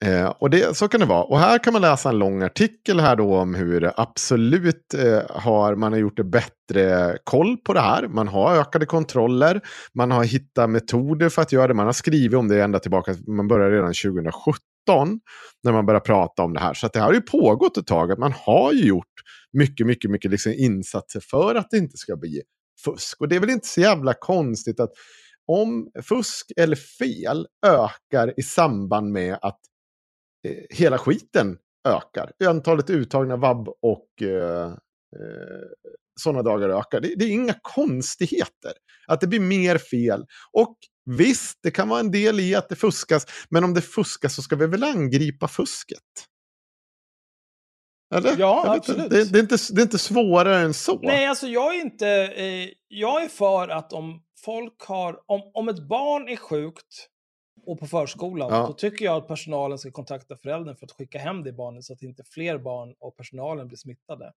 Eh, 0.06 0.26
och 0.28 0.50
det, 0.50 0.78
så 0.78 0.88
kan 0.88 1.00
det 1.00 1.06
vara. 1.06 1.24
Och 1.24 1.40
här 1.40 1.58
kan 1.58 1.74
man 1.74 1.82
läsa 1.82 2.10
en 2.10 2.20
lång 2.20 2.44
artikel 2.44 3.00
här 3.00 3.16
då 3.16 3.36
om 3.36 3.56
hur 3.56 3.92
absolut 3.96 4.94
eh, 4.94 5.22
har 5.30 5.76
man 5.76 5.94
har 5.94 6.00
gjort 6.00 6.18
det 6.18 6.24
bättre 6.24 7.18
koll 7.24 7.58
på 7.58 7.74
det 7.74 7.82
här. 7.82 8.08
Man 8.08 8.28
har 8.28 8.56
ökade 8.58 8.86
kontroller, 8.86 9.62
man 9.94 10.12
har 10.12 10.24
hittat 10.24 10.70
metoder 10.70 11.30
för 11.30 11.42
att 11.42 11.52
göra 11.52 11.68
det. 11.68 11.74
Man 11.74 11.86
har 11.86 11.94
skrivit 11.94 12.38
om 12.38 12.48
det 12.48 12.64
ända 12.64 12.80
tillbaka, 12.80 13.16
man 13.28 13.48
började 13.48 13.76
redan 13.76 13.94
2017 13.94 14.56
när 15.64 15.72
man 15.72 15.86
började 15.86 16.06
prata 16.06 16.44
om 16.44 16.54
det 16.54 16.60
här. 16.60 16.74
Så 16.74 16.86
att 16.86 16.94
det 16.94 17.00
här 17.00 17.06
har 17.06 17.14
ju 17.14 17.22
pågått 17.22 17.78
ett 17.78 17.88
tag, 17.88 18.12
att 18.12 18.20
man 18.20 18.34
har 18.36 18.74
ju 18.74 18.88
gjort 18.88 19.14
mycket, 19.54 19.88
mycket, 19.88 20.12
mycket 20.12 20.32
liksom 20.32 20.54
insatser 20.54 21.20
för 21.20 21.56
att 21.56 21.68
det 21.72 21.78
inte 21.78 21.98
ska 21.98 22.16
bli 22.16 22.42
fusk. 22.86 23.22
Och 23.22 23.28
det 23.28 23.36
är 23.36 23.40
väl 23.40 23.50
inte 23.50 23.68
så 23.68 23.82
jävla 23.82 24.14
konstigt 24.14 24.80
att 24.80 24.92
om 25.48 25.92
fusk 26.04 26.52
eller 26.58 26.76
fel 26.76 27.48
ökar 27.66 28.34
i 28.40 28.44
samband 28.44 29.12
med 29.12 29.38
att 29.42 29.60
eh, 30.48 30.64
hela 30.70 30.98
skiten 30.98 31.58
ökar. 31.88 32.32
Antalet 32.46 32.90
uttagna 32.90 33.36
vab 33.36 33.70
och 33.82 34.22
eh, 34.22 34.72
eh, 35.16 35.66
sådana 36.22 36.44
dagar 36.44 36.70
ökar. 36.70 37.02
Det, 37.02 37.16
det 37.16 37.26
är 37.26 37.32
inga 37.32 37.56
konstigheter 37.62 38.72
att 39.08 39.22
det 39.22 39.28
blir 39.28 39.40
mer 39.40 39.78
fel. 39.78 40.26
Och 40.52 40.76
visst, 41.06 41.60
det 41.64 41.72
kan 41.72 41.90
vara 41.90 42.00
en 42.00 42.12
del 42.12 42.40
i 42.40 42.56
att 42.56 42.70
det 42.70 42.76
fuskas, 42.76 43.26
men 43.50 43.64
om 43.64 43.74
det 43.74 43.82
fuskas 43.82 44.36
så 44.36 44.42
ska 44.42 44.56
vi 44.56 44.68
väl 44.68 44.84
angripa 44.84 45.48
fusket? 45.48 46.00
Eller? 48.16 48.36
Ja, 48.38 48.76
absolut. 48.76 49.10
Det, 49.10 49.32
det, 49.32 49.40
är 49.40 49.42
inte, 49.42 49.58
det 49.72 49.82
är 49.82 49.84
inte 49.84 49.98
svårare 49.98 50.58
än 50.60 50.74
så. 50.74 51.00
Nej, 51.04 51.26
alltså 51.26 51.48
jag 51.48 51.76
är 51.76 51.82
inte... 51.82 52.08
Eh, 52.36 52.70
jag 52.88 53.24
är 53.24 53.28
för 53.28 53.68
att 53.68 53.94
om 53.94 54.24
folk 54.46 54.82
har... 54.82 55.20
Om, 55.26 55.52
om 55.54 55.70
ett 55.70 55.88
barn 55.88 56.28
är 56.30 56.36
sjukt 56.36 57.10
och 57.66 57.80
på 57.80 57.88
förskolan, 57.88 58.50
Ja. 58.54 58.68
då 58.68 58.74
tycker 58.74 59.06
jag 59.06 59.18
att 59.18 59.28
personalen 59.28 59.78
ska 59.78 59.92
kontakta 59.92 60.36
föräldern 60.38 60.76
för 60.76 60.86
att 60.86 60.92
skicka 60.92 61.20
hem 61.20 61.44
det 61.44 61.54
barnet 61.54 61.84
så 61.84 61.94
att 61.94 62.02
inte 62.02 62.24
fler 62.24 62.58
barn 62.58 62.96
och 63.00 63.18
personalen 63.18 63.68
blir 63.68 63.78
smittade. 63.78 64.34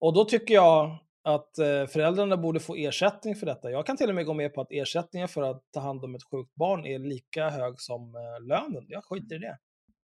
Och 0.00 0.14
då 0.14 0.24
tycker 0.24 0.54
jag 0.54 0.98
att 1.22 1.58
eh, 1.58 1.86
föräldrarna 1.86 2.36
borde 2.36 2.60
få 2.60 2.74
ersättning 2.76 3.36
för 3.36 3.46
detta. 3.46 3.70
Jag 3.70 3.86
kan 3.86 3.96
till 3.96 4.08
och 4.08 4.14
med 4.14 4.26
gå 4.26 4.34
med 4.34 4.54
på 4.54 4.60
att 4.60 4.70
ersättningen 4.72 5.28
för 5.28 5.42
att 5.42 5.62
ta 5.72 5.80
hand 5.80 6.04
om 6.04 6.14
ett 6.14 6.22
sjukt 6.30 6.54
barn 6.54 6.86
är 6.86 6.98
lika 6.98 7.48
hög 7.50 7.80
som 7.80 8.14
eh, 8.14 8.46
lönen. 8.46 8.84
Jag 8.88 9.04
skiter 9.04 9.36
i 9.36 9.38
det. 9.38 9.58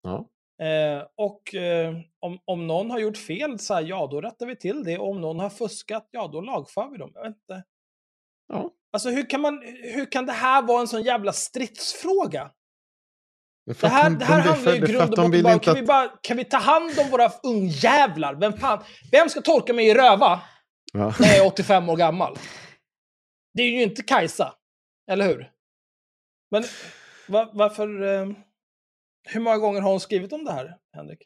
Ja. 0.03 0.27
Eh, 0.65 1.03
och 1.15 1.55
eh, 1.55 1.95
om, 2.19 2.39
om 2.45 2.67
någon 2.67 2.91
har 2.91 2.99
gjort 2.99 3.17
fel, 3.17 3.59
så 3.59 3.73
här, 3.73 3.81
ja 3.81 4.07
då 4.11 4.21
rättar 4.21 4.45
vi 4.45 4.55
till 4.55 4.83
det. 4.83 4.97
Och 4.97 5.09
om 5.09 5.21
någon 5.21 5.39
har 5.39 5.49
fuskat, 5.49 6.07
ja 6.11 6.27
då 6.27 6.41
lagför 6.41 6.89
vi 6.91 6.97
dem. 6.97 7.11
Jag 7.13 7.21
vet 7.23 7.35
inte. 7.35 7.63
Ja. 8.53 8.71
Alltså 8.93 9.09
hur 9.09 9.29
kan, 9.29 9.41
man, 9.41 9.61
hur 9.95 10.11
kan 10.11 10.25
det 10.25 10.31
här 10.33 10.61
vara 10.61 10.81
en 10.81 10.87
sån 10.87 11.01
jävla 11.03 11.33
stridsfråga? 11.33 12.51
Det 13.65 13.83
att 13.83 13.91
här, 13.91 14.09
de- 14.09 14.19
det 14.19 14.25
här 14.25 14.43
de- 14.43 14.49
handlar 14.49 14.71
ju 14.73 14.77
i 14.77 14.81
grund 14.81 15.01
att 15.13 15.19
och 15.19 15.25
botten 15.25 15.43
bara, 15.43 15.53
inte 15.53 15.65
kan, 15.65 15.71
att- 15.71 15.77
vi 15.81 15.85
bara, 15.85 16.07
kan 16.21 16.37
vi 16.37 16.45
ta 16.45 16.57
hand 16.57 16.91
om 17.05 17.09
våra 17.11 17.29
ungjävlar? 17.43 18.35
Vem 18.35 18.53
fan, 18.53 18.83
vem 19.11 19.29
ska 19.29 19.41
torka 19.41 19.73
mig 19.73 19.87
i 19.89 19.93
röva 19.93 20.41
Ja. 20.95 21.13
när 21.19 21.27
jag 21.27 21.37
är 21.37 21.45
85 21.45 21.89
år 21.89 21.97
gammal? 21.97 22.37
Det 23.53 23.61
är 23.61 23.67
ju 23.69 23.83
inte 23.83 24.03
Kajsa, 24.03 24.53
eller 25.11 25.27
hur? 25.27 25.51
Men 26.51 26.63
va, 27.27 27.49
varför... 27.53 28.03
Eh, 28.03 28.27
hur 29.29 29.39
många 29.39 29.57
gånger 29.57 29.81
har 29.81 29.91
hon 29.91 29.99
skrivit 29.99 30.33
om 30.33 30.45
det 30.45 30.51
här, 30.51 30.77
Henrik? 30.95 31.19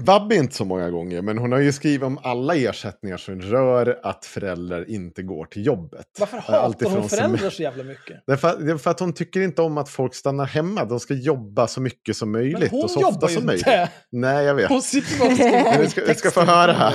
Vabbe 0.00 0.36
inte 0.36 0.54
så 0.54 0.64
många 0.64 0.90
gånger, 0.90 1.22
men 1.22 1.38
hon 1.38 1.52
har 1.52 1.58
ju 1.58 1.72
skrivit 1.72 2.02
om 2.02 2.18
alla 2.22 2.56
ersättningar 2.56 3.16
som 3.16 3.40
rör 3.40 4.00
att 4.02 4.24
föräldrar 4.24 4.90
inte 4.90 5.22
går 5.22 5.44
till 5.46 5.66
jobbet. 5.66 6.06
Varför 6.18 6.38
hatar 6.38 6.90
hon 6.90 7.08
föräldrar 7.08 7.50
så 7.50 7.62
jävla 7.62 7.84
mycket? 7.84 8.22
Därför, 8.26 8.58
det 8.58 8.72
är 8.72 8.76
för 8.76 8.90
att 8.90 9.00
hon 9.00 9.12
tycker 9.12 9.40
inte 9.40 9.62
om 9.62 9.78
att 9.78 9.88
folk 9.88 10.14
stannar 10.14 10.46
hemma. 10.46 10.84
De 10.84 11.00
ska 11.00 11.14
jobba 11.14 11.66
så 11.66 11.80
mycket 11.80 12.16
som 12.16 12.32
möjligt 12.32 12.58
Men 12.58 12.68
hon 12.70 12.82
och 12.82 12.90
så 12.90 13.00
jobbar 13.00 13.16
ofta 13.16 13.28
ju 13.30 13.34
som 13.34 13.50
inte. 13.50 13.70
möjligt. 13.70 13.90
Nej, 14.12 14.44
jag 14.44 14.54
vet. 14.54 14.68
Hon 14.68 14.82
sitter 14.82 15.18
bara 15.18 15.28
och 15.28 15.34
skriver 15.34 15.64
Men 15.64 15.80
vi 15.80 15.88
ska, 15.88 16.04
vi 16.04 16.14
ska 16.14 16.30
få 16.30 16.40
höra 16.40 16.72
här. 16.72 16.92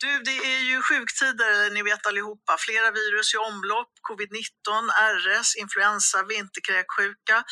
Du, 0.00 0.22
det 0.24 0.43
Sjuktider, 0.84 1.70
ni 1.72 1.82
vet 1.82 2.06
allihopa. 2.06 2.56
Flera 2.60 2.90
virus 2.90 3.34
i 3.34 3.38
omlopp, 3.40 3.90
covid-19, 4.08 4.90
RS, 5.16 5.54
influensa, 5.62 6.22
vinterkräksjuka. 6.28 7.42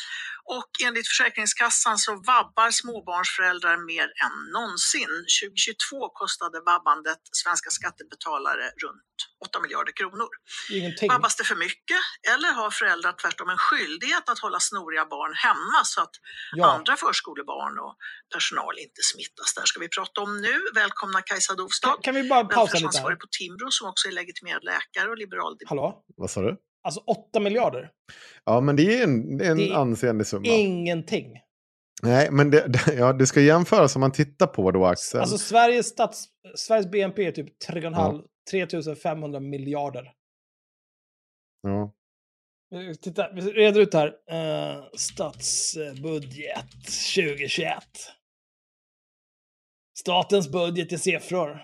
Och 0.45 0.69
enligt 0.85 1.07
Försäkringskassan 1.07 1.97
så 1.97 2.11
vabbar 2.15 2.71
småbarnsföräldrar 2.71 3.77
mer 3.91 4.03
än 4.25 4.35
någonsin. 4.53 5.11
2022 5.41 6.09
kostade 6.21 6.57
vabbandet 6.71 7.19
svenska 7.31 7.69
skattebetalare 7.69 8.65
runt 8.83 9.03
8 9.45 9.59
miljarder 9.63 9.93
kronor. 9.99 10.29
Ingenting. 10.71 11.09
Vabbas 11.09 11.35
det 11.35 11.43
för 11.43 11.55
mycket 11.55 12.01
eller 12.33 12.51
har 12.59 12.71
föräldrar 12.71 13.13
tvärtom 13.21 13.49
en 13.49 13.57
skyldighet 13.57 14.29
att 14.29 14.39
hålla 14.39 14.59
snoriga 14.59 15.05
barn 15.05 15.33
hemma 15.47 15.79
så 15.83 16.01
att 16.01 16.15
Ja. 16.55 16.73
andra 16.75 16.95
förskolebarn 16.95 17.79
och 17.79 17.95
personal 18.33 18.75
inte 18.85 19.01
smittas? 19.11 19.53
Det 19.53 19.61
här 19.61 19.65
ska 19.65 19.79
vi 19.79 19.89
prata 19.89 20.21
om 20.21 20.41
nu. 20.41 20.55
Välkomna 20.75 21.21
Kajsa 21.21 21.53
Dovstad, 21.55 21.87
Kan, 21.87 22.01
kan 22.01 22.15
vi 22.15 22.23
bara 22.29 22.45
pausa 22.45 22.77
lite 22.77 22.99
här? 22.99 23.15
på 23.15 23.27
Timbro 23.39 23.71
som 23.71 23.87
också 23.89 24.07
är 24.07 24.11
legitimerad 24.11 24.63
läkare 24.63 25.09
och 25.09 25.17
liberal 25.17 25.57
Hallå? 25.65 26.03
Vad 26.17 26.31
sa 26.31 26.41
du? 26.41 26.57
Alltså 26.83 26.99
8 27.07 27.39
miljarder? 27.39 27.91
Ja, 28.45 28.61
men 28.61 28.75
det 28.75 28.99
är 28.99 29.03
en, 29.03 29.41
en 29.41 29.57
Det 29.57 29.69
är 29.69 29.73
ansenlig 29.73 30.27
summa. 30.27 30.45
Ingenting. 30.47 31.39
Nej, 32.03 32.31
men 32.31 32.51
det, 32.51 32.67
det, 32.67 32.93
ja, 32.93 33.13
det 33.13 33.27
ska 33.27 33.41
jämföras 33.41 33.95
om 33.95 33.99
man 33.99 34.11
tittar 34.11 34.47
på 34.47 34.71
då, 34.71 34.85
Axel. 34.85 35.21
Alltså 35.21 35.37
Sveriges, 35.37 35.87
stats, 35.87 36.25
Sveriges 36.55 36.91
BNP 36.91 37.25
är 37.25 37.31
typ 37.31 37.47
3,5 37.69 37.91
Ja. 37.93 38.23
3500 38.51 39.39
miljarder. 39.39 40.11
ja. 41.61 41.93
Eh, 42.75 42.93
Titta, 42.93 43.31
vi 43.33 43.41
reder 43.41 43.81
ut 43.81 43.93
här. 43.93 44.07
Uh, 44.07 44.85
statsbudget 44.97 46.65
2021. 47.15 47.83
Statens 49.99 50.51
budget 50.51 50.91
i 50.91 50.97
siffror. 50.97 51.61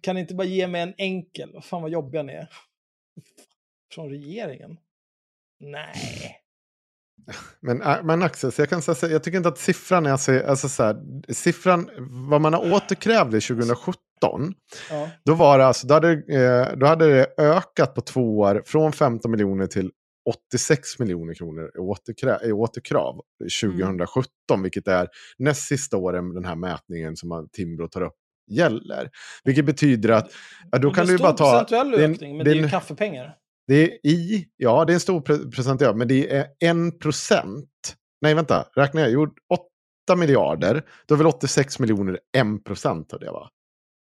Kan 0.00 0.14
ni 0.14 0.20
inte 0.20 0.34
bara 0.34 0.46
ge 0.46 0.66
mig 0.66 0.80
en 0.80 0.94
enkel? 0.98 1.62
Fan 1.62 1.82
vad 1.82 1.90
jobbiga 1.90 2.22
ni 2.22 2.32
är. 2.32 2.48
Från 3.94 4.08
regeringen? 4.10 4.76
Nej. 5.60 6.34
Men, 7.60 7.82
äh, 7.82 7.96
men 8.04 8.22
Axel, 8.22 8.52
så 8.52 8.62
jag, 8.62 8.68
kan 8.68 8.82
säga, 8.82 9.12
jag 9.12 9.22
tycker 9.22 9.36
inte 9.36 9.48
att 9.48 9.58
siffran 9.58 10.06
är... 10.06 10.10
Alltså, 10.10 10.40
alltså 10.46 10.68
så 10.68 10.82
här, 10.82 10.96
siffran, 11.32 11.90
vad 12.28 12.40
man 12.40 12.52
har 12.54 12.72
återkrävt 12.72 13.30
2017, 13.30 13.94
Ja. 14.90 15.10
då, 15.24 15.34
var 15.34 15.58
det, 15.58 15.66
alltså, 15.66 15.86
då, 15.86 15.94
hade, 15.94 16.12
eh, 16.12 16.76
då 16.78 16.86
hade 16.86 17.06
det 17.14 17.26
ökat 17.38 17.94
på 17.94 18.00
två 18.00 18.38
år 18.38 18.62
från 18.66 18.92
15 18.92 19.30
miljoner 19.30 19.66
till 19.66 19.90
86 20.52 20.98
miljoner 20.98 21.34
kronor 21.34 21.70
i, 21.74 21.78
återkrä, 21.78 22.38
i 22.48 22.52
återkrav 22.52 23.20
2017, 23.62 24.62
vilket 24.62 24.88
är 24.88 25.08
näst 25.38 25.62
sista 25.62 25.96
åren 25.96 26.34
den 26.34 26.44
här 26.44 26.56
mätningen 26.56 27.16
som 27.16 27.28
man, 27.28 27.48
Timbro 27.52 27.88
tar 27.88 28.02
upp 28.02 28.14
gäller. 28.50 29.10
Vilket 29.44 29.64
betyder 29.64 30.08
att 30.08 30.30
ja, 30.70 30.78
då 30.78 30.90
kan 30.90 31.06
det 31.06 31.12
är 31.12 31.16
du 31.16 31.22
bara 31.22 31.32
ta... 31.32 31.50
procentuell 31.50 31.90
det 31.90 32.04
ökning, 32.04 32.36
men 32.36 32.44
det 32.44 32.50
det 32.50 32.54
är 32.54 32.58
ju 32.58 32.62
en- 32.64 32.70
kaffepengar. 32.70 33.36
Det 33.68 33.74
är 33.82 34.06
i, 34.06 34.48
ja 34.56 34.84
det 34.84 34.92
är 34.92 34.94
en 34.94 35.00
stor 35.00 35.20
pre- 35.20 35.50
procentuell, 35.50 35.94
men 35.96 36.08
det 36.08 36.36
är 36.36 36.46
en 36.60 36.98
procent. 36.98 37.96
Nej 38.20 38.34
vänta, 38.34 38.66
räknar 38.76 39.02
jag? 39.02 39.10
Jo, 39.10 39.28
8 40.08 40.16
miljarder. 40.16 40.84
Då 41.06 41.14
är 41.14 41.18
väl 41.18 41.26
86 41.26 41.78
miljoner 41.78 42.18
en 42.36 42.62
procent 42.62 43.12
av 43.12 43.20
det 43.20 43.30
va? 43.30 43.50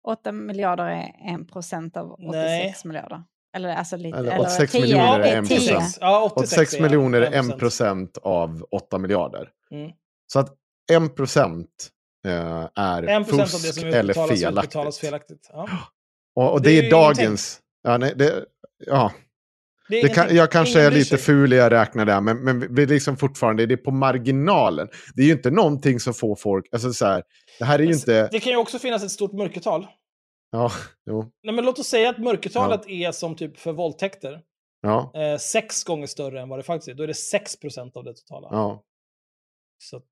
8 0.08 0.32
miljarder 0.32 0.84
är 0.84 1.40
1 1.42 1.52
procent 1.52 1.96
av 1.96 2.12
86 2.12 2.32
Nej. 2.32 2.74
miljarder. 2.84 3.22
Eller 3.56 3.68
alltså 3.76 3.96
lite... 3.96 4.18
Eller 4.18 4.32
eller 4.32 4.40
86 4.44 4.72
10, 4.72 4.80
miljoner 4.82 5.20
är 5.20 5.32
eh, 5.32 5.38
en 5.38 5.46
10. 5.46 5.56
procent. 5.58 5.98
Ja, 6.00 6.30
86, 6.34 6.52
86 6.52 6.74
är 6.74 6.82
miljoner 6.82 7.20
är 7.20 7.30
1%. 7.30 7.34
en 7.52 7.58
procent 7.58 8.18
av 8.22 8.66
8 8.70 8.98
miljarder. 8.98 9.50
Mm. 9.70 9.92
Så 10.32 10.38
att 10.38 10.54
en 10.92 11.08
procent 11.14 11.68
eh, 12.26 12.68
är 12.74 13.02
En 13.02 13.24
procent 13.24 13.40
av 13.54 13.60
det 13.60 13.66
fusk 13.68 13.80
som 13.80 13.88
eller 13.88 14.14
felaktigt. 14.36 14.96
felaktigt. 14.96 15.50
Ja. 15.52 15.68
Och, 16.36 16.52
och 16.52 16.62
Det 16.62 16.68
det, 16.68 16.78
är 16.78 16.86
är 16.86 16.90
dagens... 16.90 17.60
Ja, 17.82 17.98
nej, 17.98 18.12
det, 18.16 18.44
ja. 18.86 19.12
Det 19.88 20.02
Det 20.02 20.08
kan, 20.08 20.36
jag 20.36 20.50
kanske 20.50 20.80
är 20.80 20.90
lite 20.90 21.18
ful 21.18 21.50
när 21.50 21.56
jag 21.56 21.72
räknar 21.72 22.06
där, 22.06 22.20
men, 22.20 22.44
men 22.44 22.74
det 22.74 22.82
är 22.82 22.86
liksom 22.86 23.16
fortfarande 23.16 23.66
det 23.66 23.74
är 23.74 23.76
på 23.76 23.90
marginalen. 23.90 24.88
Det 25.14 25.22
är 25.22 25.26
ju 25.26 25.32
inte 25.32 25.50
någonting 25.50 26.00
som 26.00 26.14
får 26.14 26.36
folk... 26.36 26.66
Alltså 26.72 26.92
så 26.92 27.06
här, 27.06 27.22
det 27.58 27.64
här 27.64 27.78
är 27.78 27.82
ju 27.82 27.92
inte... 27.92 28.28
Det 28.32 28.40
kan 28.40 28.52
ju 28.52 28.58
också 28.58 28.78
finnas 28.78 29.04
ett 29.04 29.10
stort 29.10 29.32
mörkertal. 29.32 29.86
Ja, 30.50 30.70
jo. 31.06 31.32
Nej, 31.42 31.54
men 31.54 31.64
låt 31.64 31.78
oss 31.78 31.86
säga 31.86 32.10
att 32.10 32.18
mörkertalet 32.18 32.86
är 32.88 33.12
som 33.12 33.36
typ 33.36 33.58
för 33.58 33.72
våldtäkter. 33.72 34.40
Ja, 34.82 35.12
Eh, 35.14 35.38
sex 35.38 35.84
gånger 35.84 36.06
större 36.06 36.40
än 36.40 36.48
vad 36.48 36.58
det 36.58 36.62
faktiskt 36.62 36.88
är. 36.88 36.94
Då 36.94 37.02
är 37.02 37.06
det 37.06 37.14
6 37.14 37.56
procent 37.60 37.96
av 37.96 38.04
det 38.04 38.14
totala. 38.14 38.48
ja. 38.50 38.82
Så 39.78 39.96
att, 39.96 40.08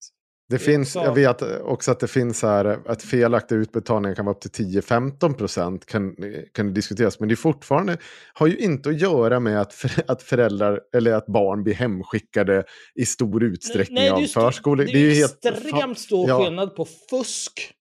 Det 0.52 0.58
finns, 0.58 0.94
jag 0.94 1.14
vet 1.14 1.42
också 1.62 1.90
att 1.90 2.00
det 2.00 2.08
finns 2.08 2.42
här 2.42 2.80
att 2.86 3.02
felaktiga 3.02 3.58
utbetalningar 3.58 4.14
kan 4.14 4.24
vara 4.24 4.36
upp 4.36 4.40
till 4.40 4.80
10-15 4.80 5.34
procent 5.34 5.86
kan, 5.86 6.16
kan 6.52 6.74
diskuteras. 6.74 7.20
Men 7.20 7.28
det 7.28 7.34
är 7.34 7.36
fortfarande, 7.36 7.98
har 8.34 8.46
ju 8.46 8.56
inte 8.56 8.88
att 8.88 9.00
göra 9.00 9.40
med 9.40 9.60
att, 9.60 9.74
för, 9.74 9.90
att 10.10 10.22
föräldrar 10.22 10.80
eller 10.94 11.12
att 11.12 11.26
barn 11.26 11.62
blir 11.62 11.74
hemskickade 11.74 12.64
i 12.94 13.06
stor 13.06 13.42
utsträckning 13.42 13.94
Nej, 13.94 14.04
det 14.04 14.10
är 14.10 14.14
av 14.14 14.20
ju, 14.20 14.28
förskolor. 14.28 14.84
det 14.84 14.92
är 14.92 14.96
ju 14.96 15.14
helt- 15.14 15.44
extremt 15.44 15.98
stor 15.98 16.28
ja. 16.28 16.44
skillnad 16.44 16.76
på 16.76 16.86
fusk 17.10 17.74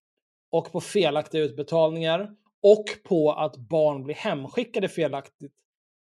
och 0.52 0.72
på 0.72 0.82
felaktiga 0.82 1.42
utbetalningar 1.42 2.30
och 2.64 2.86
på 3.04 3.34
att 3.34 3.58
barn 3.58 4.04
blir 4.04 4.16
hemskickade 4.16 4.90
felaktigt 4.90 5.52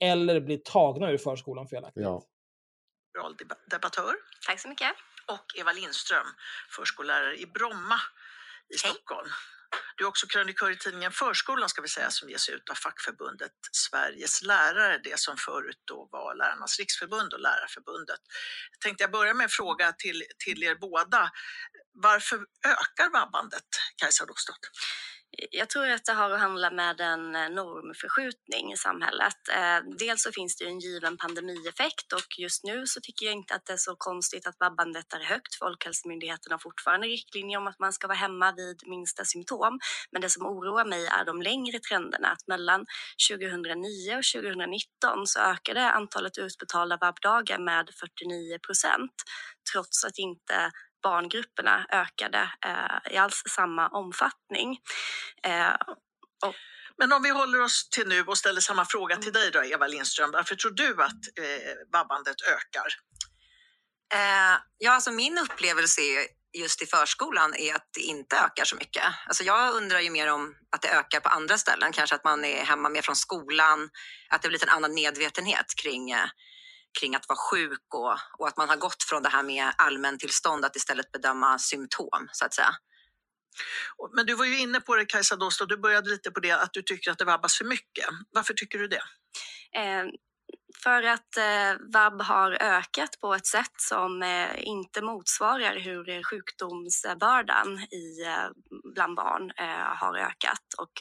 eller 0.01 0.41
blir 0.41 0.59
tagna 0.59 1.11
ur 1.11 1.19
förskolan 1.19 1.69
felaktigt. 1.69 2.03
Ja. 2.03 2.23
debattör. 3.71 4.15
Tack 4.47 4.61
så 4.61 4.69
mycket. 4.69 4.89
Och 5.29 5.47
Eva 5.55 5.73
Lindström, 5.73 6.27
förskollärare 6.71 7.39
i 7.39 7.47
Bromma 7.47 8.01
i 8.75 8.79
Stockholm. 8.79 9.29
Du 9.97 10.05
är 10.05 10.09
också 10.09 10.27
krönikör 10.27 10.71
i 10.71 10.77
tidningen 10.77 11.13
Förskolan 11.13 11.69
ska 11.69 11.83
vi 11.83 11.89
säga 11.89 12.11
som 12.11 12.31
ges 12.31 12.49
ut 12.49 12.71
av 12.71 12.75
fackförbundet 12.75 13.53
Sveriges 13.73 14.43
lärare, 14.43 15.01
det 15.05 15.19
som 15.21 15.37
förut 15.37 15.83
då 15.85 16.09
var 16.13 16.35
Lärarnas 16.35 16.79
riksförbund 16.79 17.33
och 17.35 17.41
Lärarförbundet. 17.41 18.21
Tänkte 18.81 19.05
jag 19.05 19.11
börja 19.11 19.35
med 19.35 19.45
en 19.45 19.51
fråga 19.51 19.93
till, 19.93 20.25
till 20.45 20.63
er 20.63 20.75
båda. 20.75 21.31
Varför 21.93 22.37
ökar 22.67 23.13
vabbandet, 23.13 23.69
Kajsa 23.97 24.25
Rostad? 24.25 24.59
Jag 25.31 25.71
tror 25.71 25.91
att 25.91 26.05
det 26.05 26.13
har 26.13 26.31
att 26.31 26.41
handla 26.41 26.71
med 26.71 27.01
en 27.01 27.33
normförskjutning 27.33 28.73
i 28.73 28.77
samhället. 28.77 29.37
Eh, 29.53 29.91
dels 29.99 30.23
så 30.23 30.33
finns 30.33 30.57
det 30.57 30.65
ju 30.65 30.71
en 30.71 30.79
given 30.79 31.17
pandemieffekt 31.17 32.13
och 32.13 32.39
just 32.39 32.65
nu 32.65 32.87
så 32.87 33.01
tycker 33.01 33.27
jag 33.27 33.35
inte 33.35 33.55
att 33.55 33.67
det 33.67 33.73
är 33.73 33.77
så 33.77 33.97
konstigt 33.97 34.47
att 34.47 34.57
vabbandet 34.61 35.13
är 35.13 35.21
högt. 35.21 35.55
Folkhälsomyndigheten 35.55 36.53
har 36.53 36.59
fortfarande 36.59 37.07
riktlinjer 37.07 37.59
om 37.59 37.67
att 37.67 37.79
man 37.79 37.93
ska 37.93 38.07
vara 38.07 38.19
hemma 38.19 38.53
vid 38.53 38.83
minsta 38.87 39.25
symptom. 39.25 39.79
Men 40.11 40.23
det 40.23 40.31
som 40.31 40.47
oroar 40.47 40.85
mig 40.85 41.07
är 41.07 41.25
de 41.25 41.43
längre 41.43 41.79
trenderna. 41.79 42.29
Att 42.29 42.47
mellan 42.47 42.87
2009 43.31 44.17
och 44.17 44.25
2019 44.43 45.27
så 45.27 45.41
ökade 45.41 45.91
antalet 45.91 46.39
utbetalda 46.39 46.97
vabbdagar 47.01 47.59
med 47.59 47.91
49 48.01 48.59
procent 48.59 49.13
trots 49.73 50.05
att 50.05 50.19
inte 50.19 50.71
barngrupperna 51.03 51.87
ökade 51.93 52.51
eh, 52.67 53.13
i 53.13 53.17
alls 53.17 53.43
samma 53.49 53.89
omfattning. 53.89 54.79
Eh, 55.43 55.75
och 56.47 56.55
Men 56.97 57.13
om 57.13 57.23
vi 57.23 57.31
håller 57.31 57.61
oss 57.61 57.89
till 57.91 58.09
nu 58.09 58.23
och 58.23 58.39
ställer 58.39 58.61
samma 58.61 58.85
fråga 58.85 59.17
till 59.17 59.33
dig 59.33 59.51
då, 59.51 59.65
Eva 59.65 59.87
Lindström. 59.87 60.31
Varför 60.31 60.55
tror 60.55 60.71
du 60.71 61.03
att 61.03 61.23
eh, 61.39 61.75
vabbandet 61.93 62.37
ökar? 62.43 62.89
Eh, 64.15 64.59
ja, 64.79 64.93
alltså 64.93 65.11
min 65.11 65.39
upplevelse 65.39 66.01
just 66.59 66.83
i 66.83 66.87
förskolan 66.87 67.55
är 67.55 67.75
att 67.75 67.89
det 67.95 68.01
inte 68.01 68.37
ökar 68.37 68.65
så 68.65 68.77
mycket. 68.77 69.05
Alltså 69.27 69.45
jag 69.45 69.75
undrar 69.75 70.01
ju 70.01 70.11
mer 70.11 70.33
om 70.33 70.55
att 70.77 70.83
det 70.83 70.89
ökar 70.89 71.21
på 71.21 71.29
andra 71.29 71.59
ställen, 71.59 71.93
kanske 71.93 72.17
att 72.17 72.25
man 72.25 72.45
är 72.45 72.65
hemma 72.65 72.89
mer 72.89 73.03
från 73.03 73.17
skolan, 73.17 73.91
att 74.29 74.43
det 74.43 74.49
blir 74.49 74.63
en 74.63 74.69
annan 74.69 74.95
medvetenhet 74.95 75.67
kring, 75.83 76.11
eh, 76.11 76.29
kring 77.01 77.15
att 77.15 77.29
vara 77.29 77.39
sjuk 77.51 77.95
och, 77.95 78.19
och 78.39 78.49
att 78.49 78.57
man 78.57 78.69
har 78.69 78.77
gått 78.77 79.03
från 79.03 79.23
det 79.23 79.29
här 79.29 79.43
med 79.43 79.73
allmäntillstånd 79.79 80.65
att 80.65 80.77
istället 80.77 81.13
bedöma 81.13 81.59
symptom, 81.59 82.29
så 82.33 82.45
att 82.47 82.55
säga. 82.55 82.71
Och- 83.97 84.11
Men 84.15 84.27
du 84.27 84.35
var 84.35 84.45
ju 84.45 84.59
inne 84.59 84.81
på 84.81 84.97
det 84.97 85.05
Kajsa 85.07 85.37
Dostad, 85.37 85.69
du 85.69 85.77
började 85.77 86.11
lite 86.11 86.31
på 86.31 86.41
det 86.41 86.51
att 86.53 86.73
du 86.73 86.83
tycker 86.83 87.11
att 87.11 87.19
det 87.19 87.25
vabbas 87.25 87.59
för 87.59 87.65
mycket. 87.65 88.07
Varför 88.31 88.55
tycker 88.55 88.79
du 88.79 88.89
det? 88.89 89.03
Eh, 89.77 90.05
för 90.83 91.03
att 91.03 91.37
eh, 91.37 91.73
vab 91.93 92.23
har 92.23 92.53
ökat 92.63 93.21
på 93.21 93.35
ett 93.35 93.47
sätt 93.47 93.75
som 93.77 94.23
eh, 94.23 94.69
inte 94.69 95.03
motsvarar 95.03 95.77
hur 95.81 96.23
sjukdomsbördan 96.23 97.79
i, 97.79 98.23
eh, 98.27 98.49
bland 98.95 99.17
barn 99.17 99.51
eh, 99.57 99.97
har 100.01 100.17
ökat. 100.19 100.67
Och 100.79 100.93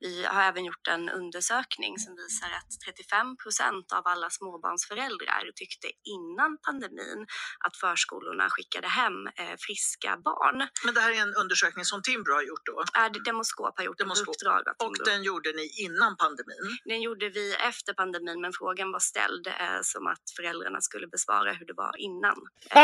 vi 0.00 0.24
har 0.24 0.42
även 0.42 0.64
gjort 0.64 0.86
en 0.88 1.10
undersökning 1.10 1.98
som 1.98 2.16
visar 2.16 2.46
att 2.60 2.70
35 2.86 3.36
procent 3.36 3.92
av 3.92 4.02
alla 4.06 4.30
småbarnsföräldrar 4.30 5.42
tyckte 5.54 5.88
innan 6.14 6.58
pandemin 6.66 7.26
att 7.64 7.76
förskolorna 7.76 8.46
skickade 8.50 8.88
hem 8.88 9.26
eh, 9.26 9.54
friska 9.66 10.10
barn. 10.24 10.68
Men 10.84 10.94
det 10.94 11.00
här 11.00 11.12
är 11.12 11.22
en 11.22 11.34
undersökning 11.34 11.84
som 11.84 12.02
Timbro 12.02 12.32
har 12.34 12.42
gjort 12.42 12.66
då. 12.66 12.76
Äh, 13.00 13.12
Demoskop 13.24 13.74
har 13.78 13.84
gjort 13.84 14.00
ett 14.00 14.04
Demoskop. 14.04 14.34
uppdrag 14.34 14.62
av 14.68 14.86
Och 14.86 14.96
den 15.04 15.22
gjorde 15.22 15.52
ni 15.52 15.66
innan 15.84 16.16
pandemin. 16.16 16.66
Den 16.84 17.00
gjorde 17.02 17.28
vi 17.28 17.54
efter 17.54 17.92
pandemin, 17.94 18.40
men 18.40 18.52
frågan 18.52 18.92
var 18.92 18.98
ställd 18.98 19.23
eh, 19.46 19.80
som 19.82 20.06
att 20.06 20.22
föräldrarna 20.36 20.80
skulle 20.80 21.06
besvara 21.06 21.52
hur 21.52 21.66
det 21.66 21.72
var 21.72 21.96
innan. 21.96 22.36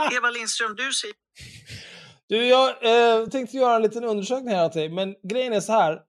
Eh. 0.00 0.16
Eva 0.16 0.30
Lindström, 0.30 0.74
du 0.76 0.92
säger 0.92 1.16
Du, 2.28 2.46
jag 2.46 2.68
eh, 2.70 3.26
tänkte 3.28 3.56
göra 3.56 3.76
en 3.76 3.82
liten 3.82 4.04
undersökning 4.04 4.54
här 4.54 4.66
åt 4.66 4.72
dig, 4.72 4.88
men 4.88 5.16
grejen 5.22 5.52
är 5.52 5.60
så 5.60 5.72
här. 5.72 6.02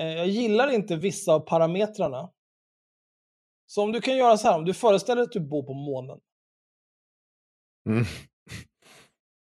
Eh, 0.00 0.06
jag 0.06 0.26
gillar 0.26 0.70
inte 0.70 0.96
vissa 0.96 1.32
av 1.32 1.40
parametrarna. 1.40 2.30
Så 3.66 3.82
om 3.82 3.92
du 3.92 4.00
kan 4.00 4.16
göra 4.16 4.36
så 4.36 4.48
här, 4.48 4.58
om 4.58 4.64
du 4.64 4.74
föreställer 4.74 5.16
dig 5.16 5.26
att 5.26 5.32
du 5.32 5.40
bor 5.40 5.62
på 5.62 5.74
månen. 5.74 6.20
Mm. 7.88 8.04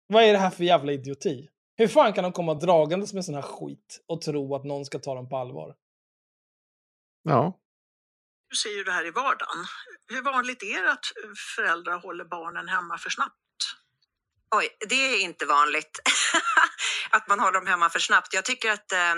Vad 0.06 0.24
är 0.24 0.32
det 0.32 0.38
här 0.38 0.50
för 0.50 0.64
jävla 0.64 0.92
idioti? 0.92 1.48
Hur 1.76 1.88
fan 1.88 2.12
kan 2.12 2.24
de 2.24 2.32
komma 2.32 2.54
dragandes 2.54 3.14
med 3.14 3.24
sån 3.24 3.34
här 3.34 3.42
skit 3.42 4.04
och 4.06 4.20
tro 4.20 4.54
att 4.54 4.64
någon 4.64 4.84
ska 4.84 4.98
ta 4.98 5.14
dem 5.14 5.28
på 5.28 5.36
allvar? 5.36 5.76
Ja. 7.22 7.52
Du 8.50 8.56
ser 8.56 8.70
ju 8.70 8.84
det 8.84 8.92
här 8.92 9.06
i 9.06 9.10
vardagen. 9.10 9.66
Hur 10.08 10.22
vanligt 10.22 10.62
är 10.62 10.82
det 10.82 10.92
att 10.92 11.06
föräldrar 11.56 11.98
håller 11.98 12.24
barnen 12.24 12.68
hemma 12.68 12.98
för 12.98 13.10
snabbt? 13.10 13.32
Oj, 14.50 14.76
det 14.88 14.94
är 14.94 15.18
inte 15.20 15.46
vanligt 15.46 16.00
att 17.10 17.28
man 17.28 17.40
håller 17.40 17.52
dem 17.52 17.66
hemma 17.66 17.90
för 17.90 17.98
snabbt. 17.98 18.34
Jag 18.34 18.44
tycker 18.44 18.70
att 18.70 18.92
eh, 18.92 19.14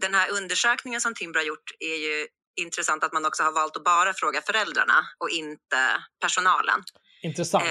den 0.00 0.14
här 0.14 0.30
undersökningen 0.30 1.00
som 1.00 1.14
Timbro 1.14 1.38
har 1.38 1.44
gjort 1.44 1.70
är 1.78 1.96
ju 1.96 2.26
intressant 2.56 3.04
att 3.04 3.12
man 3.12 3.26
också 3.26 3.42
har 3.42 3.52
valt 3.52 3.76
att 3.76 3.84
bara 3.84 4.14
fråga 4.14 4.42
föräldrarna 4.42 5.06
och 5.18 5.30
inte 5.30 6.04
personalen. 6.20 6.82
Intressant. 7.22 7.64
Eh, 7.64 7.70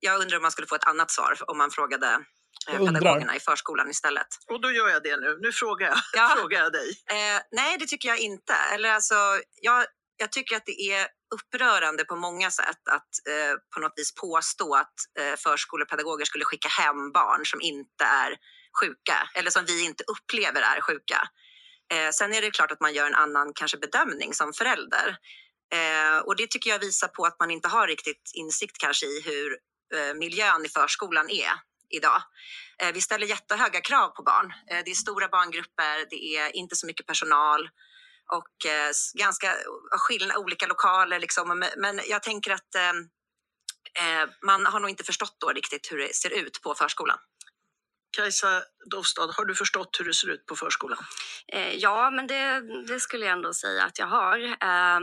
jag 0.00 0.20
undrar 0.20 0.36
om 0.36 0.42
man 0.42 0.50
skulle 0.50 0.66
få 0.66 0.74
ett 0.74 0.84
annat 0.84 1.10
svar 1.10 1.38
om 1.46 1.58
man 1.58 1.70
frågade 1.70 2.06
eh, 2.68 2.78
pedagogerna 2.78 3.36
i 3.36 3.40
förskolan 3.40 3.90
istället. 3.90 4.26
Och 4.46 4.60
då 4.60 4.70
gör 4.72 4.88
jag 4.88 5.02
det 5.02 5.16
nu. 5.16 5.38
Nu 5.40 5.52
frågar 5.52 5.86
jag, 5.86 5.96
Ja. 6.12 6.34
frågar 6.36 6.62
jag 6.62 6.72
dig. 6.72 6.88
Eh, 7.10 7.42
nej, 7.50 7.78
det 7.78 7.86
tycker 7.86 8.08
jag 8.08 8.18
inte. 8.18 8.54
Eller 8.74 8.90
alltså, 8.90 9.14
jag, 9.62 9.86
jag 10.16 10.32
tycker 10.32 10.56
att 10.56 10.66
det 10.66 10.80
är 10.92 11.08
upprörande 11.34 12.04
på 12.04 12.16
många 12.16 12.50
sätt 12.50 12.88
att 12.90 13.10
eh, 13.28 13.54
på 13.74 13.80
något 13.80 13.92
vis 13.96 14.14
påstå 14.14 14.74
att 14.74 14.94
eh, 15.18 15.36
förskolepedagoger 15.36 16.24
skulle 16.24 16.44
skicka 16.44 16.68
hem 16.68 17.12
barn 17.12 17.46
som 17.46 17.60
inte 17.60 18.04
är 18.04 18.36
sjuka 18.80 19.28
eller 19.34 19.50
som 19.50 19.64
vi 19.64 19.84
inte 19.84 20.04
upplever 20.04 20.62
är 20.62 20.80
sjuka. 20.80 21.28
Eh, 21.92 22.10
sen 22.10 22.34
är 22.34 22.42
det 22.42 22.50
klart 22.50 22.72
att 22.72 22.80
man 22.80 22.94
gör 22.94 23.06
en 23.06 23.14
annan 23.14 23.52
kanske 23.54 23.78
bedömning 23.78 24.34
som 24.34 24.52
förälder. 24.52 25.16
Eh, 25.74 26.18
och 26.18 26.36
det 26.36 26.50
tycker 26.50 26.70
jag 26.70 26.78
visar 26.78 27.08
på 27.08 27.24
att 27.24 27.36
man 27.38 27.50
inte 27.50 27.68
har 27.68 27.86
riktigt 27.86 28.30
insikt 28.34 28.78
kanske 28.78 29.06
i 29.06 29.20
hur 29.20 29.58
eh, 29.94 30.14
miljön 30.14 30.64
i 30.64 30.68
förskolan 30.68 31.30
är 31.30 31.52
idag. 31.90 32.22
Eh, 32.82 32.92
vi 32.92 33.00
ställer 33.00 33.26
jättehöga 33.26 33.80
krav 33.80 34.08
på 34.08 34.22
barn. 34.22 34.52
Eh, 34.70 34.82
det 34.84 34.90
är 34.90 34.94
stora 34.94 35.28
barngrupper, 35.28 36.06
det 36.10 36.36
är 36.36 36.56
inte 36.56 36.76
så 36.76 36.86
mycket 36.86 37.06
personal 37.06 37.68
och 38.32 38.70
eh, 38.70 38.90
ganska 39.14 39.56
skillnad, 39.90 40.36
olika 40.36 40.66
lokaler. 40.66 41.20
Liksom. 41.20 41.58
Men, 41.58 41.68
men 41.76 42.00
jag 42.08 42.22
tänker 42.22 42.50
att 42.50 42.74
eh, 42.74 42.90
eh, 44.04 44.28
man 44.42 44.66
har 44.66 44.80
nog 44.80 44.90
inte 44.90 45.04
förstått 45.04 45.36
då 45.38 45.48
riktigt 45.48 45.92
hur 45.92 45.98
det 45.98 46.14
ser 46.14 46.30
ut 46.30 46.60
på 46.62 46.74
förskolan. 46.74 47.18
Kajsa 48.16 48.62
Dovstad, 48.90 49.30
har 49.36 49.44
du 49.44 49.54
förstått 49.54 49.96
hur 49.98 50.04
det 50.04 50.14
ser 50.14 50.30
ut 50.30 50.46
på 50.46 50.54
förskolan? 50.54 50.98
Eh, 51.52 51.74
ja, 51.74 52.10
men 52.10 52.26
det, 52.26 52.62
det 52.88 53.00
skulle 53.00 53.24
jag 53.26 53.32
ändå 53.32 53.52
säga 53.52 53.84
att 53.84 53.98
jag 53.98 54.06
har. 54.06 54.38
Eh, 54.38 55.00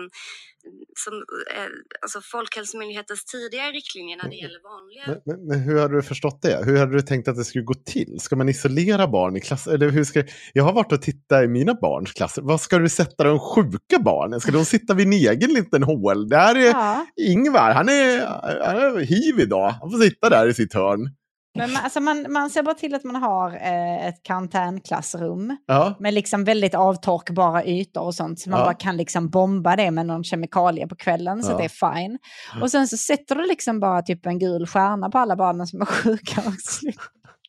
som, 0.96 1.14
eh, 1.56 1.70
alltså 2.02 2.22
Folkhälsomyndighetens 2.22 3.26
tidigare 3.26 3.72
riktlinjer 3.72 4.18
när 4.18 4.30
det 4.30 4.36
gäller 4.36 4.60
vanliga 4.64 5.04
Men, 5.08 5.22
men, 5.26 5.48
men 5.48 5.60
hur 5.60 5.80
hade 5.80 5.96
du 5.96 6.04
förstått 6.04 6.42
det? 6.42 6.66
Hur 6.66 6.78
hade 6.78 6.94
du 6.94 7.02
tänkt 7.02 7.28
att 7.28 7.36
det 7.36 7.44
skulle 7.44 7.64
gå 7.64 7.74
till? 7.74 8.20
Ska 8.20 8.36
man 8.36 8.50
isolera 8.50 9.08
barn 9.08 9.38
i 9.38 9.42
klass? 9.42 9.68
Eller 9.68 9.90
hur 9.90 10.04
ska... 10.04 10.24
Jag 10.54 10.64
har 10.64 10.74
varit 10.74 10.92
och 10.92 11.02
tittat 11.02 11.44
i 11.44 11.48
mina 11.48 11.74
barns 11.74 12.12
klasser. 12.12 12.42
Vad 12.42 12.62
ska 12.62 12.78
du 12.78 12.90
sätta 12.90 13.24
de 13.24 13.40
sjuka 13.40 14.00
barnen? 14.00 14.40
Ska 14.40 14.52
de 14.52 14.66
sitta 14.66 14.94
vid 14.94 15.08
en 15.08 15.14
egen 15.14 15.54
liten 15.54 15.84
hål? 15.84 16.30
Där 16.30 16.56
är 16.56 16.64
Ja. 16.74 17.06
Ingvar, 17.16 17.72
han 17.72 17.90
är, 17.90 18.26
han 18.66 18.78
är 18.78 19.00
hiv 19.00 19.40
idag. 19.40 19.70
Han 19.70 19.92
får 19.92 19.98
sitta 19.98 20.30
där 20.30 20.48
i 20.48 20.54
sitt 20.54 20.74
hörn. 20.74 21.10
Men 21.56 21.72
man, 21.74 21.84
alltså 21.84 22.00
man, 22.00 22.26
man 22.30 22.50
ser 22.50 22.64
bara 22.64 22.76
till 22.76 22.96
att 22.96 23.04
man 23.04 23.16
har 23.16 23.50
eh, 23.52 24.08
ett 24.08 24.24
karantänklassrum 24.24 25.58
Ja. 25.68 25.96
med 26.00 26.14
liksom 26.14 26.44
väldigt 26.44 26.76
avtorkbara 26.76 27.66
ytor 27.66 28.02
och 28.02 28.16
sånt. 28.16 28.40
Så 28.40 28.50
man 28.50 28.60
Ja. 28.60 28.66
bara 28.66 28.74
kan 28.74 28.98
liksom 28.98 29.30
bomba 29.30 29.76
det 29.76 29.92
med 29.92 30.06
någon 30.06 30.24
kemikalie 30.24 30.88
på 30.88 30.96
kvällen 30.96 31.44
så 31.44 31.52
Ja. 31.52 31.58
det 31.58 31.64
är 31.64 31.94
fine. 31.94 32.18
Och 32.62 32.72
sen 32.72 32.88
så 32.88 32.98
sätter 32.98 33.36
du 33.36 33.48
liksom 33.48 33.80
bara 33.80 34.02
typ 34.02 34.26
en 34.26 34.40
gul 34.40 34.68
stjärna 34.68 35.10
på 35.10 35.18
alla 35.18 35.36
barnen 35.36 35.68
som 35.68 35.82
är 35.82 35.86
sjuka. 35.86 36.42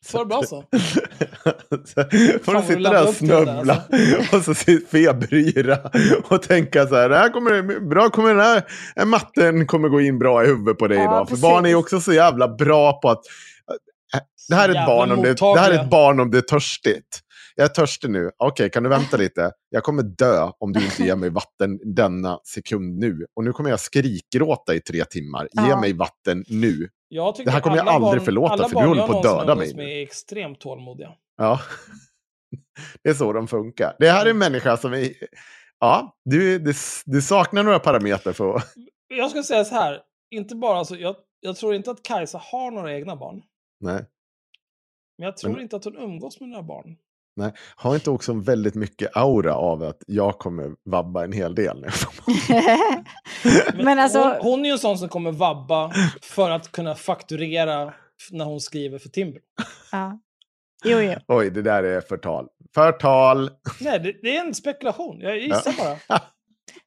Så 0.01 0.17
det 0.19 0.25
bra 0.25 0.43
så. 0.43 0.63
får 2.43 2.53
du 2.53 2.61
sitta 2.61 2.79
där 2.79 2.99
och 3.01 3.05
där, 3.05 3.11
snubbla 3.13 3.81
och 4.37 4.43
så 4.43 4.53
febryra 4.91 5.77
och 6.29 6.41
tänka 6.41 6.87
så 6.87 6.95
här, 6.95 7.09
det 7.09 7.17
här 7.17 7.29
kommer, 7.29 7.79
bra, 7.89 8.09
kommer 8.09 8.29
den 8.35 8.39
här 8.39 9.05
matten 9.05 9.67
kommer 9.67 9.89
gå 9.89 10.01
in 10.01 10.19
bra 10.19 10.43
i 10.43 10.47
huvudet 10.47 10.77
på 10.77 10.87
dig 10.87 10.97
Ja, 10.97 11.03
idag. 11.03 11.17
För 11.19 11.25
precis. 11.35 11.41
barn 11.41 11.65
är 11.65 11.69
ju 11.69 11.75
också 11.75 12.01
så 12.01 12.13
jävla 12.13 12.47
bra 12.47 12.93
på 13.01 13.09
att, 13.09 13.21
det 14.49 14.55
här 14.55 14.69
är 14.69 14.81
ett 14.81 14.87
barn 14.87 15.11
om 15.11 15.21
det, 15.21 15.33
det 15.33 15.59
här 15.59 15.71
är 15.71 15.83
ett 15.83 15.89
barn 15.89 16.19
om 16.19 16.31
det 16.31 16.37
är 16.37 16.41
törstigt. 16.41 17.19
Jag 17.55 17.65
är 17.65 17.69
törstig 17.69 18.09
nu. 18.09 18.31
Okej, 18.37 18.69
kan 18.69 18.83
du 18.83 18.89
vänta 18.89 19.17
lite? 19.17 19.51
Jag 19.69 19.83
kommer 19.83 20.03
dö 20.03 20.51
om 20.59 20.73
du 20.73 20.85
inte 20.85 21.03
ger 21.03 21.15
mig 21.15 21.29
vatten 21.29 21.79
denna 21.95 22.39
sekund 22.43 22.97
nu. 22.99 23.25
Och 23.35 23.43
nu 23.43 23.51
kommer 23.53 23.69
jag 23.69 23.79
skrikgråta 23.79 24.75
i 24.75 24.79
tre 24.81 25.05
timmar. 25.05 25.43
Ge 25.51 25.69
Ja. 25.69 25.81
mig 25.81 25.93
vatten 25.93 26.43
nu. 26.47 26.89
Jag 27.07 27.35
Det 27.45 27.51
här 27.51 27.59
kommer 27.59 27.77
jag 27.77 27.87
alla 27.87 27.91
aldrig 28.05 28.19
barn- 28.21 28.25
förlåta, 28.25 28.53
alla 28.53 28.63
för 28.63 28.69
du 28.69 28.73
barn 28.75 28.87
håller 28.87 29.01
jag 29.01 29.09
på 29.11 29.17
att 29.17 29.23
döda 29.23 29.55
mig 29.55 29.75
med 29.75 29.87
är 29.97 30.01
extremt 30.03 30.59
tålmodiga. 30.61 31.09
Ja, 31.37 31.59
det 33.03 33.09
är 33.09 33.13
så 33.13 33.33
de 33.33 33.47
funkar. 33.47 33.95
Det 33.99 34.09
här 34.09 34.25
är 34.25 34.29
en 34.29 34.37
människa 34.37 34.77
som 34.77 34.93
är... 34.93 35.09
Ja, 35.79 36.15
du, 36.25 36.59
du, 36.59 36.73
du 37.05 37.21
saknar 37.21 37.63
några 37.63 37.79
parametrar 37.79 38.33
för 38.33 38.55
att... 38.55 38.73
Jag 39.07 39.29
skulle 39.29 39.43
säga 39.43 39.65
så 39.65 39.75
här, 39.75 39.99
inte 40.31 40.55
bara 40.55 40.85
så, 40.85 40.95
jag, 40.95 41.15
jag 41.39 41.55
tror 41.55 41.75
inte 41.75 41.91
att 41.91 42.03
Kajsa 42.03 42.41
har 42.51 42.71
några 42.71 42.93
egna 42.93 43.15
barn. 43.15 43.41
Nej, 43.79 44.05
Men 45.17 45.25
jag 45.25 45.37
tror 45.37 45.51
Men- 45.51 45.61
inte 45.61 45.75
att 45.75 45.83
hon 45.85 45.97
umgås 45.97 46.39
med 46.39 46.49
några 46.49 46.63
barn. 46.63 46.95
nej. 47.35 47.53
Har 47.75 47.95
inte 47.95 48.09
också 48.09 48.33
väldigt 48.33 48.75
mycket 48.75 49.17
aura 49.17 49.55
av 49.55 49.83
att 49.83 50.03
jag 50.07 50.37
kommer 50.39 50.71
vabba 50.89 51.23
en 51.23 51.31
hel 51.31 51.55
del 51.55 51.81
nu? 51.81 51.87
Men 53.83 53.99
alltså- 53.99 54.19
hon, 54.23 54.35
hon 54.41 54.59
är 54.61 54.65
ju 54.65 54.71
en 54.71 54.79
sån 54.79 54.97
som 54.97 55.09
kommer 55.09 55.31
vabba 55.31 55.91
för 56.21 56.49
att 56.51 56.71
kunna 56.71 56.95
fakturera 56.95 57.93
när 58.31 58.45
hon 58.45 58.59
skriver 58.61 58.99
för 58.99 59.09
Timbro. 59.09 59.39
ja. 59.91 60.19
Jo, 60.85 60.99
jo. 60.99 61.13
Oj, 61.27 61.49
det 61.49 61.61
där 61.61 61.83
är 61.83 62.01
förtal. 62.01 62.47
Förtal! 62.73 63.49
Nej, 63.81 63.99
det, 63.99 64.13
det 64.21 64.37
är 64.37 64.45
en 64.45 64.53
spekulation. 64.53 65.19
Jag 65.21 65.37
gissar 65.37 65.73
bara. 65.77 65.97
Ja. 66.07 66.19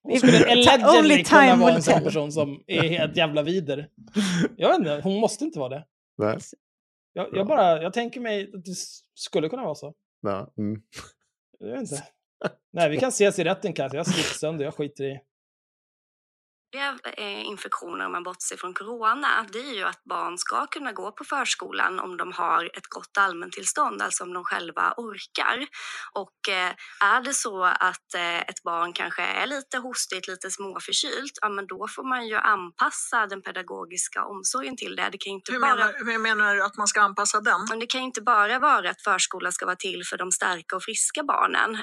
Hon 0.03 0.19
skulle 0.19 0.53
allegedly 0.53 1.25
kunna 1.25 1.57
vara 1.57 1.75
en 1.75 1.83
sån 1.83 2.03
person 2.03 2.33
som 2.33 2.63
är 2.67 2.83
helt 2.83 3.17
jävla 3.17 3.43
vider. 3.43 3.89
Jag 4.57 4.69
vet 4.69 4.79
inte, 4.79 5.01
hon 5.05 5.21
måste 5.21 5.45
inte 5.45 5.59
vara 5.59 5.69
det. 5.69 5.85
Nej. 6.19 6.39
Jag, 7.19 7.29
jag 7.33 7.47
bara, 7.47 7.83
jag 7.83 7.93
tänker 7.93 8.21
mig 8.21 8.51
att 8.55 8.65
det 8.65 8.75
skulle 9.15 9.49
kunna 9.49 9.65
vara 9.65 9.75
så. 9.75 9.95
Ja, 10.21 10.53
mm. 10.59 10.83
Jag 11.59 11.69
vet 11.69 11.81
inte. 11.81 12.03
Nej, 12.73 12.91
vi 12.91 12.97
kan 12.97 13.09
ses 13.09 13.39
i 13.39 13.45
rätten 13.45 13.73
kanske. 13.73 13.97
Jag 13.97 14.07
sliter 14.07 14.39
sönder, 14.39 14.65
jag 14.65 14.75
skiter 14.75 15.05
i. 15.05 15.21
eh, 17.17 17.47
infektioner 17.47 18.07
om 18.07 18.13
man 18.13 18.23
bortser 18.23 18.57
från 18.57 18.75
corona, 18.75 19.47
det 19.53 19.59
är 19.59 19.75
ju 19.75 19.85
att 19.85 20.05
barn 20.05 20.39
ska 20.39 20.67
kunna 20.67 20.93
gå 20.93 21.13
på 21.13 21.25
förskolan 21.25 22.01
om 22.01 22.17
de 22.17 22.33
har 22.33 22.65
ett 22.65 22.87
gott 22.89 23.19
allmäntillstånd, 23.19 24.03
alltså 24.03 24.25
om 24.25 24.33
de 24.33 24.45
själva 24.45 24.95
orkar. 24.97 25.67
Och 26.13 26.49
eh, 26.49 26.73
är 27.01 27.21
det 27.21 27.35
så 27.35 27.65
att 27.65 28.15
eh, 28.15 28.39
ett 28.39 28.63
barn 28.63 28.93
kanske 28.93 29.23
är 29.23 29.47
lite 29.47 29.79
hostigt, 29.79 30.29
lite 30.29 30.51
småförkylt, 30.51 31.39
ja 31.41 31.49
men 31.49 31.67
då 31.67 31.89
får 31.89 32.05
man 32.09 32.27
ju 32.27 32.37
anpassa 32.37 33.27
den 33.27 33.43
pedagogiska 33.43 34.25
omsorgen 34.25 34.77
till 34.77 34.97
det. 34.97 35.09
Det 35.13 35.19
kan 35.19 35.33
inte 35.33 35.53
Hur 35.53 35.61
bara... 35.61 35.75
menar, 35.75 35.95
hur 35.99 36.19
menar 36.19 36.55
du 36.55 36.63
att 36.63 36.77
man 36.77 36.89
ska 36.89 37.01
anpassa 37.01 37.41
den? 37.41 37.67
Men 37.69 37.79
det 37.79 37.87
kan 37.87 38.01
inte 38.01 38.23
bara 38.23 38.59
vara 38.59 38.91
att 38.91 39.03
förskola 39.03 39.53
ska 39.53 39.67
vara 39.67 39.77
till 39.77 40.03
för 40.05 40.17
de 40.17 40.33
starka 40.33 40.77
och 40.77 40.83
friska 40.83 41.23
barnen, 41.23 41.79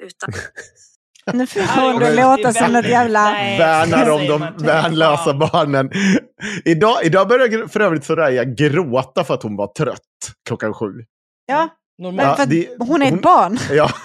utan 0.00 0.32
Nu 1.32 1.46
får 1.46 1.92
hon 1.92 2.00
det 2.00 2.14
låta 2.14 2.52
som 2.52 2.66
något 2.66 2.74
väldigt- 2.74 2.90
jävla... 2.90 3.24
Värnar 3.58 4.10
om 4.10 4.26
de 4.26 4.66
värnlösa 4.66 5.34
barnen. 5.34 5.90
Idag, 6.64 6.96
idag 7.04 7.28
började 7.28 7.56
jag 7.56 7.70
för 7.72 7.80
övrigt 7.80 8.04
Soraya 8.04 8.44
gråta 8.44 9.24
för 9.24 9.34
att 9.34 9.42
hon 9.42 9.56
var 9.56 9.66
trött 9.66 9.98
klockan 10.48 10.74
sju. 10.74 10.86
Ja, 11.46 11.68
Normalt. 11.98 12.16
men 12.16 12.26
Ja, 12.26 12.36
för 12.36 12.46
det- 12.46 12.68
hon 12.78 13.02
är 13.02 13.06
ett 13.06 13.12
hon- 13.12 13.20
barn. 13.20 13.58
Ja. 13.70 13.90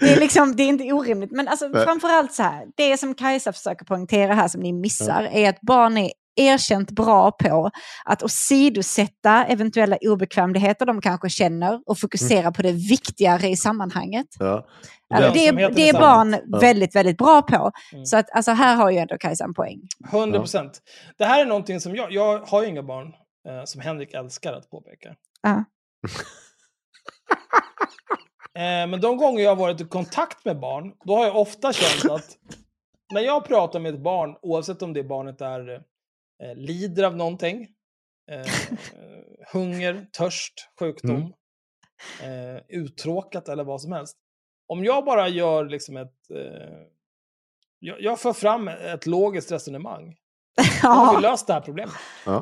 Det 0.00 0.12
är, 0.12 0.20
liksom, 0.20 0.56
det 0.56 0.62
är 0.62 0.66
inte 0.68 0.92
orimligt. 0.92 1.30
Men 1.32 1.48
alltså, 1.48 1.68
framförallt 1.72 2.32
så 2.32 2.42
här, 2.42 2.64
det 2.76 2.96
som 2.98 3.14
Kajsa 3.14 3.52
försöker 3.52 3.84
poängtera 3.84 4.34
här 4.34 4.48
som 4.48 4.60
ni 4.60 4.72
missar 4.72 5.28
är 5.32 5.48
att 5.48 5.60
barn 5.60 5.98
är 5.98 6.10
erkänt 6.38 6.90
bra 6.90 7.30
på 7.30 7.70
att 8.04 8.22
åsidosätta 8.22 9.44
eventuella 9.44 9.96
obekvämligheter 10.00 10.86
de 10.86 11.00
kanske 11.00 11.30
känner 11.30 11.80
och 11.86 11.98
fokusera 11.98 12.52
på 12.52 12.62
det 12.62 12.72
viktigare 12.72 13.48
i 13.48 13.56
sammanhanget. 13.56 14.26
Ja. 14.38 14.66
Alltså, 15.14 15.32
det, 15.32 15.46
är, 15.46 15.70
det 15.70 15.88
är 15.88 15.92
barn. 15.92 16.36
Ja. 16.46 16.58
väldigt, 16.58 16.94
väldigt 16.94 17.18
bra 17.18 17.42
på. 17.42 17.72
Mm. 17.92 18.06
Så 18.06 18.16
att, 18.16 18.30
alltså, 18.30 18.50
här 18.50 18.76
har 18.76 18.90
ju 18.90 18.98
ändå 18.98 19.18
Kajsa 19.18 19.44
en 19.44 19.54
poäng. 19.54 19.80
100 20.12 20.38
procent. 20.38 20.82
Det 21.18 21.24
här 21.24 21.40
är 21.40 21.46
någonting 21.46 21.80
som 21.80 21.96
jag, 21.96 22.12
jag 22.12 22.38
har 22.38 22.62
ju 22.62 22.68
inga 22.68 22.82
barn, 22.82 23.06
eh, 23.48 23.64
som 23.64 23.80
Henrik 23.80 24.14
älskar 24.14 24.52
att 24.52 24.70
påpeka. 24.70 25.14
Ja. 25.42 25.64
Eh, 28.54 28.86
men 28.86 29.00
de 29.00 29.16
gånger 29.16 29.44
jag 29.44 29.50
har 29.50 29.56
varit 29.56 29.80
i 29.80 29.84
kontakt 29.84 30.44
med 30.44 30.60
barn, 30.60 30.92
då 31.04 31.16
har 31.16 31.24
jag 31.24 31.36
ofta 31.36 31.72
känt 31.72 32.12
att 32.12 32.36
när 33.12 33.20
jag 33.20 33.44
pratar 33.44 33.80
med 33.80 33.94
ett 33.94 34.00
barn, 34.00 34.36
oavsett 34.42 34.82
om 34.82 34.92
det 34.92 35.04
barnet 35.04 35.40
är, 35.40 35.82
eh, 36.42 36.54
lider 36.56 37.04
av 37.04 37.16
någonting, 37.16 37.68
eh, 38.30 38.46
hunger, 39.52 40.06
törst, 40.12 40.54
sjukdom, 40.80 41.32
Mm. 42.22 42.56
eh, 42.56 42.62
uttråkat 42.68 43.48
eller 43.48 43.64
vad 43.64 43.80
som 43.82 43.92
helst. 43.92 44.16
Om 44.68 44.84
jag 44.84 45.04
bara 45.04 45.28
gör 45.28 45.64
liksom 45.64 45.96
ett... 45.96 46.30
Eh, 46.34 46.78
jag, 47.78 48.00
jag 48.00 48.20
för 48.20 48.32
fram 48.32 48.68
ett 48.68 49.06
logiskt 49.06 49.52
resonemang. 49.52 50.16
Då 50.82 50.88
har 50.88 51.16
vi 51.18 51.22
Ja, 51.24 51.30
löst 51.30 51.46
det 51.46 51.52
här 51.52 51.60
problemet. 51.60 51.94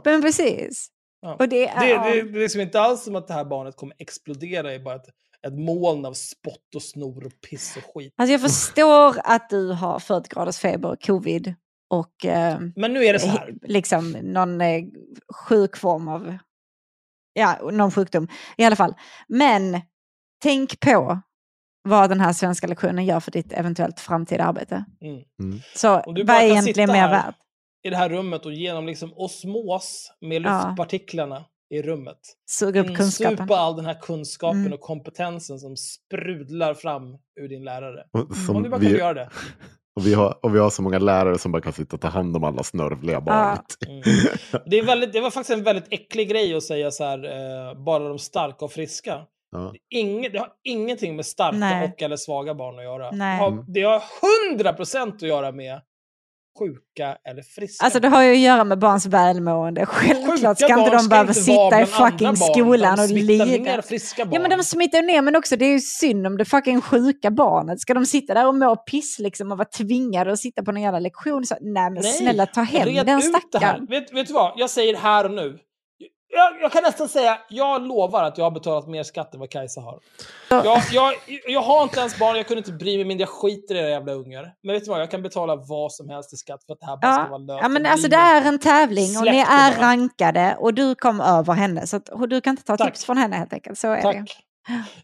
men 0.04 0.22
precis. 0.22 0.88
Ja. 1.20 1.34
Och 1.38 1.48
det 1.48 1.68
är, 1.68 1.80
Det, 1.80 1.88
ja. 1.90 2.04
det, 2.04 2.22
det 2.22 2.38
är 2.38 2.42
liksom 2.42 2.60
inte 2.60 2.80
alls 2.80 3.04
som 3.04 3.16
att 3.16 3.28
det 3.28 3.34
här 3.34 3.44
barnet 3.44 3.76
kommer 3.76 3.94
explodera 3.98 4.74
i 4.74 4.78
bara 4.80 4.94
ett, 4.94 5.06
ett 5.46 5.54
moln 5.58 6.04
av 6.06 6.12
spott 6.12 6.74
och 6.74 6.82
snor 6.82 7.26
och 7.26 7.40
piss 7.50 7.76
och 7.76 7.94
skit. 7.94 8.14
Alltså 8.16 8.32
jag 8.32 8.40
förstår 8.40 9.16
att 9.24 9.50
du 9.50 9.72
har 9.72 9.98
40 9.98 10.28
graders 10.34 10.58
feber, 10.58 10.96
covid 11.06 11.54
och 11.90 12.24
eh, 12.24 12.60
Men 12.76 12.92
nu 12.92 13.04
är 13.04 13.12
det 13.12 13.18
så 13.18 13.28
här. 13.28 13.54
liksom 13.62 14.10
någon 14.10 14.60
eh, 14.60 14.82
sjuk 15.48 15.76
form 15.76 16.08
av, 16.08 16.36
ja, 17.32 17.70
någon 17.72 17.90
sjukdom 17.90 18.28
i 18.56 18.64
alla 18.64 18.76
fall. 18.76 18.94
Men 19.28 19.80
tänk 20.42 20.80
på 20.80 21.20
vad 21.88 22.10
den 22.10 22.20
här 22.20 22.32
svenska 22.32 22.66
lektionen 22.66 23.04
gör 23.04 23.20
för 23.20 23.30
ditt 23.30 23.52
eventuellt 23.52 24.00
framtida 24.00 24.44
arbete. 24.44 24.84
Mm. 25.00 25.60
Så 25.74 26.00
Om 26.00 26.14
du 26.14 26.24
vad 26.24 26.36
är 26.36 26.40
kan 26.40 26.48
egentligen 26.50 26.92
mer 26.92 27.08
värt? 27.08 27.34
i 27.86 27.90
det 27.90 27.96
här 27.96 28.08
rummet 28.08 28.46
och 28.46 28.52
genom 28.52 28.86
liksom 28.86 29.12
osmos 29.16 30.12
med 30.20 30.42
Ja. 30.42 30.64
luftpartiklarna 30.66 31.44
i 31.74 31.82
rummet. 31.82 32.18
Suga 32.50 32.80
upp 32.80 32.96
kunskapen. 32.96 33.32
Insupa 33.32 33.56
all 33.56 33.76
den 33.76 33.86
här 33.86 34.00
kunskapen 34.00 34.60
Mm. 34.60 34.72
och 34.72 34.80
kompetensen 34.80 35.58
som 35.58 35.76
sprudlar 35.76 36.74
fram 36.74 37.02
ur 37.40 37.48
din 37.48 37.64
lärare. 37.64 38.04
Och, 38.12 38.36
som 38.36 38.56
Om 38.56 38.62
du 38.62 38.68
bara 38.68 38.80
vi, 38.80 38.98
göra 38.98 39.14
det. 39.14 39.30
Och, 39.96 40.06
vi 40.06 40.14
har, 40.14 40.38
och 40.42 40.54
vi 40.54 40.58
har 40.58 40.70
så 40.70 40.82
många 40.82 40.98
lärare 40.98 41.38
som 41.38 41.52
bara 41.52 41.62
kan 41.62 41.72
sitta 41.72 41.96
och 41.96 42.02
ta 42.02 42.08
hand 42.08 42.36
om 42.36 42.44
alla 42.44 42.62
snörvliga 42.62 43.20
barn. 43.20 43.58
Mm. 43.88 44.02
Det, 44.66 44.78
är 44.78 44.82
väldigt, 44.82 45.12
det 45.12 45.20
var 45.20 45.30
faktiskt 45.30 45.58
en 45.58 45.64
väldigt 45.64 45.86
äcklig 45.90 46.28
grej 46.28 46.54
att 46.54 46.62
säga 46.62 46.90
så 46.90 47.04
här, 47.04 47.24
eh, 47.24 47.84
bara 47.84 48.08
de 48.08 48.18
starka 48.18 48.64
och 48.64 48.72
friska. 48.72 49.20
Ja. 49.52 49.74
Inget, 49.90 50.32
det 50.32 50.38
har 50.38 50.48
ingenting 50.64 51.16
med 51.16 51.26
starka 51.26 51.56
Nej. 51.56 51.92
och 51.92 52.02
eller 52.02 52.16
svaga 52.16 52.54
barn 52.54 52.78
att 52.78 52.84
göra. 52.84 53.10
Nej. 53.10 53.38
Det 53.38 53.44
har, 53.44 53.64
det 53.68 53.82
har 53.82 54.02
100% 54.54 55.14
att 55.14 55.22
göra 55.22 55.52
med 55.52 55.80
sjuka 56.58 57.16
eller 57.28 57.42
friska. 57.42 57.84
Alltså 57.84 58.00
det 58.00 58.08
har 58.08 58.22
ju 58.22 58.32
att 58.32 58.38
göra 58.38 58.64
med 58.64 58.78
barns 58.78 59.06
välmående. 59.06 59.86
Självklart 59.86 60.58
ska 60.58 60.78
inte 60.78 60.96
de 60.96 61.08
behöva 61.08 61.32
sitta 61.32 61.82
i 61.82 61.86
fucking 61.86 62.36
skolan 62.36 63.00
och 63.00 63.08
lida. 63.08 63.44
ner 63.44 63.82
friska 63.82 64.24
barn. 64.24 64.34
Ja 64.34 64.40
men 64.40 64.58
de 64.58 64.64
smittar 64.64 64.98
ju 64.98 65.06
ner 65.06 65.22
men 65.22 65.36
också 65.36 65.56
det 65.56 65.64
är 65.64 65.72
ju 65.72 65.80
synd 65.80 66.26
om 66.26 66.36
det 66.36 66.44
fucking 66.44 66.80
sjuka 66.80 67.30
barnet. 67.30 67.80
Ska 67.80 67.94
de 67.94 68.06
sitta 68.06 68.34
där 68.34 68.46
och 68.46 68.54
må 68.54 68.76
piss 68.76 69.18
liksom 69.18 69.52
och 69.52 69.58
vara 69.58 69.68
tvingade 69.68 70.32
att 70.32 70.38
sitta 70.38 70.62
på 70.62 70.72
någon 70.72 70.82
jävla 70.82 71.00
lektion? 71.00 71.46
Så, 71.46 71.56
nej 71.60 71.90
men 71.90 72.02
Nej, 72.02 72.12
snälla 72.12 72.46
ta 72.46 72.60
hem 72.60 72.94
den 73.06 73.22
stackaren. 73.22 73.86
Vet, 73.88 74.12
vet 74.12 74.26
du 74.26 74.32
vad? 74.32 74.52
Jag 74.56 74.70
säger 74.70 74.96
här 74.96 75.24
och 75.24 75.30
nu. 75.30 75.58
Jag, 76.36 76.60
jag 76.62 76.72
kan 76.72 76.82
nästan 76.82 77.08
säga, 77.08 77.38
jag 77.48 77.82
lovar 77.86 78.24
att 78.24 78.38
jag 78.38 78.44
har 78.44 78.50
betalat 78.50 78.88
mer 78.88 79.02
skatt 79.02 79.34
än 79.34 79.40
vad 79.40 79.50
Kajsa 79.50 79.80
har. 79.80 79.98
Jag, 80.50 80.82
jag, 80.92 81.14
jag 81.48 81.60
har 81.62 81.82
inte 81.82 82.00
ens 82.00 82.18
barn, 82.18 82.36
jag 82.36 82.46
kunde 82.46 82.58
inte 82.58 82.72
bry 82.72 82.96
mig 82.96 83.04
mindre, 83.04 83.22
jag 83.22 83.28
skiter 83.28 83.74
i 83.74 83.78
era 83.78 83.88
jävla 83.88 84.12
ungar. 84.12 84.52
Men 84.62 84.72
vet 84.74 84.84
du 84.84 84.90
vad, 84.90 85.00
jag 85.00 85.10
kan 85.10 85.22
betala 85.22 85.56
vad 85.56 85.92
som 85.92 86.08
helst 86.08 86.32
i 86.32 86.36
skatt 86.36 86.64
för 86.66 86.72
att 86.72 86.80
det 86.80 86.86
här 86.86 86.96
bara 86.96 87.12
ska 87.12 87.22
vara 87.30 87.40
Ja, 87.40 87.54
löst. 87.54 87.62
ja 87.62 87.68
men 87.68 87.86
alltså 87.86 88.08
det 88.08 88.16
är 88.16 88.42
en 88.48 88.58
tävling 88.58 89.16
och 89.18 89.24
ni 89.24 89.30
det 89.30 89.38
är 89.38 89.76
bara. 89.76 89.86
rankade 89.86 90.56
och 90.60 90.74
du 90.74 90.94
kom 90.94 91.20
över 91.20 91.52
henne. 91.52 91.86
Så 91.86 91.96
att, 91.96 92.10
du 92.28 92.40
kan 92.40 92.50
inte 92.50 92.64
ta 92.64 92.76
Tack. 92.76 92.86
tips 92.88 93.04
från 93.04 93.16
henne 93.18 93.36
helt 93.36 93.52
enkelt. 93.52 93.78
Så 93.78 93.88
är 93.88 93.96
det. 93.96 94.02
Tack. 94.02 94.36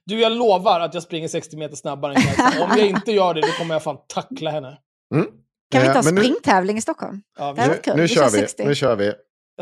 Du, 0.04 0.20
jag 0.20 0.32
lovar 0.32 0.80
att 0.80 0.94
jag 0.94 1.02
springer 1.02 1.28
60 1.28 1.56
meter 1.56 1.76
snabbare 1.76 2.14
än 2.14 2.22
Kajsa. 2.22 2.62
Om 2.64 2.70
jag 2.78 2.86
inte 2.86 3.12
gör 3.12 3.34
det, 3.34 3.40
då 3.40 3.46
kommer 3.58 3.74
jag 3.74 3.82
fan 3.82 3.96
tackla 4.14 4.50
henne. 4.50 4.78
Mm. 5.14 5.26
Kan 5.72 5.80
vi 5.82 5.88
Eh, 5.88 5.92
ta 5.94 6.02
men 6.02 6.14
nu- 6.14 6.20
springtävling 6.20 6.76
i 6.78 6.80
Stockholm? 6.80 7.22
Ja, 7.38 7.52
Det 7.52 7.80
vi. 7.86 7.92
Nu 7.94 8.02
Vi 8.02 8.08
kör 8.08 8.24
vi. 8.24 8.30
60. 8.38 8.64
Nu 8.66 8.74
kör 8.74 8.96
vi. 8.96 9.12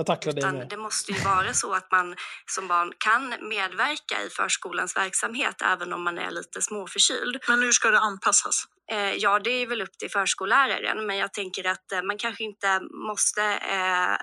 Jag 0.01 0.07
tacklar 0.07 0.33
dig 0.33 0.53
med. 0.53 0.69
det 0.69 0.77
måste 0.77 1.13
ju 1.13 1.21
vara 1.25 1.55
så 1.55 1.75
att 1.75 1.93
man 1.93 2.17
som 2.47 2.69
barn 2.69 2.93
kan 2.99 3.35
medverka 3.49 4.23
i 4.27 4.31
förskolans 4.31 4.97
verksamhet 4.97 5.63
även 5.63 5.93
om 5.93 6.03
man 6.03 6.19
är 6.19 6.31
lite 6.31 6.63
småförkyld. 6.63 7.39
Men 7.49 7.63
hur 7.63 7.73
ska 7.73 7.91
det 7.91 7.99
anpassas? 7.99 8.65
Eh, 8.93 9.15
ja, 9.15 9.39
det 9.39 9.51
är 9.51 9.67
väl 9.67 9.83
upp 9.83 9.99
till 9.99 10.11
förskolläraren, 10.11 11.07
men 11.07 11.17
jag 11.17 11.33
tänker 11.33 11.67
att 11.67 11.93
eh, 11.93 12.03
man 12.03 12.19
kanske 12.19 12.45
inte 12.45 12.81
måste, 12.81 13.43
eh, 13.43 14.17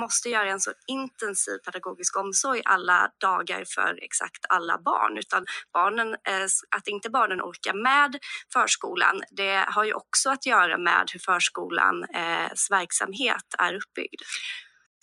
måste 0.00 0.28
göra 0.28 0.50
en 0.50 0.60
så 0.60 0.70
intensiv 0.86 1.58
pedagogisk 1.58 2.16
omsorg 2.16 2.62
alla 2.64 3.10
dagar 3.20 3.64
för 3.74 3.98
exakt 4.02 4.46
alla 4.48 4.78
barn, 4.78 5.18
utan 5.18 5.46
barnen, 5.72 6.08
eh, 6.08 6.46
att 6.76 6.88
inte 6.88 7.10
barnen 7.10 7.40
orkar 7.40 7.74
med 7.74 8.18
förskolan, 8.52 9.22
det 9.30 9.64
har 9.68 9.84
ju 9.84 9.94
också 9.94 10.30
att 10.30 10.46
göra 10.46 10.78
med 10.78 11.10
hur 11.12 11.20
förskolans 11.20 12.70
verksamhet 12.70 13.44
är 13.58 13.74
uppbyggd. 13.74 14.22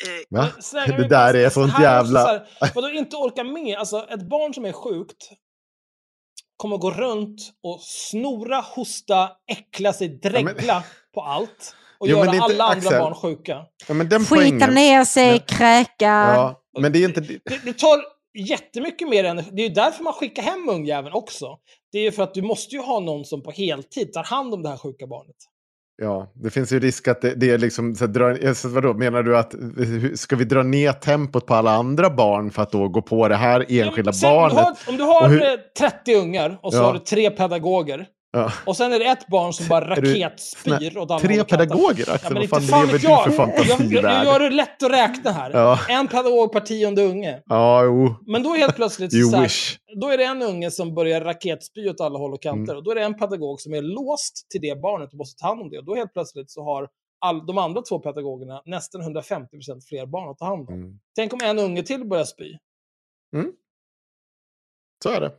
Eh, 0.07 0.37
Va? 0.39 0.47
Snälla, 0.59 0.87
Det 0.87 0.97
men 0.99 1.09
där 1.09 1.33
är 1.33 1.43
här 1.43 1.49
sånt 1.49 1.71
också 1.71 1.81
jävla... 1.81 2.21
så 2.21 2.27
här, 2.27 2.71
Vadå 2.75 2.89
inte 2.89 3.15
orka 3.15 3.43
med? 3.43 3.77
Alltså 3.77 4.07
ett 4.09 4.21
barn 4.29 4.53
som 4.53 4.65
är 4.65 4.71
sjukt 4.71 5.29
kommer 6.57 6.77
gå 6.77 6.91
runt 6.91 7.41
och 7.63 7.79
snora, 7.81 8.59
hosta, 8.75 9.29
äckla 9.51 9.93
sig, 9.93 10.09
dregla 10.09 10.83
på 11.13 11.21
allt. 11.21 11.75
Och 11.99 12.07
Ja, 12.09 12.15
men 12.17 12.25
göra 12.25 12.35
är 12.37 12.41
alla 12.41 12.63
andra 12.63 12.87
Axel. 12.87 12.99
barn 12.99 13.15
sjuka. 13.15 13.65
Ja, 13.87 13.93
men 13.93 14.09
den 14.09 14.19
Skita 14.25 14.35
poängen... 14.35 14.73
ner 14.73 15.05
sig, 15.05 15.33
Ja. 15.33 15.39
kräka. 15.57 16.05
Ja, 16.05 16.61
men 16.79 16.91
det 16.91 16.99
är 16.99 17.05
inte... 17.07 17.21
Det, 17.21 17.39
det 17.63 17.73
tar 17.73 18.01
jättemycket 18.37 19.09
mer 19.09 19.23
energi. 19.23 19.49
Det 19.53 19.61
är 19.61 19.67
ju 19.67 19.73
därför 19.73 20.03
man 20.03 20.13
skickar 20.13 20.43
hem 20.43 20.69
ungjäveln 20.69 21.15
också. 21.15 21.57
Det 21.91 21.97
är 21.97 22.03
ju 22.03 22.11
för 22.11 22.23
att 22.23 22.33
du 22.33 22.41
måste 22.41 22.75
ju 22.75 22.81
ha 22.81 22.99
någon 22.99 23.25
som 23.25 23.43
på 23.43 23.51
heltid 23.51 24.13
tar 24.13 24.23
hand 24.23 24.53
om 24.53 24.63
det 24.63 24.69
här 24.69 24.77
sjuka 24.77 25.07
barnet. 25.07 25.35
Ja, 26.03 26.31
det 26.33 26.49
finns 26.49 26.71
ju 26.71 26.79
risk 26.79 27.07
att 27.07 27.21
det, 27.21 27.33
det 27.35 27.49
är 27.49 27.57
liksom... 27.57 27.95
Så 27.95 28.05
här, 28.05 28.11
dra, 28.13 28.37
eh, 28.37 28.53
så 28.53 28.69
vadå, 28.69 28.93
menar 28.93 29.23
du 29.23 29.37
att 29.37 29.55
ska 30.15 30.35
vi 30.35 30.43
dra 30.45 30.63
ner 30.63 30.91
tempot 30.91 31.45
på 31.45 31.53
alla 31.55 31.71
andra 31.71 32.09
barn 32.09 32.51
för 32.51 32.61
att 32.63 32.71
då 32.71 32.87
gå 32.87 33.01
på 33.01 33.27
det 33.27 33.35
här 33.35 33.65
enskilda 33.69 34.13
Sen, 34.13 34.29
om 34.29 34.49
du 34.49 34.55
barnet? 34.55 34.77
har, 34.85 34.91
om 34.91 34.97
du 34.97 35.03
har 35.03 35.29
hur- 35.29 35.41
eh, 35.41 35.47
30 35.79 36.15
ungar 36.15 36.59
och 36.61 36.73
så 36.73 36.79
Ja. 36.79 36.83
har 36.83 36.93
du 36.93 36.99
tre 36.99 37.29
pedagoger. 37.29 38.05
Ja. 38.33 38.51
Och 38.65 38.77
sen 38.77 38.93
är 38.93 38.99
det 38.99 39.05
ett 39.05 39.27
barn 39.27 39.53
som 39.53 39.67
bara 39.67 39.95
raketspyr 39.95 40.97
åt 40.97 41.11
alla 41.11 41.19
tre 41.19 41.43
pedagoger, 41.43 42.09
Axel? 42.11 42.33
Ja, 42.33 42.39
men 42.39 42.47
Vad 42.49 42.69
fan 42.69 42.85
lever 42.85 42.99
du 42.99 43.07
jag. 43.07 43.23
för 43.23 43.31
Jag, 43.31 43.49
jag, 43.49 43.57
fantasivärld? 43.57 44.03
jag 44.03 44.25
gör 44.25 44.39
det 44.39 44.49
lätt 44.49 44.83
att 44.83 44.91
räkna 44.91 45.31
här. 45.31 45.51
Ja. 45.51 45.79
En 45.89 46.07
pedagog 46.07 46.51
per 46.51 46.59
tionde 46.59 47.05
unge. 47.05 47.41
Ja, 47.45 47.83
jo. 47.83 48.15
Men 48.27 48.43
då 48.43 48.49
helt 48.53 48.75
plötsligt 48.75 49.11
så 49.31 49.37
här, 49.37 49.51
då 50.01 50.07
är 50.09 50.17
det 50.17 50.23
en 50.23 50.41
unge 50.41 50.71
som 50.71 50.95
börjar 50.95 51.21
raketspy 51.21 51.89
åt 51.89 52.01
alla 52.01 52.19
håll 52.19 52.33
och 52.33 52.41
kanter. 52.41 52.73
Mm. 52.73 52.77
Och 52.77 52.83
då 52.83 52.91
är 52.91 52.95
det 52.95 53.03
en 53.03 53.17
pedagog 53.17 53.61
som 53.61 53.73
är 53.73 53.81
låst 53.81 54.49
till 54.49 54.61
det 54.61 54.81
barnet 54.81 55.11
och 55.11 55.17
måste 55.17 55.41
ta 55.41 55.47
hand 55.47 55.61
om 55.61 55.69
det. 55.69 55.77
Och 55.77 55.85
då 55.85 55.95
helt 55.95 56.13
plötsligt 56.13 56.51
så 56.51 56.63
har 56.63 56.87
all, 57.19 57.45
de 57.45 57.57
andra 57.57 57.81
två 57.81 57.99
pedagogerna 57.99 58.61
nästan 58.65 59.01
150% 59.01 59.81
fler 59.89 60.05
barn 60.05 60.29
att 60.29 60.37
ta 60.37 60.45
hand 60.45 60.69
om. 60.69 60.75
Mm. 60.75 60.99
Tänk 61.15 61.33
om 61.33 61.39
en 61.43 61.59
unge 61.59 61.83
till 61.83 62.07
börjar 62.07 62.25
spy. 62.25 62.57
Så 65.03 65.09
är 65.09 65.21
det. 65.21 65.31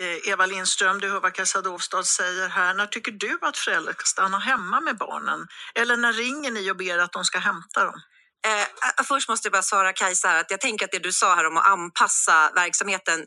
Eh, 0.00 0.30
Eva 0.32 0.46
Lindström, 0.46 1.00
du 1.00 1.08
hör 1.08 1.20
vad 1.20 1.32
Kajsa 1.32 1.62
Dovstad 1.62 2.02
säger 2.02 2.48
här. 2.48 2.74
När 2.74 2.86
tycker 2.86 3.12
du 3.12 3.38
att 3.42 3.56
föräldrar 3.56 3.92
ska 3.92 4.04
stanna 4.04 4.38
hemma 4.38 4.80
med 4.80 4.98
barnen? 4.98 5.46
Eller 5.74 5.96
när 5.96 6.12
ringer 6.12 6.50
ni 6.50 6.70
och 6.70 6.76
ber 6.76 6.98
att 6.98 7.12
de 7.12 7.24
ska 7.24 7.38
hämta 7.38 7.84
dem? 7.84 8.00
Eh, 8.46 9.04
först 9.04 9.28
måste 9.28 9.46
jag 9.46 9.52
bara 9.52 9.62
svara 9.62 9.92
Kajsa 9.92 10.28
här, 10.28 10.40
att 10.40 10.50
jag 10.50 10.60
tänker 10.60 10.84
att 10.84 10.92
det 10.92 10.98
du 10.98 11.12
sa 11.12 11.34
här 11.34 11.46
om 11.46 11.56
att 11.56 11.66
anpassa 11.66 12.50
verksamheten 12.54 13.26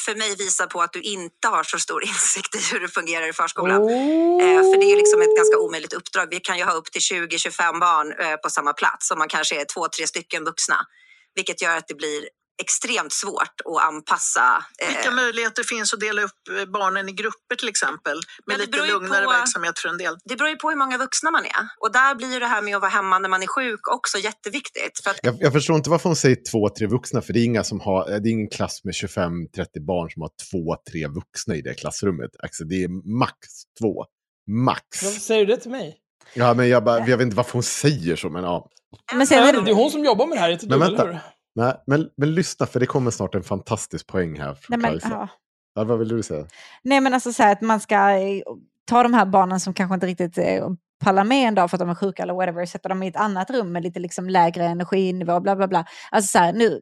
för 0.00 0.14
mig 0.14 0.36
visar 0.36 0.66
på 0.66 0.82
att 0.82 0.92
du 0.92 1.00
inte 1.00 1.48
har 1.48 1.62
så 1.62 1.78
stor 1.78 2.04
insikt 2.12 2.54
i 2.54 2.58
hur 2.72 2.80
det 2.80 2.88
fungerar 2.88 3.28
i 3.28 3.32
förskolan. 3.32 3.82
Eh, 3.82 4.62
för 4.68 4.80
det 4.80 4.92
är 4.92 4.96
liksom 4.96 5.22
ett 5.22 5.36
ganska 5.36 5.58
omöjligt 5.58 5.92
uppdrag. 5.92 6.26
Vi 6.30 6.40
kan 6.40 6.58
ju 6.58 6.64
ha 6.64 6.72
upp 6.72 6.92
till 6.92 7.00
20-25 7.00 7.80
barn 7.80 8.12
eh, 8.12 8.36
på 8.36 8.50
samma 8.50 8.72
plats 8.72 9.10
och 9.10 9.18
man 9.18 9.28
kanske 9.28 9.60
är 9.60 9.64
två, 9.64 9.88
tre 9.88 10.06
stycken 10.06 10.44
vuxna. 10.44 10.86
Vilket 11.34 11.62
gör 11.62 11.76
att 11.76 11.88
det 11.88 11.94
blir 11.94 12.28
extremt 12.62 13.12
svårt 13.12 13.56
att 13.64 13.82
anpassa. 13.88 14.64
eh, 14.82 14.88
Vilka 14.88 15.10
möjligheter 15.10 15.62
finns 15.62 15.94
att 15.94 16.00
dela 16.00 16.22
upp 16.22 16.30
eh, 16.58 16.64
barnen 16.64 17.08
i 17.08 17.12
grupper 17.12 17.56
till 17.58 17.68
exempel? 17.68 18.16
Med 18.16 18.22
Men 18.46 18.58
det 18.58 18.66
lite 18.66 18.86
lugnare 18.92 19.24
på- 19.24 19.30
verksamhet 19.30 19.78
för 19.78 19.88
en 19.88 19.98
del. 19.98 20.16
Det 20.24 20.36
beror 20.36 20.50
ju 20.50 20.56
på 20.56 20.70
hur 20.70 20.76
många 20.76 20.98
vuxna 20.98 21.30
man 21.30 21.44
är. 21.44 21.62
Och 21.80 21.92
där 21.92 22.14
blir 22.14 22.32
ju 22.32 22.38
det 22.38 22.46
här 22.46 22.62
med 22.62 22.76
att 22.76 22.82
vara 22.82 22.90
hemma 22.90 23.18
när 23.18 23.28
man 23.28 23.42
är 23.42 23.46
sjuk 23.46 23.88
också 23.94 24.18
jätteviktigt. 24.18 25.00
För 25.04 25.10
att 25.10 25.18
Jag, 25.22 25.36
jag 25.40 25.52
förstår 25.52 25.76
inte 25.76 25.90
varför 25.90 26.08
hon 26.08 26.16
säger 26.16 26.38
två, 26.50 26.68
tre 26.68 26.86
vuxna, 26.86 27.22
för 27.22 27.32
det 27.32 27.40
är, 27.40 27.44
inga 27.44 27.64
som 27.64 27.80
har, 27.80 28.08
det 28.20 28.28
är 28.28 28.32
ingen 28.32 28.50
klass 28.50 28.84
med 28.84 28.92
25-30 28.94 29.86
barn 29.86 30.10
som 30.10 30.22
har 30.22 30.30
två, 30.50 30.76
tre 30.92 31.06
vuxna 31.06 31.56
i 31.56 31.62
det 31.62 31.74
klassrummet. 31.74 32.30
Alltså, 32.42 32.64
det 32.64 32.84
är 32.84 33.18
max 33.18 33.36
två. 33.80 34.04
Max. 34.50 35.02
Varför 35.02 35.20
säger 35.20 35.46
du 35.46 35.54
det 35.54 35.60
till 35.60 35.70
mig? 35.70 35.98
Ja, 36.34 36.54
men 36.54 36.68
jag, 36.68 36.84
bara, 36.84 36.98
jag 36.98 37.16
vet 37.16 37.20
inte 37.24 37.36
varför 37.36 37.52
hon 37.52 37.62
säger 37.62 38.16
så, 38.16 38.30
men 38.30 38.44
ja. 38.44 38.68
Men 39.14 39.26
sen 39.26 39.38
är 39.38 39.46
Ja, 39.46 39.52
det 39.52 39.58
är 39.58 39.62
det... 39.62 39.72
hon 39.72 39.90
som 39.90 40.04
jobbar 40.04 40.26
med 40.26 40.36
det 40.36 40.40
här, 40.40 40.50
inte 40.50 40.66
du, 40.66 40.70
Men 40.78 40.82
eller 40.88 40.96
vänta. 40.96 41.12
hur? 41.12 41.20
Nej, 41.54 41.74
men, 41.86 42.08
men 42.16 42.34
lyssna, 42.34 42.66
för 42.66 42.80
det 42.80 42.86
kommer 42.86 43.10
snart 43.10 43.34
en 43.34 43.42
fantastisk 43.42 44.06
poäng 44.06 44.38
här 44.38 44.54
från 44.54 44.80
Nej, 44.80 44.90
men, 44.90 45.00
Kajsa. 45.00 45.08
ja. 45.10 45.28
Ja, 45.74 45.84
vad 45.84 45.98
vill 45.98 46.08
du 46.08 46.22
säga? 46.22 46.46
Nej 46.82 47.00
men 47.00 47.14
alltså 47.14 47.32
så 47.32 47.42
här 47.42 47.52
att 47.52 47.60
man 47.60 47.80
ska 47.80 48.10
eh, 48.10 48.42
ta 48.84 49.02
de 49.02 49.14
här 49.14 49.26
barnen 49.26 49.60
som 49.60 49.74
kanske 49.74 49.94
inte 49.94 50.06
riktigt 50.06 50.38
eh, 50.38 50.68
pallar 51.04 51.24
med 51.24 51.48
en 51.48 51.54
dag 51.54 51.70
för 51.70 51.76
att 51.76 51.80
de 51.80 51.90
är 51.90 51.94
sjuka 51.94 52.22
eller 52.22 52.34
whatever, 52.34 52.66
sätta 52.66 52.88
dem 52.88 53.02
i 53.02 53.08
ett 53.08 53.16
annat 53.16 53.50
rum 53.50 53.72
med 53.72 53.82
lite 53.82 54.00
liksom 54.00 54.28
lägre 54.28 54.64
energinivå, 54.64 55.40
bla 55.40 55.56
bla 55.56 55.68
bla. 55.68 55.84
Alltså 56.10 56.28
så 56.28 56.38
här, 56.38 56.52
nu, 56.52 56.80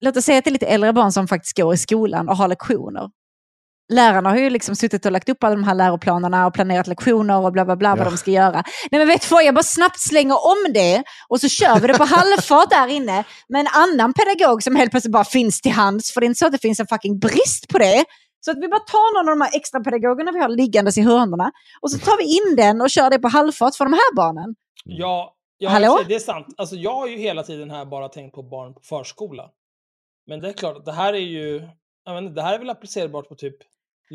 låt 0.00 0.16
oss 0.16 0.24
säga 0.24 0.38
att 0.38 0.44
det 0.44 0.50
är 0.50 0.52
lite 0.52 0.66
äldre 0.66 0.92
barn 0.92 1.12
som 1.12 1.28
faktiskt 1.28 1.56
går 1.56 1.74
i 1.74 1.76
skolan 1.76 2.28
och 2.28 2.36
har 2.36 2.48
lektioner. 2.48 3.10
Lärarna 3.92 4.30
har 4.30 4.36
ju 4.36 4.50
liksom 4.50 4.76
suttit 4.76 5.06
och 5.06 5.12
lagt 5.12 5.28
upp 5.28 5.44
alla 5.44 5.54
de 5.54 5.64
här 5.64 5.74
läroplanerna 5.74 6.46
och 6.46 6.54
planerat 6.54 6.86
lektioner 6.86 7.38
och 7.44 7.52
bla 7.52 7.64
bla 7.64 7.76
bla 7.76 7.96
vad 7.96 8.06
Ja. 8.06 8.10
de 8.10 8.16
ska 8.16 8.30
göra. 8.30 8.62
Nej 8.90 8.98
men 8.98 9.08
vet 9.08 9.22
du 9.22 9.28
vad, 9.34 9.44
jag 9.44 9.54
bara 9.54 9.62
snabbt 9.62 10.00
slänger 10.00 10.34
om 10.46 10.72
det 10.74 11.02
och 11.28 11.40
så 11.40 11.48
kör 11.48 11.80
vi 11.80 11.86
det 11.86 11.94
på 11.98 12.04
halvfart 12.16 12.70
där 12.70 12.88
inne 12.88 13.24
med 13.48 13.60
en 13.60 13.66
annan 13.66 14.12
pedagog 14.12 14.62
som 14.62 14.76
helt 14.76 14.90
plötsligt 14.90 15.12
bara 15.12 15.24
finns 15.24 15.60
till 15.60 15.72
hands. 15.72 16.12
För 16.12 16.20
det 16.20 16.24
är 16.24 16.28
inte 16.28 16.38
så 16.38 16.46
att 16.46 16.52
det 16.52 16.58
finns 16.58 16.80
en 16.80 16.86
fucking 16.86 17.18
brist 17.18 17.68
på 17.68 17.78
det. 17.78 18.04
Så 18.40 18.50
att 18.50 18.56
vi 18.56 18.68
bara 18.68 18.80
tar 18.80 19.14
någon 19.22 19.28
av 19.32 19.38
de 19.38 19.44
här 19.44 19.56
extra 19.56 19.80
pedagogerna 19.80 20.32
vi 20.32 20.40
har 20.40 20.48
liggandes 20.48 20.98
i 20.98 21.02
hörnorna 21.02 21.52
och 21.80 21.90
så 21.90 21.98
tar 21.98 22.16
vi 22.18 22.24
in 22.24 22.56
den 22.56 22.80
och 22.80 22.90
kör 22.90 23.10
det 23.10 23.18
på 23.18 23.28
halvfart 23.28 23.74
för 23.76 23.84
de 23.84 23.92
här 23.92 24.14
barnen. 24.16 24.54
Ja, 24.84 25.34
ja 25.58 25.70
Hallå? 25.70 26.00
det 26.08 26.14
är 26.14 26.18
sant. 26.18 26.46
Alltså, 26.56 26.76
jag 26.76 26.94
har 26.94 27.06
ju 27.06 27.16
hela 27.16 27.42
tiden 27.42 27.70
här 27.70 27.84
bara 27.84 28.08
tänkt 28.08 28.34
på 28.34 28.42
barn 28.42 28.74
på 28.74 28.80
förskola. 28.80 29.50
Men 30.26 30.40
det 30.40 30.48
är 30.48 30.52
klart, 30.52 30.76
att 30.76 30.84
det 30.84 30.92
här 30.92 31.12
är 31.12 31.18
ju... 31.18 31.68
Jag 32.04 32.18
inte, 32.18 32.32
det 32.34 32.42
här 32.42 32.54
är 32.54 32.58
väl 32.58 32.70
applicerbart 32.70 33.28
på 33.28 33.34
typ 33.34 33.56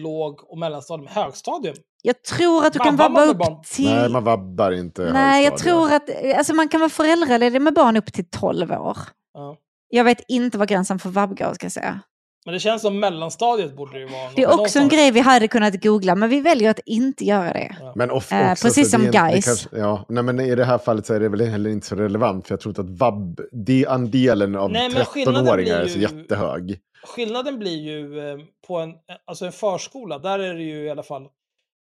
låg 0.02 0.52
och 0.52 0.58
mellanstadium, 0.58 1.08
högstadium. 1.08 1.76
Jag 2.02 2.24
tror 2.24 2.66
att 2.66 2.74
du 2.74 2.80
kan 2.80 2.96
Vabbar 2.96 3.10
vabba 3.10 3.20
man 3.20 3.28
med 3.28 3.36
upp 3.36 3.38
barn? 3.56 3.64
till... 3.76 3.86
Nej, 3.96 4.10
man 4.10 4.24
vabbar 4.24 4.72
inte 4.72 5.14
Nej, 5.14 5.46
jag 5.46 5.58
tror 5.58 5.94
att 5.94 6.10
alltså 6.38 6.54
man 6.54 6.68
kan 6.70 6.80
vara 6.80 6.90
föräldraledig 6.90 7.62
med 7.62 7.74
barn 7.74 7.98
upp 7.98 8.14
till 8.14 8.30
12 8.30 8.72
år. 8.72 8.98
Ja. 9.34 9.58
Jag 9.90 10.04
vet 10.04 10.22
inte 10.28 10.58
vad 10.58 10.68
gränsen 10.68 11.00
för 11.00 11.10
vab 11.10 11.38
går, 11.38 11.54
ska 11.54 11.66
jag 11.66 11.72
säga. 11.72 12.00
Men 12.46 12.54
det 12.54 12.60
känns 12.60 12.82
som 12.82 13.00
mellanstadiet 13.00 13.76
borde 13.78 13.94
det 13.94 14.00
ju 14.00 14.06
vara. 14.06 14.30
Det 14.36 14.44
är 14.44 14.60
också 14.62 14.80
en 14.80 14.88
grej 14.90 15.12
vi 15.12 15.20
hade 15.20 15.48
kunnat 15.48 15.84
googla, 15.84 16.16
men 16.16 16.30
vi 16.30 16.42
väljer 16.42 16.70
att 16.72 16.80
inte 16.86 17.26
göra 17.26 17.54
det. 17.54 17.76
Men 17.96 18.12
of, 18.12 18.32
Eh, 18.32 18.50
precis 18.50 18.92
som 18.92 19.02
är 19.02 19.06
en- 19.06 19.12
det 19.12 19.18
guys. 19.32 19.46
kanske- 19.46 19.70
ja, 19.78 20.06
nej, 20.10 20.24
men 20.24 20.40
i 20.40 20.56
det 20.56 20.66
här 20.66 20.78
fallet 20.78 21.06
så 21.06 21.14
är 21.14 21.20
det 21.20 21.30
väl 21.30 21.42
heller 21.42 21.70
inte 21.70 21.88
så 21.88 21.96
relevant. 21.96 22.48
För 22.48 22.54
jag 22.54 22.60
tror 22.62 22.72
inte 22.72 22.82
att 22.82 23.00
vab, 23.00 23.40
det 23.52 23.86
andelen 23.90 24.56
av 24.56 24.72
Nej, 24.72 24.90
men 24.94 25.06
skillnaden 25.06 25.46
13-åringar 25.46 25.76
är 25.80 25.88
så 25.88 25.98
ju- 25.98 26.02
jättehög. 26.02 26.80
Skillnaden 27.04 27.60
blir 27.60 27.78
ju 27.78 28.20
eh, 28.20 28.38
på 28.68 28.78
en, 28.78 28.94
alltså 29.26 29.46
en 29.46 29.52
förskola, 29.52 30.20
där 30.20 30.40
är 30.40 30.54
det 30.54 30.64
ju 30.64 30.84
i 30.84 30.90
alla 30.90 31.04
fall... 31.04 31.30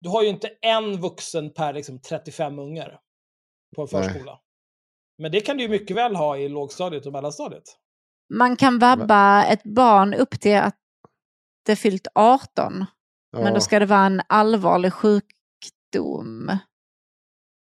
Du 0.01 0.09
har 0.09 0.23
ju 0.23 0.29
inte 0.29 0.49
en 0.61 1.01
vuxen 1.01 1.53
per 1.53 1.73
liksom 1.73 2.01
35 2.01 2.59
ungar 2.59 3.01
på 3.77 3.83
en 3.83 3.89
Nej. 3.93 4.03
förskola. 4.05 4.41
Men 5.19 5.33
det 5.33 5.41
kan 5.41 5.57
du 5.57 5.63
ju 5.63 5.69
mycket 5.69 5.97
väl 5.97 6.17
ha 6.17 6.37
i 6.37 6.49
lågstadiet 6.49 7.07
och 7.07 7.13
mellanstadiet. 7.13 7.63
Man 8.35 8.57
kan 8.57 8.79
vabba 8.79 9.45
ett 9.45 9.63
barn 9.63 10.15
upp 10.15 10.41
till 10.41 10.57
att 10.57 10.77
det 11.67 11.77
fyllt 11.77 12.07
18. 12.15 12.85
Men 13.33 13.47
Ja. 13.47 13.55
då 13.55 13.61
ska 13.61 13.79
det 13.79 13.87
vara 13.87 14.07
en 14.07 14.23
allvarlig 14.29 14.93
sjukdom. 14.93 16.47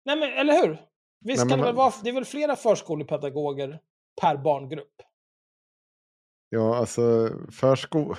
Nej, 0.04 0.16
men 0.16 0.32
eller 0.32 0.62
hur? 0.62 0.80
Visst 1.24 1.44
Nej, 1.44 1.48
kan 1.48 1.48
men 1.48 1.58
det 1.58 1.64
väl 1.64 1.74
vara... 1.74 1.92
Det 2.02 2.08
är 2.08 2.14
väl 2.14 2.24
flera 2.24 2.56
förskolepedagoger 2.56 3.78
per 4.20 4.36
barngrupp? 4.36 5.02
Ja, 6.50 6.76
alltså 6.76 7.30
försko... 7.52 8.14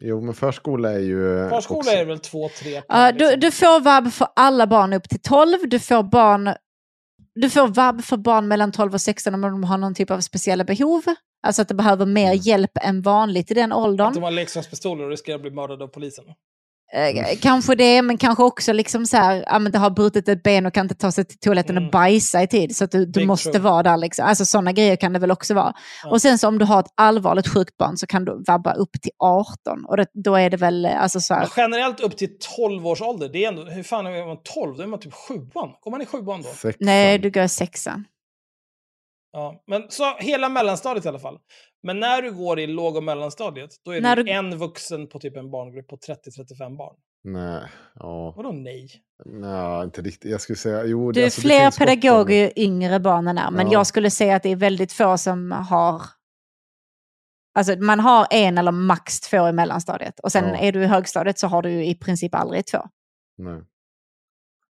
Jo, 0.00 0.20
men 0.20 0.34
förskola 0.34 0.92
är 0.92 0.98
ju... 0.98 1.48
Förskola 1.50 1.78
också- 1.78 1.90
är 1.90 2.04
väl 2.04 2.18
två, 2.18 2.48
tre 2.48 2.80
per, 2.82 3.06
Ja, 3.06 3.12
du, 3.12 3.18
liksom. 3.18 3.40
du 3.40 3.50
får 3.50 3.80
vab 3.80 4.12
för 4.12 4.28
alla 4.36 4.66
barn 4.66 4.92
upp 4.92 5.08
till 5.08 5.20
12. 5.20 5.58
Du 5.68 5.78
får, 5.78 6.02
barn, 6.02 6.50
du 7.34 7.50
får 7.50 7.68
vab 7.68 8.04
för 8.04 8.16
barn 8.16 8.48
mellan 8.48 8.72
12 8.72 8.94
och 8.94 9.00
16 9.00 9.34
om 9.34 9.40
de 9.40 9.64
har 9.64 9.78
någon 9.78 9.94
typ 9.94 10.10
av 10.10 10.20
speciella 10.20 10.64
behov. 10.64 11.02
Alltså 11.46 11.62
att 11.62 11.68
det 11.68 11.74
behöver 11.74 12.06
mer 12.06 12.26
Mm. 12.26 12.38
hjälp 12.38 12.70
än 12.82 13.02
vanligt 13.02 13.50
i 13.50 13.54
den 13.54 13.72
Att 13.72 13.78
åldern. 13.78 14.14
de 14.14 14.22
har 14.22 14.30
leksakspistoler 14.30 15.04
och 15.04 15.10
riskerar 15.10 15.36
att 15.36 15.42
bli 15.42 15.50
mördade 15.50 15.84
av 15.84 15.88
polisen. 15.88 16.24
Eh, 16.96 17.36
kanske 17.42 17.74
det, 17.74 18.02
men 18.02 18.18
kanske 18.18 18.42
också 18.42 18.72
liksom 18.72 19.06
så 19.06 19.16
här, 19.16 19.44
ja, 19.46 19.58
men 19.58 19.72
det 19.72 19.78
har 19.78 19.90
brutit 19.90 20.28
ett 20.28 20.42
ben 20.42 20.66
och 20.66 20.74
kan 20.74 20.84
inte 20.84 20.94
ta 20.94 21.12
sig 21.12 21.24
till 21.24 21.38
toaletten 21.38 21.76
Mm. 21.76 21.86
och 21.86 21.90
bajsa 21.92 22.42
i 22.42 22.46
tid. 22.46 22.76
Så 22.76 22.84
att 22.84 22.90
du, 22.90 23.06
du 23.06 23.26
måste 23.26 23.50
true. 23.50 23.62
vara 23.62 23.82
där. 23.82 23.96
Liksom. 23.96 24.26
Alltså 24.26 24.44
sådana 24.44 24.72
grejer 24.72 24.96
kan 24.96 25.12
det 25.12 25.18
väl 25.18 25.30
också 25.30 25.54
vara. 25.54 25.72
Ja. 26.04 26.10
Och 26.10 26.22
sen 26.22 26.38
så 26.38 26.48
om 26.48 26.58
du 26.58 26.64
har 26.64 26.80
ett 26.80 26.92
allvarligt 26.94 27.48
sjukt 27.48 27.76
barn 27.76 27.96
så 27.96 28.06
kan 28.06 28.24
du 28.24 28.42
vabba 28.46 28.72
upp 28.72 28.92
till 29.02 29.10
18. 29.18 29.84
Och 29.84 29.96
det, 29.96 30.06
då 30.14 30.34
är 30.34 30.50
det 30.50 30.56
väl 30.56 30.84
eh, 30.84 31.02
alltså 31.02 31.20
så 31.20 31.34
här, 31.34 31.48
generellt 31.56 32.00
upp 32.00 32.16
till 32.16 32.30
12 32.56 32.86
års 32.86 33.02
ålder, 33.02 33.28
det 33.32 33.44
är 33.44 33.48
ändå... 33.48 33.64
Hur 33.64 33.82
fan 33.82 34.06
är 34.06 34.26
man 34.26 34.36
12? 34.54 34.76
Då 34.76 34.82
är 34.82 34.86
man 34.86 35.00
typ 35.00 35.14
sjuan. 35.14 35.70
Går 35.80 35.90
man 35.90 36.02
i 36.02 36.06
sjuan 36.06 36.42
då? 36.42 36.48
Sexan. 36.48 36.72
nej 36.80 37.18
du 37.18 37.30
går 37.30 37.42
i 37.42 37.48
sexan. 37.48 38.04
Ja, 39.38 39.62
men 39.66 39.82
så 39.88 40.16
hela 40.18 40.48
mellanstadiet 40.48 41.04
i 41.04 41.08
alla 41.08 41.18
fall. 41.18 41.38
Men 41.82 42.00
när 42.00 42.22
du 42.22 42.32
går 42.32 42.58
i 42.60 42.66
låg 42.66 42.96
och 42.96 43.02
mellanstadiet, 43.04 43.70
då 43.84 43.90
är 43.94 44.00
När 44.00 44.16
det 44.16 44.22
du- 44.22 44.30
en 44.30 44.58
vuxen 44.58 45.08
på 45.08 45.18
typ 45.18 45.36
en 45.36 45.50
barngrupp 45.50 45.88
på 45.88 45.96
30-35 45.96 46.76
barn. 46.76 46.96
Nej, 47.24 47.62
ja. 47.94 48.34
Vadå 48.36 48.52
nej? 48.52 48.88
Nej, 49.24 49.84
inte 49.84 50.02
riktigt. 50.02 50.30
Jag 50.30 50.40
skulle 50.40 50.56
säga, 50.56 50.84
jo. 50.84 51.12
Det 51.12 51.20
är 51.20 51.24
alltså, 51.24 51.40
fler 51.40 51.78
pedagoger 51.78 52.36
ju 52.36 52.50
yngre 52.64 53.00
barnen 53.00 53.38
är, 53.38 53.50
men 53.50 53.66
Ja. 53.66 53.72
jag 53.72 53.86
skulle 53.86 54.10
säga 54.10 54.36
att 54.36 54.42
det 54.42 54.48
är 54.52 54.56
väldigt 54.56 54.92
få 54.92 55.18
som 55.18 55.52
har... 55.52 56.02
Alltså 57.58 57.76
man 57.76 58.00
har 58.00 58.26
en 58.30 58.58
eller 58.58 58.72
max 58.72 59.20
två 59.20 59.48
i 59.48 59.52
mellanstadiet. 59.52 60.20
Och 60.20 60.32
sen 60.32 60.48
Ja. 60.48 60.56
är 60.56 60.72
du 60.72 60.82
i 60.82 60.86
högstadiet 60.86 61.38
så 61.38 61.46
har 61.46 61.62
du 61.62 61.70
ju 61.70 61.86
i 61.86 61.94
princip 61.94 62.34
aldrig 62.34 62.66
två. 62.66 62.78
Nej. 63.38 63.62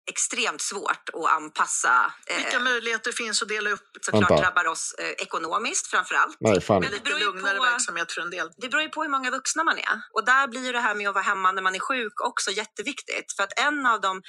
Extremt 0.06 0.62
svårt 0.62 1.08
att 1.12 1.32
anpassa. 1.32 2.12
Eh, 2.26 2.36
Vilka 2.36 2.60
möjligheter 2.60 3.12
finns 3.12 3.42
att 3.42 3.48
dela 3.48 3.70
upp? 3.70 3.80
såklart 4.00 4.30
Vänta. 4.30 4.42
drabbar 4.42 4.66
oss 4.66 4.94
eh, 4.98 5.08
ekonomiskt 5.08 5.86
framför 5.86 6.14
allt. 6.14 6.36
Nej, 6.40 6.60
fan. 6.60 6.80
Men 6.80 6.90
det 6.90 7.04
beror 7.04 7.18
ju 7.18 7.24
lugnare 7.24 7.56
på, 7.56 7.62
verksamhet 7.64 8.12
för 8.12 8.20
en 8.20 8.30
del. 8.30 8.50
det 8.56 8.68
beror 8.68 8.82
ju 8.82 8.88
på 8.88 9.02
hur 9.02 9.10
många 9.10 9.30
vuxna 9.30 9.64
man 9.64 9.78
är. 9.78 10.00
Och 10.12 10.24
där 10.24 10.48
blir 10.48 10.72
det 10.72 10.80
här 10.80 10.94
med 10.94 11.08
att 11.08 11.14
vara 11.14 11.24
hemma 11.24 11.52
när 11.52 11.62
man 11.62 11.74
är 11.74 11.78
sjuk 11.78 12.20
också 12.20 12.50
jätteviktigt. 12.50 13.32
För 13.36 13.42
att 13.42 13.58
en 13.58 13.86
av 13.86 14.00
de 14.00 14.22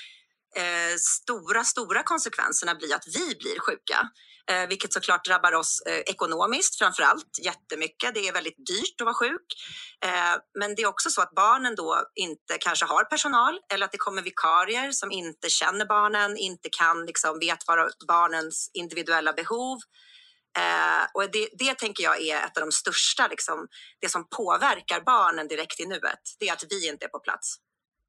eh, 0.55 0.95
stora, 0.99 1.63
stora 1.63 2.03
konsekvenserna 2.03 2.75
blir 2.75 2.95
att 2.95 3.07
vi 3.07 3.35
blir 3.35 3.59
sjuka. 3.59 4.09
Eh, 4.51 4.67
vilket 4.67 4.93
såklart 4.93 5.25
drabbar 5.25 5.53
oss 5.53 5.81
eh, 5.81 5.99
ekonomiskt 5.99 6.77
framför 6.77 7.03
allt 7.03 7.39
jättemycket. 7.43 8.13
Det 8.13 8.27
är 8.27 8.33
väldigt 8.33 8.65
dyrt 8.67 9.01
att 9.01 9.05
vara 9.05 9.15
sjuk. 9.15 9.45
Eh, 10.05 10.35
men 10.59 10.75
det 10.75 10.81
är 10.81 10.87
också 10.87 11.09
så 11.09 11.21
att 11.21 11.35
barnen 11.35 11.75
då 11.75 12.03
inte 12.15 12.57
kanske 12.59 12.85
har 12.85 13.03
personal 13.03 13.59
eller 13.73 13.85
att 13.85 13.91
det 13.91 13.97
kommer 13.97 14.21
vikarier 14.21 14.91
som 14.91 15.11
inte 15.11 15.49
känner 15.49 15.85
barnen, 15.85 16.37
inte 16.37 16.69
kan 16.71 17.05
liksom 17.05 17.39
vet 17.39 17.67
vad 17.67 17.91
barnens 18.07 18.71
individuella 18.73 19.33
behov. 19.33 19.79
Eh, 20.57 21.05
och 21.13 21.31
det, 21.31 21.49
det 21.53 21.77
tänker 21.77 22.03
jag 22.03 22.21
är 22.21 22.37
ett 22.37 22.57
av 22.57 22.61
de 22.61 22.71
största, 22.71 23.27
liksom, 23.27 23.67
det 24.01 24.09
som 24.09 24.29
påverkar 24.29 25.01
barnen 25.01 25.47
direkt 25.47 25.79
i 25.79 25.85
nuet. 25.85 26.21
Det 26.39 26.47
är 26.49 26.53
att 26.53 26.63
vi 26.69 26.87
inte 26.87 27.05
är 27.05 27.09
på 27.09 27.19
plats. 27.19 27.55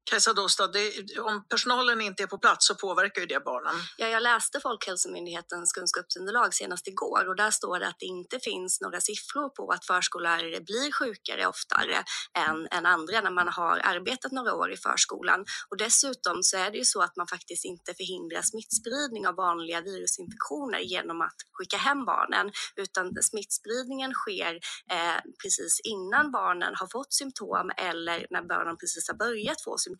Kajsa 0.09 0.33
Dostad, 0.33 0.73
det, 0.73 1.19
om 1.19 1.43
personalen 1.49 2.01
inte 2.01 2.23
är 2.23 2.27
på 2.27 2.37
plats 2.37 2.67
så 2.67 2.75
påverkar 2.75 3.21
ju 3.21 3.27
det 3.27 3.43
barnen. 3.43 3.75
Ja, 3.97 4.07
jag 4.07 4.23
läste 4.23 4.59
Folkhälsomyndighetens 4.59 5.73
kunskapsunderlag 5.73 6.53
senast 6.53 6.87
igår 6.87 7.27
och 7.27 7.35
där 7.35 7.51
står 7.51 7.79
det 7.79 7.87
att 7.87 7.99
det 7.99 8.05
inte 8.05 8.39
finns 8.39 8.81
några 8.81 9.01
siffror 9.01 9.49
på 9.49 9.69
att 9.71 9.85
förskollärare 9.85 10.61
blir 10.61 10.91
sjukare 10.91 11.47
oftare 11.47 11.95
än, 12.33 12.67
än 12.71 12.85
andra 12.85 13.21
när 13.21 13.31
man 13.31 13.47
har 13.47 13.77
arbetat 13.83 14.31
några 14.31 14.53
år 14.53 14.71
i 14.71 14.77
förskolan. 14.77 15.45
Och 15.69 15.77
dessutom 15.77 16.43
så 16.43 16.57
är 16.57 16.71
det 16.71 16.77
ju 16.77 16.85
så 16.85 17.01
att 17.01 17.15
man 17.15 17.27
faktiskt 17.27 17.65
inte 17.65 17.93
förhindrar 17.93 18.41
smittspridning 18.41 19.27
av 19.27 19.35
vanliga 19.35 19.81
virusinfektioner 19.81 20.79
genom 20.79 21.21
att 21.21 21.35
skicka 21.51 21.77
hem 21.77 22.05
barnen, 22.05 22.51
utan 22.75 23.05
smittspridningen 23.21 24.13
sker 24.13 24.53
eh, 24.91 25.19
precis 25.43 25.81
innan 25.83 26.31
barnen 26.31 26.73
har 26.75 26.87
fått 26.91 27.13
symptom 27.13 27.71
eller 27.77 28.27
när 28.29 28.41
barnen 28.41 28.77
precis 28.77 29.07
har 29.07 29.15
börjat 29.15 29.61
få 29.61 29.77
symptom. 29.77 29.96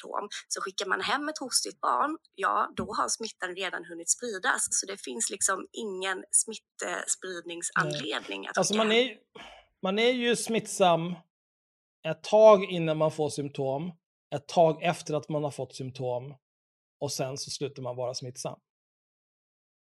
Så 0.48 0.62
skickar 0.62 0.86
man 0.86 1.02
hem 1.02 1.30
ett 1.30 1.38
hostigt 1.38 1.82
barn, 1.82 2.18
ja 2.36 2.74
då 2.76 2.94
har 2.94 3.10
smittan 3.10 3.56
redan 3.56 3.86
hunnit 3.86 4.10
spridas. 4.10 4.68
Så 4.70 4.86
det 4.86 5.02
finns 5.02 5.30
liksom 5.30 5.68
ingen 5.72 6.24
smittspridningsanledning 6.32 8.48
att 8.48 8.58
Alltså 8.58 8.76
man 8.76 8.92
är, 8.92 9.18
man 9.84 10.00
är 10.00 10.12
ju 10.12 10.36
smittsam 10.36 11.16
ett 12.08 12.24
tag 12.24 12.64
innan 12.64 12.98
man 12.98 13.12
får 13.12 13.30
symptom, 13.30 13.92
ett 14.36 14.48
tag 14.48 14.84
efter 14.84 15.14
att 15.14 15.30
man 15.30 15.44
har 15.44 15.52
fått 15.52 15.76
symptom 15.76 16.34
och 17.02 17.12
sen 17.12 17.38
så 17.38 17.52
slutar 17.52 17.84
man 17.84 17.96
vara 17.96 18.14
smittsam. 18.14 18.60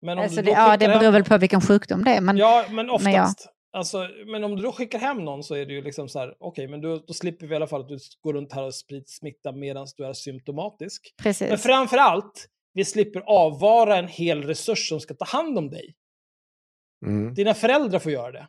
Men 0.01 0.17
om 0.17 0.23
Alltså 0.23 0.37
du 0.37 0.43
det, 0.45 0.51
ja, 0.51 0.77
det 0.77 0.87
beror 0.87 1.11
väl 1.11 1.23
på 1.23 1.37
vilken 1.37 1.61
sjukdom 1.61 2.03
det 2.03 2.11
är. 2.11 2.21
Men, 2.21 2.37
Ja, 2.37 2.65
men 2.69 2.89
oftast. 2.89 3.03
men 3.03 3.13
ja. 3.13 3.33
Alltså, 3.73 4.09
men 4.25 4.43
om 4.43 4.55
du 4.55 4.61
då 4.61 4.71
skickar 4.71 4.99
hem 4.99 5.25
någon 5.25 5.43
så 5.43 5.55
är 5.55 5.65
det 5.65 5.73
ju 5.73 5.81
liksom 5.81 6.09
så 6.09 6.19
här, 6.19 6.35
okej, 6.39 6.67
men 6.67 6.81
då, 6.81 6.97
då 7.07 7.13
slipper 7.13 7.47
vi 7.47 7.53
i 7.53 7.55
alla 7.55 7.67
fall 7.67 7.81
att 7.81 7.87
du 7.87 7.97
går 8.21 8.33
runt 8.33 8.53
här 8.53 8.63
och 8.63 8.75
sprider 8.75 9.05
smitta 9.07 9.51
medan 9.51 9.87
du 9.97 10.05
är 10.05 10.13
symptomatisk. 10.13 11.13
Precis. 11.17 11.49
Men 11.49 11.57
framför 11.57 11.97
allt, 11.97 12.47
vi 12.73 12.85
slipper 12.85 13.19
avvara 13.19 13.97
en 13.97 14.07
hel 14.07 14.43
resurs 14.43 14.89
som 14.89 14.99
ska 14.99 15.13
ta 15.13 15.25
hand 15.25 15.57
om 15.57 15.69
dig. 15.69 15.95
Mm. 17.05 17.33
Dina 17.33 17.53
föräldrar 17.53 17.99
får 17.99 18.11
göra 18.11 18.31
det. 18.31 18.47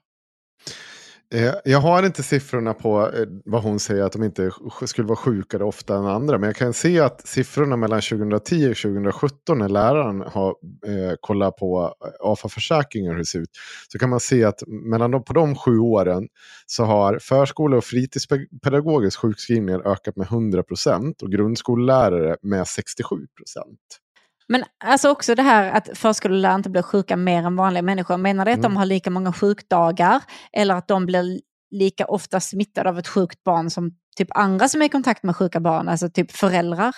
Eh, 1.33 1.55
jag 1.65 1.79
har 1.79 2.03
inte 2.03 2.23
siffrorna 2.23 2.75
på 2.75 3.11
eh, 3.11 3.27
vad 3.45 3.63
hon 3.63 3.81
säger 3.81 4.03
att 4.03 4.13
de 4.13 4.25
inte 4.25 4.51
skulle 4.87 5.09
vara 5.09 5.17
sjukare 5.17 5.65
ofta 5.65 5.97
än 5.97 6.07
andra. 6.07 6.39
Men 6.39 6.47
jag 6.47 6.57
kan 6.57 6.73
se 6.73 7.01
att 7.01 7.27
siffrorna 7.27 7.77
mellan 7.77 8.01
2010 8.01 8.71
och 8.71 8.77
2017 8.77 9.59
när 9.59 9.69
läraren 9.69 10.21
har 10.21 10.49
eh, 10.87 11.15
kollat 11.21 11.57
på 11.57 11.95
eh, 12.05 12.31
AFA-försäkringar 12.31 13.11
hur 13.11 13.19
det 13.19 13.27
ser 13.27 13.39
ut. 13.39 13.51
Så 13.89 13.99
kan 13.99 14.11
man 14.11 14.21
se 14.21 14.45
att 14.45 14.63
mellan 14.67 15.11
de, 15.11 15.25
på 15.25 15.33
de 15.33 15.57
sju 15.57 15.79
åren 15.79 16.29
så 16.67 16.85
har 16.85 17.19
förskole 17.19 17.77
och 17.77 17.85
fritidspedagogisk 17.85 19.19
sjukskrivningar 19.19 19.93
ökat 19.93 20.17
med 20.17 20.27
100 20.27 20.63
procent 20.63 21.23
och 21.23 21.33
grundskollärare 21.33 22.37
med 22.43 22.67
67 22.67 23.17
procent. 23.37 23.79
Men 24.53 24.65
alltså 24.85 25.11
också 25.11 25.35
det 25.35 25.43
här 25.43 25.71
att 25.73 25.99
förskollärare 25.99 26.55
inte 26.57 26.71
blir 26.71 26.83
sjuka 26.83 27.17
mer 27.17 27.43
än 27.43 27.57
vanliga 27.57 27.83
människor. 27.83 28.17
Menar 28.17 28.45
det 28.45 28.53
att 28.53 28.63
de 28.63 28.67
Mm. 28.67 28.77
har 28.77 28.87
lika 28.87 29.11
många 29.11 29.33
sjukdagar 29.33 30.23
eller 30.53 30.75
att 30.75 30.89
de 30.89 31.07
blir 31.07 31.41
lika 31.71 32.07
ofta 32.07 32.41
smittade 32.41 32.89
av 32.89 32.99
ett 32.99 33.09
sjukt 33.09 33.45
barn 33.45 33.71
som 33.71 33.91
typ 34.17 34.29
andra 34.37 34.69
som 34.69 34.83
är 34.83 34.87
i 34.87 34.89
kontakt 34.89 35.23
med 35.23 35.37
sjuka 35.37 35.61
barn, 35.61 35.89
alltså 35.89 36.09
typ 36.11 36.33
föräldrar? 36.33 36.95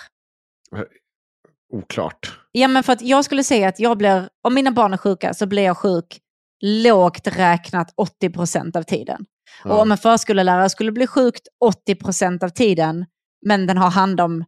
Oklart. 1.73 2.39
Ja, 2.51 2.67
men 2.67 2.83
för 2.83 2.93
att 2.93 3.01
jag 3.01 3.25
skulle 3.25 3.43
säga 3.43 3.67
att 3.69 3.79
jag 3.79 3.97
blir, 3.97 4.29
om 4.43 4.53
mina 4.53 4.71
barn 4.71 4.93
är 4.93 4.97
sjuka 4.97 5.33
så 5.33 5.45
blir 5.45 5.63
jag 5.63 5.77
sjuk 5.77 6.19
lågt 6.63 7.27
räknat 7.27 7.93
80 7.97 8.29
procent 8.29 8.75
av 8.75 8.83
tiden. 8.83 9.25
Och 9.63 9.71
Ja. 9.71 9.81
om 9.81 9.91
en 9.91 9.97
förskollärare 9.97 10.69
skulle 10.69 10.91
bli 10.91 11.07
sjukt 11.07 11.47
80 11.65 11.95
procent 11.95 12.43
av 12.43 12.49
tiden, 12.49 13.05
men 13.45 13.67
den 13.67 13.77
har 13.77 13.89
hand 13.91 14.21
om 14.21 14.45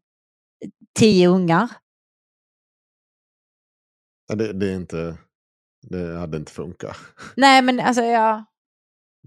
tio 1.00 1.28
ungar, 1.28 1.70
Det, 4.34 4.54
det, 4.54 4.70
är 4.72 4.76
inte, 4.76 5.18
det 5.90 6.18
hade 6.18 6.38
inte 6.38 6.52
funkat. 6.52 6.98
nej 7.36 7.62
men 7.62 7.80
alltså 7.80 8.04
ja, 8.04 8.46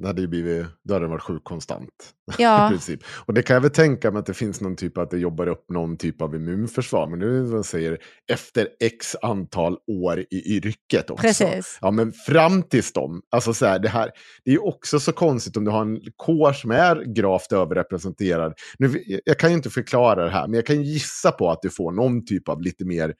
Det 0.00 0.06
hade 0.06 0.20
ju 0.20 0.28
blivit, 0.28 0.66
då 0.84 0.94
hade 0.94 1.06
det 1.06 1.10
varit 1.10 1.22
sjuk 1.22 1.44
konstant. 1.44 2.14
Ja. 2.38 2.66
I 2.68 2.70
princip. 2.70 3.00
Och 3.26 3.34
det 3.34 3.42
kan 3.42 3.54
jag 3.54 3.60
väl 3.60 3.70
tänka 3.70 4.10
mig 4.10 4.20
att 4.20 4.26
det 4.26 4.34
finns 4.34 4.60
någon 4.60 4.76
typ 4.76 4.98
av 4.98 5.04
att 5.04 5.10
det 5.10 5.18
jobbar 5.18 5.46
upp 5.46 5.70
någon 5.70 5.96
typ 5.96 6.22
av 6.22 6.34
immunförsvar. 6.34 7.06
Men 7.06 7.18
nu 7.18 7.42
vad 7.42 7.66
säger 7.66 7.98
efter 8.32 8.68
x 8.80 9.16
antal 9.22 9.76
år 9.86 10.20
i 10.20 10.56
yrket 10.56 11.10
också. 11.10 11.22
Precis. 11.22 11.78
Ja, 11.80 11.90
men 11.90 12.12
fram 12.12 12.62
tills 12.62 12.92
dem. 12.92 13.22
Alltså 13.30 13.54
så 13.54 13.66
här, 13.66 13.78
det 13.78 13.88
här. 13.88 14.10
Det 14.44 14.50
är 14.50 14.54
ju 14.54 14.60
också 14.60 15.00
så 15.00 15.12
konstigt 15.12 15.56
om 15.56 15.64
du 15.64 15.70
har 15.70 15.82
en 15.82 16.00
kår 16.16 16.52
som 16.52 16.70
är 16.70 17.14
gravt 17.14 17.52
överrepresenterad. 17.52 18.54
Nu, 18.78 19.04
jag 19.24 19.38
kan 19.38 19.50
ju 19.50 19.56
inte 19.56 19.70
förklara 19.70 20.24
det 20.24 20.30
här, 20.30 20.46
men 20.48 20.54
jag 20.54 20.66
kan 20.66 20.82
gissa 20.82 21.32
på 21.32 21.50
att 21.50 21.62
du 21.62 21.70
får 21.70 21.92
någon 21.92 22.24
typ 22.24 22.48
av 22.48 22.62
lite 22.62 22.84
mer 22.84 23.14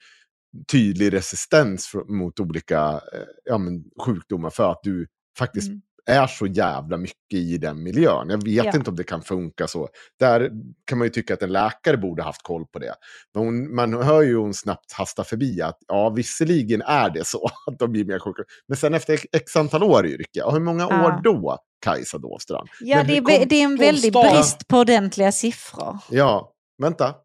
tydlig 0.71 1.13
resistens 1.13 1.91
mot 2.07 2.39
olika 2.39 2.79
eh, 3.13 3.19
ja, 3.45 3.57
men, 3.57 3.83
sjukdomar 4.05 4.49
för 4.49 4.71
att 4.71 4.79
du 4.83 5.07
faktiskt 5.37 5.67
Mm. 5.67 5.81
är 6.05 6.27
så 6.27 6.45
jävla 6.47 6.97
mycket 6.97 7.33
i 7.33 7.57
den 7.57 7.83
miljön. 7.83 8.29
Jag 8.29 8.43
vet 8.43 8.65
Ja. 8.65 8.71
inte 8.75 8.89
om 8.89 8.95
det 8.95 9.03
kan 9.03 9.21
funka 9.21 9.67
så. 9.67 9.89
Där 10.19 10.49
kan 10.85 10.97
man 10.97 11.05
ju 11.07 11.09
tycka 11.11 11.33
att 11.33 11.41
en 11.41 11.51
läkare 11.51 11.97
borde 11.97 12.23
haft 12.23 12.43
koll 12.43 12.65
på 12.65 12.79
det. 12.79 12.93
Men 13.33 13.43
hon, 13.43 13.75
man 13.75 13.93
hör 13.93 14.21
ju 14.21 14.35
hon 14.37 14.53
snabbt 14.53 14.91
hasta 14.93 15.23
förbi 15.23 15.61
att 15.61 15.77
ja, 15.87 16.09
visserligen 16.09 16.81
är 16.81 17.09
det 17.09 17.25
så 17.27 17.45
att 17.67 17.79
de 17.79 17.91
blir 17.91 18.05
mer 18.05 18.19
sjuka. 18.19 18.43
Men 18.67 18.77
sen 18.77 18.93
efter 18.93 19.19
x 19.31 19.55
antal 19.55 19.83
år 19.83 20.05
i 20.07 20.09
yrke, 20.13 20.43
och 20.43 20.53
hur 20.53 20.59
många 20.59 20.87
Ja. 20.89 21.05
år 21.05 21.21
då, 21.23 21.57
Kajsa 21.85 22.17
Dåstrand? 22.17 22.69
ja 22.79 23.03
det, 23.03 23.17
är, 23.17 23.45
det 23.45 23.55
är 23.55 23.63
en 23.63 23.75
väldig 23.77 24.13
brist 24.13 24.67
på 24.67 24.77
ordentliga 24.79 25.31
siffror. 25.31 25.97
Ja, 26.09 26.53
vänta. 26.81 27.15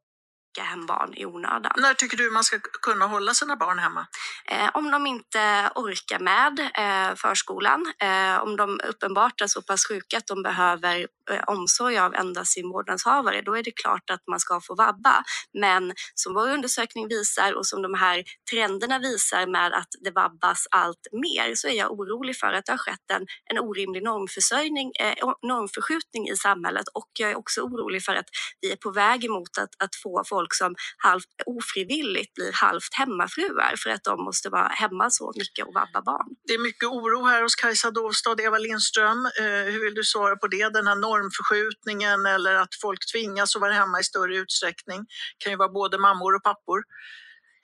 Skicka 0.56 0.62
hem 0.62 0.86
barn 0.86 1.14
i 1.14 1.26
onödan. 1.26 1.72
När 1.76 1.94
tycker 1.94 2.16
du 2.16 2.30
man 2.30 2.44
ska 2.44 2.58
kunna 2.82 3.06
hålla 3.06 3.34
sina 3.34 3.56
barn 3.56 3.78
hemma? 3.78 4.06
Eh, 4.50 4.70
om 4.74 4.90
de 4.90 5.06
inte 5.06 5.70
orkar 5.74 6.18
med 6.18 6.60
eh, 6.60 7.14
förskolan, 7.16 7.92
eh, 7.98 8.42
om 8.42 8.56
de 8.56 8.80
uppenbart 8.88 9.40
är 9.40 9.46
så 9.46 9.62
pass 9.62 9.86
sjuka 9.88 10.18
att 10.18 10.26
de 10.26 10.42
behöver 10.42 11.00
eh, 11.00 11.06
Eh, 11.30 11.42
omsorg 11.46 11.98
av 11.98 12.14
endast 12.14 12.52
sin 12.52 12.68
vårdnadshavare, 12.68 13.42
då 13.42 13.56
är 13.56 13.62
det 13.62 13.70
klart 13.70 14.10
att 14.10 14.22
man 14.30 14.40
ska 14.40 14.60
få 14.60 14.74
vabba. 14.74 15.24
Men 15.54 15.94
som 16.14 16.34
vår 16.34 16.48
undersökning 16.48 17.08
visar 17.08 17.52
och 17.52 17.66
som 17.66 17.82
de 17.82 17.94
här 17.94 18.24
trenderna 18.50 18.98
visar 18.98 19.46
med 19.46 19.72
att 19.72 19.88
det 20.04 20.10
vabbas 20.10 20.66
allt 20.70 21.06
mer 21.12 21.54
så 21.54 21.68
är 21.68 21.72
jag 21.72 21.92
orolig 21.92 22.36
för 22.36 22.52
att 22.52 22.66
det 22.66 22.72
har 22.72 22.78
skett 22.78 23.10
en, 23.12 23.26
en 23.50 23.58
orimlig 23.58 24.02
normförsörjning, 24.02 24.92
eh, 25.00 25.14
normförskjutning 25.42 26.28
i 26.28 26.36
samhället 26.36 26.88
och 26.94 27.10
jag 27.18 27.30
är 27.30 27.38
också 27.38 27.60
orolig 27.60 28.02
för 28.04 28.14
att 28.14 28.28
vi 28.60 28.72
är 28.72 28.76
på 28.76 28.90
väg 28.90 29.24
emot 29.24 29.58
att, 29.58 29.84
att 29.84 29.96
få 30.02 30.22
folk 30.26 30.54
som 30.54 30.74
halvt 30.96 31.26
ofrivilligt 31.46 32.34
blir 32.34 32.52
halvt 32.52 32.94
hemmafruar 32.98 33.74
för 33.82 33.90
att 33.90 34.04
de 34.04 34.24
måste 34.24 34.48
vara 34.50 34.68
hemma 34.68 35.10
så 35.10 35.32
mycket 35.36 35.66
och 35.66 35.74
vabba 35.74 36.02
barn. 36.02 36.26
Det 36.46 36.54
är 36.54 36.58
mycket 36.58 36.88
oro 36.88 37.24
här 37.24 37.42
hos 37.42 37.54
Kajsa 37.54 37.90
Dovstad, 37.90 38.42
Eva 38.42 38.58
Lindström. 38.58 39.26
Eh, 39.26 39.72
hur 39.72 39.84
vill 39.84 39.94
du 39.94 40.04
svara 40.04 40.36
på 40.36 40.46
det? 40.46 40.68
Den 40.68 40.86
här 40.86 40.96
normförskjutningen 41.18 42.26
eller 42.26 42.54
att 42.54 42.74
folk 42.82 43.12
tvingas 43.12 43.56
att 43.56 43.62
vara 43.62 43.72
hemma 43.72 44.00
i 44.00 44.04
större 44.04 44.36
utsträckning. 44.36 45.06
kan 45.38 45.52
ju 45.52 45.56
vara 45.56 45.68
både 45.68 45.98
mammor 45.98 46.34
och 46.34 46.42
pappor. 46.42 46.82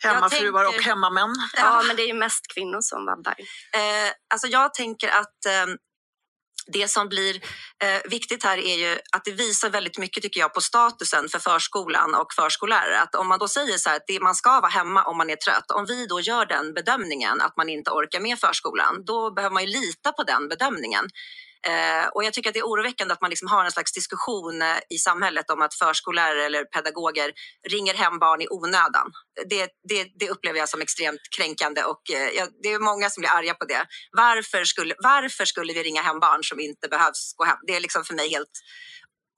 hemmafruar 0.05 0.65
och 0.65 0.73
tänker- 0.73 0.89
hemmamän. 0.89 1.35
Ja, 1.57 1.83
men 1.87 1.97
det 1.97 2.03
är 2.03 2.07
ju 2.07 2.15
mest 2.15 2.55
kvinnor 2.55 2.81
som 2.81 3.07
vabbar. 3.07 3.35
Eh, 3.73 4.13
alltså 4.35 4.47
jag 4.47 4.75
tänker 4.75 5.09
att 5.09 5.47
eh, 5.47 5.75
det 6.67 6.89
som 6.89 7.09
blir 7.09 7.35
eh, 7.85 8.11
viktigt 8.11 8.45
här 8.45 8.59
är 8.59 8.77
ju 8.77 8.99
att 9.13 9.25
det 9.25 9.33
visar 9.33 9.71
väldigt 9.71 9.99
mycket 9.99 10.23
tycker 10.23 10.41
jag 10.41 10.55
på 10.55 10.61
statusen 10.61 11.29
för 11.29 11.39
förskolan 11.39 12.15
och 12.15 12.33
förskollärare. 12.33 13.01
Att 13.01 13.15
om 13.15 13.29
man 13.29 13.39
då 13.39 13.49
säger 13.49 13.79
så 13.79 13.89
här 13.89 13.97
att 13.97 14.07
det, 14.07 14.21
man 14.21 14.35
ska 14.35 14.61
vara 14.61 14.71
hemma 14.71 15.05
om 15.05 15.17
man 15.17 15.31
är 15.31 15.37
trött. 15.37 15.71
Om 15.71 15.87
vi 15.87 16.07
då 16.07 16.21
gör 16.21 16.47
den 16.47 16.75
bedömningen 16.75 17.41
att 17.41 17.57
man 17.57 17.69
inte 17.69 17.91
orkar 17.91 18.21
med 18.21 18.39
förskolan, 18.39 19.05
då 19.05 19.31
behöver 19.31 19.55
man 19.55 19.65
ju 19.65 19.69
lita 19.69 20.13
på 20.13 20.23
den 20.23 20.49
bedömningen. 20.49 21.09
Eh, 21.67 22.09
och 22.15 22.25
jag 22.25 22.33
tycker 22.33 22.51
att 22.51 22.55
det 22.55 22.61
är 22.61 22.65
oroväckande 22.73 23.13
att 23.15 23.21
man 23.21 23.31
liksom 23.31 23.49
har 23.49 23.65
en 23.65 23.71
slags 23.71 23.93
diskussion 23.93 24.63
eh, 24.63 24.69
i 24.91 24.99
samhället 24.99 25.51
om 25.51 25.63
att 25.63 25.75
förskollärare 25.75 26.45
eller 26.45 26.65
pedagoger 26.65 27.33
ringer 27.69 27.95
hem 27.95 28.19
barn 28.19 28.41
i 28.43 28.47
onödan. 28.51 29.13
Det, 29.51 29.69
det, 29.89 30.09
det 30.19 30.31
upplever 30.31 30.59
jag 30.59 30.69
som 30.69 30.81
extremt 30.81 31.21
kränkande 31.37 31.83
och 31.83 32.11
eh, 32.11 32.47
det 32.63 32.69
är 32.69 32.79
många 32.79 33.11
som 33.11 33.21
blir 33.21 33.31
arga 33.31 33.55
på 33.55 33.65
det. 33.65 33.87
Varför 34.13 34.65
skulle, 34.65 34.95
varför 34.99 35.45
skulle 35.45 35.73
vi 35.73 35.83
ringa 35.83 36.03
hem 36.03 36.21
barn 36.21 36.45
som 36.45 36.61
inte 36.61 36.89
behövs 36.89 37.35
gå 37.37 37.45
hem? 37.45 37.59
Det 37.67 37.77
är 37.77 37.81
liksom 37.81 38.05
för 38.05 38.15
mig 38.15 38.31
helt 38.31 38.55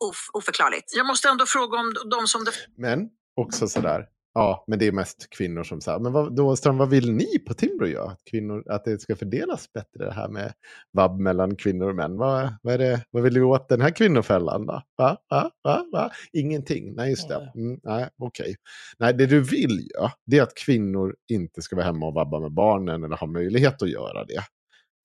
of, 0.04 0.16
oförklarligt. 0.32 0.94
Jag 0.96 1.06
måste 1.06 1.28
ändå 1.28 1.46
fråga 1.46 1.78
om 1.78 1.94
de 2.10 2.26
som 2.26 2.44
det 2.44 2.52
Men 2.76 3.08
också 3.36 3.68
sådär, 3.68 4.04
ja, 4.34 4.64
men 4.66 4.78
det 4.78 4.86
är 4.86 4.92
mest 4.92 5.30
kvinnor 5.30 5.62
som 5.62 5.80
säger, 5.80 5.98
men 5.98 6.12
vad, 6.12 6.36
då 6.36 6.56
Ström, 6.56 6.78
vad 6.78 6.90
vill 6.90 7.12
ni 7.12 7.38
på 7.38 7.54
Timbro 7.54 7.86
göra? 7.86 8.10
Att, 8.10 8.24
kvinnor, 8.30 8.64
att 8.70 8.84
det 8.84 9.00
ska 9.00 9.16
fördelas 9.16 9.72
bättre 9.72 10.04
det 10.04 10.12
här 10.12 10.28
med 10.28 10.52
vab 10.92 11.20
mellan 11.20 11.56
kvinnor 11.56 11.88
och 11.88 11.94
män. 11.94 12.16
Vad, 12.16 12.54
vad, 12.62 12.74
är 12.74 12.78
det, 12.78 13.04
vad 13.10 13.22
vill 13.22 13.34
du 13.34 13.42
åt 13.42 13.68
den 13.68 13.80
här 13.80 13.90
kvinnofällan 13.90 14.66
då? 14.66 14.82
Va? 14.96 15.16
Va? 15.30 15.50
Va? 15.64 15.84
Va? 15.92 16.10
Ingenting, 16.32 16.94
nej 16.94 17.10
just 17.10 17.28
det. 17.28 17.52
Mm, 17.54 17.80
nej, 17.82 18.08
okej. 18.18 18.56
Nej, 18.98 19.14
det 19.14 19.26
du 19.26 19.40
vill 19.40 19.88
göra, 19.94 20.12
det 20.26 20.38
är 20.38 20.42
att 20.42 20.54
kvinnor 20.54 21.16
inte 21.28 21.62
ska 21.62 21.76
vara 21.76 21.86
hemma 21.86 22.06
och 22.06 22.14
vabba 22.14 22.40
med 22.40 22.52
barnen 22.52 23.04
eller 23.04 23.16
ha 23.16 23.26
möjlighet 23.26 23.82
att 23.82 23.90
göra 23.90 24.24
det. 24.24 24.42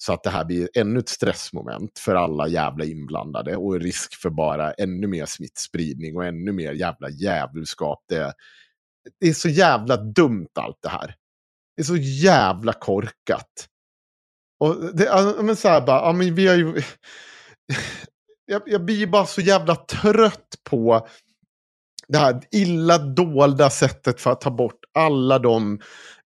Så 0.04 0.14
att 0.14 0.24
det 0.24 0.30
här 0.30 0.46
blir 0.46 0.70
ännu 0.74 1.00
ett 1.00 1.10
stressmoment 1.10 2.00
för 2.00 2.16
alla 2.16 2.48
jävla 2.48 2.86
inblandade 2.86 3.56
och 3.56 3.80
risk 3.80 4.16
för 4.22 4.30
bara 4.30 4.72
ännu 4.72 5.08
mer 5.08 5.26
smittspridning 5.26 6.18
och 6.18 6.26
ännu 6.26 6.52
mer 6.52 6.74
jävla 6.74 7.10
djävulskap. 7.10 8.00
Det, 8.10 8.34
det 9.20 9.30
är 9.30 9.34
så 9.34 9.50
jävla 9.50 9.98
dumt 9.98 10.50
allt 10.56 10.78
det 10.82 10.90
här. 10.90 11.16
Det 11.76 11.82
är 11.82 11.86
så 11.86 11.98
jävla 11.98 12.74
korkat. 12.74 13.68
Och 14.60 14.96
det, 14.96 15.04
ja, 15.04 15.36
men 15.42 15.56
så 15.56 15.68
här 15.68 15.82
bara, 15.82 16.02
ja, 16.02 16.14
men 16.14 16.36
vi 16.36 16.48
har 16.48 16.56
ju... 16.56 16.82
Jag, 18.46 18.62
jag 18.66 18.86
blir 18.86 19.08
bara 19.08 19.26
så 19.26 19.42
jävla 19.42 19.76
trött 19.76 20.56
på 20.70 21.08
det 22.08 22.18
här 22.18 22.42
illa 22.52 22.98
dolda 22.98 23.70
sättet 23.70 24.22
för 24.22 24.32
att 24.32 24.42
ta 24.42 24.52
bort 24.52 24.80
alla 24.94 25.40
de 25.40 25.80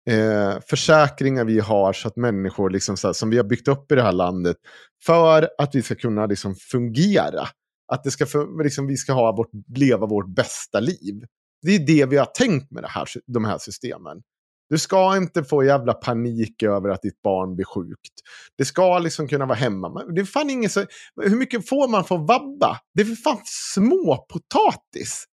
eh, 0.09 0.59
försäkringar 0.67 1.45
vi 1.45 1.59
har 1.59 1.93
så 1.93 2.07
att 2.07 2.15
människor 2.15 2.69
liksom 2.69 2.97
så 2.97 3.07
här, 3.07 3.13
som 3.13 3.29
vi 3.29 3.37
har 3.37 3.43
byggt 3.43 3.67
upp 3.67 3.91
i 3.91 3.95
det 3.95 4.01
här 4.01 4.11
landet 4.11 4.57
för 5.05 5.49
att 5.57 5.75
vi 5.75 5.81
ska 5.81 5.95
kunna 5.95 6.25
liksom 6.25 6.55
fungera. 6.55 7.47
Att 7.87 8.03
det 8.03 8.11
ska 8.11 8.25
liksom, 8.63 8.87
vi 8.87 8.97
ska 8.97 9.13
ha 9.13 9.35
vårt, 9.35 9.51
leva 9.75 10.05
vårt 10.05 10.27
bästa 10.27 10.79
liv. 10.79 11.25
Det 11.63 11.75
är 11.75 11.79
det 11.79 12.05
vi 12.05 12.17
har 12.17 12.25
tänkt 12.25 12.71
med 12.71 12.83
det 12.83 12.87
här, 12.87 13.07
de 13.25 13.45
här 13.45 13.57
systemen. 13.57 14.21
Du 14.69 14.77
ska 14.77 15.17
inte 15.17 15.43
få 15.43 15.63
jävla 15.63 15.93
panik 15.93 16.63
över 16.63 16.89
att 16.89 17.01
ditt 17.01 17.21
barn 17.21 17.55
blir 17.55 17.65
sjukt. 17.65 18.13
Det 18.57 18.65
ska 18.65 18.99
liksom 18.99 19.27
kunna 19.27 19.45
vara 19.45 19.57
hemma. 19.57 20.03
Det 20.15 20.21
är 20.21 20.25
fan 20.25 20.49
ingen 20.49 20.69
så... 20.69 20.85
Hur 21.21 21.37
mycket 21.37 21.69
får 21.69 21.87
man 21.87 22.05
för 22.05 22.17
vabba? 22.17 22.79
Det 22.93 23.01
är 23.01 23.05
för 23.05 23.15
fan 23.15 23.41
små 23.45 24.25
potatis. 24.29 25.25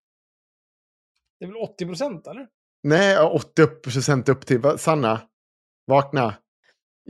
Det 1.39 1.45
är 1.45 1.49
väl 1.49 1.57
80 1.57 1.87
procent, 1.87 2.27
eller? 2.27 2.47
Nej, 2.83 3.19
80 3.19 3.67
procent 3.67 4.29
upp 4.29 4.47
till... 4.47 4.63
Sanna, 4.79 5.21
vakna. 5.87 6.35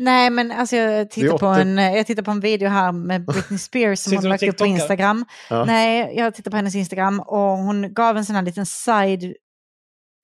Nej, 0.01 0.31
men 0.31 0.53
alltså 0.53 0.77
jag 0.77 1.11
tittar, 1.11 1.39
på 1.39 1.49
80. 1.49 1.61
en, 1.61 1.79
jag 1.79 2.07
tittar 2.07 2.23
på 2.23 2.31
en 2.31 2.41
video 2.41 2.69
här 2.69 2.93
med 2.93 3.25
Britney 3.27 3.59
Spears 3.59 3.99
som 3.99 4.17
hon 4.17 4.29
lagt 4.29 4.43
upp 4.43 4.59
på? 4.59 4.67
Instagram. 4.67 5.25
Ja. 5.51 5.65
Nej, 5.65 6.17
jag 6.17 6.35
tittar 6.35 6.51
på 6.51 6.57
hennes 6.57 6.75
Instagram 6.75 7.21
och 7.21 7.39
hon 7.39 7.95
gav 7.95 8.17
en 8.17 8.25
sån 8.25 8.37
här 8.37 8.43
liten 8.43 8.67
side, 8.67 9.35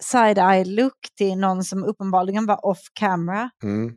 side-eye 0.02 0.64
look 0.64 0.98
till 1.16 1.38
någon 1.38 1.64
som 1.64 1.84
uppenbarligen 1.84 2.46
var 2.46 2.66
off 2.66 2.80
camera. 2.92 3.50
Mm. 3.62 3.94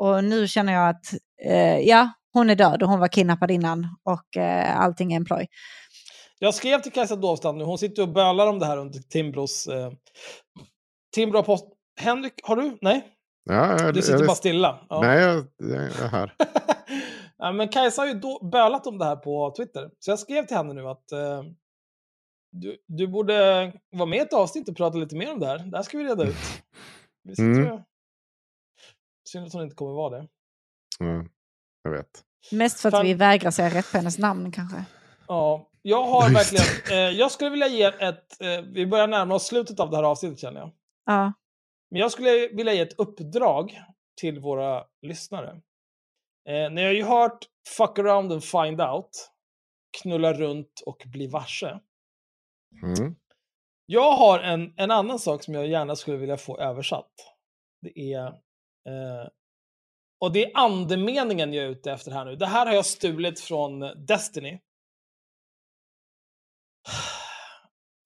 Och 0.00 0.24
nu 0.24 0.48
känner 0.48 0.72
jag 0.72 0.88
att 0.88 1.14
eh, 1.44 1.78
ja, 1.78 2.12
hon 2.32 2.50
är 2.50 2.54
död 2.54 2.82
och 2.82 2.88
hon 2.88 3.00
var 3.00 3.08
kidnappad 3.08 3.50
innan 3.50 3.96
och 4.04 4.36
eh, 4.36 4.80
allting 4.80 5.12
är 5.12 5.16
en 5.16 5.24
ploj. 5.24 5.46
Jag 6.38 6.54
skrev 6.54 6.80
till 6.80 6.92
Kajsa 6.92 7.16
Dovstam 7.16 7.58
nu, 7.58 7.64
hon 7.64 7.78
sitter 7.78 8.02
och 8.02 8.08
bölar 8.08 8.46
om 8.46 8.58
det 8.58 8.66
här 8.66 8.76
under 8.76 8.98
Timbros... 8.98 9.66
Eh, 9.66 9.92
Timbro 11.14 11.38
har 11.38 11.42
post... 11.42 11.64
Henrik, 12.00 12.32
har 12.42 12.56
du? 12.56 12.78
Nej? 12.80 13.08
Ja, 13.44 13.92
Du 13.92 14.02
sitter 14.02 14.18
jag- 14.18 14.26
bara 14.26 14.34
stilla. 14.36 14.86
Ja. 14.88 15.00
Nej, 15.00 15.20
jag, 15.20 15.44
jag 15.58 15.82
är 15.84 16.08
här. 16.08 16.34
ja, 17.38 17.52
men 17.52 17.68
Kajsa 17.68 18.02
har 18.02 18.06
ju 18.06 18.14
då 18.14 18.44
bölat 18.48 18.86
om 18.86 18.98
det 18.98 19.04
här 19.04 19.16
på 19.16 19.54
Twitter. 19.56 19.90
Så 19.98 20.10
jag 20.10 20.18
skrev 20.18 20.46
till 20.46 20.56
henne 20.56 20.72
nu 20.72 20.88
att 20.88 21.12
eh, 21.12 21.42
du, 22.52 22.76
du 22.86 23.06
borde 23.08 23.72
vara 23.92 24.06
med 24.06 24.16
i 24.18 24.20
ett 24.22 24.32
avsnitt 24.32 24.68
och 24.68 24.76
prata 24.76 24.98
lite 24.98 25.16
mer 25.16 25.32
om 25.32 25.40
det 25.40 25.46
här. 25.46 25.58
Det 25.58 25.76
här 25.76 25.82
ska 25.82 25.98
vi 25.98 26.04
reda 26.04 26.24
ut. 26.24 26.36
Visst 27.24 27.38
Mm. 27.38 27.54
tror 27.54 27.66
jag. 27.68 27.82
Synd 29.28 29.46
att 29.46 29.52
hon 29.52 29.62
inte 29.62 29.74
kommer 29.74 29.92
vara 29.92 30.18
det. 30.18 30.28
Ja, 30.98 31.24
jag 31.82 31.90
vet. 31.90 32.24
Mest 32.52 32.80
för 32.80 32.88
att 32.88 32.94
Fan. 32.94 33.06
vi 33.06 33.14
vägrar 33.14 33.50
säga 33.50 33.68
rätt 33.78 33.90
på 33.92 33.96
hennes 33.98 34.18
namn 34.18 34.52
kanske. 34.52 34.84
Ja, 35.28 35.68
jag 35.82 36.04
har 36.04 36.28
Just 36.30 36.36
verkligen... 36.52 36.98
Eh, 36.98 37.18
jag 37.18 37.32
skulle 37.32 37.50
vilja 37.50 37.66
ge 37.68 37.82
ett... 37.82 38.40
Eh, 38.40 38.60
vi 38.72 38.86
börjar 38.86 39.06
närma 39.06 39.34
oss 39.34 39.46
slutet 39.46 39.80
av 39.80 39.90
det 39.90 39.96
här 39.96 40.04
avsnittet 40.04 40.38
känner 40.38 40.60
jag. 40.60 40.70
Ja. 41.06 41.32
Men 41.92 42.00
jag 42.00 42.12
skulle 42.12 42.48
vilja 42.48 42.72
ge 42.72 42.80
ett 42.80 42.98
uppdrag 42.98 43.80
till 44.20 44.40
våra 44.40 44.84
lyssnare. 45.02 45.60
Eh, 46.48 46.70
ni 46.70 46.84
har 46.84 46.92
ju 46.92 47.02
hört 47.02 47.48
Fuck 47.76 47.98
around 47.98 48.32
and 48.32 48.44
find 48.44 48.80
out, 48.80 49.10
Knulla 50.02 50.32
runt 50.32 50.82
och 50.86 51.02
bli 51.06 51.26
varse. 51.26 51.80
Mm. 52.82 53.16
Jag 53.86 54.12
har 54.12 54.38
en, 54.38 54.74
en 54.76 54.90
annan 54.90 55.18
sak 55.18 55.42
som 55.42 55.54
jag 55.54 55.66
gärna 55.66 55.96
skulle 55.96 56.16
vilja 56.16 56.36
få 56.36 56.58
översatt. 56.58 57.12
Det 57.80 58.12
är... 58.12 58.26
Eh, 58.88 59.28
och 60.20 60.32
det 60.32 60.44
är 60.44 60.50
andemeningen 60.54 61.52
jag 61.52 61.64
är 61.64 61.68
ute 61.68 61.92
efter 61.92 62.10
här 62.10 62.24
nu. 62.24 62.36
Det 62.36 62.46
här 62.46 62.66
har 62.66 62.74
jag 62.74 62.86
stulit 62.86 63.40
från 63.40 63.80
Destiny. 64.06 64.60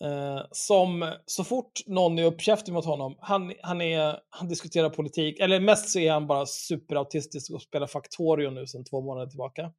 Eh, 0.05 0.42
som 0.50 1.15
så 1.26 1.44
fort 1.44 1.73
någon 1.86 2.18
är 2.18 2.25
uppkäftig 2.25 2.73
mot 2.73 2.84
honom, 2.84 3.16
han, 3.20 3.52
han, 3.62 3.81
är, 3.81 4.20
han 4.31 4.49
diskuterar 4.49 4.91
politik, 4.91 5.41
eller 5.41 5.60
mest 5.60 5.89
så 5.89 5.99
är 5.99 6.12
han 6.12 6.26
bara 6.26 6.47
superautistisk 6.47 7.52
och 7.52 7.62
spelar 7.62 7.86
Factorio 7.86 8.50
nu 8.50 8.66
sedan 8.66 8.84
två 8.84 9.00
månader 9.00 9.26
tillbaka. 9.26 9.73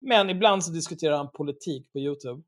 Men 0.00 0.30
ibland 0.30 0.64
så 0.64 0.72
diskuterar 0.72 1.16
han 1.16 1.30
politik 1.30 1.92
på 1.92 1.98
YouTube. 1.98 2.42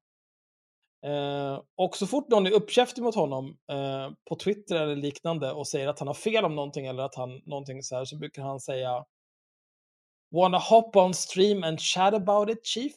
Eh, 1.07 1.63
och 1.77 1.97
så 1.97 2.07
fort 2.07 2.29
någon 2.29 2.47
är 2.47 2.51
uppkäftig 2.51 3.03
mot 3.03 3.15
honom 3.15 3.59
eh, 3.73 4.11
på 4.29 4.37
Twitter 4.37 4.77
eller 4.77 4.97
liknande 4.97 5.53
och 5.53 5.69
säger 5.69 5.89
att 5.89 5.99
han 5.99 6.09
har 6.09 6.15
fel 6.15 6.45
om 6.45 6.55
någonting 6.55 6.87
eller 6.87 7.03
att 7.03 7.15
han 7.15 7.43
någonting 7.45 7.83
så 7.83 7.97
här 7.97 8.05
så 8.05 8.17
brukar 8.17 8.43
han 8.43 8.61
säga 8.61 9.05
Wanna 10.31 10.59
hop 10.59 10.97
on 10.97 11.15
stream 11.15 11.65
and 11.65 11.81
chat 11.81 12.15
about 12.15 12.51
it 12.51 12.67
chief? 12.67 12.95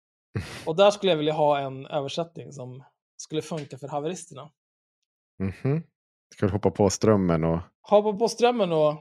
Och 0.66 0.76
där 0.76 0.90
skulle 0.90 1.12
jag 1.12 1.16
vilja 1.16 1.32
ha 1.32 1.58
en 1.58 1.86
översättning 1.86 2.52
som 2.52 2.84
skulle 3.16 3.42
funka 3.42 3.78
för 3.78 3.88
haveristerna. 3.88 4.50
Mhm. 5.38 5.82
Ska 6.34 6.46
du 6.46 6.52
hoppa 6.52 6.70
på 6.70 6.90
strömmen 6.90 7.44
och... 7.44 7.58
Hoppa 7.80 8.18
på 8.18 8.28
strömmen 8.28 8.72
och 8.72 8.94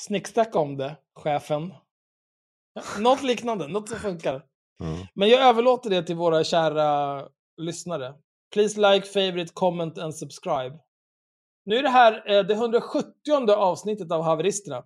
snicksnacka 0.00 0.58
om 0.58 0.76
det, 0.76 0.96
chefen. 1.14 1.74
Något 3.00 3.22
liknande, 3.22 3.68
något 3.68 3.88
som 3.88 3.98
funkar. 3.98 4.46
Ja. 4.78 5.06
Men 5.14 5.28
jag 5.28 5.40
överlåter 5.40 5.90
det 5.90 6.02
till 6.02 6.16
våra 6.16 6.44
kära 6.44 7.28
lyssnare. 7.56 8.14
Please 8.52 8.80
like, 8.80 9.06
favorite, 9.06 9.52
comment 9.54 9.98
and 9.98 10.14
subscribe. 10.14 10.78
Nu 11.64 11.76
är 11.76 11.82
det 11.82 11.88
här 11.88 12.30
eh, 12.30 12.44
det 12.44 12.54
170 12.54 13.50
avsnittet 13.50 14.12
av 14.12 14.22
Haveristerna. 14.22 14.84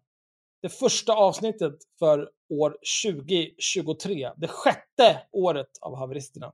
Det 0.62 0.68
första 0.68 1.12
avsnittet 1.12 1.74
för 1.98 2.30
år 2.48 2.76
2023. 3.04 4.30
Det 4.36 4.48
sjätte 4.48 5.22
året 5.32 5.70
av 5.80 5.96
Haveristerna. 5.96 6.52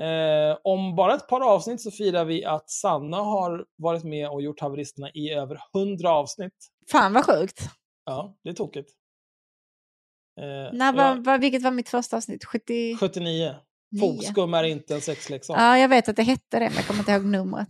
Eh, 0.00 0.56
om 0.64 0.96
bara 0.96 1.14
ett 1.14 1.28
par 1.28 1.40
avsnitt 1.40 1.80
så 1.80 1.90
firar 1.90 2.24
vi 2.24 2.44
att 2.44 2.70
Sanna 2.70 3.16
har 3.16 3.64
varit 3.76 4.04
med 4.04 4.28
och 4.28 4.42
gjort 4.42 4.60
Haveristerna 4.60 5.10
i 5.10 5.30
över 5.30 5.58
100 5.74 6.10
avsnitt. 6.10 6.52
Fan 6.90 7.12
vad 7.12 7.26
sjukt. 7.26 7.60
Ja, 8.04 8.36
det 8.44 8.50
är 8.50 8.54
tokigt. 8.54 8.90
Eh, 10.40 10.72
När 10.78 10.92
var, 10.92 11.14
var, 11.24 11.38
vilket 11.38 11.62
var 11.62 11.70
mitt 11.70 11.88
första 11.88 12.16
avsnitt? 12.16 12.44
70... 12.44 12.96
79. 13.00 13.54
Nio. 13.90 14.00
Fogskum 14.00 14.54
är 14.54 14.62
inte 14.64 14.94
en 14.94 15.00
sexleksak. 15.00 15.56
Ja, 15.60 15.78
jag 15.78 15.88
vet 15.88 16.08
att 16.08 16.16
det 16.16 16.22
hette 16.22 16.58
det, 16.58 16.64
men 16.68 16.74
jag 16.74 16.86
kommer 16.86 17.00
inte 17.00 17.12
ihåg 17.12 17.24
numret. 17.24 17.68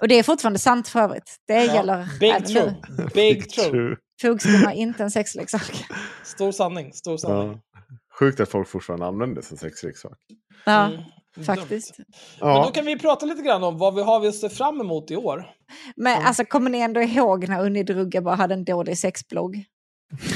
Och 0.00 0.08
det 0.08 0.14
är 0.14 0.22
fortfarande 0.22 0.58
sant 0.58 0.88
för 0.88 1.00
övrigt. 1.00 1.36
Det 1.46 1.64
Ja, 1.64 1.74
gäller 1.74 2.18
Big 2.20 2.30
även 2.30 2.44
true. 2.44 2.74
nu. 2.98 3.06
Big 3.14 3.50
true. 3.50 3.96
Fogskum 4.22 4.54
är 4.54 4.72
inte 4.72 5.02
en 5.02 5.10
sexleksak. 5.10 5.84
Stor 6.24 6.52
sanning. 6.52 6.92
Stor 6.92 7.16
sanning. 7.16 7.60
Ja. 7.72 7.80
Sjukt 8.20 8.40
att 8.40 8.48
folk 8.48 8.68
fortfarande 8.68 9.06
använder 9.06 9.36
det 9.36 9.42
som 9.42 9.56
sexleksak. 9.56 10.18
Ja. 10.64 10.86
Mm. 10.86 11.02
Faktiskt. 11.46 11.98
Men 11.98 12.06
Ja. 12.48 12.64
då 12.64 12.70
kan 12.70 12.84
vi 12.84 12.98
prata 12.98 13.26
lite 13.26 13.42
grann 13.42 13.64
om 13.64 13.78
vad 13.78 13.94
vi 13.94 14.02
har 14.02 14.20
vi 14.20 14.28
att 14.28 14.34
se 14.34 14.48
fram 14.48 14.80
emot 14.80 15.10
i 15.10 15.16
år. 15.16 15.50
Men 15.96 16.26
alltså 16.26 16.44
kommer 16.44 16.70
ni 16.70 16.78
ändå 16.78 17.00
ihåg 17.00 17.48
när 17.48 17.64
Unni 17.64 17.82
Drugge 17.82 18.20
bara 18.20 18.34
hade 18.34 18.54
en 18.54 18.64
dålig 18.64 18.98
sexblogg? 18.98 19.64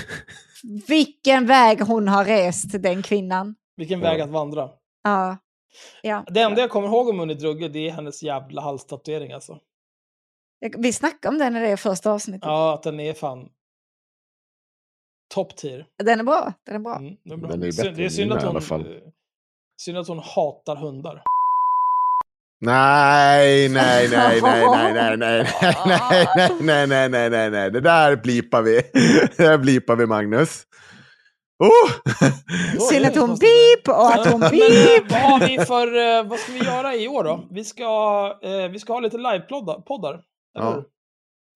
Vilken 0.89 1.47
väg 1.47 1.81
hon 1.81 2.09
har 2.09 2.25
rest, 2.25 2.83
den 2.83 3.03
kvinnan. 3.03 3.55
Vilken 3.77 4.01
väg 4.01 4.21
att 4.21 4.31
vandra. 4.31 4.71
Ja. 5.03 5.37
ja. 6.03 6.25
Det 6.27 6.41
enda 6.41 6.61
jag 6.61 6.71
kommer 6.71 6.89
ihåg 6.89 7.09
om 7.09 7.21
Unni 7.21 7.35
Drugge, 7.35 7.69
det 7.69 7.89
är 7.89 7.93
hennes 7.93 8.23
jävla 8.23 8.63
halstatuering 8.63 9.33
alltså. 9.33 9.59
Vi 10.79 10.93
snackade 10.93 11.33
om 11.35 11.39
den 11.39 11.57
i 11.57 11.61
det 11.71 11.77
första 11.77 12.13
avsnittet. 12.13 12.47
Ja, 12.47 12.75
att 12.75 12.83
den 12.83 13.01
är 13.01 13.13
fan 13.13 13.49
top 15.35 15.57
tier. 15.57 15.87
Den 16.05 16.21
är 16.21 16.25
bra. 16.25 16.53
Den 16.67 16.75
är 16.75 16.79
bra. 16.79 16.97
Mm, 16.97 17.17
det 17.25 17.33
är 17.33 17.37
bra. 17.37 17.51
Den 17.51 17.63
är 17.63 17.67
bättre 17.67 17.91
det 17.91 18.03
är 18.03 18.05
än 18.05 18.11
synd 18.11 18.29
mina 18.29 18.59
att 18.59 18.69
hon, 18.69 18.81
eh, 18.81 18.87
Synd 19.81 19.99
att 19.99 20.09
hon 20.09 20.19
hatar 20.19 20.77
hundar. 20.77 21.23
Nej, 22.61 23.69
nej, 23.69 24.09
nej, 24.11 24.41
nej, 24.43 24.65
nej, 24.73 24.95
nej, 24.95 25.17
nej, 25.17 25.17
nej, 25.17 25.47
nej, 25.87 26.47
nej, 26.61 26.87
nej, 26.87 27.09
nej, 27.09 27.31
nej, 27.31 27.51
nej, 27.51 27.71
det 27.71 27.81
där 27.81 28.17
blipar 28.17 28.63
vi. 28.63 28.81
Det 29.37 29.43
där 29.45 29.59
blipar 29.59 29.97
vi, 29.97 30.07
Magnus. 30.07 30.63
Oh! 31.59 32.13
Synd 32.91 33.07
att 33.07 33.17
hon 33.17 33.39
pip 33.39 33.89
och 33.89 34.15
att 34.15 34.27
hon 34.33 34.41
Men 34.41 34.53
eh, 34.53 34.59
pip. 34.59 35.11
vad 35.11 35.21
har 35.21 35.49
vi 35.49 35.59
för, 35.59 36.19
eh, 36.19 36.29
vad 36.29 36.39
ska 36.39 36.53
vi 36.53 36.65
göra 36.65 36.95
i 36.95 37.09
år 37.09 37.25
då? 37.25 37.49
Vi 37.51 37.65
ska, 37.65 38.39
eh, 38.43 38.69
vi 38.69 38.79
ska 38.79 38.93
ha 38.93 39.01
lite 39.01 39.17
livepoddar. 39.17 39.81
poddar, 39.81 40.21
eller 40.59 40.73
hur? 40.73 40.85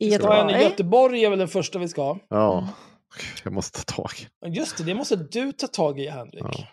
I 0.01 0.07
en 0.07 0.11
i 0.11 0.13
Göteborg. 0.13 0.63
Göteborg 0.63 1.25
är 1.25 1.31
väl 1.31 1.39
den 1.39 1.49
första 1.49 1.79
vi 1.79 1.89
ska 1.89 2.03
ha. 2.03 2.19
Ja, 2.29 2.69
jag 3.45 3.53
måste 3.53 3.85
ta 3.85 3.95
tag. 4.03 4.29
Men 4.43 4.53
Just 4.53 4.77
det, 4.79 4.85
det 4.85 4.95
måste 4.95 5.17
du 5.17 5.53
ta 5.53 5.67
tag 5.67 6.01
i 6.01 6.09
Henrik. 6.09 6.45
Ja. 6.45 6.67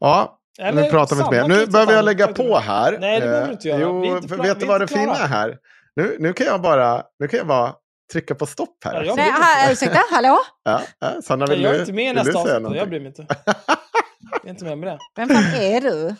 Ja, 0.00 0.38
Eller 0.58 0.82
nu 0.82 0.90
pratar 0.90 1.16
vi 1.16 1.22
inte 1.22 1.30
mer. 1.48 1.48
Nu 1.48 1.66
behöver 1.66 1.92
jag 1.92 2.04
lägga 2.04 2.26
på 2.32 2.58
här. 2.58 2.98
Nej, 2.98 3.20
det 3.20 3.26
behöver 3.26 3.42
Eh, 3.42 3.46
du 3.46 3.52
inte 3.52 3.68
göra. 3.68 3.80
Jo, 3.80 4.00
Vi 4.00 4.08
är 4.08 4.16
inte 4.16 4.36
vet 4.36 4.56
vi 4.56 4.60
du 4.60 4.64
är 4.64 4.68
vad 4.68 4.80
det 4.80 4.88
fina 4.88 5.16
är 5.16 5.28
här? 5.28 5.58
Nu, 5.96 6.16
nu 6.20 6.32
kan 6.32 6.46
jag 6.46 6.62
bara, 6.62 7.02
nu 7.18 7.28
kan 7.28 7.38
jag 7.38 7.46
bara 7.46 7.74
trycka 8.12 8.34
på 8.34 8.46
stopp 8.46 8.84
här. 8.84 8.94
Ja, 8.94 9.04
jag 9.04 9.16
Nej, 9.16 9.30
ha, 9.30 9.72
ursäkta, 9.72 10.00
hallå? 10.10 10.38
Ja, 10.98 11.22
Sanna, 11.22 11.46
vill 11.46 11.62
jag 11.62 11.72
du, 11.72 11.76
är 11.76 11.80
inte 11.80 11.92
med 11.92 12.10
i 12.10 12.12
nästa 12.14 12.38
avsnitt. 12.38 12.76
Jag 12.76 12.88
bryr 12.88 13.00
mig 13.00 13.08
inte. 13.08 13.26
Jag 14.32 14.44
är 14.44 14.50
inte 14.50 14.64
med 14.64 14.78
med 14.78 14.88
det. 14.88 14.98
Vem 15.16 15.28
fan 15.28 15.54
är 15.62 15.80
du? 15.80 16.16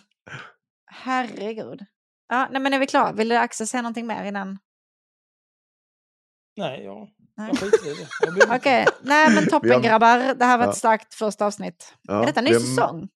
Herregud. 0.86 1.80
Ja, 2.28 2.48
nej, 2.50 2.60
men 2.62 2.74
är 2.74 2.78
vi 2.78 2.86
klara? 2.86 3.12
Vill 3.12 3.28
du 3.28 3.36
Axel 3.36 3.66
säga 3.66 3.82
någonting 3.82 4.06
mer 4.06 4.24
innan? 4.24 4.58
Nej, 6.56 6.84
jag, 6.84 7.08
Nej. 7.36 7.50
Okej, 8.56 8.80
inte. 8.80 8.92
nej 9.02 9.34
men 9.34 9.46
toppen 9.48 9.70
har- 9.70 9.80
grabbar. 9.80 10.34
Det 10.34 10.44
här 10.44 10.58
var 10.58 10.64
ett 10.64 10.68
Ja. 10.68 10.74
starkt 10.74 11.14
första 11.14 11.46
avsnitt. 11.46 11.94
Ja, 12.02 12.22
är 12.22 12.26
detta 12.26 12.40
en 12.40 12.44
ny 12.44 12.50
det- 12.52 12.60
säsong? 12.60 13.08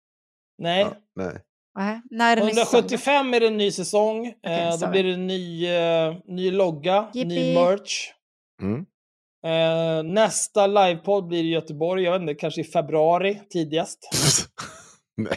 Nej. 0.59 0.81
Ja, 0.81 0.93
nej. 1.17 1.43
Nej, 1.79 2.01
när 2.11 2.33
är 2.33 2.37
det 2.41 2.47
ny 2.47 2.53
säsong? 2.55 2.79
175 2.81 3.35
är 3.35 3.41
det 3.41 3.47
en 3.47 3.57
ny 3.57 3.71
säsong. 3.73 4.27
eh, 4.27 4.79
då 4.81 4.89
blir 4.91 5.05
det 5.05 5.13
en 5.13 5.27
ny, 5.27 5.67
eh, 5.69 6.15
ny 6.25 6.51
logga, 6.51 7.11
ny 7.15 7.21
Yippee. 7.21 7.55
merch. 7.55 8.11
Mm. 8.63 8.87
Eh, 9.47 10.03
nästa 10.13 10.67
livepodd 10.67 11.27
blir 11.29 11.45
i 11.45 11.51
Göteborg, 11.51 12.03
jag 12.03 12.13
vet 12.13 12.21
inte, 12.21 12.35
kanske 12.35 12.61
i 12.61 12.65
februari 12.65 13.43
tidigast. 13.51 13.99
nej. 15.17 15.37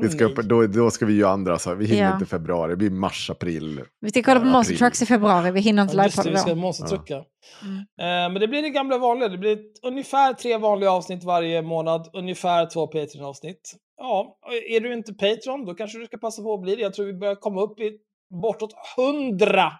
Vi 0.00 0.08
ska, 0.08 0.24
upp, 0.24 0.36
då, 0.36 0.66
då 0.66 0.90
ska 0.90 1.06
vi 1.06 1.12
ju 1.12 1.24
andra, 1.24 1.58
så 1.58 1.74
vi 1.74 1.86
hinner 1.86 2.02
Ja. 2.02 2.12
inte 2.14 2.26
februari. 2.26 2.70
Det 2.70 2.76
blir 2.76 2.90
mars, 2.90 3.30
april. 3.30 3.82
Vi 4.00 4.10
ska 4.10 4.22
kolla 4.22 4.40
på 4.40 4.46
Ja, 4.46 4.50
Monster. 4.52 4.74
Trucks 4.76 5.02
i 5.02 5.06
februari. 5.06 5.50
Vi 5.50 5.60
hinner 5.60 5.82
inte 5.82 5.96
Ja, 5.96 6.02
livepodda 6.02 6.30
vi 6.30 6.36
ska 6.36 6.50
då. 6.50 6.56
monstertrucka. 6.56 7.14
Mm. 7.14 7.78
Eh, 7.78 8.32
men 8.32 8.34
det 8.34 8.48
blir 8.48 8.62
det 8.62 8.70
gamla 8.70 8.98
vanliga. 8.98 9.28
Det 9.28 9.38
blir 9.38 9.52
ett, 9.52 9.84
ungefär 9.86 10.32
tre 10.32 10.56
vanliga 10.56 10.90
avsnitt 10.90 11.24
varje 11.24 11.62
månad. 11.62 12.10
Ungefär 12.12 12.66
två 12.66 12.86
Patreon-avsnitt. 12.86 13.74
Ja, 13.96 14.38
är 14.68 14.80
du 14.80 14.92
inte 14.94 15.14
Patreon, 15.14 15.64
då 15.64 15.74
kanske 15.74 15.98
du 15.98 16.06
ska 16.06 16.16
passa 16.18 16.42
på 16.42 16.54
att 16.54 16.60
bli 16.62 16.76
det. 16.76 16.82
Jag 16.82 16.94
tror 16.94 17.06
vi 17.06 17.14
börjar 17.14 17.34
komma 17.34 17.62
upp 17.62 17.80
i 17.80 17.98
bortåt 18.42 18.72
hundra 18.96 19.72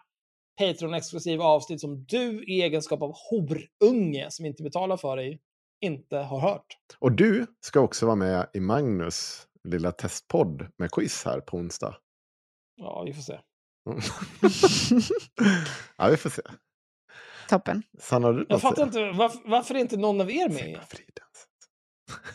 Patreon-exklusiva 0.60 1.42
avsnitt 1.44 1.80
som 1.80 2.04
du 2.08 2.44
i 2.44 2.62
egenskap 2.62 3.02
av 3.02 3.12
horunge 3.30 4.26
som 4.30 4.46
inte 4.46 4.62
betalar 4.62 4.96
för 4.96 5.16
dig 5.16 5.40
inte 5.80 6.16
har 6.16 6.40
hört. 6.40 6.66
Och 6.98 7.12
du 7.12 7.46
ska 7.60 7.80
också 7.80 8.06
vara 8.06 8.16
med 8.16 8.46
i 8.54 8.60
Magnus 8.60 9.42
lilla 9.70 9.92
testpodd 9.92 10.66
med 10.78 10.90
quiz 10.90 11.24
här 11.24 11.40
på 11.40 11.56
onsdag. 11.56 11.96
Ja, 12.76 13.02
vi 13.06 13.12
får 13.14 13.22
se. 13.22 13.38
Ja, 15.96 16.08
vi 16.08 16.16
får 16.16 16.30
se. 16.30 16.42
Toppen. 17.48 17.82
Sanna, 18.00 18.32
du 18.32 18.46
Jag 18.48 18.60
fattar 18.60 18.82
inte, 18.82 19.10
varför, 19.10 19.40
varför 19.44 19.74
är 19.74 19.78
inte 19.78 19.96
någon 19.96 20.20
av 20.20 20.30
er 20.30 20.48
med? 20.48 20.80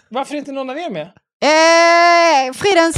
Varför 0.09 0.33
är 0.35 0.39
inte 0.39 0.51
någon 0.51 0.69
av 0.69 0.77
er 0.77 0.89
med? 0.89 1.07
Eh, 1.43 2.53
Fridens! 2.53 2.97